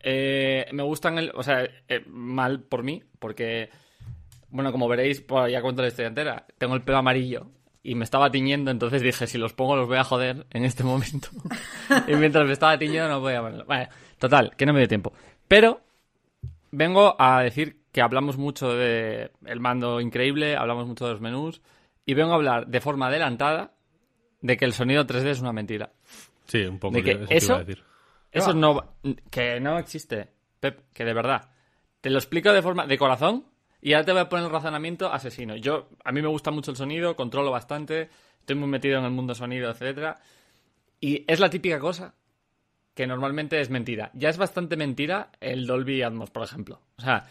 Eh, 0.00 0.66
me 0.72 0.82
gustan 0.82 1.18
el. 1.18 1.32
O 1.34 1.42
sea, 1.42 1.64
eh, 1.64 2.04
mal 2.08 2.60
por 2.60 2.82
mí, 2.82 3.02
porque. 3.18 3.70
Bueno, 4.48 4.72
como 4.72 4.88
veréis, 4.88 5.20
pues 5.20 5.50
ya 5.52 5.60
cuento 5.60 5.82
la 5.82 5.88
historia 5.88 6.08
entera. 6.08 6.46
Tengo 6.58 6.74
el 6.74 6.82
pelo 6.82 6.98
amarillo 6.98 7.50
y 7.90 7.94
me 7.94 8.04
estaba 8.04 8.30
tiñendo, 8.30 8.70
entonces 8.70 9.02
dije: 9.02 9.26
si 9.26 9.38
los 9.38 9.52
pongo, 9.52 9.76
los 9.76 9.86
voy 9.88 9.96
a 9.98 10.04
joder 10.04 10.46
en 10.50 10.64
este 10.64 10.82
momento. 10.84 11.28
y 12.08 12.14
mientras 12.14 12.46
me 12.46 12.52
estaba 12.52 12.78
tiñendo, 12.78 13.08
no 13.08 13.20
podía 13.20 13.40
ponerlo. 13.40 13.64
Vale, 13.66 13.88
total, 14.18 14.54
que 14.56 14.66
no 14.66 14.72
me 14.72 14.80
dio 14.80 14.88
tiempo. 14.88 15.12
Pero 15.48 15.80
vengo 16.70 17.16
a 17.18 17.42
decir 17.42 17.80
que 17.92 18.02
hablamos 18.02 18.36
mucho 18.36 18.74
de 18.74 19.30
el 19.46 19.60
mando 19.60 20.00
increíble, 20.00 20.56
hablamos 20.56 20.86
mucho 20.86 21.06
de 21.06 21.12
los 21.12 21.20
menús, 21.20 21.62
y 22.04 22.14
vengo 22.14 22.32
a 22.32 22.36
hablar 22.36 22.66
de 22.66 22.80
forma 22.80 23.06
adelantada 23.06 23.72
de 24.42 24.56
que 24.56 24.64
el 24.64 24.72
sonido 24.72 25.06
3D 25.06 25.26
es 25.30 25.40
una 25.40 25.52
mentira. 25.52 25.90
Sí, 26.46 26.64
un 26.64 26.78
poco. 26.78 26.94
De 26.96 27.02
que 27.02 27.10
eso 27.12 27.24
te 27.26 27.34
iba 27.34 27.36
eso- 27.36 27.54
a 27.54 27.58
decir. 27.64 27.84
Eso 28.32 28.52
no 28.52 28.74
va- 28.74 28.92
que 29.30 29.60
no 29.60 29.78
existe, 29.78 30.28
Pep, 30.60 30.80
que 30.92 31.04
de 31.04 31.14
verdad. 31.14 31.48
Te 32.02 32.10
lo 32.10 32.18
explico 32.18 32.52
de 32.52 32.60
forma 32.60 32.86
de 32.86 32.98
corazón 32.98 33.46
y 33.80 33.92
ahora 33.92 34.04
te 34.04 34.12
voy 34.12 34.20
a 34.22 34.28
poner 34.28 34.46
el 34.46 34.52
razonamiento 34.52 35.12
asesino. 35.12 35.56
Yo 35.56 35.88
a 36.04 36.12
mí 36.12 36.22
me 36.22 36.28
gusta 36.28 36.50
mucho 36.50 36.70
el 36.70 36.76
sonido, 36.76 37.16
controlo 37.16 37.50
bastante, 37.50 38.08
estoy 38.40 38.56
muy 38.56 38.68
metido 38.68 38.98
en 38.98 39.04
el 39.04 39.10
mundo 39.10 39.34
sonido, 39.34 39.70
etcétera. 39.70 40.18
Y 41.00 41.24
es 41.26 41.40
la 41.40 41.50
típica 41.50 41.78
cosa 41.78 42.14
que 42.94 43.06
normalmente 43.06 43.60
es 43.60 43.68
mentira. 43.68 44.10
Ya 44.14 44.30
es 44.30 44.38
bastante 44.38 44.76
mentira 44.76 45.30
el 45.40 45.66
Dolby 45.66 46.02
Atmos, 46.02 46.30
por 46.30 46.42
ejemplo. 46.42 46.80
O 46.96 47.02
sea, 47.02 47.26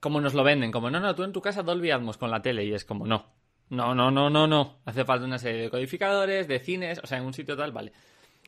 como 0.00 0.20
nos 0.20 0.32
lo 0.32 0.42
venden, 0.42 0.72
como 0.72 0.90
no, 0.90 0.98
no, 0.98 1.14
tú 1.14 1.24
en 1.24 1.32
tu 1.32 1.42
casa 1.42 1.62
Dolby 1.62 1.90
Atmos 1.90 2.16
con 2.16 2.30
la 2.30 2.40
tele 2.40 2.64
y 2.64 2.72
es 2.72 2.84
como 2.84 3.06
no. 3.06 3.26
No, 3.68 3.94
no, 3.94 4.10
no, 4.10 4.30
no, 4.30 4.46
no. 4.46 4.78
Hace 4.84 5.04
falta 5.04 5.26
una 5.26 5.38
serie 5.38 5.62
de 5.62 5.70
codificadores, 5.70 6.48
de 6.48 6.58
cines, 6.58 6.98
o 7.04 7.06
sea, 7.06 7.18
en 7.18 7.24
un 7.24 7.34
sitio 7.34 7.56
tal, 7.56 7.70
vale. 7.70 7.92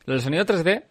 Lo 0.05 0.15
del 0.15 0.23
sonido 0.23 0.45
3D, 0.45 0.85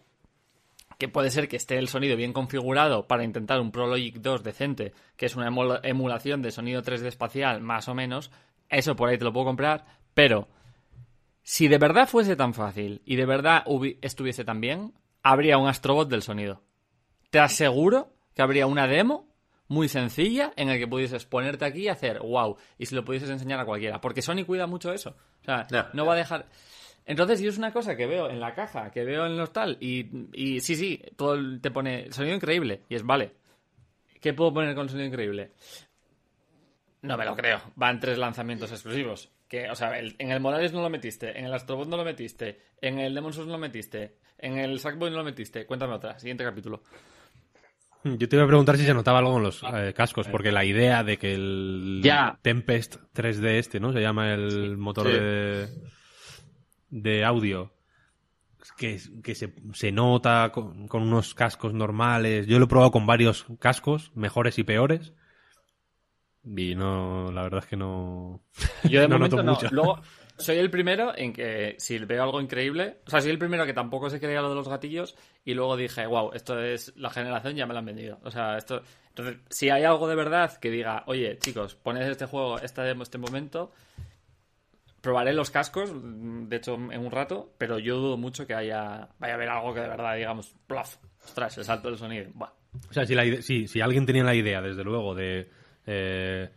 que 1.02 1.08
puede 1.08 1.32
ser 1.32 1.48
que 1.48 1.56
esté 1.56 1.78
el 1.78 1.88
sonido 1.88 2.16
bien 2.16 2.32
configurado 2.32 3.08
para 3.08 3.24
intentar 3.24 3.60
un 3.60 3.72
Pro 3.72 3.88
Logic 3.88 4.14
2 4.20 4.44
decente, 4.44 4.92
que 5.16 5.26
es 5.26 5.34
una 5.34 5.50
emu- 5.50 5.80
emulación 5.82 6.42
de 6.42 6.52
sonido 6.52 6.80
3D 6.80 7.06
espacial, 7.06 7.60
más 7.60 7.88
o 7.88 7.94
menos, 7.96 8.30
eso 8.68 8.94
por 8.94 9.08
ahí 9.08 9.18
te 9.18 9.24
lo 9.24 9.32
puedo 9.32 9.46
comprar, 9.46 9.84
pero 10.14 10.46
si 11.42 11.66
de 11.66 11.78
verdad 11.78 12.08
fuese 12.08 12.36
tan 12.36 12.54
fácil 12.54 13.02
y 13.04 13.16
de 13.16 13.26
verdad 13.26 13.64
estuviese 14.00 14.44
tan 14.44 14.60
bien, 14.60 14.92
habría 15.24 15.58
un 15.58 15.66
Astrobot 15.68 16.08
del 16.08 16.22
sonido. 16.22 16.62
Te 17.30 17.40
aseguro 17.40 18.14
que 18.36 18.42
habría 18.42 18.68
una 18.68 18.86
demo 18.86 19.26
muy 19.66 19.88
sencilla 19.88 20.52
en 20.54 20.68
el 20.68 20.78
que 20.78 20.86
pudieses 20.86 21.24
ponerte 21.26 21.64
aquí 21.64 21.80
y 21.82 21.88
hacer 21.88 22.20
wow 22.20 22.56
y 22.78 22.86
si 22.86 22.94
lo 22.94 23.04
pudieses 23.04 23.28
enseñar 23.30 23.58
a 23.58 23.64
cualquiera 23.64 24.00
porque 24.00 24.22
Sony 24.22 24.44
cuida 24.46 24.66
mucho 24.68 24.92
eso 24.92 25.16
o 25.40 25.44
sea 25.44 25.66
no 25.94 26.04
va 26.04 26.12
a 26.12 26.16
dejar 26.16 26.46
entonces 27.06 27.40
yo 27.40 27.50
es 27.50 27.58
una 27.58 27.72
cosa 27.72 27.96
que 27.96 28.06
veo 28.06 28.30
en 28.30 28.38
la 28.40 28.54
caja 28.54 28.90
que 28.90 29.04
veo 29.04 29.26
en 29.26 29.36
los 29.36 29.52
tal 29.52 29.76
y, 29.80 30.06
y 30.32 30.60
sí 30.60 30.76
sí 30.76 31.00
todo 31.16 31.34
el- 31.34 31.60
te 31.60 31.70
pone 31.70 32.10
sonido 32.12 32.34
increíble 32.36 32.82
y 32.88 32.94
es 32.94 33.02
vale 33.04 33.32
¿qué 34.20 34.32
puedo 34.32 34.52
poner 34.54 34.74
con 34.74 34.88
sonido 34.88 35.06
increíble? 35.08 35.50
no 37.02 37.16
me 37.16 37.24
lo 37.24 37.34
creo 37.34 37.60
van 37.76 37.98
tres 38.00 38.18
lanzamientos 38.18 38.70
exclusivos 38.70 39.30
que 39.48 39.68
o 39.70 39.74
sea 39.74 39.98
el- 39.98 40.14
en 40.18 40.30
el 40.30 40.40
Morales 40.40 40.72
no 40.72 40.82
lo 40.82 40.90
metiste 40.90 41.36
en 41.38 41.44
el 41.46 41.52
Astrobot 41.54 41.88
no 41.88 41.96
lo 41.96 42.04
metiste 42.04 42.60
en 42.80 42.98
el 43.00 43.14
Demon's 43.14 43.34
Souls 43.36 43.48
no 43.48 43.54
lo 43.54 43.58
metiste 43.58 44.16
en 44.38 44.58
el 44.58 44.78
Sackboy 44.78 45.10
no 45.10 45.18
lo 45.18 45.24
metiste 45.24 45.66
cuéntame 45.66 45.94
otra 45.94 46.18
siguiente 46.18 46.44
capítulo 46.44 46.82
Yo 48.04 48.28
te 48.28 48.34
iba 48.36 48.44
a 48.44 48.48
preguntar 48.48 48.76
si 48.76 48.84
se 48.84 48.94
notaba 48.94 49.18
algo 49.20 49.36
en 49.36 49.44
los 49.44 49.62
eh, 49.62 49.92
cascos, 49.94 50.26
porque 50.28 50.50
la 50.50 50.64
idea 50.64 51.04
de 51.04 51.18
que 51.18 51.34
el 51.34 52.00
Ya. 52.02 52.36
Tempest 52.42 52.96
3D 53.14 53.58
este, 53.58 53.78
¿no? 53.78 53.92
Se 53.92 54.00
llama 54.00 54.34
el 54.34 54.76
motor 54.76 55.06
Sí. 55.06 55.12
de, 55.12 55.68
de 56.92 57.24
audio. 57.24 57.72
Que, 58.76 59.00
que 59.24 59.34
se, 59.34 59.52
se 59.72 59.90
nota 59.90 60.52
con, 60.52 60.86
con 60.86 61.02
unos 61.02 61.34
cascos 61.34 61.74
normales. 61.74 62.46
Yo 62.46 62.60
lo 62.60 62.66
he 62.66 62.68
probado 62.68 62.92
con 62.92 63.06
varios 63.06 63.44
cascos, 63.58 64.12
mejores 64.14 64.56
y 64.60 64.62
peores. 64.62 65.12
Y 66.44 66.74
no, 66.74 67.30
la 67.32 67.42
verdad 67.42 67.60
es 67.64 67.66
que 67.66 67.76
no. 67.76 68.40
Yo 68.84 69.00
de 69.00 69.08
No 69.08 69.16
momento 69.18 69.36
noto 69.36 69.42
no. 69.42 69.52
mucho. 69.54 69.68
Luego, 69.72 70.00
soy 70.36 70.58
el 70.58 70.70
primero 70.70 71.16
en 71.16 71.32
que 71.32 71.74
si 71.78 71.98
veo 71.98 72.22
algo 72.22 72.40
increíble, 72.40 72.98
o 73.06 73.10
sea, 73.10 73.20
soy 73.20 73.30
el 73.30 73.38
primero 73.38 73.66
que 73.66 73.72
tampoco 73.72 74.10
se 74.10 74.20
creía 74.20 74.42
lo 74.42 74.48
de 74.50 74.54
los 74.54 74.68
gatillos 74.68 75.16
y 75.44 75.54
luego 75.54 75.76
dije, 75.76 76.06
wow, 76.06 76.30
esto 76.32 76.60
es 76.60 76.92
la 76.96 77.10
generación, 77.10 77.56
ya 77.56 77.66
me 77.66 77.72
lo 77.72 77.80
han 77.80 77.86
vendido. 77.86 78.20
O 78.22 78.30
sea, 78.30 78.56
esto... 78.58 78.82
Entonces, 79.08 79.36
si 79.50 79.68
hay 79.68 79.84
algo 79.84 80.08
de 80.08 80.14
verdad 80.14 80.56
que 80.58 80.70
diga, 80.70 81.04
oye, 81.06 81.36
chicos, 81.38 81.74
poned 81.74 82.08
este 82.10 82.24
juego, 82.24 82.58
este, 82.58 82.90
este 82.92 83.18
momento, 83.18 83.72
probaré 85.02 85.34
los 85.34 85.50
cascos, 85.50 85.92
de 85.94 86.56
hecho, 86.56 86.74
en 86.76 87.00
un 87.00 87.10
rato, 87.10 87.52
pero 87.58 87.78
yo 87.78 87.96
dudo 87.96 88.16
mucho 88.16 88.46
que 88.46 88.54
haya 88.54 89.10
vaya 89.18 89.34
a 89.34 89.36
haber 89.36 89.48
algo 89.50 89.74
que 89.74 89.80
de 89.80 89.88
verdad, 89.88 90.16
digamos, 90.16 90.54
plaf, 90.66 90.96
ostras, 91.24 91.58
el 91.58 91.64
salto 91.64 91.88
del 91.88 91.98
sonido. 91.98 92.30
Buah. 92.32 92.52
O 92.88 92.92
sea, 92.94 93.04
si, 93.04 93.14
la 93.14 93.24
ide- 93.26 93.42
si, 93.42 93.68
si 93.68 93.80
alguien 93.82 94.06
tenía 94.06 94.24
la 94.24 94.34
idea, 94.34 94.62
desde 94.62 94.82
luego, 94.82 95.14
de 95.14 95.50
eh, 95.86 96.48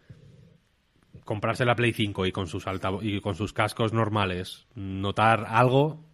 comprarse 1.25 1.65
la 1.65 1.75
Play 1.75 1.91
5 1.91 2.25
y 2.25 2.31
con 2.31 2.47
sus 2.47 2.67
altavo- 2.67 3.01
y 3.03 3.19
con 3.19 3.35
sus 3.35 3.51
cascos 3.51 3.91
normales 3.91 4.67
notar 4.75 5.45
algo, 5.49 6.05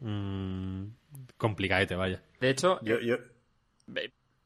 mm, 0.00 0.84
complicadete, 1.36 1.94
vaya. 1.94 2.22
De 2.40 2.50
hecho, 2.50 2.78
Yo, 2.82 2.98
yo, 3.00 3.16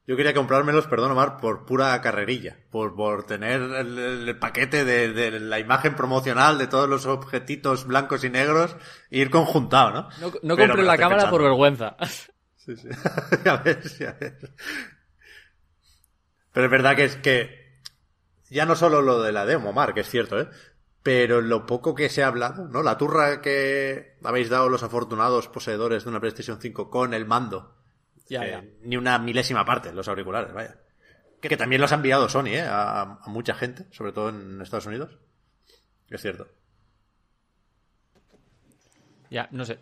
yo 0.07 0.17
quería 0.17 0.35
comprármelos, 0.35 0.87
perdón 0.87 1.13
Omar, 1.13 1.39
por 1.39 1.65
pura 1.65 1.99
carrerilla. 2.03 2.59
Por, 2.71 2.95
por 2.95 3.25
tener 3.25 3.63
el, 3.63 3.99
el 3.99 4.39
paquete 4.39 4.85
de, 4.85 5.13
de 5.13 5.41
la 5.41 5.59
imagen 5.59 5.97
promocional 5.97 6.59
de 6.59 6.67
todos 6.67 6.89
los 6.89 7.07
objetitos 7.07 7.87
blancos 7.87 8.23
y 8.25 8.31
negros 8.31 8.77
e 9.11 9.19
ir 9.19 9.31
conjuntado, 9.31 9.93
¿no? 9.93 10.09
no, 10.21 10.33
no 10.43 10.57
compré 10.57 10.83
la 10.83 10.99
cámara 10.99 11.31
por 11.31 11.43
vergüenza. 11.43 11.97
Sí, 12.57 12.77
sí. 12.77 12.89
a 13.49 13.57
ver, 13.57 13.89
sí, 13.89 14.05
a 14.05 14.13
ver. 14.13 14.39
Pero 16.53 16.67
es 16.67 16.71
verdad 16.71 16.97
que 16.97 17.05
es 17.05 17.17
que 17.17 17.81
ya 18.51 18.67
no 18.67 18.77
solo 18.77 19.03
lo 19.03 19.23
de 19.23 19.33
la 19.33 19.47
demo, 19.47 19.71
Omar, 19.71 19.95
que 19.95 20.01
es 20.01 20.09
cierto, 20.09 20.39
¿eh? 20.39 20.49
Pero 21.03 21.41
lo 21.41 21.67
poco 21.67 21.95
que 21.95 22.09
se 22.09 22.23
ha 22.23 22.29
hablado, 22.29 22.69
¿no? 22.69 22.83
La 22.83 22.97
turra 22.97 23.43
que 23.43 24.17
habéis 24.23 24.49
dado 24.49 24.69
los 24.69 24.83
afortunados 24.83 25.49
poseedores 25.49 26.05
de 26.05 26.11
una 26.11 26.21
PlayStation 26.21 26.61
5 26.61 26.89
con 26.89 27.13
el 27.13 27.27
mando. 27.27 27.75
Ya, 28.29 28.47
ya. 28.47 28.65
Ni 28.83 28.97
una 28.97 29.19
milésima 29.19 29.65
parte, 29.65 29.93
los 29.93 30.09
auriculares, 30.09 30.53
vaya. 30.53 30.77
Que, 31.41 31.49
que 31.49 31.57
también 31.57 31.81
los 31.81 31.93
ha 31.93 31.97
enviado 31.97 32.29
Sony, 32.29 32.47
¿eh? 32.47 32.63
A, 32.63 33.19
a 33.23 33.29
mucha 33.29 33.55
gente, 33.55 33.87
sobre 33.93 34.13
todo 34.13 34.31
en 34.31 34.61
Estados 34.63 34.87
Unidos. 34.87 35.19
Es 36.09 36.23
cierto. 36.23 36.49
Ya, 39.31 39.49
no 39.51 39.65
sé. 39.65 39.79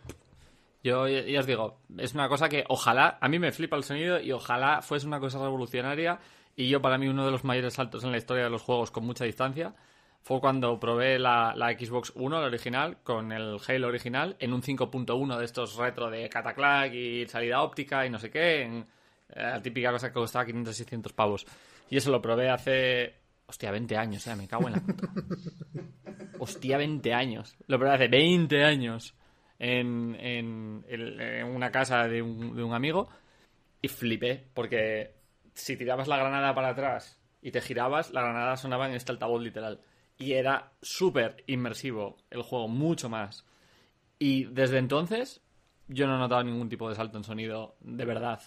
Yo 0.83 1.07
ya 1.07 1.23
ya 1.23 1.41
os 1.41 1.47
digo, 1.47 1.81
es 1.99 2.15
una 2.15 2.29
cosa 2.29 2.49
que 2.49 2.65
ojalá, 2.69 3.19
a 3.21 3.29
mí 3.29 3.39
me 3.39 3.53
flipa 3.53 3.77
el 3.77 3.85
sonido 3.85 4.21
y 4.21 4.33
ojalá 4.33 4.83
fuese 4.83 5.07
una 5.07 5.21
cosa 5.21 5.39
revolucionaria 5.39 6.19
y 6.57 6.69
yo 6.69 6.83
para 6.83 6.99
mí 6.99 7.07
uno 7.07 7.25
de 7.25 7.31
los 7.31 7.45
mayores 7.45 7.75
saltos 7.75 8.03
en 8.03 8.11
la 8.11 8.19
historia 8.19 8.45
de 8.45 8.51
los 8.51 8.63
juegos 8.63 8.91
con 8.91 9.05
mucha 9.05 9.25
distancia 9.25 9.75
fue 10.23 10.41
cuando 10.41 10.79
probé 10.79 11.19
la, 11.19 11.53
la 11.57 11.73
Xbox 11.73 12.13
One, 12.17 12.37
la 12.41 12.47
original, 12.47 12.99
con 13.03 13.33
el 13.33 13.59
Halo 13.67 13.89
original, 13.89 14.37
en 14.39 14.53
un 14.53 14.63
5.1 14.63 15.37
de 15.39 15.45
estos 15.45 15.77
retro 15.77 16.11
de 16.11 16.29
Cataclac 16.29 16.93
y 16.95 17.27
salida 17.27 17.63
óptica 17.63 18.07
y 18.07 18.11
no 18.11 18.19
sé 18.19 18.31
qué, 18.31 18.63
en 18.63 18.87
eh, 19.31 19.43
la 19.43 19.61
típica 19.63 19.91
cosa 19.91 20.09
que 20.09 20.15
costaba 20.15 20.47
500, 20.47 20.77
600 20.77 21.13
pavos. 21.13 21.45
Y 21.91 21.97
eso 21.97 22.11
lo 22.11 22.23
probé 22.23 22.49
hace, 22.51 23.15
hostia, 23.47 23.71
20 23.73 23.97
años, 23.97 24.27
eh, 24.27 24.37
me 24.37 24.47
cago 24.49 24.69
en 24.69 24.75
la 24.75 24.81
puta. 24.81 25.09
Hostia, 26.39 26.77
20 26.77 27.13
años. 27.15 27.57
Lo 27.67 27.79
probé 27.79 27.95
hace 27.95 28.09
20 28.09 28.65
años 28.65 29.15
en, 29.59 30.17
en- 30.21 30.85
en- 30.89 31.21
en 31.21 31.47
una 31.47 31.71
casa 31.71 32.09
de 32.09 32.21
un, 32.23 32.57
de 32.57 32.63
un 32.65 32.75
amigo 32.75 33.09
y 33.81 33.89
flipé 33.89 34.45
porque 34.55 35.15
si 35.55 35.77
tirabas 35.77 36.09
la 36.09 36.17
granada 36.17 36.55
para 36.55 36.71
atrás 36.71 37.21
y 37.43 37.51
te 37.53 37.61
girabas, 37.61 38.11
la 38.13 38.23
granada 38.23 38.57
sonaba 38.57 38.89
en 38.89 38.95
este 38.95 39.13
altavoz 39.13 39.41
literal. 39.43 39.81
Y 40.23 40.35
era 40.35 40.71
súper 40.81 41.43
inmersivo 41.49 42.17
el 42.31 42.43
juego, 42.43 42.69
mucho 42.69 43.09
más. 43.09 43.45
Y 44.21 44.45
desde 44.45 44.79
entonces 44.79 45.41
yo 45.89 46.07
no 46.07 46.15
he 46.15 46.19
notado 46.19 46.45
ningún 46.45 46.69
tipo 46.69 46.89
de 46.89 46.95
salto 46.95 47.19
en 47.19 47.25
sonido 47.25 47.75
de 47.81 48.05
verdad. 48.05 48.41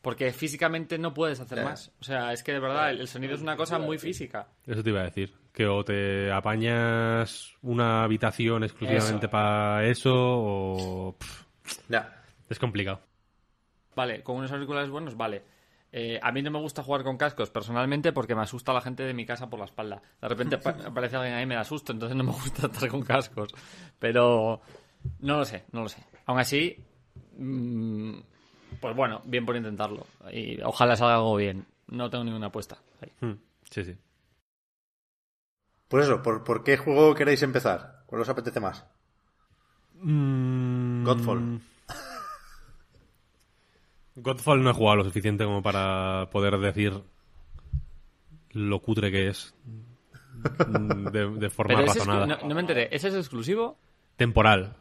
Porque 0.00 0.32
físicamente 0.32 0.96
no 0.98 1.12
puedes 1.12 1.38
hacer 1.40 1.62
más. 1.62 1.92
O 2.00 2.04
sea, 2.04 2.32
es 2.32 2.42
que 2.42 2.52
de 2.52 2.60
verdad 2.60 2.90
el, 2.90 3.00
el 3.00 3.08
sonido 3.08 3.34
es 3.34 3.42
una 3.42 3.56
cosa 3.56 3.78
muy 3.78 3.98
física. 3.98 4.48
Eso 4.66 4.82
te 4.82 4.88
iba 4.90 5.00
a 5.00 5.04
decir. 5.04 5.34
Que 5.52 5.66
o 5.66 5.84
te 5.84 6.30
apañas 6.32 7.52
una 7.60 8.04
habitación 8.04 8.64
exclusivamente 8.64 9.26
Eso. 9.26 9.30
para 9.30 9.84
eso 9.86 10.12
o... 10.14 11.16
pff, 11.18 11.42
Ya. 11.90 12.22
es 12.48 12.58
complicado. 12.58 13.00
Vale, 13.94 14.22
con 14.22 14.36
unos 14.36 14.52
auriculares 14.52 14.88
buenos, 14.90 15.16
vale. 15.16 15.42
Eh, 15.98 16.20
a 16.22 16.30
mí 16.30 16.42
no 16.42 16.50
me 16.50 16.58
gusta 16.58 16.82
jugar 16.82 17.02
con 17.04 17.16
cascos 17.16 17.48
personalmente 17.48 18.12
porque 18.12 18.34
me 18.34 18.42
asusta 18.42 18.74
la 18.74 18.82
gente 18.82 19.02
de 19.02 19.14
mi 19.14 19.24
casa 19.24 19.48
por 19.48 19.58
la 19.58 19.64
espalda. 19.64 20.02
De 20.20 20.28
repente 20.28 20.58
pa- 20.58 20.76
aparece 20.86 21.16
alguien 21.16 21.34
ahí 21.34 21.44
y 21.44 21.46
me 21.46 21.54
da 21.54 21.64
susto, 21.64 21.92
entonces 21.92 22.14
no 22.14 22.22
me 22.24 22.32
gusta 22.32 22.66
estar 22.70 22.86
con 22.90 23.00
cascos. 23.02 23.48
Pero 23.98 24.60
no 25.20 25.38
lo 25.38 25.44
sé, 25.46 25.64
no 25.72 25.80
lo 25.82 25.88
sé. 25.88 26.04
Aún 26.26 26.38
así, 26.38 26.76
mm, 27.38 28.12
pues 28.78 28.94
bueno, 28.94 29.22
bien 29.24 29.46
por 29.46 29.56
intentarlo. 29.56 30.06
Y 30.30 30.60
ojalá 30.60 30.96
salga 30.96 31.14
algo 31.14 31.36
bien. 31.36 31.64
No 31.86 32.10
tengo 32.10 32.24
ninguna 32.24 32.48
apuesta. 32.48 32.76
ahí. 33.00 33.10
Mm, 33.26 33.38
Sí, 33.70 33.82
sí. 33.84 33.96
Pues 35.88 36.04
eso, 36.04 36.20
¿por, 36.22 36.44
por 36.44 36.62
qué 36.62 36.76
juego 36.76 37.14
queréis 37.14 37.42
empezar? 37.42 38.02
¿Cuál 38.06 38.20
os 38.20 38.28
apetece 38.28 38.60
más? 38.60 38.84
Mm, 39.94 41.04
Godfall. 41.04 41.60
Godfall 44.16 44.62
no 44.62 44.70
he 44.70 44.74
jugado 44.74 44.96
lo 44.96 45.04
suficiente 45.04 45.44
como 45.44 45.62
para 45.62 46.28
poder 46.32 46.58
decir 46.58 47.02
lo 48.52 48.80
cutre 48.80 49.10
que 49.10 49.28
es 49.28 49.54
de, 51.12 51.28
de 51.30 51.50
forma 51.50 51.74
Pero 51.76 51.86
ese 51.90 51.98
es- 51.98 52.06
razonada. 52.06 52.26
no, 52.26 52.48
no 52.48 52.54
me 52.54 52.60
enteré. 52.60 52.88
¿Ese 52.92 53.08
es 53.08 53.14
exclusivo? 53.14 53.78
Temporal. 54.16 54.76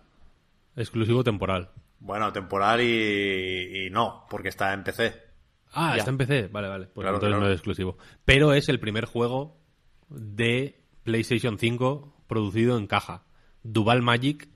Exclusivo 0.75 1.23
temporal. 1.23 1.69
Bueno, 1.99 2.31
temporal 2.31 2.81
y, 2.81 3.87
y 3.87 3.89
no, 3.89 4.25
porque 4.29 4.49
está 4.49 4.73
en 4.73 4.83
PC. 4.83 5.13
Ah, 5.73 5.91
Ya. 5.93 5.97
está 5.99 6.11
en 6.11 6.17
PC. 6.17 6.47
Vale, 6.47 6.67
vale. 6.67 6.85
Pues 6.87 7.03
Claro, 7.03 7.17
entonces 7.17 7.29
claro. 7.35 7.41
no 7.41 7.47
es 7.49 7.53
exclusivo. 7.57 7.97
Pero 8.25 8.53
es 8.53 8.69
el 8.69 8.79
primer 8.79 9.05
juego 9.05 9.57
de 10.09 10.81
PlayStation 11.03 11.57
5 11.57 12.23
producido 12.27 12.77
en 12.77 12.87
caja. 12.87 13.23
Duval 13.63 14.01
Magic 14.01 14.47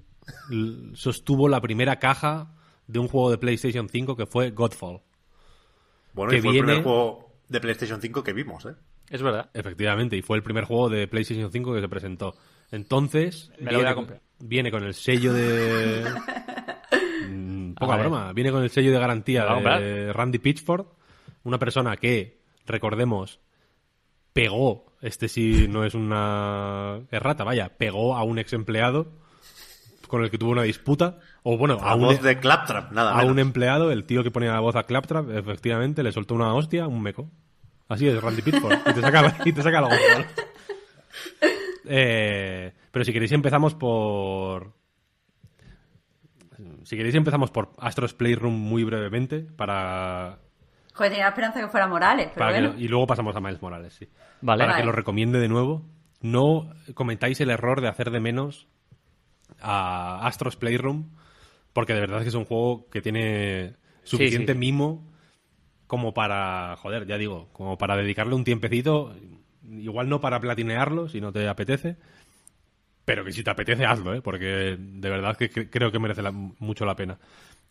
sostuvo 0.94 1.50
la 1.50 1.60
primera 1.62 1.98
caja 2.00 2.54
de 2.90 3.00
un 3.00 3.08
juego 3.08 3.30
de 3.32 3.38
PlayStation 3.38 3.88
5 3.88 4.16
que 4.16 4.26
fue 4.26 4.50
Godfall. 4.52 5.00
Bueno, 6.14 6.32
Que 6.32 6.38
y 6.38 6.42
fue 6.42 6.52
viene- 6.52 6.60
el 6.74 6.82
primer 6.82 6.84
juego 6.84 7.32
de 7.48 7.60
PlayStation 7.62 8.02
5 8.02 8.24
que 8.24 8.34
vimos, 8.34 8.66
¿eh? 8.66 8.74
Es 9.10 9.22
verdad. 9.22 9.50
Efectivamente, 9.54 10.18
y 10.18 10.22
fue 10.22 10.38
el 10.38 10.44
primer 10.44 10.66
juego 10.66 10.90
de 10.90 11.08
PlayStation 11.08 11.52
5 11.52 11.74
que 11.74 11.82
se 11.82 11.90
presentó. 11.90 12.36
Entonces, 12.72 13.52
Me 13.60 13.72
lo 13.72 13.78
voy 13.80 13.88
a 13.88 13.90
viene, 13.90 13.96
comprar. 13.96 14.22
viene 14.40 14.72
con 14.72 14.84
el 14.84 14.94
sello 14.94 15.34
de. 15.34 16.04
Mm, 17.30 17.74
Poca 17.74 17.98
broma, 17.98 18.34
viene 18.34 18.52
con 18.52 18.64
el 18.64 18.70
sello 18.72 18.92
de 18.92 19.00
garantía 19.00 19.46
de 19.80 20.12
Randy 20.14 20.40
Pitchford, 20.40 20.86
una 21.44 21.60
persona 21.60 21.96
que, 21.98 22.42
recordemos, 22.66 23.40
pegó, 24.34 24.86
este 25.02 25.28
sí 25.28 25.68
no 25.70 25.84
es 25.86 25.94
una 25.94 27.02
errata, 27.12 27.44
vaya, 27.44 27.78
pegó 27.78 28.16
a 28.16 28.24
un 28.24 28.40
ex 28.40 28.54
empleado 28.54 29.12
con 30.10 30.22
el 30.24 30.30
que 30.30 30.38
tuvo 30.38 30.52
una 30.52 30.64
disputa, 30.64 31.20
o 31.44 31.58
bueno, 31.58 31.78
A 31.82 31.92
a 31.92 31.96
un, 31.96 32.02
voz 32.02 32.22
de 32.22 32.38
Claptrap, 32.40 32.92
nada 32.92 33.14
a 33.14 33.18
menos. 33.20 33.32
un 33.32 33.40
empleado, 33.40 33.92
el 33.94 34.04
tío 34.04 34.24
que 34.24 34.32
ponía 34.32 34.52
la 34.52 34.60
voz 34.60 34.76
a 34.76 34.84
Claptrap, 34.84 35.30
efectivamente, 35.30 36.04
le 36.04 36.12
soltó 36.12 36.36
una 36.36 36.54
hostia, 36.54 36.88
un 36.88 37.02
meco. 37.02 37.30
Así 37.88 38.08
es, 38.08 38.22
Randy 38.22 38.42
Pitchford. 38.42 38.78
Y 38.88 38.94
te 38.94 39.02
saca, 39.02 39.36
y 39.46 39.54
te 39.54 39.62
saca 39.64 39.82
la 39.82 39.88
voz. 39.88 39.98
Eh, 41.86 42.74
pero 42.92 43.06
si 43.06 43.14
queréis 43.14 43.32
empezamos 43.32 43.74
por... 43.76 44.74
Si 46.84 46.96
queréis 46.98 47.16
empezamos 47.16 47.52
por 47.52 47.72
Astros 47.80 48.14
Playroom 48.14 48.54
muy 48.54 48.84
brevemente 48.84 49.40
para... 49.42 50.40
Joder, 50.94 51.12
tenía 51.12 51.26
la 51.26 51.30
esperanza 51.30 51.62
que 51.62 51.68
fuera 51.70 51.88
Morales, 51.88 52.30
pero 52.34 52.48
que 52.48 52.54
bueno. 52.54 52.74
lo- 52.74 52.80
y 52.80 52.88
luego 52.88 53.08
pasamos 53.08 53.36
a 53.36 53.40
Miles 53.40 53.62
Morales, 53.62 53.94
sí. 53.94 54.10
Vale. 54.42 54.66
Para 54.66 54.78
que 54.78 54.84
lo 54.86 54.92
recomiende 54.92 55.40
de 55.40 55.48
nuevo. 55.48 55.86
No 56.22 56.70
cometáis 56.94 57.40
el 57.42 57.50
error 57.50 57.80
de 57.80 57.88
hacer 57.88 58.12
de 58.12 58.20
menos 58.20 58.68
a 59.62 60.26
Astros 60.28 60.56
Playroom 60.56 61.10
porque 61.74 61.94
de 61.94 62.00
verdad 62.02 62.22
que 62.24 62.30
es 62.30 62.36
un 62.36 62.46
juego 62.46 62.88
que 62.90 63.02
tiene 63.02 63.76
suficiente 64.04 64.54
sí. 64.54 64.60
mimo 64.60 65.08
como 65.88 66.14
para, 66.14 66.76
joder, 66.78 67.06
ya 67.08 67.18
digo, 67.18 67.50
como 67.54 67.78
para 67.78 67.96
dedicarle 67.96 68.36
un 68.36 68.44
tiempecito, 68.44 69.16
igual 69.70 70.10
no 70.10 70.20
para 70.22 70.40
platinearlo 70.40 71.08
si 71.10 71.20
no 71.22 71.32
te 71.32 71.48
apetece, 71.48 71.98
pero 73.06 73.24
que 73.26 73.32
si 73.32 73.44
te 73.44 73.50
apetece 73.50 73.86
hazlo, 73.86 74.14
¿eh? 74.14 74.22
porque 74.22 74.78
de 74.80 75.10
verdad 75.10 75.36
que 75.36 75.52
cre- 75.52 75.70
creo 75.72 75.92
que 75.92 76.00
merece 76.00 76.22
la- 76.22 76.32
mucho 76.32 76.86
la 76.86 76.96
pena. 76.96 77.18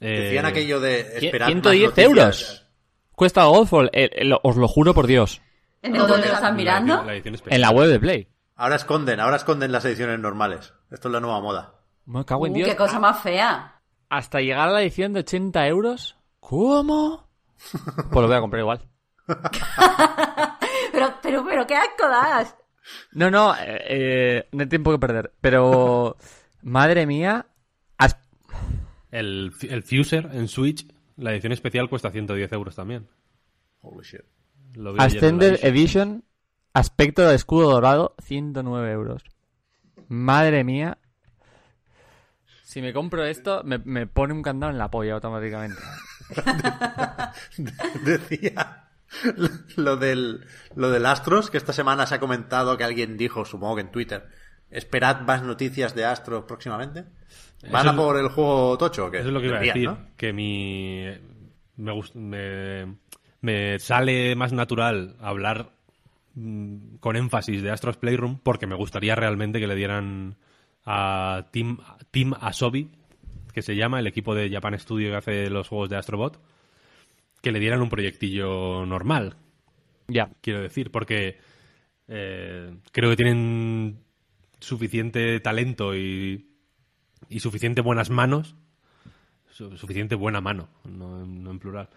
Eh, 0.01 0.21
Decían 0.23 0.47
aquello 0.47 0.81
de 0.81 1.01
esperar 1.19 1.49
110 1.49 1.91
más 1.91 1.91
noticias. 1.91 2.07
euros. 2.07 2.67
Cuesta 3.13 3.45
Godfall, 3.45 3.91
eh, 3.93 4.11
eh, 4.13 4.31
os 4.43 4.57
lo 4.57 4.69
juro 4.69 4.95
por 4.95 5.07
Dios. 5.07 5.41
¿En 5.83 5.93
dónde 5.93 6.19
lo 6.19 6.25
estás 6.25 6.43
la 6.43 6.53
mirando? 6.53 6.93
edición- 6.95 7.07
la 7.07 7.15
edición 7.15 7.35
especial. 7.35 7.55
En 7.57 7.61
la 7.63 7.71
web 7.71 7.89
de 7.89 8.01
Play. 8.01 8.29
Ahora 8.57 8.77
esconden, 8.77 9.21
ahora 9.21 9.37
esconden 9.37 9.71
las 9.71 9.85
ediciones 9.85 10.19
normales. 10.19 10.73
Esto 10.91 11.09
es 11.09 11.13
la 11.13 11.21
nueva 11.21 11.41
moda. 11.41 11.75
Me 12.09 12.25
cago 12.25 12.47
en 12.47 12.53
Uh, 12.53 12.57
Dios. 12.57 12.69
qué 12.71 12.77
cosa 12.77 12.99
más 12.99 13.21
fea. 13.23 13.81
Hasta 14.09 14.41
llegar 14.41 14.69
a 14.69 14.73
la 14.73 14.83
edición 14.83 15.13
de 15.13 15.21
80 15.21 15.67
euros. 15.69 16.17
¿Cómo? 16.41 17.29
Pues 18.11 18.23
lo 18.23 18.27
voy 18.29 18.37
a 18.37 18.41
comprar 18.41 18.61
igual. 18.61 18.81
Pero, 20.93 21.15
pero, 21.23 21.45
pero, 21.45 21.67
qué 21.67 21.75
asco 21.77 22.09
das. 22.09 22.57
No, 23.13 23.31
no, 23.31 23.55
eh, 23.55 23.83
eh, 23.89 24.49
no 24.53 24.63
hay 24.63 24.69
tiempo 24.69 24.91
que 24.91 24.99
perder. 24.99 25.33
Pero, 25.41 26.17
madre 26.63 27.07
mía, 27.07 27.47
has- 27.99 28.19
El, 29.11 29.53
el 29.69 29.83
Fuser 29.83 30.31
en 30.33 30.49
Switch, 30.49 30.87
la 31.17 31.33
edición 31.33 31.53
especial 31.53 31.89
cuesta 31.91 32.11
110 32.11 32.51
euros 32.53 32.75
también. 32.75 33.07
Holy 33.83 34.05
shit. 34.05 34.23
Ascender 34.99 35.55
Edition. 35.55 35.69
Edition, 35.71 36.25
aspecto 36.73 37.23
de 37.29 37.35
escudo 37.35 37.71
dorado, 37.73 38.15
109 38.23 38.91
euros. 38.93 39.23
Madre 40.09 40.65
mía. 40.65 40.99
Si 42.69 42.83
me 42.83 42.93
compro 42.93 43.25
esto, 43.25 43.63
me, 43.65 43.79
me 43.79 44.07
pone 44.07 44.35
un 44.35 44.43
candado 44.43 44.71
en 44.71 44.77
la 44.77 44.91
polla 44.91 45.15
automáticamente. 45.15 45.81
Decía 48.05 48.85
lo 49.77 49.97
del, 49.97 50.45
lo 50.77 50.91
del 50.91 51.07
Astros, 51.07 51.49
que 51.51 51.57
esta 51.57 51.73
semana 51.73 52.07
se 52.07 52.17
ha 52.17 52.21
comentado 52.21 52.77
que 52.77 52.85
alguien 52.85 53.17
dijo, 53.17 53.47
supongo 53.47 53.77
que 53.77 53.81
en 53.81 53.91
Twitter, 53.91 54.29
esperad 54.71 55.23
más 55.23 55.43
noticias 55.43 55.95
de 55.95 56.05
Astros 56.05 56.45
próximamente. 56.45 57.07
¿Van 57.73 57.87
Eso 57.87 57.91
a 57.95 57.97
por 57.97 58.19
el 58.19 58.29
juego 58.29 58.77
tocho 58.77 59.07
o 59.07 59.11
qué? 59.11 59.21
Eso 59.21 59.29
es 59.29 59.33
lo 59.35 59.41
que 59.41 59.47
iba 59.47 59.57
a 59.57 59.61
decir. 59.61 59.85
¿no? 59.89 59.99
Que 60.19 60.35
mi. 60.35 61.07
Me, 61.77 61.93
gust- 61.93 62.15
me, 62.17 62.97
me 63.41 63.79
sale 63.79 64.37
más 64.37 64.53
natural 64.53 65.17
hablar 65.23 65.71
mm, 66.35 66.97
con 67.01 67.17
énfasis 67.17 67.63
de 67.63 67.71
Astros 67.71 67.97
Playroom 67.97 68.39
porque 68.43 68.67
me 68.67 68.75
gustaría 68.77 69.15
realmente 69.15 69.59
que 69.59 69.67
le 69.67 69.75
dieran 69.75 70.37
a 70.91 71.47
Team, 71.51 71.79
Team 72.11 72.33
Asobi, 72.41 72.89
que 73.53 73.61
se 73.63 73.77
llama 73.77 74.01
el 74.01 74.07
equipo 74.07 74.35
de 74.35 74.51
Japan 74.51 74.79
Studio 74.79 75.11
que 75.11 75.17
hace 75.17 75.51
los 75.51 75.69
juegos 75.69 75.91
de 75.91 75.97
Astrobot, 75.97 76.41
que 77.43 77.53
le 77.53 77.61
dieran 77.61 77.83
un 77.83 77.91
proyectillo 77.91 78.87
normal, 78.87 79.37
Ya. 80.09 80.31
quiero 80.41 80.61
decir, 80.63 80.91
porque 80.91 81.39
eh, 82.09 82.75
creo 82.93 83.11
que 83.11 83.17
tienen 83.17 83.99
suficiente 84.61 85.39
talento 85.41 85.95
y, 85.95 86.47
y 87.29 87.41
suficiente 87.41 87.81
buenas 87.83 88.09
manos, 88.11 88.57
su- 89.51 89.77
suficiente 89.77 90.15
buena 90.15 90.41
mano, 90.41 90.69
no, 90.85 91.23
en- 91.23 91.43
no 91.45 91.51
en 91.51 91.59
plural. 91.59 91.89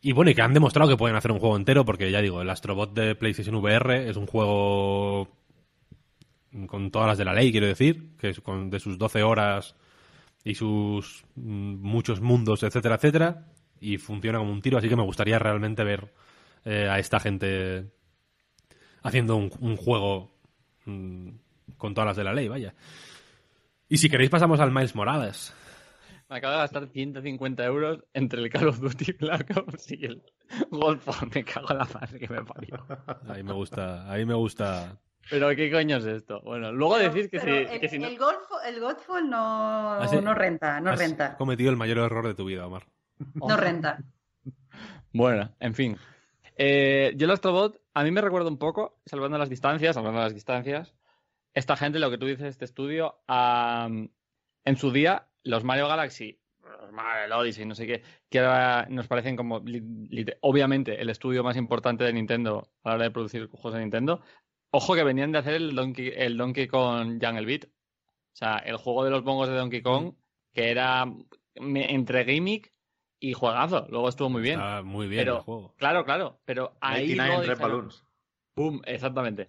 Y 0.00 0.12
bueno, 0.12 0.30
y 0.30 0.34
que 0.34 0.42
han 0.42 0.54
demostrado 0.54 0.88
que 0.90 0.96
pueden 0.96 1.16
hacer 1.16 1.30
un 1.30 1.38
juego 1.38 1.56
entero, 1.56 1.84
porque 1.84 2.10
ya 2.10 2.20
digo, 2.20 2.42
el 2.42 2.50
Astrobot 2.50 2.92
de 2.94 3.14
PlayStation 3.14 3.54
VR 3.56 4.08
es 4.08 4.16
un 4.16 4.26
juego 4.26 5.28
con 6.66 6.90
todas 6.90 7.08
las 7.08 7.18
de 7.18 7.24
la 7.24 7.34
ley, 7.34 7.50
quiero 7.50 7.66
decir, 7.66 8.16
que 8.18 8.30
es 8.30 8.40
con, 8.40 8.70
de 8.70 8.80
sus 8.80 8.98
12 8.98 9.22
horas 9.22 9.74
y 10.44 10.54
sus 10.54 11.24
mm, 11.34 11.74
muchos 11.80 12.20
mundos, 12.20 12.62
etcétera, 12.62 12.96
etcétera, 12.96 13.46
y 13.80 13.98
funciona 13.98 14.38
como 14.38 14.52
un 14.52 14.62
tiro, 14.62 14.78
así 14.78 14.88
que 14.88 14.96
me 14.96 15.02
gustaría 15.02 15.38
realmente 15.38 15.84
ver 15.84 16.12
eh, 16.64 16.88
a 16.88 16.98
esta 16.98 17.20
gente 17.20 17.90
haciendo 19.02 19.36
un, 19.36 19.50
un 19.60 19.76
juego 19.76 20.30
mm, 20.84 21.28
con 21.76 21.94
todas 21.94 22.08
las 22.08 22.16
de 22.16 22.24
la 22.24 22.34
ley, 22.34 22.48
vaya. 22.48 22.74
Y 23.88 23.98
si 23.98 24.08
queréis 24.08 24.30
pasamos 24.30 24.60
al 24.60 24.72
Miles 24.72 24.94
Morales. 24.94 25.54
Me 26.32 26.38
acabo 26.38 26.54
de 26.54 26.60
gastar 26.60 26.86
150 26.86 27.62
euros 27.64 28.04
entre 28.14 28.40
el 28.40 28.48
Call 28.48 28.68
of 28.68 28.80
Duty 28.80 29.12
Black 29.20 29.54
Ops 29.54 29.92
y 29.92 30.06
el 30.06 30.22
Golfo. 30.70 31.12
Me 31.34 31.44
cago 31.44 31.72
en 31.72 31.76
la 31.76 31.88
madre 31.92 32.18
que 32.18 32.26
me 32.26 32.42
parió. 32.42 32.86
Ahí 33.28 33.42
me 33.42 33.52
gusta, 33.52 34.10
ahí 34.10 34.24
me 34.24 34.32
gusta. 34.32 34.98
Pero 35.30 35.48
¿qué 35.56 35.70
coño 35.70 35.96
es 35.98 36.04
esto? 36.04 36.40
Bueno, 36.42 36.72
luego 36.72 36.98
decís 36.98 37.28
que, 37.30 37.38
Pero 37.38 37.68
si, 37.68 37.74
el, 37.74 37.80
que 37.80 37.88
si 37.88 37.98
no... 37.98 38.08
el 38.08 38.18
Golfo, 38.18 38.60
el 38.66 38.80
Godfall 38.80 39.30
no, 39.30 40.08
sí. 40.08 40.16
no 40.20 40.34
renta, 40.34 40.80
no 40.80 40.90
Has 40.90 40.98
renta. 40.98 41.36
cometido 41.36 41.70
el 41.70 41.76
mayor 41.76 41.98
error 41.98 42.26
de 42.26 42.34
tu 42.34 42.44
vida, 42.44 42.66
Omar. 42.66 42.86
No 43.34 43.56
renta. 43.56 43.98
Bueno, 45.12 45.54
en 45.60 45.74
fin. 45.74 45.96
Eh, 46.56 47.12
yo 47.16 47.26
el 47.26 47.30
Astrobot, 47.30 47.80
a 47.94 48.02
mí 48.04 48.10
me 48.10 48.20
recuerda 48.20 48.48
un 48.48 48.58
poco, 48.58 49.00
salvando 49.06 49.38
las 49.38 49.48
distancias, 49.48 49.94
salvando 49.94 50.20
las 50.20 50.34
distancias, 50.34 50.94
esta 51.54 51.76
gente, 51.76 51.98
lo 51.98 52.10
que 52.10 52.18
tú 52.18 52.26
dices, 52.26 52.46
este 52.46 52.64
estudio, 52.64 53.20
en 53.28 54.76
su 54.76 54.90
día, 54.90 55.28
los 55.44 55.64
Mario 55.64 55.88
Galaxy, 55.88 56.40
los 56.62 56.92
Mario 56.92 57.24
el 57.26 57.32
Odyssey, 57.32 57.66
no 57.66 57.74
sé 57.74 57.86
qué, 57.86 58.02
que 58.30 58.38
ahora 58.40 58.86
nos 58.88 59.06
parecen 59.06 59.36
como, 59.36 59.62
obviamente, 60.40 61.00
el 61.00 61.10
estudio 61.10 61.44
más 61.44 61.56
importante 61.56 62.04
de 62.04 62.12
Nintendo 62.12 62.70
a 62.82 62.90
la 62.90 62.94
hora 62.96 63.04
de 63.04 63.10
producir 63.10 63.46
juegos 63.48 63.74
de 63.74 63.80
Nintendo. 63.80 64.22
Ojo 64.72 64.94
que 64.94 65.04
venían 65.04 65.32
de 65.32 65.38
hacer 65.38 65.54
el 65.54 65.74
Donkey, 65.74 66.12
el 66.16 66.36
Donkey 66.36 66.66
Kong 66.66 67.20
Jungle 67.22 67.44
Beat. 67.46 67.64
O 67.66 68.34
sea, 68.34 68.56
el 68.56 68.76
juego 68.78 69.04
de 69.04 69.10
los 69.10 69.22
bongos 69.22 69.48
de 69.48 69.54
Donkey 69.56 69.82
Kong, 69.82 70.14
que 70.52 70.70
era 70.70 71.04
entre 71.54 72.24
gimmick 72.24 72.72
y 73.20 73.34
juegazo. 73.34 73.86
Luego 73.90 74.08
estuvo 74.08 74.30
muy 74.30 74.40
bien. 74.42 74.58
Está 74.58 74.82
muy 74.82 75.06
bien 75.06 75.20
Pero, 75.20 75.36
el 75.36 75.42
juego. 75.42 75.74
claro, 75.76 76.04
claro, 76.04 76.40
pero 76.46 76.72
ahí 76.80 77.14
99 77.14 77.28
luego 77.28 77.42
Red 77.42 77.48
dijeron- 77.50 77.70
Balloons. 77.70 78.04
Boom, 78.56 78.82
exactamente. 78.86 79.48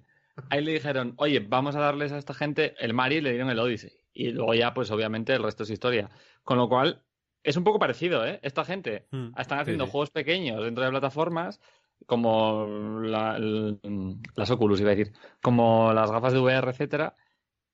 Ahí 0.50 0.64
le 0.64 0.74
dijeron, 0.74 1.14
oye, 1.18 1.40
vamos 1.40 1.76
a 1.76 1.80
darles 1.80 2.12
a 2.12 2.18
esta 2.18 2.34
gente 2.34 2.76
el 2.80 2.94
Mario 2.94 3.20
y 3.20 3.22
le 3.22 3.32
dieron 3.32 3.50
el 3.50 3.60
Odyssey. 3.60 3.91
Y 4.14 4.32
luego 4.32 4.54
ya, 4.54 4.74
pues 4.74 4.91
obviamente, 4.91 5.34
el 5.34 5.44
resto 5.44 5.64
es 5.64 5.70
historia. 5.70 6.10
Con 6.44 6.58
lo 6.58 6.68
cual, 6.68 7.04
es 7.44 7.56
un 7.56 7.64
poco 7.64 7.80
parecido, 7.80 8.26
¿eh? 8.26 8.40
Esta 8.44 8.66
gente 8.66 9.08
Mm, 9.12 9.28
están 9.38 9.60
sí, 9.60 9.62
haciendo 9.62 9.86
sí. 9.86 9.91
juegos 9.91 10.12
pequeños 10.12 10.64
dentro 10.64 10.84
de 10.84 10.90
plataformas, 10.91 11.60
como 12.06 12.68
la- 13.02 13.40
las 14.36 14.52
Oculus, 14.52 14.80
iba 14.82 14.92
a 14.92 14.96
decir, 14.96 15.14
como 15.42 15.94
las 15.94 16.12
gafas 16.12 16.34
de 16.34 16.40
VR, 16.40 16.70
etcétera, 16.72 17.16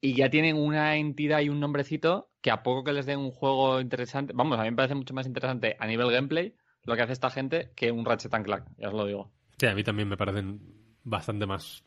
y 0.01 0.14
ya 0.14 0.30
tienen 0.30 0.56
una 0.57 0.95
entidad 0.95 1.41
y 1.41 1.49
un 1.49 1.60
nombrecito 1.60 2.30
que 2.41 2.51
a 2.51 2.64
poco 2.64 2.84
que 2.85 2.93
les 2.93 3.06
den 3.06 3.19
un 3.19 3.31
juego 3.31 3.81
interesante, 3.81 4.34
vamos, 4.35 4.57
a 4.60 4.64
mí 4.64 4.72
me 4.72 4.76
parece 4.77 4.95
mucho 4.95 5.14
más 5.14 5.27
interesante 5.27 5.76
a 5.80 5.88
nivel 5.88 6.11
gameplay 6.11 6.53
lo 6.84 6.95
que 6.95 7.01
hace 7.01 7.14
esta 7.14 7.30
gente 7.30 7.72
que 7.76 7.91
un 7.91 8.06
Ratchet 8.06 8.34
and 8.34 8.45
Clank, 8.45 8.65
ya 8.77 8.88
os 8.88 8.93
lo 8.93 9.06
digo. 9.06 9.31
Sí, 9.57 9.65
a 9.68 9.76
mí 9.76 9.84
también 9.84 10.07
me 10.07 10.18
parecen 10.18 10.61
bastante 11.03 11.45
más. 11.45 11.84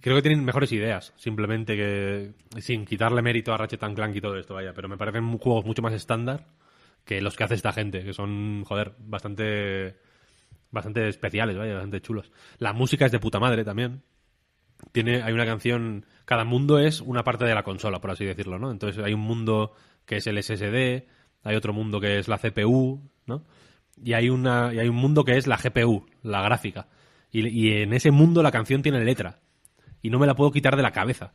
Creo 0.00 0.16
que 0.16 0.22
tienen 0.22 0.44
mejores 0.44 0.72
ideas, 0.72 1.12
simplemente 1.16 1.76
que. 1.76 2.32
Sin 2.60 2.86
quitarle 2.86 3.20
mérito 3.20 3.52
a 3.52 3.58
Ratchet 3.58 3.82
and 3.82 3.94
Clank 3.94 4.16
y 4.16 4.20
todo 4.20 4.38
esto, 4.38 4.54
vaya. 4.54 4.72
Pero 4.72 4.88
me 4.88 4.96
parecen 4.96 5.36
juegos 5.38 5.66
mucho 5.66 5.82
más 5.82 5.92
estándar 5.92 6.46
que 7.04 7.20
los 7.20 7.36
que 7.36 7.44
hace 7.44 7.54
esta 7.54 7.72
gente, 7.72 8.02
que 8.04 8.12
son, 8.12 8.64
joder, 8.64 8.94
bastante. 8.98 9.96
Bastante 10.70 11.06
especiales, 11.08 11.56
vaya, 11.56 11.74
bastante 11.74 12.00
chulos. 12.00 12.32
La 12.58 12.72
música 12.72 13.06
es 13.06 13.12
de 13.12 13.20
puta 13.20 13.38
madre 13.38 13.64
también. 13.64 14.02
Tiene, 14.90 15.22
hay 15.22 15.32
una 15.32 15.46
canción. 15.46 16.04
Cada 16.24 16.44
mundo 16.44 16.80
es 16.80 17.00
una 17.00 17.22
parte 17.22 17.44
de 17.44 17.54
la 17.54 17.62
consola, 17.62 18.00
por 18.00 18.10
así 18.10 18.24
decirlo, 18.24 18.58
¿no? 18.58 18.72
Entonces 18.72 19.02
hay 19.04 19.14
un 19.14 19.20
mundo 19.20 19.72
que 20.04 20.16
es 20.16 20.26
el 20.26 20.42
SSD, 20.42 21.04
hay 21.44 21.54
otro 21.56 21.72
mundo 21.72 22.00
que 22.00 22.18
es 22.18 22.26
la 22.26 22.38
CPU, 22.38 23.08
¿no? 23.26 23.44
y 24.02 24.14
hay 24.14 24.28
una 24.28 24.74
y 24.74 24.80
hay 24.80 24.88
un 24.88 24.96
mundo 24.96 25.24
que 25.24 25.36
es 25.36 25.46
la 25.46 25.56
GPU, 25.56 26.06
la 26.24 26.42
gráfica. 26.42 26.88
Y, 27.30 27.46
y 27.46 27.82
en 27.82 27.92
ese 27.92 28.10
mundo 28.10 28.42
la 28.42 28.50
canción 28.50 28.82
tiene 28.82 29.04
letra. 29.04 29.38
Y 30.02 30.10
no 30.10 30.18
me 30.18 30.26
la 30.26 30.34
puedo 30.34 30.50
quitar 30.50 30.74
de 30.76 30.82
la 30.82 30.90
cabeza. 30.90 31.34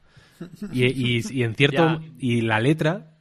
Y, 0.74 0.86
y- 0.86 1.22
y 1.32 1.44
en 1.44 1.56
cierto. 1.56 1.78
Ya. 2.02 2.02
Y 2.20 2.41
la 2.41 2.60
letra 2.60 3.19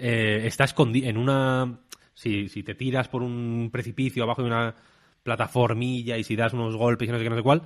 eh, 0.00 0.46
está 0.46 0.64
escondida 0.64 1.08
en 1.08 1.16
una. 1.18 1.80
Si, 2.14 2.48
si 2.48 2.62
te 2.62 2.74
tiras 2.74 3.08
por 3.08 3.22
un 3.22 3.70
precipicio 3.72 4.24
abajo 4.24 4.42
de 4.42 4.48
una 4.48 4.74
plataformilla 5.22 6.18
y 6.18 6.24
si 6.24 6.36
das 6.36 6.52
unos 6.52 6.76
golpes 6.76 7.08
y 7.08 7.12
no 7.12 7.18
sé 7.18 7.24
qué, 7.24 7.30
no 7.30 7.36
sé 7.36 7.42
cuál, 7.42 7.62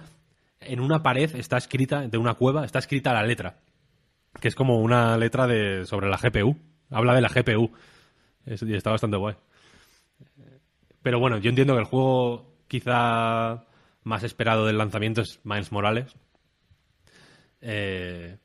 en 0.61 0.81
una 0.81 1.03
pared 1.03 1.35
está 1.37 1.57
escrita, 1.57 2.07
de 2.07 2.19
una 2.19 2.35
cueva, 2.35 2.65
está 2.65 2.79
escrita 2.79 3.13
la 3.13 3.23
letra. 3.25 3.59
Que 4.41 4.49
es 4.49 4.55
como 4.55 4.81
una 4.81 5.17
letra 5.17 5.47
de 5.47 5.87
sobre 5.87 6.09
la 6.09 6.19
GPU. 6.19 6.57
Habla 6.91 7.15
de 7.15 7.21
la 7.21 7.29
GPU. 7.29 7.71
Es- 8.47 8.63
está 8.63 8.91
bastante 8.91 9.17
guay. 9.17 9.37
Pero 11.03 11.19
bueno, 11.21 11.39
yo 11.39 11.51
entiendo 11.51 11.75
que 11.75 11.81
el 11.81 11.87
juego 11.87 12.57
quizá 12.69 13.65
más 14.03 14.23
esperado 14.23 14.67
del 14.67 14.79
lanzamiento 14.79 15.21
es 15.23 15.41
Miles 15.45 15.71
Morales. 15.73 16.15
Eh, 17.61 18.37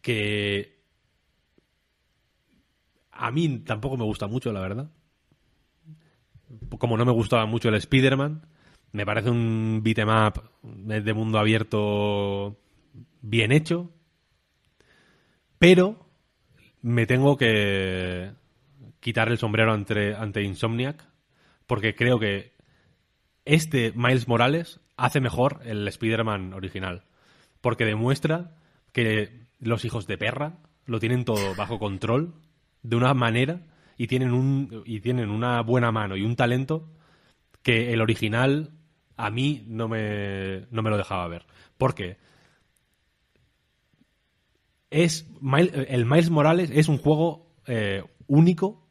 que 0.00 0.73
a 3.14 3.30
mí 3.30 3.60
tampoco 3.60 3.96
me 3.96 4.04
gusta 4.04 4.26
mucho, 4.26 4.52
la 4.52 4.60
verdad. 4.60 4.90
Como 6.78 6.96
no 6.96 7.04
me 7.04 7.12
gustaba 7.12 7.46
mucho 7.46 7.68
el 7.68 7.74
Spider-Man, 7.76 8.46
me 8.92 9.06
parece 9.06 9.30
un 9.30 9.80
beat'em 9.82 10.08
up 10.08 10.42
de 10.62 11.14
mundo 11.14 11.38
abierto 11.38 12.56
bien 13.22 13.52
hecho. 13.52 13.90
Pero 15.58 16.06
me 16.82 17.06
tengo 17.06 17.36
que 17.36 18.32
quitar 19.00 19.28
el 19.28 19.38
sombrero 19.38 19.72
ante, 19.72 20.14
ante 20.14 20.42
Insomniac 20.42 21.04
porque 21.66 21.94
creo 21.94 22.18
que 22.18 22.52
este 23.44 23.92
Miles 23.94 24.28
Morales 24.28 24.80
hace 24.96 25.20
mejor 25.20 25.60
el 25.64 25.86
Spider-Man 25.88 26.52
original. 26.52 27.04
Porque 27.60 27.84
demuestra 27.84 28.56
que 28.92 29.46
los 29.58 29.84
hijos 29.84 30.06
de 30.06 30.18
perra 30.18 30.58
lo 30.86 31.00
tienen 31.00 31.24
todo 31.24 31.54
bajo 31.56 31.78
control 31.78 32.34
de 32.84 32.94
una 32.96 33.12
manera 33.14 33.62
y 33.98 34.06
tienen, 34.06 34.32
un, 34.32 34.82
y 34.86 35.00
tienen 35.00 35.30
una 35.30 35.60
buena 35.62 35.90
mano 35.90 36.16
y 36.16 36.22
un 36.22 36.36
talento 36.36 36.88
que 37.62 37.92
el 37.92 38.00
original 38.00 38.70
a 39.16 39.30
mí 39.30 39.64
no 39.66 39.88
me, 39.88 40.66
no 40.70 40.82
me 40.82 40.90
lo 40.90 40.96
dejaba 40.96 41.26
ver. 41.26 41.46
Porque 41.78 42.18
es 44.90 45.26
Mil- 45.40 45.72
el 45.88 46.04
Miles 46.06 46.30
Morales 46.30 46.70
es 46.72 46.88
un 46.88 46.98
juego 46.98 47.46
eh, 47.66 48.04
único. 48.26 48.86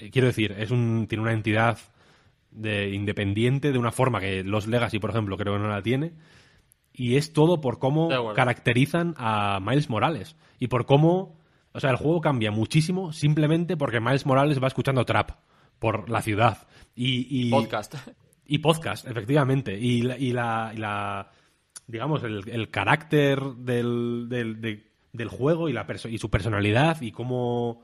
Eh, 0.00 0.10
Quiero 0.10 0.26
decir, 0.28 0.52
es 0.58 0.70
un, 0.70 1.06
tiene 1.08 1.22
una 1.22 1.32
entidad 1.32 1.78
de 2.50 2.90
independiente 2.90 3.72
de 3.72 3.78
una 3.78 3.92
forma 3.92 4.20
que 4.20 4.42
los 4.42 4.66
Legacy, 4.66 4.98
por 4.98 5.10
ejemplo, 5.10 5.36
creo 5.36 5.54
que 5.54 5.60
no 5.60 5.68
la 5.68 5.82
tiene. 5.82 6.12
Y 6.92 7.16
es 7.16 7.32
todo 7.32 7.60
por 7.60 7.78
cómo 7.78 8.08
caracterizan 8.34 9.14
a 9.18 9.60
Miles 9.62 9.88
Morales. 9.90 10.36
Y 10.58 10.68
por 10.68 10.86
cómo. 10.86 11.37
O 11.72 11.80
sea, 11.80 11.90
el 11.90 11.96
juego 11.96 12.20
cambia 12.20 12.50
muchísimo 12.50 13.12
simplemente 13.12 13.76
porque 13.76 14.00
Miles 14.00 14.26
Morales 14.26 14.62
va 14.62 14.68
escuchando 14.68 15.04
trap 15.04 15.30
por 15.78 16.08
la 16.10 16.22
ciudad. 16.22 16.66
Y, 16.94 17.26
y- 17.46 17.50
Podcast. 17.50 17.94
y 18.46 18.58
podcast, 18.58 19.06
efectivamente. 19.06 19.78
Y 19.78 20.02
la, 20.02 20.18
y 20.18 20.32
la, 20.32 20.72
y 20.74 20.78
la- 20.78 21.30
digamos, 21.86 22.22
el, 22.24 22.48
el 22.48 22.70
carácter 22.70 23.40
del, 23.58 24.26
del, 24.28 24.60
de- 24.60 24.90
del 25.12 25.28
juego 25.28 25.68
y, 25.68 25.72
la 25.72 25.86
perso- 25.86 26.10
y 26.10 26.18
su 26.18 26.30
personalidad 26.30 27.00
y 27.02 27.12
cómo, 27.12 27.82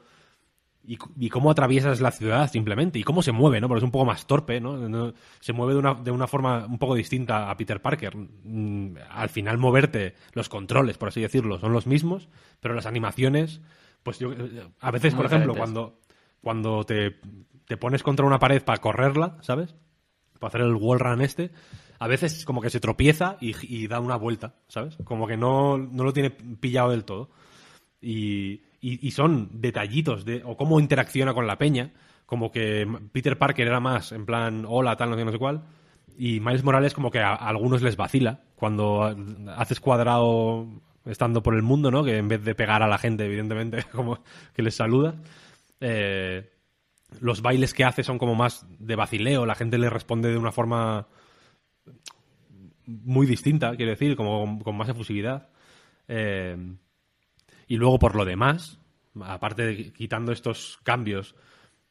y, 0.87 0.99
y 1.19 1.29
cómo 1.31 1.51
atraviesas 1.51 2.01
la 2.01 2.11
ciudad 2.11 2.51
simplemente 2.51 2.99
y 2.99 3.03
cómo 3.03 3.23
se 3.23 3.33
mueve, 3.33 3.61
¿no? 3.61 3.69
Porque 3.69 3.79
es 3.79 3.85
un 3.85 3.91
poco 3.91 4.05
más 4.05 4.27
torpe, 4.27 4.61
¿no? 4.61 4.77
No- 4.89 5.15
se 5.41 5.53
mueve 5.53 5.73
de 5.75 5.79
una, 5.79 5.95
de 5.95 6.11
una 6.11 6.27
forma 6.27 6.67
un 6.67 6.79
poco 6.79 6.95
distinta 6.95 7.51
a 7.51 7.57
Peter 7.57 7.81
Parker. 7.81 8.17
Mm, 8.17 8.97
Al 9.11 9.29
final 9.31 9.59
moverte, 9.59 10.15
los 10.33 10.49
controles, 10.49 10.99
por 10.99 11.09
así 11.09 11.21
decirlo, 11.21 11.59
son 11.59 11.73
los 11.73 11.87
mismos, 11.87 12.29
pero 12.61 12.75
las 12.75 12.87
animaciones, 12.87 13.61
pues 14.03 14.19
yo, 14.19 14.31
a 14.81 14.91
veces, 14.91 15.15
Muy 15.15 15.23
por 15.23 15.27
ejemplo, 15.27 15.53
diferentes. 15.55 15.57
cuando, 15.57 16.01
cuando 16.43 16.85
te, 16.85 17.17
te 17.67 17.77
pones 17.77 18.03
contra 18.03 18.27
una 18.27 18.39
pared 18.39 18.63
para 18.63 18.81
correrla, 18.81 19.39
¿sabes? 19.41 19.75
Para 20.39 20.49
hacer 20.49 20.61
el 20.61 20.75
wall 20.75 21.01
run 21.01 21.23
este, 21.23 21.51
a 21.99 22.07
veces 22.09 22.45
como 22.45 22.61
que 22.61 22.69
se 22.69 22.81
tropieza 22.81 23.39
y, 23.41 23.55
y 23.63 23.87
da 23.87 24.01
una 24.01 24.17
vuelta, 24.17 24.57
¿sabes? 24.69 24.99
Como 25.05 25.27
que 25.27 25.39
no, 25.39 25.79
no 25.79 26.05
lo 26.05 26.13
tiene 26.13 26.31
pillado 26.31 26.91
del 26.91 27.05
todo. 27.05 27.31
Y, 28.03 28.61
y- 28.93 29.07
y 29.07 29.11
son 29.13 29.49
detallitos 29.61 30.25
de 30.25 30.43
o 30.45 30.57
cómo 30.57 30.81
interacciona 30.81 31.35
con 31.35 31.47
la 31.47 31.59
peña, 31.59 31.93
como 32.27 32.51
que 32.53 32.87
Peter 33.13 33.39
Parker 33.39 33.67
era 33.67 33.81
más 33.81 34.13
en 34.13 34.27
plan 34.27 34.65
hola, 34.69 34.97
tal, 34.97 35.11
no 35.11 35.17
sé, 35.17 35.25
no 35.25 35.33
sé 35.33 35.39
cuál, 35.39 35.63
y 36.19 36.41
Miles 36.41 36.65
Morales 36.65 36.95
como 36.95 37.11
que 37.11 37.21
a, 37.21 37.31
a 37.31 37.49
algunos 37.49 37.83
les 37.83 37.97
vacila 37.97 38.41
cuando 38.57 39.15
haces 39.57 39.81
cuadrado 39.81 40.67
estando 41.05 41.43
por 41.43 41.55
el 41.55 41.63
mundo, 41.63 41.91
¿no? 41.91 42.03
Que 42.05 42.17
en 42.19 42.29
vez 42.29 42.43
de 42.45 42.55
pegar 42.55 42.83
a 42.83 42.89
la 42.89 42.99
gente, 42.99 43.25
evidentemente, 43.27 43.85
como 43.93 44.21
que 44.55 44.63
les 44.63 44.75
saluda. 44.75 45.15
eh, 45.81 46.51
los 47.21 47.43
bailes 47.43 47.75
que 47.75 47.85
hace 47.85 48.03
son 48.03 48.19
como 48.19 48.35
más 48.35 48.67
de 48.81 48.97
vacileo, 48.97 49.47
la 49.47 49.55
gente 49.55 49.79
le 49.79 49.89
responde 49.91 50.31
de 50.31 50.39
una 50.39 50.51
forma 50.53 51.07
muy 52.87 53.27
distinta, 53.27 53.75
quiero 53.77 53.91
decir, 53.93 54.17
como 54.17 54.63
con 54.63 54.77
más 54.77 54.89
efusividad. 54.89 55.49
Eh, 56.09 56.57
y 57.69 57.77
luego, 57.77 57.99
por 57.99 58.15
lo 58.15 58.25
demás, 58.25 58.79
aparte 59.23 59.63
de 59.67 59.93
quitando 59.93 60.33
estos 60.33 60.79
cambios, 60.83 61.35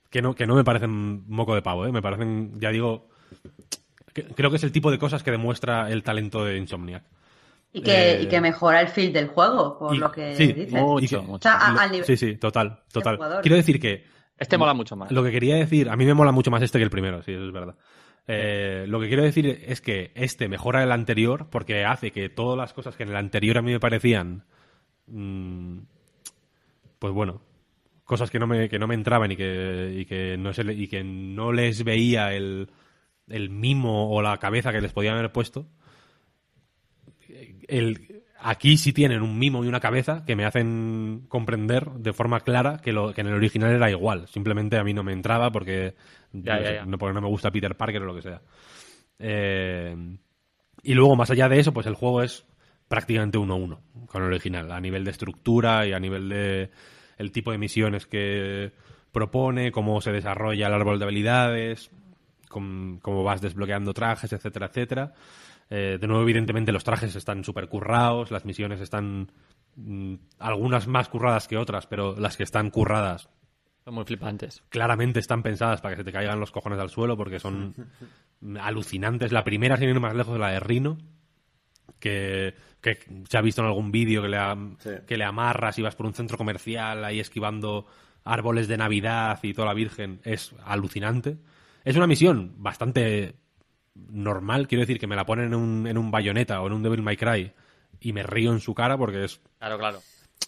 que 0.09 0.21
no, 0.21 0.35
que 0.35 0.45
no 0.45 0.55
me 0.55 0.63
parecen 0.63 1.23
moco 1.27 1.55
de 1.55 1.61
pavo, 1.61 1.85
¿eh? 1.85 1.91
me 1.91 2.01
parecen, 2.01 2.59
ya 2.59 2.69
digo, 2.69 3.09
que- 4.13 4.23
creo 4.25 4.49
que 4.49 4.57
es 4.57 4.63
el 4.63 4.71
tipo 4.71 4.91
de 4.91 4.99
cosas 4.99 5.23
que 5.23 5.31
demuestra 5.31 5.89
el 5.89 6.03
talento 6.03 6.45
de 6.45 6.57
Insomniac. 6.57 7.03
Y 7.75 7.81
que, 7.81 8.11
Eh, 8.11 8.21
y 8.21 8.27
que 8.27 8.39
mejora 8.39 8.81
el 8.81 8.89
feel 8.89 9.11
del 9.11 9.27
juego, 9.29 9.79
por 9.79 9.95
Y- 9.95 9.97
lo 9.97 10.11
que 10.11 10.35
sí, 10.35 10.53
dices. 10.53 10.73
Mucho, 10.73 11.21
que- 11.21 11.25
mucho. 11.25 11.49
O 11.49 11.51
sea, 11.51 11.55
a- 11.67 11.73
Lo- 11.73 11.79
al 11.79 11.91
nivel- 11.91 12.05
Sí, 12.05 12.17
sí, 12.17 12.35
total, 12.35 12.81
total. 12.91 13.17
Quiero 13.41 13.55
decir 13.55 13.79
que 13.79 14.05
Este 14.37 14.59
mola 14.59 14.75
mucho 14.75 14.95
más. 14.95 15.11
lo 15.11 15.23
que 15.23 15.31
quería 15.31 15.55
decir, 15.55 15.89
a 15.89 15.95
mí 15.95 16.05
me 16.05 16.13
mola 16.13 16.31
mucho 16.31 16.51
más 16.51 16.61
este 16.61 16.77
que 16.77 16.83
el 16.83 16.91
primero, 16.91 17.23
sí, 17.23 17.31
eso 17.31 17.45
es 17.47 17.51
verdad. 17.51 17.75
Eh, 18.27 18.85
lo 18.87 19.01
que 19.01 19.07
quiero 19.07 19.23
decir 19.23 19.47
es 19.65 19.81
que 19.81 20.11
este 20.15 20.47
mejora 20.47 20.83
el 20.83 20.91
anterior 20.91 21.47
porque 21.49 21.83
hace 21.83 22.11
que 22.11 22.29
todas 22.29 22.57
las 22.57 22.73
cosas 22.73 22.95
que 22.95 23.03
en 23.03 23.09
el 23.09 23.15
anterior 23.15 23.57
a 23.57 23.61
mí 23.63 23.71
me 23.71 23.79
parecían, 23.79 24.43
pues 26.99 27.13
bueno, 27.13 27.41
cosas 28.05 28.29
que 28.31 28.39
no 28.39 28.47
me, 28.47 28.69
que 28.69 28.79
no 28.79 28.87
me 28.87 28.95
entraban 28.95 29.31
y 29.31 29.35
que, 29.35 29.95
y 29.99 30.05
que, 30.05 30.37
no, 30.37 30.53
se 30.53 30.63
le- 30.63 30.73
y 30.73 30.87
que 30.87 31.03
no 31.03 31.51
les 31.51 31.83
veía 31.83 32.33
el, 32.33 32.69
el 33.27 33.49
mimo 33.49 34.09
o 34.11 34.21
la 34.21 34.37
cabeza 34.37 34.71
que 34.71 34.81
les 34.81 34.93
podían 34.93 35.15
haber 35.17 35.31
puesto, 35.31 35.65
el, 37.67 38.23
aquí 38.39 38.77
sí 38.77 38.93
tienen 38.93 39.21
un 39.21 39.37
mimo 39.39 39.63
y 39.63 39.67
una 39.67 39.79
cabeza 39.79 40.23
que 40.25 40.35
me 40.35 40.45
hacen 40.45 41.25
comprender 41.27 41.89
de 41.91 42.13
forma 42.13 42.41
clara 42.41 42.77
que, 42.79 42.91
lo, 42.93 43.13
que 43.13 43.21
en 43.21 43.27
el 43.27 43.33
original 43.33 43.71
era 43.71 43.89
igual. 43.89 44.27
Simplemente 44.27 44.77
a 44.77 44.83
mí 44.83 44.93
no 44.93 45.03
me 45.03 45.13
entraba 45.13 45.51
porque, 45.51 45.95
Ya, 46.31 46.55
no, 46.55 46.61
ya, 46.61 46.67
sé, 46.67 46.75
ya. 46.75 46.85
no- 46.85 46.97
porque 46.97 47.13
no 47.13 47.21
me 47.21 47.27
gusta 47.29 47.51
Peter 47.51 47.75
Parker 47.75 48.01
o 48.01 48.05
lo 48.05 48.15
que 48.15 48.21
sea. 48.21 48.41
Eh, 49.19 49.95
y 50.83 50.93
luego, 50.93 51.15
más 51.15 51.31
allá 51.31 51.47
de 51.49 51.59
eso, 51.59 51.73
pues 51.73 51.87
el 51.87 51.95
juego 51.95 52.21
es 52.23 52.45
prácticamente 52.87 53.37
1-1 53.37 53.79
con 54.07 54.21
el 54.23 54.29
original, 54.29 54.71
a 54.71 54.79
nivel 54.79 55.03
de 55.03 55.11
estructura 55.11 55.85
y 55.87 55.93
a 55.93 55.99
nivel 55.99 56.29
de 56.29 56.69
el 57.17 57.31
tipo 57.31 57.51
de 57.51 57.57
misiones 57.57 58.05
que 58.05 58.71
propone, 59.11 59.71
cómo 59.71 60.01
se 60.01 60.11
desarrolla 60.11 60.67
el 60.67 60.73
árbol 60.73 60.99
de 60.99 61.05
habilidades, 61.05 61.91
cómo 62.49 63.23
vas 63.23 63.41
desbloqueando 63.41 63.93
trajes, 63.93 64.33
etcétera, 64.33 64.67
etcétera. 64.67 65.13
Eh, 65.69 65.97
de 65.99 66.07
nuevo, 66.07 66.23
evidentemente, 66.23 66.71
los 66.71 66.83
trajes 66.83 67.15
están 67.15 67.43
súper 67.43 67.67
currados, 67.67 68.31
las 68.31 68.45
misiones 68.45 68.81
están 68.81 69.31
mm, 69.75 70.15
algunas 70.39 70.87
más 70.87 71.09
curradas 71.09 71.47
que 71.47 71.57
otras, 71.57 71.87
pero 71.87 72.15
las 72.19 72.37
que 72.37 72.43
están 72.43 72.69
curradas 72.69 73.29
Son 73.85 73.93
muy 73.95 74.03
flipantes. 74.03 74.63
claramente 74.69 75.19
están 75.19 75.41
pensadas 75.41 75.81
para 75.81 75.95
que 75.95 76.01
se 76.01 76.05
te 76.05 76.11
caigan 76.11 76.39
los 76.39 76.51
cojones 76.51 76.79
al 76.79 76.89
suelo 76.89 77.17
porque 77.17 77.39
son 77.39 77.73
alucinantes. 78.59 79.31
La 79.31 79.43
primera, 79.43 79.77
sin 79.77 79.89
ir 79.89 79.99
más 79.99 80.15
lejos, 80.15 80.37
la 80.37 80.49
de 80.49 80.59
Rino, 80.59 80.97
que, 81.99 82.53
que 82.81 82.99
se 83.29 83.37
ha 83.37 83.41
visto 83.41 83.61
en 83.61 83.67
algún 83.67 83.91
vídeo 83.91 84.21
que, 84.21 84.29
le 84.29 84.37
Sí. 84.79 84.89
que 85.07 85.17
le 85.17 85.23
amarras 85.23 85.77
y 85.79 85.81
vas 85.81 85.95
por 85.95 86.05
un 86.05 86.13
centro 86.13 86.37
comercial 86.37 87.03
ahí 87.05 87.19
esquivando 87.19 87.85
árboles 88.25 88.67
de 88.67 88.77
Navidad 88.77 89.39
y 89.43 89.53
toda 89.53 89.67
la 89.67 89.73
Virgen. 89.73 90.19
Es 90.23 90.53
alucinante. 90.65 91.37
Es 91.83 91.95
una 91.97 92.07
misión 92.07 92.53
bastante 92.57 93.35
normal, 93.95 94.67
quiero 94.67 94.81
decir 94.81 94.99
que 94.99 95.07
me 95.07 95.15
la 95.15 95.25
ponen 95.25 95.47
en 95.47 95.55
un, 95.55 95.87
en 95.87 95.97
un 95.97 96.09
bayoneta 96.11 96.61
o 96.61 96.67
en 96.67 96.73
un 96.73 96.83
Devil 96.83 97.01
May 97.03 97.17
Cry 97.17 97.51
y 97.99 98.13
me 98.13 98.23
río 98.23 98.51
en 98.51 98.59
su 98.59 98.73
cara 98.73 98.97
porque 98.97 99.25
es 99.25 99.39
Claro, 99.59 99.77
claro. 99.77 99.99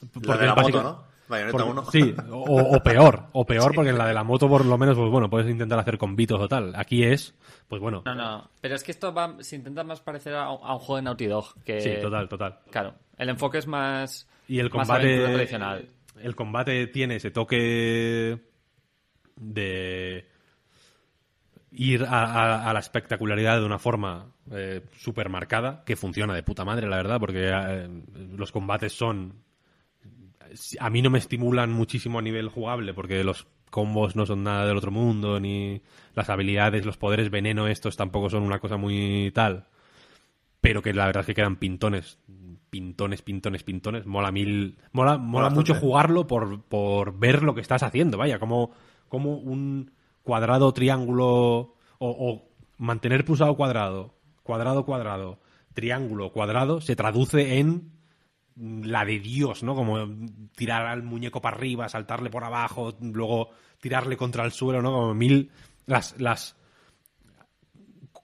La 0.01 0.09
porque 0.11 0.31
de 0.41 0.45
la 0.47 0.55
básica- 0.55 0.77
moto, 0.81 0.83
¿no? 1.09 1.14
Bayonetta 1.27 1.57
porque- 1.57 1.69
1. 1.71 1.91
Sí, 1.91 2.15
o, 2.31 2.75
o 2.77 2.83
peor, 2.83 3.23
o 3.33 3.45
peor, 3.45 3.73
porque 3.73 3.89
en 3.89 3.97
la 3.97 4.07
de 4.07 4.13
la 4.13 4.23
moto 4.23 4.47
por 4.47 4.65
lo 4.65 4.77
menos, 4.77 4.97
pues 4.97 5.09
bueno, 5.09 5.29
puedes 5.29 5.49
intentar 5.49 5.79
hacer 5.79 5.97
combitos 5.97 6.39
o 6.39 6.47
tal. 6.47 6.73
Aquí 6.75 7.03
es, 7.03 7.33
pues 7.67 7.81
bueno, 7.81 8.03
No, 8.05 8.13
no. 8.15 8.49
Pero 8.61 8.75
es 8.75 8.83
que 8.83 8.91
esto 8.91 9.13
va, 9.13 9.35
se 9.39 9.55
intenta 9.55 9.83
más 9.83 10.01
parecer 10.01 10.35
a, 10.35 10.49
un- 10.51 10.59
a 10.63 10.73
un 10.73 10.79
juego 10.79 10.97
de 10.97 11.01
Naughty 11.03 11.25
Dog. 11.27 11.63
Que, 11.63 11.81
sí, 11.81 11.91
total, 12.01 12.29
total. 12.29 12.59
Claro. 12.69 12.93
El 13.17 13.29
enfoque 13.29 13.57
es 13.59 13.67
más. 13.67 14.27
Y 14.47 14.59
el 14.59 14.65
más 14.69 14.87
combate, 14.87 15.17
tradicional. 15.33 15.89
el 16.21 16.35
combate 16.35 16.87
tiene 16.87 17.15
ese 17.15 17.31
toque 17.31 18.39
de 19.37 20.27
ir 21.71 22.03
a, 22.03 22.23
a- 22.23 22.69
a 22.69 22.73
la 22.73 22.79
espectacularidad 22.79 23.59
de 23.59 23.65
una 23.65 23.79
forma 23.79 24.31
eh, 24.51 24.81
súper 24.97 25.29
marcada, 25.29 25.83
que 25.85 25.95
funciona 25.95 26.33
de 26.33 26.43
puta 26.43 26.63
madre, 26.63 26.87
la 26.87 26.97
verdad, 26.97 27.19
porque 27.19 27.49
eh, 27.51 27.89
los 28.37 28.51
combates 28.51 28.93
son... 28.93 29.43
A 30.79 30.89
mí 30.89 31.01
no 31.01 31.09
me 31.09 31.19
estimulan 31.19 31.71
muchísimo 31.71 32.19
a 32.19 32.21
nivel 32.21 32.49
jugable, 32.49 32.93
porque 32.93 33.23
los 33.23 33.47
combos 33.69 34.15
no 34.15 34.25
son 34.25 34.43
nada 34.43 34.65
del 34.65 34.77
otro 34.77 34.91
mundo, 34.91 35.39
ni 35.39 35.81
las 36.13 36.29
habilidades, 36.29 36.85
los 36.85 36.97
poderes 36.97 37.29
veneno 37.29 37.67
estos 37.67 37.97
tampoco 37.97 38.29
son 38.29 38.43
una 38.43 38.59
cosa 38.59 38.77
muy 38.77 39.31
tal. 39.33 39.67
Pero 40.61 40.81
que 40.81 40.93
la 40.93 41.05
verdad 41.05 41.21
es 41.21 41.27
que 41.27 41.35
quedan 41.35 41.57
pintones. 41.57 42.17
Pintones, 42.69 43.21
pintones, 43.21 43.63
pintones. 43.63 44.05
Mola 44.05 44.31
mil. 44.31 44.77
Mola, 44.91 45.17
mola 45.17 45.49
mucho 45.49 45.75
jugarlo 45.75 46.25
por, 46.25 46.61
por 46.63 47.17
ver 47.19 47.43
lo 47.43 47.53
que 47.53 47.61
estás 47.61 47.83
haciendo. 47.83 48.17
Vaya, 48.17 48.39
como, 48.39 48.71
como 49.07 49.37
un 49.37 49.91
cuadrado, 50.23 50.73
triángulo. 50.73 51.75
O, 51.99 52.09
o 52.09 52.55
mantener 52.77 53.25
pulsado 53.25 53.55
cuadrado, 53.55 54.15
cuadrado, 54.43 54.85
cuadrado, 54.85 55.39
triángulo, 55.73 56.31
cuadrado, 56.31 56.81
se 56.81 56.95
traduce 56.95 57.59
en 57.59 57.91
la 58.55 59.03
de 59.05 59.19
Dios, 59.19 59.63
¿no? 59.63 59.75
Como 59.75 60.07
tirar 60.55 60.85
al 60.85 61.03
muñeco 61.03 61.41
para 61.41 61.57
arriba, 61.57 61.89
saltarle 61.89 62.29
por 62.29 62.43
abajo, 62.43 62.95
luego 63.01 63.49
tirarle 63.81 64.17
contra 64.17 64.45
el 64.45 64.51
suelo, 64.51 64.81
¿no? 64.81 64.91
Como 64.91 65.13
mil. 65.13 65.51
Las, 65.85 66.19
las 66.19 66.55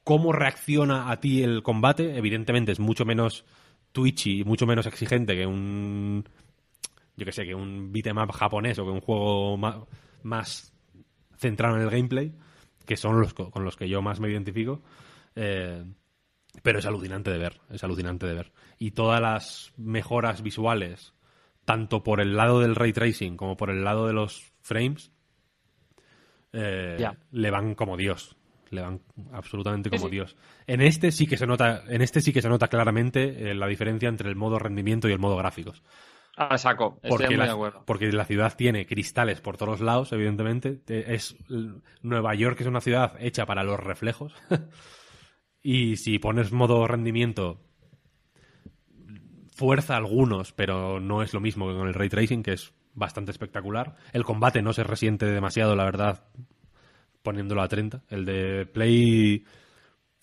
cómo 0.03 0.32
reacciona 0.32 1.12
a 1.12 1.20
ti 1.20 1.44
el 1.44 1.64
combate, 1.64 2.18
evidentemente 2.18 2.72
es 2.72 2.80
mucho 2.80 3.06
menos 3.06 3.45
twitchy 3.91 4.44
mucho 4.45 4.66
menos 4.66 4.86
exigente 4.86 5.36
que 5.36 5.45
un 5.45 6.24
yo 7.18 7.26
que 7.26 7.32
sé, 7.32 7.45
que 7.45 7.53
un 7.53 7.91
beat'em 7.91 8.18
up 8.18 8.32
japonés 8.32 8.80
o 8.80 8.86
que 8.86 8.91
un 8.91 9.02
juego 9.02 9.58
ma- 9.58 9.86
más 10.24 10.74
centrado 11.38 11.76
en 11.76 11.84
el 11.84 11.90
gameplay, 11.90 12.34
que 12.86 12.95
son 12.98 13.20
los 13.20 13.34
co- 13.34 13.52
con 13.52 13.64
los 13.66 13.76
que 13.76 13.90
yo 13.90 14.02
más 14.02 14.20
me 14.20 14.30
identifico. 14.30 14.82
Eh, 15.36 15.84
pero 16.64 16.80
es 16.80 16.86
alucinante 16.86 17.32
de 17.32 17.38
ver, 17.38 17.61
es 17.69 17.84
alucinante 17.84 18.26
de 18.28 18.34
ver. 18.34 18.52
Y 18.78 18.91
todas 18.91 19.22
las 19.22 19.73
mejoras 19.78 20.41
visuales, 20.41 21.14
tanto 21.65 22.03
por 22.03 22.19
el 22.22 22.36
lado 22.36 22.60
del 22.60 22.76
ray 22.76 22.94
tracing 22.94 23.38
como 23.38 23.56
por 23.57 23.69
el 23.69 23.84
lado 23.84 24.07
de 24.07 24.14
los 24.14 24.52
frames, 24.61 25.11
eh, 26.53 26.98
le 27.32 27.52
van 27.52 27.76
como 27.76 27.98
Dios. 27.98 28.36
Le 28.69 28.82
van 28.82 29.02
absolutamente 29.34 29.90
como 29.90 30.06
sí. 30.06 30.11
Dios. 30.11 30.38
En 30.65 30.82
este 30.82 31.11
sí 31.11 31.28
que 31.28 31.36
se 31.38 31.45
nota, 31.45 31.84
en 31.88 32.02
este 32.02 32.22
sí 32.22 32.32
que 32.32 32.41
se 32.41 32.48
nota 32.49 32.69
claramente 32.69 33.52
eh, 33.52 33.53
la 33.53 33.68
diferencia 33.68 34.07
entre 34.07 34.30
el 34.30 34.36
modo 34.38 34.60
rendimiento 34.60 35.10
y 35.10 35.11
el 35.11 35.19
modo 35.19 35.36
gráficos. 35.36 35.84
Ah, 36.38 36.57
saco. 36.57 36.95
Estoy 37.03 37.10
Porque 37.10 37.28
muy 37.28 37.36
la, 37.38 37.45
de 37.45 37.52
acuerdo. 37.52 37.84
porque 37.86 38.11
la 38.14 38.23
ciudad 38.23 38.56
tiene 38.56 38.86
cristales 38.86 39.41
por 39.41 39.57
todos 39.57 39.82
lados, 39.82 40.14
evidentemente. 40.14 40.78
Te- 40.78 41.14
Es 41.14 41.36
Nueva 42.02 42.34
York 42.36 42.61
es 42.61 42.68
una 42.68 42.80
ciudad 42.80 43.14
hecha 43.19 43.45
para 43.45 43.64
los 43.64 43.80
reflejos. 43.80 44.34
y 45.64 45.98
si 45.98 46.20
pones 46.20 46.52
modo 46.52 46.88
rendimiento, 46.88 47.62
fuerza 49.56 49.96
algunos, 49.96 50.54
pero 50.54 51.00
no 51.00 51.22
es 51.22 51.34
lo 51.34 51.40
mismo 51.40 51.68
que 51.68 51.76
con 51.76 51.88
el 51.88 51.94
ray 51.94 52.10
tracing, 52.10 52.44
que 52.44 52.54
es 52.54 52.74
bastante 52.94 53.32
espectacular. 53.32 53.96
El 54.12 54.24
combate 54.24 54.62
no 54.62 54.74
se 54.74 54.84
resiente 54.84 55.26
demasiado, 55.26 55.76
la 55.76 55.86
verdad, 55.86 56.26
poniéndolo 57.22 57.62
a 57.62 57.68
30. 57.68 58.04
El 58.10 58.26
de 58.26 58.66
Play 58.66 59.46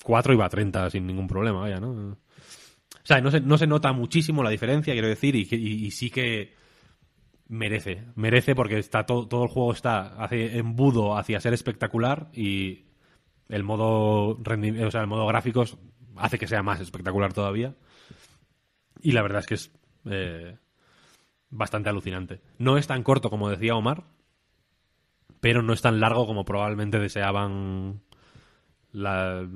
4 0.02 0.32
iba 0.34 0.44
a 0.44 0.48
30 0.48 0.90
sin 0.90 1.06
ningún 1.06 1.28
problema, 1.28 1.60
vaya, 1.60 1.78
¿no? 1.78 1.90
O 1.90 2.16
sea, 3.04 3.20
no 3.20 3.30
se, 3.30 3.40
no 3.40 3.56
se 3.56 3.66
nota 3.66 3.92
muchísimo 3.92 4.42
la 4.42 4.50
diferencia, 4.50 4.92
quiero 4.92 5.08
decir, 5.08 5.34
y, 5.34 5.90
sí 5.90 6.10
que 6.10 6.54
merece. 7.46 8.04
Merece 8.16 8.54
porque 8.54 8.78
está 8.78 9.06
todo, 9.06 9.26
todo 9.28 9.44
el 9.44 9.48
juego 9.48 9.72
está 9.72 10.28
embudo 10.30 11.16
hacia 11.16 11.40
ser 11.40 11.54
espectacular 11.54 12.28
y 12.34 12.87
el 13.48 13.62
modo 13.64 14.30
o 14.38 14.90
sea, 14.90 15.00
el 15.00 15.06
modo 15.06 15.26
gráficos 15.26 15.78
hace 16.16 16.38
que 16.38 16.46
sea 16.46 16.62
más 16.62 16.80
espectacular 16.80 17.32
todavía. 17.32 17.74
Y 19.00 19.12
la 19.12 19.22
verdad 19.22 19.40
es 19.40 19.46
que 19.46 19.54
es 19.54 19.72
eh, 20.06 20.56
bastante 21.50 21.88
alucinante. 21.88 22.40
No 22.58 22.76
es 22.76 22.86
tan 22.86 23.02
corto 23.02 23.30
como 23.30 23.48
decía 23.50 23.74
Omar, 23.76 24.04
pero 25.40 25.62
no 25.62 25.72
es 25.72 25.82
tan 25.82 26.00
largo 26.00 26.26
como 26.26 26.44
probablemente 26.44 26.98
deseaban 26.98 28.00
la- 28.92 29.46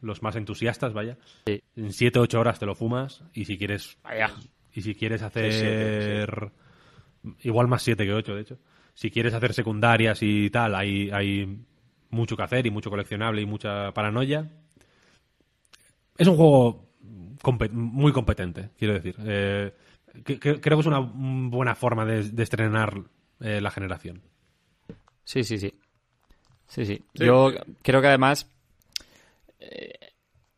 los 0.00 0.22
más 0.22 0.36
entusiastas, 0.36 0.92
vaya. 0.92 1.18
Sí. 1.46 1.60
En 1.76 1.88
7-8 1.92 2.38
horas 2.38 2.58
te 2.58 2.66
lo 2.66 2.74
fumas 2.74 3.24
y 3.34 3.44
si 3.44 3.58
quieres 3.58 3.98
Vaya. 4.04 4.30
y 4.74 4.82
si 4.82 4.94
quieres 4.94 5.20
Sí, 5.20 5.26
hacer 5.26 6.52
igual 7.42 7.66
más 7.68 7.82
7 7.82 8.04
que 8.04 8.12
8, 8.12 8.34
de 8.34 8.42
hecho. 8.42 8.58
Si 8.94 9.10
quieres 9.10 9.34
hacer 9.34 9.52
secundarias 9.52 10.22
y 10.22 10.48
tal, 10.50 10.74
hay, 10.74 11.10
hay 11.10 11.58
mucho 12.16 12.36
que 12.36 12.42
hacer 12.42 12.66
y 12.66 12.70
mucho 12.70 12.90
coleccionable 12.90 13.40
y 13.42 13.46
mucha 13.46 13.92
paranoia. 13.92 14.50
Es 16.18 16.26
un 16.26 16.36
juego 16.36 16.86
muy 17.72 18.12
competente, 18.12 18.70
quiero 18.78 18.94
decir. 18.94 19.14
Eh, 19.24 19.72
que- 20.24 20.38
que- 20.40 20.60
creo 20.60 20.76
que 20.78 20.80
es 20.80 20.86
una 20.86 20.98
buena 21.00 21.74
forma 21.74 22.04
de, 22.04 22.22
de 22.30 22.42
estrenar 22.42 23.02
eh, 23.40 23.60
la 23.60 23.70
generación. 23.70 24.22
Sí, 25.24 25.44
sí, 25.44 25.58
sí. 25.58 25.72
Sí, 26.68 26.84
sí. 26.86 27.04
Yo 27.14 27.52
creo 27.82 28.00
que 28.00 28.06
además 28.08 28.50
eh, 29.60 29.92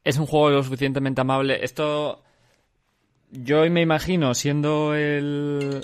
es 0.04 0.16
un 0.18 0.26
juego 0.26 0.50
lo 0.50 0.62
suficientemente 0.62 1.20
amable. 1.20 1.62
Esto 1.64 2.22
yo 3.30 3.68
me 3.70 3.82
imagino 3.82 4.34
siendo 4.34 4.94
el 4.94 5.82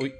uy, 0.00 0.12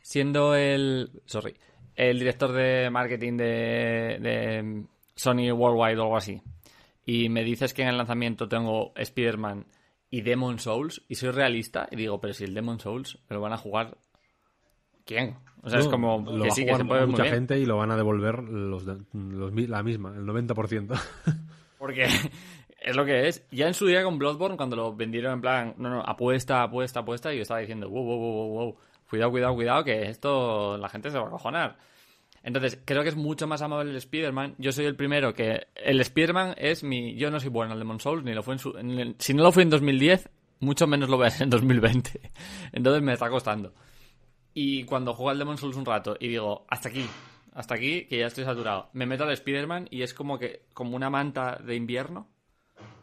siendo 0.00 0.54
el 0.54 1.10
sorry, 1.26 1.54
el 1.96 2.18
director 2.18 2.52
de 2.52 2.90
marketing 2.90 3.36
de, 3.36 4.18
de 4.20 4.84
Sony 5.14 5.52
Worldwide 5.52 5.98
o 5.98 6.02
algo 6.02 6.16
así. 6.16 6.40
Y 7.04 7.28
me 7.28 7.44
dices 7.44 7.74
que 7.74 7.82
en 7.82 7.88
el 7.88 7.98
lanzamiento 7.98 8.48
tengo 8.48 8.92
Spider-Man 8.96 9.66
y 10.10 10.20
Demon 10.20 10.58
Souls 10.58 11.02
y 11.08 11.16
soy 11.16 11.30
realista 11.30 11.88
y 11.90 11.96
digo, 11.96 12.20
pero 12.20 12.34
si 12.34 12.44
el 12.44 12.54
Demon 12.54 12.78
Souls 12.78 13.18
me 13.28 13.34
lo 13.34 13.42
van 13.42 13.52
a 13.52 13.58
jugar 13.58 13.96
¿quién? 15.04 15.36
O 15.62 15.70
sea, 15.70 15.78
es 15.78 15.88
como 15.88 16.18
lo 16.18 16.42
que 16.42 16.48
va 16.48 16.54
sí 16.54 16.64
que 16.64 16.74
se 16.74 16.84
puede 16.84 17.06
mucha 17.06 17.22
bien. 17.22 17.34
gente 17.34 17.58
y 17.58 17.66
lo 17.66 17.76
van 17.76 17.90
a 17.90 17.96
devolver 17.96 18.42
los, 18.42 18.84
la 18.84 19.82
misma, 19.82 20.14
el 20.16 20.24
90%. 20.24 21.00
Porque 21.78 22.06
es 22.80 22.96
lo 22.96 23.04
que 23.04 23.28
es. 23.28 23.46
Ya 23.50 23.68
en 23.68 23.74
su 23.74 23.86
día 23.86 24.02
con 24.02 24.18
Bloodborne, 24.18 24.56
cuando 24.56 24.76
lo 24.76 24.94
vendieron 24.94 25.34
en 25.34 25.40
plan, 25.40 25.74
no, 25.78 25.88
no, 25.90 26.00
apuesta, 26.00 26.62
apuesta, 26.62 27.00
apuesta, 27.00 27.32
y 27.32 27.36
yo 27.36 27.42
estaba 27.42 27.60
diciendo, 27.60 27.88
wow, 27.88 28.04
wow, 28.04 28.18
wow, 28.18 28.32
wow, 28.32 28.48
wow, 28.48 28.76
cuidado, 29.12 29.30
cuidado, 29.30 29.54
cuidado, 29.54 29.84
que 29.84 30.08
esto 30.08 30.78
la 30.78 30.88
gente 30.88 31.10
se 31.10 31.18
va 31.18 31.26
a 31.26 31.30
cojonar. 31.30 31.76
Entonces, 32.42 32.80
creo 32.84 33.02
que 33.02 33.10
es 33.10 33.14
mucho 33.16 33.46
más 33.46 33.60
amable 33.60 33.90
el 33.90 33.96
Spider-Man. 33.98 34.54
Yo 34.56 34.72
soy 34.72 34.86
el 34.86 34.96
primero 34.96 35.34
que. 35.34 35.66
El 35.76 36.00
Spider-Man 36.00 36.54
es 36.56 36.82
mi. 36.82 37.14
Yo 37.16 37.30
no 37.30 37.38
soy 37.38 37.50
bueno 37.50 37.74
al 37.74 37.78
Demon 37.78 38.00
Souls, 38.00 38.24
ni 38.24 38.32
lo 38.32 38.42
fue 38.42 38.54
en 38.54 38.58
su. 38.58 38.76
en 38.78 38.90
el- 38.98 39.16
si 39.18 39.34
no 39.34 39.42
lo 39.42 39.52
fui 39.52 39.62
en 39.64 39.70
2010, 39.70 40.30
mucho 40.60 40.86
menos 40.86 41.10
lo 41.10 41.18
voy 41.18 41.26
a 41.26 41.30
ser 41.30 41.42
en 41.42 41.50
2020. 41.50 42.20
Entonces 42.72 43.02
me 43.02 43.12
está 43.12 43.28
costando. 43.28 43.74
Y 44.54 44.84
cuando 44.84 45.12
juego 45.12 45.28
al 45.30 45.38
Demon 45.38 45.58
Souls 45.58 45.76
un 45.76 45.84
rato 45.84 46.16
y 46.18 46.28
digo, 46.28 46.64
hasta 46.70 46.88
aquí, 46.88 47.06
hasta 47.52 47.74
aquí, 47.74 48.06
que 48.06 48.18
ya 48.18 48.26
estoy 48.26 48.44
saturado, 48.44 48.88
me 48.94 49.04
meto 49.06 49.24
al 49.24 49.30
Spider-Man 49.32 49.88
y 49.90 50.02
es 50.02 50.12
como 50.14 50.38
que, 50.38 50.62
como 50.74 50.96
una 50.96 51.10
manta 51.10 51.60
de 51.64 51.76
invierno 51.76 52.28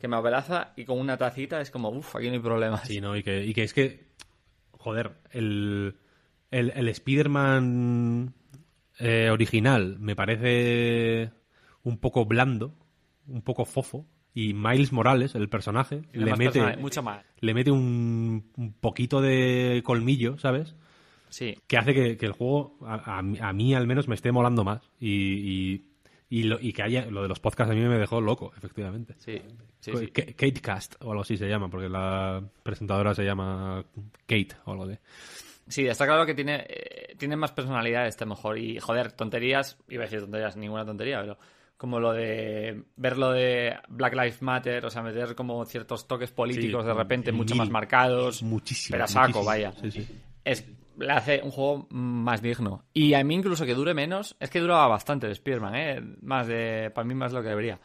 que 0.01 0.07
me 0.07 0.15
abraza 0.17 0.73
y 0.75 0.85
con 0.85 0.99
una 0.99 1.17
tacita 1.17 1.61
es 1.61 1.71
como, 1.71 1.89
uff, 1.89 2.15
aquí 2.17 2.27
no 2.27 2.33
hay 2.33 2.39
problema. 2.39 2.77
Sí, 2.85 2.99
¿no? 2.99 3.15
Y 3.15 3.23
que, 3.23 3.45
y 3.45 3.53
que 3.53 3.63
es 3.63 3.73
que, 3.73 4.08
joder, 4.79 5.11
el, 5.31 5.95
el, 6.51 6.71
el 6.75 6.87
Spider-Man 6.89 8.33
eh, 8.99 9.29
original 9.31 9.97
me 9.99 10.15
parece 10.15 11.31
un 11.83 11.97
poco 11.99 12.25
blando, 12.25 12.73
un 13.27 13.41
poco 13.41 13.65
fofo, 13.65 14.05
y 14.33 14.53
Miles 14.53 14.91
Morales, 14.91 15.35
el 15.35 15.49
personaje, 15.49 16.01
le 16.13 16.25
mete, 16.25 16.43
personalidad, 16.45 16.79
mucho 16.79 17.03
más. 17.03 17.23
le 17.39 17.53
mete 17.53 17.71
un, 17.71 18.51
un 18.57 18.73
poquito 18.73 19.21
de 19.21 19.81
colmillo, 19.85 20.37
¿sabes? 20.37 20.75
Sí, 21.29 21.55
que 21.67 21.77
hace 21.77 21.93
que, 21.93 22.17
que 22.17 22.25
el 22.25 22.31
juego, 22.31 22.77
a, 22.85 23.17
a 23.19 23.21
mí- 23.21 23.37
a 23.39 23.53
mí 23.53 23.73
al 23.75 23.85
menos, 23.85 24.07
me 24.07 24.15
esté 24.15 24.31
molando 24.31 24.63
más. 24.63 24.81
Y, 24.99 25.09
y, 25.11 25.85
y 26.29 26.43
lo, 26.43 26.59
y 26.59 26.73
que 26.73 26.83
haya, 26.83 27.05
lo 27.07 27.23
de 27.23 27.27
los 27.27 27.39
podcasts 27.39 27.71
a 27.71 27.75
mí 27.75 27.81
me 27.81 27.97
dejó 27.97 28.21
loco, 28.21 28.53
efectivamente. 28.55 29.15
sí, 29.17 29.41
Kate 30.11 30.61
Cast, 30.61 30.95
o 31.01 31.11
algo 31.11 31.23
así 31.23 31.37
se 31.37 31.47
llama, 31.47 31.69
porque 31.69 31.89
la 31.89 32.43
presentadora 32.61 33.15
se 33.15 33.23
llama 33.23 33.83
Kate 34.27 34.49
o 34.65 34.71
algo 34.71 34.87
de. 34.87 34.99
Sí, 35.67 35.87
está 35.87 36.05
claro 36.05 36.25
que 36.25 36.33
tiene, 36.33 36.65
eh, 36.67 37.15
tiene 37.17 37.35
más 37.35 37.51
personalidad 37.51 38.07
este 38.07 38.25
mejor. 38.25 38.57
Y, 38.57 38.79
joder, 38.79 39.11
tonterías, 39.11 39.77
iba 39.87 40.03
a 40.03 40.05
decir 40.05 40.21
tonterías, 40.21 40.55
ninguna 40.55 40.85
tontería, 40.85 41.21
pero 41.21 41.37
como 41.77 41.99
lo 41.99 42.11
de 42.11 42.83
ver 42.97 43.17
lo 43.17 43.31
de 43.31 43.77
Black 43.87 44.13
Lives 44.13 44.41
Matter, 44.41 44.85
o 44.85 44.89
sea, 44.89 45.01
meter 45.01 45.33
como 45.33 45.63
ciertos 45.65 46.07
toques 46.07 46.29
políticos 46.29 46.83
Sí, 46.83 46.87
de 46.87 46.93
repente 46.93 47.31
mucho 47.31 47.53
mil, 47.53 47.59
más 47.59 47.69
marcados. 47.69 48.43
Muchísimo. 48.43 48.95
Pero 48.95 49.05
a 49.05 49.07
saco, 49.07 49.27
muchísimo. 49.27 49.45
vaya. 49.45 49.73
Sí, 49.81 49.91
sí. 49.91 50.07
es, 50.43 50.65
le 50.99 51.11
hace 51.11 51.41
un 51.43 51.51
juego 51.51 51.87
más 51.89 52.41
digno. 52.41 52.83
Y 52.93 53.13
a 53.13 53.23
mí 53.23 53.35
incluso 53.35 53.65
que 53.65 53.73
dure 53.73 53.93
menos, 53.93 54.35
es 54.39 54.49
que 54.49 54.59
duraba 54.59 54.87
bastante 54.87 55.27
el 55.27 55.35
Spearman, 55.35 55.75
¿eh? 55.75 56.01
Más 56.21 56.47
de, 56.47 56.91
para 56.93 57.07
mí 57.07 57.15
más 57.15 57.33
lo 57.33 57.41
que 57.41 57.49
debería. 57.49 57.79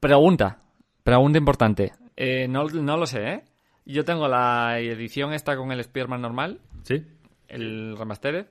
Pregunta, 0.00 0.58
pregunta 1.02 1.38
importante. 1.38 1.92
Eh, 2.16 2.48
no, 2.48 2.64
no 2.64 2.96
lo 2.96 3.06
sé, 3.06 3.28
¿eh? 3.28 3.44
Yo 3.84 4.04
tengo 4.04 4.28
la 4.28 4.78
edición 4.78 5.32
esta 5.32 5.56
con 5.56 5.72
el 5.72 5.82
Spearman 5.82 6.20
normal, 6.20 6.60
¿Sí? 6.84 7.04
el 7.48 7.96
remastered, 7.98 8.46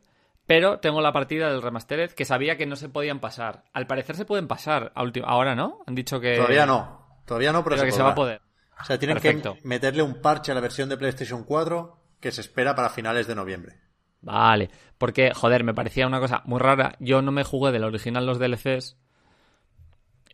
pero 0.45 0.79
tengo 0.79 1.01
la 1.01 1.13
partida 1.13 1.49
del 1.49 1.61
remastered 1.61 2.11
que 2.11 2.25
sabía 2.25 2.57
que 2.57 2.65
no 2.65 2.75
se 2.75 2.89
podían 2.89 3.19
pasar. 3.19 3.63
Al 3.73 3.87
parecer 3.87 4.15
se 4.15 4.25
pueden 4.25 4.47
pasar 4.47 4.91
a 4.95 5.03
ahora, 5.25 5.55
¿no? 5.55 5.79
Han 5.87 5.95
dicho 5.95 6.19
que... 6.19 6.35
Todavía 6.35 6.65
no. 6.65 7.01
Todavía 7.25 7.53
no, 7.53 7.63
pero, 7.63 7.77
Pero 7.77 7.85
que 7.85 7.91
se 7.93 8.03
va 8.03 8.11
a 8.11 8.15
poder. 8.15 8.41
O 8.81 8.83
sea, 8.83 8.97
tienen 8.97 9.15
Perfecto. 9.15 9.55
que 9.55 9.67
meterle 9.67 10.01
un 10.01 10.21
parche 10.21 10.51
a 10.51 10.55
la 10.55 10.61
versión 10.61 10.89
de 10.89 10.97
PlayStation 10.97 11.43
4 11.43 12.00
que 12.21 12.31
se 12.31 12.41
espera 12.41 12.75
para 12.75 12.89
finales 12.89 13.27
de 13.27 13.35
noviembre. 13.35 13.75
Vale, 14.21 14.69
porque, 14.97 15.31
joder, 15.33 15.63
me 15.63 15.73
parecía 15.73 16.07
una 16.07 16.19
cosa 16.19 16.43
muy 16.45 16.59
rara. 16.59 16.95
Yo 16.99 17.21
no 17.21 17.31
me 17.31 17.43
jugué 17.43 17.71
del 17.71 17.83
original 17.83 18.25
los 18.25 18.39
DLCs. 18.39 18.97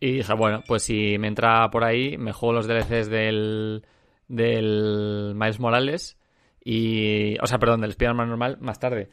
Y 0.00 0.18
dije, 0.18 0.34
bueno, 0.34 0.62
pues 0.66 0.82
si 0.82 1.18
me 1.18 1.26
entra 1.26 1.68
por 1.70 1.82
ahí, 1.84 2.16
me 2.18 2.32
juego 2.32 2.52
los 2.52 2.68
DLCs 2.68 3.08
del, 3.08 3.84
del 4.28 5.32
Miles 5.34 5.58
Morales. 5.58 6.18
Y. 6.62 7.36
O 7.42 7.46
sea, 7.46 7.58
perdón, 7.58 7.80
del 7.80 7.90
Spider-Man 7.90 8.28
normal 8.28 8.58
más 8.60 8.78
tarde. 8.78 9.10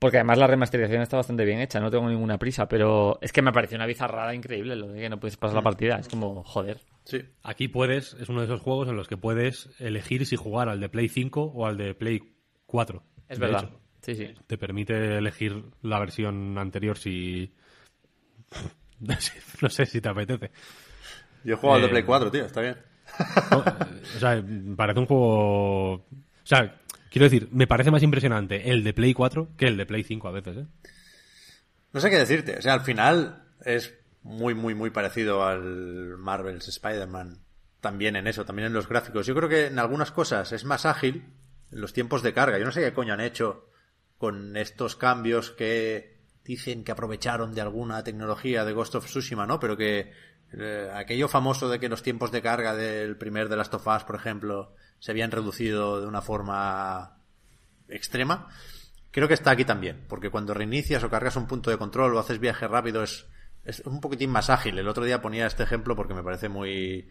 Porque 0.00 0.16
además 0.16 0.38
la 0.38 0.46
remasterización 0.46 1.02
está 1.02 1.18
bastante 1.18 1.44
bien 1.44 1.60
hecha, 1.60 1.78
no 1.78 1.90
tengo 1.90 2.08
ninguna 2.08 2.38
prisa, 2.38 2.66
pero 2.66 3.18
es 3.20 3.32
que 3.32 3.42
me 3.42 3.52
pareció 3.52 3.76
una 3.76 3.84
bizarrada 3.84 4.34
increíble 4.34 4.74
lo 4.74 4.88
de 4.88 4.98
que 5.02 5.08
no 5.10 5.20
puedes 5.20 5.36
pasar 5.36 5.56
la 5.56 5.62
partida. 5.62 5.98
Es 5.98 6.08
como, 6.08 6.42
joder. 6.42 6.80
Sí. 7.04 7.22
Aquí 7.42 7.68
puedes, 7.68 8.14
es 8.14 8.30
uno 8.30 8.40
de 8.40 8.46
esos 8.46 8.62
juegos 8.62 8.88
en 8.88 8.96
los 8.96 9.08
que 9.08 9.18
puedes 9.18 9.68
elegir 9.78 10.24
si 10.24 10.36
jugar 10.36 10.70
al 10.70 10.80
de 10.80 10.88
Play 10.88 11.10
5 11.10 11.52
o 11.54 11.66
al 11.66 11.76
de 11.76 11.94
Play 11.94 12.22
4. 12.64 13.02
Es 13.28 13.38
de 13.38 13.46
verdad. 13.46 13.64
hecho. 13.64 13.80
Sí, 14.00 14.14
sí. 14.14 14.34
te 14.46 14.56
permite 14.56 15.18
elegir 15.18 15.62
la 15.82 15.98
versión 15.98 16.56
anterior 16.56 16.96
si. 16.96 17.52
no 19.60 19.68
sé 19.68 19.84
si 19.84 20.00
te 20.00 20.08
apetece. 20.08 20.50
Yo 21.44 21.54
he 21.54 21.56
jugado 21.58 21.76
al 21.76 21.82
de 21.82 21.86
Eh, 21.88 21.90
Play 21.90 22.02
4, 22.04 22.30
tío, 22.30 22.46
está 22.46 22.62
bien. 22.62 22.76
No, 23.50 23.58
o 23.58 24.18
sea, 24.18 24.42
parece 24.76 25.00
un 25.00 25.06
juego. 25.06 25.92
O 25.92 26.06
sea, 26.44 26.79
quiero 27.10 27.24
decir, 27.24 27.48
me 27.52 27.66
parece 27.66 27.90
más 27.90 28.02
impresionante 28.02 28.70
el 28.70 28.82
de 28.84 28.94
Play 28.94 29.12
4 29.12 29.50
que 29.56 29.66
el 29.66 29.76
de 29.76 29.86
Play 29.86 30.04
5 30.04 30.28
a 30.28 30.32
veces, 30.32 30.56
¿eh? 30.56 30.66
No 31.92 32.00
sé 32.00 32.10
qué 32.10 32.18
decirte. 32.18 32.56
O 32.58 32.62
sea, 32.62 32.74
al 32.74 32.82
final 32.82 33.48
es 33.64 33.94
muy, 34.22 34.54
muy, 34.54 34.74
muy 34.74 34.90
parecido 34.90 35.44
al 35.44 36.16
Marvel's 36.18 36.68
Spider-Man. 36.68 37.38
También 37.80 38.16
en 38.16 38.26
eso, 38.26 38.44
también 38.44 38.66
en 38.66 38.74
los 38.74 38.88
gráficos. 38.88 39.26
Yo 39.26 39.34
creo 39.34 39.48
que 39.48 39.66
en 39.66 39.78
algunas 39.78 40.12
cosas 40.12 40.52
es 40.52 40.64
más 40.64 40.86
ágil 40.86 41.24
los 41.70 41.92
tiempos 41.92 42.22
de 42.22 42.32
carga. 42.32 42.58
Yo 42.58 42.64
no 42.64 42.72
sé 42.72 42.80
qué 42.80 42.92
coño 42.92 43.14
han 43.14 43.20
hecho 43.20 43.68
con 44.18 44.56
estos 44.56 44.96
cambios 44.96 45.50
que 45.50 46.20
dicen 46.44 46.84
que 46.84 46.92
aprovecharon 46.92 47.54
de 47.54 47.60
alguna 47.60 48.04
tecnología 48.04 48.64
de 48.64 48.72
Ghost 48.72 48.94
of 48.96 49.06
Tsushima, 49.06 49.46
¿no? 49.46 49.58
Pero 49.58 49.76
que 49.76 50.12
eh, 50.52 50.90
aquello 50.92 51.28
famoso 51.28 51.68
de 51.68 51.80
que 51.80 51.88
los 51.88 52.02
tiempos 52.02 52.30
de 52.30 52.42
carga 52.42 52.74
del 52.74 53.16
primer 53.16 53.48
de 53.48 53.56
las 53.56 53.70
tofás, 53.70 54.04
por 54.04 54.16
ejemplo, 54.16 54.74
se 55.00 55.10
habían 55.10 55.32
reducido 55.32 56.00
de 56.00 56.06
una 56.06 56.22
forma 56.22 57.18
extrema, 57.88 58.48
creo 59.10 59.26
que 59.26 59.34
está 59.34 59.50
aquí 59.50 59.64
también, 59.64 60.04
porque 60.08 60.30
cuando 60.30 60.54
reinicias 60.54 61.02
o 61.02 61.10
cargas 61.10 61.36
un 61.36 61.48
punto 61.48 61.70
de 61.70 61.78
control 61.78 62.14
o 62.14 62.20
haces 62.20 62.38
viaje 62.38 62.68
rápido 62.68 63.02
es, 63.02 63.26
es 63.64 63.80
un 63.80 64.00
poquitín 64.00 64.30
más 64.30 64.50
ágil. 64.50 64.78
El 64.78 64.88
otro 64.88 65.04
día 65.04 65.20
ponía 65.20 65.46
este 65.46 65.64
ejemplo 65.64 65.96
porque 65.96 66.14
me 66.14 66.22
parece 66.22 66.48
muy, 66.48 67.08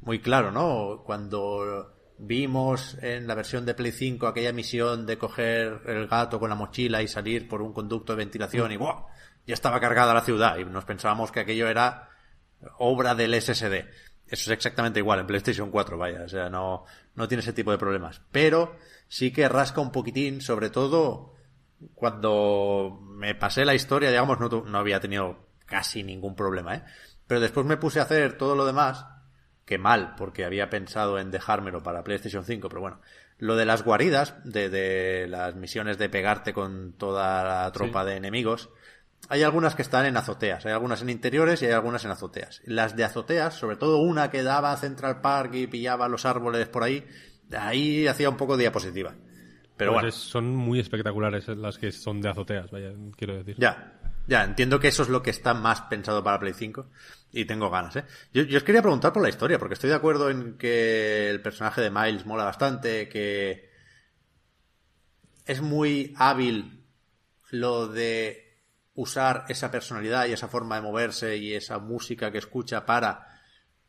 muy 0.00 0.20
claro, 0.20 0.52
¿no? 0.52 1.02
Cuando 1.04 1.94
vimos 2.18 2.96
en 3.00 3.26
la 3.26 3.34
versión 3.34 3.64
de 3.64 3.74
Play 3.74 3.92
5 3.92 4.26
aquella 4.26 4.52
misión 4.52 5.06
de 5.06 5.18
coger 5.18 5.82
el 5.86 6.08
gato 6.08 6.40
con 6.40 6.50
la 6.50 6.56
mochila 6.56 7.02
y 7.02 7.08
salir 7.08 7.48
por 7.48 7.62
un 7.62 7.72
conducto 7.72 8.12
de 8.12 8.18
ventilación 8.18 8.72
y 8.72 8.76
¡buah! 8.76 9.04
ya 9.46 9.54
estaba 9.54 9.80
cargada 9.80 10.12
la 10.12 10.20
ciudad 10.20 10.58
y 10.58 10.64
nos 10.64 10.84
pensábamos 10.84 11.32
que 11.32 11.40
aquello 11.40 11.68
era 11.68 12.10
obra 12.78 13.14
del 13.14 13.40
SSD. 13.40 13.86
Eso 14.28 14.50
es 14.50 14.56
exactamente 14.56 15.00
igual 15.00 15.20
en 15.20 15.26
PlayStation 15.26 15.70
4, 15.70 15.96
vaya, 15.96 16.22
o 16.22 16.28
sea, 16.28 16.50
no, 16.50 16.84
no 17.14 17.28
tiene 17.28 17.40
ese 17.40 17.54
tipo 17.54 17.70
de 17.70 17.78
problemas. 17.78 18.20
Pero 18.30 18.76
sí 19.08 19.32
que 19.32 19.48
rasca 19.48 19.80
un 19.80 19.90
poquitín, 19.90 20.42
sobre 20.42 20.68
todo 20.68 21.34
cuando 21.94 23.00
me 23.02 23.34
pasé 23.34 23.64
la 23.64 23.74
historia, 23.74 24.10
digamos, 24.10 24.38
no, 24.38 24.48
no 24.48 24.78
había 24.78 25.00
tenido 25.00 25.46
casi 25.64 26.02
ningún 26.02 26.34
problema, 26.34 26.74
¿eh? 26.74 26.84
Pero 27.26 27.40
después 27.40 27.64
me 27.66 27.76
puse 27.76 28.00
a 28.00 28.04
hacer 28.04 28.36
todo 28.36 28.54
lo 28.54 28.66
demás, 28.66 29.06
que 29.64 29.78
mal, 29.78 30.14
porque 30.16 30.44
había 30.44 30.70
pensado 30.70 31.18
en 31.18 31.30
dejármelo 31.30 31.82
para 31.82 32.04
PlayStation 32.04 32.44
5, 32.44 32.68
pero 32.68 32.80
bueno. 32.80 33.00
Lo 33.38 33.54
de 33.54 33.66
las 33.66 33.84
guaridas, 33.84 34.34
de, 34.44 34.68
de 34.68 35.28
las 35.28 35.54
misiones 35.54 35.96
de 35.98 36.08
pegarte 36.08 36.52
con 36.52 36.94
toda 36.94 37.44
la 37.44 37.70
tropa 37.70 38.04
de 38.04 38.16
enemigos, 38.16 38.70
hay 39.28 39.42
algunas 39.42 39.74
que 39.74 39.82
están 39.82 40.06
en 40.06 40.16
azoteas, 40.16 40.64
hay 40.66 40.72
algunas 40.72 41.02
en 41.02 41.10
interiores 41.10 41.60
y 41.62 41.66
hay 41.66 41.72
algunas 41.72 42.04
en 42.04 42.10
azoteas. 42.10 42.60
Las 42.64 42.96
de 42.96 43.04
azoteas, 43.04 43.54
sobre 43.54 43.76
todo 43.76 43.98
una 43.98 44.30
que 44.30 44.42
daba 44.42 44.72
a 44.72 44.76
Central 44.76 45.20
Park 45.20 45.54
y 45.54 45.66
pillaba 45.66 46.08
los 46.08 46.24
árboles 46.24 46.68
por 46.68 46.82
ahí, 46.82 47.04
ahí 47.56 48.06
hacía 48.06 48.30
un 48.30 48.36
poco 48.36 48.56
diapositiva. 48.56 49.14
Pero 49.76 49.92
Pues 49.92 50.02
bueno, 50.02 50.08
es- 50.08 50.14
son 50.14 50.54
muy 50.56 50.80
espectaculares 50.80 51.46
las 51.48 51.78
que 51.78 51.92
son 51.92 52.20
de 52.20 52.28
azoteas, 52.30 52.70
vaya, 52.70 52.92
quiero 53.16 53.36
decir. 53.36 53.54
ya, 53.58 54.00
ya, 54.26 54.44
entiendo 54.44 54.80
que 54.80 54.88
eso 54.88 55.02
es 55.02 55.08
lo 55.08 55.22
que 55.22 55.30
está 55.30 55.54
más 55.54 55.82
pensado 55.82 56.22
para 56.24 56.38
Play 56.40 56.52
5 56.54 56.90
y 57.30 57.44
tengo 57.44 57.70
ganas, 57.70 57.94
¿eh? 57.96 58.04
Yo, 58.32 58.42
yo 58.42 58.56
os 58.58 58.64
quería 58.64 58.82
preguntar 58.82 59.12
por 59.12 59.22
la 59.22 59.28
historia, 59.28 59.58
porque 59.58 59.74
estoy 59.74 59.90
de 59.90 59.96
acuerdo 59.96 60.30
en 60.30 60.58
que 60.58 61.30
el 61.30 61.40
personaje 61.42 61.80
de 61.80 61.90
Miles 61.90 62.26
mola 62.26 62.44
bastante, 62.44 63.08
que 63.08 63.68
es 65.46 65.60
muy 65.62 66.14
hábil 66.18 66.84
lo 67.50 67.86
de 67.88 68.47
usar 68.98 69.44
esa 69.48 69.70
personalidad 69.70 70.26
y 70.26 70.32
esa 70.32 70.48
forma 70.48 70.74
de 70.76 70.82
moverse 70.82 71.36
y 71.36 71.54
esa 71.54 71.78
música 71.78 72.32
que 72.32 72.38
escucha 72.38 72.84
para 72.84 73.28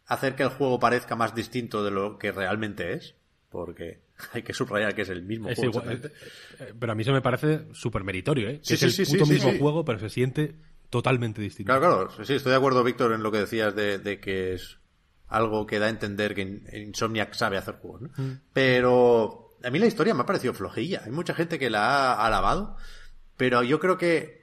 hacer 0.06 0.36
que 0.36 0.44
el 0.44 0.50
juego 0.50 0.80
parezca 0.80 1.16
más 1.16 1.34
distinto 1.34 1.84
de 1.84 1.90
lo 1.92 2.18
que 2.20 2.32
realmente 2.32 2.94
es, 2.94 3.16
porque 3.50 4.02
hay 4.34 4.44
que 4.44 4.54
subrayar 4.54 4.94
que 4.94 5.02
es 5.02 5.10
el 5.10 5.24
mismo 5.24 5.50
Es 5.50 5.58
juego. 5.58 5.80
igual, 5.82 6.02
eh, 6.04 6.12
eh, 6.60 6.74
pero 6.80 6.92
a 6.92 6.96
mí 6.96 7.02
eso 7.02 7.12
me 7.14 7.22
parece 7.22 7.66
súper 7.74 8.04
meritorio, 8.04 8.50
¿eh? 8.50 8.60
Sí, 8.62 8.76
es 8.76 8.82
sí, 8.84 8.90
el 8.90 9.06
sí, 9.06 9.12
puto 9.18 9.26
mismo 9.26 9.52
juego, 9.58 9.84
pero 9.84 9.98
se 10.00 10.10
siente 10.10 10.54
totalmente 10.92 11.42
distinto. 11.42 11.72
Claro, 11.72 12.08
claro, 12.08 12.26
sí, 12.26 12.34
estoy 12.36 12.52
de 12.52 12.58
acuerdo, 12.58 12.84
Víctor, 12.84 13.14
en 13.14 13.24
lo 13.24 13.32
que 13.32 13.40
decías 13.40 13.76
de, 13.76 13.98
de 13.98 14.20
que 14.20 14.54
es 14.54 14.78
algo 15.28 15.66
que 15.66 15.80
da 15.80 15.88
a 15.88 15.90
entender 15.90 16.34
que 16.36 16.42
In- 16.42 16.68
Insomniac 16.74 17.34
sabe 17.34 17.58
hacer 17.58 17.76
juegos, 17.76 18.02
¿no? 18.02 18.10
Pero 18.54 19.50
a 19.64 19.70
mí 19.70 19.80
la 19.80 19.86
historia 19.88 20.14
me 20.14 20.22
ha 20.22 20.26
parecido 20.26 20.54
flojilla. 20.54 21.02
Hay 21.06 21.12
mucha 21.12 21.34
gente 21.34 21.60
que 21.60 21.70
la 21.70 22.14
ha 22.14 22.26
alabado, 22.26 22.78
pero 23.38 23.62
yo 23.64 23.80
creo 23.80 23.98
que 23.98 24.39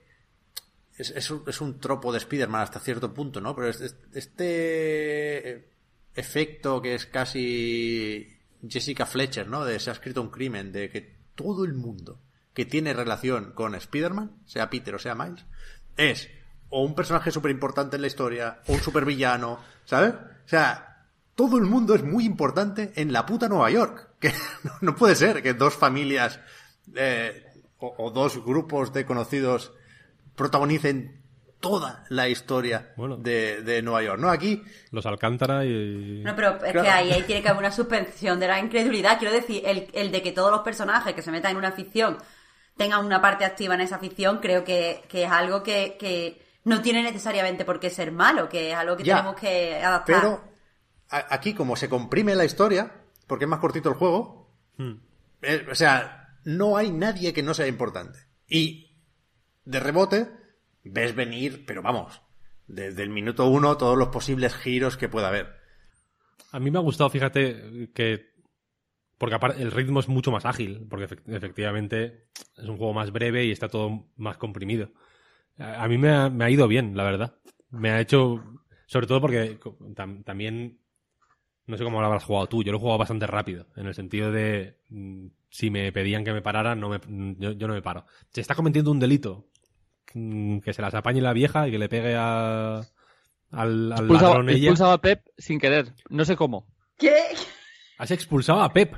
es, 0.99 1.11
es 1.11 1.31
un, 1.31 1.43
es 1.47 1.61
un 1.61 1.79
tropo 1.81 2.13
de 2.13 2.19
Spider-Man 2.19 2.63
hasta 2.63 2.81
cierto 2.81 3.13
punto, 3.13 3.41
¿no? 3.41 3.55
Pero 3.55 3.69
es- 3.69 3.81
es- 3.81 3.97
este 4.15 5.71
efecto 6.15 6.81
que 6.81 6.95
es 6.95 7.07
casi 7.07 8.29
Jessica 8.67 9.07
Fletcher, 9.07 9.47
¿no? 9.49 9.65
De 9.65 9.79
se 9.79 9.91
ha 9.91 9.93
escrito 9.93 10.23
un 10.23 10.31
crimen, 10.31 10.73
de 10.73 10.89
que 10.91 11.17
todo 11.35 11.65
el 11.65 11.75
mundo 11.75 12.21
que 12.55 12.65
tiene 12.65 12.95
relación 12.95 13.53
con 13.53 13.75
Spider-Man, 13.75 14.33
sea 14.47 14.71
Peter 14.71 14.95
o 14.95 14.99
sea 14.99 15.15
Miles, 15.15 15.45
es 15.97 16.29
o 16.71 16.83
un 16.83 16.95
personaje 16.95 17.31
súper 17.31 17.51
importante 17.51 17.97
en 17.97 18.03
la 18.03 18.09
historia, 18.09 18.61
o 18.67 18.73
un 18.73 18.81
supervillano, 18.81 19.61
¿sabes? 19.85 20.15
O 20.15 20.49
sea, 20.49 21.07
todo 21.35 21.59
el 21.59 21.65
mundo 21.65 21.95
es 21.95 22.03
muy 22.03 22.25
importante 22.25 22.93
en 22.97 23.13
la 23.13 23.25
puta 23.27 23.49
Nueva 23.49 23.71
York. 23.71 24.09
Que 24.21 24.33
no, 24.81 24.97
puede 24.97 25.15
ser 25.15 25.43
que 25.43 25.53
dos 25.53 25.75
familias 25.75 26.41
eh, 26.95 27.45
o 27.79 28.11
dos 28.11 28.43
grupos 28.43 28.95
de 28.95 29.05
conocidos 29.05 29.73
protagonicen 30.37 31.23
toda 31.61 32.05
la 32.11 32.29
historia 32.29 32.93
Bueno. 32.97 33.17
de, 33.17 33.63
de 33.63 33.83
Nueva 33.83 34.03
York. 34.03 34.21
No, 34.21 34.29
aquí 34.29 34.63
Los 34.91 35.07
Alcántara 35.07 35.65
y... 35.65 36.23
No, 36.25 36.37
pero 36.37 36.57
es 36.65 36.73
Claro. 36.73 36.83
que 36.83 36.89
ahí, 36.91 37.11
ahí 37.13 37.23
tiene 37.23 37.43
que 37.43 37.49
haber 37.49 37.61
una 37.61 37.73
suspensión 37.73 38.39
de 38.39 38.47
la 38.49 38.59
incredulidad. 38.61 39.19
Quiero 39.19 39.33
decir, 39.35 39.63
el, 39.65 39.89
el 39.95 40.13
de 40.13 40.23
que 40.23 40.33
todos 40.33 40.51
los 40.51 40.61
personajes 40.61 41.15
que 41.15 41.23
se 41.23 41.31
metan 41.33 41.53
en 41.53 41.57
una 41.57 41.73
ficción 41.73 42.19
tengan 42.77 43.05
una 43.05 43.23
parte 43.23 43.45
activa 43.47 43.75
en 43.75 43.81
esa 43.81 43.99
ficción, 43.99 44.39
creo 44.39 44.63
que, 44.63 45.03
que 45.09 45.25
es 45.25 45.31
algo 45.31 45.63
que, 45.63 45.97
que 45.99 46.43
no 46.65 46.83
tiene 46.83 47.03
necesariamente 47.03 47.65
por 47.65 47.81
qué 47.81 47.89
ser 47.89 48.13
malo, 48.13 48.49
que 48.51 48.71
es 48.73 48.77
algo 48.77 48.97
que 48.99 49.05
Ya, 49.05 49.17
tenemos 49.17 49.41
que 49.41 49.77
adaptar. 49.83 50.21
Pero 50.21 50.45
aquí, 51.09 51.55
como 51.55 51.75
se 51.75 51.89
comprime 51.89 52.35
la 52.35 52.45
historia, 52.45 52.93
porque 53.27 53.47
es 53.47 53.49
más 53.49 53.61
cortito 53.61 53.89
el 53.89 53.95
juego, 53.95 54.53
Hmm. 54.77 54.93
eh, 55.41 55.67
o 55.73 55.75
sea, 55.75 56.37
no 56.45 56.77
hay 56.77 56.91
nadie 56.93 57.33
que 57.33 57.43
no 57.43 57.55
sea 57.55 57.67
importante. 57.67 58.19
Y 58.47 58.86
de 59.67 59.81
rebote, 59.81 60.29
ves 60.83 61.15
venir, 61.15 61.65
pero 61.67 61.83
vamos, 61.83 62.23
desde 62.67 63.03
el 63.03 63.11
minuto 63.11 63.47
uno 63.47 63.77
todos 63.77 63.99
los 63.99 64.09
posibles 64.09 64.55
giros 64.55 64.97
que 64.97 65.09
pueda 65.11 65.29
haber. 65.29 65.55
A 66.53 66.59
mí 66.61 66.71
me 66.71 66.79
ha 66.79 66.83
gustado, 66.83 67.11
fíjate, 67.11 67.91
que... 67.95 68.35
Porque 69.19 69.37
el 69.59 69.71
ritmo 69.73 70.01
es 70.01 70.09
mucho 70.09 70.31
más 70.31 70.45
ágil, 70.45 70.87
porque 70.91 71.09
efect- 71.09 71.35
efectivamente 71.37 72.29
es 72.57 72.69
un 72.69 72.77
juego 72.77 72.93
más 72.93 73.11
breve 73.13 73.45
y 73.47 73.51
está 73.51 73.69
todo 73.69 74.09
más 74.17 74.37
comprimido. 74.37 74.91
A 75.59 75.89
mí 75.89 75.97
me 75.97 76.11
ha, 76.11 76.29
me 76.29 76.45
ha 76.45 76.51
ido 76.51 76.69
bien, 76.69 76.97
la 76.97 77.05
verdad. 77.05 77.35
Me 77.71 77.91
ha 77.91 78.01
hecho... 78.01 78.43
Sobre 78.87 79.07
todo 79.07 79.21
porque 79.21 79.59
también... 80.25 80.81
No 81.67 81.77
sé 81.77 81.83
cómo 81.83 82.01
lo 82.01 82.07
habrás 82.07 82.25
jugado 82.25 82.47
tú. 82.47 82.63
Yo 82.63 82.71
lo 82.73 82.79
he 82.79 82.81
jugado 82.81 82.99
bastante 82.99 83.27
rápido. 83.27 83.67
En 83.75 83.87
el 83.87 83.95
sentido 83.95 84.31
de... 84.31 84.79
mm, 84.91 85.27
Si 85.49 85.71
me 85.71 85.91
pedían 85.93 86.23
que 86.23 86.33
me 86.35 86.43
parara, 86.43 86.77
no 86.77 86.91
me, 86.91 87.01
yo 87.39 87.67
no 87.67 87.73
me 87.75 87.83
paro. 87.83 88.05
Se 88.31 88.43
está 88.43 88.55
cometiendo 88.55 88.91
un 88.91 89.01
delito. 89.01 89.49
Mm, 90.15 90.59
Que 90.61 90.73
se 90.73 90.83
las 90.83 90.95
apañe 90.95 91.21
la 91.21 91.33
vieja 91.33 91.69
y 91.69 91.71
que 91.71 91.79
le 91.79 91.89
pegue 91.89 92.15
a, 92.17 92.79
al, 92.79 92.87
al 93.53 93.91
Expulsaba, 93.93 94.29
ladrón 94.31 94.49
ella. 94.51 94.59
expulsaba 94.59 94.93
a 94.95 95.01
Pep 95.01 95.27
sin 95.39 95.59
querer. 95.61 95.93
No 96.09 96.25
sé 96.25 96.37
cómo. 96.37 96.67
¿Qué? 96.99 97.15
Has 97.99 98.11
expulsado 98.11 98.63
a 98.63 98.73
Pep. 98.73 98.95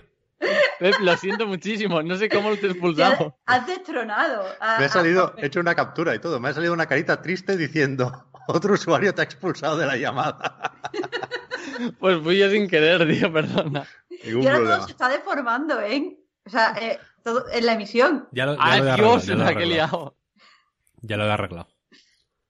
Pep, 0.79 0.95
lo 1.01 1.17
siento 1.17 1.47
muchísimo. 1.47 2.03
No 2.03 2.17
sé 2.17 2.29
cómo 2.29 2.51
lo 2.51 2.57
te 2.57 2.67
he 2.69 2.71
expulsado. 2.71 3.37
Has 3.47 3.67
destronado. 3.67 4.45
a- 4.61 4.79
Me 4.79 4.85
ha 4.85 4.89
salido, 4.89 5.35
he 5.37 5.47
hecho 5.47 5.59
una 5.61 5.75
captura 5.75 6.15
y 6.15 6.21
todo, 6.21 6.39
me 6.39 6.51
ha 6.51 6.55
salido 6.55 6.73
una 6.73 6.87
carita 6.87 7.21
triste 7.21 7.57
diciendo, 7.57 8.31
otro 8.49 8.75
usuario 8.75 9.13
te 9.15 9.21
ha 9.21 9.25
expulsado 9.25 9.77
de 9.77 9.87
la 9.87 9.97
llamada. 9.97 10.73
Pues 12.01 12.21
fui 12.23 12.39
yo 12.39 12.51
sin 12.51 12.67
querer, 12.69 13.07
tío, 13.09 13.33
perdona. 13.33 13.87
Ningún 14.25 14.43
Y 14.43 14.47
ahora 14.49 14.77
todo 14.79 14.87
se 14.87 14.91
está 14.93 15.09
deformando, 15.09 15.81
¿eh? 15.81 16.19
O 16.45 16.51
sea, 16.51 16.75
eh, 16.81 16.99
todo, 17.23 17.45
en 17.53 17.67
la 17.67 17.75
emisión. 17.75 18.27
Ya 18.33 18.47
lo, 18.47 18.57
ya 18.57 18.59
lo 18.79 18.93
Adiós, 18.93 19.27
ya 19.27 19.35
lo 19.37 19.43
he 19.43 19.45
la 19.45 19.55
que 19.55 19.63
he 19.63 19.67
liado. 19.67 20.17
Ya 21.03 21.17
lo 21.17 21.25
he 21.27 21.31
arreglado. 21.31 21.69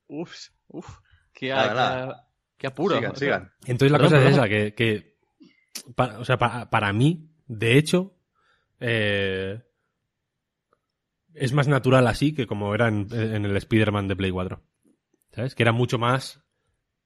Uf, 0.09 0.35
uf. 0.69 0.99
Qué, 1.33 1.53
apuro. 1.53 2.97
Sigan, 2.97 3.17
sigan. 3.17 3.53
Entonces 3.67 3.93
la 3.93 3.99
Perdón, 3.99 4.19
cosa 4.19 4.29
es 4.29 4.33
esa, 4.35 4.49
que, 4.49 4.75
que 4.75 5.17
pa- 5.95 6.19
o 6.19 6.25
sea, 6.25 6.39
pa- 6.39 6.69
para 6.71 6.93
mí, 6.93 7.31
de 7.47 7.79
hecho, 7.79 8.17
eh, 8.81 9.63
es 11.35 11.53
más 11.53 11.69
natural 11.69 12.07
así 12.07 12.35
que 12.35 12.47
como 12.47 12.75
era 12.75 12.89
en, 12.89 13.07
en 13.13 13.45
el 13.45 13.57
Spider-Man 13.57 14.09
de 14.09 14.17
Play 14.17 14.31
4. 14.31 14.63
¿Sabes? 15.33 15.55
Que 15.55 15.63
era 15.63 15.73
mucho 15.73 15.99
más 15.99 16.41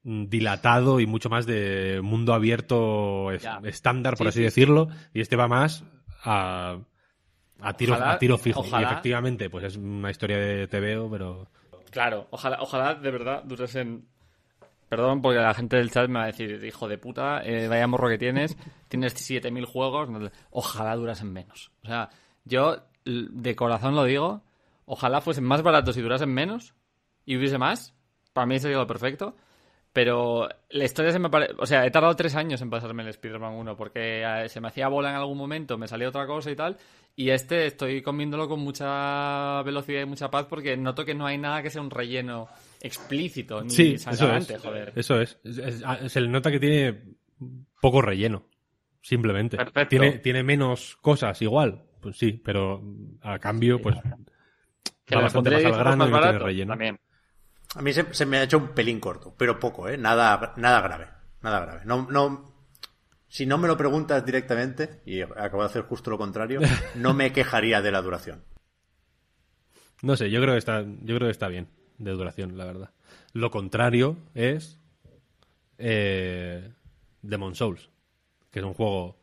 mm, 0.04 0.26
dilatado 0.26 1.00
y 1.00 1.06
mucho 1.06 1.28
más 1.28 1.44
de 1.44 2.00
mundo 2.02 2.32
abierto 2.34 3.30
estándar, 3.32 4.14
por 4.16 4.26
Sí, 4.26 4.28
así 4.28 4.38
sí, 4.38 4.44
decirlo, 4.44 4.88
y 5.12 5.20
este 5.20 5.36
va 5.36 5.48
más 5.48 5.84
a, 6.24 6.78
a, 7.62 7.72
tiro, 7.74 7.94
Ojalá- 7.94 8.12
a 8.12 8.18
tiro 8.18 8.38
fijo. 8.38 8.60
ojalá- 8.60 8.82
Y 8.82 8.84
efectivamente, 8.92 9.48
pues 9.50 9.64
es 9.64 9.76
una 9.76 10.10
historia 10.10 10.36
de 10.38 10.66
TVO, 10.68 11.10
pero... 11.10 11.48
Claro, 11.90 12.26
ojalá, 12.30 12.58
ojalá 12.60 12.94
de 12.94 13.10
verdad 13.10 13.42
duresen. 13.44 14.06
Perdón, 14.88 15.22
porque 15.22 15.38
la 15.38 15.54
gente 15.54 15.76
del 15.76 15.90
chat 15.90 16.08
me 16.08 16.18
va 16.18 16.24
a 16.24 16.26
decir, 16.26 16.62
hijo 16.64 16.86
de 16.86 16.98
puta, 16.98 17.42
eh, 17.44 17.66
vaya 17.68 17.86
morro 17.86 18.08
que 18.08 18.18
tienes, 18.18 18.56
tienes 18.88 19.12
7000 19.14 19.64
juegos, 19.64 20.08
ojalá 20.50 20.94
durasen 20.96 21.32
menos. 21.32 21.70
O 21.82 21.86
sea, 21.86 22.10
yo 22.44 22.76
de 23.04 23.56
corazón 23.56 23.94
lo 23.94 24.04
digo, 24.04 24.42
ojalá 24.84 25.20
fuesen 25.20 25.44
más 25.44 25.62
baratos 25.62 25.96
y 25.96 26.02
durasen 26.02 26.28
menos 26.32 26.74
y 27.24 27.36
hubiese 27.36 27.56
más, 27.58 27.94
para 28.32 28.46
mí 28.46 28.58
sería 28.58 28.76
lo 28.78 28.86
perfecto. 28.86 29.34
Pero 29.92 30.48
la 30.70 30.84
historia 30.84 31.12
se 31.12 31.18
me 31.18 31.28
parece... 31.28 31.52
O 31.58 31.66
sea, 31.66 31.84
he 31.84 31.90
tardado 31.90 32.16
tres 32.16 32.34
años 32.34 32.62
en 32.62 32.70
pasarme 32.70 33.02
el 33.02 33.10
Spider-Man 33.10 33.52
1 33.54 33.76
porque 33.76 34.22
eh, 34.24 34.48
se 34.48 34.60
me 34.60 34.68
hacía 34.68 34.88
bola 34.88 35.10
en 35.10 35.16
algún 35.16 35.36
momento, 35.36 35.76
me 35.76 35.86
salía 35.86 36.08
otra 36.08 36.26
cosa 36.26 36.50
y 36.50 36.56
tal. 36.56 36.78
Y 37.14 37.28
este 37.28 37.66
estoy 37.66 38.00
comiéndolo 38.00 38.48
con 38.48 38.60
mucha 38.60 39.60
velocidad 39.64 40.00
y 40.00 40.06
mucha 40.06 40.30
paz 40.30 40.46
porque 40.48 40.78
noto 40.78 41.04
que 41.04 41.14
no 41.14 41.26
hay 41.26 41.36
nada 41.36 41.62
que 41.62 41.68
sea 41.68 41.82
un 41.82 41.90
relleno 41.90 42.48
explícito 42.80 43.62
ni 43.62 43.68
Sí, 43.68 43.94
eso 43.96 44.10
es. 44.34 44.58
joder. 44.62 44.92
Eso 44.96 45.20
es. 45.20 45.38
Es- 45.44 45.58
es- 45.58 45.84
a- 45.84 46.08
Se 46.08 46.22
le 46.22 46.28
nota 46.28 46.50
que 46.50 46.58
tiene 46.58 46.98
poco 47.80 48.00
relleno. 48.00 48.46
Simplemente. 49.02 49.58
Perfecto. 49.58 49.88
Tiene, 49.90 50.12
tiene 50.20 50.42
menos 50.42 50.96
cosas 51.02 51.42
igual. 51.42 51.82
Pues 52.00 52.16
sí, 52.16 52.32
pero 52.42 52.82
a 53.20 53.38
cambio, 53.38 53.78
pues. 53.82 53.96
Que 55.04 55.16
va 55.16 55.20
le 55.20 55.24
bastante 55.24 55.50
más 55.50 55.58
al 55.58 55.64
10 55.64 55.76
grano 55.78 55.96
más 55.96 56.08
y 56.08 56.10
no 56.12 56.20
tiene 56.20 56.38
relleno. 56.38 56.72
También. 56.72 57.00
A 57.74 57.82
mí 57.82 57.92
se, 57.92 58.12
se 58.12 58.26
me 58.26 58.38
ha 58.38 58.42
hecho 58.42 58.58
un 58.58 58.68
pelín 58.68 59.00
corto, 59.00 59.34
pero 59.36 59.58
poco, 59.58 59.88
¿eh? 59.88 59.96
Nada, 59.96 60.54
nada 60.56 60.80
grave. 60.80 61.08
Nada 61.40 61.60
grave. 61.60 61.80
No, 61.84 62.06
no, 62.10 62.52
si 63.28 63.46
no 63.46 63.56
me 63.56 63.66
lo 63.66 63.78
preguntas 63.78 64.24
directamente, 64.26 65.00
y 65.06 65.22
acabo 65.22 65.62
de 65.62 65.68
hacer 65.70 65.82
justo 65.84 66.10
lo 66.10 66.18
contrario, 66.18 66.60
no 66.94 67.14
me 67.14 67.32
quejaría 67.32 67.80
de 67.80 67.90
la 67.90 68.02
duración. 68.02 68.44
No 70.02 70.16
sé, 70.16 70.30
yo 70.30 70.40
creo 70.42 70.52
que 70.52 70.58
está, 70.58 70.82
yo 70.82 71.16
creo 71.16 71.28
que 71.28 71.30
está 71.30 71.48
bien 71.48 71.68
de 71.96 72.10
duración, 72.10 72.58
la 72.58 72.66
verdad. 72.66 72.90
Lo 73.32 73.50
contrario 73.50 74.18
es 74.34 74.80
eh, 75.78 76.72
Demon 77.22 77.54
Souls, 77.54 77.88
que 78.50 78.58
es 78.58 78.64
un 78.64 78.74
juego 78.74 79.18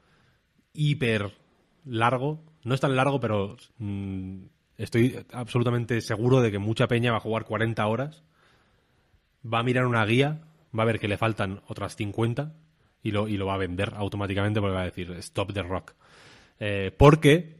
hiper 0.73 1.31
largo. 1.85 2.43
No 2.63 2.73
es 2.73 2.81
tan 2.81 2.95
largo, 2.95 3.19
pero 3.19 3.57
mm, 3.77 4.43
estoy 4.77 5.23
absolutamente 5.33 6.01
seguro 6.01 6.41
de 6.41 6.51
que 6.51 6.59
mucha 6.59 6.87
peña 6.87 7.11
va 7.11 7.17
a 7.17 7.21
jugar 7.21 7.45
40 7.45 7.85
horas. 7.85 8.23
Va 9.45 9.59
a 9.59 9.63
mirar 9.63 9.85
una 9.85 10.05
guía, 10.05 10.41
va 10.77 10.83
a 10.83 10.85
ver 10.85 10.99
que 10.99 11.07
le 11.07 11.17
faltan 11.17 11.61
otras 11.67 11.95
50 11.95 12.53
y 13.03 13.11
lo, 13.11 13.27
y 13.27 13.37
lo 13.37 13.45
va 13.45 13.55
a 13.55 13.57
vender 13.57 13.93
automáticamente 13.95 14.59
porque 14.59 14.75
va 14.75 14.81
a 14.81 14.85
decir 14.85 15.11
Stop 15.11 15.53
the 15.53 15.63
Rock. 15.63 15.93
Eh, 16.59 16.91
porque, 16.97 17.57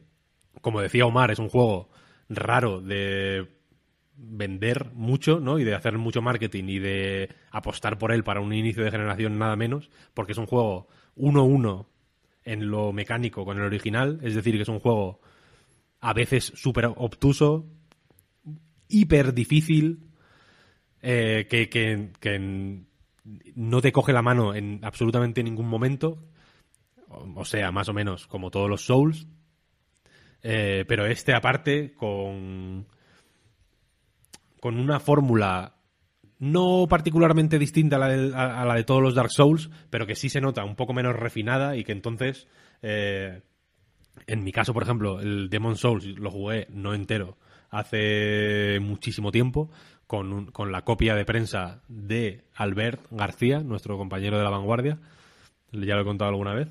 como 0.62 0.82
decía 0.82 1.06
Omar, 1.06 1.32
es 1.32 1.40
un 1.40 1.50
juego 1.50 1.90
raro 2.28 2.82
de 2.82 3.48
vender 4.16 4.92
mucho, 4.94 5.40
¿no? 5.40 5.60
Y 5.60 5.64
de 5.64 5.76
hacer 5.76 5.98
mucho 5.98 6.22
marketing 6.22 6.66
y 6.66 6.80
de 6.80 7.30
apostar 7.52 7.98
por 7.98 8.12
él 8.12 8.24
para 8.24 8.42
un 8.42 8.54
inicio 8.54 8.84
de 8.84 8.92
generación 8.92 9.40
nada 9.40 9.56
menos, 9.56 9.90
porque 10.14 10.34
es 10.34 10.38
un 10.38 10.46
juego 10.46 10.88
1-1 11.16 11.88
en 12.44 12.70
lo 12.70 12.92
mecánico 12.92 13.46
con 13.46 13.58
el 13.58 13.64
original, 13.64 14.20
es 14.24 14.36
decir, 14.36 14.56
que 14.56 14.64
es 14.64 14.70
un 14.70 14.80
juego 14.80 15.22
a 16.02 16.14
veces 16.14 16.52
súper 16.56 16.86
obtuso, 16.96 17.66
hiper 18.88 19.34
difícil, 19.34 20.09
eh, 21.02 21.48
que, 21.50 21.70
que- 21.70 22.10
que 22.20 22.82
no 23.56 23.82
te 23.82 23.92
coge 23.92 24.14
la 24.14 24.22
mano 24.22 24.56
en 24.56 24.80
absolutamente 24.84 25.44
ningún 25.44 25.68
momento, 25.68 26.24
o, 27.10 27.46
sea, 27.46 27.72
más 27.72 27.90
o 27.90 27.94
menos 27.94 28.28
como 28.28 28.52
todos 28.52 28.70
los 28.70 28.86
Souls, 28.86 29.28
eh, 30.42 30.86
pero 30.88 31.06
este 31.06 31.34
aparte 31.34 31.94
con 31.94 32.86
con 34.60 34.78
una 34.80 35.00
fórmula 35.00 35.76
no 36.40 36.86
particularmente 36.90 37.60
distinta 37.60 37.98
a 37.98 38.00
la, 38.00 38.08
de, 38.08 38.36
a 38.36 38.66
la 38.66 38.76
de 38.76 38.84
todos 38.86 39.02
los 39.02 39.16
Dark 39.16 39.32
Souls, 39.32 39.70
pero 39.90 40.06
que 40.08 40.16
sí 40.16 40.30
se 40.30 40.40
nota 40.42 40.64
un 40.64 40.76
poco 40.76 40.94
menos 40.94 41.16
refinada 41.16 41.76
y 41.76 41.84
que 41.84 41.92
entonces, 41.92 42.48
eh, 42.82 43.42
en 44.28 44.44
mi 44.44 44.52
caso, 44.52 44.74
por 44.74 44.84
ejemplo, 44.84 45.20
el 45.20 45.50
Demon 45.50 45.76
Souls 45.76 46.06
lo 46.06 46.32
jugué 46.32 46.68
no 46.72 46.94
entero 46.94 47.38
hace 47.72 48.80
muchísimo 48.82 49.32
tiempo 49.32 49.70
con, 50.10 50.34
un- 50.34 50.46
con 50.48 50.72
la 50.72 50.82
copia 50.82 51.14
de 51.14 51.24
prensa 51.24 51.84
de 51.88 52.42
Albert 52.56 53.06
García, 53.12 53.60
nuestro 53.60 53.96
compañero 53.96 54.40
de 54.40 54.44
la 54.44 54.50
vanguardia, 54.50 54.98
ya 55.72 55.94
lo 55.94 56.02
he 56.02 56.04
contado 56.04 56.30
alguna 56.32 56.56
vez, 56.56 56.68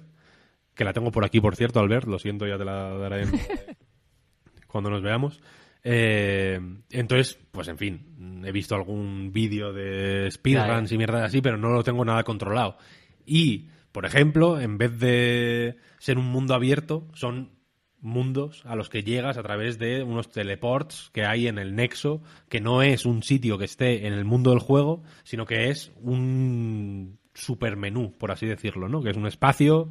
que 0.74 0.82
la 0.82 0.92
tengo 0.92 1.12
por 1.12 1.24
aquí, 1.24 1.40
por 1.40 1.54
cierto, 1.54 1.78
Albert, 1.78 2.08
lo 2.08 2.18
siento, 2.18 2.48
ya 2.48 2.58
te 2.58 2.64
la 2.64 2.98
daré 2.98 3.22
en- 3.22 3.30
cuando 4.66 4.90
nos 4.90 5.02
veamos. 5.02 5.40
Eh, 5.84 6.58
entonces, 6.90 7.38
pues 7.52 7.68
en 7.68 7.78
fin, 7.78 8.42
he 8.44 8.50
visto 8.50 8.74
algún 8.74 9.30
vídeo 9.32 9.72
de 9.72 10.28
speedruns 10.32 10.90
y 10.90 10.98
mierda 10.98 11.24
así, 11.24 11.40
pero 11.40 11.56
no 11.56 11.68
lo 11.68 11.84
tengo 11.84 12.04
nada 12.04 12.24
controlado. 12.24 12.76
Y, 13.24 13.68
por 13.92 14.04
ejemplo, 14.04 14.60
en 14.60 14.78
vez 14.78 14.98
de 14.98 15.76
ser 16.00 16.18
un 16.18 16.26
mundo 16.26 16.54
abierto, 16.54 17.06
son 17.14 17.52
mundos 18.00 18.62
a 18.64 18.76
los 18.76 18.88
que 18.88 19.02
llegas 19.02 19.38
a 19.38 19.42
través 19.42 19.78
de 19.78 20.02
unos 20.02 20.30
teleports 20.30 21.10
que 21.12 21.24
hay 21.24 21.48
en 21.48 21.58
el 21.58 21.74
nexo, 21.74 22.22
que 22.48 22.60
no 22.60 22.82
es 22.82 23.06
un 23.06 23.22
sitio 23.22 23.58
que 23.58 23.64
esté 23.64 24.06
en 24.06 24.12
el 24.12 24.24
mundo 24.24 24.50
del 24.50 24.60
juego, 24.60 25.02
sino 25.24 25.46
que 25.46 25.70
es 25.70 25.92
un 26.00 27.18
supermenú, 27.34 28.12
por 28.16 28.30
así 28.30 28.46
decirlo, 28.46 28.88
¿no? 28.88 29.02
Que 29.02 29.10
es 29.10 29.16
un 29.16 29.26
espacio 29.26 29.88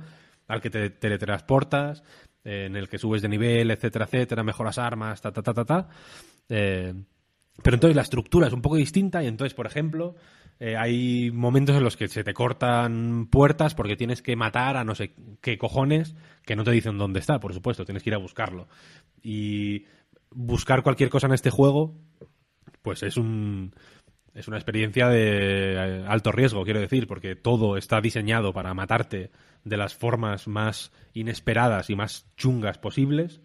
al 0.47 0.61
que 0.61 0.69
te 0.69 0.89
teletransportas, 0.89 2.03
eh, 2.43 2.65
en 2.65 2.75
el 2.75 2.87
que 2.89 2.97
subes 2.97 3.21
de 3.21 3.29
nivel, 3.29 3.71
etcétera, 3.71 4.05
etcétera, 4.05 4.43
mejoras 4.43 4.77
armas, 4.77 5.21
ta, 5.21 5.31
ta, 5.31 5.41
ta, 5.41 5.53
ta, 5.53 5.65
ta. 5.65 5.89
Eh, 6.49 6.93
pero 7.61 7.75
entonces 7.75 7.95
la 7.95 8.03
estructura 8.03 8.47
es 8.47 8.53
un 8.53 8.61
poco 8.61 8.75
distinta 8.75 9.23
y 9.23 9.27
entonces, 9.27 9.53
por 9.53 9.65
ejemplo, 9.65 10.15
eh, 10.59 10.75
hay 10.75 11.31
momentos 11.31 11.75
en 11.75 11.83
los 11.83 11.97
que 11.97 12.07
se 12.07 12.23
te 12.23 12.33
cortan 12.33 13.27
puertas 13.27 13.75
porque 13.75 13.95
tienes 13.95 14.21
que 14.21 14.35
matar 14.35 14.77
a 14.77 14.83
no 14.83 14.95
sé 14.95 15.13
qué 15.41 15.57
cojones 15.57 16.15
que 16.45 16.55
no 16.55 16.63
te 16.63 16.71
dicen 16.71 16.97
dónde 16.97 17.19
está, 17.19 17.39
por 17.39 17.53
supuesto, 17.53 17.85
tienes 17.85 18.03
que 18.03 18.09
ir 18.09 18.15
a 18.15 18.19
buscarlo. 18.19 18.67
Y 19.21 19.85
buscar 20.31 20.83
cualquier 20.83 21.09
cosa 21.09 21.27
en 21.27 21.33
este 21.33 21.49
juego, 21.49 21.95
pues 22.81 23.03
es 23.03 23.17
un 23.17 23.73
es 24.33 24.47
una 24.47 24.57
experiencia 24.57 25.07
de 25.09 25.73
eh, 25.73 26.05
alto 26.07 26.31
riesgo, 26.31 26.63
quiero 26.63 26.79
decir, 26.79 27.07
porque 27.07 27.35
todo 27.35 27.75
está 27.75 28.01
diseñado 28.01 28.53
para 28.53 28.73
matarte 28.75 29.31
de 29.63 29.77
las 29.77 29.95
formas 29.95 30.47
más 30.47 30.91
inesperadas 31.13 31.89
y 31.89 31.95
más 31.95 32.27
chungas 32.37 32.77
posibles 32.77 33.41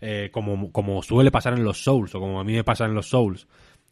eh, 0.00 0.30
como, 0.32 0.72
como 0.72 1.02
suele 1.02 1.30
pasar 1.30 1.54
en 1.54 1.64
los 1.64 1.84
Souls, 1.84 2.14
o 2.14 2.20
como 2.20 2.40
a 2.40 2.44
mí 2.44 2.54
me 2.54 2.64
pasa 2.64 2.84
en 2.86 2.94
los 2.94 3.08
Souls, 3.08 3.46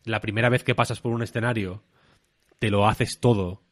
la 0.04 0.20
primera 0.20 0.48
vez 0.48 0.64
que 0.64 0.74
pasas 0.74 1.00
por 1.00 1.12
un 1.12 1.22
escenario, 1.22 1.82
te 2.62 2.70
lo 2.70 2.86
haces 2.86 3.18
todo 3.18 3.64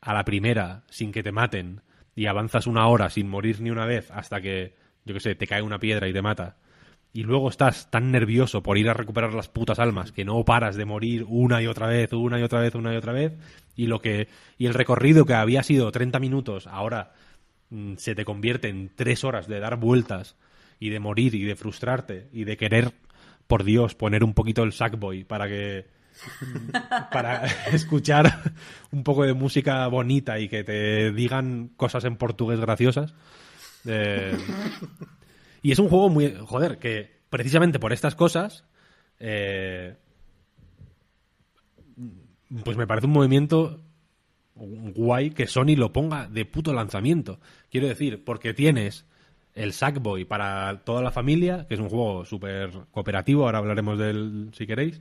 a 0.00 0.14
la 0.14 0.24
primera, 0.24 0.84
sin 0.88 1.12
que 1.12 1.22
te 1.22 1.30
maten, 1.30 1.82
y 2.16 2.24
avanzas 2.24 2.66
una 2.66 2.88
hora 2.88 3.10
sin 3.10 3.28
morir 3.28 3.60
ni 3.60 3.68
una 3.68 3.84
vez 3.84 4.10
hasta 4.10 4.40
que, 4.40 4.74
yo 5.04 5.12
qué 5.12 5.20
sé, 5.20 5.34
te 5.34 5.46
cae 5.46 5.60
una 5.60 5.78
piedra 5.78 6.08
y 6.08 6.14
te 6.14 6.22
mata. 6.22 6.56
Y 7.12 7.24
luego 7.24 7.50
estás 7.50 7.90
tan 7.90 8.10
nervioso 8.10 8.62
por 8.62 8.78
ir 8.78 8.88
a 8.88 8.94
recuperar 8.94 9.34
las 9.34 9.50
putas 9.50 9.78
almas 9.78 10.10
que 10.10 10.24
no 10.24 10.42
paras 10.42 10.74
de 10.74 10.86
morir 10.86 11.26
una 11.28 11.60
y 11.60 11.66
otra 11.66 11.86
vez, 11.86 12.14
una 12.14 12.40
y 12.40 12.42
otra 12.42 12.60
vez, 12.60 12.74
una 12.74 12.94
y 12.94 12.96
otra 12.96 13.12
vez. 13.12 13.34
Y 13.76 13.88
lo 13.88 14.00
que. 14.00 14.28
Y 14.56 14.64
el 14.64 14.72
recorrido 14.72 15.26
que 15.26 15.34
había 15.34 15.62
sido 15.62 15.92
30 15.92 16.18
minutos, 16.18 16.66
ahora 16.66 17.12
mm, 17.68 17.96
se 17.96 18.14
te 18.14 18.24
convierte 18.24 18.70
en 18.70 18.90
tres 18.96 19.22
horas 19.22 19.48
de 19.48 19.60
dar 19.60 19.76
vueltas 19.76 20.38
y 20.80 20.88
de 20.88 20.98
morir 20.98 21.34
y 21.34 21.42
de 21.42 21.56
frustrarte 21.56 22.30
y 22.32 22.44
de 22.44 22.56
querer, 22.56 22.92
por 23.46 23.64
Dios, 23.64 23.94
poner 23.94 24.24
un 24.24 24.32
poquito 24.32 24.62
el 24.62 24.72
Sackboy 24.72 25.24
para 25.24 25.46
que 25.46 25.92
para 27.10 27.46
escuchar 27.72 28.42
un 28.92 29.02
poco 29.04 29.24
de 29.24 29.34
música 29.34 29.86
bonita 29.88 30.38
y 30.38 30.48
que 30.48 30.64
te 30.64 31.12
digan 31.12 31.70
cosas 31.76 32.04
en 32.04 32.16
portugués 32.16 32.60
graciosas. 32.60 33.14
Eh, 33.86 34.36
y 35.62 35.72
es 35.72 35.78
un 35.78 35.88
juego 35.88 36.08
muy. 36.08 36.34
Joder, 36.40 36.78
que 36.78 37.10
precisamente 37.30 37.78
por 37.78 37.92
estas 37.92 38.14
cosas. 38.14 38.64
eh, 39.18 39.96
pues 42.62 42.76
me 42.76 42.86
parece 42.86 43.06
un 43.06 43.12
movimiento 43.12 43.80
guay 44.54 45.30
que 45.30 45.46
Sony 45.46 45.76
lo 45.76 45.92
ponga 45.92 46.28
de 46.28 46.44
puto 46.44 46.72
lanzamiento. 46.72 47.40
Quiero 47.70 47.88
decir, 47.88 48.22
porque 48.24 48.54
tienes 48.54 49.06
el 49.54 49.72
Sackboy 49.72 50.24
para 50.24 50.82
toda 50.84 51.02
la 51.02 51.10
familia, 51.10 51.66
que 51.68 51.74
es 51.74 51.80
un 51.80 51.88
juego 51.88 52.24
súper 52.24 52.70
cooperativo, 52.90 53.44
ahora 53.44 53.58
hablaremos 53.58 53.98
de 53.98 54.10
él 54.10 54.50
si 54.52 54.66
queréis. 54.66 55.00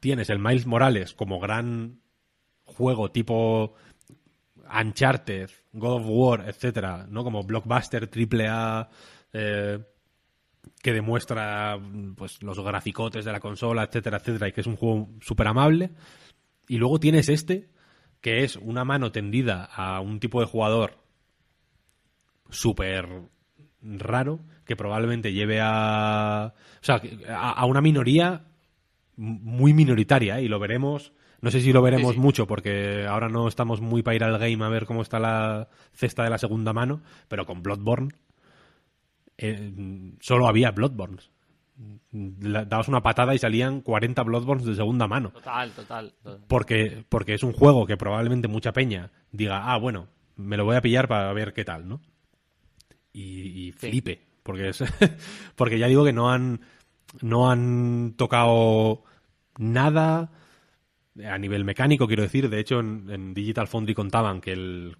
Tienes 0.00 0.30
el 0.30 0.38
Miles 0.38 0.66
Morales 0.66 1.14
como 1.14 1.38
gran 1.38 2.00
juego 2.64 3.10
tipo 3.10 3.74
Uncharted, 4.72 5.50
God 5.72 6.00
of 6.00 6.04
War, 6.06 6.48
etcétera, 6.48 7.06
¿no? 7.08 7.24
Como 7.24 7.42
blockbuster 7.42 8.08
triple 8.08 8.48
A 8.48 8.88
eh, 9.32 9.78
que 10.80 10.92
demuestra 10.92 11.78
pues 12.16 12.42
los 12.42 12.58
graficotes 12.60 13.24
de 13.24 13.32
la 13.32 13.40
consola, 13.40 13.84
etcétera, 13.84 14.18
etcétera, 14.18 14.48
y 14.48 14.52
que 14.52 14.60
es 14.60 14.66
un 14.66 14.76
juego 14.76 15.10
súper 15.20 15.48
amable. 15.48 15.90
Y 16.68 16.78
luego 16.78 16.98
tienes 16.98 17.28
este, 17.28 17.70
que 18.20 18.44
es 18.44 18.56
una 18.56 18.84
mano 18.84 19.12
tendida 19.12 19.64
a 19.64 20.00
un 20.00 20.20
tipo 20.20 20.40
de 20.40 20.46
jugador 20.46 20.98
súper 22.50 23.08
raro, 23.80 24.40
que 24.64 24.76
probablemente 24.76 25.32
lleve 25.32 25.60
a. 25.60 26.54
O 26.54 26.84
sea, 26.84 27.02
a, 27.28 27.52
a 27.52 27.64
una 27.66 27.80
minoría 27.80 28.51
muy 29.16 29.72
minoritaria, 29.74 30.40
y 30.40 30.48
lo 30.48 30.58
veremos. 30.58 31.12
No 31.40 31.50
sé 31.50 31.60
si 31.60 31.72
lo 31.72 31.82
veremos 31.82 32.10
Sí, 32.12 32.14
sí. 32.14 32.20
mucho 32.20 32.46
porque 32.46 33.04
ahora 33.08 33.28
no 33.28 33.48
estamos 33.48 33.80
muy 33.80 34.02
para 34.02 34.14
ir 34.14 34.22
al 34.24 34.38
game 34.38 34.64
a 34.64 34.68
ver 34.68 34.86
cómo 34.86 35.02
está 35.02 35.18
la 35.18 35.68
cesta 35.92 36.22
de 36.22 36.30
la 36.30 36.38
segunda 36.38 36.72
mano, 36.72 37.02
pero 37.28 37.44
con 37.46 37.62
Bloodborne 37.64 38.10
eh, 39.38 40.12
solo 40.20 40.46
había 40.46 40.70
Bloodborns. 40.70 41.30
La- 42.40 42.64
dabas 42.64 42.86
una 42.88 43.02
patada 43.02 43.34
y 43.34 43.38
salían 43.38 43.80
40 43.80 44.22
Bloodborns 44.22 44.64
de 44.64 44.74
segunda 44.76 45.08
mano. 45.08 45.30
Total, 45.30 45.70
total. 45.72 46.12
total. 46.22 46.44
Porque, 46.46 47.04
porque 47.08 47.34
es 47.34 47.42
un 47.42 47.52
juego 47.52 47.86
que 47.86 47.96
probablemente 47.96 48.46
mucha 48.46 48.72
peña 48.72 49.10
diga, 49.32 49.72
ah, 49.72 49.78
bueno, 49.78 50.08
me 50.36 50.56
lo 50.56 50.64
voy 50.64 50.76
a 50.76 50.82
pillar 50.82 51.08
para 51.08 51.32
ver 51.32 51.52
qué 51.52 51.64
tal, 51.64 51.88
¿no? 51.88 52.00
Y, 53.12 53.68
y 53.68 53.72
flipe. 53.72 54.20
Porque, 54.42 54.68
es, 54.68 54.84
porque 55.56 55.78
ya 55.78 55.86
digo 55.88 56.04
que 56.04 56.12
no 56.12 56.30
han, 56.30 56.60
no 57.20 57.50
han 57.50 58.14
tocado 58.16 59.04
nada 59.58 60.30
a 61.24 61.38
nivel 61.38 61.64
mecánico, 61.64 62.06
quiero 62.06 62.22
decir. 62.22 62.48
De 62.48 62.60
hecho, 62.60 62.80
en, 62.80 63.10
en 63.10 63.34
Digital 63.34 63.68
Foundry 63.68 63.94
contaban 63.94 64.40
que 64.40 64.52
el 64.52 64.96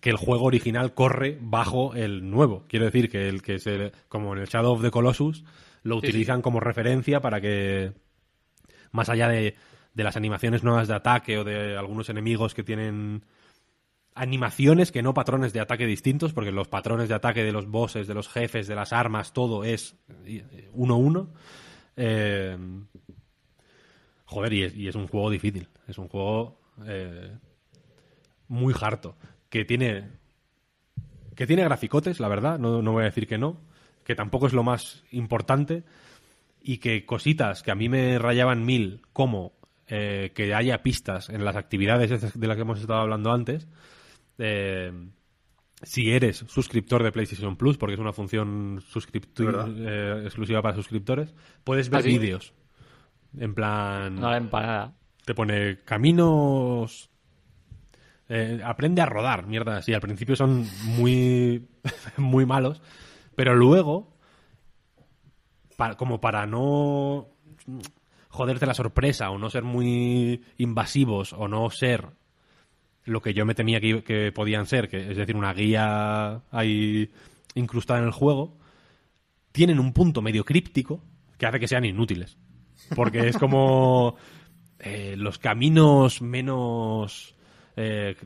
que 0.00 0.10
el 0.10 0.16
juego 0.16 0.44
original 0.44 0.94
corre 0.94 1.38
bajo 1.40 1.94
el 1.94 2.30
nuevo. 2.30 2.64
Quiero 2.68 2.84
decir 2.84 3.10
que 3.10 3.28
el 3.28 3.42
que 3.42 3.58
se, 3.58 3.92
como 4.08 4.32
en 4.32 4.40
el 4.40 4.46
Shadow 4.46 4.74
of 4.74 4.82
the 4.82 4.90
Colossus, 4.90 5.44
lo 5.82 6.00
Sí, 6.00 6.08
utilizan 6.08 6.42
como 6.42 6.60
referencia 6.60 7.20
para 7.20 7.40
que, 7.40 7.92
más 8.92 9.08
allá 9.08 9.28
de, 9.28 9.56
de 9.94 10.04
las 10.04 10.16
animaciones 10.16 10.62
nuevas 10.62 10.88
de 10.88 10.94
ataque 10.94 11.38
o 11.38 11.44
de 11.44 11.76
algunos 11.76 12.08
enemigos 12.08 12.54
que 12.54 12.62
tienen 12.62 13.24
animaciones 14.14 14.92
que 14.92 15.02
no 15.02 15.14
patrones 15.14 15.52
de 15.52 15.60
ataque 15.60 15.86
distintos, 15.86 16.32
porque 16.32 16.52
los 16.52 16.68
patrones 16.68 17.08
de 17.08 17.14
ataque 17.14 17.44
de 17.44 17.52
los 17.52 17.66
bosses, 17.66 18.06
de 18.06 18.14
los 18.14 18.28
jefes, 18.28 18.66
de 18.66 18.74
las 18.74 18.92
armas, 18.92 19.32
todo 19.32 19.64
es 19.64 19.96
uno 20.72 20.94
a 20.94 20.98
uno. 20.98 21.32
Eh, 21.96 22.56
joder, 24.24 24.52
y 24.52 24.88
es, 24.88 24.94
un 24.94 25.06
juego 25.06 25.30
difícil. 25.30 25.68
Es 25.86 25.98
un 25.98 26.08
juego 26.08 26.60
eh, 26.86 27.36
muy 28.48 28.74
harto. 28.80 29.16
Que 29.48 29.64
tiene. 29.64 30.08
Que 31.34 31.46
tiene 31.46 31.64
graficotes, 31.64 32.20
la 32.20 32.28
verdad. 32.28 32.58
No, 32.58 32.82
no 32.82 32.92
voy 32.92 33.02
a 33.02 33.06
decir 33.06 33.26
que 33.26 33.38
no. 33.38 33.60
Que 34.04 34.14
tampoco 34.14 34.46
es 34.46 34.52
lo 34.52 34.62
más 34.62 35.04
importante. 35.10 35.84
Y 36.62 36.78
que 36.78 37.06
cositas 37.06 37.62
que 37.62 37.70
a 37.70 37.74
mí 37.74 37.88
me 37.88 38.18
rayaban 38.18 38.64
mil, 38.64 39.02
como 39.12 39.52
eh, 39.92 40.30
que 40.34 40.54
haya 40.54 40.82
pistas 40.82 41.30
en 41.30 41.44
las 41.44 41.56
actividades 41.56 42.34
de 42.38 42.46
las 42.46 42.56
que 42.56 42.62
hemos 42.62 42.80
estado 42.80 43.00
hablando 43.00 43.32
antes. 43.32 43.66
Eh, 44.40 44.90
si 45.82 46.10
eres 46.10 46.38
suscriptor 46.48 47.02
de 47.02 47.12
PlayStation 47.12 47.56
Plus, 47.56 47.76
porque 47.78 47.94
es 47.94 48.00
una 48.00 48.12
función 48.12 48.82
eh, 49.38 50.22
exclusiva 50.24 50.60
para 50.62 50.74
suscriptores, 50.74 51.34
puedes 51.64 51.88
ver 51.90 52.00
¿Ah, 52.00 52.02
sí? 52.02 52.08
vídeos. 52.18 52.52
En 53.38 53.54
plan, 53.54 54.16
No 54.16 54.30
la 54.30 54.36
empanada. 54.38 54.94
te 55.24 55.34
pone 55.34 55.78
caminos. 55.84 57.10
eh, 58.28 58.60
aprende 58.64 59.00
a 59.02 59.06
rodar, 59.06 59.46
mierda 59.46 59.76
así. 59.76 59.92
Al 59.94 60.00
principio 60.00 60.36
son 60.36 60.66
muy, 60.84 61.68
muy 62.16 62.44
malos, 62.46 62.82
pero 63.36 63.54
luego, 63.54 64.16
como 65.96 66.20
para 66.20 66.46
no 66.46 67.28
joderte 68.28 68.66
la 68.66 68.74
sorpresa 68.74 69.30
o 69.30 69.38
no 69.38 69.50
ser 69.50 69.64
muy 69.64 70.42
invasivos 70.58 71.32
o 71.32 71.48
no 71.48 71.70
ser 71.70 72.08
lo 73.10 73.20
que 73.20 73.34
yo 73.34 73.44
me 73.44 73.54
temía 73.54 73.80
que, 73.80 74.02
que 74.02 74.32
podían 74.32 74.66
ser, 74.66 74.88
que 74.88 75.10
es 75.10 75.16
decir, 75.16 75.36
una 75.36 75.52
guía 75.52 76.42
ahí 76.50 77.10
incrustada 77.54 78.00
en 78.00 78.06
el 78.06 78.12
juego, 78.12 78.56
tienen 79.52 79.80
un 79.80 79.92
punto 79.92 80.22
medio 80.22 80.44
críptico 80.44 81.02
que 81.38 81.46
hace 81.46 81.58
que 81.60 81.68
sean 81.68 81.84
inútiles. 81.84 82.36
Porque 82.94 83.28
es 83.28 83.36
como 83.36 84.16
eh, 84.78 85.14
los 85.16 85.38
caminos 85.38 86.22
menos... 86.22 87.34
eh, 87.76 88.16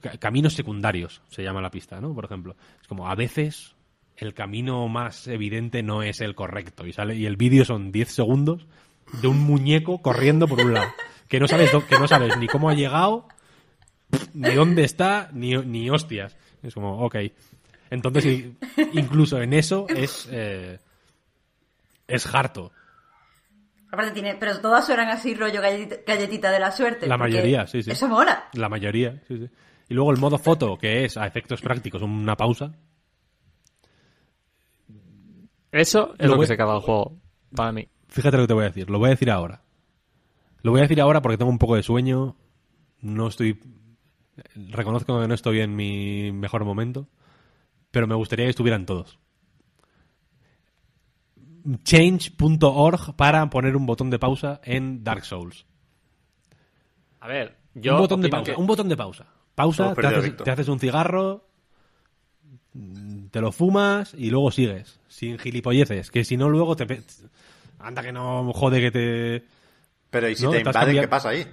ca- 0.00 0.16
caminos 0.18 0.54
secundarios, 0.54 1.22
se 1.28 1.42
llama 1.42 1.60
la 1.60 1.70
pista, 1.70 2.00
¿no? 2.00 2.14
Por 2.14 2.24
ejemplo. 2.24 2.56
Es 2.80 2.86
como 2.86 3.08
a 3.08 3.14
veces 3.14 3.74
el 4.16 4.32
camino 4.34 4.86
más 4.88 5.26
evidente 5.26 5.82
no 5.82 6.02
es 6.02 6.20
el 6.20 6.34
correcto 6.34 6.86
y 6.86 6.92
sale 6.92 7.16
y 7.16 7.26
el 7.26 7.36
vídeo 7.36 7.64
son 7.64 7.90
10 7.92 8.08
segundos 8.08 8.66
de 9.20 9.28
un 9.28 9.38
muñeco 9.40 10.00
corriendo 10.00 10.48
por 10.48 10.60
un 10.60 10.72
lado 10.72 10.88
que 11.28 11.38
no 11.38 11.46
sabes 11.46 11.70
que 11.88 11.98
no 11.98 12.08
sabes 12.08 12.34
ni 12.38 12.46
cómo 12.46 12.70
ha 12.70 12.74
llegado 12.74 13.28
ni 14.34 14.54
dónde 14.54 14.84
está 14.84 15.30
ni, 15.32 15.56
ni 15.56 15.90
hostias 15.90 16.36
es 16.62 16.74
como 16.74 17.04
ok 17.04 17.16
entonces 17.90 18.44
incluso 18.92 19.40
en 19.40 19.52
eso 19.52 19.86
es 19.88 20.28
eh, 20.30 20.78
es 22.06 22.26
harto 22.34 22.72
Aparte 23.88 24.12
tiene, 24.12 24.34
pero 24.34 24.60
todas 24.60 24.84
suenan 24.84 25.08
así 25.08 25.34
rollo 25.34 25.62
galletita, 25.62 25.96
galletita 26.06 26.50
de 26.50 26.58
la 26.58 26.72
suerte. 26.72 27.06
La 27.06 27.16
mayoría, 27.16 27.66
sí, 27.66 27.82
sí. 27.82 27.92
Eso 27.92 28.08
mola. 28.08 28.48
La 28.52 28.68
mayoría, 28.68 29.22
sí, 29.28 29.38
sí. 29.38 29.48
Y 29.88 29.94
luego 29.94 30.10
el 30.10 30.18
modo 30.18 30.38
foto, 30.38 30.76
que 30.76 31.04
es 31.04 31.16
a 31.16 31.26
efectos 31.26 31.62
prácticos 31.62 32.02
una 32.02 32.36
pausa. 32.36 32.74
Eso 35.70 36.14
es 36.18 36.28
Lo 36.28 36.38
que 36.38 36.46
se 36.46 36.56
carga 36.56 36.74
el 36.74 36.80
juego, 36.80 37.16
para 37.54 37.72
mí. 37.72 37.88
Fíjate 38.08 38.36
lo 38.36 38.44
que 38.44 38.48
te 38.48 38.54
voy 38.54 38.64
a 38.64 38.68
decir. 38.68 38.90
Lo 38.90 38.98
voy 38.98 39.08
a 39.08 39.10
decir 39.10 39.30
ahora. 39.30 39.62
Lo 40.62 40.72
voy 40.72 40.80
a 40.80 40.82
decir 40.82 41.00
ahora 41.00 41.22
porque 41.22 41.38
tengo 41.38 41.50
un 41.50 41.58
poco 41.58 41.76
de 41.76 41.82
sueño. 41.82 42.36
No 43.00 43.28
estoy. 43.28 43.60
Reconozco 44.54 45.20
que 45.20 45.28
no 45.28 45.34
estoy 45.34 45.60
en 45.60 45.74
mi 45.76 46.32
mejor 46.32 46.64
momento. 46.64 47.08
Pero 47.90 48.06
me 48.06 48.14
gustaría 48.14 48.46
que 48.46 48.50
estuvieran 48.50 48.84
todos. 48.86 49.18
Change.org 51.84 53.16
para 53.16 53.48
poner 53.50 53.76
un 53.76 53.86
botón 53.86 54.10
de 54.10 54.18
pausa 54.18 54.60
en 54.64 55.02
Dark 55.02 55.24
Souls. 55.24 55.66
A 57.20 57.28
ver, 57.28 57.56
yo. 57.74 57.94
un 57.94 58.00
botón 58.02 58.20
de 58.20 58.28
pausa. 58.28 58.52
que- 58.52 58.58
Un 58.60 58.66
botón 58.66 58.88
de 58.88 58.96
pausa. 58.96 59.26
Pausa, 59.54 59.94
te 59.94 60.06
haces, 60.06 60.24
Víctor. 60.24 60.44
te 60.44 60.50
haces 60.50 60.68
un 60.68 60.78
cigarro, 60.78 61.48
te 63.30 63.40
lo 63.40 63.52
fumas 63.52 64.14
y 64.14 64.30
luego 64.30 64.50
sigues. 64.50 65.00
Sin 65.08 65.38
gilipolleces. 65.38 66.10
Que 66.10 66.24
si 66.24 66.36
no, 66.36 66.48
luego 66.50 66.76
te. 66.76 66.86
pe- 66.86 67.02
Anda 67.78 68.02
que 68.02 68.12
no 68.12 68.52
jode 68.52 68.80
que 68.80 68.90
te. 68.90 69.44
Pero 70.10 70.28
¿y 70.28 70.36
si 70.36 70.44
No, 70.44 70.50
te 70.50 70.58
invaden, 70.58 70.80
cambiado- 70.82 71.00
qué 71.00 71.08
pasa 71.08 71.28
ahí? 71.30 71.46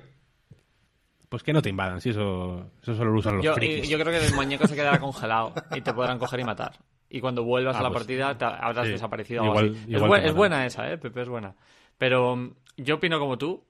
Pues 1.34 1.42
que 1.42 1.52
no 1.52 1.64
te 1.64 1.70
invadan, 1.70 2.00
si 2.00 2.12
eso, 2.12 2.70
eso 2.84 2.94
solo 2.94 3.10
lo 3.12 3.18
usan 3.18 3.38
los 3.38 3.44
Yo, 3.44 3.56
frikis. 3.56 3.90
yo 3.90 3.98
creo 3.98 4.12
que 4.12 4.24
el 4.24 4.36
muñeco 4.36 4.68
se 4.68 4.76
quedará 4.76 5.00
congelado 5.00 5.52
y 5.76 5.82
te 5.82 5.92
podrán 5.92 6.20
coger 6.20 6.40
y 6.42 6.44
matar. 6.44 6.74
Y 7.10 7.22
cuando 7.22 7.44
vuelvas 7.44 7.76
Ah, 7.76 7.80
a 7.80 7.82
la 7.82 7.90
pues, 7.90 8.02
partida 8.02 8.38
te 8.38 8.46
habrás 8.46 8.86
sí. 8.86 8.92
desaparecido. 8.92 9.42
o 9.42 9.46
Igual- 9.48 9.64
algo 9.66 9.76
así. 9.76 9.84
igual 9.92 10.04
es, 10.04 10.08
buen- 10.10 10.26
es 10.26 10.34
buena 10.36 10.66
esa, 10.68 10.92
¿eh? 10.92 11.00
Pepe 11.00 11.24
es 11.24 11.30
buena. 11.30 11.56
Pero 11.98 12.36
mm, 12.36 12.54
yo 12.78 12.96
opino 12.98 13.18
como 13.20 13.40
tú 13.40 13.66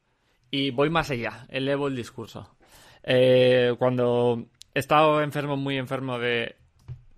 y 0.51 0.71
voy 0.71 0.89
más 0.89 1.09
allá. 1.09 1.45
Elevo 1.47 1.87
el 1.87 1.95
discurso. 1.95 2.53
Eh, 3.01 3.73
cuando 3.79 4.43
he 4.73 4.79
estado 4.79 5.21
enfermo, 5.21 5.55
muy 5.55 5.77
enfermo 5.77 6.19
de... 6.19 6.57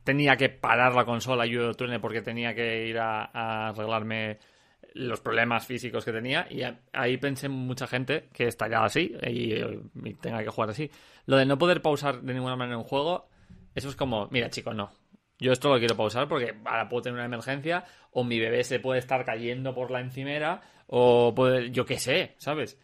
Tenía 0.03 0.37
que 0.37 0.49
parar 0.49 0.93
la 0.93 1.05
consola 1.05 1.45
Turner 1.75 1.99
porque 1.99 2.21
tenía 2.21 2.53
que 2.53 2.85
ir 2.85 2.99
a, 2.99 3.31
a 3.33 3.69
arreglarme 3.69 4.37
los 4.95 5.19
problemas 5.19 5.67
físicos 5.67 6.05
que 6.05 6.13
tenía 6.13 6.47
y 6.49 6.61
ahí 6.93 7.17
pensé 7.17 7.47
en 7.47 7.51
mucha 7.51 7.85
gente 7.85 8.29
que 8.31 8.49
ya 8.49 8.85
así 8.85 9.13
y, 9.27 9.53
y 9.53 10.13
tenga 10.15 10.41
que 10.41 10.49
jugar 10.49 10.69
así. 10.69 10.89
Lo 11.25 11.35
de 11.35 11.45
no 11.45 11.57
poder 11.57 11.81
pausar 11.81 12.21
de 12.21 12.33
ninguna 12.33 12.55
manera 12.55 12.77
un 12.77 12.85
juego, 12.85 13.27
eso 13.75 13.89
es 13.89 13.95
como, 13.95 14.27
mira 14.31 14.49
chicos, 14.49 14.73
no. 14.73 14.91
Yo 15.37 15.51
esto 15.51 15.69
lo 15.69 15.79
quiero 15.79 15.97
pausar 15.97 16.29
porque 16.29 16.55
ahora 16.63 16.87
puedo 16.87 17.03
tener 17.03 17.17
una 17.17 17.25
emergencia 17.25 17.83
o 18.11 18.23
mi 18.23 18.39
bebé 18.39 18.63
se 18.63 18.79
puede 18.79 18.99
estar 18.99 19.25
cayendo 19.25 19.75
por 19.75 19.91
la 19.91 19.99
encimera 19.99 20.61
o 20.87 21.33
puede, 21.35 21.71
yo 21.71 21.85
qué 21.85 21.99
sé, 21.99 22.35
¿sabes? 22.37 22.79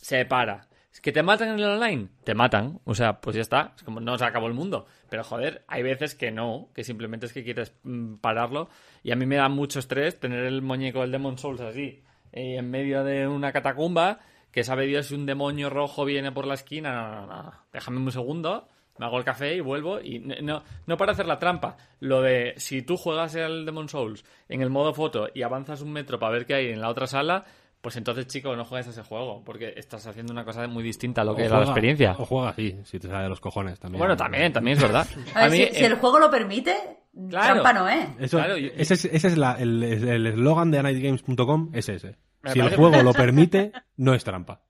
Se 0.00 0.24
para. 0.24 0.68
¿Es 0.96 1.02
que 1.02 1.12
te 1.12 1.22
matan 1.22 1.50
en 1.50 1.58
el 1.58 1.64
online? 1.66 2.08
Te 2.24 2.34
matan. 2.34 2.80
O 2.84 2.94
sea, 2.94 3.20
pues 3.20 3.36
ya 3.36 3.42
está. 3.42 3.74
Es 3.76 3.82
como 3.82 4.00
no 4.00 4.16
se 4.16 4.24
acabó 4.24 4.46
el 4.46 4.54
mundo. 4.54 4.86
Pero 5.10 5.24
joder, 5.24 5.62
hay 5.68 5.82
veces 5.82 6.14
que 6.14 6.30
no, 6.30 6.70
que 6.74 6.84
simplemente 6.84 7.26
es 7.26 7.34
que 7.34 7.44
quieres 7.44 7.74
mm, 7.82 8.14
pararlo. 8.14 8.70
Y 9.02 9.12
a 9.12 9.16
mí 9.16 9.26
me 9.26 9.36
da 9.36 9.50
mucho 9.50 9.78
estrés 9.78 10.18
tener 10.18 10.44
el 10.44 10.62
muñeco 10.62 11.02
del 11.02 11.12
Demon 11.12 11.36
Souls 11.36 11.60
así, 11.60 12.02
eh, 12.32 12.56
en 12.56 12.70
medio 12.70 13.04
de 13.04 13.28
una 13.28 13.52
catacumba, 13.52 14.20
que 14.50 14.64
sabe 14.64 14.86
Dios 14.86 15.08
si 15.08 15.14
un 15.14 15.26
demonio 15.26 15.68
rojo 15.68 16.06
viene 16.06 16.32
por 16.32 16.46
la 16.46 16.54
esquina. 16.54 16.94
No, 16.94 17.26
no, 17.26 17.42
no. 17.42 17.52
Déjame 17.74 17.98
un 17.98 18.10
segundo, 18.10 18.66
me 18.96 19.04
hago 19.04 19.18
el 19.18 19.24
café 19.24 19.54
y 19.54 19.60
vuelvo. 19.60 20.00
Y 20.00 20.20
no, 20.20 20.62
no 20.86 20.96
para 20.96 21.12
hacer 21.12 21.26
la 21.26 21.38
trampa. 21.38 21.76
Lo 22.00 22.22
de 22.22 22.54
si 22.56 22.80
tú 22.80 22.96
juegas 22.96 23.34
el 23.34 23.66
Demon 23.66 23.90
Souls 23.90 24.24
en 24.48 24.62
el 24.62 24.70
modo 24.70 24.94
foto 24.94 25.28
y 25.34 25.42
avanzas 25.42 25.82
un 25.82 25.92
metro 25.92 26.18
para 26.18 26.32
ver 26.32 26.46
qué 26.46 26.54
hay 26.54 26.68
en 26.70 26.80
la 26.80 26.88
otra 26.88 27.06
sala, 27.06 27.44
pues 27.80 27.96
entonces, 27.96 28.26
chico, 28.26 28.56
no 28.56 28.64
juegues 28.64 28.88
a 28.88 28.90
ese 28.90 29.02
juego, 29.02 29.42
porque 29.44 29.74
estás 29.76 30.06
haciendo 30.06 30.32
una 30.32 30.44
cosa 30.44 30.66
muy 30.66 30.82
distinta 30.82 31.20
a 31.20 31.24
lo 31.24 31.36
que 31.36 31.42
O 31.42 31.44
era 31.46 31.58
la 31.58 31.64
experiencia. 31.64 32.16
O 32.18 32.24
juega 32.24 32.48
así, 32.50 32.76
si 32.84 32.98
te 32.98 33.06
sale 33.08 33.24
de 33.24 33.28
los 33.28 33.40
cojones 33.40 33.78
también. 33.78 33.98
Bueno, 34.00 34.16
también, 34.16 34.52
también 34.52 34.76
es 34.76 34.82
verdad. 34.82 35.06
A 35.34 35.40
ver, 35.40 35.46
A 35.46 35.50
mí, 35.50 35.56
si, 35.68 35.74
si 35.76 35.82
eh, 35.84 35.86
el 35.86 35.94
juego 35.94 36.18
lo 36.18 36.30
permite, 36.30 36.74
Claro. 37.30 37.62
trampa 37.62 37.72
no 37.72 37.88
es. 37.88 38.08
Eso- 38.18 38.38
Claro, 38.38 38.56
yo- 38.58 38.70
ese 38.76 38.94
es, 38.94 39.04
ese 39.06 39.28
es 39.28 39.36
la- 39.38 39.54
el 39.60 39.82
el 39.82 40.26
eslogan 40.26 40.70
de 40.70 40.78
anightgames.com, 40.80 41.70
es 41.72 41.88
ese. 41.88 42.16
Me 42.42 42.52
Si 42.52 42.60
el 42.60 42.74
juego 42.76 43.02
lo 43.02 43.12
permite, 43.12 43.72
no 43.96 44.14
es 44.14 44.22
trampa. 44.24 44.60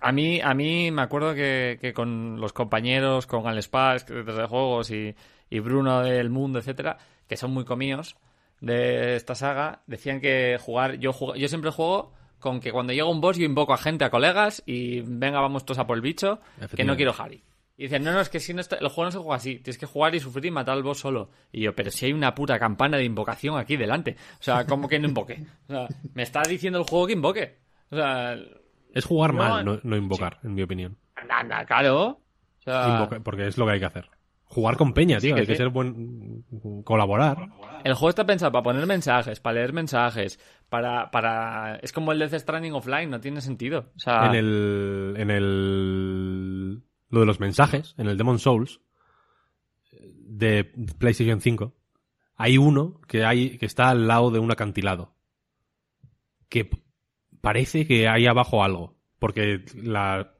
A 0.00 0.10
mí, 0.10 0.40
a 0.40 0.52
mí 0.54 0.90
me 0.90 1.02
acuerdo 1.02 1.32
que, 1.34 1.78
que 1.80 1.92
con 1.92 2.40
los 2.40 2.52
compañeros, 2.52 3.26
con 3.28 3.46
Al 3.46 3.62
Spas 3.62 4.04
de 4.06 4.46
juegos 4.48 4.90
y, 4.90 5.14
y 5.48 5.60
Bruno 5.60 6.02
del 6.02 6.28
Mundo, 6.28 6.58
etcétera, 6.58 6.98
que 7.28 7.36
son 7.36 7.52
muy 7.52 7.64
comíos 7.64 8.16
de 8.62 9.16
esta 9.16 9.34
saga, 9.34 9.82
decían 9.86 10.20
que 10.20 10.56
jugar, 10.58 10.94
yo 10.98 11.12
yo 11.34 11.48
siempre 11.48 11.70
juego 11.70 12.14
con 12.38 12.60
que 12.60 12.72
cuando 12.72 12.92
llega 12.94 13.08
un 13.10 13.20
boss 13.20 13.36
yo 13.36 13.44
invoco 13.44 13.74
a 13.74 13.76
gente, 13.76 14.04
a 14.04 14.10
colegas 14.10 14.62
y 14.66 15.00
venga 15.02 15.40
vamos 15.40 15.64
todos 15.66 15.78
a 15.78 15.86
por 15.86 15.96
el 15.96 16.02
bicho, 16.02 16.40
que 16.74 16.84
no 16.84 16.96
quiero 16.96 17.14
Harry. 17.18 17.44
Y 17.76 17.84
dicen, 17.84 18.04
no, 18.04 18.12
no, 18.12 18.20
es 18.20 18.28
que 18.28 18.38
si 18.38 18.52
no 18.54 18.60
está- 18.60 18.76
el 18.76 18.86
juego 18.88 19.04
no 19.04 19.10
se 19.10 19.18
juega 19.18 19.36
así, 19.36 19.56
tienes 19.58 19.78
que 19.78 19.86
jugar 19.86 20.14
y 20.14 20.20
sufrir 20.20 20.46
y 20.46 20.50
matar 20.50 20.74
al 20.76 20.82
boss 20.82 21.00
solo. 21.00 21.30
Y 21.50 21.62
yo, 21.62 21.74
pero 21.74 21.90
si 21.90 22.06
hay 22.06 22.12
una 22.12 22.34
puta 22.34 22.58
campana 22.58 22.96
de 22.98 23.04
invocación 23.04 23.58
aquí 23.58 23.76
delante. 23.76 24.16
O 24.38 24.42
sea, 24.42 24.64
¿cómo 24.66 24.88
que 24.88 24.98
no 25.00 25.08
invoque? 25.08 25.44
O 25.68 25.72
sea, 25.72 25.88
me 26.14 26.22
está 26.22 26.42
diciendo 26.42 26.78
el 26.78 26.84
juego 26.84 27.06
que 27.06 27.12
invoque. 27.14 27.58
O 27.90 27.96
sea, 27.96 28.36
Es 28.94 29.04
jugar 29.06 29.32
No, 29.32 29.38
mal, 29.38 29.64
no, 29.64 29.80
no 29.82 29.96
invocar, 29.96 30.38
en 30.44 30.54
mi 30.54 30.62
opinión. 30.62 30.96
anda, 31.16 31.38
anda, 31.40 31.64
claro. 31.64 32.06
O 32.08 32.62
sea, 32.62 32.88
Invoca- 32.88 33.20
porque 33.20 33.46
es 33.48 33.56
lo 33.58 33.64
que 33.66 33.72
hay 33.72 33.80
que 33.80 33.86
hacer. 33.86 34.08
Jugar 34.52 34.76
con 34.76 34.92
peña, 34.92 35.18
tío. 35.18 35.34
hay 35.34 35.46
que 35.46 35.56
ser 35.56 35.70
buen. 35.70 36.44
colaborar. 36.84 37.48
el 37.84 37.94
juego 37.94 38.10
está 38.10 38.26
pensado 38.26 38.52
para 38.52 38.62
poner 38.62 38.86
mensajes, 38.86 39.40
para 39.40 39.54
leer 39.54 39.72
mensajes, 39.72 40.38
para, 40.68 41.10
para... 41.10 41.76
Es 41.76 41.90
como 41.90 42.12
el 42.12 42.18
Death 42.18 42.34
Stranding 42.34 42.74
offline, 42.74 43.08
no 43.08 43.18
tiene 43.18 43.40
sentido. 43.40 43.92
O 43.96 43.98
sea, 43.98 44.26
En 44.26 44.34
el. 44.34 45.14
En 45.16 45.30
el. 45.30 46.82
Lo 47.08 47.20
de 47.20 47.26
los 47.26 47.40
mensajes, 47.40 47.94
en 47.96 48.08
el 48.08 48.18
Demon 48.18 48.38
Souls 48.38 48.82
de 49.90 50.64
PlayStation 50.98 51.40
5, 51.40 51.74
hay 52.36 52.58
uno 52.58 53.00
que, 53.08 53.24
hay, 53.24 53.56
que 53.56 53.64
está 53.64 53.88
al 53.88 54.06
lado 54.06 54.30
de 54.30 54.38
un 54.38 54.52
acantilado. 54.52 55.14
Que 56.50 56.68
parece 57.40 57.86
que 57.86 58.06
hay 58.06 58.26
abajo 58.26 58.62
algo. 58.62 58.98
Porque 59.18 59.64
la, 59.74 60.34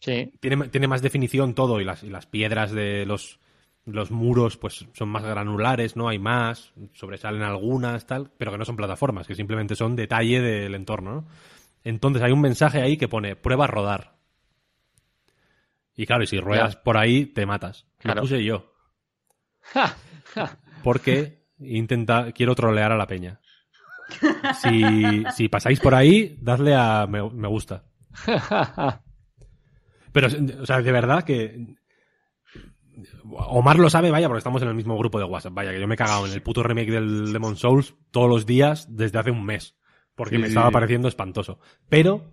sí. 0.00 0.32
tiene, 0.40 0.68
tiene 0.68 0.88
más 0.88 1.02
definición 1.02 1.54
todo 1.54 1.80
y 1.80 1.84
las, 1.84 2.02
y 2.02 2.10
las 2.10 2.26
piedras 2.26 2.72
de 2.72 3.06
los, 3.06 3.38
los 3.84 4.10
muros 4.10 4.56
pues 4.56 4.86
son 4.92 5.08
más 5.08 5.24
granulares, 5.24 5.96
¿no? 5.96 6.08
Hay 6.08 6.18
más, 6.18 6.72
sobresalen 6.92 7.42
algunas, 7.42 8.06
tal, 8.06 8.30
pero 8.36 8.52
que 8.52 8.58
no 8.58 8.64
son 8.64 8.76
plataformas, 8.76 9.26
que 9.26 9.34
simplemente 9.34 9.74
son 9.74 9.96
detalle 9.96 10.40
del 10.40 10.74
entorno, 10.74 11.12
¿no? 11.12 11.26
Entonces 11.84 12.22
hay 12.22 12.32
un 12.32 12.40
mensaje 12.40 12.82
ahí 12.82 12.96
que 12.96 13.08
pone 13.08 13.36
prueba 13.36 13.64
a 13.64 13.68
rodar. 13.68 14.16
Y 15.96 16.06
claro, 16.06 16.22
y 16.22 16.26
si 16.26 16.38
ruedas 16.38 16.76
por 16.76 16.96
ahí, 16.96 17.26
te 17.26 17.46
matas. 17.46 17.86
Claro. 17.98 18.16
Lo 18.16 18.22
puse 18.22 18.44
yo. 18.44 18.72
Porque 20.84 21.46
intenta, 21.58 22.32
quiero 22.32 22.54
trolear 22.54 22.92
a 22.92 22.96
la 22.96 23.06
peña. 23.06 23.40
Si, 24.62 25.24
si 25.34 25.48
pasáis 25.48 25.80
por 25.80 25.94
ahí, 25.94 26.38
dadle 26.40 26.74
a 26.74 27.06
me, 27.08 27.28
me 27.30 27.48
gusta. 27.48 27.84
Pero, 30.20 30.62
o 30.62 30.66
sea, 30.66 30.80
de 30.82 30.92
verdad 30.92 31.24
que. 31.24 31.76
Omar 33.30 33.78
lo 33.78 33.90
sabe, 33.90 34.10
vaya, 34.10 34.26
porque 34.26 34.38
estamos 34.38 34.62
en 34.62 34.68
el 34.68 34.74
mismo 34.74 34.98
grupo 34.98 35.18
de 35.18 35.24
WhatsApp. 35.24 35.54
Vaya, 35.54 35.72
que 35.72 35.80
yo 35.80 35.86
me 35.86 35.94
he 35.94 35.98
cagado 35.98 36.26
en 36.26 36.32
el 36.32 36.42
puto 36.42 36.62
remake 36.62 36.90
del 36.90 37.32
Demon 37.32 37.56
Souls 37.56 37.94
todos 38.10 38.28
los 38.28 38.46
días 38.46 38.88
desde 38.90 39.18
hace 39.18 39.30
un 39.30 39.44
mes. 39.44 39.76
Porque 40.16 40.36
Sí, 40.36 40.42
me 40.42 40.48
estaba 40.48 40.68
sí. 40.68 40.72
pareciendo 40.72 41.06
espantoso. 41.06 41.60
Pero, 41.88 42.32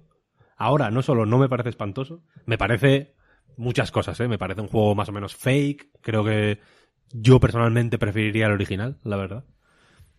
ahora 0.57 0.89
no 0.89 1.03
solo 1.03 1.25
no 1.27 1.37
me 1.37 1.49
parece 1.49 1.69
espantoso, 1.69 2.23
me 2.45 2.57
parece 2.57 3.13
muchas 3.57 3.91
cosas, 3.91 4.19
¿eh? 4.19 4.27
Me 4.27 4.39
parece 4.39 4.61
un 4.61 4.67
juego 4.67 4.95
más 4.95 5.09
o 5.09 5.11
menos 5.11 5.35
fake. 5.35 5.89
Creo 6.01 6.23
que 6.23 6.59
yo 7.11 7.39
personalmente 7.39 7.99
preferiría 7.99 8.47
el 8.47 8.53
original, 8.53 8.97
la 9.03 9.17
verdad. 9.17 9.45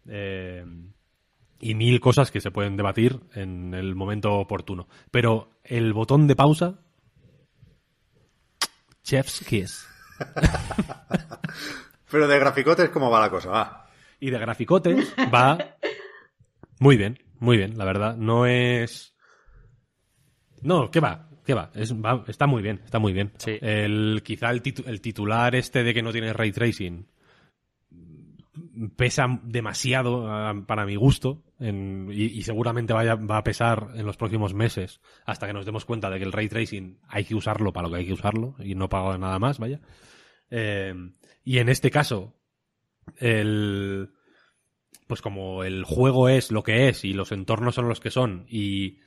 Eh, 0.08 0.64
y 1.58 1.74
mil 1.74 1.98
cosas 2.00 2.30
que 2.30 2.40
se 2.40 2.50
pueden 2.50 2.76
debatir 2.76 3.18
en 3.34 3.74
el 3.74 3.94
momento 3.96 4.34
oportuno. 4.34 4.88
Pero 5.10 5.50
el 5.64 5.92
botón 5.92 6.26
de 6.28 6.36
pausa. 6.36 6.82
Chef's 9.06 9.44
Kiss. 9.46 9.86
Pero 12.10 12.26
de 12.28 12.38
graficotes, 12.38 12.88
¿cómo 12.90 13.08
va 13.10 13.20
la 13.20 13.30
cosa? 13.30 13.50
Va. 13.50 13.86
Y 14.18 14.30
de 14.30 14.38
graficotes 14.38 15.14
va 15.32 15.76
muy 16.80 16.96
bien, 16.96 17.18
muy 17.38 17.56
bien, 17.56 17.78
la 17.78 17.84
verdad. 17.84 18.16
No 18.16 18.46
es. 18.46 19.14
No, 20.62 20.90
¿qué 20.90 20.98
va? 21.00 21.28
¿Qué 21.44 21.54
va? 21.54 21.70
Es- 21.74 21.92
va- 21.94 22.24
está 22.26 22.46
muy 22.46 22.62
bien, 22.62 22.80
está 22.84 22.98
muy 22.98 23.12
bien. 23.12 23.32
Sí. 23.38 23.58
El, 23.60 24.22
quizá 24.24 24.50
el, 24.50 24.62
titu- 24.62 24.86
el 24.86 25.00
titular 25.00 25.54
este 25.54 25.84
de 25.84 25.94
que 25.94 26.02
no 26.02 26.10
tiene 26.12 26.32
ray 26.32 26.50
tracing 26.50 27.06
pesa 28.96 29.26
demasiado 29.42 30.30
ah, 30.30 30.54
para 30.66 30.86
mi 30.86 30.96
gusto 30.96 31.42
y, 31.58 32.42
seguramente 32.42 32.92
vaya, 32.92 33.14
va 33.14 33.38
a 33.38 33.44
pesar 33.44 33.88
en 33.94 34.04
los 34.04 34.16
próximos 34.16 34.52
meses 34.52 35.00
hasta 35.24 35.46
que 35.46 35.54
nos 35.54 35.64
demos 35.64 35.84
cuenta 35.84 36.10
de 36.10 36.18
que 36.18 36.24
el 36.24 36.32
ray 36.32 36.48
tracing 36.48 36.98
hay 37.08 37.24
que 37.24 37.34
usarlo 37.34 37.72
para 37.72 37.88
lo 37.88 37.94
que 37.94 38.00
hay 38.00 38.06
que 38.06 38.12
usarlo 38.12 38.54
y 38.58 38.74
no 38.74 38.88
para 38.88 39.16
nada 39.16 39.38
más, 39.38 39.58
vaya. 39.58 39.80
Eh, 40.50 40.94
y 41.44 41.58
en 41.58 41.68
este 41.68 41.90
caso, 41.90 42.34
el 43.16 44.10
pues 45.06 45.22
como 45.22 45.62
el 45.62 45.84
juego 45.84 46.28
es 46.28 46.50
lo 46.50 46.62
que 46.62 46.88
es 46.88 47.04
y 47.04 47.12
los 47.12 47.32
entornos 47.32 47.76
son 47.76 47.88
los 47.88 48.00
que 48.00 48.10
son 48.10 48.44
y 48.48 48.98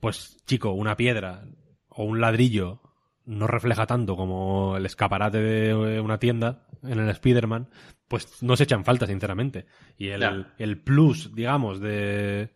pues 0.00 0.38
chico, 0.46 0.72
una 0.72 0.96
piedra 0.96 1.46
o 1.88 2.04
un 2.04 2.20
ladrillo 2.20 2.80
no 3.26 3.46
refleja 3.46 3.86
tanto 3.86 4.16
como 4.16 4.76
el 4.76 4.86
escaparate 4.86 5.38
de 5.38 6.00
una 6.00 6.18
tienda 6.18 6.66
en 6.82 6.98
el 6.98 7.08
Spider-Man, 7.10 7.68
pues 8.08 8.42
no 8.42 8.56
se 8.56 8.64
echan 8.64 8.84
falta, 8.84 9.06
sinceramente. 9.06 9.66
Y 9.98 10.08
el, 10.08 10.46
el 10.58 10.78
plus, 10.78 11.34
digamos, 11.34 11.80
de 11.80 12.50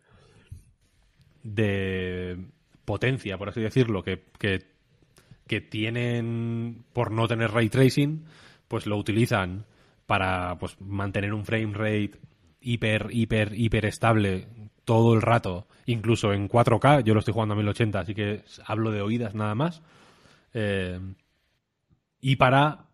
de 1.43 2.37
potencia, 2.85 3.37
por 3.37 3.49
así 3.49 3.61
decirlo, 3.61 4.03
que, 4.03 4.23
que, 4.37 4.59
que 5.47 5.61
tienen 5.61 6.83
por 6.93 7.11
no 7.11 7.27
tener 7.27 7.51
ray 7.51 7.69
tracing, 7.69 8.25
pues 8.67 8.85
lo 8.85 8.97
utilizan 8.97 9.65
para 10.05 10.57
pues 10.57 10.79
mantener 10.81 11.33
un 11.33 11.45
frame 11.45 11.73
rate 11.73 12.11
hiper, 12.61 13.07
hiper, 13.11 13.53
hiper 13.57 13.85
estable 13.85 14.47
todo 14.85 15.13
el 15.13 15.21
rato, 15.21 15.67
incluso 15.85 16.33
en 16.33 16.49
4K. 16.49 17.03
Yo 17.03 17.13
lo 17.13 17.19
estoy 17.19 17.33
jugando 17.33 17.53
a 17.53 17.57
1080, 17.57 17.99
así 17.99 18.13
que 18.13 18.43
hablo 18.65 18.91
de 18.91 19.01
oídas 19.01 19.35
nada 19.35 19.55
más. 19.55 19.81
Eh, 20.53 20.99
y 22.19 22.35
para 22.35 22.87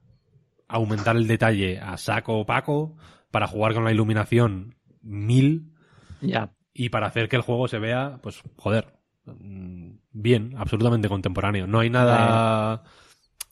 aumentar 0.67 1.15
el 1.15 1.27
detalle 1.27 1.79
a 1.79 1.97
saco 1.97 2.39
opaco, 2.39 2.97
para 3.31 3.47
jugar 3.47 3.73
con 3.73 3.83
la 3.83 3.91
iluminación 3.91 4.75
1000 5.01 5.73
Ya. 6.21 6.51
y 6.73 6.89
para 6.89 7.07
hacer 7.07 7.29
que 7.29 7.35
el 7.35 7.41
juego 7.41 7.67
se 7.67 7.79
vea, 7.79 8.19
pues, 8.21 8.41
joder, 8.57 8.93
mm, 9.25 9.91
bien, 10.11 10.53
absolutamente 10.57 11.09
contemporáneo. 11.09 11.67
No 11.67 11.79
hay 11.79 11.89
nada, 11.89 12.83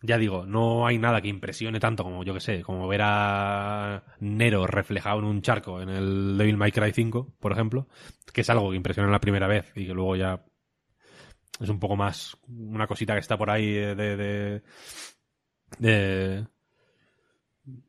ya 0.02 0.18
digo, 0.18 0.46
no 0.46 0.86
hay 0.88 0.98
nada 0.98 1.22
que 1.22 1.28
impresione 1.28 1.80
tanto 1.80 2.04
como, 2.04 2.24
yo 2.24 2.34
que 2.34 2.40
sé, 2.40 2.62
como 2.62 2.88
ver 2.88 3.02
a 3.04 4.04
Nero 4.20 4.68
reflejado 4.68 5.20
en 5.20 5.26
un 5.26 5.42
charco 5.42 5.82
en 5.82 5.90
el 5.90 6.38
Devil 6.38 6.58
May 6.58 6.72
Cry 6.72 6.92
5, 6.94 7.36
por 7.40 7.52
ejemplo, 7.52 7.88
que 8.34 8.42
es 8.42 8.50
algo 8.50 8.70
que 8.70 8.78
impresiona 8.78 9.10
la 9.10 9.20
primera 9.22 9.48
vez 9.48 9.72
y 9.76 9.86
que 9.88 9.94
luego 9.94 10.16
ya 10.16 10.44
es 11.60 11.70
un 11.70 11.80
poco 11.80 11.96
más 11.96 12.38
una 12.48 12.88
cosita 12.88 13.14
que 13.14 13.20
está 13.20 13.38
por 13.38 13.50
ahí 13.50 13.72
de, 13.72 13.96
de, 13.96 14.18
de, 14.18 14.64
de, 15.80 16.48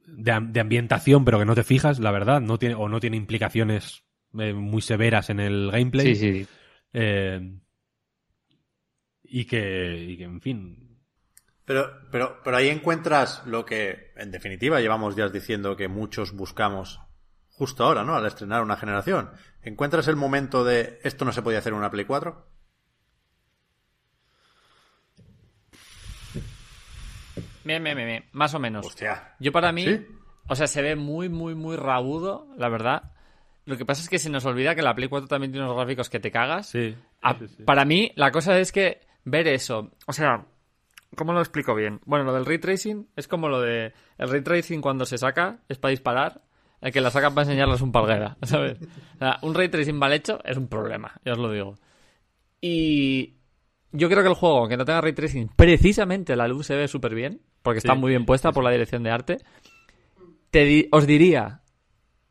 de 0.07 0.33
am- 0.33 0.53
de 0.53 0.61
ambientación, 0.61 1.25
pero 1.25 1.39
que 1.39 1.45
no 1.45 1.55
te 1.55 1.65
fijas, 1.65 1.99
la 1.99 2.11
verdad, 2.11 2.41
no 2.41 2.59
tiene, 2.59 2.75
o 2.75 2.89
no 2.89 3.01
tiene 3.01 3.17
implicaciones 3.17 4.05
eh, 4.39 4.53
muy 4.53 4.83
severas 4.83 5.31
en 5.31 5.41
el 5.41 5.71
gameplay. 5.71 6.15
Sí, 6.15 6.43
sí. 6.45 6.47
Eh, 6.93 7.59
y 9.25 9.45
que, 9.45 10.05
y 10.09 10.17
que, 10.17 10.25
en 10.25 10.41
fin. 10.41 10.99
Pero, 11.65 11.91
pero, 12.13 12.41
pero 12.45 12.57
ahí 12.57 12.69
encuentras 12.69 13.43
lo 13.47 13.65
que, 13.65 14.13
en 14.17 14.31
definitiva, 14.31 14.81
llevamos 14.81 15.17
días 15.17 15.33
diciendo 15.33 15.77
que 15.77 15.89
muchos 15.89 16.33
buscamos 16.33 17.01
justo 17.49 17.85
ahora, 17.85 18.05
¿no? 18.05 18.15
Al 18.15 18.27
estrenar 18.27 18.63
una 18.63 18.77
generación. 18.77 19.31
¿Encuentras 19.63 20.07
el 20.09 20.17
momento 20.17 20.63
de 20.65 21.01
esto 21.03 21.25
no 21.25 21.33
se 21.33 21.43
podía 21.43 21.59
hacer 21.59 21.73
en 21.73 21.79
una 21.81 21.91
Play 21.91 22.05
4? 22.05 22.47
Bien, 27.67 27.83
bien, 27.83 27.97
bien, 27.97 28.09
bien. 28.09 28.25
Más 28.33 28.55
o 28.55 28.61
menos. 28.61 28.87
Hostia. 28.87 29.35
Yo 29.41 29.51
para 29.51 29.73
mí, 29.73 29.85
¿Sí? 29.85 30.07
o 30.49 30.55
sea, 30.55 30.69
se 30.69 30.83
ve 30.83 30.95
muy, 30.95 31.29
muy, 31.29 31.57
muy 31.57 31.77
rabudo, 31.77 32.47
la 32.57 32.69
verdad. 32.69 33.13
Lo 33.65 33.77
que 33.77 33.85
pasa 33.85 34.03
es 34.03 34.09
que 34.09 34.21
se 34.21 34.31
nos 34.31 34.45
olvida 34.47 34.77
que 34.77 34.83
la 34.83 34.95
Play 34.95 35.09
4 35.09 35.27
también 35.27 35.51
tiene 35.51 35.67
unos 35.67 35.77
gráficos 35.77 36.09
que 36.09 36.21
te 36.21 36.31
cagas. 36.31 36.69
Sí. 36.69 36.95
Ah, 37.21 37.35
sí, 37.37 37.49
sí. 37.49 37.65
Para 37.65 37.85
mí, 37.85 38.13
la 38.15 38.31
cosa 38.31 38.57
es 38.61 38.71
que 38.71 39.01
ver 39.25 39.49
eso, 39.49 39.91
o 40.07 40.13
sea, 40.13 40.47
¿cómo 41.17 41.33
lo 41.33 41.41
explico 41.41 41.75
bien? 41.75 42.01
Bueno, 42.05 42.25
lo 42.25 42.33
del 42.33 42.47
ray 42.47 42.59
tracing 42.59 43.09
es 43.17 43.27
como 43.27 43.49
lo 43.49 43.61
de. 43.61 43.93
El 44.19 44.31
ray 44.31 44.43
tracing 44.43 44.81
cuando 44.81 45.05
se 45.05 45.19
saca 45.19 45.59
es 45.69 45.79
para 45.79 45.91
disparar, 45.91 46.43
el 46.81 46.93
que 46.93 47.01
la 47.01 47.11
saca 47.11 47.31
para 47.31 47.43
enseñarla 47.43 47.75
es 47.75 47.81
un 47.81 47.91
palguera, 47.91 48.37
¿sabes? 48.43 48.79
O 49.17 49.19
sea, 49.19 49.39
un 49.43 49.55
ray 49.55 49.69
tracing 49.69 49.97
mal 49.97 50.13
hecho 50.13 50.39
es 50.45 50.57
un 50.57 50.69
problema, 50.69 51.21
ya 51.25 51.33
os 51.33 51.39
lo 51.39 51.51
digo. 51.51 51.75
Y 52.61 53.35
yo 53.91 54.09
creo 54.09 54.23
que 54.23 54.29
el 54.29 54.35
juego, 54.35 54.59
aunque 54.59 54.77
no 54.77 54.85
tenga 54.85 55.01
ray 55.01 55.13
tracing, 55.13 55.49
precisamente 55.57 56.37
la 56.37 56.47
luz 56.47 56.67
se 56.67 56.77
ve 56.77 56.87
súper 56.87 57.15
bien, 57.15 57.41
porque 57.67 57.79
está 57.79 57.95
muy 57.95 58.11
bien 58.11 58.25
puesta 58.25 58.53
por 58.53 58.65
la 58.65 58.71
dirección 58.71 59.03
de 59.03 59.11
arte. 59.11 59.39
Te 60.51 60.65
di- 60.65 60.89
os 60.93 61.07
diría 61.07 61.61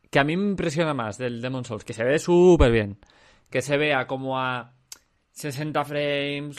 que 0.10 0.20
a 0.20 0.24
mí 0.24 0.36
me 0.38 0.50
impresiona 0.50 0.94
más 0.94 1.18
del 1.18 1.42
Demon 1.42 1.66
Souls, 1.66 1.84
que 1.84 1.94
se 1.94 2.04
ve 2.04 2.18
súper 2.20 2.72
bien, 2.72 2.98
que 3.50 3.62
se 3.62 3.78
vea 3.78 4.08
como 4.08 4.40
a 4.40 4.74
60 5.32 5.84
frames, 5.86 6.58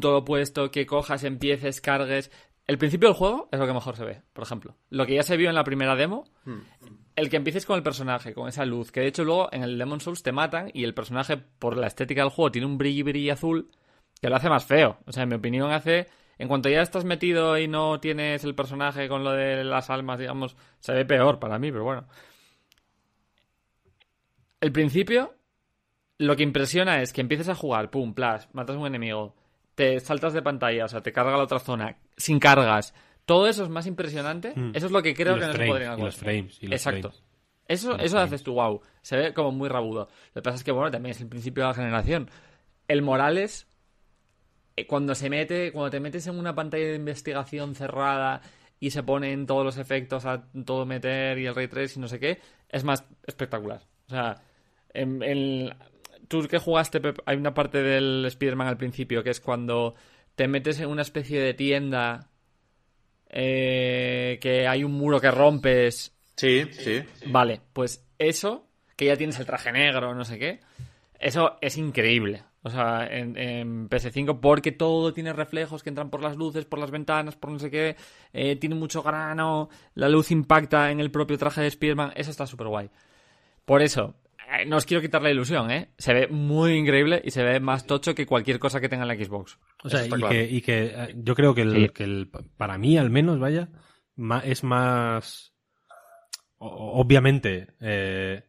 todo 0.00 0.24
puesto, 0.24 0.70
que 0.70 0.86
cojas, 0.86 1.24
empieces, 1.24 1.80
cargues. 1.80 2.30
El 2.66 2.78
principio 2.78 3.08
del 3.08 3.16
juego 3.16 3.48
es 3.50 3.58
lo 3.58 3.66
que 3.66 3.72
mejor 3.72 3.96
se 3.96 4.04
ve, 4.04 4.22
por 4.32 4.44
ejemplo. 4.44 4.76
Lo 4.90 5.06
que 5.06 5.14
ya 5.14 5.22
se 5.22 5.36
vio 5.36 5.48
en 5.48 5.54
la 5.54 5.64
primera 5.64 5.96
demo, 5.96 6.24
el 7.16 7.28
que 7.30 7.36
empieces 7.36 7.66
con 7.66 7.76
el 7.76 7.82
personaje, 7.82 8.32
con 8.34 8.48
esa 8.48 8.64
luz, 8.64 8.92
que 8.92 9.00
de 9.00 9.08
hecho 9.08 9.24
luego 9.24 9.48
en 9.52 9.62
el 9.62 9.76
Demon 9.78 10.00
Souls 10.00 10.22
te 10.22 10.32
matan 10.32 10.70
y 10.72 10.84
el 10.84 10.94
personaje, 10.94 11.36
por 11.36 11.76
la 11.76 11.86
estética 11.88 12.20
del 12.22 12.30
juego, 12.30 12.52
tiene 12.52 12.66
un 12.66 12.78
brillo 12.78 13.04
brillo 13.06 13.32
azul 13.32 13.70
que 14.20 14.28
lo 14.28 14.36
hace 14.36 14.48
más 14.48 14.64
feo. 14.64 14.98
O 15.06 15.12
sea, 15.12 15.24
en 15.24 15.28
mi 15.30 15.34
opinión 15.34 15.70
hace... 15.72 16.06
En 16.38 16.48
cuanto 16.48 16.68
ya 16.68 16.82
estás 16.82 17.04
metido 17.04 17.58
y 17.58 17.66
no 17.66 17.98
tienes 18.00 18.44
el 18.44 18.54
personaje 18.54 19.08
con 19.08 19.24
lo 19.24 19.32
de 19.32 19.64
las 19.64 19.90
almas, 19.90 20.18
digamos, 20.18 20.56
se 20.78 20.92
ve 20.92 21.04
peor 21.04 21.38
para 21.38 21.58
mí, 21.58 21.72
pero 21.72 21.84
bueno. 21.84 22.06
El 24.60 24.72
principio, 24.72 25.34
lo 26.18 26.36
que 26.36 26.44
impresiona 26.44 27.02
es 27.02 27.12
que 27.12 27.20
empieces 27.20 27.48
a 27.48 27.54
jugar, 27.54 27.90
pum, 27.90 28.14
plas, 28.14 28.48
matas 28.52 28.76
a 28.76 28.78
un 28.78 28.86
enemigo, 28.86 29.34
te 29.74 30.00
saltas 30.00 30.32
de 30.32 30.42
pantalla, 30.42 30.84
o 30.84 30.88
sea, 30.88 31.02
te 31.02 31.12
carga 31.12 31.36
la 31.36 31.44
otra 31.44 31.58
zona, 31.58 31.96
sin 32.16 32.38
cargas. 32.38 32.94
Todo 33.24 33.46
eso 33.46 33.62
es 33.62 33.68
más 33.68 33.86
impresionante. 33.86 34.52
Mm. 34.56 34.70
Eso 34.74 34.86
es 34.86 34.92
lo 34.92 35.02
que 35.02 35.14
creo 35.14 35.34
que 35.34 35.40
los 35.40 35.48
no 35.48 35.52
se 35.52 35.58
frames, 35.58 35.72
podría 35.72 35.94
y 35.94 36.00
los 36.00 36.16
frames, 36.16 36.58
y 36.62 36.66
los 36.66 36.74
Exacto. 36.74 37.10
frames. 37.10 37.28
Eso, 37.68 37.98
eso 37.98 38.18
haces 38.18 38.42
tú, 38.42 38.54
wow. 38.54 38.80
Se 39.02 39.16
ve 39.16 39.34
como 39.34 39.52
muy 39.52 39.68
rabudo. 39.68 40.08
Lo 40.34 40.40
que 40.40 40.42
pasa 40.42 40.56
es 40.56 40.64
que, 40.64 40.72
bueno, 40.72 40.90
también 40.90 41.10
es 41.10 41.20
el 41.20 41.28
principio 41.28 41.64
de 41.64 41.68
la 41.68 41.74
generación. 41.74 42.30
El 42.88 43.02
Morales, 43.02 43.67
cuando 44.86 45.14
se 45.14 45.30
mete, 45.30 45.72
cuando 45.72 45.90
te 45.90 46.00
metes 46.00 46.26
en 46.26 46.38
una 46.38 46.54
pantalla 46.54 46.86
de 46.86 46.96
investigación 46.96 47.74
cerrada 47.74 48.40
y 48.80 48.90
se 48.90 49.02
ponen 49.02 49.46
todos 49.46 49.64
los 49.64 49.76
efectos 49.78 50.24
a 50.24 50.44
todo 50.64 50.86
meter 50.86 51.38
y 51.38 51.46
el 51.46 51.54
ray 51.54 51.68
trace 51.68 51.98
y 51.98 52.00
no 52.00 52.08
sé 52.08 52.20
qué, 52.20 52.38
es 52.68 52.84
más 52.84 53.04
espectacular. 53.26 53.82
O 54.06 54.10
sea, 54.10 54.40
en, 54.94 55.22
en- 55.22 55.74
tú 56.28 56.46
que 56.46 56.58
jugaste, 56.58 57.00
Pep, 57.00 57.18
hay 57.26 57.36
una 57.36 57.54
parte 57.54 57.82
del 57.82 58.24
Spider-Man 58.26 58.68
al 58.68 58.76
principio 58.76 59.22
que 59.24 59.30
es 59.30 59.40
cuando 59.40 59.94
te 60.36 60.46
metes 60.48 60.78
en 60.80 60.88
una 60.88 61.02
especie 61.02 61.40
de 61.40 61.54
tienda 61.54 62.28
eh, 63.30 64.38
que 64.40 64.66
hay 64.66 64.84
un 64.84 64.92
muro 64.92 65.20
que 65.20 65.30
rompes 65.30 66.14
Sí, 66.36 66.64
sí. 66.72 67.02
Vale, 67.26 67.60
pues 67.72 68.04
eso, 68.18 68.68
que 68.96 69.06
ya 69.06 69.16
tienes 69.16 69.38
el 69.40 69.46
traje 69.46 69.72
negro, 69.72 70.14
no 70.14 70.24
sé 70.24 70.38
qué, 70.38 70.60
eso 71.18 71.56
es 71.60 71.76
increíble. 71.76 72.44
O 72.62 72.70
sea, 72.70 73.06
en, 73.06 73.36
en 73.36 73.88
PS5, 73.88 74.40
porque 74.40 74.72
todo 74.72 75.14
tiene 75.14 75.32
reflejos 75.32 75.82
que 75.82 75.90
entran 75.90 76.10
por 76.10 76.22
las 76.22 76.36
luces, 76.36 76.64
por 76.64 76.80
las 76.80 76.90
ventanas, 76.90 77.36
por 77.36 77.50
no 77.50 77.58
sé 77.58 77.70
qué, 77.70 77.96
eh, 78.32 78.56
tiene 78.56 78.74
mucho 78.74 79.02
grano, 79.02 79.68
la 79.94 80.08
luz 80.08 80.30
impacta 80.32 80.90
en 80.90 80.98
el 81.00 81.10
propio 81.12 81.38
traje 81.38 81.60
de 81.60 81.68
Spider-Man, 81.68 82.12
eso 82.16 82.30
está 82.32 82.46
súper 82.46 82.66
guay. 82.66 82.90
Por 83.64 83.80
eso, 83.80 84.16
eh, 84.52 84.64
no 84.66 84.76
os 84.76 84.86
quiero 84.86 85.00
quitar 85.00 85.22
la 85.22 85.30
ilusión, 85.30 85.70
¿eh? 85.70 85.90
Se 85.98 86.12
ve 86.12 86.26
muy 86.26 86.72
increíble 86.72 87.22
y 87.24 87.30
se 87.30 87.44
ve 87.44 87.60
más 87.60 87.86
tocho 87.86 88.14
que 88.14 88.26
cualquier 88.26 88.58
cosa 88.58 88.80
que 88.80 88.88
tenga 88.88 89.04
en 89.04 89.08
la 89.16 89.24
Xbox. 89.24 89.58
O 89.84 89.88
sea, 89.88 90.04
y, 90.04 90.08
claro. 90.08 90.28
que, 90.28 90.44
y 90.44 90.60
que 90.60 90.86
eh, 90.86 91.14
yo 91.16 91.34
creo 91.36 91.54
que, 91.54 91.62
el, 91.62 91.72
Sí. 91.86 91.88
que 91.90 92.04
el- 92.04 92.28
para 92.56 92.76
mí 92.76 92.98
al 92.98 93.10
menos, 93.10 93.38
vaya, 93.38 93.68
es 94.42 94.64
más... 94.64 95.54
Obviamente, 96.60 97.68
eh, 97.80 98.42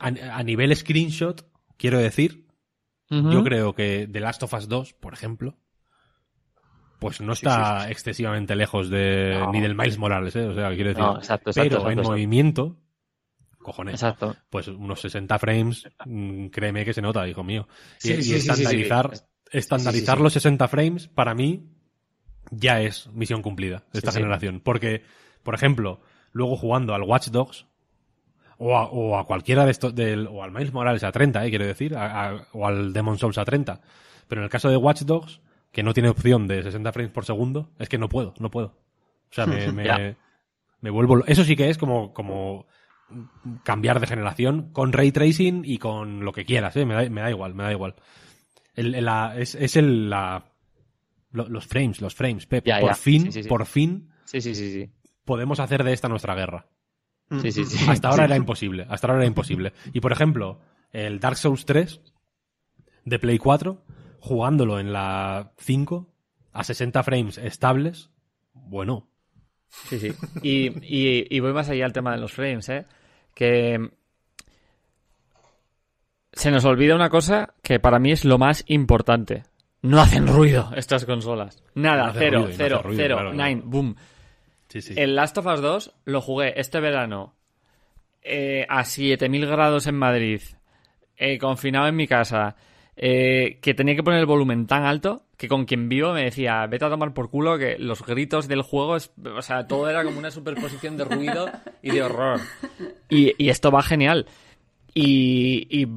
a, 0.00 0.08
a 0.08 0.42
nivel 0.42 0.74
screenshot, 0.74 1.46
quiero 1.84 1.98
decir, 1.98 2.46
yo 3.10 3.44
creo 3.44 3.74
que 3.74 4.08
The 4.10 4.18
Last 4.18 4.42
of 4.42 4.54
Us 4.54 4.68
2, 4.70 4.94
por 4.94 5.12
ejemplo, 5.12 5.58
pues 6.98 7.20
no 7.20 7.34
está 7.34 7.90
excesivamente 7.90 8.56
lejos 8.56 8.88
de 8.88 9.36
No. 9.38 9.52
ni 9.52 9.60
del 9.60 9.74
Miles 9.74 9.98
Morales, 9.98 10.34
¿eh? 10.34 10.46
O 10.46 10.54
sea, 10.54 10.70
quiero 10.70 10.88
decir, 10.88 11.04
No, 11.04 11.18
exacto, 11.18 11.50
exacto, 11.50 11.68
pero 11.68 11.90
exacto, 11.90 11.90
en 11.90 12.08
movimiento, 12.08 12.80
cojones, 13.58 13.96
Exacto. 13.96 14.34
pues 14.48 14.68
unos 14.68 14.98
60 15.02 15.38
frames, 15.38 15.86
mm, 16.06 16.46
créeme 16.46 16.86
que 16.86 16.94
se 16.94 17.02
nota, 17.02 17.28
hijo 17.28 17.44
mío. 17.44 17.68
Y, 18.02 18.12
y 18.12 18.32
estandarizar, 18.32 19.10
estandarizar 19.52 20.18
los 20.18 20.32
60 20.32 20.66
frames, 20.68 21.08
para 21.08 21.34
mí, 21.34 21.68
ya 22.50 22.80
es 22.80 23.08
misión 23.12 23.42
cumplida 23.42 23.84
de 23.92 23.98
esta 23.98 24.10
generación. 24.10 24.60
Porque, 24.64 25.02
por 25.42 25.54
ejemplo, 25.54 26.00
luego 26.32 26.56
jugando 26.56 26.94
al 26.94 27.02
Watch 27.02 27.28
Dogs, 27.28 27.66
o 28.58 28.76
a, 28.76 28.84
o 28.86 29.18
a 29.18 29.26
cualquiera 29.26 29.64
de 29.64 29.70
estos, 29.70 29.94
del, 29.94 30.26
o 30.28 30.42
al 30.42 30.52
Miles 30.52 30.72
Morales 30.72 31.02
a 31.04 31.12
30, 31.12 31.44
eh, 31.44 31.50
quiero 31.50 31.66
decir, 31.66 31.96
a- 31.96 32.28
a- 32.30 32.46
o 32.52 32.66
al 32.66 32.92
Demon 32.92 33.18
Souls 33.18 33.38
a 33.38 33.44
30. 33.44 33.80
Pero 34.28 34.40
en 34.40 34.44
el 34.44 34.50
caso 34.50 34.68
de 34.70 34.76
Watch 34.76 35.02
Dogs, 35.02 35.40
que 35.72 35.82
no 35.82 35.92
tiene 35.92 36.08
opción 36.08 36.46
de 36.46 36.62
60 36.62 36.92
frames 36.92 37.12
por 37.12 37.24
segundo, 37.24 37.70
es 37.78 37.88
que 37.88 37.98
no 37.98 38.08
puedo, 38.08 38.34
no 38.38 38.50
puedo. 38.50 38.68
O 39.30 39.34
sea, 39.34 39.46
me, 39.46 39.72
me, 40.80 40.90
vuelvo... 40.90 41.24
Eso 41.26 41.44
sí 41.44 41.56
que 41.56 41.68
es 41.68 41.78
como, 41.78 42.12
como 42.14 42.66
cambiar 43.64 44.00
de 44.00 44.06
generación 44.06 44.70
con 44.72 44.92
ray 44.92 45.12
tracing 45.12 45.62
y 45.64 45.78
con 45.78 46.24
lo 46.24 46.32
que 46.32 46.44
quieras, 46.44 46.76
¿eh? 46.76 46.84
me, 46.86 46.94
da, 46.94 47.08
me 47.10 47.20
da 47.20 47.30
igual, 47.30 47.54
me 47.54 47.64
da 47.64 47.72
igual. 47.72 47.94
El, 48.74 48.94
el- 48.94 49.04
la- 49.04 49.34
es, 49.36 49.54
es 49.54 49.76
el, 49.76 50.08
la, 50.10 50.44
lo- 51.32 51.48
los 51.48 51.66
frames, 51.66 52.00
los 52.00 52.14
frames, 52.14 52.46
Pep. 52.46 52.64
Ya, 52.66 52.80
por 52.80 52.90
ya. 52.90 52.94
fin, 52.96 53.22
Sí, 53.24 53.32
sí, 53.32 53.42
sí. 53.42 53.48
por 53.48 53.66
fin 53.66 54.10
Sí, 54.24 54.40
sí, 54.40 54.54
sí, 54.54 54.72
sí. 54.72 54.90
podemos 55.24 55.60
hacer 55.60 55.84
de 55.84 55.92
esta 55.92 56.08
nuestra 56.08 56.34
guerra. 56.34 56.66
Sí, 57.42 57.52
sí, 57.52 57.64
sí. 57.64 57.84
Hasta 57.88 58.08
ahora 58.08 58.24
Sí. 58.24 58.26
era 58.32 58.36
imposible. 58.36 58.86
Hasta 58.88 59.06
ahora 59.06 59.18
era 59.20 59.26
imposible. 59.26 59.72
Y 59.92 60.00
por 60.00 60.12
ejemplo, 60.12 60.60
el 60.92 61.18
Dark 61.20 61.36
Souls 61.36 61.64
3 61.64 62.00
de 63.04 63.18
Play 63.18 63.38
4, 63.38 63.82
jugándolo 64.20 64.78
en 64.78 64.92
la 64.92 65.52
5 65.58 66.08
a 66.52 66.64
60 66.64 67.02
frames 67.02 67.38
estables, 67.38 68.10
bueno. 68.52 69.08
Sí, 69.88 69.98
sí. 69.98 70.12
Y, 70.42 70.66
y- 70.84 71.26
y 71.28 71.40
voy 71.40 71.52
más 71.52 71.68
allá 71.68 71.84
al 71.86 71.92
tema 71.92 72.12
de 72.12 72.18
los 72.18 72.32
frames, 72.32 72.68
¿eh? 72.68 72.86
Que 73.34 73.90
se 76.32 76.50
nos 76.50 76.64
olvida 76.64 76.94
una 76.94 77.10
cosa 77.10 77.54
que 77.62 77.78
para 77.80 77.98
mí 77.98 78.12
es 78.12 78.24
lo 78.24 78.38
más 78.38 78.64
importante. 78.68 79.44
No 79.82 80.00
hacen 80.00 80.26
ruido 80.26 80.70
estas 80.76 81.04
consolas. 81.04 81.62
Nada, 81.74 82.06
No 82.08 82.12
cero, 82.14 82.38
ruido, 82.38 82.48
no 82.50 82.54
cero, 82.56 82.76
hace 82.76 82.86
ruido, 82.88 83.02
cero, 83.02 83.16
claro, 83.16 83.32
claro. 83.32 83.48
nine, 83.48 83.62
boom. 83.64 83.96
El 84.96 85.14
Last 85.14 85.38
of 85.38 85.46
Us 85.46 85.60
2 85.60 85.94
lo 86.06 86.20
jugué 86.20 86.58
este 86.60 86.80
verano 86.80 87.34
eh, 88.22 88.66
a 88.68 88.84
7000 88.84 89.46
grados 89.46 89.86
en 89.86 89.96
Madrid, 89.96 90.40
eh, 91.16 91.38
confinado 91.38 91.86
en 91.88 91.96
mi 91.96 92.06
casa, 92.06 92.56
eh, 92.96 93.58
que 93.60 93.74
tenía 93.74 93.96
que 93.96 94.02
poner 94.02 94.20
el 94.20 94.26
volumen 94.26 94.66
tan 94.66 94.84
alto 94.84 95.24
que 95.36 95.48
con 95.48 95.64
quien 95.64 95.88
vivo 95.88 96.12
me 96.12 96.24
decía, 96.24 96.66
vete 96.66 96.84
a 96.84 96.90
tomar 96.90 97.12
por 97.12 97.28
culo 97.28 97.58
que 97.58 97.76
los 97.78 98.02
gritos 98.02 98.48
del 98.48 98.62
juego, 98.62 98.96
es, 98.96 99.12
o 99.24 99.42
sea, 99.42 99.66
todo 99.66 99.88
era 99.88 100.04
como 100.04 100.18
una 100.18 100.30
superposición 100.30 100.96
de 100.96 101.04
ruido 101.04 101.50
y 101.82 101.90
de 101.90 102.02
horror. 102.02 102.40
Y, 103.08 103.32
y 103.36 103.48
esto 103.48 103.70
va 103.70 103.82
genial. 103.82 104.26
Y, 104.94 105.66
y 105.70 105.88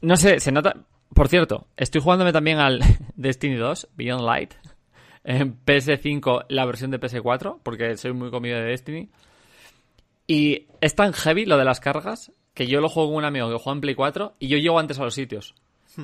no 0.00 0.16
sé, 0.16 0.40
se 0.40 0.52
nota... 0.52 0.74
Por 1.14 1.28
cierto, 1.28 1.68
estoy 1.76 2.00
jugándome 2.00 2.32
también 2.32 2.58
al 2.58 2.80
Destiny 3.14 3.56
2, 3.56 3.88
Beyond 3.96 4.24
Light, 4.24 4.54
en 5.26 5.58
PS5, 5.64 6.46
la 6.48 6.64
versión 6.64 6.90
de 6.92 7.00
PS4, 7.00 7.58
porque 7.62 7.96
soy 7.96 8.12
muy 8.12 8.30
comido 8.30 8.56
de 8.58 8.64
Destiny. 8.64 9.10
Y 10.26 10.66
es 10.80 10.94
tan 10.94 11.12
heavy 11.12 11.44
lo 11.46 11.56
de 11.58 11.64
las 11.64 11.80
cargas 11.80 12.32
que 12.54 12.66
yo 12.66 12.80
lo 12.80 12.88
juego 12.88 13.10
con 13.10 13.18
un 13.18 13.24
amigo 13.24 13.50
que 13.50 13.58
juega 13.58 13.74
en 13.76 13.80
Play 13.82 13.94
4 13.94 14.34
y 14.38 14.48
yo 14.48 14.56
llego 14.58 14.78
antes 14.78 14.98
a 14.98 15.04
los 15.04 15.14
sitios. 15.14 15.54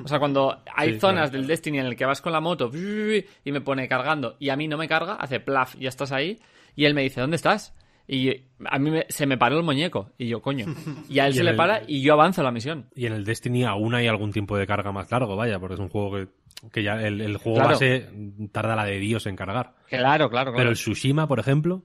O 0.03 0.07
sea, 0.07 0.19
cuando 0.19 0.61
hay 0.75 0.93
Sí, 0.93 0.99
zonas 0.99 1.29
claro. 1.29 1.37
del 1.39 1.47
Destiny 1.47 1.79
en 1.79 1.85
el 1.85 1.95
que 1.95 2.05
vas 2.05 2.21
con 2.21 2.31
la 2.33 2.39
moto 2.41 2.69
y 2.73 3.51
me 3.51 3.61
pone 3.61 3.87
cargando 3.87 4.35
y 4.39 4.49
a 4.49 4.55
mí 4.55 4.67
no 4.67 4.77
me 4.77 4.87
carga, 4.87 5.15
hace 5.15 5.39
plaf, 5.39 5.75
ya 5.79 5.89
estás 5.89 6.11
ahí. 6.11 6.39
Y 6.75 6.85
él 6.85 6.93
me 6.93 7.03
dice, 7.03 7.21
¿dónde 7.21 7.35
estás? 7.35 7.73
Y 8.07 8.29
a 8.65 8.79
mí 8.79 8.91
me- 8.91 9.05
se 9.09 9.25
me 9.25 9.37
paró 9.37 9.57
el 9.57 9.63
muñeco. 9.63 10.11
Y 10.17 10.27
yo, 10.27 10.41
coño. 10.41 10.65
Y 11.09 11.19
a 11.19 11.27
él 11.27 11.33
Y 11.33 11.37
se 11.37 11.43
le 11.43 11.51
el- 11.51 11.55
para 11.55 11.83
y 11.87 12.01
yo 12.01 12.13
avanzo 12.13 12.43
la 12.43 12.51
misión. 12.51 12.89
Y 12.95 13.05
en 13.05 13.13
el 13.13 13.23
Destiny 13.23 13.63
aún 13.63 13.95
hay 13.95 14.07
algún 14.07 14.31
tiempo 14.31 14.57
de 14.57 14.67
carga 14.67 14.91
más 14.91 15.09
largo, 15.11 15.35
vaya, 15.35 15.59
porque 15.59 15.75
es 15.75 15.79
un 15.79 15.89
juego 15.89 16.11
que, 16.15 16.27
que 16.71 16.83
ya 16.83 17.01
el, 17.01 17.21
el 17.21 17.37
juego 17.37 17.59
Claro. 17.59 17.69
base 17.71 18.09
tarda 18.51 18.75
la 18.75 18.85
de 18.85 18.99
Dios 18.99 19.25
en 19.25 19.35
cargar. 19.35 19.75
Claro, 19.89 20.29
claro, 20.29 20.53
Pero 20.55 20.69
el 20.69 20.75
Tsushima, 20.75 21.27
por 21.27 21.39
ejemplo, 21.39 21.83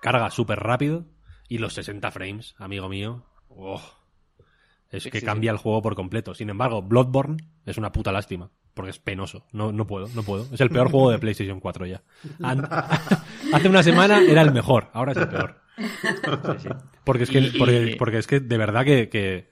carga 0.00 0.30
súper 0.30 0.58
rápido 0.60 1.06
y 1.48 1.58
los 1.58 1.72
60 1.74 2.10
frames, 2.10 2.54
amigo 2.58 2.88
mío, 2.88 3.24
oh, 3.48 3.80
es 4.90 5.04
Sí, 5.04 5.10
que 5.10 5.20
sí, 5.20 5.26
cambia 5.26 5.50
el 5.50 5.56
juego 5.58 5.80
por 5.82 5.94
completo. 5.94 6.34
Sin 6.34 6.50
embargo, 6.50 6.82
Bloodborne 6.82 7.38
es 7.64 7.78
una 7.78 7.90
puta 7.92 8.12
lástima, 8.12 8.50
porque 8.76 8.90
es 8.90 8.98
penoso. 8.98 9.46
No, 9.52 9.72
no 9.72 9.86
puedo, 9.86 10.06
no 10.14 10.22
puedo. 10.22 10.46
Es 10.52 10.60
el 10.60 10.68
peor 10.68 10.90
juego 10.90 11.10
de 11.10 11.18
PlayStation 11.18 11.58
4 11.58 11.86
ya. 11.86 12.02
An- 12.42 12.68
Hace 13.52 13.68
una 13.68 13.82
semana 13.82 14.20
era 14.20 14.42
el 14.42 14.52
mejor, 14.52 14.90
ahora 14.92 15.12
es 15.12 15.18
el 15.18 15.28
peor. 15.28 15.60
Porque 17.02 17.24
es 17.24 17.30
que, 17.30 17.52
porque, 17.58 17.96
porque 17.98 18.18
es 18.18 18.26
que 18.26 18.40
de 18.40 18.58
verdad 18.58 18.84
que, 18.84 19.08
que- 19.08 19.48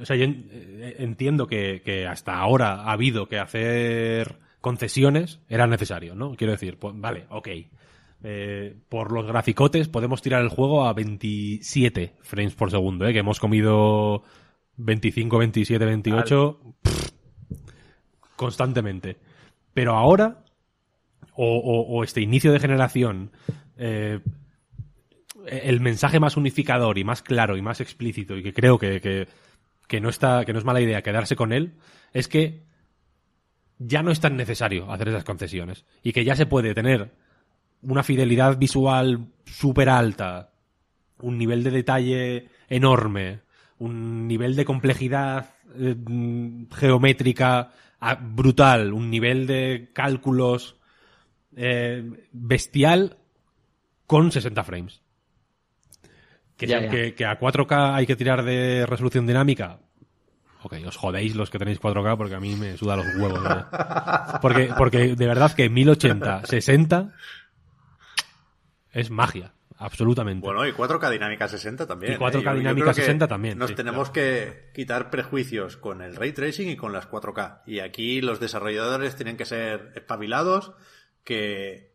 o 0.00 0.04
sea, 0.04 0.16
yo 0.16 0.26
eh, 0.26 0.96
entiendo 0.98 1.46
que, 1.46 1.82
que 1.84 2.06
hasta 2.06 2.36
ahora 2.38 2.82
ha 2.82 2.92
habido 2.92 3.26
que 3.28 3.38
hacer 3.38 4.38
concesiones, 4.60 5.40
era 5.48 5.66
necesario, 5.66 6.14
¿no? 6.14 6.34
Quiero 6.36 6.52
decir, 6.52 6.78
pues, 6.78 6.94
vale, 6.96 7.26
ok. 7.30 7.48
Eh, 8.24 8.76
por 8.88 9.10
los 9.12 9.26
graficotes 9.26 9.88
podemos 9.88 10.22
tirar 10.22 10.42
el 10.42 10.48
juego 10.48 10.86
a 10.86 10.92
27 10.92 12.14
frames 12.20 12.54
por 12.54 12.70
segundo, 12.70 13.06
¿eh? 13.06 13.12
Que 13.12 13.18
hemos 13.20 13.40
comido 13.40 14.22
25, 14.76 15.38
27, 15.38 15.84
28 15.84 16.60
pff, 16.82 17.11
constantemente. 18.42 19.16
Pero 19.72 19.94
ahora, 19.94 20.44
o, 21.34 22.02
este 22.04 22.20
inicio 22.20 22.52
de 22.52 22.60
generación, 22.60 23.30
eh, 23.76 24.20
el 25.46 25.80
mensaje 25.80 26.20
más 26.20 26.36
unificador 26.36 26.98
y 26.98 27.04
más 27.04 27.22
claro 27.22 27.56
y 27.56 27.62
más 27.62 27.80
explícito 27.80 28.36
y 28.36 28.42
que 28.42 28.52
creo 28.52 28.78
que, 28.78 29.00
que, 29.88 30.00
no 30.00 30.08
está 30.08 30.44
que 30.44 30.52
no 30.52 30.58
es 30.58 30.64
mala 30.64 30.80
idea 30.80 31.02
quedarse 31.02 31.36
con 31.36 31.52
él 31.52 31.74
es 32.12 32.28
que 32.28 32.62
ya 33.78 34.02
no 34.02 34.12
es 34.12 34.20
tan 34.20 34.36
necesario 34.36 34.90
hacer 34.92 35.08
esas 35.08 35.24
concesiones 35.24 35.84
y 36.02 36.12
que 36.12 36.24
ya 36.24 36.36
se 36.36 36.46
puede 36.46 36.74
tener 36.74 37.10
una 37.82 38.04
fidelidad 38.04 38.56
visual 38.56 39.26
súper 39.44 39.88
alta 39.88 40.52
un 41.18 41.38
nivel 41.38 41.64
de 41.64 41.72
detalle 41.72 42.48
enorme 42.68 43.40
un 43.78 44.28
nivel 44.28 44.54
de 44.54 44.64
complejidad 44.64 45.50
eh, 45.76 45.96
geométrica 46.76 47.72
brutal 48.20 48.92
un 48.92 49.10
nivel 49.10 49.46
de 49.46 49.90
cálculos 49.92 50.76
eh, 51.56 52.02
bestial 52.32 53.16
con 54.06 54.32
60 54.32 54.64
frames 54.64 55.02
que, 56.56 56.66
Ya, 56.66 56.78
si- 56.78 56.84
ya. 56.84 56.90
que- 56.90 57.14
que 57.14 57.24
a 57.24 57.38
4K 57.38 57.94
hay 57.94 58.06
que 58.06 58.16
tirar 58.16 58.44
de 58.44 58.86
resolución 58.86 59.26
dinámica. 59.26 59.78
Ok, 60.64 60.74
os 60.86 60.96
jodéis 60.96 61.34
los 61.34 61.50
que 61.50 61.58
tenéis 61.58 61.80
4K 61.80 62.16
porque 62.16 62.34
a 62.36 62.40
mí 62.40 62.54
me 62.54 62.76
suda 62.76 62.94
los 62.96 63.06
huevos. 63.16 63.40
Porque, 64.40 64.70
porque 64.78 65.16
de 65.16 65.26
verdad 65.26 65.52
que 65.54 65.68
1080, 65.68 66.46
60 66.46 67.12
es 68.92 69.10
magia. 69.10 69.54
Absolutamente. 69.84 70.44
Bueno, 70.44 70.66
y 70.66 70.72
4K 70.72 71.10
dinámica 71.10 71.48
60 71.48 71.86
también. 71.86 72.14
Y 72.14 72.16
4K 72.16 72.54
¿eh? 72.54 72.58
Dinámica 72.58 72.84
creo 72.84 72.94
que 72.94 73.00
60 73.00 73.28
también, 73.28 73.58
Nos 73.58 73.70
sí, 73.70 73.76
tenemos 73.76 74.10
que 74.10 74.70
quitar 74.74 75.10
prejuicios 75.10 75.76
con 75.76 76.02
el 76.02 76.16
ray 76.16 76.32
tracing 76.32 76.70
y 76.70 76.76
con 76.76 76.92
las 76.92 77.08
4K. 77.10 77.62
Y 77.66 77.80
aquí 77.80 78.20
los 78.20 78.40
desarrolladores 78.40 79.16
tienen 79.16 79.36
que 79.36 79.44
ser 79.44 79.92
espabilados, 79.94 80.72
que 81.24 81.92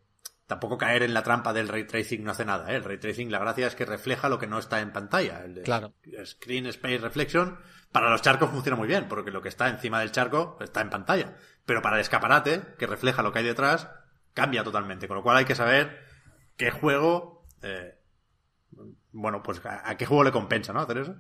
tampoco 0.48 0.78
caer 0.78 1.04
en 1.04 1.14
la 1.14 1.24
trampa 1.24 1.54
del 1.54 1.68
ray 1.68 1.86
tracing 1.86 2.24
no 2.24 2.32
hace 2.32 2.46
nada. 2.46 2.72
¿eh? 2.72 2.78
El 2.78 2.84
ray 2.84 2.98
tracing, 2.98 3.32
la 3.32 3.40
gracia 3.40 3.68
es 3.68 3.76
que 3.76 3.86
refleja 3.86 4.30
lo 4.30 4.40
que 4.40 4.48
no 4.48 4.60
está 4.60 4.80
en 4.82 4.92
pantalla. 4.92 5.44
El 5.44 5.62
Claro. 5.64 5.94
Screen 6.26 6.68
Space 6.68 7.00
Reflection 7.00 7.58
para 7.92 8.10
los 8.10 8.22
charcos 8.22 8.50
funciona 8.50 8.76
muy 8.76 8.88
bien, 8.88 9.08
porque 9.08 9.32
lo 9.32 9.42
que 9.42 9.50
está 9.50 9.68
encima 9.70 10.00
del 10.00 10.12
charco 10.12 10.58
está 10.62 10.82
en 10.82 10.90
pantalla. 10.90 11.36
Pero 11.66 11.82
para 11.82 11.98
el 11.98 12.02
escaparate, 12.02 12.62
que 12.78 12.88
refleja 12.88 13.22
lo 13.22 13.32
que 13.32 13.40
hay 13.40 13.46
detrás, 13.46 13.90
cambia 14.34 14.64
totalmente. 14.64 15.08
Con 15.08 15.18
lo 15.18 15.24
cual 15.24 15.38
hay 15.38 15.46
que 15.46 15.56
saber 15.56 16.06
qué 16.56 16.72
juego, 16.72 17.37
eh, 17.62 17.96
bueno, 19.12 19.42
pues 19.44 19.64
a, 19.66 19.90
a 19.90 19.98
qué 19.98 20.06
juego 20.06 20.24
le 20.24 20.32
compensa, 20.32 20.74
¿no? 20.74 20.80
Hacer 20.82 21.00
eso. 21.00 21.16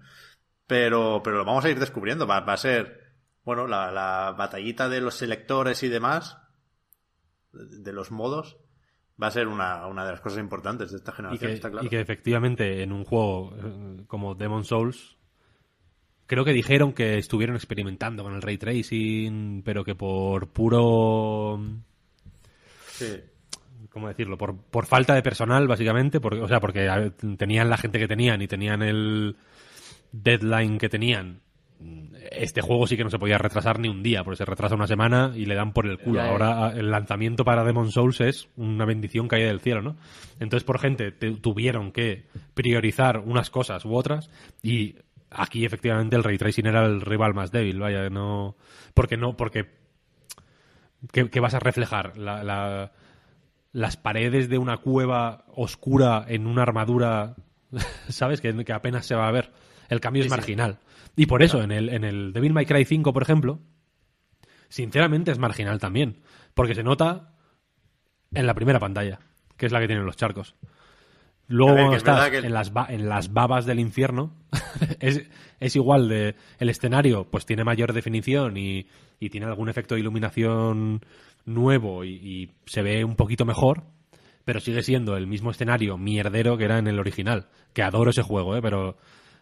Pero, 0.65 1.22
pero 1.23 1.38
lo 1.38 1.45
vamos 1.45 1.65
a 1.65 1.69
ir 1.69 1.80
descubriendo. 1.80 2.27
Va, 2.27 2.41
va 2.41 2.53
a 2.53 2.57
ser, 2.57 3.14
bueno, 3.43 3.68
la, 3.68 3.91
la 3.91 4.34
batallita 4.38 4.89
de 4.89 5.01
los 5.01 5.15
selectores 5.15 5.81
y 5.84 5.88
demás, 5.89 6.38
de, 7.53 7.80
de 7.80 7.93
los 7.93 8.11
modos, 8.11 8.57
va 9.22 9.27
a 9.27 9.31
ser 9.31 9.47
una, 9.47 9.88
una 9.88 10.05
de 10.05 10.11
las 10.11 10.22
cosas 10.22 10.39
importantes 10.39 10.91
de 10.91 10.97
esta 10.97 11.11
y 11.11 11.15
generación, 11.15 11.49
que, 11.49 11.55
está 11.55 11.72
claro. 11.72 11.85
y 11.85 11.89
que 11.89 11.99
efectivamente 11.99 12.84
en 12.84 12.91
un 12.91 13.03
juego 13.03 13.55
eh, 13.55 14.03
como 14.07 14.35
Demon 14.35 14.64
Souls 14.64 15.18
creo 16.27 16.45
que 16.45 16.53
dijeron 16.53 16.93
que 16.93 17.18
estuvieron 17.18 17.55
experimentando 17.55 18.23
con 18.23 18.35
el 18.35 18.41
ray 18.41 18.57
tracing 18.57 19.64
pero 19.64 19.84
que 19.84 19.95
por 19.95 20.49
puro 20.49 21.59
Sí. 22.91 23.23
¿Cómo 23.98 24.07
decirlo? 24.07 24.38
Por, 24.38 24.56
por 24.56 24.86
falta 24.86 25.14
de 25.15 25.22
personal, 25.24 25.68
básicamente, 25.68 26.19
porque, 26.19 26.40
o 26.41 26.48
sea, 26.48 26.60
porque 26.60 27.11
tenían 27.38 27.69
la 27.69 27.78
gente 27.78 27.99
que 27.99 28.07
tenían 28.07 28.41
y 28.41 28.48
tenían 28.48 28.82
el 28.84 29.36
deadline 30.11 30.78
que 30.78 30.90
tenían. 30.90 31.41
Este 32.32 32.61
juego 32.61 32.88
sí 32.88 32.98
que 32.98 33.03
no 33.03 33.10
se 33.10 33.19
podía 33.19 33.38
retrasar 33.38 33.80
ni 33.80 33.88
un 33.88 34.02
día, 34.03 34.24
porque 34.24 34.38
se 34.38 34.45
retrasa 34.45 34.76
una 34.76 34.88
semana 34.88 35.32
y 35.36 35.45
le 35.45 35.56
dan 35.56 35.74
por 35.74 35.86
el 35.88 35.98
culo. 35.99 36.19
Ahora 36.32 36.74
el 36.76 36.90
lanzamiento 36.91 37.44
para 37.45 37.64
Demon 37.64 37.91
Souls 37.91 38.19
es 38.22 38.49
una 38.56 38.86
bendición 38.86 39.28
caída 39.28 39.48
del 39.48 39.60
cielo, 39.61 39.82
¿no? 39.82 39.95
Entonces, 40.40 40.64
por 40.64 40.80
gente, 40.80 41.11
te- 41.11 41.32
tuvieron 41.36 41.91
que 41.91 42.26
priorizar 42.53 43.19
unas 43.19 43.49
cosas 43.49 43.86
u 43.86 43.94
otras 43.95 44.30
y 44.64 44.95
aquí 45.30 45.65
efectivamente 45.65 46.15
el 46.15 46.24
ray 46.24 46.38
tracing 46.38 46.65
era 46.65 46.86
el 46.86 47.02
rival 47.02 47.34
más 47.34 47.52
débil, 47.52 47.80
vaya, 47.80 48.10
no... 48.10 48.56
Porque 48.94 49.18
no, 49.18 49.36
porque... 49.38 49.65
¿Qué, 51.11 51.30
qué 51.30 51.40
vas 51.40 51.53
a 51.53 51.60
reflejar? 51.60 52.18
La, 52.18 52.44
la- 52.44 52.91
las 53.72 53.98
paredes 53.98 54.49
de 54.49 54.57
una 54.57 54.77
cueva 54.77 55.45
oscura 55.56 56.26
en 56.27 56.48
una 56.48 56.64
armadura, 56.64 57.35
¿sabes? 58.10 58.41
Que, 58.41 58.65
que 58.65 58.73
apenas 58.73 59.06
se 59.06 59.15
va 59.15 59.27
a 59.27 59.31
ver. 59.31 59.52
El 59.89 60.02
cambio 60.02 60.22
es 60.22 60.27
sí. 60.27 60.30
marginal. 60.30 60.80
Y 61.15 61.26
por 61.26 61.44
eso, 61.44 61.61
en 61.61 61.72
el, 61.72 61.89
en 61.89 62.03
el 62.03 62.34
Devil 62.34 62.53
May 62.53 62.65
Cry 62.65 62.85
5, 62.85 63.14
por 63.14 63.23
ejemplo, 63.23 63.60
sinceramente 64.69 65.31
es 65.31 65.39
marginal 65.39 65.80
también. 65.80 66.22
Porque 66.53 66.76
se 66.76 66.84
nota 66.84 67.34
en 68.34 68.45
la 68.45 68.53
primera 68.53 68.80
pantalla, 68.80 69.19
que 69.56 69.65
es 69.65 69.72
la 69.72 69.80
que 69.80 69.88
tienen 69.88 70.06
los 70.06 70.18
charcos. 70.18 70.56
Luego 71.49 71.72
A 71.72 71.76
ver, 71.76 71.82
cuando 71.86 71.91
que 71.91 71.95
es 71.98 72.03
estás 72.03 72.30
que- 72.30 72.48
en, 72.48 72.53
las 72.53 72.74
ba- 72.74 72.88
en 72.90 73.07
las 73.10 73.32
babas 73.34 73.65
del 73.65 73.80
infierno, 73.80 74.34
es, 74.99 75.24
es 75.60 75.76
igual 75.76 76.10
de... 76.10 76.36
El 76.60 76.69
escenario 76.69 77.26
pues 77.30 77.45
tiene 77.45 77.64
mayor 77.64 77.94
definición 77.94 78.57
y, 78.57 78.88
y 79.19 79.30
tiene 79.30 79.45
algún 79.48 79.69
efecto 79.69 79.95
de 79.95 80.02
iluminación 80.02 81.02
nuevo 81.45 82.03
y, 82.03 82.10
y 82.15 82.52
se 82.65 82.82
ve 82.82 83.06
un 83.06 83.15
poquito 83.15 83.45
mejor, 83.45 83.84
pero 84.44 84.60
sigue 84.60 84.84
siendo 84.84 85.15
el 85.15 85.28
mismo 85.28 85.52
escenario 85.52 85.98
mierdero 85.98 86.57
que 86.57 86.65
era 86.65 86.80
en 86.80 86.88
el 86.88 86.99
original. 86.99 87.48
Que 87.74 87.84
adoro 87.84 88.10
ese 88.11 88.24
juego, 88.24 88.57
¿eh? 88.57 88.61
pero 88.61 88.98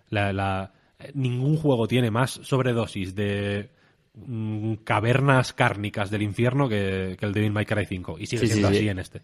la, 0.09 0.31
la- 0.31 0.73
ningún 1.15 1.57
juego 1.57 1.87
tiene 1.87 2.11
más 2.11 2.39
sobredosis 2.43 3.15
de 3.15 3.71
mm, 4.13 4.75
cavernas 4.83 5.53
cárnicas 5.53 6.11
del 6.11 6.21
infierno 6.21 6.69
que, 6.69 7.15
que 7.19 7.25
el 7.25 7.33
Devil 7.33 7.51
May 7.51 7.65
Cry 7.65 7.85
5. 7.87 8.17
Y 8.19 8.27
sigue 8.27 8.41
Sí, 8.41 8.47
siendo 8.53 8.69
sí. 8.69 8.75
así 8.77 8.89
en 8.89 8.99
este. 8.99 9.21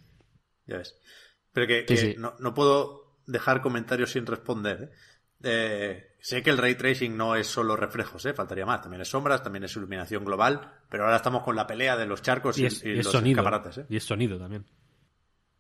Ya 0.66 0.78
ves. 0.78 0.96
Pero 1.54 1.68
que, 1.68 1.80
Sí, 1.82 1.86
que 1.86 1.98
sí. 1.98 2.16
No, 2.18 2.34
no 2.40 2.54
puedo 2.54 3.16
dejar 3.26 3.62
comentarios 3.62 4.12
sin 4.12 4.26
responder. 4.26 4.84
¿eh? 4.84 4.90
Eh, 5.44 6.16
sé 6.20 6.42
que 6.44 6.50
el 6.52 6.58
ray 6.58 6.76
tracing 6.76 7.16
no 7.18 7.36
es 7.36 7.48
solo 7.48 7.76
reflejos, 7.76 8.26
¿eh? 8.26 8.34
faltaría 8.34 8.66
más. 8.66 8.82
También 8.82 9.02
es 9.02 9.10
sombras, 9.10 9.44
también 9.44 9.64
es 9.64 9.76
iluminación 9.76 10.24
global. 10.24 10.72
Pero 10.90 11.04
ahora 11.06 11.18
estamos 11.18 11.44
con 11.44 11.56
la 11.56 11.68
pelea 11.68 11.98
de 11.98 12.06
los 12.06 12.22
charcos 12.22 12.58
y, 12.58 12.64
Y 12.64 12.66
es, 12.68 12.84
y 12.86 12.90
y 12.90 13.00
es 13.00 13.06
los 13.06 13.12
sonido. 13.12 13.42
escaparates. 13.42 13.78
¿eh? 13.80 13.86
Y 13.90 13.98
es 13.98 14.04
sonido 14.04 14.38
también. 14.40 14.66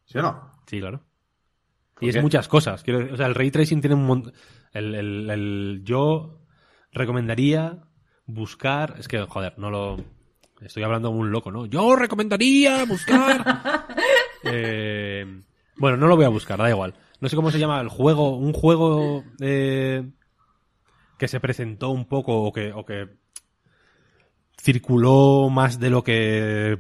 ¿Sí 0.06 0.18
o 0.18 0.22
no? 0.22 0.62
Sí, 0.68 0.80
claro. 0.80 1.04
¿Por 1.96 2.04
Y 2.04 2.10
es 2.10 2.16
qué? 2.16 2.22
muchas 2.22 2.48
cosas. 2.48 2.84
Quiero, 2.84 3.14
o 3.14 3.18
sea, 3.18 3.26
el 3.28 3.36
ray 3.36 3.52
tracing 3.52 3.82
tiene 3.82 3.96
un 3.96 4.06
montón. 4.06 4.34
El, 4.74 4.96
el- 4.96 5.30
el- 5.30 5.82
yo 5.84 6.42
recomendaría 6.92 7.84
buscar. 8.26 8.96
Es 9.00 9.08
que, 9.08 9.20
joder, 9.24 9.58
no 9.58 9.70
lo. 9.70 9.98
Estoy 10.62 10.84
hablando 10.84 11.10
como 11.10 11.22
un 11.22 11.32
loco, 11.32 11.52
¿no? 11.52 11.66
Yo 11.66 11.96
recomendaría 11.96 12.86
buscar. 12.86 13.44
Eh, 14.44 15.44
bueno, 15.82 15.98
no 15.98 16.08
lo 16.08 16.16
voy 16.16 16.26
a 16.26 16.30
buscar, 16.30 16.58
da 16.60 16.70
igual. 16.70 16.94
No 17.20 17.28
sé 17.28 17.36
cómo 17.36 17.52
se 17.52 17.60
llama 17.60 17.82
el 17.82 17.90
juego. 17.90 18.38
Un 18.38 18.54
juego 18.54 19.24
eh, 19.42 20.10
que 21.18 21.28
se 21.28 21.40
presentó 21.40 21.90
un 21.90 22.06
poco 22.06 22.44
o 22.44 22.52
que, 22.54 22.72
o 22.72 22.86
que 22.86 23.10
circuló 24.60 25.50
más 25.50 25.80
de 25.80 25.90
lo 25.90 26.04
que 26.04 26.78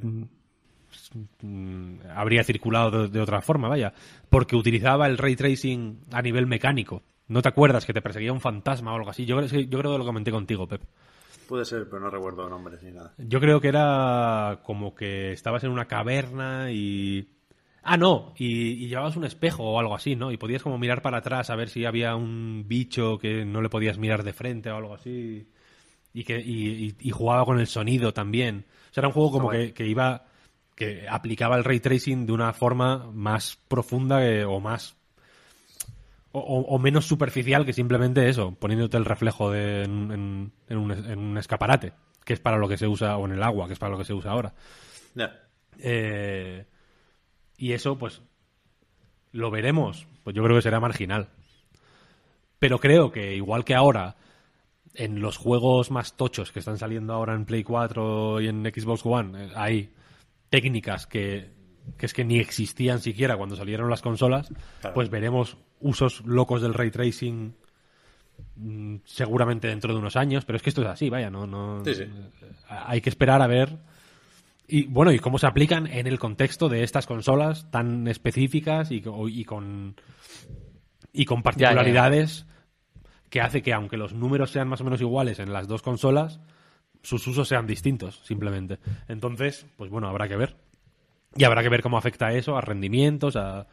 mm, 1.41 1.99
habría 2.15 2.43
circulado 2.43 3.03
de, 3.03 3.07
de 3.09 3.19
otra 3.21 3.41
forma, 3.41 3.67
vaya, 3.67 3.93
porque 4.29 4.55
utilizaba 4.55 5.07
el 5.07 5.17
ray 5.17 5.35
tracing 5.35 6.01
a 6.11 6.21
nivel 6.21 6.47
mecánico. 6.47 7.03
¿No 7.27 7.41
te 7.41 7.49
acuerdas 7.49 7.85
que 7.85 7.93
te 7.93 8.01
perseguía 8.01 8.33
un 8.33 8.41
fantasma 8.41 8.93
o 8.93 8.97
algo 8.97 9.09
así? 9.09 9.25
Yo, 9.25 9.37
creo- 9.37 9.47
yo 9.61 9.79
creo 9.79 9.91
que 9.93 9.97
lo 9.97 10.05
comenté 10.05 10.31
contigo, 10.31 10.67
Pep. 10.67 10.81
Puede 11.47 11.65
ser, 11.65 11.87
pero 11.89 12.01
no 12.01 12.09
recuerdo 12.09 12.47
nombres 12.49 12.81
ni 12.83 12.91
nada. 12.91 13.13
Yo 13.17 13.39
creo 13.39 13.59
que 13.59 13.67
era 13.69 14.59
como 14.63 14.95
que 14.95 15.31
estabas 15.31 15.63
en 15.63 15.71
una 15.71 15.85
caverna 15.85 16.71
y... 16.71 17.27
Ah, 17.83 17.97
no, 17.97 18.33
y, 18.37 18.83
y 18.83 18.87
llevabas 18.87 19.15
un 19.15 19.25
espejo 19.25 19.63
o 19.63 19.79
algo 19.79 19.95
así, 19.95 20.15
¿no? 20.15 20.31
Y 20.31 20.37
podías 20.37 20.61
como 20.61 20.77
mirar 20.77 21.01
para 21.01 21.17
atrás 21.17 21.49
a 21.49 21.55
ver 21.55 21.67
si 21.69 21.85
había 21.85 22.15
un 22.15 22.65
bicho 22.67 23.17
que 23.17 23.43
no 23.43 23.61
le 23.61 23.69
podías 23.69 23.97
mirar 23.97 24.23
de 24.23 24.33
frente 24.33 24.69
o 24.69 24.75
algo 24.77 24.93
así. 24.93 25.47
Y 26.13 26.23
que 26.23 26.39
y, 26.39 26.85
y- 26.85 26.95
y 26.99 27.09
jugaba 27.11 27.43
con 27.45 27.59
el 27.59 27.67
sonido 27.67 28.13
también. 28.13 28.65
O 28.91 28.93
sea, 28.93 29.01
era 29.01 29.07
un 29.07 29.13
juego 29.13 29.31
como 29.31 29.49
que, 29.49 29.73
que 29.73 29.87
iba... 29.87 30.25
que 30.75 31.07
aplicaba 31.09 31.55
el 31.57 31.63
ray 31.63 31.79
tracing 31.79 32.25
de 32.27 32.33
una 32.33 32.53
forma 32.53 33.09
más 33.13 33.57
profunda 33.67 34.19
que- 34.19 34.45
o 34.45 34.59
más... 34.59 34.95
O, 36.33 36.79
menos 36.79 37.05
superficial 37.05 37.65
que 37.65 37.73
simplemente 37.73 38.29
eso, 38.29 38.55
poniéndote 38.55 38.95
el 38.95 39.03
reflejo 39.03 39.51
de, 39.51 39.83
en, 39.83 40.11
en- 40.11 40.51
en 40.69 40.77
un, 40.77 40.91
en 40.91 41.19
un 41.19 41.37
escaparate, 41.37 41.91
que 42.23 42.33
es 42.33 42.39
para 42.39 42.57
lo 42.57 42.69
que 42.69 42.77
se 42.77 42.87
usa, 42.87 43.17
o 43.17 43.25
en 43.25 43.33
el 43.33 43.43
agua, 43.43 43.67
que 43.67 43.73
es 43.73 43.79
para 43.79 43.91
lo 43.91 43.97
que 43.97 44.05
se 44.05 44.13
usa 44.13 44.31
ahora. 44.31 44.53
Ya. 45.13 45.41
Eh, 45.79 46.63
y 47.61 47.73
eso, 47.73 47.97
pues, 47.97 48.21
lo 49.31 49.51
veremos. 49.51 50.07
Pues 50.23 50.35
yo 50.35 50.43
creo 50.43 50.55
que 50.55 50.61
será 50.61 50.79
marginal. 50.79 51.29
Pero 52.59 52.79
creo 52.79 53.11
que, 53.11 53.35
igual 53.35 53.63
que 53.65 53.73
ahora, 53.75 54.15
en 54.93 55.21
los 55.21 55.37
juegos 55.37 55.89
más 55.91 56.15
tochos 56.17 56.51
que 56.51 56.59
están 56.59 56.77
saliendo 56.77 57.13
ahora 57.13 57.33
en 57.33 57.45
Play 57.45 57.63
4 57.63 58.41
y 58.41 58.47
en 58.47 58.63
Xbox 58.65 59.05
One, 59.05 59.45
eh, 59.45 59.51
hay 59.55 59.93
técnicas 60.49 61.07
que, 61.07 61.49
que 61.97 62.05
es 62.05 62.13
que 62.13 62.25
ni 62.25 62.39
existían 62.39 62.99
siquiera 62.99 63.37
cuando 63.37 63.55
salieron 63.55 63.89
las 63.89 64.01
consolas, 64.01 64.51
Claro. 64.81 64.93
pues 64.93 65.09
veremos 65.09 65.57
usos 65.79 66.23
locos 66.25 66.61
del 66.61 66.73
ray 66.73 66.91
tracing 66.91 67.55
mm, 68.57 68.95
seguramente 69.05 69.67
dentro 69.67 69.93
de 69.93 69.99
unos 69.99 70.15
años, 70.15 70.45
pero 70.45 70.57
es 70.57 70.61
que 70.61 70.69
esto 70.69 70.81
es 70.81 70.87
así, 70.87 71.09
vaya, 71.09 71.29
no, 71.31 71.47
no 71.47 71.83
Sí, 71.85 71.95
sí. 71.95 72.03
eh, 72.03 72.29
hay 72.69 73.01
que 73.01 73.09
esperar 73.09 73.41
a 73.41 73.47
ver 73.47 73.77
y 74.71 74.85
bueno, 74.87 75.11
y 75.11 75.19
cómo 75.19 75.37
se 75.37 75.47
aplican 75.47 75.87
en 75.87 76.07
el 76.07 76.17
contexto 76.19 76.69
de 76.69 76.83
estas 76.83 77.05
consolas 77.07 77.69
tan 77.71 78.07
específicas 78.07 78.91
y, 78.91 79.01
co- 79.01 79.27
y 79.29 79.43
con 79.45 79.95
y 81.13 81.25
con 81.25 81.43
particularidades 81.43 82.45
que 83.29 83.41
hace 83.41 83.61
que 83.61 83.73
aunque 83.73 83.97
los 83.97 84.13
números 84.13 84.51
sean 84.51 84.67
más 84.67 84.81
o 84.81 84.83
menos 84.83 85.01
iguales 85.01 85.39
en 85.39 85.51
las 85.53 85.67
dos 85.67 85.81
consolas, 85.81 86.39
sus 87.01 87.25
usos 87.27 87.47
sean 87.47 87.67
distintos, 87.67 88.21
simplemente. 88.23 88.79
Entonces, 89.07 89.65
pues 89.77 89.89
bueno, 89.91 90.07
habrá 90.07 90.27
que 90.27 90.35
ver. 90.37 90.55
Y 91.35 91.43
habrá 91.45 91.61
que 91.63 91.69
ver 91.69 91.81
cómo 91.81 91.97
afecta 91.97 92.31
eso 92.33 92.57
a 92.57 92.61
rendimientos, 92.61 93.35
a, 93.35 93.67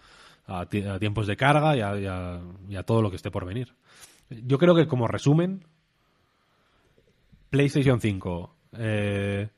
a 0.47 0.61
a 0.61 0.99
tiempos 0.99 1.27
de 1.27 1.37
carga 1.37 1.77
y 1.77 1.81
a, 1.81 1.99
y 1.99 2.07
a- 2.07 2.41
y 2.69 2.77
a 2.77 2.83
todo 2.83 3.03
lo 3.03 3.11
que 3.11 3.17
esté 3.17 3.31
por 3.31 3.45
venir. 3.45 3.75
Yo 4.31 4.59
creo 4.59 4.75
que 4.75 4.87
como 4.87 5.07
resumen, 5.09 5.65
PlayStation 7.51 8.01
5 8.01 8.55
eh, 8.77 9.49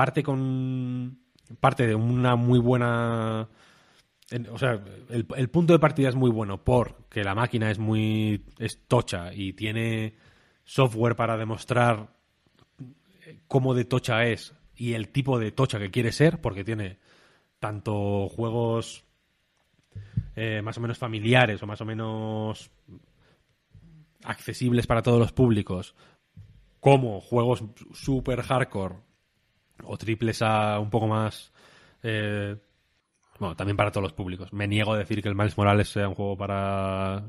parte 0.00 0.22
con 0.22 1.18
parte 1.60 1.86
de 1.86 1.94
una 1.94 2.34
muy 2.36 2.58
buena 2.58 3.48
en- 4.30 4.48
o 4.48 4.56
sea 4.56 4.82
el, 5.10 5.26
el 5.36 5.48
punto 5.50 5.74
de 5.74 5.78
partida 5.78 6.08
es 6.08 6.14
muy 6.14 6.30
bueno 6.30 6.64
porque 6.64 7.22
la 7.22 7.34
máquina 7.34 7.70
es 7.70 7.78
muy 7.78 8.46
es 8.58 8.78
tocha 8.88 9.34
y 9.34 9.52
tiene 9.52 10.14
software 10.64 11.16
para 11.16 11.36
demostrar 11.36 12.16
cómo 13.46 13.74
de 13.74 13.84
tocha 13.84 14.24
es 14.24 14.54
y 14.74 14.94
el 14.94 15.08
tipo 15.08 15.38
de 15.38 15.52
tocha 15.52 15.78
que 15.78 15.90
quiere 15.90 16.12
ser 16.12 16.40
porque 16.40 16.64
tiene 16.64 16.96
tanto 17.58 18.26
juegos 18.30 19.04
eh, 20.36 20.62
más 20.62 20.78
o 20.78 20.80
menos 20.80 20.96
familiares 20.96 21.62
o 21.62 21.66
más 21.66 21.80
o 21.82 21.84
menos 21.84 22.70
accesibles 24.24 24.86
para 24.86 25.02
todos 25.02 25.18
los 25.18 25.32
públicos, 25.32 25.94
como 26.80 27.20
juegos 27.20 27.64
super 27.92 28.40
hardcore 28.42 28.96
o 29.84 29.96
triples 29.96 30.42
A 30.42 30.78
un 30.78 30.90
poco 30.90 31.06
más... 31.06 31.52
eh, 32.02 32.56
bueno, 33.38 33.56
también 33.56 33.76
para 33.76 33.90
todos 33.90 34.02
los 34.02 34.12
públicos. 34.12 34.52
Me 34.52 34.68
niego 34.68 34.92
a 34.92 34.98
decir 34.98 35.22
que 35.22 35.28
el 35.28 35.34
Miles 35.34 35.56
Morales 35.56 35.88
sea 35.88 36.08
un 36.08 36.14
juego 36.14 36.36
para 36.36 37.24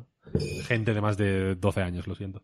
gente 0.64 0.94
de 0.94 1.02
más 1.02 1.18
de 1.18 1.56
12 1.56 1.82
años, 1.82 2.06
lo 2.07 2.15
siento. 2.15 2.44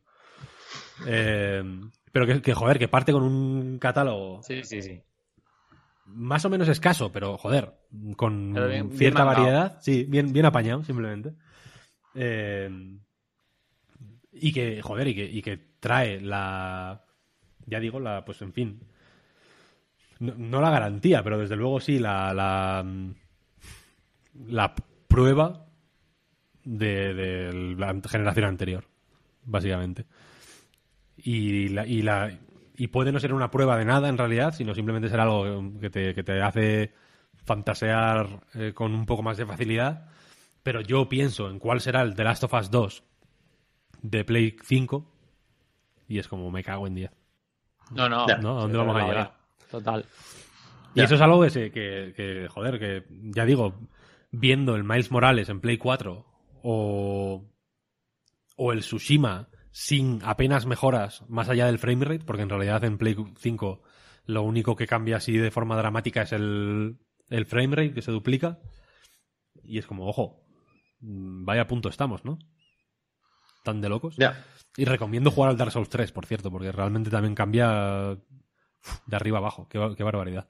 Eh, 1.06 1.64
pero 2.12 2.26
que, 2.26 2.42
que, 2.42 2.54
joder, 2.54 2.80
que 2.80 2.88
parte 2.88 3.12
con 3.12 3.24
un 3.24 3.78
catálogo 3.78 4.42
Sí, 4.42 4.64
sí, 4.64 4.82
sí. 4.82 5.02
más 6.06 6.44
o 6.46 6.50
menos 6.50 6.68
escaso, 6.70 7.12
pero 7.12 7.38
joder, 7.38 7.74
con 8.16 8.52
Pero 8.54 8.68
bien- 8.70 8.88
bien 8.88 8.98
cierta 8.98 9.24
variedad. 9.26 9.78
Sí, 9.82 10.06
bien, 10.08 10.32
bien 10.34 10.46
apañado, 10.46 10.84
simplemente. 10.84 11.34
Eh, 12.16 12.70
y 14.32 14.52
que, 14.54 14.82
joder, 14.82 15.08
y 15.10 15.16
que, 15.16 15.26
y 15.26 15.42
que 15.42 15.58
trae 15.80 16.22
la. 16.22 17.04
Ya 17.66 17.80
digo, 17.80 18.00
la. 18.00 18.24
Pues 18.26 18.42
en 18.42 18.54
fin. 18.54 18.80
No, 20.20 20.34
no 20.36 20.62
la 20.62 20.72
garantía, 20.72 21.24
pero 21.24 21.38
desde 21.38 21.56
luego 21.56 21.80
sí 21.80 22.00
la. 22.00 22.34
La, 22.34 22.86
la 24.48 24.76
prueba 25.08 25.66
de, 26.64 27.14
de 27.14 27.76
la 27.76 27.96
generación 28.08 28.46
anterior, 28.46 28.86
básicamente. 29.44 30.06
Y 31.18 31.70
la, 31.70 31.88
y 31.88 32.02
la 32.02 32.38
y 32.80 32.88
puede 32.88 33.12
no 33.12 33.20
ser 33.20 33.34
una 33.34 33.50
prueba 33.50 33.76
de 33.76 33.86
nada 33.86 34.08
en 34.08 34.18
realidad, 34.20 34.54
sino 34.54 34.76
simplemente 34.76 35.10
ser 35.10 35.20
algo 35.20 35.74
que 35.80 35.90
te, 35.90 36.14
que 36.14 36.24
te 36.24 36.42
hace 36.42 36.94
fantasear 37.44 38.42
eh, 38.54 38.74
con 38.74 38.94
un 38.94 39.06
poco 39.08 39.24
más 39.24 39.38
de 39.38 39.48
facilidad. 39.48 40.10
Pero 40.62 40.82
yo 40.82 41.10
pienso 41.10 41.50
en 41.50 41.58
cuál 41.58 41.82
será 41.82 42.04
el 42.04 42.14
The 42.14 42.24
Last 42.24 42.44
of 42.44 42.54
Us 42.54 42.70
2 42.70 43.04
de 44.04 44.24
Play 44.24 44.58
5 44.62 45.12
y 46.08 46.20
es 46.20 46.28
como 46.28 46.52
me 46.52 46.64
cago 46.64 46.86
en 46.86 46.94
10. 46.94 47.12
No, 47.92 48.08
no. 48.08 48.28
¿No? 48.28 48.60
¿A 48.60 48.62
dónde 48.62 48.78
vamos 48.78 48.96
a 48.96 49.08
llegar? 49.08 49.37
Total. 49.72 50.06
Y 50.94 51.00
Ya. 51.00 51.04
eso 51.06 51.16
es 51.16 51.22
algo 51.22 51.42
que, 51.44 51.50
se- 51.50 51.72
que, 51.72 52.14
que, 52.16 52.48
joder, 52.50 52.80
que 52.80 53.04
ya 53.36 53.46
digo, 53.46 53.80
viendo 54.32 54.76
el 54.76 54.84
Miles 54.84 55.12
Morales 55.12 55.50
en 55.50 55.60
Play 55.62 55.78
4 55.78 56.26
o, 56.64 57.46
o 58.56 58.72
el 58.72 58.80
Tsushima 58.80 59.50
sin 59.72 60.20
apenas 60.24 60.66
mejoras 60.66 61.24
más 61.30 61.50
allá 61.50 61.68
del 61.68 61.78
framerate, 61.80 62.26
porque 62.26 62.42
en 62.42 62.50
realidad 62.50 62.84
en 62.84 62.98
Play 62.98 63.16
5 63.38 63.84
lo 64.26 64.42
único 64.44 64.76
que 64.76 64.88
cambia 64.88 65.18
así 65.18 65.38
de 65.38 65.52
forma 65.52 65.78
dramática 65.78 66.24
es 66.24 66.32
el, 66.34 66.98
el 67.30 67.46
framerate 67.46 67.94
que 67.94 68.02
se 68.02 68.12
duplica. 68.12 68.60
Y 69.64 69.78
es 69.78 69.86
como, 69.86 70.08
ojo, 70.08 70.44
mm, 71.02 71.46
vaya 71.46 71.68
punto 71.68 71.90
estamos, 71.90 72.26
¿no? 72.26 72.40
Tan 73.64 73.82
de 73.82 73.90
locos. 73.90 74.16
Ya. 74.18 74.44
Y 74.78 74.86
recomiendo 74.86 75.30
jugar 75.32 75.52
al 75.52 75.58
Dark 75.58 75.72
Souls 75.72 75.90
3, 75.90 76.12
por 76.12 76.26
cierto, 76.26 76.50
porque 76.52 76.72
realmente 76.72 77.10
también 77.10 77.36
cambia 77.36 78.18
de 79.06 79.16
arriba 79.16 79.40
abajo. 79.40 79.68
Qué, 79.70 79.80
qué 79.98 80.04
barbaridad. 80.04 80.50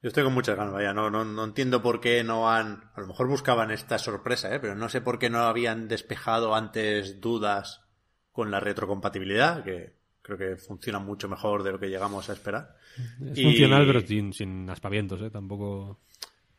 Yo 0.00 0.08
estoy 0.08 0.22
con 0.22 0.32
muchas 0.34 0.56
ganas, 0.56 0.74
vaya, 0.74 0.92
no, 0.94 1.10
no, 1.10 1.24
no 1.24 1.44
entiendo 1.44 1.82
por 1.82 2.00
qué 2.00 2.22
no 2.22 2.48
han... 2.50 2.90
A 2.94 3.00
lo 3.00 3.08
mejor 3.08 3.26
buscaban 3.26 3.72
esta 3.72 3.98
sorpresa, 3.98 4.54
¿eh? 4.54 4.60
pero 4.60 4.76
no 4.76 4.88
sé 4.88 5.00
por 5.00 5.18
qué 5.18 5.28
no 5.28 5.40
habían 5.40 5.88
despejado 5.88 6.54
antes 6.54 7.20
dudas 7.20 7.82
con 8.30 8.50
la 8.52 8.60
retrocompatibilidad, 8.60 9.64
que 9.64 9.96
creo 10.22 10.38
que 10.38 10.56
funciona 10.56 11.00
mucho 11.00 11.28
mejor 11.28 11.64
de 11.64 11.72
lo 11.72 11.80
que 11.80 11.88
llegamos 11.90 12.28
a 12.30 12.32
esperar. 12.34 12.76
Es 13.20 13.38
Y- 13.38 13.42
funcional, 13.42 13.86
pero 13.86 14.00
sin, 14.00 14.32
sin 14.32 14.68
aspavientos, 14.70 15.20
¿eh? 15.22 15.30
Tampoco... 15.30 16.00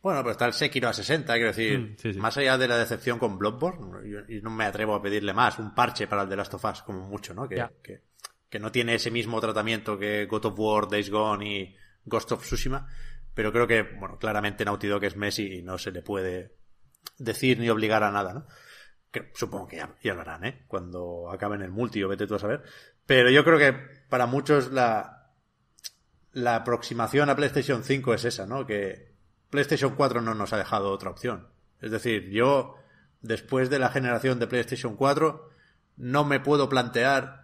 Bueno, 0.02 0.20
pero 0.22 0.32
está 0.32 0.46
el 0.46 0.52
Sekiro 0.54 0.88
a 0.88 0.92
60, 0.94 1.34
quiero 1.34 1.48
decir, 1.48 1.78
Mm, 1.78 1.96
sí, 1.96 2.12
sí. 2.14 2.20
más 2.20 2.36
allá 2.38 2.56
de 2.58 2.68
la 2.68 2.78
decepción 2.78 3.18
con 3.18 3.38
Bloodborne, 3.38 4.08
yo, 4.10 4.20
yo 4.26 4.40
no 4.42 4.50
me 4.50 4.64
atrevo 4.64 4.94
a 4.94 5.02
pedirle 5.02 5.32
más, 5.34 5.58
un 5.58 5.74
parche 5.74 6.06
para 6.06 6.22
el 6.22 6.28
de 6.28 6.36
Last 6.36 6.54
of 6.54 6.64
Us, 6.64 6.82
como 6.82 7.06
mucho, 7.06 7.34
¿no? 7.34 7.46
Que, 7.48 7.70
que 8.50 8.58
no 8.58 8.72
tiene 8.72 8.96
ese 8.96 9.10
mismo 9.10 9.40
tratamiento 9.40 9.98
que 9.98 10.26
God 10.26 10.46
of 10.46 10.58
War, 10.58 10.88
Days 10.88 11.08
Gone 11.08 11.48
y 11.48 11.76
Ghost 12.04 12.32
of 12.32 12.42
Tsushima, 12.42 12.88
pero 13.32 13.52
creo 13.52 13.66
que, 13.66 13.82
bueno, 13.82 14.18
claramente 14.18 14.64
Naughty 14.64 14.88
Dog 14.88 15.04
es 15.04 15.16
Messi 15.16 15.58
y 15.58 15.62
no 15.62 15.78
se 15.78 15.92
le 15.92 16.02
puede 16.02 16.56
decir 17.16 17.58
ni 17.58 17.70
obligar 17.70 18.02
a 18.02 18.10
nada, 18.10 18.34
¿no? 18.34 18.46
Que 19.10 19.30
supongo 19.34 19.68
que 19.68 19.76
ya, 19.76 19.94
ya 20.02 20.14
lo 20.14 20.20
harán, 20.20 20.44
¿eh? 20.44 20.64
Cuando 20.66 21.30
acaben 21.30 21.62
el 21.62 21.70
multi 21.70 22.02
o 22.02 22.08
vete 22.08 22.26
tú 22.26 22.34
a 22.34 22.38
saber. 22.38 22.62
Pero 23.06 23.30
yo 23.30 23.44
creo 23.44 23.58
que 23.58 23.72
para 24.08 24.26
muchos 24.26 24.72
la, 24.72 25.32
la 26.32 26.56
aproximación 26.56 27.30
a 27.30 27.36
PlayStation 27.36 27.84
5 27.84 28.14
es 28.14 28.24
esa, 28.24 28.46
¿no? 28.46 28.66
Que 28.66 29.14
PlayStation 29.50 29.94
4 29.94 30.20
no 30.20 30.34
nos 30.34 30.52
ha 30.52 30.58
dejado 30.58 30.90
otra 30.90 31.10
opción. 31.10 31.48
Es 31.80 31.90
decir, 31.90 32.30
yo, 32.30 32.76
después 33.20 33.70
de 33.70 33.78
la 33.78 33.90
generación 33.90 34.38
de 34.38 34.46
PlayStation 34.46 34.96
4, 34.96 35.50
no 35.96 36.24
me 36.24 36.40
puedo 36.40 36.68
plantear 36.68 37.39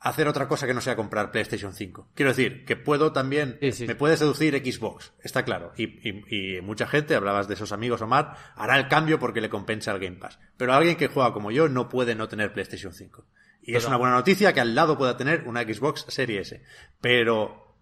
hacer 0.00 0.28
otra 0.28 0.46
cosa 0.48 0.66
que 0.66 0.74
no 0.74 0.80
sea 0.80 0.94
comprar 0.96 1.30
PlayStation 1.32 1.72
5. 1.74 2.10
Quiero 2.14 2.30
decir, 2.30 2.64
que 2.64 2.76
puedo 2.76 3.12
también, 3.12 3.58
Sí, 3.60 3.72
sí. 3.72 3.86
me 3.86 3.94
puede 3.96 4.16
seducir 4.16 4.54
Xbox, 4.54 5.12
está 5.22 5.44
claro. 5.44 5.72
Y, 5.76 5.84
y- 6.08 6.56
y 6.56 6.60
mucha 6.60 6.86
gente, 6.86 7.14
hablabas 7.16 7.48
de 7.48 7.54
esos 7.54 7.72
amigos, 7.72 8.00
Omar, 8.02 8.36
hará 8.54 8.76
el 8.78 8.88
cambio 8.88 9.18
porque 9.18 9.40
le 9.40 9.48
compensa 9.50 9.90
el 9.92 9.98
Game 9.98 10.16
Pass. 10.16 10.38
Pero 10.56 10.72
alguien 10.72 10.96
que 10.96 11.08
juega 11.08 11.32
como 11.32 11.50
yo 11.50 11.68
no 11.68 11.88
puede 11.88 12.14
no 12.14 12.28
tener 12.28 12.52
PlayStation 12.52 12.92
5. 12.92 13.24
Y 13.62 13.74
es 13.76 13.84
una 13.86 13.96
buena 13.96 14.14
noticia 14.14 14.52
que 14.52 14.60
al 14.60 14.74
lado 14.74 14.96
pueda 14.96 15.16
tener 15.16 15.42
una 15.46 15.62
Xbox 15.62 16.06
Series 16.08 16.52
S. 16.52 16.62
Pero 17.00 17.76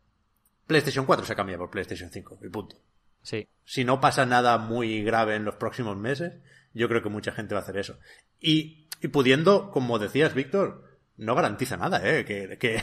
PlayStation 0.66 1.06
4 1.06 1.24
se 1.26 1.36
cambia 1.36 1.58
por 1.58 1.70
PlayStation 1.70 2.10
5, 2.10 2.40
y 2.42 2.48
punto. 2.48 2.76
Sí. 3.22 3.48
Si 3.64 3.84
no 3.84 4.00
pasa 4.00 4.26
nada 4.26 4.58
muy 4.58 5.02
grave 5.04 5.36
en 5.36 5.44
los 5.44 5.56
próximos 5.56 5.96
meses, 5.96 6.32
yo 6.72 6.88
creo 6.88 7.02
que 7.02 7.08
mucha 7.08 7.32
gente 7.32 7.54
va 7.54 7.60
a 7.60 7.62
hacer 7.62 7.76
eso. 7.76 7.98
Y, 8.40 8.88
y 9.00 9.08
pudiendo, 9.08 9.70
como 9.70 9.98
decías, 9.98 10.34
Víctor, 10.34 10.95
no 11.18 11.34
garantiza 11.34 11.76
nada, 11.76 12.00
¿eh? 12.04 12.24
Que, 12.24 12.58
que, 12.58 12.82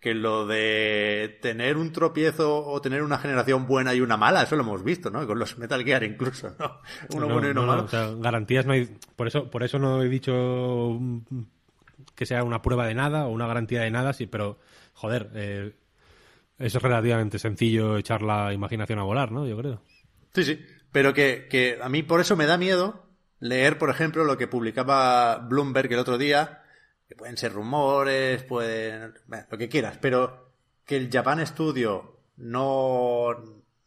que 0.00 0.14
lo 0.14 0.46
de 0.46 1.38
tener 1.40 1.76
un 1.76 1.92
tropiezo 1.92 2.66
o 2.66 2.80
tener 2.80 3.02
una 3.02 3.18
generación 3.18 3.66
buena 3.66 3.94
y 3.94 4.00
una 4.00 4.16
mala, 4.16 4.42
eso 4.42 4.56
lo 4.56 4.62
hemos 4.62 4.84
visto, 4.84 5.10
¿no? 5.10 5.26
Con 5.26 5.38
los 5.38 5.58
Metal 5.58 5.82
Gear 5.84 6.04
incluso, 6.04 6.54
¿no? 6.58 6.80
Uno 7.10 7.28
No, 7.28 7.32
bueno 7.32 7.48
y 7.48 7.50
uno 7.52 7.62
no, 7.62 7.66
no, 7.66 7.72
malo. 7.72 7.84
o 7.84 7.88
sea, 7.88 8.10
garantías 8.16 8.66
no 8.66 8.72
hay... 8.72 8.88
Por 9.16 9.26
eso, 9.26 9.50
por 9.50 9.62
eso 9.62 9.78
no 9.78 10.02
he 10.02 10.08
dicho 10.08 10.98
que 12.14 12.26
sea 12.26 12.44
una 12.44 12.62
prueba 12.62 12.86
de 12.86 12.94
nada 12.94 13.26
o 13.26 13.30
una 13.30 13.46
garantía 13.46 13.82
de 13.82 13.90
nada, 13.90 14.12
sí, 14.12 14.26
pero, 14.26 14.58
joder, 14.92 15.30
eh, 15.34 15.72
es 16.58 16.74
relativamente 16.74 17.38
sencillo 17.38 17.96
echar 17.96 18.22
la 18.22 18.52
imaginación 18.52 18.98
a 18.98 19.02
volar, 19.04 19.32
¿no? 19.32 19.46
Yo 19.46 19.56
creo. 19.56 19.82
Sí, 20.34 20.44
sí. 20.44 20.64
Pero 20.92 21.12
que, 21.14 21.46
que 21.50 21.78
a 21.82 21.88
mí 21.88 22.02
por 22.02 22.20
eso 22.20 22.36
me 22.36 22.46
da 22.46 22.56
miedo 22.58 23.06
leer, 23.40 23.78
por 23.78 23.90
ejemplo, 23.90 24.24
lo 24.24 24.38
que 24.38 24.46
publicaba 24.48 25.38
Bloomberg 25.38 25.92
el 25.92 25.98
otro 25.98 26.18
día, 26.18 26.62
pueden 27.16 27.36
ser 27.36 27.52
rumores, 27.52 28.42
pueden... 28.42 29.14
lo 29.50 29.58
que 29.58 29.68
quieras, 29.68 29.98
pero 30.00 30.52
que 30.84 30.96
el 30.96 31.10
Japan 31.10 31.46
Studio 31.46 32.20
no, 32.36 33.28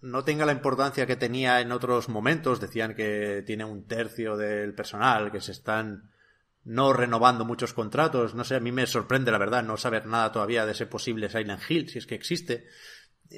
no 0.02 0.24
tenga 0.24 0.46
la 0.46 0.52
importancia 0.52 1.06
que 1.06 1.16
tenía 1.16 1.62
en 1.62 1.72
otros 1.72 2.10
momentos. 2.10 2.60
Decían 2.60 2.96
que 2.96 3.44
tiene 3.46 3.66
un 3.66 3.86
tercio 3.86 4.38
del 4.38 4.74
personal, 4.74 5.32
que 5.32 5.42
se 5.42 5.52
están 5.52 6.12
no 6.64 6.92
renovando 6.94 7.46
muchos 7.46 7.74
contratos. 7.74 8.36
No 8.36 8.44
sé, 8.44 8.56
a 8.56 8.60
mí 8.60 8.72
me 8.72 8.88
sorprende, 8.88 9.32
la 9.32 9.38
verdad, 9.38 9.64
no 9.64 9.78
saber 9.78 10.06
nada 10.06 10.32
todavía 10.32 10.66
de 10.66 10.74
ese 10.74 10.86
posible 10.86 11.30
Silent 11.30 11.62
Hill, 11.70 11.90
si 11.90 12.00
es 12.00 12.08
que 12.08 12.16
existe. 12.16 12.66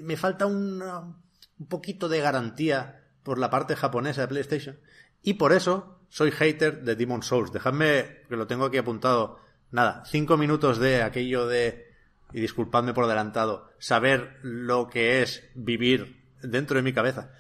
Me 0.04 0.18
falta 0.18 0.46
un, 0.46 0.82
un 0.82 1.68
poquito 1.68 2.10
de 2.10 2.22
garantía 2.22 3.04
por 3.24 3.38
la 3.38 3.50
parte 3.50 3.76
japonesa 3.76 4.22
de 4.22 4.28
PlayStation. 4.28 4.80
Y 5.22 5.34
por 5.34 5.54
eso 5.54 6.00
soy 6.10 6.32
hater 6.32 6.82
de 6.84 6.96
Demon 6.96 7.24
Souls. 7.24 7.52
Dejadme, 7.52 8.24
que 8.28 8.36
lo 8.36 8.48
tengo 8.48 8.66
aquí 8.66 8.78
apuntado, 8.78 9.40
nada, 9.72 10.04
cinco 10.06 10.38
minutos 10.38 10.80
de 10.80 11.02
aquello 11.02 11.48
de, 11.48 11.88
y 12.34 12.42
disculpadme 12.42 12.94
por 12.94 13.06
adelantado, 13.06 13.70
saber 13.80 14.38
lo 14.42 14.88
que 14.88 15.22
es 15.22 15.44
vivir 15.56 16.24
dentro 16.42 16.78
de 16.78 16.84
mi 16.84 16.94
cabeza. 16.94 17.32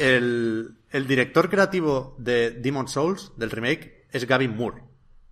El, 0.00 0.76
el 0.90 1.06
director 1.06 1.48
creativo 1.48 2.16
de 2.18 2.50
Demon 2.50 2.88
Souls, 2.88 3.32
del 3.36 3.50
remake, 3.50 4.06
es 4.10 4.26
Gavin 4.26 4.56
Moore, 4.56 4.82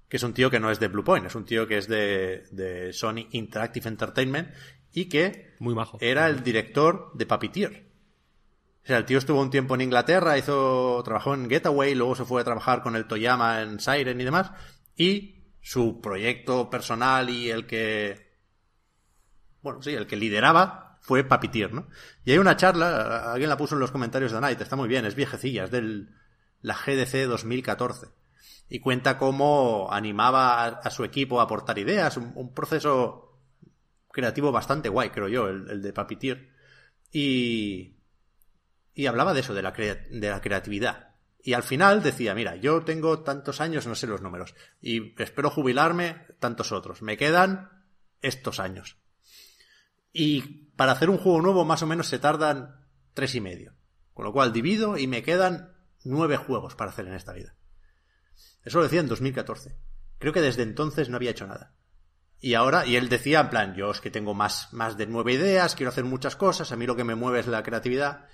que 0.09 0.19
es 0.19 0.23
un 0.23 0.35
tío 0.35 0.51
que 0.51 0.61
no 0.61 0.71
es 0.71 0.79
de 0.79 0.89
Bluepoint, 0.89 1.27
es 1.27 1.35
un 1.35 1.45
tío 1.45 1.67
que 1.67 1.79
es 1.79 1.89
de, 1.89 2.45
de 2.53 2.93
Sony 2.93 3.27
Interactive 3.33 3.89
Entertainment 3.89 4.51
y 4.93 5.07
que 5.07 5.55
Muy 5.59 5.75
majo. 5.75 5.99
era 6.01 6.29
el 6.29 6.43
director 6.43 7.11
de 7.15 7.27
Puppeteer. 7.27 7.87
O 8.85 8.87
sea, 8.87 8.99
el 8.99 9.05
tío 9.05 9.19
estuvo 9.19 9.41
un 9.41 9.51
tiempo 9.51 9.75
en 9.75 9.81
Inglaterra, 9.81 10.39
hizo, 10.39 11.03
trabajó 11.05 11.35
en 11.35 11.51
Getaway, 11.51 11.97
luego 11.97 12.15
se 12.15 12.25
fue 12.25 12.41
a 12.41 12.45
trabajar 12.45 12.83
con 12.83 12.95
el 12.95 13.07
Toyama 13.09 13.63
en 13.63 13.81
Siren 13.81 14.21
y 14.21 14.25
demás. 14.25 14.53
Y 14.97 15.43
su 15.67 16.01
proyecto 16.01 16.71
personal 16.71 17.29
y 17.29 17.51
el 17.51 17.67
que, 17.67 18.39
bueno, 19.63 19.83
sí, 19.83 19.95
el 19.95 20.07
que 20.07 20.17
lideraba 20.17 20.99
fue 21.01 21.25
Puppeteer, 21.25 21.73
¿no? 21.73 21.89
Y 22.25 22.31
hay 22.31 22.39
una 22.39 22.57
charla, 22.57 23.33
alguien 23.33 23.51
la 23.51 23.57
puso 23.57 23.75
en 23.75 23.81
los 23.81 23.91
comentarios 23.91 24.31
de 24.31 24.41
Night, 24.41 24.61
está 24.61 24.77
muy 24.77 24.89
bien, 24.89 25.05
es 25.07 25.17
viejecilla, 25.17 25.65
es 25.65 25.73
del, 25.73 26.15
la 26.63 26.75
GDC 26.75 27.27
2014. 27.27 28.07
Y 28.69 28.79
cuenta 28.79 29.19
cómo 29.19 29.89
animaba 29.91 30.67
a, 30.67 30.91
su 30.91 31.03
equipo 31.03 31.41
a 31.41 31.45
aportar 31.45 31.79
ideas, 31.81 32.17
un, 32.17 32.55
proceso 32.55 33.37
creativo 34.13 34.53
bastante 34.53 34.89
guay, 34.89 35.11
creo 35.11 35.27
yo, 35.27 35.49
el, 35.49 35.69
el 35.69 35.83
de 35.83 35.93
Puppeteer. 35.93 36.49
Y, 37.11 37.97
y 38.95 39.07
hablaba 39.07 39.35
de 39.35 39.41
eso, 39.41 39.53
de 39.53 39.63
la, 39.63 39.73
crea- 39.73 40.07
de 40.13 40.31
la 40.31 40.41
creatividad. 40.41 41.06
Y 41.47 41.55
al 41.55 41.63
final 41.63 42.03
decía, 42.03 42.35
mira, 42.35 42.57
yo 42.57 42.83
tengo 42.83 43.21
tantos 43.21 43.61
años, 43.61 43.87
no 43.87 43.95
sé 43.95 44.09
los 44.09 44.21
números, 44.21 44.57
y 44.81 45.15
espero 45.23 45.49
jubilarme 45.49 46.27
tantos 46.41 46.73
otros. 46.73 47.03
Me 47.03 47.17
quedan 47.17 47.71
estos 48.21 48.59
años. 48.59 48.99
Y 50.13 50.73
para 50.75 50.91
hacer 50.91 51.09
un 51.09 51.19
juego 51.19 51.41
nuevo 51.41 51.65
más 51.65 51.85
o 51.85 51.87
menos 51.87 52.09
se 52.09 52.19
tardan 52.19 52.85
tres 53.15 53.37
y 53.37 53.41
medio. 53.41 53.75
Con 54.13 54.25
lo 54.25 54.33
cual 54.33 54.53
divido 54.53 54.99
y 54.99 55.07
me 55.07 55.23
quedan 55.23 55.73
nueve 56.03 56.37
juegos 56.37 56.75
para 56.75 56.91
hacer 56.91 57.07
en 57.07 57.15
esta 57.15 57.33
vida. 57.33 57.55
Eso 58.65 58.79
lo 58.79 58.83
decía 58.83 58.99
en 58.99 59.07
2014. 59.07 59.77
Creo 60.19 60.33
que 60.33 60.41
desde 60.41 60.65
entonces 60.65 61.09
no 61.11 61.15
había 61.15 61.31
hecho 61.31 61.47
nada. 61.47 61.77
Y 62.41 62.55
ahora, 62.55 62.87
y 62.87 62.97
él 62.97 63.09
decía 63.09 63.39
en 63.39 63.51
plan, 63.51 63.77
yo 63.77 63.93
es 63.93 64.01
que 64.01 64.11
tengo 64.11 64.35
más, 64.35 64.73
más 64.73 64.97
de 64.97 65.07
nueve 65.07 65.35
ideas, 65.35 65.77
quiero 65.77 65.91
hacer 65.91 66.03
muchas 66.03 66.35
cosas, 66.35 66.73
a 66.73 66.77
mí 66.77 66.87
lo 66.87 66.97
que 66.97 67.05
me 67.05 67.15
mueve 67.15 67.39
es 67.39 67.47
la 67.47 67.63
creatividad. 67.63 68.27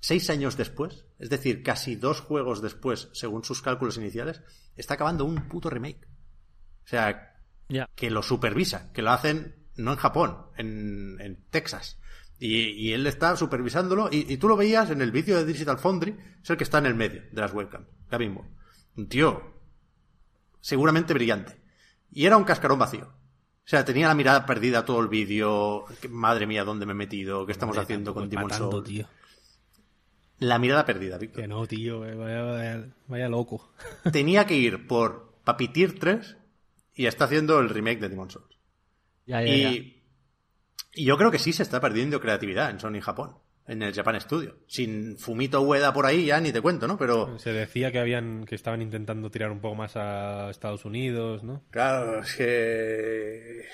Seis 0.00 0.30
años 0.30 0.56
después, 0.56 1.04
es 1.18 1.30
decir, 1.30 1.62
casi 1.62 1.94
dos 1.94 2.20
juegos 2.20 2.62
después, 2.62 3.10
según 3.12 3.44
sus 3.44 3.62
cálculos 3.62 3.98
iniciales, 3.98 4.40
está 4.76 4.94
acabando 4.94 5.24
un 5.24 5.48
puto 5.48 5.68
remake. 5.68 6.06
O 6.84 6.88
sea, 6.88 7.36
que 7.94 8.10
lo 8.10 8.22
supervisa, 8.22 8.90
que 8.92 9.02
lo 9.02 9.10
hacen 9.10 9.54
no 9.76 9.92
en 9.92 9.98
Japón, 9.98 10.46
en, 10.56 11.18
en 11.20 11.44
Texas. 11.50 11.98
Y, 12.38 12.70
y 12.70 12.92
él 12.92 13.06
está 13.06 13.36
supervisándolo, 13.36 14.08
y, 14.10 14.32
y 14.32 14.38
tú 14.38 14.48
lo 14.48 14.56
veías 14.56 14.90
en 14.90 15.02
el 15.02 15.12
vídeo 15.12 15.36
de 15.36 15.44
Digital 15.44 15.78
Foundry, 15.78 16.16
es 16.42 16.48
el 16.48 16.56
que 16.56 16.64
está 16.64 16.78
en 16.78 16.86
el 16.86 16.94
medio 16.94 17.22
de 17.30 17.40
las 17.40 17.52
webcams, 17.52 17.86
Gavin 18.10 18.32
Moore. 18.32 18.48
Un 18.96 19.08
tío 19.08 19.60
seguramente 20.60 21.14
brillante. 21.14 21.60
Y 22.10 22.26
era 22.26 22.36
un 22.36 22.44
cascarón 22.44 22.78
vacío. 22.78 23.04
O 23.04 23.68
sea, 23.70 23.84
tenía 23.84 24.08
la 24.08 24.14
mirada 24.14 24.46
perdida 24.46 24.84
todo 24.84 25.00
el 25.00 25.08
vídeo. 25.08 25.84
Madre 26.08 26.46
mía, 26.46 26.64
¿dónde 26.64 26.86
me 26.86 26.92
he 26.92 26.96
metido? 26.96 27.46
¿Qué 27.46 27.52
estamos 27.52 27.76
Hombre, 27.76 27.84
haciendo 27.84 28.14
con 28.14 28.28
Demon 28.28 28.50
tío. 28.84 29.06
La 30.40 30.58
mirada 30.58 30.86
perdida, 30.86 31.18
Víctor. 31.18 31.42
Que 31.42 31.48
no, 31.48 31.66
tío, 31.66 32.04
eh, 32.06 32.14
vaya, 32.14 32.42
vaya, 32.42 32.86
vaya 33.06 33.28
loco. 33.28 33.72
Tenía 34.12 34.46
que 34.46 34.56
ir 34.56 34.86
por 34.86 35.34
Papitir 35.44 35.98
3 35.98 36.36
y 36.94 37.06
está 37.06 37.26
haciendo 37.26 37.60
el 37.60 37.68
remake 37.68 38.00
de 38.00 38.08
Demon 38.08 38.30
Souls. 38.30 38.58
Ya, 39.26 39.42
ya, 39.42 39.54
ya. 39.54 39.70
Y, 39.70 40.02
y 40.94 41.04
yo 41.04 41.16
creo 41.18 41.30
que 41.30 41.38
sí 41.38 41.52
se 41.52 41.62
está 41.62 41.80
perdiendo 41.80 42.20
creatividad 42.20 42.70
en 42.70 42.80
Sony 42.80 43.00
Japón, 43.02 43.36
en 43.66 43.82
el 43.82 43.94
Japan 43.94 44.18
Studio. 44.18 44.56
Sin 44.66 45.18
Fumito 45.18 45.60
Ueda 45.60 45.92
por 45.92 46.06
ahí 46.06 46.24
ya 46.24 46.40
ni 46.40 46.52
te 46.52 46.62
cuento, 46.62 46.88
¿no? 46.88 46.96
Pero 46.96 47.38
Se 47.38 47.52
decía 47.52 47.92
que 47.92 47.98
habían 47.98 48.44
que 48.46 48.54
estaban 48.54 48.80
intentando 48.80 49.30
tirar 49.30 49.50
un 49.50 49.60
poco 49.60 49.74
más 49.74 49.96
a 49.96 50.48
Estados 50.50 50.86
Unidos, 50.86 51.44
¿no? 51.44 51.64
claro, 51.70 52.20
es 52.20 52.34
que... 52.34 53.66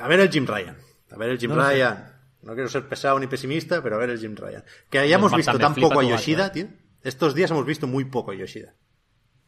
A 0.00 0.08
ver 0.08 0.20
el 0.20 0.30
Jim 0.30 0.46
Ryan. 0.46 0.76
A 1.10 1.16
ver 1.16 1.30
el 1.30 1.38
Jim 1.38 1.50
No 1.50 1.56
lo 1.56 1.62
sé. 1.64 1.74
Ryan. 1.74 2.19
No 2.42 2.54
quiero 2.54 2.68
ser 2.68 2.88
pesado 2.88 3.18
ni 3.18 3.26
pesimista, 3.26 3.82
pero 3.82 3.96
a 3.96 3.98
ver 3.98 4.10
el 4.10 4.18
Jim 4.18 4.34
Ryan. 4.34 4.64
Que 4.88 4.98
hayamos 4.98 5.34
visto 5.34 5.58
tan 5.58 5.74
poco 5.74 6.00
a 6.00 6.04
Yoshida, 6.04 6.50
tío. 6.52 6.68
Estos 7.02 7.34
días 7.34 7.50
hemos 7.50 7.66
visto 7.66 7.86
muy 7.86 8.04
poco 8.06 8.30
a 8.30 8.34
Yoshida. 8.34 8.74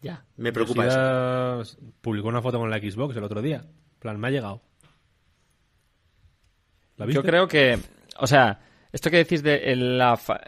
Ya. 0.03 0.25
Me 0.37 0.53
preocupa 0.53 0.87
eso. 0.87 0.99
Yoshida 1.63 1.87
publicó 2.01 2.29
una 2.29 2.43
foto 2.43 2.59
con 2.59 2.69
la 2.71 2.79
Xbox 2.79 3.17
el 3.17 3.25
otro 3.25 3.41
día. 3.41 3.59
En 3.59 3.99
plan, 3.99 4.19
me 4.21 4.29
ha 4.29 4.31
llegado. 4.31 4.63
¿La 6.97 7.07
viste? 7.07 7.19
Yo 7.21 7.23
creo 7.23 7.49
que, 7.49 7.79
o 8.19 8.27
sea, 8.27 8.61
esto 8.93 9.11
que 9.11 9.17
decís 9.19 9.43
de 9.43 9.75
la, 9.77 10.17
fa- 10.17 10.41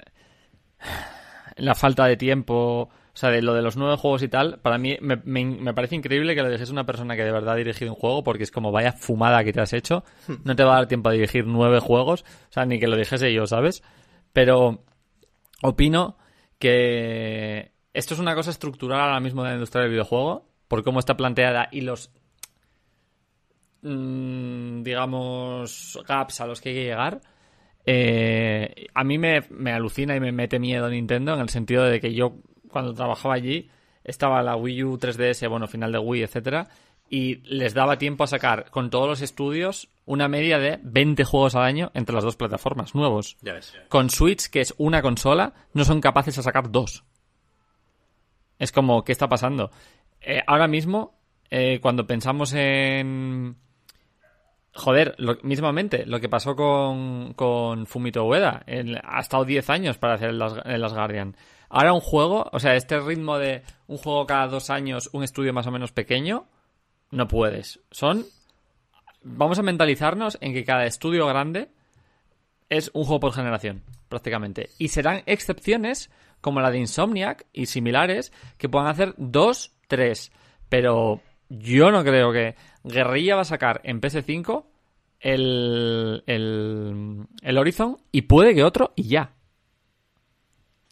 la 1.57 1.75
falta 1.75 2.07
de 2.07 2.17
tiempo, 2.17 2.91
o 3.15 3.17
sea, 3.17 3.31
de 3.31 3.43
lo 3.43 3.55
de 3.55 3.63
los 3.63 3.77
nueve 3.77 3.97
juegos 3.97 4.23
y 4.25 4.29
tal, 4.29 4.59
para 4.61 4.77
mí 4.77 4.97
me, 5.01 5.17
me- 5.25 5.45
me 5.45 5.73
parece 5.73 5.95
increíble 5.95 6.35
que 6.35 6.43
lo 6.43 6.51
dejes 6.51 6.69
a 6.69 6.73
una 6.73 6.85
persona 6.85 7.15
que 7.17 7.23
de 7.25 7.31
verdad 7.33 7.55
ha 7.55 7.57
dirigido 7.57 7.93
un 7.93 7.99
juego, 7.99 8.25
porque 8.25 8.43
es 8.43 8.51
como 8.51 8.73
vaya 8.73 8.93
fumada 8.93 9.45
que 9.45 9.53
te 9.53 9.61
has 9.61 9.73
hecho, 9.73 10.05
no 10.45 10.57
te 10.57 10.65
va 10.65 10.73
a 10.73 10.77
dar 10.79 10.89
tiempo 10.89 11.09
a 11.09 11.13
dirigir 11.13 11.47
nueve 11.47 11.79
juegos, 11.81 12.23
o 12.51 12.53
sea, 12.53 12.67
ni 12.67 12.79
que 12.81 12.89
lo 12.89 12.97
dijese 12.97 13.33
yo, 13.33 13.47
¿sabes? 13.47 13.83
Pero 14.33 14.83
opino 15.63 16.19
que 16.59 17.73
esto 17.93 18.15
es 18.15 18.21
una 18.21 18.35
cosa 18.35 18.51
estructural 18.51 19.01
ahora 19.01 19.21
mismo 19.21 19.43
de 19.45 19.51
la 19.51 19.55
industria 19.55 19.83
del 19.83 19.93
videojuego, 19.93 20.49
por 20.67 20.83
cómo 20.83 20.99
está 20.99 21.17
planteada 21.17 21.69
y 21.71 21.83
los 21.83 22.11
mm, 23.83 24.83
digamos, 24.83 25.99
gaps 26.07 26.41
a 26.41 26.47
los 26.47 26.61
que 26.61 26.71
hay 26.71 26.75
que 26.75 26.85
llegar, 26.85 27.21
eh, 27.87 28.87
a 28.95 29.05
mí 29.05 29.19
me, 29.19 29.43
me 29.51 29.73
alucina 29.73 30.17
y 30.17 30.21
me 30.21 30.33
mete 30.33 30.59
miedo 30.59 30.89
Nintendo 30.89 31.35
en 31.35 31.41
el 31.41 31.49
sentido 31.51 31.85
de 31.85 32.01
que 32.01 32.15
yo, 32.15 32.37
cuando 32.75 32.93
trabajaba 32.93 33.33
allí, 33.35 33.71
estaba 34.05 34.43
la 34.43 34.55
Wii 34.57 34.85
U 34.85 34.99
3DS, 34.99 35.49
bueno, 35.49 35.67
final 35.67 35.91
de 35.93 35.99
Wii, 35.99 36.23
etcétera, 36.25 36.69
y 37.09 37.37
les 37.55 37.73
daba 37.73 37.97
tiempo 37.97 38.25
a 38.25 38.27
sacar 38.27 38.71
con 38.71 38.91
todos 38.91 39.09
los 39.09 39.23
estudios 39.23 39.89
una 40.05 40.29
media 40.29 40.59
de 40.59 40.79
20 40.83 41.25
juegos 41.25 41.55
al 41.55 41.63
año 41.65 41.91
entre 41.95 42.15
las 42.15 42.25
dos 42.25 42.37
plataformas 42.37 42.95
nuevos. 42.95 43.39
Ya 43.41 43.55
ves. 43.55 43.73
Con 43.89 44.11
Switch, 44.11 44.49
que 44.51 44.61
es 44.61 44.75
una 44.77 45.01
consola, 45.01 45.55
no 45.73 45.85
son 45.87 46.03
capaces 46.03 46.37
de 46.37 46.43
sacar 46.43 46.71
dos. 46.71 47.05
Es 48.59 48.71
como, 48.73 49.03
¿qué 49.05 49.13
está 49.13 49.29
pasando? 49.29 49.71
Eh, 50.21 50.43
ahora 50.47 50.69
mismo, 50.69 51.15
eh, 51.51 51.79
cuando 51.81 52.07
pensamos 52.07 52.53
en... 52.55 53.57
Joder, 54.77 55.15
lo- 55.19 55.39
mismamente, 55.43 56.05
lo 56.05 56.19
que 56.21 56.29
pasó 56.29 56.57
con, 56.57 57.33
con 57.35 57.87
Fumito 57.87 58.25
Ueda. 58.25 58.63
El- 58.67 59.01
ha 59.05 59.21
estado 59.21 59.45
10 59.45 59.71
años 59.71 59.99
para 59.99 60.15
hacer 60.15 60.31
el 60.31 60.39
Las, 60.39 60.55
el 60.65 60.81
Last 60.81 60.95
Guardian. 60.97 61.37
Ahora 61.77 61.93
un 61.93 62.01
juego, 62.01 62.49
o 62.53 62.61
sea, 62.61 62.77
este 62.77 63.01
ritmo 63.01 63.37
de 63.37 63.65
un 63.89 63.99
juego 63.99 64.27
cada 64.27 64.47
dos 64.47 64.71
años, 64.71 65.11
un 65.13 65.25
estudio 65.25 65.53
más 65.53 65.67
o 65.67 65.73
menos 65.73 65.91
pequeño, 65.91 66.47
no 67.11 67.27
puedes. 67.27 67.81
Son... 67.91 68.25
Vamos 69.25 69.59
a 69.59 69.63
mentalizarnos 69.63 70.39
en 70.41 70.53
que 70.53 70.65
cada 70.65 70.87
estudio 70.87 71.27
grande 71.27 71.73
es 72.69 72.93
un 72.95 73.03
juego 73.03 73.19
por 73.19 73.33
generación, 73.33 73.83
prácticamente. 74.09 74.71
Y 74.79 74.87
serán 74.87 75.25
excepciones 75.27 76.13
como 76.41 76.61
la 76.61 76.71
de 76.71 76.79
Insomniac 76.79 77.45
y 77.53 77.67
similares 77.67 78.33
que 78.57 78.69
puedan 78.69 78.87
hacer 78.87 79.15
dos, 79.17 79.73
tres. 79.89 80.31
Pero 80.69 81.23
yo 81.49 81.91
no 81.91 82.05
creo 82.05 82.31
que 82.33 82.55
Guerrilla 82.85 83.35
va 83.35 83.43
a 83.43 83.47
sacar 83.47 83.81
en 83.83 84.01
PS5 84.01 84.65
el, 85.19 86.23
el, 86.27 87.27
el 87.43 87.59
Horizon 87.59 87.97
y 88.13 88.23
puede 88.23 88.55
que 88.55 88.63
otro 88.63 88.93
y 88.95 89.09
ya. 89.09 89.33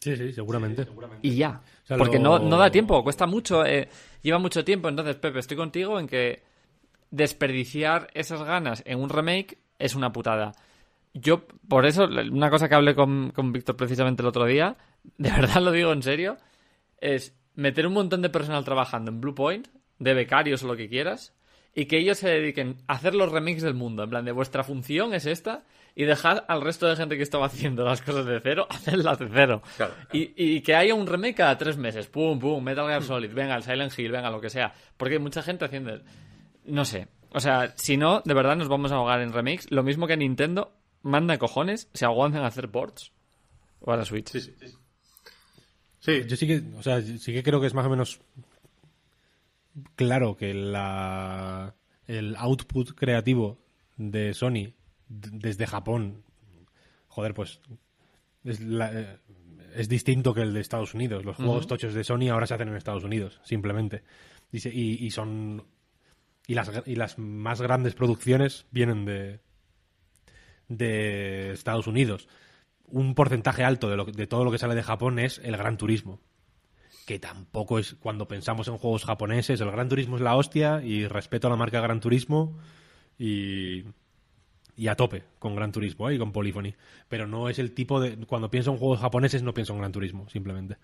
Sí, 0.03 0.15
sí, 0.17 0.33
seguramente. 0.33 0.85
Y 1.21 1.35
ya. 1.35 1.61
O 1.83 1.87
sea, 1.87 1.97
Porque 1.97 2.17
lo- 2.17 2.39
no, 2.39 2.39
no 2.39 2.57
da 2.57 2.69
tiempo, 2.69 3.01
cuesta 3.03 3.25
mucho, 3.25 3.65
eh, 3.65 3.87
lleva 4.21 4.37
mucho 4.39 4.63
tiempo. 4.65 4.89
Entonces, 4.89 5.15
Pepe, 5.15 5.39
estoy 5.39 5.55
contigo 5.57 5.99
en 5.99 6.07
que 6.07 6.43
desperdiciar 7.11 8.09
esas 8.13 8.43
ganas 8.43 8.83
en 8.85 8.99
un 8.99 9.09
remake 9.09 9.57
es 9.79 9.95
una 9.95 10.11
putada. 10.11 10.53
Yo, 11.13 11.45
por 11.67 11.85
eso, 11.85 12.05
una 12.05 12.49
cosa 12.49 12.67
que 12.67 12.75
hablé 12.75 12.95
con, 12.95 13.31
con 13.31 13.51
Víctor 13.51 13.75
precisamente 13.77 14.21
el 14.23 14.27
otro 14.27 14.45
día, 14.45 14.77
de 15.17 15.31
verdad 15.31 15.61
lo 15.61 15.71
digo 15.71 15.93
en 15.93 16.01
serio, 16.01 16.37
es 16.99 17.35
meter 17.55 17.85
un 17.85 17.93
montón 17.93 18.21
de 18.21 18.29
personal 18.29 18.65
trabajando 18.65 19.11
en 19.11 19.21
Blue 19.21 19.35
Point, 19.35 19.67
de 19.99 20.13
becarios 20.15 20.63
o 20.63 20.67
lo 20.67 20.75
que 20.75 20.89
quieras, 20.89 21.33
y 21.75 21.85
que 21.85 21.99
ellos 21.99 22.17
se 22.17 22.29
dediquen 22.29 22.77
a 22.87 22.93
hacer 22.93 23.13
los 23.13 23.31
remakes 23.31 23.61
del 23.61 23.75
mundo. 23.75 24.03
En 24.03 24.09
plan, 24.09 24.25
de 24.25 24.31
vuestra 24.31 24.63
función 24.63 25.13
es 25.13 25.25
esta, 25.27 25.63
y 25.95 26.05
dejad 26.05 26.43
al 26.47 26.61
resto 26.61 26.87
de 26.87 26.95
gente 26.95 27.17
que 27.17 27.23
estaba 27.23 27.45
haciendo 27.45 27.83
las 27.83 28.01
cosas 28.01 28.25
de 28.25 28.39
cero, 28.41 28.67
hacerlas 28.69 29.19
de 29.19 29.29
cero. 29.31 29.61
Claro. 29.77 29.93
Y, 30.11 30.33
y 30.35 30.61
que 30.61 30.75
haya 30.75 30.95
un 30.95 31.07
remake 31.07 31.35
cada 31.35 31.57
tres 31.57 31.77
meses. 31.77 32.07
Pum, 32.07 32.39
pum, 32.39 32.63
Metal 32.63 32.87
Gear 32.87 33.03
Solid, 33.03 33.33
venga, 33.33 33.55
el 33.55 33.63
Silent 33.63 33.97
Hill, 33.97 34.11
venga, 34.11 34.29
lo 34.29 34.41
que 34.41 34.49
sea. 34.49 34.73
Porque 34.97 35.15
hay 35.15 35.21
mucha 35.21 35.43
gente 35.43 35.65
haciendo... 35.65 36.01
No 36.65 36.85
sé. 36.85 37.07
O 37.29 37.39
sea, 37.39 37.73
si 37.75 37.97
no, 37.97 38.21
de 38.25 38.33
verdad 38.33 38.55
nos 38.55 38.69
vamos 38.69 38.91
a 38.91 38.95
ahogar 38.95 39.21
en 39.21 39.33
remakes. 39.33 39.71
Lo 39.71 39.83
mismo 39.83 40.07
que 40.07 40.17
Nintendo 40.17 40.73
manda 41.01 41.37
cojones, 41.37 41.89
se 41.93 42.05
aguantan 42.05 42.43
a 42.43 42.47
hacer 42.47 42.69
ports. 42.69 43.11
O 43.79 43.91
a 43.91 43.97
la 43.97 44.05
Switch. 44.05 44.29
Sí, 44.29 44.39
sí. 44.39 44.53
Sí, 45.99 46.23
Yo 46.27 46.35
sí 46.35 46.47
que, 46.47 46.61
o 46.77 46.83
sea, 46.83 47.01
sí 47.01 47.31
que 47.31 47.43
creo 47.43 47.61
que 47.61 47.67
es 47.67 47.73
más 47.73 47.85
o 47.85 47.89
menos 47.89 48.19
claro 49.95 50.35
que 50.35 50.53
la, 50.53 51.75
el 52.07 52.35
output 52.35 52.93
creativo 52.93 53.59
de 53.95 54.33
Sony 54.33 54.73
desde 55.21 55.67
Japón, 55.67 56.23
joder, 57.07 57.33
pues 57.33 57.59
es, 58.43 58.59
la- 58.61 58.91
eh, 58.93 59.19
es 59.75 59.89
distinto 59.89 60.33
que 60.33 60.41
el 60.41 60.53
de 60.53 60.59
Estados 60.61 60.93
Unidos. 60.93 61.25
Los 61.25 61.35
juegos 61.37 61.67
tochos 61.67 61.93
de 61.93 62.03
Sony 62.03 62.29
ahora 62.31 62.47
se 62.47 62.53
hacen 62.55 62.67
en 62.69 62.75
Estados 62.75 63.03
Unidos, 63.03 63.39
simplemente. 63.43 64.03
Y, 64.51 64.59
se- 64.59 64.73
y- 64.73 65.03
y 65.05 65.11
son 65.11 65.65
y 66.47 66.55
las, 66.55 66.69
y 66.85 66.95
las 66.95 67.17
más 67.17 67.61
grandes 67.61 67.93
producciones 67.95 68.65
vienen 68.71 69.05
de 69.05 69.39
de 70.67 71.51
Estados 71.51 71.87
Unidos. 71.87 72.27
Un 72.85 73.15
porcentaje 73.15 73.63
alto 73.63 73.89
de, 73.89 73.97
lo, 73.97 74.05
de 74.05 74.27
todo 74.27 74.43
lo 74.43 74.51
que 74.51 74.57
sale 74.57 74.75
de 74.75 74.83
Japón 74.83 75.19
es 75.19 75.39
el 75.43 75.57
Gran 75.57 75.77
Turismo. 75.77 76.19
Que 77.05 77.19
tampoco 77.19 77.79
es, 77.79 77.95
cuando 77.95 78.27
pensamos 78.27 78.67
en 78.67 78.77
juegos 78.77 79.03
japoneses, 79.05 79.59
el 79.61 79.71
Gran 79.71 79.89
Turismo 79.89 80.15
es 80.15 80.21
la 80.21 80.35
hostia 80.35 80.81
y 80.83 81.07
respeto 81.07 81.47
a 81.47 81.49
la 81.49 81.55
marca 81.57 81.81
Gran 81.81 81.99
Turismo 81.99 82.57
y, 83.17 83.83
y 84.75 84.87
a 84.87 84.95
tope 84.95 85.23
con 85.39 85.55
Gran 85.55 85.71
Turismo 85.71 86.09
¿eh? 86.09 86.15
y 86.15 86.17
con 86.17 86.31
Polyphony. 86.31 86.73
Pero 87.09 87.27
no 87.27 87.49
es 87.49 87.59
el 87.59 87.73
tipo 87.73 87.99
de... 87.99 88.17
Cuando 88.25 88.49
pienso 88.49 88.71
en 88.71 88.77
juegos 88.77 88.99
japoneses 88.99 89.43
no 89.43 89.53
pienso 89.53 89.73
en 89.73 89.79
Gran 89.79 89.91
Turismo, 89.91 90.27
simplemente. 90.29 90.77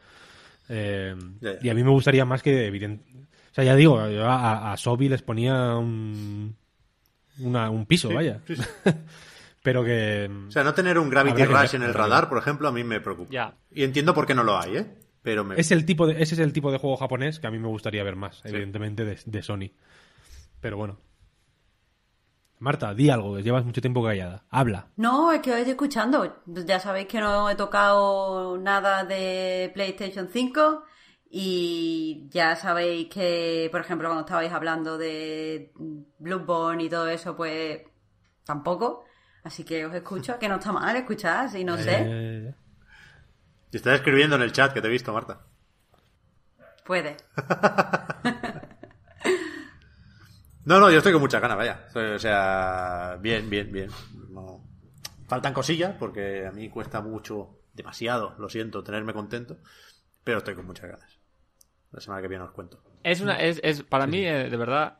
Eh. 0.69 1.15
Y 1.61 1.69
a 1.69 1.73
mí 1.73 1.83
me 1.83 1.89
gustaría 1.91 2.25
más 2.25 2.43
que 2.43 2.65
evidente... 2.67 3.03
O 3.51 3.53
sea, 3.53 3.63
ya 3.63 3.75
digo, 3.75 4.07
yo 4.09 4.25
a, 4.27 4.71
a 4.71 4.77
Sobi 4.77 5.09
les 5.09 5.23
ponía 5.23 5.75
un, 5.75 6.55
una- 7.39 7.69
un 7.71 7.85
piso, 7.87 8.09
vaya. 8.13 8.41
sí, 8.45 8.55
sí. 8.55 8.63
Pero 9.63 9.83
que... 9.83 10.29
O 10.47 10.51
sea, 10.51 10.63
no 10.63 10.73
tener 10.73 10.97
un 10.99 11.09
Gravity 11.09 11.43
Rush 11.43 11.75
en 11.75 11.83
el 11.83 11.93
radar, 11.93 12.29
por 12.29 12.37
ejemplo, 12.37 12.67
a 12.67 12.71
mí 12.71 12.83
me 12.83 13.01
preocupa. 13.01 13.55
Y 13.73 13.83
entiendo 13.83 14.13
por 14.13 14.25
qué 14.25 14.33
no 14.35 14.43
lo 14.43 14.57
hay, 14.57 14.77
¿eh? 14.77 14.85
pero 15.21 15.43
me... 15.43 15.59
Es 15.59 15.71
el 15.71 15.85
tipo 15.85 16.07
de, 16.07 16.13
ese 16.23 16.35
es 16.35 16.39
el 16.39 16.53
tipo 16.53 16.71
de 16.71 16.77
juego 16.77 16.95
japonés 16.95 17.39
que 17.41 17.47
a 17.47 17.51
mí 17.51 17.59
me 17.59 17.67
gustaría 17.67 18.03
ver 18.03 18.15
más, 18.15 18.41
evidentemente, 18.45 19.03
de, 19.03 19.17
de 19.25 19.41
Sony. 19.43 19.71
Pero 20.61 20.77
bueno. 20.77 20.97
Marta, 22.59 22.93
di 22.93 23.09
algo, 23.09 23.35
que 23.35 23.43
llevas 23.43 23.63
mucho 23.63 23.79
tiempo 23.81 24.03
callada. 24.03 24.43
Habla. 24.49 24.87
No, 24.97 25.31
es 25.31 25.41
que 25.41 25.51
os 25.51 25.57
estoy 25.57 25.71
escuchando. 25.71 26.43
Ya 26.45 26.79
sabéis 26.79 27.07
que 27.07 27.21
no 27.21 27.49
he 27.49 27.55
tocado 27.55 28.57
nada 28.57 29.05
de 29.05 29.71
PlayStation 29.73 30.27
5 30.31 30.83
y 31.31 32.27
ya 32.29 32.55
sabéis 32.57 33.07
que, 33.07 33.69
por 33.71 33.79
ejemplo, 33.81 34.09
cuando 34.09 34.25
estabais 34.25 34.51
hablando 34.51 34.97
de 34.97 35.71
Bloodborne 36.19 36.83
y 36.83 36.89
todo 36.89 37.07
eso, 37.07 37.35
pues 37.35 37.81
tampoco. 38.43 39.05
Así 39.43 39.63
que 39.63 39.85
os 39.85 39.93
escucho, 39.93 40.37
que 40.37 40.49
no 40.49 40.55
está 40.55 40.73
mal 40.73 40.93
escuchar, 40.97 41.49
si 41.49 41.63
no 41.63 41.77
sé. 41.77 41.95
Eh, 42.05 42.53
Te 43.69 43.77
estás 43.77 43.95
escribiendo 43.95 44.35
en 44.35 44.41
el 44.41 44.51
chat 44.51 44.73
que 44.73 44.81
te 44.81 44.87
he 44.87 44.91
visto, 44.91 45.13
Marta. 45.13 45.45
Puede. 46.83 47.15
No, 50.69 50.79
no, 50.79 50.91
yo 50.91 50.97
estoy 50.97 51.13
con 51.13 51.21
muchas 51.21 51.41
ganas, 51.41 51.57
vaya. 51.57 51.87
O 51.95 52.19
sea, 52.19 53.17
bien, 53.19 53.49
bien, 53.49 53.71
bien. 53.71 53.89
No... 54.29 54.63
Faltan 55.27 55.51
cosillas 55.51 55.95
porque 55.97 56.45
a 56.45 56.51
mí 56.51 56.69
cuesta 56.69 57.01
mucho, 57.01 57.61
demasiado, 57.73 58.35
lo 58.37 58.49
siento, 58.49 58.83
tenerme 58.83 59.11
contento, 59.11 59.57
pero 60.23 60.37
estoy 60.37 60.53
con 60.53 60.67
muchas 60.67 60.91
ganas. 60.91 61.19
La 61.91 61.99
semana 62.01 62.21
que 62.21 62.27
viene 62.27 62.43
os 62.43 62.51
cuento. 62.51 62.83
Es 63.01 63.19
una, 63.19 63.37
es, 63.37 63.59
es 63.63 63.81
para 63.81 64.05
mí, 64.05 64.23
eh, 64.23 64.47
de 64.47 64.57
verdad, 64.57 64.99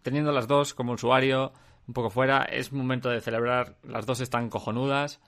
teniendo 0.00 0.32
las 0.32 0.48
dos 0.48 0.72
como 0.72 0.94
usuario, 0.94 1.52
un 1.86 1.92
poco 1.92 2.08
fuera, 2.08 2.44
es 2.44 2.72
momento 2.72 3.10
de 3.10 3.20
celebrar. 3.20 3.76
Las 3.82 4.06
dos 4.06 4.20
están 4.20 4.48
cojonudas. 4.48 5.20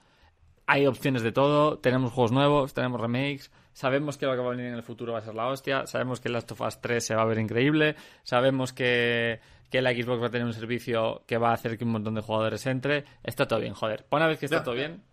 Hay 0.65 0.87
opciones 0.87 1.21
de 1.21 1.31
todo. 1.31 1.77
Tenemos 1.77 2.11
juegos 2.11 2.31
nuevos, 2.31 2.73
tenemos 2.73 2.99
remakes. 2.99 3.51
Sabemos 3.73 4.17
que 4.17 4.25
lo 4.25 4.33
que 4.33 4.39
va 4.39 4.47
a 4.47 4.51
venir 4.51 4.65
en 4.65 4.75
el 4.75 4.83
futuro 4.83 5.13
va 5.13 5.19
a 5.19 5.21
ser 5.21 5.35
la 5.35 5.47
hostia. 5.47 5.85
Sabemos 5.85 6.19
que 6.19 6.29
Last 6.29 6.51
of 6.51 6.61
Us 6.61 6.81
3 6.81 7.05
se 7.05 7.15
va 7.15 7.21
a 7.21 7.25
ver 7.25 7.37
increíble. 7.37 7.95
Sabemos 8.23 8.73
que, 8.73 9.39
que 9.69 9.81
la 9.81 9.91
Xbox 9.91 10.21
va 10.21 10.27
a 10.27 10.31
tener 10.31 10.45
un 10.47 10.53
servicio 10.53 11.23
que 11.27 11.37
va 11.37 11.49
a 11.51 11.53
hacer 11.53 11.77
que 11.77 11.83
un 11.83 11.91
montón 11.91 12.15
de 12.15 12.21
jugadores 12.21 12.65
entre. 12.65 13.05
Está 13.23 13.47
todo 13.47 13.59
bien, 13.59 13.73
joder. 13.73 14.05
Una 14.11 14.27
vez 14.27 14.39
que 14.39 14.45
está 14.45 14.57
Ya. 14.57 14.63
todo 14.63 14.75
bien, 14.75 15.03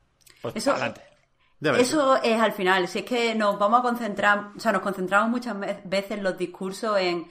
pues 0.42 0.56
Eso- 0.56 0.72
adelante. 0.72 1.02
Eso 1.60 2.22
es 2.22 2.38
al 2.38 2.52
final, 2.52 2.86
si 2.86 2.98
es 2.98 3.04
que 3.06 3.34
nos 3.34 3.58
vamos 3.58 3.80
a 3.80 3.82
concentrar, 3.82 4.50
o 4.56 4.60
sea, 4.60 4.72
nos 4.72 4.82
concentramos 4.82 5.30
muchas 5.30 5.58
ve- 5.58 5.80
veces 5.84 6.20
los 6.20 6.36
discursos 6.36 6.98
en 6.98 7.28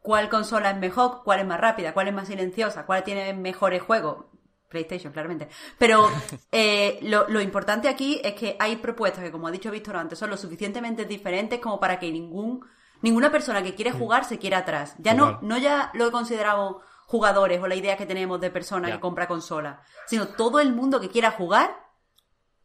cuál 0.00 0.28
consola 0.28 0.70
es 0.72 0.78
mejor, 0.78 1.22
cuál 1.24 1.38
es 1.40 1.46
más 1.46 1.60
rápida, 1.60 1.94
cuál 1.94 2.08
es 2.08 2.14
más 2.14 2.26
silenciosa, 2.26 2.84
cuál 2.86 3.04
tiene 3.04 3.32
mejores 3.34 3.80
juegos. 3.82 4.24
PlayStation, 4.68 5.12
claramente. 5.12 5.48
Pero 5.78 6.08
eh, 6.50 6.98
lo, 7.02 7.28
lo 7.28 7.40
importante 7.42 7.88
aquí 7.88 8.20
es 8.24 8.32
que 8.34 8.56
hay 8.58 8.76
propuestas 8.76 9.22
que, 9.22 9.30
como 9.30 9.46
ha 9.46 9.50
dicho 9.52 9.70
Víctor 9.70 9.96
antes, 9.96 10.18
son 10.18 10.30
lo 10.30 10.36
suficientemente 10.38 11.04
diferentes 11.04 11.60
como 11.60 11.78
para 11.78 11.98
que 12.00 12.10
ningún 12.10 12.64
ninguna 13.02 13.30
persona 13.30 13.62
que 13.62 13.74
quiere 13.74 13.92
jugar 13.92 14.24
se 14.24 14.38
quiera 14.38 14.58
atrás. 14.58 14.94
Ya 14.98 15.14
no, 15.14 15.32
Total. 15.34 15.48
no 15.48 15.58
ya 15.58 15.90
lo 15.94 16.10
consideramos 16.10 16.76
jugadores 17.06 17.60
o 17.60 17.66
la 17.66 17.74
idea 17.74 17.96
que 17.96 18.06
tenemos 18.06 18.40
de 18.40 18.50
persona 18.50 18.88
Ya. 18.88 18.94
que 18.94 19.00
compra 19.00 19.28
consola, 19.28 19.82
sino 20.06 20.28
todo 20.28 20.60
el 20.60 20.72
mundo 20.72 21.00
que 21.00 21.08
quiera 21.10 21.30
jugar 21.32 21.76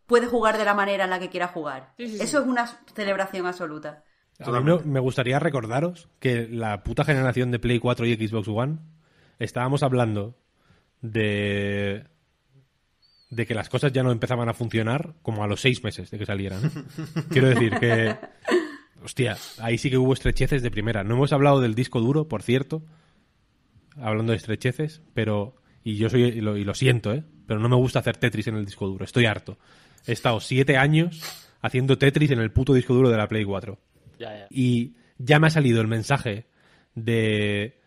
puede 0.05 0.25
jugar 0.27 0.57
de 0.57 0.63
la 0.63 0.73
manera 0.73 1.03
en 1.03 1.09
la 1.09 1.19
que 1.19 1.29
quiera 1.29 1.49
jugar. 1.49 1.93
Sí, 1.97 2.07
sí, 2.07 2.17
sí. 2.17 2.23
Eso 2.23 2.39
es 2.39 2.47
una 2.47 2.65
celebración 2.95 3.45
absoluta. 3.45 4.03
A 4.39 4.51
mí 4.61 4.71
me 4.85 4.99
gustaría 4.99 5.39
recordaros 5.39 6.07
que 6.19 6.47
la 6.47 6.83
puta 6.83 7.03
generación 7.03 7.51
de 7.51 7.59
Play 7.59 7.79
4 7.79 8.05
y 8.05 8.15
Xbox 8.27 8.47
One 8.47 8.77
estábamos 9.39 9.83
hablando 9.83 10.37
de 11.01 12.05
de 13.29 13.45
que 13.45 13.53
las 13.53 13.67
cosas 13.67 13.91
ya 13.91 14.03
no 14.03 14.11
empezaban 14.13 14.47
a 14.47 14.53
funcionar 14.53 15.15
como 15.21 15.43
a 15.43 15.47
los 15.47 15.59
seis 15.59 15.83
meses 15.83 16.09
de 16.09 16.17
que 16.17 16.25
salieran. 16.25 16.61
Quiero 17.29 17.49
decir 17.49 17.77
que, 17.77 18.15
hostia, 19.03 19.37
ahí 19.59 19.77
sí 19.77 19.89
que 19.89 19.97
hubo 19.97 20.13
estrecheces 20.13 20.61
de 20.61 20.71
primera. 20.71 21.03
No 21.03 21.15
hemos 21.15 21.33
hablado 21.33 21.61
del 21.61 21.75
disco 21.75 21.99
duro, 21.99 22.27
por 22.27 22.41
cierto, 22.43 22.83
hablando 23.99 24.31
de 24.31 24.37
estrecheces, 24.37 25.01
pero 25.13 25.55
y 25.83 25.95
yo 25.97 26.09
soy 26.09 26.23
y 26.23 26.41
lo, 26.41 26.57
y 26.57 26.63
lo 26.63 26.73
siento, 26.73 27.13
¿eh? 27.13 27.23
Pero 27.45 27.59
no 27.59 27.69
me 27.69 27.75
gusta 27.77 27.99
hacer 27.99 28.17
Tetris 28.17 28.47
en 28.47 28.55
el 28.55 28.65
disco 28.65 28.87
duro. 28.87 29.05
Estoy 29.05 29.25
harto. 29.25 29.57
He 30.05 30.11
estado 30.11 30.39
siete 30.39 30.77
años 30.77 31.21
haciendo 31.61 31.97
Tetris 31.97 32.31
en 32.31 32.39
el 32.39 32.51
puto 32.51 32.73
disco 32.73 32.93
duro 32.93 33.09
de 33.09 33.17
la 33.17 33.27
Play 33.27 33.43
4 33.45 33.77
Ya, 34.19 34.37
ya. 34.37 34.47
y 34.49 34.95
ya 35.17 35.39
me 35.39 35.47
ha 35.47 35.49
salido 35.49 35.81
el 35.81 35.87
mensaje 35.87 36.47
de 36.93 37.79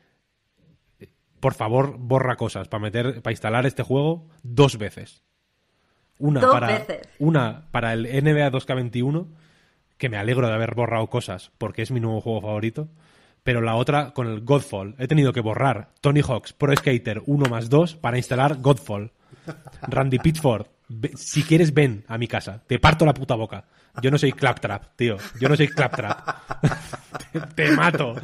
por 1.38 1.54
favor 1.54 1.96
borra 1.98 2.36
cosas 2.36 2.68
para 2.68 2.82
meter 2.82 3.22
para 3.22 3.32
instalar 3.32 3.64
este 3.66 3.82
juego 3.82 4.28
dos 4.42 4.76
veces 4.76 5.22
una 6.18 6.40
Dos 6.40 6.52
para 6.52 6.66
veces. 6.78 7.08
una 7.18 7.70
para 7.70 7.92
el 7.94 8.02
NBA 8.02 8.50
2K21 8.50 9.26
que 10.00 10.08
me 10.08 10.16
alegro 10.16 10.48
de 10.48 10.54
haber 10.54 10.74
borrado 10.74 11.06
cosas 11.06 11.52
porque 11.58 11.82
es 11.82 11.92
mi 11.92 12.00
nuevo 12.00 12.20
juego 12.20 12.40
favorito 12.40 12.88
pero 13.42 13.60
la 13.62 13.74
otra 13.76 14.12
con 14.12 14.26
el 14.26 14.42
Godfall. 14.42 14.94
He 14.98 15.06
tenido 15.08 15.32
que 15.32 15.40
borrar 15.40 15.88
Tony 16.02 16.20
Hawk's 16.20 16.52
Pro 16.52 16.76
Skater 16.76 17.22
1 17.24 17.48
más 17.48 17.70
2 17.70 17.94
para 17.96 18.18
instalar 18.18 18.56
Godfall. 18.60 19.12
Randy 19.88 20.18
Pitchford 20.18 20.66
ve- 20.88 21.12
si 21.16 21.42
quieres 21.42 21.72
ven 21.72 22.04
a 22.08 22.18
mi 22.18 22.28
casa. 22.28 22.62
Te 22.66 22.78
parto 22.78 23.06
la 23.06 23.14
puta 23.14 23.36
boca. 23.36 23.64
Yo 24.02 24.10
no 24.10 24.18
soy 24.18 24.32
Claptrap 24.32 24.94
tío. 24.94 25.16
Yo 25.40 25.48
no 25.48 25.56
soy 25.56 25.68
Claptrap. 25.68 26.20
Te, 27.32 27.40
te 27.54 27.72
mato. 27.72 28.14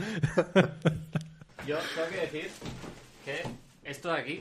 Yo 1.66 1.78
tengo 1.94 2.08
que 2.10 2.20
decir 2.20 2.50
que 3.24 3.42
esto 3.84 4.12
de 4.12 4.20
aquí 4.20 4.40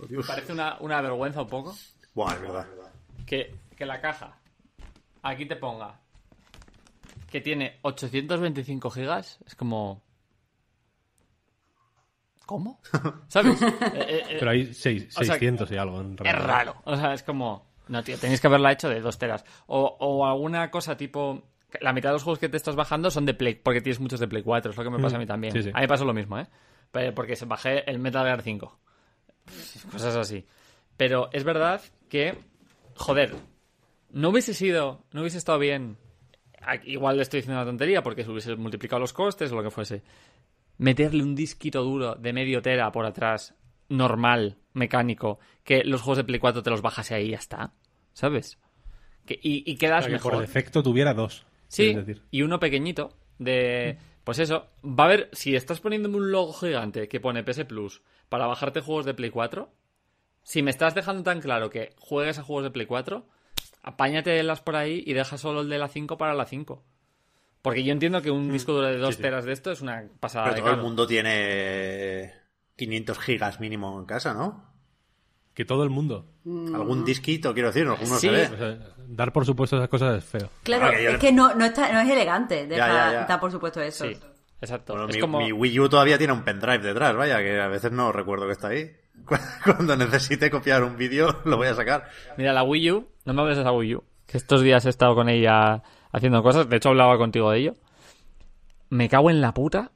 Oh, 0.00 0.06
Dios. 0.06 0.26
parece 0.26 0.52
una, 0.52 0.76
una 0.80 1.00
vergüenza 1.02 1.42
un 1.42 1.48
poco. 1.48 1.76
Buah, 2.14 2.34
es 2.34 2.40
verdad. 2.40 2.66
Que, 3.26 3.54
que 3.76 3.84
la 3.84 4.00
caja 4.00 4.32
aquí 5.22 5.44
te 5.44 5.56
ponga 5.56 5.94
que 7.30 7.40
tiene 7.40 7.78
825 7.82 8.90
gigas. 8.90 9.38
Es 9.46 9.54
como... 9.54 10.02
¿Cómo? 12.46 12.80
¿Sabes? 13.28 13.60
Eh, 13.60 13.66
eh, 13.92 14.22
eh, 14.30 14.36
pero 14.38 14.50
hay 14.52 14.72
seis- 14.72 15.08
O 15.16 15.22
sea, 15.24 15.34
600 15.34 15.70
y 15.70 15.76
algo 15.76 16.00
en 16.00 16.12
es 16.14 16.18
realidad. 16.20 16.46
raro. 16.46 16.76
O 16.84 16.96
sea, 16.96 17.12
es 17.12 17.22
como... 17.22 17.68
No, 17.88 18.02
tío, 18.02 18.18
tenéis 18.18 18.40
que 18.40 18.46
haberla 18.46 18.72
hecho 18.72 18.88
de 18.88 19.00
dos 19.00 19.18
teras. 19.18 19.44
O, 19.66 19.96
o 20.00 20.26
alguna 20.26 20.70
cosa 20.70 20.96
tipo... 20.96 21.42
La 21.80 21.92
mitad 21.92 22.08
de 22.08 22.14
los 22.14 22.22
juegos 22.22 22.38
que 22.38 22.48
te 22.48 22.56
estás 22.56 22.76
bajando 22.76 23.10
son 23.10 23.26
de 23.26 23.34
Play, 23.34 23.54
porque 23.56 23.82
tienes 23.82 24.00
muchos 24.00 24.18
de 24.20 24.26
Play 24.28 24.42
4, 24.42 24.70
es 24.70 24.76
lo 24.78 24.84
que 24.84 24.88
me 24.90 24.98
pasa 24.98 25.16
a 25.16 25.18
mí 25.18 25.26
también. 25.26 25.52
Mm. 25.52 25.56
Sí, 25.56 25.62
sí. 25.64 25.68
A 25.70 25.74
mí 25.74 25.80
me 25.82 25.88
pasó 25.88 26.06
lo 26.06 26.14
mismo, 26.14 26.38
¿eh? 26.38 26.46
Pero 26.90 27.14
Porque 27.14 27.36
se 27.36 27.44
bajé 27.44 27.88
el 27.90 27.98
Metal 27.98 28.24
Gear 28.24 28.40
5. 28.40 28.78
Cosas 29.92 30.16
así. 30.16 30.46
Pero 30.96 31.28
es 31.32 31.44
verdad 31.44 31.82
que, 32.08 32.38
joder, 32.96 33.34
no 34.10 34.30
hubiese 34.30 34.54
sido, 34.54 35.04
no 35.12 35.20
hubiese 35.20 35.36
estado 35.36 35.58
bien. 35.58 35.98
Igual 36.84 37.16
le 37.16 37.22
estoy 37.22 37.40
diciendo 37.40 37.60
una 37.60 37.70
tontería 37.70 38.02
porque 38.02 38.24
se 38.24 38.30
hubiese 38.30 38.56
multiplicado 38.56 39.00
los 39.00 39.12
costes 39.12 39.50
o 39.52 39.56
lo 39.56 39.62
que 39.62 39.70
fuese. 39.70 40.02
Meterle 40.78 41.22
un 41.22 41.34
disquito 41.34 41.82
duro 41.82 42.14
de 42.14 42.32
medio 42.32 42.62
tera 42.62 42.92
por 42.92 43.04
atrás, 43.04 43.54
normal, 43.88 44.58
mecánico, 44.74 45.38
que 45.64 45.82
los 45.84 46.02
juegos 46.02 46.18
de 46.18 46.24
Play 46.24 46.38
4 46.38 46.62
te 46.62 46.70
los 46.70 46.82
bajas 46.82 47.10
y 47.10 47.14
ahí 47.14 47.30
ya 47.30 47.38
está. 47.38 47.72
¿Sabes? 48.12 48.58
Que, 49.24 49.34
y, 49.42 49.70
y 49.70 49.76
quedas 49.76 50.06
que 50.06 50.12
mejor. 50.12 50.32
por 50.32 50.40
defecto 50.40 50.82
tuviera 50.82 51.14
dos 51.14 51.46
Sí, 51.68 51.94
decir. 51.94 52.22
y 52.30 52.42
uno 52.42 52.58
pequeñito 52.60 53.16
de... 53.38 53.98
Pues 54.24 54.38
eso, 54.38 54.68
va 54.84 55.04
a 55.04 55.06
haber... 55.06 55.28
Si 55.32 55.54
estás 55.56 55.80
poniéndome 55.80 56.16
un 56.16 56.30
logo 56.30 56.52
gigante 56.52 57.08
que 57.08 57.20
pone 57.20 57.42
PS 57.44 57.64
Plus 57.64 58.02
para 58.28 58.46
bajarte 58.46 58.80
juegos 58.80 59.04
de 59.06 59.14
Play 59.14 59.30
4, 59.30 59.70
si 60.42 60.62
me 60.62 60.70
estás 60.70 60.94
dejando 60.94 61.22
tan 61.22 61.40
claro 61.40 61.70
que 61.70 61.90
juegues 61.98 62.38
a 62.38 62.42
juegos 62.42 62.64
de 62.64 62.70
Play 62.70 62.86
4, 62.86 63.26
apáñatelas 63.88 64.60
por 64.60 64.76
ahí 64.76 65.02
y 65.06 65.12
deja 65.14 65.38
solo 65.38 65.62
el 65.62 65.68
de 65.68 65.78
la 65.78 65.88
5 65.88 66.16
para 66.18 66.34
la 66.34 66.44
5. 66.46 66.82
Porque 67.62 67.82
yo 67.82 67.92
entiendo 67.92 68.22
que 68.22 68.30
un 68.30 68.52
disco 68.52 68.72
duro 68.72 68.86
de 68.86 68.98
2 68.98 69.14
sí. 69.16 69.22
teras 69.22 69.44
de 69.44 69.52
esto 69.52 69.70
es 69.72 69.80
una 69.80 70.04
pasada 70.20 70.44
Pero 70.46 70.56
de 70.56 70.62
todo 70.62 70.70
el 70.74 70.80
mundo 70.80 71.06
tiene 71.06 72.32
500 72.76 73.18
gigas 73.18 73.60
mínimo 73.60 73.98
en 73.98 74.06
casa, 74.06 74.34
¿no? 74.34 74.66
que 75.54 75.64
todo 75.64 75.82
el 75.82 75.90
mundo 75.90 76.24
Algún 76.44 77.04
disquito, 77.04 77.52
quiero 77.52 77.70
decir, 77.72 77.84
alguno 77.88 78.14
Sí. 78.14 78.28
se 78.28 78.28
o 78.28 78.32
ve. 78.32 78.46
sea, 78.46 78.78
dar 79.08 79.32
por 79.32 79.44
supuesto 79.44 79.76
esas 79.76 79.88
cosas 79.88 80.18
es 80.18 80.24
feo 80.24 80.48
Claro, 80.62 80.86
Ah, 80.86 80.90
que 80.92 81.02
yo 81.02 81.10
es 81.10 81.18
que 81.18 81.32
no, 81.32 81.52
no, 81.56 81.64
está, 81.64 81.92
no 81.92 81.98
es 81.98 82.08
elegante. 82.08 82.68
Deja, 82.68 82.86
Ya, 82.86 82.94
ya, 82.94 83.12
ya. 83.12 83.24
da 83.26 83.40
por 83.40 83.50
supuesto 83.50 83.82
eso. 83.82 84.04
Sí, 84.04 84.16
exacto. 84.60 84.92
Bueno, 84.92 85.08
es 85.08 85.16
mi, 85.16 85.20
como... 85.20 85.40
mi 85.40 85.50
Wii 85.50 85.80
U 85.80 85.88
todavía 85.88 86.16
tiene 86.16 86.32
un 86.32 86.44
pendrive 86.44 86.78
detrás, 86.78 87.16
vaya, 87.16 87.38
que 87.40 87.60
a 87.60 87.66
veces 87.66 87.90
no 87.90 88.12
recuerdo 88.12 88.46
que 88.46 88.52
está 88.52 88.68
ahí. 88.68 88.92
Cuando 89.64 89.96
necesite 89.96 90.48
copiar 90.48 90.84
un 90.84 90.96
vídeo, 90.96 91.40
lo 91.44 91.56
voy 91.56 91.66
a 91.66 91.74
sacar. 91.74 92.08
Mira, 92.36 92.52
la 92.52 92.62
Wii 92.62 92.92
U, 92.92 93.08
no 93.28 93.34
me 93.34 93.42
hables 93.42 93.58
de 93.58 93.62
esa 93.62 93.72
Wii 93.72 93.94
U, 93.96 94.04
que 94.26 94.38
estos 94.38 94.62
días 94.62 94.86
he 94.86 94.88
estado 94.88 95.14
con 95.14 95.28
ella 95.28 95.82
haciendo 96.12 96.42
cosas, 96.42 96.66
de 96.68 96.76
hecho 96.76 96.88
hablaba 96.88 97.18
contigo 97.18 97.50
de 97.50 97.58
ello. 97.58 97.74
Me 98.88 99.08
cago 99.10 99.28
en 99.28 99.42
la 99.42 99.52
puta. 99.52 99.92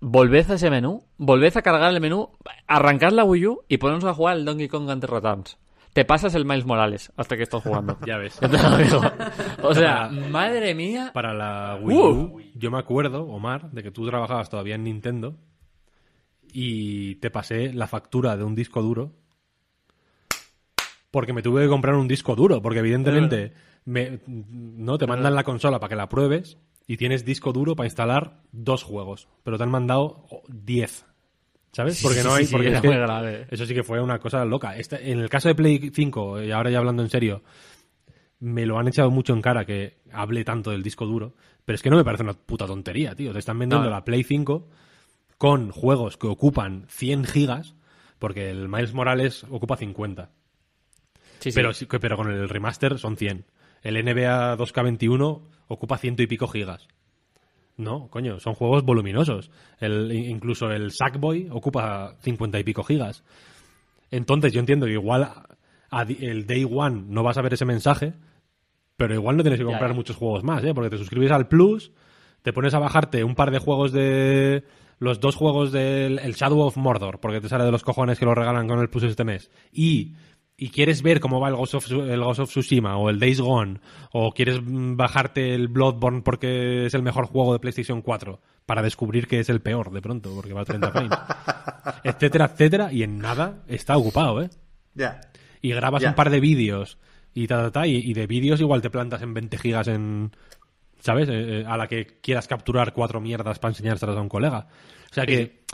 Volved 0.00 0.50
a 0.50 0.54
ese 0.54 0.70
menú, 0.70 1.04
volved 1.18 1.56
a 1.56 1.62
cargar 1.62 1.92
el 1.92 2.00
menú, 2.00 2.30
arrancad 2.66 3.12
la 3.12 3.24
Wii 3.24 3.46
U 3.46 3.60
y 3.68 3.78
ponemos 3.78 4.04
a 4.04 4.14
jugar 4.14 4.36
el 4.36 4.44
Donkey 4.44 4.66
Kong 4.68 4.86
Country 4.86 5.08
Returns. 5.12 5.56
Te 5.92 6.04
pasas 6.04 6.34
el 6.34 6.44
Miles 6.44 6.66
Morales 6.66 7.12
hasta 7.16 7.36
que 7.36 7.42
estás 7.44 7.62
jugando. 7.62 7.96
ya 8.06 8.16
ves. 8.18 8.38
O 9.62 9.74
sea, 9.74 10.08
madre 10.08 10.74
mía. 10.74 11.10
para 11.14 11.32
la 11.32 11.78
Wii 11.80 11.96
Uh. 11.96 12.10
U 12.10 12.40
yo 12.54 12.70
me 12.72 12.78
acuerdo 12.78 13.22
Omar 13.24 13.70
de 13.70 13.82
que 13.84 13.90
tú 13.92 14.04
trabajabas 14.06 14.50
todavía 14.50 14.74
en 14.74 14.84
Nintendo 14.84 15.36
y 16.52 17.16
te 17.16 17.30
pasé 17.30 17.72
la 17.72 17.86
factura 17.86 18.36
de 18.36 18.44
un 18.44 18.54
disco 18.54 18.82
duro 18.82 19.12
porque 21.10 21.32
me 21.32 21.42
tuve 21.42 21.62
que 21.62 21.68
comprar 21.68 21.94
un 21.94 22.08
disco 22.08 22.34
duro, 22.36 22.60
porque 22.62 22.80
evidentemente 22.80 23.52
me, 23.84 24.20
no 24.26 24.98
te 24.98 25.06
mandan 25.06 25.34
la 25.34 25.44
consola 25.44 25.80
para 25.80 25.88
que 25.90 25.96
la 25.96 26.08
pruebes 26.08 26.58
y 26.86 26.96
tienes 26.96 27.24
disco 27.24 27.52
duro 27.52 27.76
para 27.76 27.86
instalar 27.86 28.40
dos 28.52 28.82
juegos, 28.82 29.28
pero 29.42 29.56
te 29.56 29.62
han 29.64 29.70
mandado 29.70 30.26
10. 30.48 31.06
¿Sabes? 31.72 32.00
Porque 32.02 32.22
no 32.22 32.32
hay. 32.34 32.46
sí, 32.46 32.52
porque 32.52 32.68
era 32.68 32.76
es 32.78 32.82
que 32.82 32.88
muy 32.88 32.96
grave. 32.96 33.46
Eso 33.50 33.66
sí 33.66 33.74
que 33.74 33.82
fue 33.82 34.00
una 34.00 34.18
cosa 34.18 34.44
loca. 34.46 34.76
Este- 34.76 35.10
en 35.12 35.18
el 35.18 35.28
caso 35.28 35.48
de 35.48 35.54
Play 35.54 35.90
5, 35.94 36.42
y 36.42 36.50
ahora 36.50 36.70
ya 36.70 36.78
hablando 36.78 37.02
en 37.02 37.10
serio, 37.10 37.42
me 38.40 38.64
lo 38.66 38.78
han 38.78 38.88
echado 38.88 39.10
mucho 39.10 39.32
en 39.34 39.42
cara 39.42 39.64
que 39.66 39.98
hable 40.12 40.44
tanto 40.44 40.70
del 40.70 40.82
disco 40.82 41.04
duro, 41.06 41.34
pero 41.64 41.74
es 41.74 41.82
que 41.82 41.90
no 41.90 41.96
me 41.96 42.04
parece 42.04 42.22
una 42.22 42.32
puta 42.32 42.66
tontería, 42.66 43.14
tío. 43.14 43.32
Te 43.32 43.38
están 43.38 43.58
vendiendo 43.58 43.84
No. 43.86 43.90
la 43.90 44.04
Play 44.04 44.24
5 44.24 44.66
con 45.36 45.70
juegos 45.70 46.16
que 46.16 46.26
ocupan 46.26 46.86
100 46.88 47.24
gigas, 47.24 47.74
porque 48.18 48.50
el 48.50 48.68
Miles 48.68 48.94
Morales 48.94 49.44
ocupa 49.50 49.76
50. 49.76 50.30
Sí. 51.38 51.50
Pero, 51.54 51.72
sí 51.72 51.86
pero 51.86 52.16
con 52.16 52.30
el 52.30 52.48
remaster 52.48 52.98
son 52.98 53.16
100. 53.16 53.44
El 53.82 53.94
NBA 54.04 54.56
2K21 54.56 55.40
ocupa 55.68 55.98
ciento 55.98 56.22
y 56.22 56.26
pico 56.26 56.48
gigas. 56.48 56.88
No, 57.76 58.08
coño, 58.08 58.40
son 58.40 58.54
juegos 58.54 58.82
voluminosos. 58.82 59.50
El, 59.78 60.10
incluso 60.12 60.70
el 60.72 60.90
Sackboy 60.90 61.48
ocupa 61.50 62.16
50 62.22 62.58
y 62.58 62.64
pico 62.64 62.82
gigas. 62.82 63.22
Entonces 64.10 64.52
yo 64.52 64.60
entiendo 64.60 64.86
que 64.86 64.92
igual 64.92 65.22
a- 65.24 65.46
a 65.90 66.04
di- 66.04 66.18
el 66.26 66.46
Day 66.46 66.64
One 66.68 67.04
no 67.08 67.22
vas 67.22 67.38
a 67.38 67.42
ver 67.42 67.54
ese 67.54 67.64
mensaje, 67.64 68.14
pero 68.96 69.14
igual 69.14 69.36
no 69.36 69.42
tienes 69.42 69.58
que 69.60 69.64
Ya, 69.64 69.70
comprar 69.70 69.90
ya. 69.90 69.94
muchos 69.96 70.16
juegos 70.16 70.42
más, 70.42 70.64
¿eh? 70.64 70.74
Porque 70.74 70.90
te 70.90 70.98
suscribes 70.98 71.30
al 71.30 71.46
Plus, 71.48 71.92
te 72.42 72.52
pones 72.52 72.74
a 72.74 72.78
bajarte 72.80 73.22
un 73.24 73.34
par 73.34 73.50
de 73.50 73.58
juegos 73.58 73.92
de... 73.92 74.64
Los 75.00 75.20
dos 75.20 75.36
juegos 75.36 75.70
del 75.70 76.18
el 76.18 76.34
Shadow 76.34 76.58
of 76.62 76.76
Mordor, 76.76 77.20
porque 77.20 77.40
te 77.40 77.48
sale 77.48 77.62
de 77.62 77.70
los 77.70 77.84
cojones 77.84 78.18
que 78.18 78.24
lo 78.24 78.34
regalan 78.34 78.66
con 78.66 78.80
el 78.80 78.88
Plus 78.90 79.04
este 79.04 79.22
mes. 79.22 79.48
Y, 79.72 80.14
y 80.60 80.70
quieres 80.70 81.02
ver 81.02 81.20
cómo 81.20 81.38
va 81.38 81.48
el 81.48 81.54
Ghost, 81.54 81.74
of, 81.74 81.90
el 81.92 82.20
Ghost 82.20 82.40
of 82.40 82.50
Tsushima 82.50 82.96
o 82.96 83.08
el 83.08 83.20
Days 83.20 83.40
Gone, 83.40 83.80
o 84.12 84.32
quieres 84.32 84.60
mm, 84.60 84.96
bajarte 84.96 85.54
el 85.54 85.68
Bloodborne 85.68 86.22
porque 86.22 86.86
es 86.86 86.94
el 86.94 87.04
mejor 87.04 87.26
juego 87.26 87.52
de 87.52 87.60
PlayStation 87.60 88.02
4, 88.02 88.40
para 88.66 88.82
descubrir 88.82 89.28
que 89.28 89.38
es 89.38 89.48
el 89.48 89.60
peor 89.60 89.92
de 89.92 90.02
pronto, 90.02 90.34
porque 90.34 90.52
va 90.52 90.62
a 90.62 90.64
30 90.64 90.90
frames, 90.90 91.18
etcétera, 92.04 92.50
etcétera, 92.52 92.92
y 92.92 93.04
en 93.04 93.18
nada 93.18 93.62
está 93.68 93.96
ocupado, 93.96 94.42
¿eh? 94.42 94.50
Ya. 94.94 95.20
y 95.62 95.70
grabas 95.70 96.02
un 96.02 96.14
par 96.14 96.28
de 96.28 96.40
vídeos 96.40 96.98
y 97.32 97.46
ta, 97.46 97.62
ta, 97.62 97.70
ta, 97.70 97.86
y, 97.86 97.96
y 97.98 98.14
de 98.14 98.26
vídeos 98.26 98.60
igual 98.60 98.82
te 98.82 98.90
plantas 98.90 99.22
en 99.22 99.34
20 99.34 99.58
gigas 99.58 99.86
en 99.86 100.32
¿sabes? 101.00 101.28
Eh, 101.28 101.60
eh, 101.60 101.64
a 101.66 101.76
la 101.76 101.86
que 101.86 102.06
quieras 102.20 102.46
capturar 102.48 102.92
cuatro 102.92 103.20
mierdas 103.20 103.58
para 103.58 103.70
enseñárselas 103.72 104.16
a 104.16 104.20
un 104.20 104.28
colega. 104.28 104.66
O 105.10 105.14
sea 105.14 105.24
que, 105.24 105.64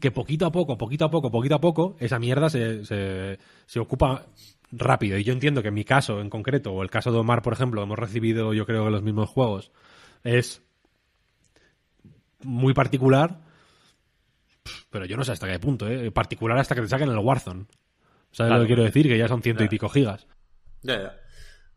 que 0.00 0.10
poquito 0.10 0.46
a 0.46 0.52
poco, 0.52 0.76
poquito 0.76 1.04
a 1.04 1.10
poco, 1.10 1.30
poquito 1.30 1.54
a 1.54 1.60
poco, 1.60 1.96
esa 2.00 2.18
mierda 2.18 2.50
se, 2.50 2.84
se, 2.84 3.38
se 3.66 3.78
ocupa 3.80 4.26
rápido. 4.72 5.16
Y 5.16 5.24
yo 5.24 5.32
entiendo 5.32 5.62
que 5.62 5.68
en 5.68 5.74
mi 5.74 5.84
caso 5.84 6.20
en 6.20 6.28
concreto, 6.28 6.72
o 6.72 6.82
el 6.82 6.90
caso 6.90 7.12
de 7.12 7.18
Omar, 7.18 7.42
por 7.42 7.52
ejemplo, 7.52 7.82
hemos 7.82 7.98
recibido 7.98 8.52
yo 8.52 8.66
creo 8.66 8.84
que 8.84 8.90
los 8.90 9.02
mismos 9.02 9.28
juegos, 9.30 9.70
es 10.24 10.62
muy 12.42 12.74
particular, 12.74 13.38
pero 14.90 15.04
yo 15.04 15.16
no 15.16 15.24
sé 15.24 15.32
hasta 15.32 15.46
qué 15.46 15.58
punto, 15.58 15.88
¿eh? 15.88 16.10
Particular 16.10 16.58
hasta 16.58 16.74
que 16.74 16.80
te 16.82 16.88
saquen 16.88 17.10
el 17.10 17.18
Warzone. 17.18 17.66
¿Sabes 18.32 18.48
Claro. 18.50 18.56
lo 18.56 18.60
que 18.62 18.66
quiero 18.68 18.82
decir? 18.84 19.06
Que 19.08 19.18
ya 19.18 19.28
son 19.28 19.42
ciento 19.42 19.64
y 19.64 19.68
pico 19.68 19.88
gigas. 19.88 20.26
Ya, 20.82 21.00
ya. 21.00 21.16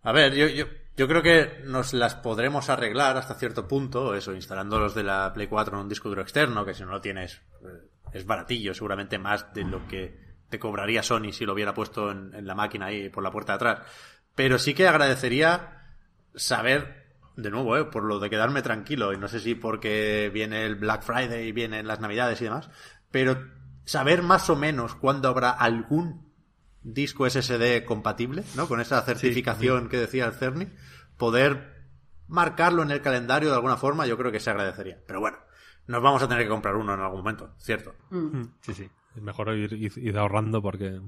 A 0.04 0.12
ver, 0.12 0.34
yo, 0.36 0.48
yo, 0.48 0.66
yo 0.96 1.08
creo 1.08 1.24
que 1.24 1.64
nos 1.66 1.94
las 1.94 2.16
podremos 2.16 2.70
arreglar 2.70 3.18
hasta 3.18 3.36
cierto 3.36 3.68
punto, 3.68 4.16
eso, 4.16 4.34
instalando 4.34 4.80
los 4.80 4.94
de 4.94 5.04
la 5.04 5.32
Play 5.34 5.48
4 5.48 5.76
en 5.76 5.84
un 5.84 5.90
disco 5.90 6.10
duro 6.10 6.22
externo, 6.22 6.66
que 6.66 6.74
si 6.74 6.84
no 6.84 6.92
lo 6.92 7.02
tienes 7.02 7.42
eh, 7.64 7.90
es 8.14 8.26
baratillo, 8.26 8.74
seguramente 8.74 9.18
más 9.18 9.54
de 9.54 9.64
lo 9.64 9.88
que 9.88 10.16
te 10.50 10.60
cobraría 10.60 11.02
Sony 11.02 11.32
si 11.32 11.46
lo 11.46 11.54
hubiera 11.54 11.74
puesto 11.74 12.12
en, 12.12 12.34
en 12.36 12.46
la 12.46 12.54
máquina 12.54 12.88
ahí 12.88 13.10
por 13.10 13.24
la 13.24 13.32
puerta 13.32 13.54
de 13.54 13.56
atrás. 13.56 13.80
Pero 14.36 14.60
sí 14.60 14.74
que 14.76 14.88
agradecería 14.88 15.96
saber, 16.36 17.08
de 17.36 17.50
nuevo, 17.50 17.76
eh, 17.78 17.86
por 17.86 18.04
lo 18.04 18.20
de 18.20 18.30
quedarme 18.30 18.62
tranquilo, 18.62 19.14
y 19.14 19.18
no 19.18 19.28
sé 19.28 19.40
si 19.40 19.56
porque 19.56 20.30
viene 20.32 20.66
el 20.66 20.76
Black 20.76 21.02
Friday 21.02 21.48
y 21.48 21.52
vienen 21.52 21.88
las 21.88 22.00
Navidades 22.00 22.40
y 22.42 22.46
demás, 22.46 22.70
pero 23.10 23.38
saber 23.86 24.22
más 24.22 24.50
o 24.50 24.56
menos 24.56 24.96
cuándo 24.96 25.28
habrá 25.28 25.52
algún 25.52 26.33
disco 26.84 27.30
SSD 27.30 27.86
compatible, 27.86 28.44
¿no? 28.56 28.68
Con 28.68 28.82
esa 28.82 29.02
certificación 29.02 29.90
que 29.90 29.98
decía 29.98 30.26
el 30.26 30.34
Cerny, 30.34 30.68
poder 31.18 31.84
marcarlo 32.28 32.84
en 32.84 32.92
el 32.92 33.02
calendario 33.02 33.50
de 33.50 33.56
alguna 33.56 33.78
forma, 33.78 34.06
yo 34.08 34.18
creo 34.18 34.32
que 34.32 34.40
se 34.40 34.50
agradecería. 34.50 35.00
Pero 35.08 35.20
bueno, 35.20 35.38
nos 35.88 36.02
vamos 36.02 36.22
a 36.24 36.28
tener 36.28 36.44
que 36.44 36.50
comprar 36.50 36.76
uno 36.76 36.94
en 36.94 37.00
algún 37.00 37.20
momento, 37.20 37.54
¿cierto? 37.58 37.94
Sí, 38.62 38.74
sí. 38.74 38.90
Es 39.16 39.22
mejor 39.22 39.50
ir, 39.56 39.72
ir- 39.74 39.98
ir 39.98 40.18
ahorrando 40.18 40.62
porque. 40.62 41.00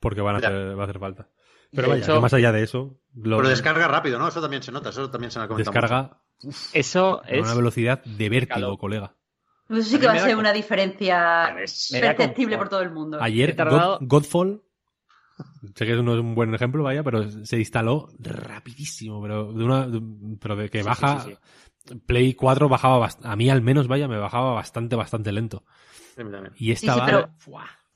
Porque 0.00 0.20
van 0.20 0.36
a 0.36 0.38
hacer, 0.38 0.78
va 0.78 0.82
a 0.82 0.84
hacer 0.84 0.98
falta. 0.98 1.28
Pero 1.72 1.82
De 1.88 1.88
vaya, 1.94 2.04
hecho- 2.04 2.20
más 2.20 2.32
allá 2.34 2.52
de 2.52 2.62
eso, 2.62 3.00
lo 3.14 3.38
Pero 3.38 3.48
descarga 3.48 3.88
rápido, 3.88 4.18
¿no? 4.18 4.28
Eso 4.28 4.40
también 4.40 4.62
se 4.62 4.70
nota, 4.72 4.90
eso 4.90 5.10
también 5.10 5.30
se 5.30 5.38
me 5.38 5.46
ha 5.46 5.48
comentado. 5.48 5.72
descarga 5.72 6.20
Eso 6.72 7.22
a 7.24 7.28
es. 7.28 7.42
una 7.42 7.54
velocidad 7.54 8.04
de 8.04 8.28
vértigo, 8.28 8.78
colega. 8.78 9.14
Eso 9.68 9.82
sí 9.82 9.98
que 9.98 10.06
va 10.06 10.12
a 10.12 10.18
ser 10.20 10.36
una 10.36 10.52
diferencia 10.52 11.54
perceptible 11.90 12.56
por 12.58 12.68
todo 12.68 12.82
el 12.82 12.90
mundo. 12.92 13.18
Ayer, 13.20 13.50
He 13.50 13.54
tardado- 13.54 13.98
God- 14.00 14.06
Godfall, 14.08 14.62
sé 15.74 15.86
que 15.86 15.94
no 15.94 16.14
es 16.14 16.20
un 16.20 16.34
buen 16.34 16.54
ejemplo, 16.54 16.82
vaya, 16.82 17.02
pero 17.02 17.28
se 17.44 17.58
instaló 17.58 18.08
rapidísimo, 18.18 19.20
pero 19.20 19.52
de 19.52 19.64
una, 19.64 19.86
de- 19.88 20.02
pero 20.40 20.56
de 20.56 20.68
que 20.68 20.80
Sí, 20.82 20.86
baja, 20.88 21.20
sí, 21.20 21.36
Play 22.06 22.34
4 22.34 22.68
bajaba, 22.68 23.08
a 23.22 23.36
mí 23.36 23.48
al 23.50 23.62
menos, 23.62 23.86
vaya, 23.88 24.08
me 24.08 24.18
bajaba 24.18 24.52
bastante, 24.52 24.96
bastante 24.96 25.32
lento. 25.32 25.64
Y 26.56 26.72
esta 26.72 26.94
sí, 26.94 27.00
va- 27.00 27.06
pero- 27.06 27.28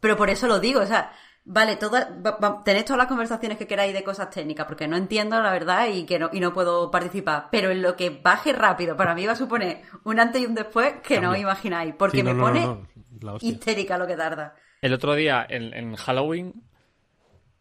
Pero 0.00 0.16
por 0.16 0.30
eso 0.30 0.46
lo 0.48 0.60
digo, 0.60 0.80
o 0.80 0.86
sea, 0.86 1.12
vale, 1.52 1.76
toda, 1.76 2.08
va- 2.24 2.38
va- 2.38 2.62
tened 2.64 2.84
todas 2.84 2.98
las 2.98 3.06
conversaciones 3.08 3.58
que 3.58 3.66
queráis 3.66 3.92
de 3.92 4.02
cosas 4.04 4.30
técnicas, 4.30 4.66
porque 4.66 4.86
no 4.88 4.96
entiendo 4.96 5.40
la 5.42 5.50
verdad 5.50 5.88
y 5.92 6.04
que 6.06 6.18
no, 6.18 6.30
y 6.32 6.40
no 6.40 6.52
puedo 6.52 6.90
participar. 6.90 7.48
Pero 7.50 7.70
en 7.70 7.82
lo 7.82 7.96
que 7.96 8.10
baje 8.10 8.52
rápido, 8.52 8.96
para 8.96 9.14
mí 9.14 9.26
va 9.26 9.32
a 9.32 9.36
suponer 9.36 9.82
un 10.04 10.20
antes 10.20 10.40
y 10.42 10.46
un 10.46 10.54
después 10.54 10.94
que 11.02 11.20
no 11.20 11.36
imagináis, 11.36 11.94
porque 11.96 12.18
Sí, 12.18 12.22
me 12.22 12.34
no, 12.34 12.42
pone 12.42 12.66
no, 12.66 13.36
histérica 13.40 13.98
lo 13.98 14.06
que 14.06 14.16
tarda. 14.16 14.54
El 14.80 14.94
otro 14.94 15.14
día, 15.14 15.44
en, 15.48 15.74
en 15.74 15.94
Halloween, 15.96 16.54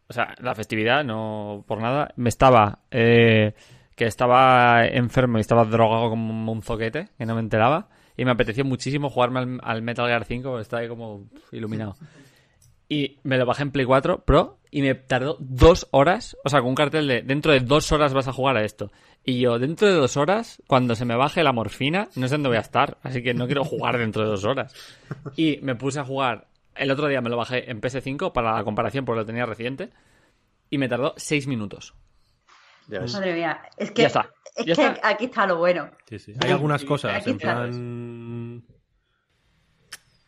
o 0.08 0.12
sea, 0.12 0.34
la 0.40 0.54
festividad, 0.54 1.04
no 1.04 1.64
por 1.68 1.80
nada, 1.80 2.12
me 2.16 2.28
estaba. 2.28 2.80
eh, 2.90 3.54
que 3.96 4.06
estaba 4.06 4.86
enfermo 4.86 5.36
y 5.36 5.42
estaba 5.42 5.66
drogado 5.66 6.08
como 6.08 6.50
un 6.52 6.62
zoquete, 6.62 7.10
que 7.18 7.26
no 7.26 7.34
me 7.34 7.40
enteraba. 7.40 7.88
Y 8.16 8.24
me 8.24 8.30
apeteció 8.30 8.64
muchísimo 8.64 9.10
jugarme 9.10 9.40
al, 9.40 9.60
al 9.62 9.82
Metal 9.82 10.06
Gear 10.06 10.24
5, 10.24 10.48
porque 10.48 10.62
estaba 10.62 10.80
ahí 10.80 10.88
como 10.88 11.24
iluminado. 11.52 11.96
Y 12.92 13.20
me 13.22 13.38
lo 13.38 13.46
bajé 13.46 13.62
en 13.62 13.70
Play 13.70 13.86
4 13.86 14.24
Pro 14.24 14.58
y 14.72 14.82
me 14.82 14.96
tardó 14.96 15.36
dos 15.38 15.86
horas, 15.92 16.36
o 16.44 16.48
sea, 16.48 16.58
con 16.60 16.70
un 16.70 16.74
cartel 16.74 17.06
de 17.06 17.22
dentro 17.22 17.52
de 17.52 17.60
dos 17.60 17.92
horas 17.92 18.12
vas 18.12 18.26
a 18.26 18.32
jugar 18.32 18.56
a 18.56 18.64
esto. 18.64 18.90
Y 19.24 19.38
yo, 19.40 19.60
dentro 19.60 19.86
de 19.86 19.94
dos 19.94 20.16
horas, 20.16 20.60
cuando 20.66 20.96
se 20.96 21.04
me 21.04 21.14
baje 21.14 21.44
la 21.44 21.52
morfina, 21.52 22.08
no 22.16 22.26
sé 22.26 22.34
dónde 22.34 22.48
voy 22.48 22.58
a 22.58 22.62
estar, 22.62 22.98
así 23.04 23.22
que 23.22 23.32
no 23.32 23.46
quiero 23.46 23.64
jugar 23.64 23.96
dentro 23.96 24.24
de 24.24 24.28
dos 24.30 24.44
horas. 24.44 24.74
Y 25.36 25.60
me 25.62 25.76
puse 25.76 26.00
a 26.00 26.04
jugar, 26.04 26.48
el 26.74 26.90
otro 26.90 27.06
día 27.06 27.20
me 27.20 27.30
lo 27.30 27.36
bajé 27.36 27.70
en 27.70 27.80
PS5 27.80 28.32
para 28.32 28.56
la 28.56 28.64
comparación 28.64 29.04
porque 29.04 29.20
lo 29.20 29.26
tenía 29.26 29.46
reciente, 29.46 29.90
y 30.68 30.76
me 30.78 30.88
tardó 30.88 31.14
seis 31.16 31.46
minutos. 31.46 31.94
Ya 32.88 32.98
ves. 33.00 33.12
Madre 33.14 33.34
mía, 33.34 33.60
es 33.76 33.92
que, 33.92 34.02
Ya 34.02 34.08
está, 34.08 34.30
es 34.56 34.66
ya 34.66 34.74
que 34.74 34.86
está. 34.86 35.08
aquí 35.08 35.24
está 35.26 35.46
lo 35.46 35.58
bueno. 35.58 35.90
Sí, 36.08 36.18
sí. 36.18 36.34
Hay 36.42 36.50
algunas 36.50 36.84
cosas, 36.84 37.14
Aquí 37.14 37.30
en 37.30 37.36
está. 37.36 37.54
plan... 37.54 38.64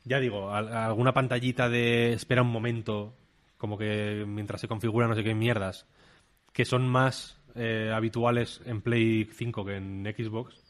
Ya 0.05 0.19
digo, 0.21 0.53
al- 0.53 0.73
alguna 0.75 1.13
pantallita 1.15 1.69
de 1.69 2.13
espera 2.13 2.43
un 2.43 2.51
momento, 2.51 3.15
como 3.57 3.79
que 3.79 4.25
mientras 4.27 4.61
se 4.61 4.69
configura 4.69 5.07
no 5.09 5.15
sé 5.15 5.23
qué 5.25 5.35
mierdas, 5.35 5.87
que 6.53 6.65
son 6.65 6.89
más 6.89 7.39
eh, 7.55 7.93
habituales 7.95 8.61
en 8.67 8.81
Play 8.83 9.29
5 9.33 9.65
que 9.65 9.77
en 9.77 10.05
Xbox, 10.17 10.61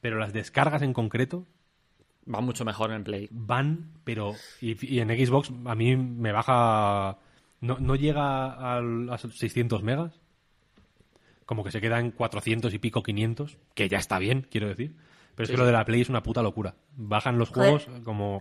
pero 0.00 0.18
las 0.18 0.32
descargas 0.32 0.82
en 0.82 0.92
concreto 0.92 1.46
Va 2.32 2.40
mucho 2.40 2.64
mejor 2.64 2.92
en 2.92 3.02
Play. 3.02 3.28
van, 3.32 3.92
pero... 4.04 4.34
Y, 4.60 4.94
y 4.94 5.00
en 5.00 5.08
Xbox 5.08 5.50
a 5.64 5.74
mí 5.74 5.96
me 5.96 6.32
baja... 6.32 7.18
No, 7.60 7.78
no 7.80 7.96
llega 7.96 8.76
al- 8.76 9.10
a 9.10 9.18
600 9.18 9.82
megas, 9.82 10.20
como 11.46 11.64
que 11.64 11.70
se 11.72 11.80
queda 11.80 11.98
en 11.98 12.10
400 12.12 12.72
y 12.74 12.78
pico 12.78 13.02
500, 13.02 13.58
que 13.74 13.88
ya 13.88 13.98
está 13.98 14.18
bien, 14.18 14.46
quiero 14.50 14.68
decir. 14.68 14.94
Pero 15.40 15.44
es 15.44 15.48
Sí, 15.48 15.52
que 15.52 15.56
sí. 15.56 15.60
lo 15.60 15.66
de 15.66 15.72
la 15.72 15.84
Play 15.84 16.00
es 16.02 16.08
una 16.08 16.22
puta 16.22 16.42
locura. 16.42 16.74
Bajan 16.96 17.38
los 17.38 17.48
Joder. 17.50 17.80
juegos 17.80 18.04
como... 18.04 18.38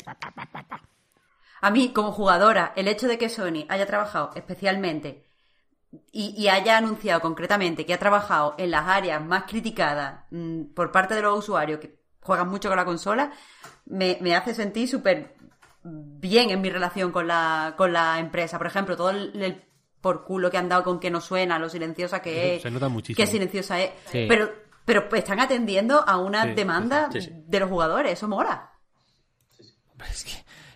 A 1.61 1.71
mí, 1.71 1.91
como 1.93 2.11
jugadora, 2.11 2.71
el 2.75 2.87
hecho 2.87 3.07
de 3.07 3.17
que 3.17 3.27
Sony 3.29 3.65
haya 3.67 3.85
trabajado 3.85 4.31
especialmente 4.35 5.25
y, 6.11 6.33
y 6.37 6.47
haya 6.47 6.77
anunciado 6.77 7.19
concretamente 7.19 7.85
que 7.85 7.93
ha 7.93 7.99
trabajado 7.99 8.55
en 8.57 8.71
las 8.71 8.87
áreas 8.87 9.21
más 9.23 9.43
criticadas 9.43 10.21
mm, 10.31 10.65
por 10.73 10.91
parte 10.91 11.15
de 11.15 11.21
los 11.21 11.37
usuarios 11.39 11.79
que 11.79 11.99
juegan 12.21 12.47
mucho 12.49 12.69
con 12.69 12.77
la 12.77 12.85
consola, 12.85 13.31
me, 13.85 14.17
me 14.21 14.35
hace 14.35 14.53
sentir 14.53 14.87
súper 14.87 15.35
bien 15.83 16.49
en 16.49 16.61
mi 16.61 16.69
relación 16.69 17.11
con 17.11 17.27
la, 17.27 17.73
con 17.77 17.91
la 17.91 18.19
empresa. 18.19 18.57
Por 18.57 18.67
ejemplo, 18.67 18.95
todo 18.95 19.09
el, 19.09 19.41
el 19.41 19.63
por 19.99 20.23
culo 20.23 20.49
que 20.51 20.57
han 20.57 20.69
dado 20.69 20.83
con 20.83 20.99
que 20.99 21.09
no 21.11 21.19
suena, 21.19 21.59
lo 21.59 21.67
silenciosa 21.69 22.21
que 22.21 22.55
es. 22.55 22.61
Se 22.61 22.71
nota 22.71 22.87
muchísimo. 22.87 23.17
Qué 23.25 23.29
silenciosa 23.29 23.81
es. 23.81 23.91
Sí. 24.05 24.25
Pero, 24.29 24.49
pero 24.93 25.15
están 25.15 25.39
atendiendo 25.39 26.03
a 26.07 26.17
una 26.17 26.43
Sí, 26.45 26.53
demanda 26.53 27.09
sí, 27.11 27.21
sí. 27.21 27.29
de 27.33 27.59
los 27.59 27.69
jugadores. 27.69 28.13
Eso 28.13 28.27
mola. 28.27 28.71
Es 30.09 30.23
que, 30.23 30.31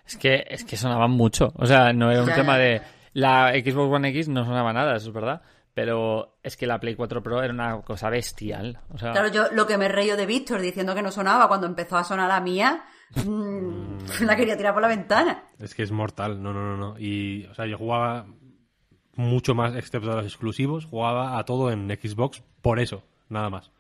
es 0.06 0.17
que, 0.17 0.45
es 0.50 0.64
que 0.64 0.77
sonaban 0.77 1.11
mucho. 1.11 1.51
O 1.56 1.66
sea, 1.66 1.93
no 1.93 2.11
era 2.11 2.22
un 2.22 2.27
Ya, 2.30 2.35
tema 2.35 2.53
ya. 2.58 2.64
de. 2.64 2.82
La 3.14 3.51
Xbox 3.53 3.93
One 3.93 4.09
X 4.09 4.27
no 4.27 4.43
sonaba 4.43 4.74
nada, 4.74 4.95
eso 4.95 5.09
es 5.09 5.14
verdad. 5.14 5.42
Pero 5.74 6.38
es 6.43 6.56
que 6.56 6.67
la 6.67 6.80
Play 6.80 6.95
4 6.95 7.24
Pro 7.24 7.42
era 7.42 7.53
una 7.53 7.82
cosa 7.82 8.09
bestial. 8.09 8.80
O 8.93 8.98
sea, 8.98 9.11
Claro, 9.11 9.30
yo 9.30 9.45
lo 9.51 9.66
que 9.66 9.77
me 9.77 9.88
reío 9.88 10.16
de 10.17 10.25
Víctor 10.27 10.61
diciendo 10.61 10.93
que 10.93 11.01
no 11.01 11.11
sonaba 11.11 11.48
cuando 11.48 11.66
empezó 11.66 11.98
a 11.98 12.03
sonar 12.03 12.27
la 12.27 12.40
mía, 12.42 12.83
mm, 13.25 13.98
la 14.25 14.35
quería 14.35 14.56
tirar 14.58 14.74
por 14.74 14.82
la 14.83 14.88
ventana. 14.88 15.45
Es 15.59 15.74
que 15.74 15.83
es 15.83 15.92
mortal, 15.92 16.42
no, 16.43 16.53
no, 16.53 16.61
no, 16.61 16.77
no. 16.77 17.00
Y, 17.00 17.45
o 17.48 17.53
sea, 17.56 17.66
yo 17.66 17.77
jugaba 17.77 18.25
mucho 19.16 19.56
más, 19.56 19.75
excepto 19.75 20.11
a 20.11 20.16
los 20.17 20.25
exclusivos, 20.25 20.85
jugaba 20.85 21.38
a 21.38 21.45
todo 21.45 21.72
en 21.72 21.88
Xbox 21.90 22.43
por 22.61 22.80
eso, 22.80 23.03
nada 23.30 23.50
más. 23.50 23.72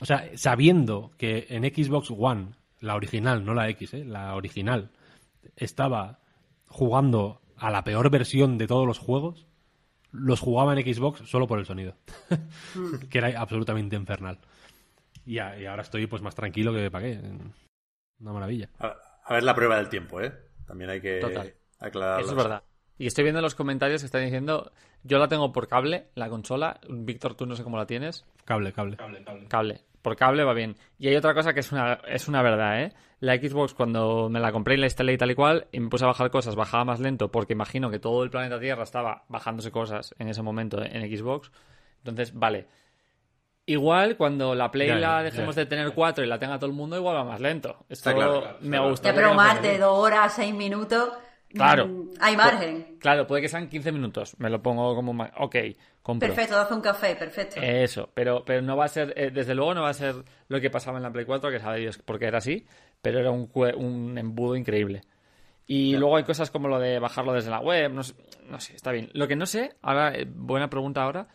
O 0.00 0.04
sea, 0.04 0.30
sabiendo 0.36 1.10
que 1.18 1.46
en 1.50 1.64
Xbox 1.64 2.10
One, 2.16 2.52
la 2.80 2.94
original, 2.94 3.44
no 3.44 3.54
la 3.54 3.68
X, 3.70 3.94
¿eh? 3.94 4.04
la 4.04 4.34
original, 4.34 4.90
estaba 5.56 6.20
jugando 6.66 7.40
a 7.56 7.70
la 7.70 7.84
peor 7.84 8.10
versión 8.10 8.58
de 8.58 8.66
todos 8.66 8.86
los 8.86 8.98
juegos, 8.98 9.46
los 10.12 10.40
jugaba 10.40 10.78
en 10.78 10.94
Xbox 10.94 11.28
solo 11.28 11.46
por 11.46 11.58
el 11.58 11.66
sonido, 11.66 11.96
que 13.10 13.18
era 13.18 13.40
absolutamente 13.40 13.96
infernal. 13.96 14.38
Y, 15.26 15.38
a- 15.38 15.58
y 15.58 15.66
ahora 15.66 15.82
estoy 15.82 16.06
pues 16.06 16.22
más 16.22 16.34
tranquilo 16.34 16.72
que 16.72 16.90
para 16.90 17.06
qué. 17.06 17.20
Una 18.20 18.32
maravilla. 18.32 18.68
A, 18.78 18.94
a 19.24 19.34
ver 19.34 19.42
la 19.42 19.54
prueba 19.54 19.76
del 19.76 19.88
tiempo, 19.88 20.20
¿eh? 20.20 20.32
También 20.66 20.90
hay 20.90 21.00
que 21.00 21.18
Total. 21.20 21.54
aclarar. 21.78 22.20
Eso 22.20 22.30
es 22.30 22.36
verdad. 22.36 22.62
Y 22.98 23.06
estoy 23.06 23.24
viendo 23.24 23.40
los 23.40 23.54
comentarios 23.54 24.02
que 24.02 24.06
están 24.06 24.22
diciendo, 24.24 24.70
yo 25.02 25.18
la 25.18 25.26
tengo 25.28 25.50
por 25.52 25.66
cable, 25.66 26.08
la 26.14 26.28
consola. 26.28 26.78
Víctor, 26.88 27.34
tú 27.34 27.44
no 27.46 27.56
sé 27.56 27.64
cómo 27.64 27.76
la 27.76 27.86
tienes. 27.86 28.24
Cable, 28.44 28.72
cable. 28.72 28.96
Cable. 29.48 29.80
Por 30.02 30.16
cable 30.16 30.44
va 30.44 30.52
bien. 30.52 30.76
Y 30.98 31.08
hay 31.08 31.16
otra 31.16 31.32
cosa 31.34 31.54
que 31.54 31.60
es 31.60 31.72
una, 31.72 31.94
es 32.06 32.28
una 32.28 32.42
verdad, 32.42 32.82
¿eh? 32.82 32.92
La 33.20 33.36
Xbox, 33.36 33.72
cuando 33.72 34.28
me 34.28 34.38
la 34.38 34.52
compré 34.52 34.74
y 34.74 34.78
la 34.78 34.86
instalé 34.86 35.14
y 35.14 35.16
tal 35.16 35.30
y 35.30 35.34
cual, 35.34 35.66
y 35.72 35.80
me 35.80 35.88
puse 35.88 36.04
a 36.04 36.08
bajar 36.08 36.30
cosas, 36.30 36.56
bajaba 36.56 36.84
más 36.84 37.00
lento, 37.00 37.30
porque 37.30 37.54
imagino 37.54 37.90
que 37.90 37.98
todo 37.98 38.22
el 38.22 38.28
planeta 38.28 38.60
Tierra 38.60 38.82
estaba 38.82 39.24
bajándose 39.28 39.70
cosas 39.70 40.14
en 40.18 40.28
ese 40.28 40.42
momento 40.42 40.82
¿eh? 40.82 40.90
en 40.92 41.16
Xbox. 41.16 41.50
Entonces, 41.98 42.34
vale. 42.34 42.66
Igual 43.66 44.18
cuando 44.18 44.54
la 44.54 44.70
Play 44.70 44.88
Ya, 44.88 44.96
la 44.96 45.00
ya, 45.00 45.22
dejemos 45.22 45.54
ya. 45.54 45.62
de 45.62 45.66
tener 45.66 45.92
4 45.92 46.22
y 46.22 46.26
la 46.26 46.38
tenga 46.38 46.58
todo 46.58 46.68
el 46.68 46.76
mundo, 46.76 46.96
igual 46.96 47.16
va 47.16 47.24
más 47.24 47.40
lento. 47.40 47.86
Esto 47.88 48.10
Está 48.10 48.14
claro, 48.14 48.40
claro, 48.42 48.58
me 48.60 48.78
gusta. 48.78 49.14
Pero 49.14 49.32
más 49.32 49.62
de 49.62 49.78
dos 49.78 49.98
horas, 49.98 50.34
seis 50.34 50.52
minutos, 50.54 51.10
Claro. 51.54 52.06
hay 52.20 52.36
margen. 52.36 52.96
Claro, 52.98 53.26
puede 53.26 53.42
que 53.42 53.48
sean 53.48 53.68
15 53.68 53.92
minutos. 53.92 54.34
Me 54.38 54.50
lo 54.50 54.62
pongo 54.62 54.94
como... 54.94 55.22
Ok, 55.38 55.56
compro. 56.02 56.28
Perfecto, 56.28 56.58
hace 56.58 56.74
un 56.74 56.80
café, 56.80 57.14
perfecto. 57.16 57.60
Eso, 57.60 58.10
pero, 58.12 58.44
pero 58.44 58.60
no 58.62 58.76
va 58.76 58.86
a 58.86 58.88
ser, 58.88 59.12
eh, 59.16 59.30
desde 59.30 59.54
luego 59.54 59.74
no 59.74 59.82
va 59.82 59.90
a 59.90 59.94
ser 59.94 60.16
lo 60.48 60.60
que 60.60 60.70
pasaba 60.70 60.96
en 60.98 61.04
la 61.04 61.12
Play 61.12 61.24
4, 61.24 61.50
que 61.50 61.60
sabe 61.60 61.80
Dios 61.80 61.98
por 61.98 62.18
qué 62.18 62.26
era 62.26 62.38
así, 62.38 62.66
pero 63.00 63.20
era 63.20 63.30
un, 63.30 64.18
embudo 64.18 64.56
increíble. 64.56 65.02
Y 65.66 65.96
luego 65.96 66.16
hay 66.16 66.24
cosas 66.24 66.50
como 66.50 66.68
lo 66.68 66.78
de 66.78 66.98
bajarlo 66.98 67.32
desde 67.32 67.50
la 67.50 67.60
web, 67.60 67.90
no 67.92 68.02
sé, 68.02 68.14
no 68.48 68.60
sé, 68.60 68.74
está 68.74 68.92
bien. 68.92 69.10
Lo 69.14 69.26
que 69.28 69.36
no 69.36 69.46
sé, 69.46 69.76
ahora, 69.80 70.14
eh, 70.14 70.26
buena 70.28 70.68
pregunta 70.68 71.02
ahora, 71.02 71.28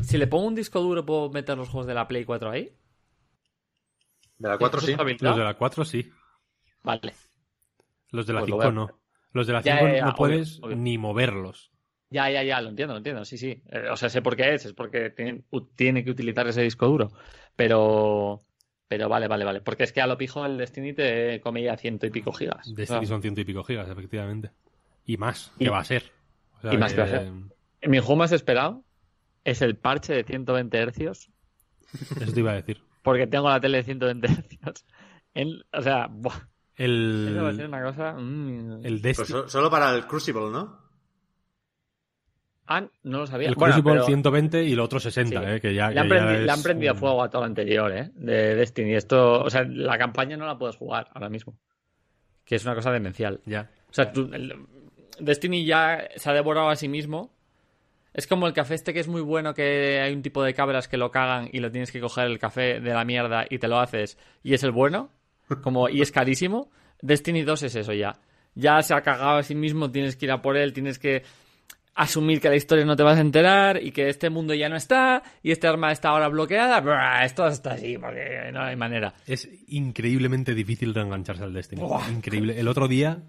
si 0.00 0.16
le 0.16 0.26
pongo 0.26 0.46
un 0.46 0.54
disco 0.54 0.80
duro, 0.80 1.04
¿puedo 1.04 1.30
meter 1.30 1.58
los 1.58 1.68
juegos 1.68 1.86
de 1.86 1.94
la 1.94 2.06
Play 2.08 2.24
4 2.24 2.50
ahí? 2.50 2.72
De 4.38 4.48
la 4.48 4.58
4 4.58 4.78
¿Eso 4.80 4.86
sí. 4.86 5.16
Los 5.20 5.36
de 5.36 5.44
la 5.44 5.54
4 5.54 5.84
sí. 5.84 6.10
Vale. 6.82 7.14
Los 8.10 8.26
de 8.26 8.32
la 8.32 8.40
Pues 8.40 8.50
lo 8.50 8.56
5 8.56 8.56
voy 8.56 8.66
a- 8.66 8.70
no. 8.70 9.05
Los 9.36 9.46
de 9.46 9.52
la 9.52 9.60
Ya, 9.62 9.76
5 9.76 9.88
ya, 9.88 9.94
ya, 9.96 10.04
no 10.06 10.14
puedes 10.14 10.58
obvio. 10.62 10.76
ni 10.76 10.98
moverlos. 10.98 11.70
Ya, 12.08 12.30
ya, 12.30 12.42
ya, 12.42 12.60
lo 12.60 12.68
entiendo, 12.70 12.94
lo 12.94 12.98
entiendo, 12.98 13.24
sí, 13.24 13.36
sí. 13.36 13.62
Eh, 13.68 13.88
o 13.90 13.96
sea, 13.96 14.08
sé 14.08 14.22
por 14.22 14.36
qué 14.36 14.54
es, 14.54 14.64
es 14.64 14.72
porque 14.72 15.10
tiene, 15.10 15.42
tiene 15.74 16.04
que 16.04 16.10
utilizar 16.10 16.46
ese 16.46 16.62
disco 16.62 16.86
duro. 16.86 17.10
Pero, 17.56 18.44
pero 18.88 19.08
vale, 19.08 19.28
vale, 19.28 19.44
vale. 19.44 19.60
Porque 19.60 19.82
es 19.84 19.92
que 19.92 20.00
a 20.00 20.06
lo 20.06 20.16
pijo 20.16 20.44
el 20.46 20.56
Destiny 20.56 20.92
te 20.92 21.40
come 21.40 21.62
ya 21.62 21.76
ciento 21.76 22.06
y 22.06 22.10
pico 22.10 22.32
gigas. 22.32 22.74
Destiny 22.74 22.98
O 22.98 23.00
sea, 23.00 23.08
son 23.08 23.22
ciento 23.22 23.40
y 23.40 23.44
pico 23.44 23.64
gigas, 23.64 23.88
efectivamente. 23.88 24.50
Y 25.04 25.16
más, 25.16 25.52
que 25.58 25.68
va 25.68 25.80
a 25.80 25.84
ser. 25.84 26.04
O 26.58 26.60
sea, 26.62 26.74
y 26.74 26.76
más 26.78 26.92
que 26.92 27.00
va 27.00 27.06
a 27.06 27.08
ser. 27.10 27.32
Mi 27.82 27.98
juego 27.98 28.16
más 28.16 28.32
esperado 28.32 28.84
es 29.44 29.62
el 29.62 29.76
parche 29.76 30.14
de 30.14 30.24
120 30.24 30.78
hercios, 30.78 31.30
Eso 32.20 32.32
te 32.32 32.40
iba 32.40 32.52
a 32.52 32.54
decir. 32.54 32.80
porque 33.02 33.26
tengo 33.26 33.48
la 33.48 33.60
tele 33.60 33.78
de 33.78 33.84
120 33.84 34.26
hercios. 34.28 34.84
En- 35.34 35.62
o 35.72 35.82
sea, 35.82 36.08
buah, 36.10 36.48
eso 36.76 37.42
va 37.42 37.48
a 37.48 37.52
ser 37.52 37.60
El, 37.62 37.68
una 37.68 37.82
cosa... 37.82 38.12
mm. 38.12 38.72
el 38.84 39.00
Pues 39.00 39.02
Destiny. 39.02 39.26
so- 39.28 39.48
solo 39.48 39.70
para 39.70 39.94
el 39.94 40.06
Crucible, 40.06 40.50
¿no? 40.50 40.84
Ah, 42.68 42.84
no 43.04 43.18
lo 43.18 43.26
sabía. 43.26 43.48
El 43.48 43.54
Bueno, 43.54 43.74
Crucible 43.74 43.92
pero 43.92 44.06
120 44.06 44.64
y 44.64 44.72
el 44.72 44.80
otro 44.80 44.98
60, 44.98 45.40
Sí. 45.40 45.46
eh, 45.46 45.60
que 45.60 45.72
ya, 45.74 45.88
le, 45.90 46.00
han 46.00 46.08
que 46.08 46.14
ya 46.16 46.20
prendi- 46.20 46.38
le 46.38 46.44
es 46.44 46.50
han 46.50 46.62
prendido 46.62 46.92
un- 46.94 46.98
fuego 46.98 47.22
a 47.22 47.30
todo 47.30 47.42
lo 47.42 47.46
anterior, 47.46 47.92
¿eh? 47.92 48.10
De 48.14 48.54
Destiny. 48.56 48.94
Esto, 48.94 49.42
o 49.42 49.50
sea, 49.50 49.62
la 49.64 49.96
campaña 49.96 50.36
no 50.36 50.46
la 50.46 50.58
puedes 50.58 50.76
jugar 50.76 51.08
ahora 51.14 51.28
mismo. 51.28 51.56
Que 52.44 52.56
es 52.56 52.64
una 52.64 52.74
cosa 52.74 52.90
demencial. 52.90 53.40
Ya. 53.46 53.70
O 53.88 53.92
sea, 53.92 54.12
tú- 54.12 54.30
el- 54.32 54.66
Destiny 55.20 55.64
ya 55.64 56.08
se 56.16 56.28
ha 56.28 56.32
devorado 56.32 56.68
a 56.68 56.76
sí 56.76 56.88
mismo. 56.88 57.32
Es 58.12 58.26
como 58.26 58.46
el 58.48 58.52
café 58.52 58.74
este 58.74 58.92
que 58.92 59.00
es 59.00 59.08
muy 59.08 59.20
bueno, 59.20 59.54
que 59.54 60.00
hay 60.00 60.12
un 60.12 60.22
tipo 60.22 60.42
de 60.42 60.52
cabras 60.54 60.88
que 60.88 60.96
lo 60.96 61.10
cagan 61.10 61.48
y 61.52 61.60
lo 61.60 61.70
tienes 61.70 61.92
que 61.92 62.00
coger 62.00 62.26
el 62.26 62.38
café 62.38 62.80
de 62.80 62.94
la 62.94 63.04
mierda 63.04 63.44
y 63.48 63.58
te 63.58 63.68
lo 63.68 63.78
haces 63.78 64.18
y 64.42 64.54
es 64.54 64.62
el 64.64 64.72
bueno, 64.72 65.10
como 65.62 65.88
y 65.88 66.00
es 66.02 66.10
carísimo. 66.12 66.70
Destiny 67.02 67.42
2 67.42 67.62
es 67.64 67.74
eso 67.76 67.92
ya. 67.92 68.18
Ya 68.54 68.80
se 68.82 68.94
ha 68.94 69.02
cagado 69.02 69.36
a 69.38 69.42
sí 69.42 69.54
mismo, 69.54 69.90
tienes 69.90 70.16
que 70.16 70.24
ir 70.26 70.32
a 70.32 70.40
por 70.40 70.56
él, 70.56 70.72
tienes 70.72 70.98
que 70.98 71.22
asumir 71.94 72.40
que 72.40 72.48
la 72.50 72.56
historia 72.56 72.84
no 72.84 72.94
te 72.96 73.02
vas 73.02 73.16
a 73.16 73.22
enterar 73.22 73.82
y 73.82 73.90
que 73.90 74.08
este 74.10 74.28
mundo 74.28 74.52
ya 74.54 74.68
no 74.68 74.76
está 74.76 75.22
y 75.42 75.50
este 75.50 75.66
arma 75.66 75.92
está 75.92 76.10
ahora 76.10 76.28
bloqueada. 76.28 76.80
Brr, 76.80 77.24
esto 77.24 77.46
está 77.46 77.72
así 77.72 77.96
porque 77.98 78.50
no 78.52 78.62
hay 78.62 78.76
manera. 78.76 79.14
Es 79.26 79.48
increíblemente 79.68 80.54
difícil 80.54 80.94
reengancharse 80.94 81.42
al 81.44 81.52
Destiny. 81.54 81.82
Increíble. 82.10 82.58
El 82.58 82.68
otro 82.68 82.88
día 82.88 83.22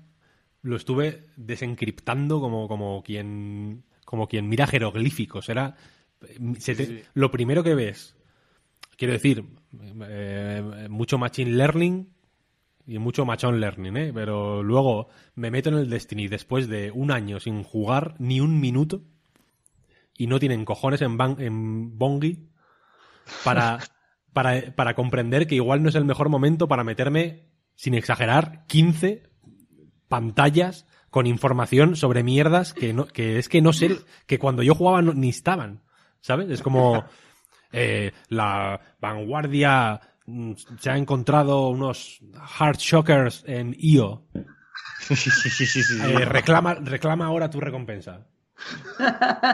lo 0.64 0.76
estuve 0.76 1.24
desencriptando 1.38 2.40
como, 2.42 2.68
como 2.68 3.04
quien 3.04 3.84
como 4.06 4.28
quien 4.28 4.48
mira 4.48 4.66
jeroglíficos. 4.68 5.50
Era 5.50 5.76
se 6.60 6.76
te- 6.76 7.04
lo 7.14 7.32
primero 7.32 7.64
que 7.64 7.76
ves. 7.76 8.16
Quiero 8.98 9.14
decir, 9.14 9.44
eh, 10.08 10.88
mucho 10.90 11.18
machine 11.18 11.52
learning 11.52 12.10
y 12.86 13.00
mucho 13.00 13.26
machine 13.26 13.58
learning, 13.58 13.98
¿eh? 13.98 14.12
Pero 14.14 14.64
luego 14.64 15.10
me 15.36 15.52
meto 15.52 15.70
en 15.70 15.76
el 15.76 15.90
Destiny 15.90 16.28
después 16.28 16.68
de 16.70 16.92
un 16.92 17.12
año 17.12 17.40
sin 17.40 17.64
jugar 17.64 18.16
ni 18.20 18.40
un 18.40 18.60
minuto 18.60 19.04
y 20.18 20.28
no 20.28 20.40
tienen 20.40 20.66
cojones 20.66 21.02
en, 21.02 21.18
ban- 21.18 21.40
en 21.40 21.98
Bongi 21.98 22.48
para, 23.44 23.80
para, 24.34 24.74
para 24.76 24.94
comprender 24.96 25.48
que 25.48 25.56
igual 25.56 25.84
no 25.84 25.90
es 25.90 25.96
el 25.96 26.06
mejor 26.06 26.30
momento 26.30 26.68
para 26.68 26.84
meterme, 26.84 27.44
sin 27.76 27.94
exagerar, 27.94 28.66
15 28.68 29.24
pantallas 30.08 30.86
con 31.10 31.26
información 31.28 31.96
sobre 31.96 32.24
mierdas 32.24 32.74
que, 32.74 32.94
no, 32.94 33.06
que 33.06 33.38
es 33.40 33.50
que 33.50 33.62
no 33.62 33.74
sé, 33.74 33.98
que 34.26 34.40
cuando 34.40 34.64
yo 34.64 34.76
jugaba 34.76 35.02
no- 35.02 35.14
ni 35.14 35.30
estaban, 35.30 35.82
¿sabes? 36.22 36.50
Es 36.50 36.62
como 36.62 37.04
eh, 37.72 38.12
la 38.30 38.80
vanguardia 39.00 40.00
mm, 40.26 40.54
se 40.80 40.90
ha 40.90 40.98
encontrado 40.98 41.70
unos 41.70 42.20
hard 42.60 42.78
shockers 42.78 43.44
en 43.48 43.76
IO. 43.78 44.26
Eh, 45.10 46.26
reclama, 46.26 46.74
reclama 46.74 47.28
ahora 47.28 47.50
tu 47.50 47.62
recompensa. 47.62 48.28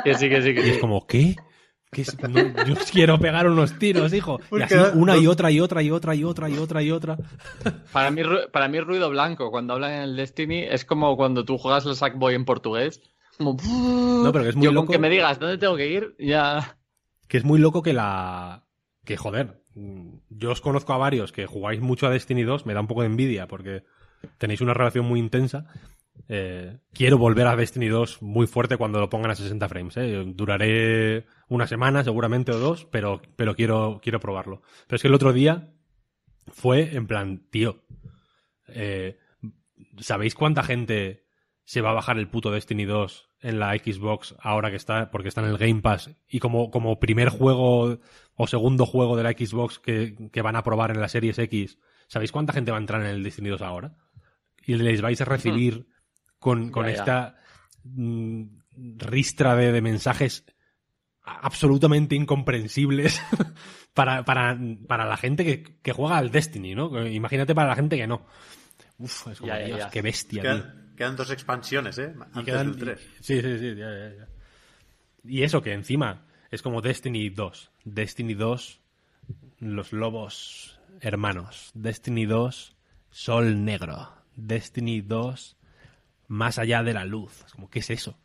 Que 0.04 0.16
sí, 0.16 0.30
que 0.30 0.42
sí, 0.42 0.56
que 0.56 0.66
Y 0.66 0.70
es 0.70 0.76
sí. 0.76 0.80
como, 0.82 1.06
¿qué? 1.06 1.36
¿Qué 1.92 2.02
es? 2.02 2.18
No, 2.28 2.64
yo 2.66 2.76
quiero 2.92 3.20
pegar 3.20 3.48
unos 3.48 3.78
tiros, 3.78 4.14
hijo. 4.14 4.40
Y 4.52 4.62
así 4.62 4.76
una 4.96 5.16
y 5.18 5.28
otra 5.28 5.52
y 5.52 5.60
otra 5.60 5.84
y 5.84 5.92
otra 5.92 6.16
y 6.16 6.24
otra 6.24 6.50
y 6.50 6.58
otra 6.58 6.82
y 6.82 6.92
otra. 6.92 7.18
Para 7.92 8.10
mí, 8.10 8.22
para 8.52 8.68
mí 8.68 8.80
ruido 8.80 9.10
blanco 9.10 9.52
cuando 9.52 9.74
hablan 9.74 9.92
en 9.92 10.02
el 10.02 10.16
Destiny 10.16 10.64
es 10.64 10.86
como 10.86 11.16
cuando 11.18 11.46
tú 11.46 11.58
juegas 11.58 11.86
el 11.86 11.96
Sackboy 11.96 12.34
en 12.34 12.46
portugués. 12.46 13.02
Como, 13.38 13.58
No, 14.24 14.32
pero 14.32 14.44
que 14.46 14.50
es 14.52 14.56
muy 14.56 14.66
Yo 14.66 14.72
loco. 14.72 14.88
con 14.88 14.94
que 14.94 15.00
me 15.00 15.10
digas 15.10 15.40
dónde 15.40 15.58
tengo 15.58 15.76
que 15.76 15.88
ir, 15.90 16.16
ya... 16.18 16.78
Que 17.28 17.38
es 17.38 17.44
muy 17.44 17.60
loco 17.60 17.82
que 17.82 17.94
la. 17.94 18.68
Que 19.06 19.18
joder. 19.18 19.64
Yo 20.30 20.52
os 20.52 20.62
conozco 20.62 20.94
a 20.94 20.98
varios 20.98 21.32
que 21.32 21.48
jugáis 21.48 21.82
mucho 21.82 22.06
a 22.06 22.12
Destiny 22.12 22.44
2, 22.44 22.66
me 22.66 22.74
da 22.74 22.82
un 22.82 22.88
poco 22.88 23.02
de 23.02 23.08
envidia 23.08 23.48
porque 23.48 23.84
tenéis 24.38 24.62
una 24.62 24.74
relación 24.74 25.06
muy 25.06 25.20
intensa. 25.20 25.66
Eh, 26.30 26.78
quiero 26.94 27.18
volver 27.18 27.48
a 27.48 27.56
Destiny 27.56 27.88
2 27.88 28.22
muy 28.22 28.46
fuerte 28.46 28.78
cuando 28.78 29.00
lo 29.00 29.10
pongan 29.10 29.32
a 29.32 29.36
60 29.36 29.68
frames. 29.68 29.98
eh. 29.98 30.24
Duraré 30.28 31.26
una 31.50 31.68
semana 31.68 32.04
seguramente 32.04 32.52
o 32.52 32.60
dos, 32.60 32.86
pero, 32.86 33.22
pero 33.36 33.56
quiero, 33.56 34.00
quiero 34.02 34.20
probarlo. 34.20 34.62
Pero 34.88 34.96
es 34.98 35.02
que 35.02 35.08
el 35.08 35.16
otro 35.16 35.34
día 35.34 35.74
fue 36.52 36.96
en 36.96 37.08
plan, 37.08 37.48
tío, 37.50 37.84
eh, 38.68 39.18
¿sabéis 40.00 40.36
cuánta 40.36 40.64
gente 40.64 41.26
se 41.64 41.82
va 41.82 41.92
a 41.92 41.96
bajar 41.96 42.20
el 42.20 42.30
puto 42.30 42.52
Destiny 42.52 42.86
2 42.86 43.30
en 43.44 43.60
la 43.60 43.74
Xbox 43.78 44.36
ahora 44.40 44.70
que 44.72 44.78
está, 44.78 45.12
porque 45.12 45.28
está 45.28 45.42
en 45.42 45.48
el 45.50 45.58
Game 45.58 45.82
Pass 45.82 46.10
y 46.28 46.40
como, 46.40 46.72
como 46.72 47.00
primer 47.00 47.30
juego 47.30 48.00
o 48.36 48.48
segundo 48.48 48.86
juego 48.86 49.16
de 49.18 49.24
la 49.24 49.32
Xbox 49.34 49.80
que, 49.80 50.16
que 50.32 50.42
van 50.42 50.56
a 50.56 50.64
probar 50.64 50.92
en 50.92 51.00
la 51.02 51.08
Series 51.10 51.38
X? 51.38 51.78
¿Sabéis 52.08 52.32
cuánta 52.32 52.54
gente 52.54 52.72
va 52.72 52.78
a 52.78 52.82
entrar 52.82 53.02
en 53.02 53.08
el 53.08 53.24
Destiny 53.24 53.50
2 53.50 53.62
ahora? 53.62 53.96
Y 54.66 54.76
les 54.76 55.02
vais 55.02 55.20
a 55.22 55.26
recibir 55.26 55.88
con, 56.40 56.70
con 56.72 56.86
Ya, 56.86 56.92
ya. 56.94 56.98
esta 57.00 57.36
mm, 57.84 58.44
ristra 58.98 59.56
de, 59.56 59.72
de 59.72 59.82
mensajes 59.82 60.46
absolutamente 61.22 62.16
incomprensibles 62.16 63.22
para, 63.94 64.24
para, 64.26 64.58
para 64.88 65.06
la 65.06 65.18
gente 65.18 65.46
que, 65.46 65.64
que 65.82 65.92
juega 65.94 66.18
al 66.18 66.32
Destiny, 66.32 66.76
¿no? 66.76 67.06
Imagínate 67.08 67.56
para 67.56 67.70
la 67.70 67.76
gente 67.76 67.98
que 67.98 68.08
no. 68.08 68.26
Uf, 68.98 69.28
es 69.28 69.40
como, 69.40 69.52
Ya, 69.52 69.60
ya, 69.60 69.66
Dios, 69.66 69.80
ya. 69.80 69.90
qué 69.90 70.02
bestia, 70.02 70.42
Que 70.42 70.50
tío. 70.50 70.83
Quedan 70.96 71.16
dos 71.16 71.30
expansiones, 71.32 71.98
¿eh? 71.98 72.14
Y 72.36 72.44
quedan- 72.44 72.72
del 72.72 72.80
3. 72.80 73.00
Sí, 73.22 73.42
sí, 73.42 73.60
sí. 73.60 73.76
ya, 73.76 73.90
ya, 73.92 74.16
ya. 74.18 74.28
Y 75.26 75.44
eso 75.44 75.62
que 75.62 75.74
encima 75.74 76.26
es 76.52 76.62
como 76.62 76.82
Destiny 76.82 77.30
2. 77.30 77.72
Destiny 77.86 78.34
2, 78.34 78.80
los 79.60 79.94
lobos 79.94 80.80
hermanos. 81.02 81.72
Destiny 81.74 82.26
2, 82.26 82.76
sol 83.10 83.64
negro. 83.64 84.10
Destiny 84.36 85.02
2, 85.02 85.58
más 86.28 86.58
allá 86.60 86.84
de 86.84 86.94
la 86.94 87.06
luz. 87.06 87.44
Es 87.46 87.54
como, 87.54 87.70
¿qué 87.70 87.80
es 87.80 87.90
eso? 87.90 88.18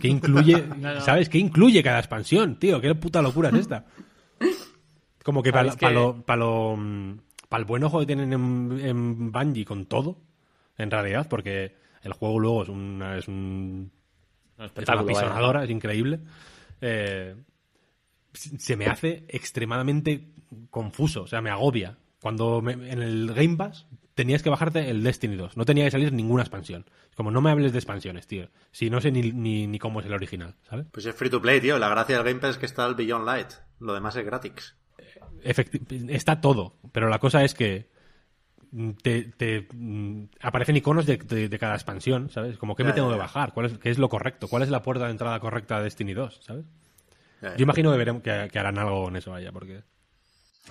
¿Qué 0.00 0.08
incluye, 0.08 0.64
¿sabes? 1.00 1.28
¿Qué 1.28 1.38
incluye 1.38 1.82
cada 1.82 1.98
expansión, 1.98 2.58
tío? 2.58 2.80
¿Qué 2.80 2.94
puta 2.94 3.20
locura 3.20 3.48
es 3.50 3.56
esta? 3.56 3.84
Como 5.24 5.42
que 5.42 5.52
para 5.52 5.72
¿Sabéis 5.72 5.78
que- 5.80 5.90
lo, 5.94 6.22
pa 6.24 6.36
lo, 6.36 6.78
pa 7.48 7.56
el 7.56 7.64
buen 7.64 7.82
ojo 7.84 8.00
que 8.00 8.06
tienen 8.06 8.32
en, 8.32 8.80
en 8.82 9.32
Bungie 9.32 9.64
con 9.64 9.86
todo, 9.86 10.18
en 10.76 10.90
realidad, 10.90 11.26
porque 11.28 11.74
el 12.04 12.12
juego 12.12 12.38
luego 12.38 12.62
es, 12.62 12.68
una, 12.68 13.18
es 13.18 13.26
un 13.28 13.34
Un 13.34 13.90
es 14.54 14.58
una 14.58 14.66
espectáculo, 14.66 15.06
vaya. 15.06 15.20
pisonadora, 15.20 15.64
es 15.64 15.70
increíble. 15.70 16.20
Eh, 16.80 17.34
se 18.32 18.76
me 18.76 18.86
hace 18.86 19.24
extremadamente 19.28 20.28
confuso, 20.70 21.22
o 21.22 21.26
sea, 21.26 21.40
me 21.40 21.50
agobia. 21.50 21.98
Cuando 22.20 22.60
me- 22.62 22.72
en 22.72 23.02
el 23.02 23.32
Game 23.34 23.56
Pass 23.56 23.86
tenías 24.14 24.42
que 24.42 24.50
bajarte 24.50 24.88
el 24.90 25.02
Destiny 25.02 25.36
2, 25.36 25.56
no 25.56 25.64
tenía 25.64 25.84
que 25.84 25.90
salir 25.90 26.12
ninguna 26.12 26.42
expansión. 26.42 26.84
Como 27.16 27.30
no 27.30 27.40
me 27.40 27.50
hables 27.50 27.72
de 27.72 27.78
expansiones, 27.78 28.26
tío. 28.26 28.48
Si 28.72 28.90
no 28.90 29.00
sé 29.00 29.10
ni, 29.12 29.30
ni, 29.32 29.66
ni 29.66 29.78
cómo 29.78 30.00
es 30.00 30.06
el 30.06 30.12
original, 30.14 30.54
¿sabes? 30.68 30.86
Pues 30.90 31.06
es 31.06 31.14
free 31.14 31.30
to 31.30 31.40
play, 31.40 31.60
tío. 31.60 31.78
La 31.78 31.88
gracia 31.88 32.16
del 32.16 32.24
Game 32.24 32.40
Pass 32.40 32.50
es 32.52 32.58
que 32.58 32.66
está 32.66 32.86
el 32.86 32.94
Beyond 32.94 33.24
Light. 33.26 33.48
Lo 33.80 33.94
demás 33.94 34.16
es 34.16 34.24
gratis. 34.24 34.74
Efecti- 35.44 36.10
está 36.10 36.40
todo, 36.40 36.76
pero 36.92 37.08
la 37.08 37.18
cosa 37.18 37.44
es 37.44 37.54
que 37.54 37.88
te, 39.02 39.22
te, 39.36 39.66
mm, 39.72 40.24
aparecen 40.40 40.76
iconos 40.76 41.06
de, 41.06 41.16
de- 41.18 41.48
de 41.48 41.58
cada 41.58 41.74
expansión, 41.74 42.30
¿sabes? 42.30 42.56
Como 42.58 42.74
qué 42.74 42.82
Ya, 42.82 42.88
me 42.88 42.92
tengo 42.94 43.08
ya, 43.08 43.14
que 43.14 43.20
bajar, 43.20 43.52
cuál 43.52 43.66
es, 43.66 43.78
qué 43.78 43.90
es 43.90 43.98
lo 43.98 44.08
correcto, 44.08 44.48
cuál 44.48 44.62
es 44.62 44.70
la 44.70 44.82
puerta 44.82 45.04
de 45.06 45.10
entrada 45.12 45.38
correcta 45.40 45.78
de 45.78 45.84
Destiny 45.84 46.14
2, 46.14 46.40
¿sabes? 46.42 46.64
Ya, 47.42 47.50
ya. 47.50 47.56
Yo 47.56 47.62
imagino 47.62 47.92
que, 47.92 47.98
veremos, 47.98 48.22
que, 48.22 48.48
que 48.50 48.58
harán 48.58 48.78
algo 48.78 49.04
con 49.04 49.16
eso 49.16 49.30
vaya, 49.32 49.52
porque 49.52 49.82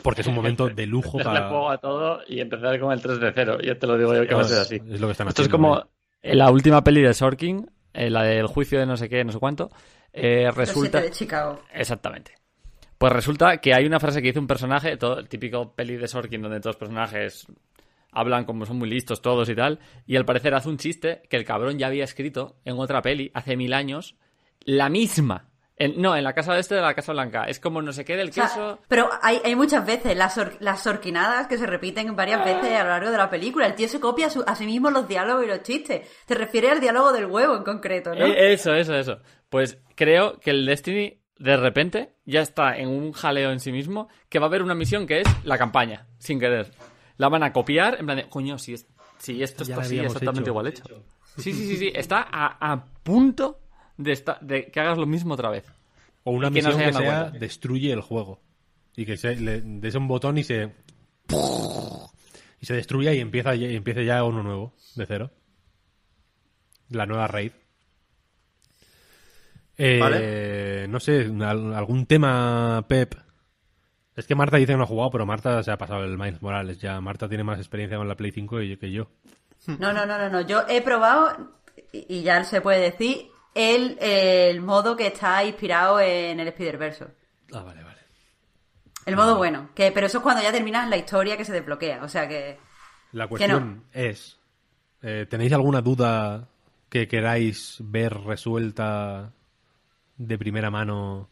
porque 0.02 0.22
es 0.22 0.28
un 0.28 0.34
momento 0.36 0.70
de 0.70 0.88
lujo 0.88 1.20
Darle 1.20 1.34
para 1.34 1.50
juego 1.50 1.70
a 1.70 1.78
todo 1.78 2.22
y 2.28 2.40
empezar 2.40 2.80
con 2.80 2.92
el 2.92 3.00
3 3.02 3.20
de 3.20 3.32
0. 3.34 3.60
Ya 3.64 3.78
te 3.78 3.86
lo 3.88 3.98
digo 3.98 4.14
yo 4.16 4.28
que 4.28 4.34
va 4.34 4.42
a 4.42 4.46
ser 4.46 4.60
así. 4.60 4.82
Es 4.90 5.00
lo 5.00 5.08
que 5.08 5.12
están 5.12 5.28
Esto 5.28 5.44
es 5.44 5.50
como 5.50 5.84
en 6.22 6.38
la 6.38 6.50
última 6.50 6.84
peli 6.84 7.02
de 7.02 7.14
Sorkin, 7.14 7.70
eh, 7.94 8.10
la 8.10 8.24
del 8.24 8.48
juicio 8.48 8.80
de 8.80 8.86
no 8.88 8.98
sé 8.98 9.08
qué, 9.08 9.24
no 9.24 9.32
sé 9.32 9.40
cuánto. 9.40 9.70
eh, 10.12 10.50
resulta. 10.52 11.00
de 11.00 11.12
Chicago. 11.12 11.62
Exactamente. 11.74 12.34
Pues 12.98 13.12
resulta 13.14 13.58
que 13.58 13.74
hay 13.74 13.86
una 13.86 14.00
frase 14.00 14.22
que 14.22 14.30
dice 14.30 14.40
un 14.40 14.48
personaje, 14.48 14.98
todo 14.98 15.20
el 15.20 15.28
típico 15.30 15.74
peli 15.76 15.98
de 15.98 16.08
Sorkin 16.08 16.42
donde 16.42 16.60
todos 16.60 16.76
los 16.76 16.80
personajes 16.80 17.46
hablan 18.16 18.46
como 18.46 18.66
son 18.66 18.78
muy 18.78 18.90
listos 18.90 19.22
todos 19.22 19.50
y 19.50 19.56
tal, 19.56 19.80
y 20.06 20.16
al 20.16 20.26
parecer 20.26 20.54
hace 20.54 20.70
un 20.70 20.78
chiste 20.78 21.22
que 21.30 21.38
el 21.38 21.46
cabrón 21.46 21.78
ya 21.78 21.88
había 21.88 22.04
escrito 22.04 22.58
en 22.66 22.78
otra 22.80 23.02
peli 23.02 23.32
hace 23.34 23.56
mil 23.58 23.74
años, 23.74 24.16
la 24.62 24.90
misma. 24.90 25.50
En- 25.76 26.00
no, 26.00 26.16
en 26.16 26.24
la 26.24 26.34
casa 26.34 26.54
de 26.54 26.60
este 26.60 26.76
de 26.76 26.82
la 26.82 26.94
Casa 26.94 27.14
Blanca. 27.14 27.46
Es 27.46 27.60
como 27.60 27.82
no 27.82 27.92
del 27.92 28.30
O 28.30 28.32
sea, 28.32 28.44
queso. 28.46 28.80
pero 28.88 29.10
hay, 29.24 29.42
hay 29.44 29.56
muchas 29.56 29.84
veces 29.84 30.16
las, 30.16 30.36
sor- 30.36 30.56
las 30.60 30.84
sorquinadas 30.84 31.48
que 31.48 31.58
se 31.58 31.66
repiten 31.66 32.16
varias 32.16 32.46
veces 32.46 32.80
a 32.80 32.84
lo 32.84 32.90
largo 32.90 33.10
de 33.10 33.18
la 33.18 33.28
película. 33.30 33.66
El 33.66 33.74
tío 33.74 33.88
se 33.88 34.00
copia 34.00 34.30
su- 34.30 34.44
a 34.46 34.56
sí 34.56 34.68
mismo 34.68 34.92
los 34.92 35.08
diálogos 35.08 35.44
y 35.46 35.48
los 35.48 35.64
chistes. 35.64 36.08
Te 36.28 36.36
refiere 36.36 36.70
al 36.70 36.80
diálogo 36.80 37.12
del 37.12 37.26
huevo 37.26 37.58
en 37.58 37.64
concreto, 37.64 38.14
¿no? 38.14 38.24
Eh, 38.24 38.54
eso, 38.54 38.74
eso, 38.76 38.96
eso. 38.96 39.20
Pues 39.50 39.80
creo 39.96 40.40
que 40.40 40.52
el 40.52 40.68
Destiny 40.68 41.20
de 41.40 41.58
repente 41.58 42.14
ya 42.24 42.42
está 42.42 42.78
en 42.78 42.90
un 42.90 43.12
jaleo 43.12 43.52
en 43.52 43.60
sí 43.60 43.72
mismo 43.72 44.10
que 44.30 44.38
va 44.38 44.46
a 44.46 44.50
haber 44.50 44.62
una 44.62 44.76
misión 44.76 45.08
que 45.08 45.22
es 45.22 45.28
la 45.44 45.58
campaña, 45.58 46.06
sin 46.20 46.40
querer. 46.40 46.68
La 47.18 47.30
van 47.30 47.44
a 47.44 47.54
copiar 47.54 47.98
en 48.00 48.06
plan 48.06 48.18
de, 48.18 48.30
coño, 48.30 48.58
si, 48.58 48.74
es, 48.74 48.88
si 49.20 49.42
esto 49.44 49.64
está 49.64 49.82
así, 49.82 50.00
exactamente 50.00 50.42
hecho. 50.42 50.50
igual 50.52 50.68
hecho. 50.68 50.84
Sí, 51.38 51.54
sí, 51.54 51.68
sí, 51.68 51.78
sí. 51.78 51.92
Está 51.94 52.28
a, 52.32 52.72
a 52.74 52.86
punto 53.04 53.60
de, 53.98 54.12
esta- 54.12 54.38
de 54.42 54.66
que 54.72 54.80
hagas 54.80 54.98
lo 54.98 55.06
mismo 55.06 55.34
otra 55.34 55.50
vez. 55.50 55.66
o 56.24 56.32
una 56.32 56.50
que 56.52 56.62
no 56.62 56.70
misión 56.70 56.80
se 56.80 56.86
que 56.86 56.94
sea 56.94 57.22
cuenta. 57.26 57.40
destruye 57.40 57.92
el 57.92 58.02
juego 58.02 58.40
y 58.96 59.06
que 59.06 59.18
se 59.18 59.36
le 59.36 59.62
des 59.62 59.96
un 59.96 60.08
botón 60.08 60.38
y 60.38 60.44
se 60.44 60.72
y 62.62 62.66
se 62.66 62.74
destruya 62.76 63.14
y 63.14 63.20
empieza 63.20 63.56
ya- 63.56 63.68
y 63.68 63.76
empiece 63.76 64.06
ya 64.06 64.24
uno 64.24 64.42
nuevo 64.44 64.74
de 64.96 65.06
cero 65.06 65.32
la 66.90 67.06
nueva 67.06 67.28
raid 67.28 67.52
Eh, 69.78 69.98
Vale. 70.00 70.88
no 70.88 71.00
sé 71.00 71.24
al- 71.42 71.74
algún 71.74 72.06
tema 72.06 72.86
Pep 72.88 73.16
es 74.16 74.28
que 74.28 74.36
Marta 74.36 74.58
dice 74.58 74.74
que 74.74 74.78
no 74.78 74.84
ha 74.84 74.88
jugado 74.88 75.12
pero 75.12 75.26
Marta 75.26 75.62
se 75.64 75.72
ha 75.72 75.78
pasado 75.78 76.04
el 76.04 76.18
Miles 76.18 76.42
Morales 76.42 76.78
ya 76.80 77.00
Marta 77.02 77.28
tiene 77.28 77.44
más 77.44 77.58
experiencia 77.60 77.98
con 77.98 78.08
la 78.08 78.16
Play 78.16 78.32
5 78.32 78.62
y- 78.62 78.78
que 78.78 78.92
yo 78.92 79.08
No, 79.68 79.92
no, 79.94 80.06
no, 80.06 80.18
no, 80.18 80.30
no. 80.30 80.42
Yo 80.42 80.64
he 80.68 80.82
probado, 80.82 81.52
y 81.92 82.22
ya 82.22 82.44
se 82.44 82.60
puede 82.62 82.80
decir, 82.80 83.30
el, 83.56 83.98
el 84.02 84.62
modo 84.62 84.96
que 84.98 85.08
está 85.08 85.44
inspirado 85.44 86.00
en 86.00 86.40
el 86.40 86.48
Spider-Verse. 86.50 87.06
ah 87.54 87.64
vale 87.64 87.84
vale 87.84 88.00
El 89.06 89.16
modo 89.16 89.38
bueno. 89.38 89.70
Que, 89.74 89.92
pero 89.92 90.08
eso 90.08 90.18
es 90.20 90.24
cuando 90.24 90.42
ya 90.44 90.52
terminas 90.52 90.90
la 90.90 90.98
historia 90.98 91.38
que 91.38 91.46
se 91.46 91.54
desbloquea. 91.54 92.04
O 92.04 92.08
sea 92.10 92.28
que. 92.28 92.58
La 93.14 93.26
Que 93.28 93.48
no. 93.48 93.58
cuestión 93.60 93.84
es, 93.94 94.40
eh, 95.02 95.26
¿tenéis 95.30 95.54
alguna 95.54 95.82
duda 95.82 96.48
que 96.90 97.08
queráis 97.08 97.78
ver 97.82 98.14
resuelta 98.14 99.32
de 100.18 100.38
primera 100.38 100.70
mano 100.72 101.30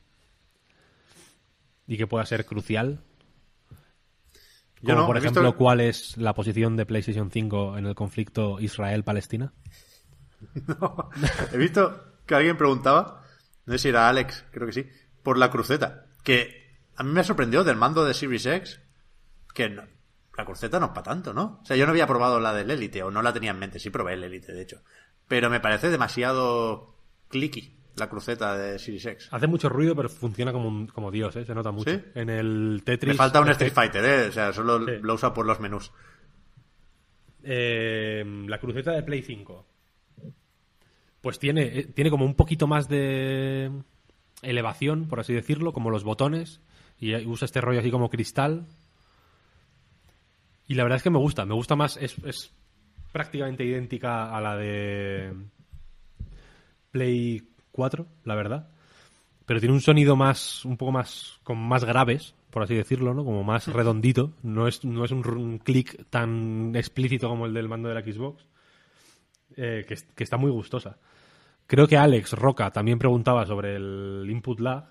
y 1.87 1.97
que 1.97 2.07
pueda 2.07 2.25
ser 2.25 2.45
crucial? 2.45 3.03
Yo 4.81 4.95
Como 4.95 5.01
no, 5.01 5.05
por 5.07 5.15
visto 5.17 5.29
ejemplo, 5.41 5.57
¿cuál 5.57 5.79
es 5.81 6.17
la 6.17 6.33
posición 6.33 6.75
de 6.75 6.85
PlayStation 6.85 7.29
5 7.29 7.77
en 7.77 7.85
el 7.85 7.95
conflicto 7.95 8.59
Israel-Palestina? 8.59 9.53
He 11.53 11.57
visto 11.57 12.03
que 12.25 12.35
alguien 12.35 12.57
preguntaba, 12.57 13.23
no 13.65 13.73
sé 13.73 13.79
si 13.79 13.89
era 13.89 14.09
Alex, 14.09 14.43
creo 14.51 14.65
que 14.67 14.73
sí, 14.73 14.87
por 15.23 15.37
la 15.37 15.51
cruceta. 15.51 16.05
Que 16.23 16.79
a 16.95 17.03
mí 17.03 17.11
me 17.11 17.23
sorprendió 17.23 17.63
del 17.63 17.75
mando 17.75 18.05
de 18.05 18.13
Series 18.13 18.45
X 18.45 18.79
que 19.53 19.69
no- 19.69 19.83
la 20.37 20.45
cruceta 20.45 20.79
no 20.79 20.87
es 20.87 20.91
para 20.93 21.03
tanto, 21.03 21.33
¿no? 21.33 21.59
O 21.61 21.65
sea, 21.65 21.75
yo 21.75 21.85
no 21.85 21.91
había 21.91 22.07
probado 22.07 22.39
la 22.39 22.53
del 22.53 22.71
Elite, 22.71 23.03
o 23.03 23.11
no 23.11 23.21
la 23.21 23.33
tenía 23.33 23.51
en 23.51 23.59
mente, 23.59 23.79
sí 23.79 23.89
probé 23.89 24.13
el 24.13 24.23
Elite, 24.23 24.51
de 24.53 24.61
hecho. 24.61 24.81
Pero 25.27 25.49
me 25.49 25.59
parece 25.59 25.89
demasiado 25.89 26.95
clicky 27.27 27.77
la 28.01 28.09
cruceta 28.09 28.57
de 28.57 28.77
Series 28.79 29.05
X. 29.05 29.27
Hace 29.31 29.47
mucho 29.47 29.69
ruido, 29.69 29.95
pero 29.95 30.09
funciona 30.09 30.51
como, 30.51 30.67
un- 30.67 30.87
como 30.87 31.09
Dios, 31.11 31.35
¿eh? 31.37 31.45
se 31.45 31.55
nota 31.55 31.71
mucho. 31.71 31.89
¿Sí? 31.91 32.01
En 32.15 32.29
el 32.29 32.81
Tetris... 32.83 33.13
Me 33.13 33.17
falta 33.17 33.39
un 33.39 33.49
Street 33.49 33.71
Fighter, 33.73 34.03
¿eh? 34.03 34.27
O 34.27 34.31
sea, 34.31 34.51
solo 34.51 34.83
Sí. 34.85 34.91
lo 35.01 35.13
usa 35.13 35.33
por 35.33 35.45
los 35.45 35.59
menús. 35.59 35.91
Eh, 37.43 38.23
la 38.47 38.59
cruceta 38.59 38.91
de 38.91 39.03
Play 39.03 39.21
5. 39.21 39.65
Pues 41.21 41.39
tiene, 41.39 41.79
eh, 41.79 41.83
tiene 41.85 42.09
como 42.09 42.25
un 42.25 42.35
poquito 42.35 42.67
más 42.67 42.87
de 42.89 43.71
elevación, 44.41 45.07
por 45.07 45.19
así 45.19 45.33
decirlo, 45.33 45.71
como 45.73 45.89
los 45.91 46.03
botones. 46.03 46.59
Y 46.99 47.15
usa 47.25 47.45
este 47.45 47.61
rollo 47.61 47.79
así 47.79 47.91
como 47.91 48.09
cristal. 48.09 48.65
Y 50.67 50.75
la 50.75 50.83
verdad 50.83 50.97
es 50.97 51.03
que 51.03 51.09
me 51.09 51.17
gusta, 51.19 51.45
me 51.45 51.53
gusta 51.53 51.75
más. 51.75 51.97
Es, 51.97 52.15
es 52.25 52.51
prácticamente 53.11 53.65
idéntica 53.65 54.35
a 54.35 54.39
la 54.41 54.55
de 54.55 55.33
Play 56.91 57.41
4, 57.71 58.07
la 58.23 58.35
verdad. 58.35 58.69
Pero 59.45 59.59
tiene 59.59 59.73
un 59.73 59.81
sonido 59.81 60.15
más, 60.15 60.63
un 60.65 60.77
poco 60.77 60.91
más, 60.91 61.39
con 61.43 61.57
más 61.57 61.83
graves, 61.83 62.35
por 62.51 62.63
así 62.63 62.75
decirlo, 62.75 63.13
¿no? 63.13 63.25
Como 63.25 63.43
más 63.43 63.67
redondito. 63.67 64.33
No 64.43 64.67
es, 64.67 64.85
no 64.85 65.03
es 65.05 65.11
un, 65.11 65.27
un 65.27 65.57
clic 65.57 66.05
tan 66.09 66.73
explícito 66.75 67.27
como 67.29 67.45
el 67.45 67.53
del 67.53 67.67
mando 67.69 67.89
de 67.89 67.95
la 67.95 68.01
Xbox. 68.01 68.45
eh, 69.57 69.85
que, 69.87 69.95
que 70.15 70.23
está 70.23 70.37
muy 70.37 70.51
gustosa. 70.51 70.97
Creo 71.67 71.87
que 71.87 71.97
Alex 71.97 72.33
Roca 72.33 72.71
también 72.71 72.99
preguntaba 72.99 73.45
sobre 73.45 73.75
el 73.75 74.27
input 74.29 74.59
lag. 74.59 74.85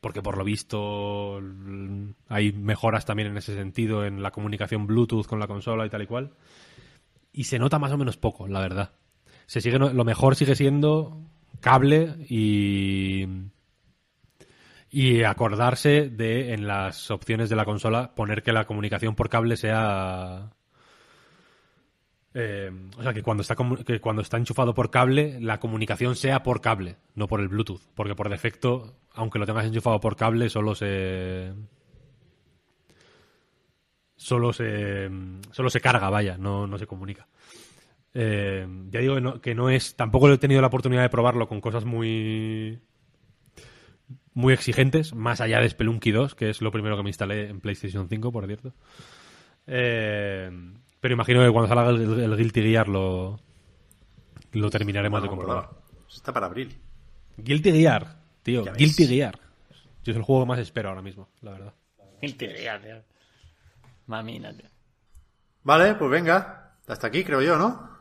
Porque 0.00 0.20
por 0.22 0.36
lo 0.36 0.44
visto 0.44 1.38
l- 1.38 2.14
hay 2.28 2.52
mejoras 2.52 3.06
también 3.06 3.28
en 3.30 3.38
ese 3.38 3.54
sentido 3.54 4.04
en 4.04 4.22
la 4.22 4.32
comunicación 4.32 4.86
Bluetooth 4.86 5.26
con 5.26 5.40
la 5.40 5.46
consola 5.46 5.86
y 5.86 5.90
tal 5.90 6.02
y 6.02 6.06
cual. 6.06 6.34
Y 7.32 7.44
se 7.44 7.58
nota 7.58 7.78
más 7.78 7.90
o 7.92 7.96
menos 7.96 8.16
poco, 8.18 8.46
la 8.46 8.60
verdad. 8.60 8.92
Se 9.46 9.60
sigue, 9.60 9.78
lo 9.78 10.04
mejor 10.04 10.36
sigue 10.36 10.54
siendo 10.56 11.22
cable 11.60 12.14
y 12.28 13.26
y 14.90 15.24
acordarse 15.24 16.08
de 16.08 16.54
en 16.54 16.68
las 16.68 17.10
opciones 17.10 17.50
de 17.50 17.56
la 17.56 17.64
consola 17.64 18.14
poner 18.14 18.44
que 18.44 18.52
la 18.52 18.64
comunicación 18.64 19.16
por 19.16 19.28
cable 19.28 19.56
sea 19.56 20.52
eh, 22.32 22.70
o 22.96 23.02
sea 23.02 23.12
que 23.12 23.22
cuando 23.22 23.42
está 23.42 23.56
cuando 24.00 24.22
está 24.22 24.36
enchufado 24.36 24.72
por 24.72 24.90
cable 24.90 25.40
la 25.40 25.58
comunicación 25.58 26.14
sea 26.14 26.44
por 26.44 26.60
cable 26.60 26.96
no 27.16 27.26
por 27.26 27.40
el 27.40 27.48
Bluetooth. 27.48 27.82
Porque 27.94 28.14
por 28.14 28.28
defecto 28.28 28.94
aunque 29.12 29.40
lo 29.40 29.46
tengas 29.46 29.66
enchufado 29.66 29.98
por 29.98 30.14
cable 30.14 30.48
solo 30.48 30.76
se 30.76 31.52
solo 34.14 34.52
se 34.52 35.10
solo 35.50 35.70
se 35.70 35.80
carga 35.80 36.08
vaya 36.08 36.36
no, 36.38 36.68
no 36.68 36.78
se 36.78 36.86
comunica 36.86 37.26
eh, 38.14 38.66
ya 38.90 39.00
digo 39.00 39.16
que 39.16 39.20
no, 39.20 39.40
que 39.40 39.54
no 39.54 39.70
es. 39.70 39.96
Tampoco 39.96 40.30
he 40.30 40.38
tenido 40.38 40.60
la 40.60 40.68
oportunidad 40.68 41.02
de 41.02 41.10
probarlo 41.10 41.48
con 41.48 41.60
cosas 41.60 41.84
muy. 41.84 42.80
muy 44.32 44.54
exigentes, 44.54 45.14
más 45.14 45.40
allá 45.40 45.60
de 45.60 45.68
Spelunky 45.68 46.12
2, 46.12 46.34
que 46.34 46.50
es 46.50 46.62
lo 46.62 46.70
primero 46.70 46.96
que 46.96 47.02
me 47.02 47.10
instalé 47.10 47.48
en 47.48 47.60
PlayStation 47.60 48.08
5, 48.08 48.32
por 48.32 48.46
cierto. 48.46 48.72
Eh, 49.66 50.50
pero 51.00 51.14
imagino 51.14 51.44
que 51.44 51.50
cuando 51.50 51.68
salga 51.68 51.90
el, 51.90 52.20
el 52.20 52.36
Guilty 52.36 52.62
Gear 52.62 52.88
lo, 52.88 53.40
lo 54.52 54.70
terminaremos 54.70 55.20
de 55.20 55.26
No 55.26 55.30
comprobar. 55.36 55.70
Está 56.08 56.32
para 56.32 56.46
abril. 56.46 56.74
Guilty 57.36 57.72
Gear, 57.72 58.16
tío. 58.42 58.64
Guilty 58.76 59.06
Gear. 59.06 59.38
Yo 60.04 60.12
es 60.12 60.16
el 60.16 60.22
juego 60.22 60.42
que 60.42 60.48
más 60.48 60.58
espero 60.60 60.90
ahora 60.90 61.02
mismo, 61.02 61.28
la 61.40 61.52
verdad. 61.52 61.74
Tío, 62.20 62.36
tío. 62.38 63.02
Mamina, 64.06 64.56
tío. 64.56 64.68
Vale, 65.62 65.94
pues 65.94 66.10
venga. 66.10 66.76
Hasta 66.86 67.06
aquí, 67.06 67.24
creo 67.24 67.42
yo, 67.42 67.56
¿no? 67.56 67.93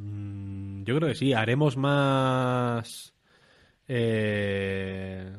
Mm, 0.00 0.84
Yo 0.84 0.96
creo 0.96 1.08
que 1.08 1.14
sí, 1.14 1.32
haremos 1.32 1.76
más. 1.76 3.14
eh, 3.88 5.32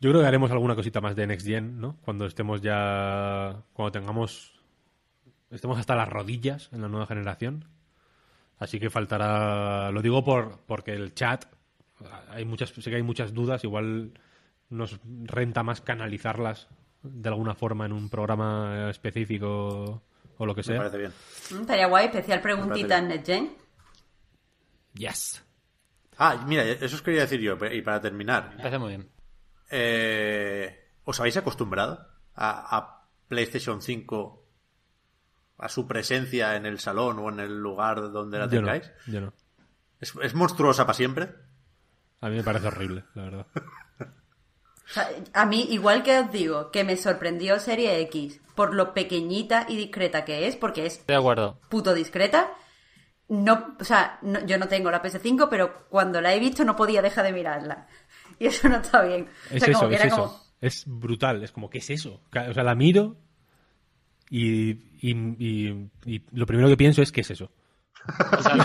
Yo 0.00 0.10
creo 0.10 0.20
que 0.20 0.28
haremos 0.28 0.50
alguna 0.50 0.74
cosita 0.74 1.00
más 1.00 1.16
de 1.16 1.26
Next 1.26 1.46
Gen, 1.46 1.80
¿no? 1.80 1.96
Cuando 2.02 2.26
estemos 2.26 2.60
ya. 2.62 3.62
Cuando 3.72 3.92
tengamos. 3.92 4.52
Estemos 5.50 5.78
hasta 5.78 5.94
las 5.96 6.08
rodillas 6.08 6.68
en 6.72 6.82
la 6.82 6.88
nueva 6.88 7.06
generación. 7.06 7.64
Así 8.58 8.78
que 8.80 8.90
faltará. 8.90 9.90
Lo 9.92 10.02
digo 10.02 10.24
por 10.24 10.60
porque 10.66 10.92
el 10.94 11.14
chat. 11.14 11.46
Hay 12.30 12.44
muchas, 12.44 12.70
sé 12.70 12.90
que 12.90 12.96
hay 12.96 13.02
muchas 13.02 13.32
dudas. 13.34 13.64
Igual 13.64 14.12
nos 14.70 15.00
renta 15.24 15.62
más 15.62 15.80
canalizarlas 15.80 16.68
de 17.02 17.28
alguna 17.28 17.54
forma 17.54 17.86
en 17.86 17.92
un 17.92 18.08
programa 18.10 18.90
específico 18.90 20.02
o 20.38 20.46
lo 20.46 20.54
que 20.54 20.60
Me 20.60 20.64
sea. 20.64 20.76
parece 20.78 20.98
bien. 20.98 21.12
Mm, 21.50 21.60
Estaría 21.62 21.86
guay, 21.86 22.06
especial 22.06 22.40
preguntita 22.40 22.98
en 22.98 23.08
NetGen. 23.08 23.56
Yes. 24.94 25.42
Ah, 26.18 26.42
mira, 26.46 26.62
eso 26.64 26.96
os 26.96 27.02
quería 27.02 27.22
decir 27.22 27.40
yo. 27.40 27.56
Y 27.70 27.82
para 27.82 28.00
terminar, 28.00 28.50
Me 28.50 28.56
parece 28.58 28.78
muy 28.78 28.88
bien. 28.90 29.10
eh, 29.70 30.90
¿os 31.04 31.20
habéis 31.20 31.36
acostumbrado 31.36 32.06
a, 32.34 32.76
a 32.76 33.08
PlayStation 33.28 33.82
5 33.82 34.42
a 35.58 35.68
su 35.68 35.86
presencia 35.86 36.56
en 36.56 36.66
el 36.66 36.78
salón 36.78 37.18
o 37.18 37.28
en 37.30 37.40
el 37.40 37.58
lugar 37.58 38.12
donde 38.12 38.38
la 38.38 38.46
Yo 38.48 38.60
no, 38.62 38.66
tengáis? 38.68 38.92
yo 39.06 39.20
no. 39.20 39.32
¿Es, 40.00 40.14
es 40.22 40.34
monstruosa 40.34 40.84
para 40.86 40.94
siempre? 40.96 41.30
A 42.20 42.28
mí 42.28 42.36
me 42.36 42.42
parece 42.44 42.66
horrible, 42.68 43.04
la 43.14 43.22
verdad. 43.24 43.46
O 44.88 44.92
sea, 44.92 45.08
a 45.32 45.46
mí, 45.46 45.66
igual 45.70 46.02
que 46.02 46.18
os 46.18 46.30
digo, 46.30 46.70
que 46.70 46.84
me 46.84 46.96
sorprendió 46.96 47.58
Serie 47.58 48.00
X 48.02 48.40
por 48.54 48.72
lo 48.74 48.94
pequeñita 48.94 49.66
y 49.68 49.76
discreta 49.76 50.24
que 50.24 50.46
es, 50.46 50.56
porque 50.56 50.86
es 50.86 51.04
de 51.06 51.14
acuerdo. 51.16 51.58
puto 51.68 51.92
discreta. 51.92 52.50
No, 53.28 53.74
o 53.80 53.84
sea, 53.84 54.18
no- 54.22 54.44
yo 54.46 54.56
no 54.58 54.68
tengo 54.68 54.90
la 54.90 55.02
PS5, 55.02 55.48
pero 55.50 55.86
cuando 55.88 56.20
la 56.20 56.32
he 56.32 56.38
visto 56.38 56.64
no 56.64 56.76
podía 56.76 57.02
dejar 57.02 57.24
de 57.24 57.32
mirarla. 57.32 57.86
Y 58.38 58.46
eso 58.46 58.68
no 58.68 58.76
está 58.76 59.02
bien. 59.02 59.28
O 59.50 59.54
Es 59.54 59.62
sea, 59.62 59.72
como 59.74 59.88
que 59.88 59.94
es 59.94 60.00
era 60.02 60.08
eso. 60.08 60.16
como- 60.16 60.40
Es 60.60 60.84
brutal, 60.86 61.42
es 61.42 61.52
como, 61.52 61.68
¿qué 61.70 61.78
es 61.78 61.90
eso? 61.90 62.20
O 62.30 62.52
sea, 62.54 62.62
la 62.62 62.74
miro 62.74 63.16
y, 64.30 64.70
y, 65.00 65.10
y- 65.38 65.90
y 66.04 66.22
lo 66.32 66.46
primero 66.46 66.68
que 66.68 66.76
pienso 66.76 67.02
es, 67.02 67.12
¿qué 67.12 67.20
es 67.22 67.30
eso? 67.30 67.50
O 68.38 68.42
sea, 68.42 68.56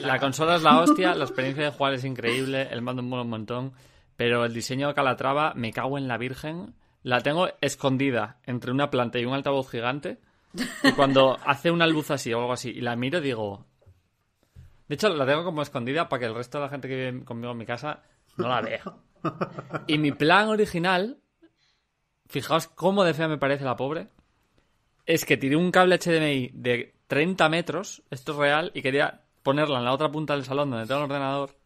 la 0.00 0.18
consola 0.18 0.56
es 0.56 0.62
la 0.62 0.80
hostia, 0.80 1.14
la 1.14 1.24
experiencia 1.24 1.64
de 1.64 1.70
jugar 1.70 1.94
es 1.94 2.04
increíble, 2.04 2.68
el 2.70 2.82
mando 2.82 3.02
mola 3.02 3.22
un 3.22 3.30
montón, 3.30 3.72
pero 4.16 4.44
el 4.44 4.54
diseño 4.54 4.88
de 4.88 4.94
Calatrava, 4.94 5.54
me 5.54 5.72
cago 5.72 5.98
en 5.98 6.08
la 6.08 6.18
virgen. 6.18 6.74
La 7.02 7.20
tengo 7.20 7.48
escondida 7.60 8.38
entre 8.44 8.70
una 8.70 8.90
planta 8.90 9.18
y 9.18 9.24
un 9.24 9.34
altavoz 9.34 9.70
gigante. 9.70 10.18
Y 10.82 10.92
cuando 10.92 11.38
hace 11.44 11.70
una 11.70 11.86
luz 11.86 12.10
así 12.10 12.32
o 12.32 12.40
algo 12.40 12.52
así 12.52 12.70
y 12.70 12.80
la 12.80 12.96
miro, 12.96 13.20
digo. 13.20 13.66
De 14.88 14.94
hecho, 14.94 15.08
la 15.08 15.26
tengo 15.26 15.44
como 15.44 15.62
escondida 15.62 16.08
para 16.08 16.20
que 16.20 16.26
el 16.26 16.34
resto 16.34 16.58
de 16.58 16.64
la 16.64 16.70
gente 16.70 16.88
que 16.88 17.10
vive 17.10 17.24
conmigo 17.24 17.52
en 17.52 17.58
mi 17.58 17.66
casa 17.66 18.02
no 18.36 18.48
la 18.48 18.60
vea. 18.60 18.82
Y 19.86 19.98
mi 19.98 20.12
plan 20.12 20.48
original, 20.48 21.18
fijaos 22.26 22.68
cómo 22.68 23.04
de 23.04 23.14
fea 23.14 23.28
me 23.28 23.38
parece 23.38 23.64
la 23.64 23.76
pobre, 23.76 24.08
es 25.06 25.24
que 25.24 25.36
tiré 25.36 25.56
un 25.56 25.70
cable 25.70 25.98
HDMI 25.98 26.50
de 26.52 26.94
30 27.06 27.48
metros, 27.48 28.02
esto 28.10 28.32
es 28.32 28.38
real, 28.38 28.70
y 28.74 28.82
quería 28.82 29.22
ponerla 29.42 29.78
en 29.78 29.84
la 29.84 29.92
otra 29.92 30.10
punta 30.10 30.34
del 30.34 30.44
salón 30.44 30.70
donde 30.70 30.86
tengo 30.86 31.00
el 31.00 31.10
ordenador. 31.10 31.56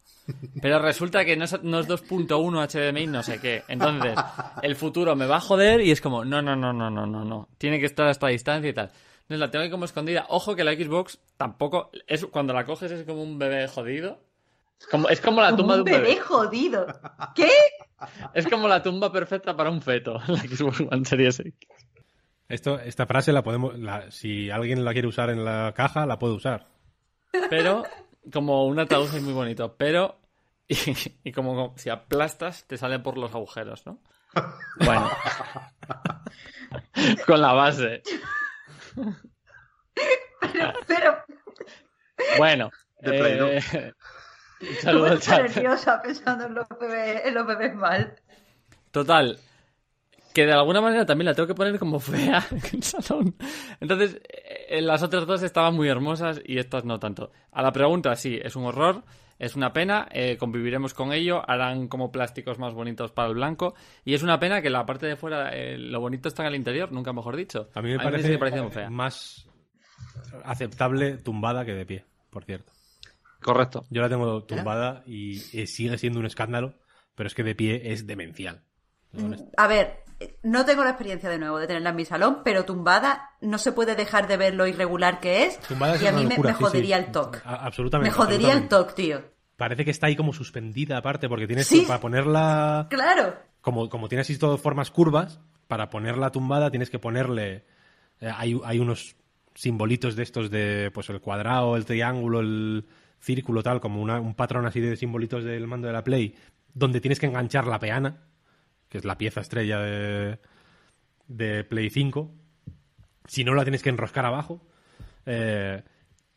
Pero 0.61 0.79
resulta 0.79 1.25
que 1.25 1.35
no 1.37 1.45
es, 1.45 1.61
no 1.63 1.79
es 1.79 1.87
2.1 1.87 2.67
HDMI, 2.91 3.07
no 3.07 3.23
sé 3.23 3.39
qué. 3.39 3.63
Entonces, 3.67 4.15
el 4.61 4.75
futuro 4.75 5.15
me 5.15 5.25
va 5.25 5.37
a 5.37 5.41
joder 5.41 5.81
y 5.81 5.91
es 5.91 6.01
como, 6.01 6.25
no, 6.25 6.41
no, 6.41 6.55
no, 6.55 6.73
no, 6.73 6.89
no, 6.89 7.05
no, 7.05 7.23
no. 7.25 7.49
Tiene 7.57 7.79
que 7.79 7.85
estar 7.85 8.07
a 8.07 8.11
esta 8.11 8.27
distancia 8.27 8.69
y 8.69 8.73
tal. 8.73 8.87
Entonces 9.21 9.39
la 9.39 9.51
tengo 9.51 9.63
ahí 9.63 9.69
como 9.71 9.85
escondida. 9.85 10.25
Ojo 10.29 10.55
que 10.55 10.63
la 10.63 10.73
Xbox 10.73 11.19
tampoco, 11.37 11.91
es 12.07 12.25
cuando 12.25 12.53
la 12.53 12.65
coges 12.65 12.91
es 12.91 13.05
como 13.05 13.21
un 13.21 13.37
bebé 13.39 13.67
jodido. 13.67 14.19
Es 14.79 14.87
como, 14.87 15.09
es 15.09 15.19
como 15.21 15.41
la 15.41 15.51
como 15.51 15.57
tumba 15.61 15.75
de 15.75 15.81
un 15.81 15.87
un 15.87 15.93
bebé. 15.93 16.07
bebé 16.09 16.19
jodido. 16.21 16.87
¿Qué? 17.35 17.49
Es 18.33 18.47
como 18.47 18.67
la 18.67 18.81
tumba 18.81 19.11
perfecta 19.11 19.55
para 19.55 19.69
un 19.69 19.81
feto, 19.81 20.19
la 20.27 20.37
Xbox 20.39 20.79
One 20.81 21.05
Series 21.05 21.39
X. 21.41 21.53
Esto, 22.47 22.79
esta 22.79 23.05
frase 23.05 23.31
la 23.31 23.43
podemos, 23.43 23.77
la- 23.77 24.09
si 24.09 24.49
alguien 24.49 24.83
la 24.83 24.93
quiere 24.93 25.07
usar 25.07 25.29
en 25.29 25.45
la 25.45 25.73
caja, 25.75 26.05
la 26.05 26.17
puede 26.17 26.33
usar. 26.33 26.65
Pero, 27.49 27.83
como 28.33 28.65
un 28.65 28.79
ataúd 28.79 29.13
es 29.13 29.21
muy 29.21 29.33
bonito, 29.33 29.75
pero, 29.77 30.18
y, 31.23 31.29
y 31.29 31.31
como, 31.31 31.55
como 31.55 31.77
si 31.77 31.89
aplastas, 31.89 32.65
te 32.65 32.77
sale 32.77 32.99
por 32.99 33.17
los 33.17 33.33
agujeros, 33.33 33.85
¿no? 33.85 33.99
Bueno. 34.85 35.09
Con 37.25 37.41
la 37.41 37.53
base. 37.53 38.01
Pero 40.87 41.23
Bueno. 42.37 42.69
De 42.99 43.11
Play, 43.11 43.39
¿no? 43.39 43.47
eh, 43.47 43.93
un 44.61 44.75
saludo 44.81 45.05
al 45.07 45.21
chat. 45.21 45.41
nerviosa 45.41 46.01
pensando 46.01 46.45
en 46.45 46.53
los 46.53 46.67
bebés, 46.79 47.21
en 47.25 47.33
los 47.33 47.47
bebés 47.47 47.75
mal. 47.75 48.15
Total. 48.91 49.39
Que 50.33 50.45
de 50.45 50.53
alguna 50.53 50.81
manera 50.81 51.05
también 51.05 51.27
la 51.27 51.33
tengo 51.33 51.47
que 51.47 51.55
poner 51.55 51.79
como 51.79 51.99
fea 51.99 52.45
en 52.51 52.61
el 52.73 52.83
salón. 52.83 53.35
Entonces, 53.79 54.21
eh, 54.27 54.81
las 54.81 55.01
otras 55.01 55.25
dos 55.25 55.41
estaban 55.43 55.75
muy 55.75 55.87
hermosas 55.87 56.41
y 56.45 56.59
estas 56.59 56.83
no 56.85 56.99
tanto. 56.99 57.31
A 57.51 57.61
la 57.61 57.71
pregunta, 57.71 58.15
sí, 58.15 58.37
es 58.41 58.55
un 58.55 58.65
horror, 58.65 59.03
es 59.39 59.55
una 59.55 59.71
pena, 59.71 60.07
eh, 60.11 60.37
conviviremos 60.37 60.93
con 60.93 61.13
ello, 61.13 61.49
harán 61.49 61.87
como 61.87 62.11
plásticos 62.11 62.59
más 62.59 62.73
bonitos 62.73 63.11
para 63.11 63.29
el 63.29 63.35
blanco. 63.35 63.73
Y 64.03 64.13
es 64.13 64.21
una 64.21 64.37
pena 64.37 64.61
que 64.61 64.69
la 64.69 64.85
parte 64.85 65.07
de 65.07 65.15
fuera, 65.15 65.49
eh, 65.51 65.77
lo 65.77 66.01
bonito 66.01 66.27
está 66.27 66.43
en 66.43 66.49
el 66.49 66.55
interior, 66.55 66.91
nunca 66.91 67.13
mejor 67.13 67.37
dicho. 67.37 67.69
A 67.73 67.81
mí 67.81 67.89
me 67.89 67.99
parece, 67.99 68.31
que 68.31 68.37
parece 68.37 68.61
muy 68.61 68.71
fea. 68.71 68.89
más 68.89 69.47
aceptable 70.43 71.17
tumbada 71.17 71.63
que 71.63 71.73
de 71.73 71.85
pie, 71.85 72.05
por 72.29 72.43
cierto. 72.43 72.73
Correcto. 73.41 73.85
Yo 73.89 74.01
la 74.01 74.09
tengo 74.09 74.43
tumbada 74.43 75.03
y 75.05 75.37
eh, 75.57 75.65
sigue 75.65 75.97
siendo 75.97 76.19
un 76.19 76.25
escándalo, 76.25 76.75
pero 77.15 77.27
es 77.27 77.33
que 77.33 77.43
de 77.43 77.55
pie 77.55 77.93
es 77.93 78.05
demencial. 78.05 78.61
A 79.55 79.67
ver, 79.67 80.03
no 80.43 80.65
tengo 80.65 80.83
la 80.83 80.91
experiencia 80.91 81.29
de 81.29 81.37
nuevo 81.39 81.57
de 81.59 81.67
tenerla 81.67 81.91
en 81.91 81.95
mi 81.95 82.05
salón, 82.05 82.39
pero 82.43 82.65
tumbada 82.65 83.31
no 83.41 83.57
se 83.57 83.71
puede 83.71 83.95
dejar 83.95 84.27
de 84.27 84.37
ver 84.37 84.53
lo 84.55 84.67
irregular 84.67 85.19
que 85.19 85.45
es. 85.45 85.59
Tumbada 85.61 85.95
es 85.95 86.01
y 86.01 86.07
a 86.07 86.11
mí 86.11 86.23
me- 86.25 86.29
locura, 86.31 86.49
me, 86.51 86.55
jodería 86.57 86.97
sí. 86.97 87.03
el 87.05 87.11
toque. 87.11 87.39
Absolutamente. 87.45 88.09
Me 88.09 88.15
jodería 88.15 88.53
el 88.53 88.67
toque, 88.67 88.93
tío. 88.93 89.21
Parece 89.57 89.83
que 89.85 89.91
está 89.91 90.07
ahí 90.07 90.15
como 90.15 90.31
suspendida 90.33 90.97
aparte, 90.97 91.27
porque 91.29 91.47
tienes 91.47 91.67
Sí. 91.67 91.81
que, 91.81 91.87
para 91.87 91.99
ponerla... 91.99 92.87
Claro. 92.89 93.35
como, 93.61 93.89
como 93.89 94.07
tiene 94.07 94.21
así 94.21 94.37
todo 94.37 94.57
formas 94.57 94.89
curvas, 94.91 95.39
para 95.67 95.89
ponerla 95.89 96.31
tumbada 96.31 96.69
tienes 96.71 96.89
que 96.89 96.99
ponerle. 96.99 97.65
eh, 98.21 98.31
hay, 98.35 98.59
hay 98.65 98.79
unos 98.79 99.15
simbolitos 99.55 100.15
de 100.15 100.23
estos 100.23 100.49
de 100.49 100.91
pues 100.93 101.09
el 101.09 101.19
cuadrado, 101.21 101.75
el 101.75 101.85
triángulo, 101.85 102.39
el 102.39 102.85
círculo, 103.19 103.61
tal, 103.63 103.81
como 103.81 104.01
una- 104.01 104.19
un 104.21 104.33
patrón 104.35 104.65
así 104.65 104.79
de 104.79 104.95
simbolitos 104.95 105.43
del 105.43 105.67
mando 105.67 105.87
de 105.87 105.93
la 105.93 106.03
Play, 106.03 106.35
donde 106.73 107.01
tienes 107.01 107.19
que 107.19 107.25
enganchar 107.25 107.67
la 107.67 107.79
peana, 107.79 108.23
que 108.89 108.97
es 108.97 109.05
la 109.05 109.17
pieza 109.17 109.41
estrella 109.41 109.79
de, 109.79 110.39
de 111.27 111.63
Play 111.63 111.89
5. 111.89 112.31
Si 113.27 113.43
no, 113.43 113.53
la 113.53 113.63
tienes 113.63 113.83
que 113.83 113.89
enroscar 113.89 114.25
abajo. 114.25 114.65
Eh, 115.25 115.83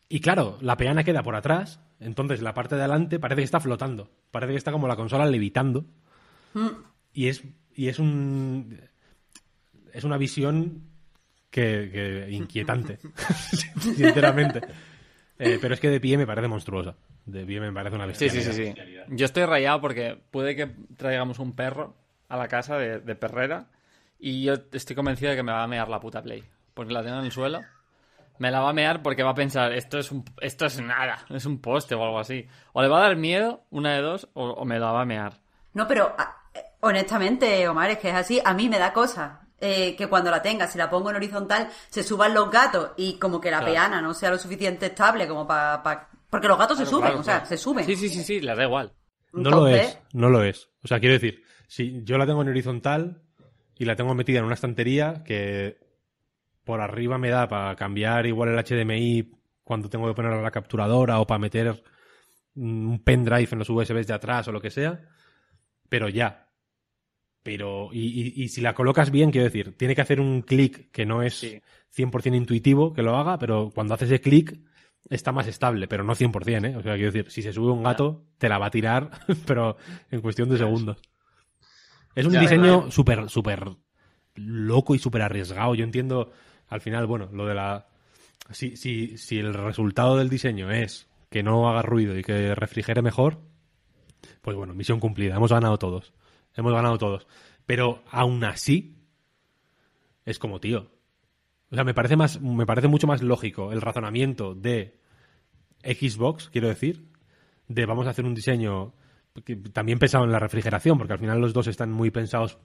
y 0.09 0.19
claro, 0.19 0.57
la 0.61 0.77
peana 0.77 1.03
queda 1.03 1.23
por 1.23 1.35
atrás, 1.35 1.79
entonces 1.99 2.41
la 2.41 2.53
parte 2.53 2.75
de 2.75 2.81
adelante 2.81 3.19
parece 3.19 3.41
que 3.41 3.45
está 3.45 3.59
flotando. 3.59 4.11
Parece 4.31 4.51
que 4.51 4.57
está 4.57 4.71
como 4.71 4.87
la 4.87 4.95
consola 4.95 5.25
levitando. 5.25 5.85
Y 7.13 7.27
es, 7.27 7.43
y 7.75 7.87
es 7.87 7.97
un. 7.99 8.79
Es 9.91 10.03
una 10.03 10.17
visión 10.17 10.83
que, 11.49 11.89
que 11.91 12.31
inquietante, 12.31 12.99
sinceramente. 13.79 14.61
Eh, 15.39 15.57
pero 15.61 15.73
es 15.73 15.79
que 15.79 15.89
de 15.89 15.99
pie 15.99 16.17
me 16.17 16.27
parece 16.27 16.47
monstruosa. 16.47 16.95
De 17.25 17.45
pie 17.45 17.59
me 17.59 17.71
parece 17.71 17.95
una 17.95 18.05
Sí, 18.13 18.25
bestialidad. 18.25 18.51
sí, 18.53 18.65
sí, 18.65 18.73
sí. 18.75 19.15
Yo 19.15 19.25
estoy 19.25 19.45
rayado 19.45 19.81
porque 19.81 20.19
puede 20.31 20.55
que 20.55 20.67
traigamos 20.97 21.39
un 21.39 21.53
perro 21.55 21.95
a 22.33 22.37
la 22.37 22.47
casa 22.47 22.77
de, 22.77 22.99
de 22.99 23.15
perrera 23.15 23.67
y 24.19 24.43
yo 24.43 24.53
estoy 24.71 24.95
convencido 24.95 25.31
de 25.31 25.37
que 25.37 25.43
me 25.43 25.51
va 25.51 25.63
a 25.63 25.67
mear 25.67 25.87
la 25.89 25.99
puta 25.99 26.21
Play. 26.21 26.43
Porque 26.73 26.93
la 26.93 27.03
tengo 27.03 27.19
en 27.19 27.25
el 27.25 27.31
suelo. 27.31 27.61
Me 28.39 28.49
la 28.49 28.61
va 28.61 28.69
a 28.69 28.73
mear 28.73 29.03
porque 29.03 29.21
va 29.23 29.29
a 29.31 29.35
pensar, 29.35 29.71
esto 29.73 29.99
es 29.99 30.11
un, 30.11 30.25
esto 30.41 30.65
es 30.65 30.81
nada, 30.81 31.19
es 31.29 31.45
un 31.45 31.61
poste 31.61 31.93
o 31.95 32.03
algo 32.03 32.19
así. 32.19 32.47
O 32.73 32.81
le 32.81 32.87
va 32.87 32.97
a 32.99 33.03
dar 33.03 33.15
miedo, 33.15 33.63
una 33.69 33.93
de 33.93 34.01
dos, 34.01 34.27
o, 34.33 34.49
o 34.49 34.65
me 34.65 34.79
la 34.79 34.91
va 34.91 35.01
a 35.01 35.05
mear. 35.05 35.33
No, 35.73 35.87
pero 35.87 36.15
ah, 36.17 36.35
eh, 36.53 36.61
honestamente, 36.81 37.67
Omar, 37.67 37.91
es 37.91 37.99
que 37.99 38.09
es 38.09 38.15
así. 38.15 38.41
A 38.43 38.53
mí 38.55 38.69
me 38.69 38.79
da 38.79 38.91
cosa 38.91 39.41
eh, 39.59 39.95
que 39.95 40.07
cuando 40.07 40.31
la 40.31 40.41
tenga, 40.41 40.65
si 40.67 40.77
la 40.79 40.89
pongo 40.89 41.11
en 41.11 41.17
horizontal, 41.17 41.69
se 41.89 42.01
suban 42.01 42.33
los 42.33 42.49
gatos 42.49 42.91
y 42.97 43.19
como 43.19 43.39
que 43.39 43.51
la 43.51 43.59
Claro. 43.59 43.71
peana 43.73 44.01
no 44.01 44.13
sea 44.15 44.31
lo 44.31 44.37
suficiente 44.39 44.87
estable 44.87 45.27
como 45.27 45.45
para... 45.47 45.83
porque 46.29 46.47
los 46.47 46.57
gatos 46.57 46.77
se 46.79 46.85
Claro, 46.85 46.97
suben, 46.97 47.07
claro, 47.09 47.19
o 47.21 47.23
sea, 47.23 47.45
se 47.45 47.57
suben. 47.57 47.85
Sí, 47.85 47.95
sí, 47.95 48.09
sí, 48.09 48.23
sí, 48.23 48.41
les 48.41 48.57
da 48.57 48.63
igual. 48.63 48.91
No 49.31 49.49
lo 49.51 49.67
Entonces, 49.67 49.89
es, 49.89 49.99
no 50.13 50.29
lo 50.29 50.43
es. 50.43 50.69
O 50.83 50.87
sea, 50.87 50.99
quiero 50.99 51.13
decir, 51.13 51.42
si 51.75 52.03
yo 52.03 52.19
la 52.19 52.27
tengo 52.27 52.43
en 52.43 52.49
horizontal 52.49 53.23
y 53.79 53.85
la 53.85 53.95
tengo 53.95 54.13
metida 54.13 54.37
en 54.37 54.45
una 54.45 54.53
estantería 54.53 55.23
que 55.25 55.77
por 56.63 56.81
arriba 56.81 57.17
me 57.17 57.29
da 57.29 57.47
para 57.47 57.75
cambiar 57.75 58.27
igual 58.27 58.49
el 58.49 58.59
HDMI 58.63 59.31
cuando 59.63 59.89
tengo 59.89 60.07
que 60.07 60.13
poner 60.13 60.33
la 60.39 60.51
capturadora 60.51 61.19
o 61.19 61.25
para 61.25 61.39
meter 61.39 61.83
un 62.55 63.01
pendrive 63.03 63.47
en 63.51 63.57
los 63.59 63.69
USBs 63.71 64.05
de 64.05 64.13
atrás 64.13 64.47
o 64.47 64.51
lo 64.51 64.61
que 64.61 64.69
sea, 64.69 65.01
pero 65.89 66.09
ya. 66.09 66.47
Pero, 67.41 67.89
y, 67.91 68.01
y- 68.21 68.43
y 68.43 68.47
si 68.49 68.61
la 68.61 68.75
colocas 68.75 69.09
bien, 69.09 69.31
quiero 69.31 69.45
decir, 69.45 69.75
tiene 69.75 69.95
que 69.95 70.01
hacer 70.01 70.19
un 70.21 70.43
clic 70.43 70.91
que 70.91 71.05
no 71.07 71.23
es 71.23 71.39
Sí. 71.39 71.59
100% 71.89 72.35
intuitivo 72.37 72.93
que 72.93 73.01
lo 73.01 73.17
haga, 73.17 73.39
pero 73.39 73.71
cuando 73.73 73.95
hace 73.95 74.05
ese 74.05 74.21
clic 74.21 74.59
está 75.09 75.31
más 75.31 75.47
estable, 75.47 75.87
pero 75.87 76.03
no 76.03 76.13
100%, 76.13 76.65
¿eh? 76.67 76.75
O 76.77 76.83
sea, 76.83 76.93
quiero 76.95 77.11
decir, 77.11 77.31
si 77.31 77.41
se 77.41 77.51
sube 77.51 77.71
un 77.71 77.81
gato, 77.83 78.25
te 78.37 78.47
la 78.47 78.59
va 78.59 78.67
a 78.67 78.71
tirar, 78.71 79.09
pero 79.47 79.75
en 80.11 80.21
cuestión 80.21 80.49
de 80.49 80.57
segundos. 80.59 81.01
Es 82.15 82.25
un 82.25 82.33
Ya, 82.33 82.39
diseño 82.39 82.91
súper, 82.91 83.29
súper 83.29 83.75
loco 84.35 84.95
y 84.95 84.99
súper 84.99 85.21
arriesgado. 85.21 85.75
Yo 85.75 85.83
entiendo, 85.83 86.31
al 86.67 86.81
final, 86.81 87.07
bueno, 87.07 87.29
lo 87.31 87.45
de 87.45 87.55
la... 87.55 87.87
Si, 88.51 88.75
si, 88.75 89.17
si 89.17 89.39
el 89.39 89.53
resultado 89.53 90.17
del 90.17 90.29
diseño 90.29 90.71
es 90.71 91.09
que 91.29 91.43
no 91.43 91.69
haga 91.69 91.81
ruido 91.81 92.17
y 92.17 92.23
que 92.23 92.53
refrigere 92.55 93.01
mejor, 93.01 93.39
pues 94.41 94.55
bueno, 94.55 94.73
misión 94.73 94.99
cumplida. 94.99 95.35
Hemos 95.35 95.51
ganado 95.51 95.77
todos. 95.79 96.13
Hemos 96.55 96.73
ganado 96.73 96.97
todos. 96.97 97.27
Pero 97.65 98.03
aún 98.11 98.43
así, 98.43 98.97
es 100.25 100.39
como, 100.39 100.59
tío. 100.59 100.91
O 101.71 101.75
sea, 101.75 101.83
me 101.83 101.93
parece 101.93 102.15
más, 102.15 102.39
me 102.39 102.65
parece 102.65 102.87
mucho 102.87 103.07
más 103.07 103.23
lógico 103.23 103.71
el 103.71 103.81
razonamiento 103.81 104.53
de 104.53 104.99
Xbox, 105.83 106.49
quiero 106.49 106.67
decir, 106.67 107.09
de 107.67 107.85
vamos 107.85 108.05
a 108.05 108.11
hacer 108.11 108.25
un 108.25 108.35
diseño 108.35 108.93
también 109.71 109.99
pensado 109.99 110.23
en 110.25 110.31
la 110.31 110.39
refrigeración, 110.39 110.97
porque 110.97 111.13
al 111.13 111.19
final 111.19 111.39
los 111.41 111.53
dos 111.53 111.67
están 111.67 111.91
muy 111.91 112.11
pensados 112.11 112.59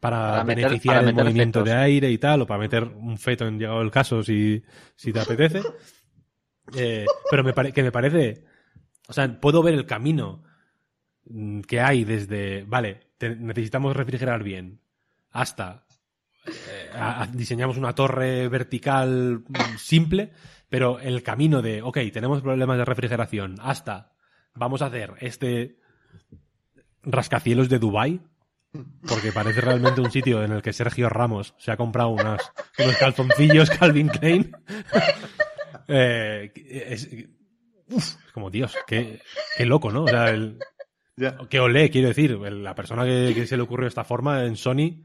para, 0.00 0.18
Para 0.30 0.44
meter- 0.44 0.64
beneficiar 0.66 0.96
para 0.96 1.00
el 1.00 1.14
meter 1.14 1.24
movimiento 1.24 1.62
de 1.62 1.72
aire 1.74 2.10
y 2.10 2.18
tal, 2.18 2.42
o 2.42 2.46
para 2.46 2.60
meter 2.60 2.84
un 2.84 3.18
feto 3.18 3.46
en 3.46 3.58
llegado 3.58 3.80
el 3.82 3.90
caso 3.90 4.22
si, 4.22 4.62
si 4.96 5.12
te 5.12 5.20
apetece. 5.20 5.62
Eh, 6.76 7.06
pero 7.30 7.42
me 7.42 7.54
pare- 7.54 7.72
que 7.72 7.82
me 7.82 7.90
parece. 7.90 8.44
O 9.08 9.14
sea, 9.14 9.40
puedo 9.40 9.62
ver 9.62 9.72
el 9.72 9.86
camino 9.86 10.42
mm, 11.24 11.60
que 11.62 11.80
hay 11.80 12.04
desde. 12.04 12.62
Vale, 12.64 13.00
te- 13.16 13.34
necesitamos 13.36 13.96
refrigerar 13.96 14.42
bien. 14.42 14.78
Hasta. 15.30 15.86
eh, 16.46 16.90
a- 16.94 17.22
a- 17.22 17.26
diseñamos 17.26 17.78
una 17.78 17.94
torre 17.94 18.48
vertical 18.48 19.44
mm, 19.48 19.78
simple, 19.78 20.30
pero 20.68 21.00
el 21.00 21.22
camino 21.22 21.62
de. 21.62 21.80
Ok, 21.80 21.96
tenemos 22.12 22.42
problemas 22.42 22.76
de 22.76 22.84
refrigeración. 22.84 23.54
Hasta. 23.62 24.12
Vamos 24.58 24.82
a 24.82 24.86
hacer 24.86 25.14
este. 25.20 25.76
Rascacielos 27.02 27.68
de 27.68 27.78
Dubai 27.78 28.20
porque 29.08 29.32
parece 29.32 29.60
realmente 29.62 30.00
un 30.00 30.10
sitio 30.10 30.42
en 30.44 30.52
el 30.52 30.62
que 30.62 30.72
Sergio 30.74 31.08
Ramos 31.08 31.54
se 31.56 31.70
ha 31.72 31.76
comprado 31.76 32.10
unas, 32.10 32.52
unos 32.78 32.96
calzoncillos 32.96 33.70
Calvin 33.70 34.08
Klein. 34.08 34.52
Eh, 35.90 36.52
es, 36.54 37.08
uf, 37.88 38.04
es 38.26 38.32
como, 38.34 38.50
Dios, 38.50 38.76
qué, 38.86 39.22
qué 39.56 39.64
loco, 39.64 39.90
¿no? 39.90 40.04
O 40.04 40.08
sea, 40.08 40.28
el, 40.28 40.58
que 41.48 41.60
olé, 41.60 41.88
quiero 41.88 42.08
decir, 42.08 42.38
el- 42.44 42.62
la 42.62 42.74
persona 42.74 43.06
que, 43.06 43.32
que 43.34 43.46
se 43.46 43.56
le 43.56 43.62
ocurrió 43.62 43.88
esta 43.88 44.04
forma 44.04 44.44
en 44.44 44.56
Sony, 44.56 45.02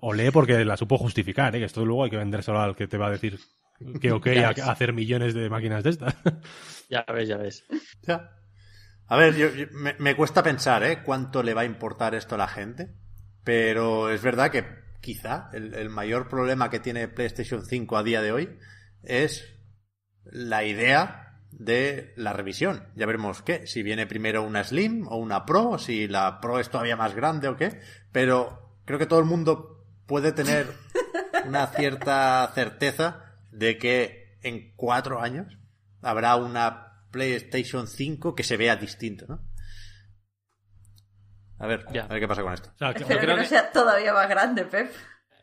olé 0.00 0.32
porque 0.32 0.64
la 0.64 0.78
supo 0.78 0.96
justificar, 0.96 1.54
¿eh? 1.54 1.58
que 1.58 1.66
esto 1.66 1.84
luego 1.84 2.04
hay 2.04 2.10
que 2.10 2.16
vendérselo 2.16 2.58
al 2.58 2.74
que 2.74 2.86
te 2.88 2.96
va 2.96 3.08
a 3.08 3.10
decir 3.10 3.38
que 4.00 4.12
ok 4.12 4.28
a 4.28 4.48
hacer 4.70 4.94
millones 4.94 5.34
de 5.34 5.50
máquinas 5.50 5.84
de 5.84 5.90
estas. 5.90 6.14
Ya 6.88 7.04
ves, 7.12 7.28
ya 7.28 7.36
ves. 7.36 7.64
Ya. 8.02 8.30
A 9.06 9.16
ver, 9.16 9.34
yo, 9.36 9.48
yo- 9.50 9.66
me, 9.72 9.94
me 9.98 10.16
cuesta 10.16 10.42
pensar, 10.42 10.82
¿eh? 10.84 11.02
Cuánto 11.02 11.42
le 11.42 11.54
va 11.54 11.62
a 11.62 11.66
importar 11.66 12.14
esto 12.14 12.34
a 12.34 12.38
la 12.38 12.48
gente. 12.48 12.94
Pero 13.44 14.10
es 14.10 14.22
verdad 14.22 14.50
que 14.50 14.64
quizá 15.00 15.50
el, 15.52 15.74
el 15.74 15.90
mayor 15.90 16.28
problema 16.28 16.70
que 16.70 16.80
tiene 16.80 17.08
PlayStation 17.08 17.64
5 17.64 17.96
a 17.98 18.02
día 18.02 18.22
de 18.22 18.32
hoy 18.32 18.58
es 19.02 19.44
la 20.24 20.64
idea 20.64 21.38
de 21.50 22.14
la 22.16 22.32
revisión. 22.32 22.84
Ya 22.96 23.04
veremos 23.06 23.42
qué, 23.42 23.66
si 23.66 23.82
viene 23.82 24.06
primero 24.06 24.42
una 24.42 24.64
Slim 24.64 25.06
o 25.08 25.16
una 25.16 25.44
Pro, 25.44 25.78
si 25.78 26.08
la 26.08 26.40
Pro 26.40 26.58
es 26.58 26.70
todavía 26.70 26.96
más 26.96 27.14
grande 27.14 27.48
o 27.48 27.56
qué. 27.56 27.80
Pero 28.12 28.78
creo 28.86 28.98
que 28.98 29.06
todo 29.06 29.18
el 29.20 29.26
mundo 29.26 29.84
puede 30.06 30.32
tener 30.32 30.66
una 31.46 31.66
cierta 31.68 32.50
certeza 32.54 33.36
de 33.52 33.76
que 33.76 34.38
en 34.42 34.72
cuatro 34.74 35.20
años 35.20 35.58
habrá 36.02 36.36
una 36.36 36.93
PlayStation 37.14 37.86
5 37.86 38.34
que 38.34 38.42
se 38.42 38.56
vea 38.56 38.74
distinto, 38.76 39.26
¿no? 39.28 39.40
A 41.58 41.66
ver, 41.66 41.86
Ya. 41.92 42.04
a 42.04 42.08
ver 42.08 42.20
qué 42.20 42.28
pasa 42.28 42.42
con 42.42 42.52
esto. 42.52 42.70
O 42.74 42.78
sea, 42.78 42.92
que- 42.92 43.02
Espero 43.02 43.20
que 43.20 43.26
creo 43.26 43.36
no 43.36 43.42
que- 43.42 43.48
sea 43.48 43.70
todavía 43.72 44.12
más 44.12 44.28
grande, 44.28 44.64
Pep. 44.64 44.92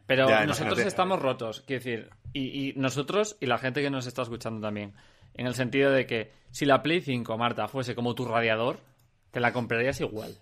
Pero 0.05 0.27
Ya, 0.27 0.41
nosotros 0.45 0.57
imagínate. 0.73 0.87
estamos 0.89 1.21
rotos, 1.21 1.61
quiero 1.65 1.79
decir, 1.83 2.09
y, 2.33 2.69
y 2.69 2.73
nosotros 2.75 3.37
y 3.39 3.45
la 3.45 3.57
gente 3.57 3.81
que 3.81 3.89
nos 3.89 4.05
está 4.07 4.23
escuchando 4.23 4.59
también, 4.59 4.93
en 5.33 5.47
el 5.47 5.55
sentido 5.55 5.89
de 5.91 6.05
que 6.05 6.33
si 6.51 6.65
la 6.65 6.83
Play 6.83 7.01
5, 7.01 7.37
Marta, 7.37 7.67
fuese 7.69 7.95
como 7.95 8.13
tu 8.13 8.25
radiador, 8.25 8.81
te 9.31 9.39
la 9.39 9.53
comprarías 9.53 10.01
igual. 10.01 10.35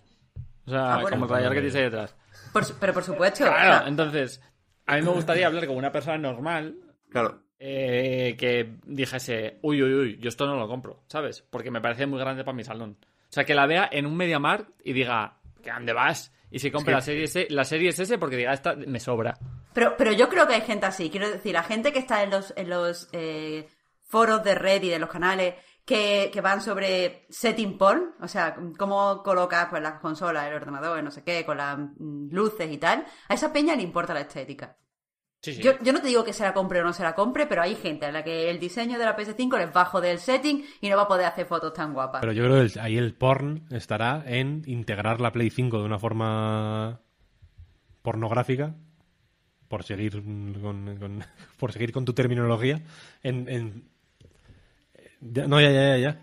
O 0.66 0.70
sea, 0.70 0.94
Ah, 0.94 1.00
bueno. 1.00 1.10
como 1.10 1.24
el 1.26 1.30
radiador 1.30 1.54
que 1.54 1.60
tienes 1.60 1.76
ahí 1.76 1.82
detrás. 1.84 2.16
Por 2.52 2.64
pero 2.80 2.92
por 2.92 3.04
supuesto. 3.04 3.44
Claro, 3.44 3.76
o 3.76 3.78
sea, 3.80 3.88
entonces, 3.88 4.42
a 4.86 4.96
mí 4.96 5.02
me 5.02 5.10
gustaría 5.10 5.46
hablar 5.46 5.66
con 5.66 5.76
una 5.76 5.92
persona 5.92 6.18
normal 6.18 6.76
Claro, 7.10 7.42
eh, 7.62 8.36
que 8.38 8.78
dijese, 8.86 9.58
uy, 9.60 9.82
uy, 9.82 9.92
uy, 9.92 10.18
yo 10.18 10.30
esto 10.30 10.46
no 10.46 10.56
lo 10.56 10.66
compro, 10.66 11.02
¿sabes? 11.08 11.42
Porque 11.42 11.70
me 11.70 11.82
parece 11.82 12.06
muy 12.06 12.18
grande 12.18 12.42
para 12.42 12.56
mi 12.56 12.64
salón. 12.64 12.96
O 13.02 13.32
sea, 13.32 13.44
que 13.44 13.54
la 13.54 13.66
vea 13.66 13.88
en 13.92 14.06
un 14.06 14.16
MediaMarkt 14.16 14.80
y 14.82 14.94
diga, 14.94 15.36
¿qué 15.62 15.70
dónde 15.70 15.92
vas? 15.92 16.32
Y 16.50 16.58
se 16.58 16.72
compre 16.72 16.94
la 16.94 17.02
serie 17.02 17.24
S, 17.24 17.46
la 17.50 17.64
serie 17.64 17.90
S 17.90 18.16
porque 18.16 18.36
diga, 18.36 18.54
esta 18.54 18.74
me 18.74 18.98
sobra. 18.98 19.38
Pero, 19.74 19.94
pero 19.96 20.12
yo 20.12 20.30
creo 20.30 20.48
que 20.48 20.54
hay 20.54 20.62
gente 20.62 20.86
así. 20.86 21.10
Quiero 21.10 21.30
decir, 21.30 21.52
la 21.52 21.62
gente 21.62 21.92
que 21.92 21.98
está 21.98 22.22
en 22.22 22.30
los, 22.30 22.52
en 22.56 22.70
los 22.70 23.08
eh, 23.12 23.68
foros 24.08 24.42
de 24.42 24.54
red 24.54 24.82
y 24.82 24.88
de 24.88 24.98
los 24.98 25.10
canales 25.10 25.54
que, 25.84 26.30
que 26.32 26.40
van 26.40 26.62
sobre 26.62 27.26
setting 27.28 27.76
porn, 27.76 28.14
o 28.22 28.26
sea, 28.26 28.56
cómo 28.78 29.22
colocas 29.22 29.68
pues, 29.68 29.82
las 29.82 30.00
consolas, 30.00 30.48
el 30.48 30.54
ordenador, 30.54 31.04
no 31.04 31.10
sé 31.10 31.22
qué, 31.22 31.44
con 31.44 31.58
las 31.58 31.78
mm, 31.78 32.30
luces 32.30 32.72
y 32.72 32.78
tal. 32.78 33.04
A 33.28 33.34
esa 33.34 33.52
peña 33.52 33.76
le 33.76 33.82
importa 33.82 34.14
la 34.14 34.22
estética. 34.22 34.76
Sí, 35.42 35.54
sí. 35.54 35.62
Yo, 35.62 35.72
yo 35.82 35.92
no 35.94 36.02
te 36.02 36.08
digo 36.08 36.22
que 36.22 36.34
se 36.34 36.42
la 36.42 36.52
compre 36.52 36.80
o 36.80 36.84
no 36.84 36.92
se 36.92 37.02
la 37.02 37.14
compre, 37.14 37.46
pero 37.46 37.62
hay 37.62 37.74
gente 37.74 38.04
a 38.06 38.12
la 38.12 38.22
que 38.22 38.50
el 38.50 38.58
diseño 38.58 38.98
de 38.98 39.06
la 39.06 39.16
PS5 39.16 39.56
les 39.58 39.72
bajo 39.72 40.00
del 40.02 40.18
setting 40.18 40.62
y 40.82 40.88
no 40.90 40.96
va 40.98 41.04
a 41.04 41.08
poder 41.08 41.24
hacer 41.24 41.46
fotos 41.46 41.72
tan 41.72 41.94
guapas. 41.94 42.20
Pero 42.20 42.32
yo 42.32 42.44
creo 42.44 42.56
que 42.56 42.72
el- 42.74 42.78
ahí 42.80 42.98
el 42.98 43.14
porn 43.14 43.64
estará 43.70 44.22
en 44.26 44.62
integrar 44.66 45.18
la 45.20 45.32
Play 45.32 45.48
5 45.48 45.78
de 45.78 45.84
una 45.84 45.98
forma 45.98 47.00
pornográfica, 48.02 48.74
por 49.68 49.82
seguir 49.84 50.22
con, 50.22 50.96
con- 50.98 51.24
por 51.58 51.72
seguir 51.72 51.92
con 51.92 52.04
tu 52.04 52.12
terminología, 52.12 52.82
en, 53.22 53.48
en- 53.48 53.84
ya- 55.20 55.46
no, 55.46 55.60
ya, 55.60 55.70
ya, 55.70 55.96
ya, 55.96 55.98
ya. 55.98 56.20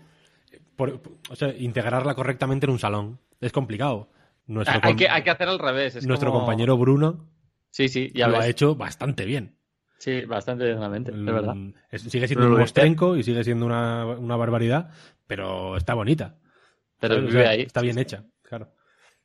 Por- 0.76 1.00
o 1.30 1.34
sea, 1.36 1.48
integrarla 1.56 2.14
correctamente 2.14 2.66
en 2.66 2.70
un 2.72 2.78
salón. 2.78 3.18
Es 3.40 3.50
complicado. 3.52 4.10
Nuestro, 4.46 4.76
hay, 4.76 4.80
com- 4.80 4.96
que, 4.96 5.08
hay 5.08 5.22
que 5.22 5.30
hacer 5.30 5.48
al 5.48 5.58
revés. 5.58 5.96
es 5.96 6.06
nuestro 6.06 6.30
como- 6.30 6.44
compañero 6.44 6.76
Bruno 6.78 7.24
Sí, 7.70 7.88
sí, 7.88 8.10
ya 8.14 8.26
lo 8.28 8.34
ves. 8.34 8.42
ha 8.42 8.48
hecho 8.48 8.74
bastante 8.74 9.24
bien. 9.24 9.56
Sí, 9.98 10.24
bastante 10.26 10.66
dignamente, 10.66 11.10
de 11.10 11.32
verdad. 11.32 11.54
Mm, 11.54 11.74
es- 11.90 12.02
sigue 12.02 12.28
siendo 12.28 12.44
Pero 12.46 12.54
un 12.54 12.60
mostrenco 12.60 13.16
y 13.16 13.22
sigue 13.24 13.42
siendo 13.42 13.66
una, 13.66 14.06
una 14.06 14.36
barbaridad, 14.36 14.90
pero 15.26 15.76
está 15.76 15.94
bonita. 15.94 16.38
Pero 17.00 17.16
ahí. 17.48 17.62
Está 17.62 17.80
bien 17.80 17.98
hecha, 17.98 18.24
claro. 18.42 18.72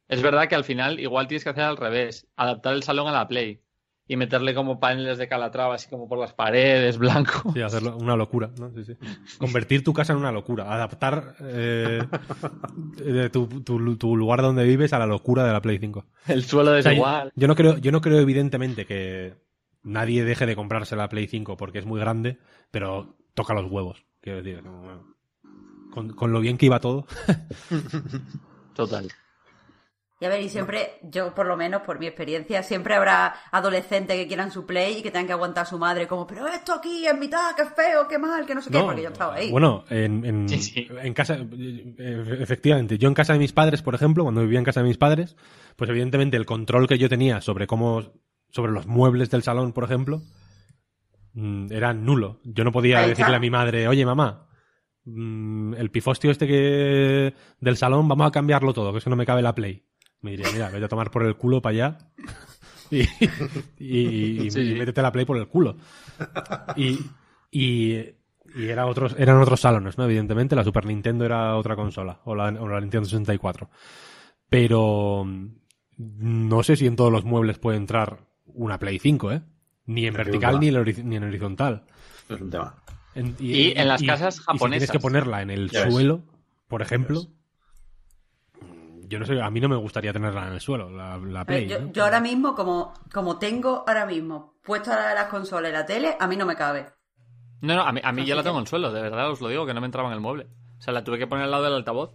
Es 0.07 0.21
verdad 0.21 0.47
que 0.47 0.55
al 0.55 0.63
final 0.63 0.99
igual 0.99 1.27
tienes 1.27 1.43
que 1.43 1.49
hacer 1.51 1.63
al 1.63 1.77
revés, 1.77 2.27
adaptar 2.35 2.73
el 2.73 2.83
salón 2.83 3.07
a 3.07 3.11
la 3.11 3.27
Play 3.27 3.61
y 4.07 4.17
meterle 4.17 4.53
como 4.53 4.79
paneles 4.79 5.17
de 5.17 5.27
calatrava 5.29 5.75
así 5.75 5.89
como 5.89 6.09
por 6.09 6.19
las 6.19 6.33
paredes, 6.33 6.97
blanco. 6.97 7.51
Sí, 7.53 7.61
hacerlo 7.61 7.95
una 7.97 8.15
locura, 8.17 8.51
¿no? 8.59 8.69
Sí, 8.71 8.83
sí. 8.83 8.93
Convertir 9.37 9.83
tu 9.83 9.93
casa 9.93 10.11
en 10.13 10.19
una 10.19 10.31
locura. 10.31 10.73
Adaptar 10.73 11.35
eh, 11.41 12.03
eh, 13.05 13.29
tu, 13.31 13.47
tu- 13.61 13.95
tu 13.97 14.17
lugar 14.17 14.41
donde 14.41 14.65
vives 14.65 14.91
a 14.93 14.99
la 14.99 15.05
locura 15.05 15.45
de 15.45 15.53
la 15.53 15.61
Play 15.61 15.79
5. 15.79 16.05
El 16.27 16.43
suelo 16.43 16.71
O 16.71 16.81
sea, 16.81 16.81
yo, 16.81 16.89
desigual. 16.89 17.31
yo 17.35 17.47
no 17.47 17.55
creo, 17.55 17.77
yo 17.77 17.91
no 17.93 18.01
creo 18.01 18.19
evidentemente 18.19 18.85
que 18.85 19.35
nadie 19.83 20.23
deje 20.25 20.45
de 20.45 20.55
comprarse 20.55 20.95
la 20.97 21.07
Play 21.09 21.27
5 21.27 21.55
porque 21.57 21.79
es 21.79 21.85
muy 21.85 21.99
grande, 21.99 22.39
pero 22.71 23.15
toca 23.33 23.53
los 23.53 23.71
huevos. 23.71 24.05
Quiero 24.21 24.41
decir, 24.43 24.61
como- 24.63 25.13
con, 25.91 26.09
con 26.13 26.31
lo 26.33 26.39
bien 26.41 26.57
que 26.57 26.65
iba 26.65 26.79
todo. 26.79 27.05
Total. 28.73 29.07
Y 30.23 30.25
a 30.25 30.29
ver, 30.29 30.41
y 30.41 30.47
siempre, 30.47 30.99
yo 31.01 31.35
por 31.35 31.45
lo 31.45 31.57
menos 31.57 31.81
por 31.81 31.99
mi 31.99 32.07
experiencia, 32.07 32.63
siempre 32.63 32.95
habrá 32.95 33.35
adolescentes 33.51 34.15
que 34.15 34.25
quieran 34.25 34.51
su 34.51 34.65
play 34.65 34.99
y 34.99 35.01
que 35.01 35.11
tengan 35.11 35.27
que 35.27 35.33
aguantar 35.33 35.63
a 35.63 35.65
su 35.65 35.77
madre 35.77 36.07
como, 36.07 36.25
pero 36.25 36.47
esto 36.47 36.71
aquí 36.71 37.05
en 37.05 37.19
mitad, 37.19 37.53
qué 37.57 37.65
feo, 37.65 38.07
qué 38.07 38.17
mal, 38.17 38.45
que 38.45 38.55
no 38.55 38.61
sé 38.61 38.71
qué, 38.71 38.79
porque 38.79 39.01
yo 39.01 39.09
estaba 39.09 39.35
ahí. 39.35 39.51
Bueno, 39.51 39.83
en, 39.89 40.23
en, 40.23 40.47
Sí, 40.47 40.59
sí. 40.59 40.87
en 40.89 41.13
casa, 41.13 41.35
eh, 41.35 42.37
efectivamente, 42.39 42.97
yo 42.97 43.09
en 43.09 43.13
casa 43.13 43.33
de 43.33 43.39
mis 43.39 43.51
padres, 43.51 43.81
por 43.81 43.95
ejemplo, 43.95 44.23
cuando 44.23 44.39
vivía 44.39 44.59
en 44.59 44.63
casa 44.63 44.79
de 44.79 44.87
mis 44.87 44.97
padres, 44.97 45.35
pues 45.75 45.89
evidentemente 45.89 46.37
el 46.37 46.45
control 46.45 46.87
que 46.87 46.97
yo 46.97 47.09
tenía 47.09 47.41
sobre 47.41 47.67
cómo, 47.67 48.13
sobre 48.49 48.71
los 48.71 48.87
muebles 48.87 49.29
del 49.29 49.43
salón, 49.43 49.73
por 49.73 49.83
ejemplo, 49.83 50.21
mm, 51.33 51.69
era 51.69 51.93
nulo. 51.93 52.39
Yo 52.45 52.63
no 52.63 52.71
podía 52.71 53.01
decirle 53.05 53.35
a 53.35 53.39
mi 53.39 53.49
madre, 53.49 53.89
oye 53.89 54.05
mamá, 54.05 54.47
mm, 55.03 55.73
el 55.73 55.91
pifostio 55.91 56.31
este 56.31 56.47
que 56.47 57.33
del 57.59 57.75
salón, 57.75 58.07
vamos 58.07 58.25
a 58.25 58.31
cambiarlo 58.31 58.73
todo, 58.73 58.93
que 58.93 58.99
es 58.99 59.03
que 59.03 59.09
no 59.09 59.17
me 59.17 59.25
cabe 59.25 59.41
la 59.41 59.53
play. 59.53 59.83
Me 60.23 60.31
diría, 60.31 60.47
mira, 60.51 60.69
vete 60.69 60.85
a 60.85 60.89
tomar 60.89 61.11
por 61.11 61.23
el 61.25 61.35
culo 61.35 61.61
para 61.61 61.71
allá. 61.73 61.97
Y, 62.91 62.99
y, 63.79 64.45
y- 64.45 64.51
Sí, 64.51 64.59
y 64.59 64.65
sí. 64.69 64.73
métete 64.75 65.01
la 65.01 65.11
play 65.11 65.25
por 65.25 65.37
el 65.37 65.47
culo. 65.47 65.77
Y, 66.75 66.99
y 67.49 67.97
y 68.55 68.67
era 68.67 68.85
otros, 68.85 69.15
eran 69.17 69.37
otros 69.41 69.61
salones, 69.61 69.97
¿no? 69.97 70.03
Evidentemente, 70.05 70.55
la 70.55 70.63
Super 70.63 70.85
Nintendo 70.85 71.25
era 71.25 71.55
otra 71.55 71.75
consola, 71.75 72.19
o 72.25 72.35
la, 72.35 72.49
o 72.49 72.67
la 72.67 72.79
Nintendo 72.81 73.05
64. 73.05 73.67
Pero 74.49 75.23
mm, 75.25 75.47
no 75.97 76.61
sé 76.61 76.75
si 76.75 76.85
en 76.85 76.95
todos 76.95 77.11
los 77.11 77.23
muebles 77.25 77.57
puede 77.57 77.77
entrar 77.77 78.27
una 78.45 78.77
Play 78.77 78.99
5, 78.99 79.31
¿eh? 79.31 79.41
Ni 79.87 80.05
en 80.05 80.13
vertical 80.13 80.59
ni 80.59 80.67
en, 80.67 81.09
ni 81.09 81.15
en 81.15 81.23
horizontal. 81.23 81.85
Es 82.29 82.39
un 82.41 82.49
tema. 82.51 82.75
En- 83.15 83.35
Y 83.39 83.71
en 83.77 83.87
las 83.87 84.03
casas 84.03 84.35
y 84.35 84.37
si 84.37 84.43
tienes 84.45 84.59
japonesas. 84.59 84.91
que 84.91 84.99
ponerla 84.99 85.41
en 85.41 85.49
el 85.49 85.69
Ya 85.71 85.85
ves. 85.85 85.93
suelo, 85.93 86.21
por 86.67 86.81
ejemplo. 86.83 87.23
Yo 89.13 89.19
no 89.19 89.25
sé, 89.25 89.41
a 89.41 89.49
mí 89.49 89.59
no 89.59 89.69
me 89.69 89.75
gustaría 89.75 90.11
tenerla 90.11 90.47
en 90.47 90.53
el 90.53 90.59
suelo, 90.61 90.89
la, 90.89 91.17
la 91.17 91.45
Play. 91.45 91.67
Yo, 91.67 91.79
¿no? 91.79 91.91
yo 91.93 92.03
ahora 92.03 92.19
mismo, 92.19 92.55
como, 92.55 92.93
como 93.13 93.37
tengo 93.39 93.83
ahora 93.87 94.05
mismo 94.05 94.55
puesto 94.63 94.89
la- 94.89 95.13
las 95.13 95.25
consolas 95.27 95.69
y 95.69 95.73
la 95.73 95.85
tele, 95.85 96.15
a 96.19 96.27
mí 96.27 96.35
no 96.35 96.45
me 96.45 96.55
cabe. 96.55 96.87
No, 97.61 97.75
no, 97.75 97.81
a 97.83 97.91
mí, 97.93 98.01
a 98.03 98.11
mí 98.11 98.25
ya 98.25 98.35
la 98.35 98.43
tengo 98.43 98.57
en 98.57 98.61
el 98.63 98.67
suelo, 98.67 98.91
de 98.91 99.01
verdad 99.01 99.29
os 99.31 99.39
lo 99.39 99.47
digo, 99.47 99.65
que 99.65 99.73
no 99.73 99.79
me 99.81 99.85
entraba 99.87 100.09
en 100.09 100.15
el 100.15 100.19
mueble. 100.19 100.47
O 100.77 100.81
sea, 100.81 100.93
la 100.93 101.03
tuve 101.03 101.17
que 101.17 101.27
poner 101.27 101.45
al 101.45 101.51
lado 101.51 101.63
del 101.63 101.73
altavoz. 101.73 102.13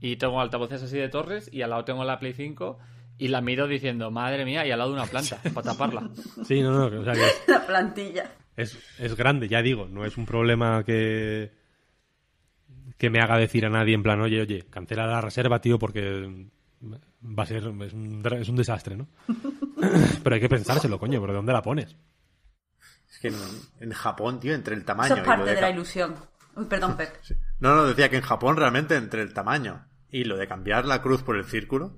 Y 0.00 0.16
tengo 0.16 0.40
altavoces 0.40 0.82
así 0.82 0.98
de 0.98 1.08
torres 1.08 1.48
y 1.52 1.62
al 1.62 1.70
lado 1.70 1.84
tengo 1.84 2.04
la 2.04 2.18
Play 2.18 2.32
5 2.34 2.78
y 3.16 3.28
la 3.28 3.40
miro 3.40 3.66
diciendo, 3.68 4.10
madre 4.10 4.44
mía, 4.44 4.66
y 4.66 4.70
al 4.72 4.78
lado 4.78 4.90
de 4.90 4.96
una 4.96 5.06
planta, 5.06 5.38
para 5.54 5.70
taparla. 5.72 6.10
Sí, 6.44 6.60
no, 6.62 6.72
no, 6.72 7.00
o 7.00 7.04
sea, 7.04 7.12
que 7.14 7.20
La 7.52 7.64
plantilla. 7.66 8.32
es, 8.56 8.76
es 8.98 9.14
grande, 9.16 9.48
ya 9.48 9.62
digo, 9.62 9.86
no 9.88 10.04
es 10.04 10.16
un 10.16 10.26
problema 10.26 10.82
que 10.84 11.52
que 13.04 13.10
me 13.10 13.20
haga 13.20 13.36
decir 13.38 13.64
a 13.66 13.70
nadie 13.70 13.94
en 13.94 14.02
plan, 14.02 14.20
oye, 14.20 14.40
oye, 14.42 14.64
cancela 14.70 15.06
la 15.06 15.20
reserva, 15.20 15.60
tío, 15.60 15.78
porque 15.78 16.46
va 16.82 17.42
a 17.42 17.46
ser, 17.46 17.58
es 17.58 17.64
un, 17.92 18.22
dra- 18.22 18.40
es 18.40 18.48
un 18.48 18.56
desastre, 18.56 18.96
¿no? 18.96 19.08
Pero 20.22 20.34
hay 20.34 20.40
que 20.40 20.48
pensárselo, 20.48 20.98
coño, 20.98 21.20
¿por 21.20 21.32
dónde 21.32 21.52
la 21.52 21.62
pones? 21.62 21.96
Es 23.10 23.18
que 23.20 23.28
en, 23.28 23.34
en 23.80 23.92
Japón, 23.92 24.40
tío, 24.40 24.54
entre 24.54 24.74
el 24.74 24.84
tamaño 24.84 25.14
Eso 25.14 25.14
es 25.16 25.20
y 25.20 25.22
lo 25.22 25.26
parte 25.36 25.50
de 25.50 25.54
de 25.56 25.60
la 25.60 25.70
ilusión. 25.70 26.14
Uy, 26.56 26.64
perdón, 26.66 26.96
Pep. 26.98 27.10
No, 27.60 27.74
no, 27.76 27.84
decía 27.84 28.08
que 28.10 28.16
en 28.16 28.22
Japón 28.22 28.56
realmente 28.56 28.96
entre 28.96 29.22
el 29.22 29.32
tamaño 29.32 29.86
y 30.10 30.24
lo 30.24 30.36
de 30.36 30.46
cambiar 30.48 30.84
la 30.86 31.00
cruz 31.02 31.22
por 31.22 31.36
el 31.36 31.44
círculo 31.44 31.96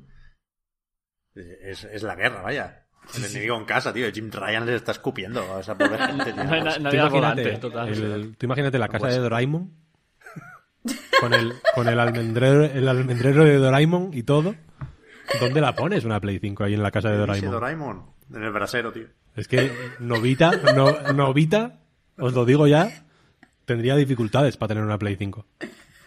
es, 1.35 1.85
es 1.85 2.03
la 2.03 2.15
guerra, 2.15 2.43
vaya. 2.43 2.83
El 3.15 3.25
enemigo 3.25 3.57
en 3.57 3.65
casa, 3.67 3.93
tío. 3.93 4.11
Jim 4.11 4.31
Ryan 4.33 4.67
les 4.67 4.77
está 4.77 4.93
escupiendo 4.93 5.41
a 5.55 5.61
esa 5.61 5.77
pobre 5.79 5.97
gente, 6.07 6.33
tío. 6.33 6.45
No 6.45 6.91
Tú 6.91 6.97
imagínate, 6.97 7.59
total. 7.59 7.89
el- 7.91 8.37
tú 8.37 8.47
imagínate 8.47 8.79
la 8.79 8.89
casa 8.89 9.07
de. 9.09 9.19
Doraemon 9.19 9.71
con 11.21 11.35
el, 11.35 11.55
con 11.75 11.89
el 11.89 11.99
almendrero, 11.99 12.65
el 12.65 12.89
almendrero 12.89 13.45
de 13.45 13.57
Doraemon 13.57 14.11
y 14.13 14.23
todo. 14.23 14.55
¿Dónde 15.41 15.61
la 15.61 15.75
pones 15.75 16.05
una 16.05 16.21
Play 16.21 16.39
5 16.39 16.65
ahí 16.65 16.75
en 16.75 16.83
la 16.83 16.91
casa 16.91 17.11
de 17.11 17.19
Doraemon? 17.19 17.51
Doraemon. 17.51 18.07
En 18.35 18.43
el 18.43 18.53
brasero, 18.53 18.93
tío. 18.93 19.07
Es 19.35 19.49
que 19.49 19.71
Novita, 20.01 20.53
no, 20.75 21.13
Novita, 21.13 21.81
os 22.19 22.33
lo 22.33 22.45
digo 22.45 22.67
ya, 22.67 23.07
tendría 23.65 23.95
dificultades 23.97 24.57
para 24.57 24.69
tener 24.69 24.85
una 24.85 24.99
Play 24.99 25.17
5. 25.17 25.47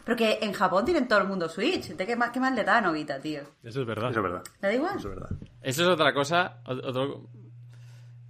Pero 0.05 0.17
que 0.17 0.39
en 0.41 0.53
Japón 0.53 0.85
tienen 0.85 1.07
todo 1.07 1.19
el 1.19 1.27
mundo 1.27 1.47
Switch. 1.47 1.89
¿De 1.95 2.07
qué 2.07 2.15
más, 2.15 2.31
qué 2.31 2.39
más 2.39 2.55
le 2.55 2.63
da 2.63 2.77
a 2.77 2.81
Novita, 2.81 3.19
tío? 3.19 3.41
Eso 3.63 3.81
es 3.81 3.87
verdad. 3.87 4.09
Eso 4.09 4.19
es 4.19 4.23
verdad. 4.23 4.43
¿Le 4.61 4.67
da 4.67 4.73
igual? 4.73 4.97
Eso 4.97 5.09
es 5.09 5.15
verdad. 5.15 5.29
Eso 5.61 5.83
es 5.83 5.87
otra 5.87 6.13
cosa, 6.13 6.61
otro 6.65 7.29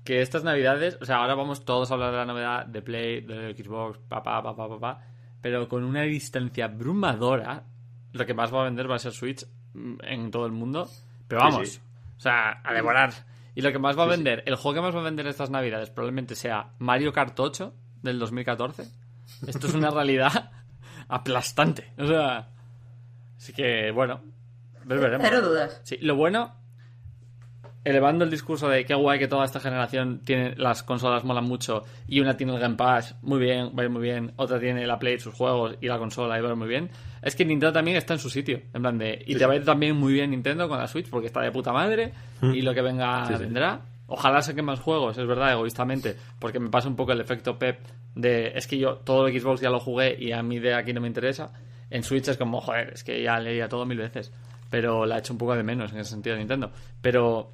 que 0.04 0.22
estas 0.22 0.44
navidades, 0.44 0.98
o 1.02 1.06
sea, 1.06 1.18
ahora 1.18 1.36
vamos 1.36 1.66
todos 1.66 1.92
a 1.92 1.94
hablar 1.94 2.12
de 2.12 2.18
la 2.18 2.26
novedad 2.26 2.66
de 2.66 2.82
Play, 2.82 3.22
de 3.22 3.54
Xbox, 3.54 4.00
papá, 4.10 4.42
papá, 4.42 4.68
papá, 4.68 5.02
pero 5.42 5.68
con 5.70 5.84
una 5.84 6.02
distancia 6.04 6.66
abrumadora, 6.66 7.64
lo 8.12 8.26
que 8.26 8.34
más 8.34 8.54
va 8.54 8.62
a 8.62 8.66
vender 8.66 8.90
va 8.90 8.96
a 8.96 9.00
ser 9.00 9.12
Switch 9.14 9.46
mm, 9.74 9.96
en 10.04 10.32
todo 10.32 10.46
el 10.46 10.52
mundo, 10.52 10.90
pero 11.28 11.42
vamos, 11.42 11.70
sí. 11.70 11.82
o 12.18 12.20
sea, 12.20 12.62
a 12.64 12.74
devorar. 12.74 13.14
Y 13.56 13.62
lo 13.62 13.72
que 13.72 13.80
más 13.80 13.98
va 13.98 14.04
a 14.04 14.08
vender, 14.08 14.44
el 14.46 14.56
juego 14.56 14.76
que 14.76 14.82
más 14.82 14.96
va 14.96 15.02
a 15.02 15.04
vender 15.04 15.28
estas 15.28 15.50
navidades 15.50 15.90
probablemente 15.90 16.36
sea 16.36 16.72
Mario 16.80 17.12
Kart 17.12 17.38
8 17.40 17.74
del 18.02 18.20
2014. 18.20 18.84
Esto 19.48 19.68
es 19.68 19.74
una 19.74 19.90
realidad 19.92 20.52
aplastante, 21.08 21.92
o 21.98 22.06
sea, 22.08 22.50
así 23.38 23.54
que 23.54 23.92
bueno, 23.92 24.22
ver- 24.86 25.00
veremos. 25.00 25.28
Cero 25.28 25.42
dudas. 25.48 25.82
Sí, 25.84 25.98
lo 26.02 26.16
bueno, 26.16 26.56
elevando 27.84 28.26
el 28.26 28.32
discurso 28.32 28.68
de 28.68 28.86
qué 28.86 28.94
guay 28.94 29.20
que 29.20 29.28
toda 29.28 29.46
esta 29.46 29.60
generación 29.60 30.20
tiene 30.26 30.54
las 30.58 30.84
consolas 30.84 31.24
molan 31.24 31.46
mucho 31.46 31.84
y 32.08 32.20
una 32.20 32.36
tiene 32.36 32.54
el 32.54 32.60
Game 32.60 32.76
Pass, 32.76 33.16
muy 33.22 33.40
bien, 33.40 33.72
va 33.78 33.82
a 33.82 33.86
ir 33.86 33.90
muy 33.90 34.02
bien, 34.02 34.34
otra 34.36 34.60
tiene 34.60 34.86
la 34.86 35.00
Play, 35.00 35.20
sus 35.20 35.34
juegos 35.34 35.76
y 35.82 35.88
la 35.88 35.98
consola 35.98 36.38
y 36.38 36.42
va 36.42 36.50
a 36.50 36.52
ir 36.52 36.58
muy 36.58 36.68
bien. 36.68 36.90
Es 37.22 37.36
que 37.36 37.46
Nintendo 37.46 37.74
también 37.74 37.98
está 37.98 38.14
en 38.14 38.20
su 38.20 38.30
sitio, 38.30 38.62
en 38.74 38.82
plan 38.82 38.98
de 38.98 39.24
y 39.26 39.36
te 39.36 39.46
va 39.46 39.54
a 39.54 39.56
ir 39.56 39.66
también 39.66 39.96
muy 39.96 40.14
bien 40.14 40.32
Nintendo 40.32 40.68
con 40.68 40.78
la 40.78 40.88
Switch 40.88 41.10
porque 41.10 41.28
está 41.28 41.42
de 41.42 41.52
puta 41.52 41.72
madre 41.72 42.14
y 42.42 42.62
lo 42.62 42.74
que 42.74 42.82
venga 42.82 43.26
Sí, 43.28 43.34
sí. 43.34 43.40
vendrá. 43.44 43.82
Ojalá 44.12 44.42
saquen 44.42 44.66
más 44.66 44.80
juegos, 44.80 45.18
es 45.20 45.28
verdad, 45.28 45.52
egoístamente, 45.52 46.16
porque 46.40 46.60
me 46.60 46.70
pasa 46.70 46.88
un 46.88 46.96
poco 46.96 47.12
el 47.12 47.22
efecto 47.22 47.60
Pep 47.60 47.80
de 48.16 48.54
es 48.56 48.66
que 48.66 48.78
yo 48.78 48.96
todo 48.98 49.28
el 49.28 49.40
Xbox 49.40 49.62
ya 49.62 49.70
lo 49.70 49.80
jugué 49.80 50.16
y 50.20 50.32
a 50.32 50.42
mí 50.42 50.58
de 50.60 50.74
aquí 50.74 50.94
no 50.94 51.02
me 51.02 51.08
interesa. 51.08 51.52
En 51.92 52.04
Switch 52.04 52.28
es 52.28 52.38
como, 52.38 52.60
joder, 52.60 52.92
es 52.94 53.04
que 53.04 53.22
ya 53.22 53.40
leía 53.40 53.68
todo 53.70 53.86
mil 53.86 53.98
veces. 54.00 54.32
Pero 54.72 55.06
la 55.06 55.16
he 55.16 55.20
hecho 55.20 55.34
un 55.34 55.40
poco 55.40 55.56
de 55.56 55.64
menos 55.64 55.92
en 55.94 56.00
ese 56.00 56.12
sentido 56.12 56.36
Nintendo. 56.38 56.72
Pero 57.02 57.52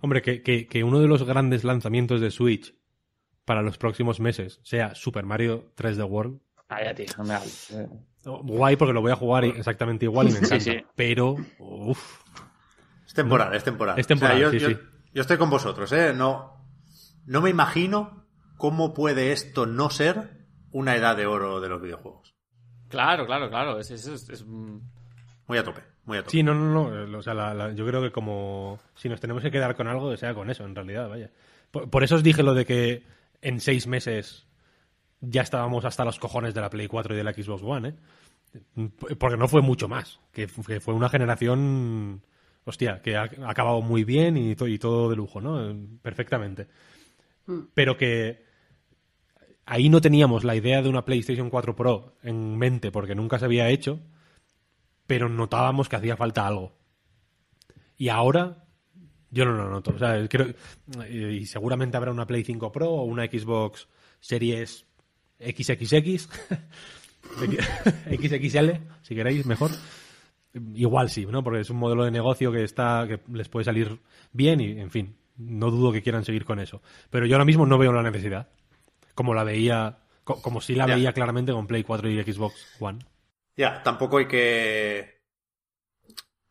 Hombre, 0.00 0.22
que, 0.22 0.42
que, 0.42 0.66
que 0.66 0.84
uno 0.84 1.00
de 1.00 1.08
los 1.08 1.22
grandes 1.24 1.64
lanzamientos 1.64 2.20
de 2.20 2.30
Switch 2.30 2.74
para 3.44 3.62
los 3.62 3.78
próximos 3.78 4.20
meses 4.20 4.60
sea 4.62 4.94
Super 4.94 5.24
Mario 5.24 5.72
3D 5.76 6.08
World. 6.08 6.40
Vaya, 6.68 6.94
tío, 6.94 7.06
no 7.16 7.24
me 7.24 7.34
hables. 7.34 7.70
eh. 7.70 7.88
Guay 8.24 8.76
porque 8.76 8.92
lo 8.92 9.00
voy 9.00 9.12
a 9.12 9.16
jugar 9.16 9.44
exactamente 9.44 10.04
igual 10.04 10.28
y 10.28 10.32
me 10.32 10.38
encanta. 10.38 10.60
sí. 10.60 10.76
Pero, 10.94 11.36
uff, 11.58 12.20
Es 13.06 13.14
temporal, 13.14 13.54
es 13.54 13.64
temporal. 13.64 13.98
Es 13.98 14.06
temporal, 14.06 14.36
O 14.36 14.38
sea, 14.38 14.44
yo, 14.44 14.50
sí, 14.50 14.58
yo- 14.58 14.68
sí. 14.70 14.76
yo 15.14 15.22
estoy 15.22 15.38
con 15.38 15.48
vosotros, 15.50 15.90
¿eh? 15.92 16.12
No, 16.14 16.62
no 17.24 17.40
me 17.40 17.48
imagino 17.50 18.26
cómo 18.58 18.92
puede 18.92 19.32
esto 19.32 19.64
no 19.66 19.88
ser 19.88 20.46
una 20.70 20.94
edad 20.96 21.16
de 21.16 21.26
oro 21.26 21.60
de 21.60 21.68
los 21.70 21.80
videojuegos. 21.80 22.34
Claro, 22.88 23.24
claro, 23.26 23.48
claro. 23.48 23.78
Es, 23.78 23.90
es, 23.90 24.06
es- 24.06 24.28
es- 24.28 24.44
Muy 24.44 25.56
a 25.56 25.64
tope, 25.64 25.80
muy 26.08 26.18
a 26.18 26.22
tope. 26.22 26.32
Sí, 26.32 26.42
no, 26.42 26.54
no, 26.54 26.72
no. 26.90 27.04
eh, 27.04 27.16
O 27.16 27.22
sea, 27.22 27.34
la- 27.34 27.54
la- 27.54 27.72
yo 27.72 27.86
creo 27.86 28.02
que 28.02 28.10
como 28.10 28.80
si 28.96 29.08
nos 29.08 29.20
tenemos 29.20 29.42
que 29.42 29.50
quedar 29.52 29.76
con 29.76 29.86
algo, 29.86 30.10
que 30.10 30.16
sea 30.16 30.34
con 30.34 30.50
eso, 30.50 30.64
en 30.64 30.74
realidad, 30.74 31.08
vaya. 31.08 31.30
Por, 31.70 31.88
por 31.88 32.02
eso 32.02 32.16
os 32.16 32.22
dije 32.24 32.42
lo 32.42 32.54
de 32.54 32.64
que 32.66 33.02
en 33.42 33.60
seis 33.60 33.86
meses 33.86 34.46
ya 35.20 35.42
estábamos 35.42 35.84
hasta 35.84 36.04
los 36.04 36.18
cojones 36.18 36.54
de 36.54 36.60
la 36.60 36.70
Play 36.70 36.88
4 36.88 37.14
y 37.14 37.16
de 37.18 37.24
la 37.24 37.32
Xbox 37.32 37.62
One, 37.62 37.88
¿eh? 37.90 38.88
Porque 39.18 39.36
no 39.36 39.46
fue 39.46 39.60
mucho 39.62 39.88
más. 39.88 40.18
Que, 40.32 40.48
fu- 40.48 40.62
que 40.64 40.80
fue 40.80 40.94
una 40.94 41.08
generación, 41.10 42.22
hostia, 42.64 43.02
que 43.02 43.16
ha, 43.16 43.22
ha 43.44 43.50
acabado 43.50 43.82
muy 43.82 44.04
bien 44.04 44.36
y, 44.36 44.56
to- 44.56 44.66
y 44.68 44.78
todo 44.78 45.10
de 45.10 45.16
lujo, 45.16 45.40
¿no? 45.40 45.76
Perfectamente. 46.02 46.66
Pero 47.74 47.96
que 47.96 48.44
ahí 49.66 49.88
no 49.88 50.00
teníamos 50.00 50.44
la 50.44 50.54
idea 50.56 50.80
de 50.82 50.88
una 50.88 51.04
PlayStation 51.04 51.50
4 51.50 51.76
Pro 51.76 52.14
en 52.22 52.56
mente 52.56 52.90
porque 52.90 53.14
nunca 53.14 53.38
se 53.38 53.44
había 53.44 53.68
hecho 53.68 54.00
pero 55.08 55.28
notábamos 55.28 55.88
que 55.88 55.96
hacía 55.96 56.16
falta 56.16 56.46
algo. 56.46 56.76
Y 57.96 58.10
ahora 58.10 58.64
yo 59.30 59.44
no 59.44 59.52
lo 59.54 59.68
noto. 59.68 59.90
O 59.96 59.98
sea, 59.98 60.28
creo, 60.28 60.54
y 61.10 61.44
seguramente 61.46 61.96
habrá 61.96 62.12
una 62.12 62.26
Play 62.28 62.44
5 62.44 62.70
Pro 62.70 62.90
o 62.90 63.02
una 63.02 63.26
Xbox 63.26 63.88
Series 64.20 64.84
XXX, 65.44 66.28
XXL, 68.10 68.70
si 69.02 69.14
queréis, 69.14 69.46
mejor. 69.46 69.70
Igual 70.74 71.10
sí, 71.10 71.26
¿no? 71.26 71.42
Porque 71.44 71.60
es 71.60 71.70
un 71.70 71.76
modelo 71.78 72.04
de 72.04 72.10
negocio 72.10 72.50
que 72.52 72.64
está 72.64 73.06
que 73.06 73.20
les 73.32 73.48
puede 73.48 73.64
salir 73.64 74.00
bien 74.32 74.60
y, 74.60 74.80
en 74.80 74.90
fin, 74.90 75.16
no 75.36 75.70
dudo 75.70 75.92
que 75.92 76.02
quieran 76.02 76.24
seguir 76.24 76.44
con 76.44 76.58
eso. 76.58 76.82
Pero 77.10 77.26
yo 77.26 77.34
ahora 77.36 77.44
mismo 77.44 77.66
no 77.66 77.78
veo 77.78 77.92
la 77.92 78.02
necesidad. 78.02 78.48
Como 79.14 79.34
la 79.34 79.44
veía, 79.44 79.98
co- 80.24 80.40
como 80.42 80.60
sí 80.60 80.74
la 80.74 80.86
Ya. 80.86 80.94
veía 80.94 81.12
claramente 81.12 81.52
con 81.52 81.66
Play 81.66 81.84
4 81.84 82.10
y 82.10 82.22
Xbox 82.22 82.54
One. 82.80 82.98
Ya, 83.58 83.82
tampoco 83.82 84.18
hay 84.18 84.28
que. 84.28 85.18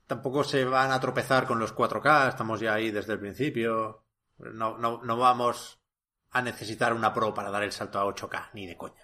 Tampoco 0.05 0.43
se 0.43 0.65
van 0.65 0.91
a 0.91 0.99
tropezar 0.99 1.47
con 1.47 1.57
los 1.57 1.73
4K, 1.73 2.27
estamos 2.29 2.59
ya 2.59 2.73
ahí 2.73 2.91
desde 2.91 3.13
el 3.13 3.19
principio. 3.19 4.03
No, 4.37 4.77
no, 4.77 5.01
no 5.03 5.17
vamos 5.17 5.79
a 6.31 6.41
necesitar 6.41 6.93
una 6.93 7.13
Pro 7.13 7.33
para 7.33 7.49
dar 7.49 7.63
el 7.63 7.71
salto 7.71 7.97
a 7.97 8.05
8K, 8.05 8.49
ni 8.53 8.67
de 8.67 8.75
coña. 8.75 9.01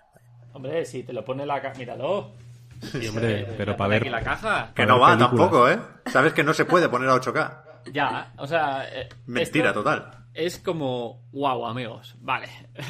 Hombre, 0.54 0.86
si 0.86 1.04
te 1.04 1.14
lo 1.14 1.24
pone 1.24 1.46
la 1.46 1.62
caja. 1.62 1.78
Míralo. 1.80 2.34
Sí, 2.82 3.08
hombre, 3.08 3.46
pero 3.58 3.78
para 3.78 3.96
aquí 3.96 4.04
ver. 4.04 4.12
la 4.12 4.22
caja. 4.22 4.74
Que 4.76 4.86
no 4.86 5.00
va 5.00 5.16
películas. 5.16 5.30
tampoco, 5.30 5.70
¿eh? 5.70 5.80
Sabes 6.08 6.34
que 6.34 6.44
no 6.44 6.54
se 6.54 6.66
puede 6.66 6.90
poner 6.90 7.10
a 7.10 7.16
8K. 7.16 7.64
Ya, 7.94 8.34
o 8.38 8.46
sea. 8.46 8.86
eh, 8.94 9.08
Mentira 9.28 9.74
total. 9.74 10.28
Es 10.34 10.60
como. 10.60 11.26
Wow, 11.32 11.66
amigos. 11.68 12.16
Vale. 12.20 12.50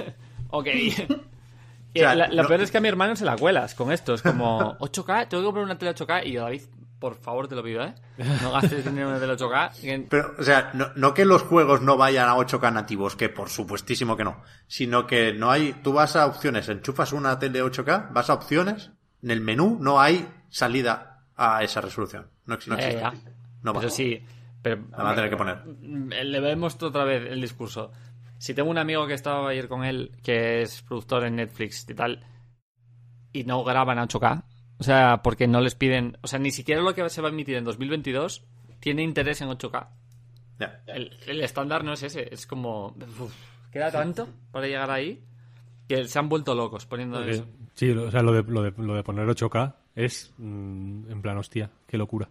ok. 0.50 0.68
Y 1.94 2.00
sea, 2.00 2.16
la- 2.16 2.28
lo 2.28 2.44
no- 2.44 2.48
peor 2.48 2.62
es 2.62 2.72
que 2.72 2.78
a 2.78 2.82
mi 2.82 2.88
hermano 2.88 3.16
se 3.16 3.26
la 3.26 3.36
cuelas 3.38 3.76
con 3.76 3.92
esto. 3.92 4.14
Es 4.16 4.22
como 4.22 4.78
8K, 4.80 5.28
tengo 5.30 5.44
que 5.44 5.46
comprar 5.46 5.66
una 5.66 5.78
tele 5.78 5.92
8K. 5.92 6.24
Y 6.26 6.32
yo, 6.34 6.42
David, 6.42 6.62
por 7.00 7.16
favor, 7.16 7.48
te 7.48 7.56
lo 7.56 7.64
pido, 7.64 7.84
¿eh? 7.84 7.94
No 8.42 8.52
gastes 8.52 8.84
dinero 8.86 9.08
en 9.10 9.12
una 9.16 9.20
tele 9.20 9.34
8K. 9.34 9.72
que- 9.82 10.08
Pero, 10.10 10.34
o 10.40 10.44
sea, 10.44 10.72
no, 10.74 10.88
no 10.96 11.14
que 11.14 11.26
los 11.26 11.44
juegos 11.44 11.82
no 11.82 11.98
vayan 11.98 12.30
a 12.30 12.36
8K 12.36 12.72
nativos, 12.72 13.16
que 13.16 13.30
por 13.30 13.50
supuestísimo 13.50 14.16
que 14.18 14.24
no, 14.24 14.42
sino 14.68 15.06
que 15.06 15.34
no 15.34 15.52
hay, 15.52 15.74
tú 15.84 15.94
vas 15.94 16.16
a 16.16 16.26
opciones, 16.26 16.68
enchufas 16.70 17.14
una 17.14 17.38
tele 17.40 17.62
8K, 17.64 18.10
vas 18.12 18.30
a 18.30 18.34
opciones, 18.34 18.92
en 19.22 19.32
el 19.32 19.42
menú 19.42 19.78
no 19.80 20.00
hay 20.02 20.28
salida 20.50 21.24
a 21.36 21.64
esa 21.64 21.82
resolución. 21.82 22.28
No, 22.46 22.56
ex- 22.56 22.68
no 22.68 22.76
Eh, 22.78 22.80
existe. 22.80 23.00
ya. 23.02 23.14
No 23.62 23.74
va. 23.74 23.80
Eso 23.82 23.90
sí. 23.90 24.24
Pero, 24.62 24.82
La 24.92 24.98
van 24.98 25.08
a 25.08 25.16
tener 25.16 25.30
que 25.30 25.36
poner. 25.38 25.66
Le 25.66 26.40
vemos 26.40 26.82
otra 26.82 27.04
vez 27.04 27.30
el 27.30 27.42
discurso. 27.42 27.92
Si 28.44 28.54
tengo 28.54 28.70
un 28.70 28.78
amigo 28.78 29.08
que 29.08 29.14
estaba 29.14 29.48
ayer 29.48 29.70
con 29.70 29.86
él, 29.86 30.12
que 30.22 30.64
es 30.64 30.82
productor 30.82 31.24
en 31.24 31.38
Netflix 31.38 31.90
y 31.90 31.94
tal, 31.94 32.20
y 33.32 33.46
no 33.46 33.64
graban 33.64 33.98
a 33.98 34.06
8K. 34.06 34.44
O 34.80 34.84
sea, 34.84 35.22
porque 35.24 35.48
no 35.48 35.62
les 35.62 35.76
piden. 35.76 36.18
O 36.24 36.28
sea, 36.28 36.40
ni 36.40 36.52
siquiera 36.52 36.82
lo 36.82 36.94
que 36.94 37.10
se 37.10 37.22
va 37.22 37.30
a 37.30 37.32
emitir 37.32 37.56
en 37.56 37.64
2022 37.64 38.44
tiene 38.82 39.02
interés 39.02 39.40
en 39.40 39.48
8K. 39.48 39.88
Ya. 40.60 40.84
El, 40.88 41.18
el 41.26 41.40
estándar 41.40 41.86
no 41.86 41.94
es 41.94 42.04
ese. 42.04 42.34
Es 42.34 42.46
como. 42.46 42.88
uf, 43.18 43.34
queda 43.72 43.90
tanto 43.90 44.28
para 44.52 44.68
llegar 44.68 44.92
ahí 44.92 45.24
que 45.88 46.04
se 46.04 46.20
han 46.20 46.28
vuelto 46.28 46.54
locos 46.54 46.86
poniendo 46.86 47.24
eso. 47.24 47.48
sí, 47.76 47.92
o 47.92 48.12
sea, 48.12 48.24
lo 48.24 48.34
de, 48.34 48.44
lo 48.44 48.62
de, 48.62 48.74
lo 48.76 48.94
de 48.94 49.04
poner 49.04 49.26
8K 49.26 49.74
es 49.96 50.34
mm, 50.38 51.10
en 51.10 51.22
plan, 51.22 51.38
hostia, 51.38 51.72
qué 51.88 51.98
locura. 51.98 52.28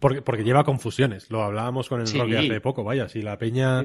Porque, 0.00 0.22
porque 0.22 0.42
lleva 0.42 0.64
confusiones. 0.64 1.30
Lo 1.30 1.42
hablábamos 1.42 1.86
con 1.86 2.00
el 2.00 2.06
Sí. 2.06 2.18
Rocky 2.18 2.34
hace 2.34 2.62
poco, 2.62 2.82
vaya. 2.82 3.10
Si 3.10 3.20
la 3.20 3.36
peña. 3.36 3.84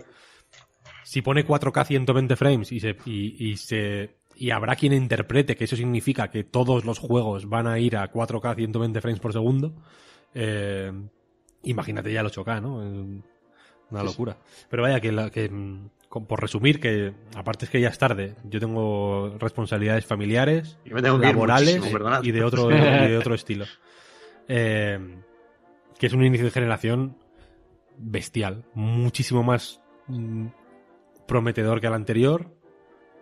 Si 1.03 1.21
pone 1.21 1.45
4K 1.45 1.85
120 1.85 2.35
frames 2.35 2.71
y 2.71 2.79
se. 2.79 2.95
Y, 3.05 3.35
y 3.51 3.57
se 3.57 4.15
y 4.35 4.49
habrá 4.49 4.75
quien 4.75 4.93
interprete 4.93 5.55
que 5.55 5.65
eso 5.65 5.75
significa 5.75 6.29
que 6.29 6.43
todos 6.43 6.85
los 6.85 6.97
juegos 6.97 7.47
van 7.47 7.67
a 7.67 7.77
ir 7.77 7.95
a 7.97 8.11
4K 8.11 8.55
120 8.55 8.99
frames 9.01 9.19
por 9.19 9.31
segundo. 9.33 9.73
eh, 10.33 10.91
imagínate 11.63 12.11
ya 12.11 12.21
el 12.21 12.27
8K, 12.27 12.61
¿no? 12.61 12.77
Una 12.77 14.03
locura. 14.03 14.37
Pero 14.69 14.83
vaya, 14.83 14.99
que, 14.99 15.11
la- 15.11 15.29
que 15.29 15.51
por 16.09 16.41
resumir, 16.41 16.79
que 16.79 17.13
aparte 17.35 17.65
es 17.65 17.71
que 17.71 17.79
ya 17.79 17.89
es 17.89 17.97
tarde, 17.97 18.35
yo 18.49 18.59
tengo 18.59 19.35
responsabilidades 19.39 20.05
familiares, 20.05 20.77
tengo 21.03 21.17
laborales 21.33 21.75
y 22.23 22.31
de 22.31 22.43
otro, 22.43 22.69
y 22.71 23.09
de 23.11 23.17
otro 23.19 23.35
estilo. 23.35 23.65
Eh, 24.47 24.99
que 25.99 26.07
es 26.07 26.13
un 26.13 26.25
inicio 26.25 26.45
de 26.45 26.51
generación 26.51 27.17
bestial, 27.97 28.65
muchísimo 28.73 29.43
más 29.43 29.79
mm, 30.07 30.47
prometedor 31.27 31.79
que 31.81 31.87
el 31.87 31.93
anterior, 31.93 32.51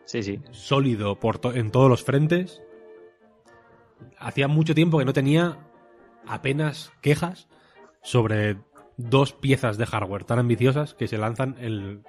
Sí, 0.05 0.23
sí. 0.23 0.39
sólido 0.51 1.19
por 1.19 1.38
to- 1.39 1.53
en 1.53 1.71
todos 1.71 1.89
los 1.89 2.03
frentes. 2.03 2.61
Hacía 4.17 4.47
mucho 4.47 4.75
tiempo 4.75 4.97
que 4.99 5.05
no 5.05 5.13
tenía 5.13 5.59
apenas 6.27 6.91
quejas 7.01 7.47
sobre 8.01 8.57
dos 8.97 9.33
piezas 9.33 9.77
de 9.77 9.85
hardware 9.85 10.23
tan 10.25 10.39
ambiciosas 10.39 10.93
que 10.93 11.07
se 11.07 11.17
lanzan 11.17 11.55
el, 11.59 12.03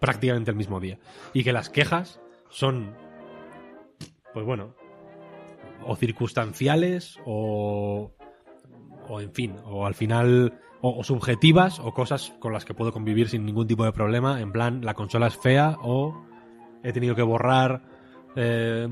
prácticamente 0.00 0.50
el 0.50 0.56
mismo 0.56 0.80
día. 0.80 0.98
Y 1.32 1.44
que 1.44 1.52
las 1.52 1.70
quejas 1.70 2.20
son, 2.50 2.94
pues 4.32 4.44
bueno, 4.46 4.74
o 5.86 5.96
circunstanciales 5.96 7.18
o, 7.24 8.12
o 9.08 9.20
en 9.20 9.32
fin, 9.32 9.56
o 9.64 9.86
al 9.86 9.94
final, 9.94 10.60
o, 10.80 10.90
o 10.98 11.04
subjetivas 11.04 11.80
o 11.80 11.92
cosas 11.92 12.32
con 12.38 12.52
las 12.52 12.64
que 12.64 12.74
puedo 12.74 12.92
convivir 12.92 13.28
sin 13.28 13.44
ningún 13.44 13.66
tipo 13.66 13.84
de 13.84 13.92
problema. 13.92 14.40
En 14.40 14.52
plan, 14.52 14.84
la 14.84 14.94
consola 14.94 15.26
es 15.26 15.36
fea 15.36 15.76
o 15.82 16.22
he 16.82 16.92
tenido 16.92 17.14
que 17.14 17.22
borrar, 17.22 17.82
eh, 18.36 18.88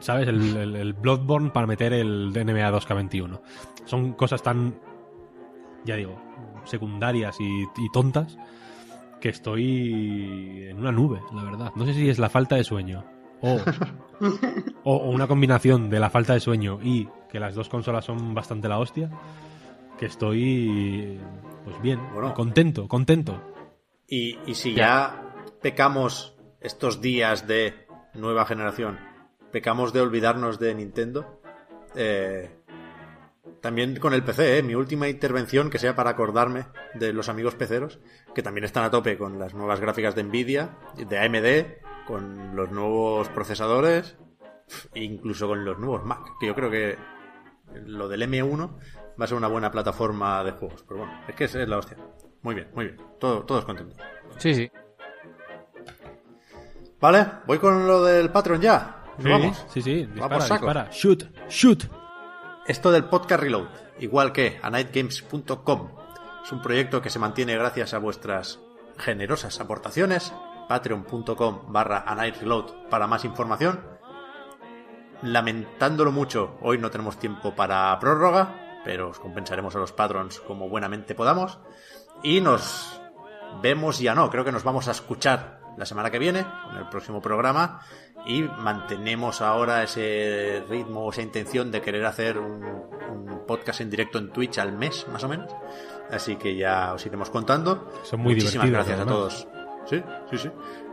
¿sabes? 0.00 0.28
El, 0.28 0.56
el- 0.56 0.76
el 0.76 0.92
Bloodborne 0.94 1.50
para 1.50 1.66
meter 1.66 1.92
el 1.92 2.30
NBA 2.32 2.70
2K21. 2.72 3.40
Son 3.84 4.12
cosas 4.14 4.42
tan, 4.42 4.74
ya 5.84 5.96
digo, 5.96 6.16
secundarias 6.64 7.36
y, 7.40 7.62
y 7.62 7.90
tontas 7.92 8.38
que 9.20 9.28
estoy 9.30 10.66
en 10.68 10.78
una 10.78 10.92
nube, 10.92 11.20
la 11.34 11.42
verdad. 11.44 11.72
No 11.76 11.84
sé 11.86 11.94
si 11.94 12.08
es 12.08 12.18
la 12.18 12.28
falta 12.28 12.56
de 12.56 12.64
sueño 12.64 13.04
o, 13.40 13.58
o, 14.84 14.96
o 14.96 15.10
una 15.10 15.26
combinación 15.26 15.90
de 15.90 16.00
la 16.00 16.10
falta 16.10 16.32
de 16.34 16.40
sueño 16.40 16.78
y 16.82 17.08
que 17.30 17.40
las 17.40 17.54
dos 17.54 17.68
consolas 17.68 18.04
son 18.04 18.34
bastante 18.34 18.68
la 18.68 18.78
hostia, 18.78 19.10
que 19.98 20.06
estoy, 20.06 21.20
pues 21.64 21.80
bien, 21.82 22.00
Bueno. 22.12 22.34
contento, 22.34 22.88
contento. 22.88 23.40
Y, 24.08 24.38
y 24.46 24.54
si 24.54 24.74
ya 24.74 25.34
pecamos 25.62 26.36
estos 26.60 27.00
días 27.00 27.46
de 27.46 27.86
nueva 28.14 28.46
generación, 28.46 28.98
pecamos 29.50 29.92
de 29.92 30.00
olvidarnos 30.00 30.58
de 30.58 30.74
Nintendo, 30.74 31.40
eh, 31.94 32.50
también 33.60 33.96
con 33.96 34.12
el 34.12 34.22
PC, 34.22 34.58
¿eh? 34.58 34.62
mi 34.62 34.74
última 34.74 35.08
intervención, 35.08 35.70
que 35.70 35.78
sea 35.78 35.94
para 35.96 36.10
acordarme 36.10 36.66
de 36.94 37.12
los 37.12 37.28
amigos 37.28 37.54
peceros, 37.54 37.98
que 38.34 38.42
también 38.42 38.64
están 38.64 38.84
a 38.84 38.90
tope 38.90 39.16
con 39.16 39.38
las 39.38 39.54
nuevas 39.54 39.80
gráficas 39.80 40.14
de 40.14 40.24
Nvidia, 40.24 40.76
de 40.96 41.18
AMD, 41.18 42.06
con 42.06 42.54
los 42.56 42.70
nuevos 42.70 43.28
procesadores, 43.30 44.16
incluso 44.94 45.48
con 45.48 45.64
los 45.64 45.78
nuevos 45.78 46.04
Mac, 46.04 46.32
que 46.38 46.46
yo 46.46 46.54
creo 46.54 46.70
que 46.70 46.98
lo 47.86 48.08
del 48.08 48.22
M1 48.22 48.76
va 49.20 49.24
a 49.24 49.28
ser 49.28 49.36
una 49.36 49.48
buena 49.48 49.70
plataforma 49.70 50.42
de 50.44 50.52
juegos. 50.52 50.84
Pero 50.86 51.00
bueno, 51.00 51.20
es 51.28 51.34
que 51.34 51.44
es 51.44 51.54
la 51.54 51.78
hostia. 51.78 51.96
Muy 52.42 52.54
bien, 52.54 52.68
muy 52.74 52.86
bien. 52.86 52.96
Todo, 53.18 53.44
todos 53.44 53.64
contentos. 53.64 53.98
Sí, 54.38 54.54
sí. 54.54 54.70
Vale, 57.00 57.26
voy 57.46 57.58
con 57.58 57.86
lo 57.86 58.02
del 58.04 58.30
Patreon 58.30 58.60
ya. 58.60 59.02
Nos 59.18 59.24
Sí, 59.24 59.30
vamos. 59.30 59.66
sí, 59.68 59.82
sí, 59.82 59.94
dispara, 60.06 60.28
Vamos, 60.28 60.44
saco. 60.48 60.66
dispara. 60.66 60.88
Shoot, 60.90 61.24
shoot. 61.48 61.84
Esto 62.66 62.90
del 62.90 63.04
podcast 63.04 63.42
Reload, 63.42 63.68
igual 64.00 64.32
que 64.32 64.58
a 64.62 64.70
nightgames.com, 64.70 65.90
es 66.42 66.52
un 66.52 66.62
proyecto 66.62 67.02
que 67.02 67.10
se 67.10 67.18
mantiene 67.18 67.54
gracias 67.56 67.94
a 67.94 67.98
vuestras 67.98 68.58
generosas 68.96 69.60
aportaciones. 69.60 70.32
Patreon.com 70.68 71.72
barra 71.72 72.04
a 72.06 72.16
para 72.88 73.06
más 73.06 73.24
información. 73.26 73.80
Lamentándolo 75.22 76.10
mucho, 76.10 76.56
hoy 76.62 76.78
no 76.78 76.90
tenemos 76.90 77.18
tiempo 77.18 77.54
para 77.54 77.98
prórroga, 78.00 78.63
pero 78.84 79.08
os 79.08 79.18
compensaremos 79.18 79.74
a 79.74 79.78
los 79.78 79.92
patrons 79.92 80.40
como 80.40 80.68
buenamente 80.68 81.14
podamos. 81.14 81.58
Y 82.22 82.40
nos 82.40 83.00
vemos 83.62 83.98
ya 83.98 84.14
no, 84.14 84.30
creo 84.30 84.44
que 84.44 84.52
nos 84.52 84.64
vamos 84.64 84.88
a 84.88 84.92
escuchar 84.92 85.60
la 85.76 85.86
semana 85.86 86.10
que 86.10 86.18
viene, 86.18 86.44
en 86.70 86.76
el 86.76 86.88
próximo 86.88 87.20
programa, 87.20 87.80
y 88.26 88.42
mantenemos 88.42 89.40
ahora 89.40 89.82
ese 89.82 90.64
ritmo, 90.68 91.10
esa 91.10 91.22
intención 91.22 91.70
de 91.72 91.80
querer 91.80 92.06
hacer 92.06 92.38
un, 92.38 92.62
un 92.62 93.46
podcast 93.46 93.80
en 93.80 93.90
directo 93.90 94.18
en 94.18 94.30
Twitch 94.30 94.58
al 94.58 94.72
mes, 94.72 95.06
más 95.12 95.24
o 95.24 95.28
menos. 95.28 95.52
Así 96.10 96.36
que 96.36 96.56
ya 96.56 96.94
os 96.94 97.04
iremos 97.06 97.30
contando. 97.30 97.90
Son 98.02 98.20
muy 98.20 98.34
Muchísimas 98.34 98.70
gracias 98.70 99.00
a 99.00 99.06
todos. 99.06 99.48
Sí, 99.86 100.02
sí, 100.30 100.38
sí. 100.38 100.50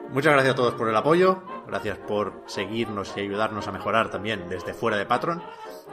Muchas 0.10 0.34
gracias 0.34 0.54
a 0.54 0.58
todos 0.58 0.74
por 0.74 0.90
el 0.90 0.96
apoyo, 0.96 1.42
gracias 1.68 1.98
por 1.98 2.44
seguirnos 2.46 3.14
y 3.16 3.22
ayudarnos 3.22 3.68
a 3.68 3.72
mejorar 3.72 4.12
también 4.12 4.50
desde 4.50 4.74
fuera 4.74 4.98
de 4.98 5.06
Patreon. 5.06 5.42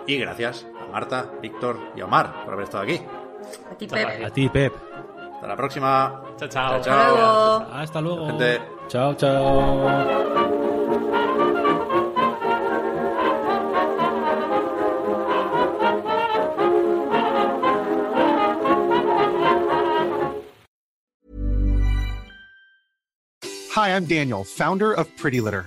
Y 0.08 0.16
gracias 0.16 0.66
a 0.80 0.90
Marta, 0.90 1.30
Víctor 1.42 1.92
y 1.94 2.00
a 2.00 2.06
Omar 2.06 2.42
por 2.46 2.54
haber 2.54 2.64
estado 2.64 2.84
aquí. 2.84 2.98
A 3.70 3.74
ti, 3.76 3.86
Pep. 3.86 4.24
A 4.24 4.30
ti, 4.30 4.48
Pep. 4.48 4.72
Hasta 5.34 5.46
la 5.46 5.54
próxima. 5.54 6.22
Chao, 6.38 6.48
chao. 6.48 6.80
Chao, 6.80 7.66
Hasta 7.70 7.70
luego. 7.70 7.74
Hasta 7.74 8.00
luego. 8.00 8.26
Gente. 8.26 8.60
Chao, 8.88 9.14
chao. 9.14 10.48
Hi, 23.76 23.94
I'm 23.94 24.06
Daniel, 24.06 24.42
founder 24.42 24.94
of 24.94 25.06
Pretty 25.18 25.42
Litter. 25.42 25.66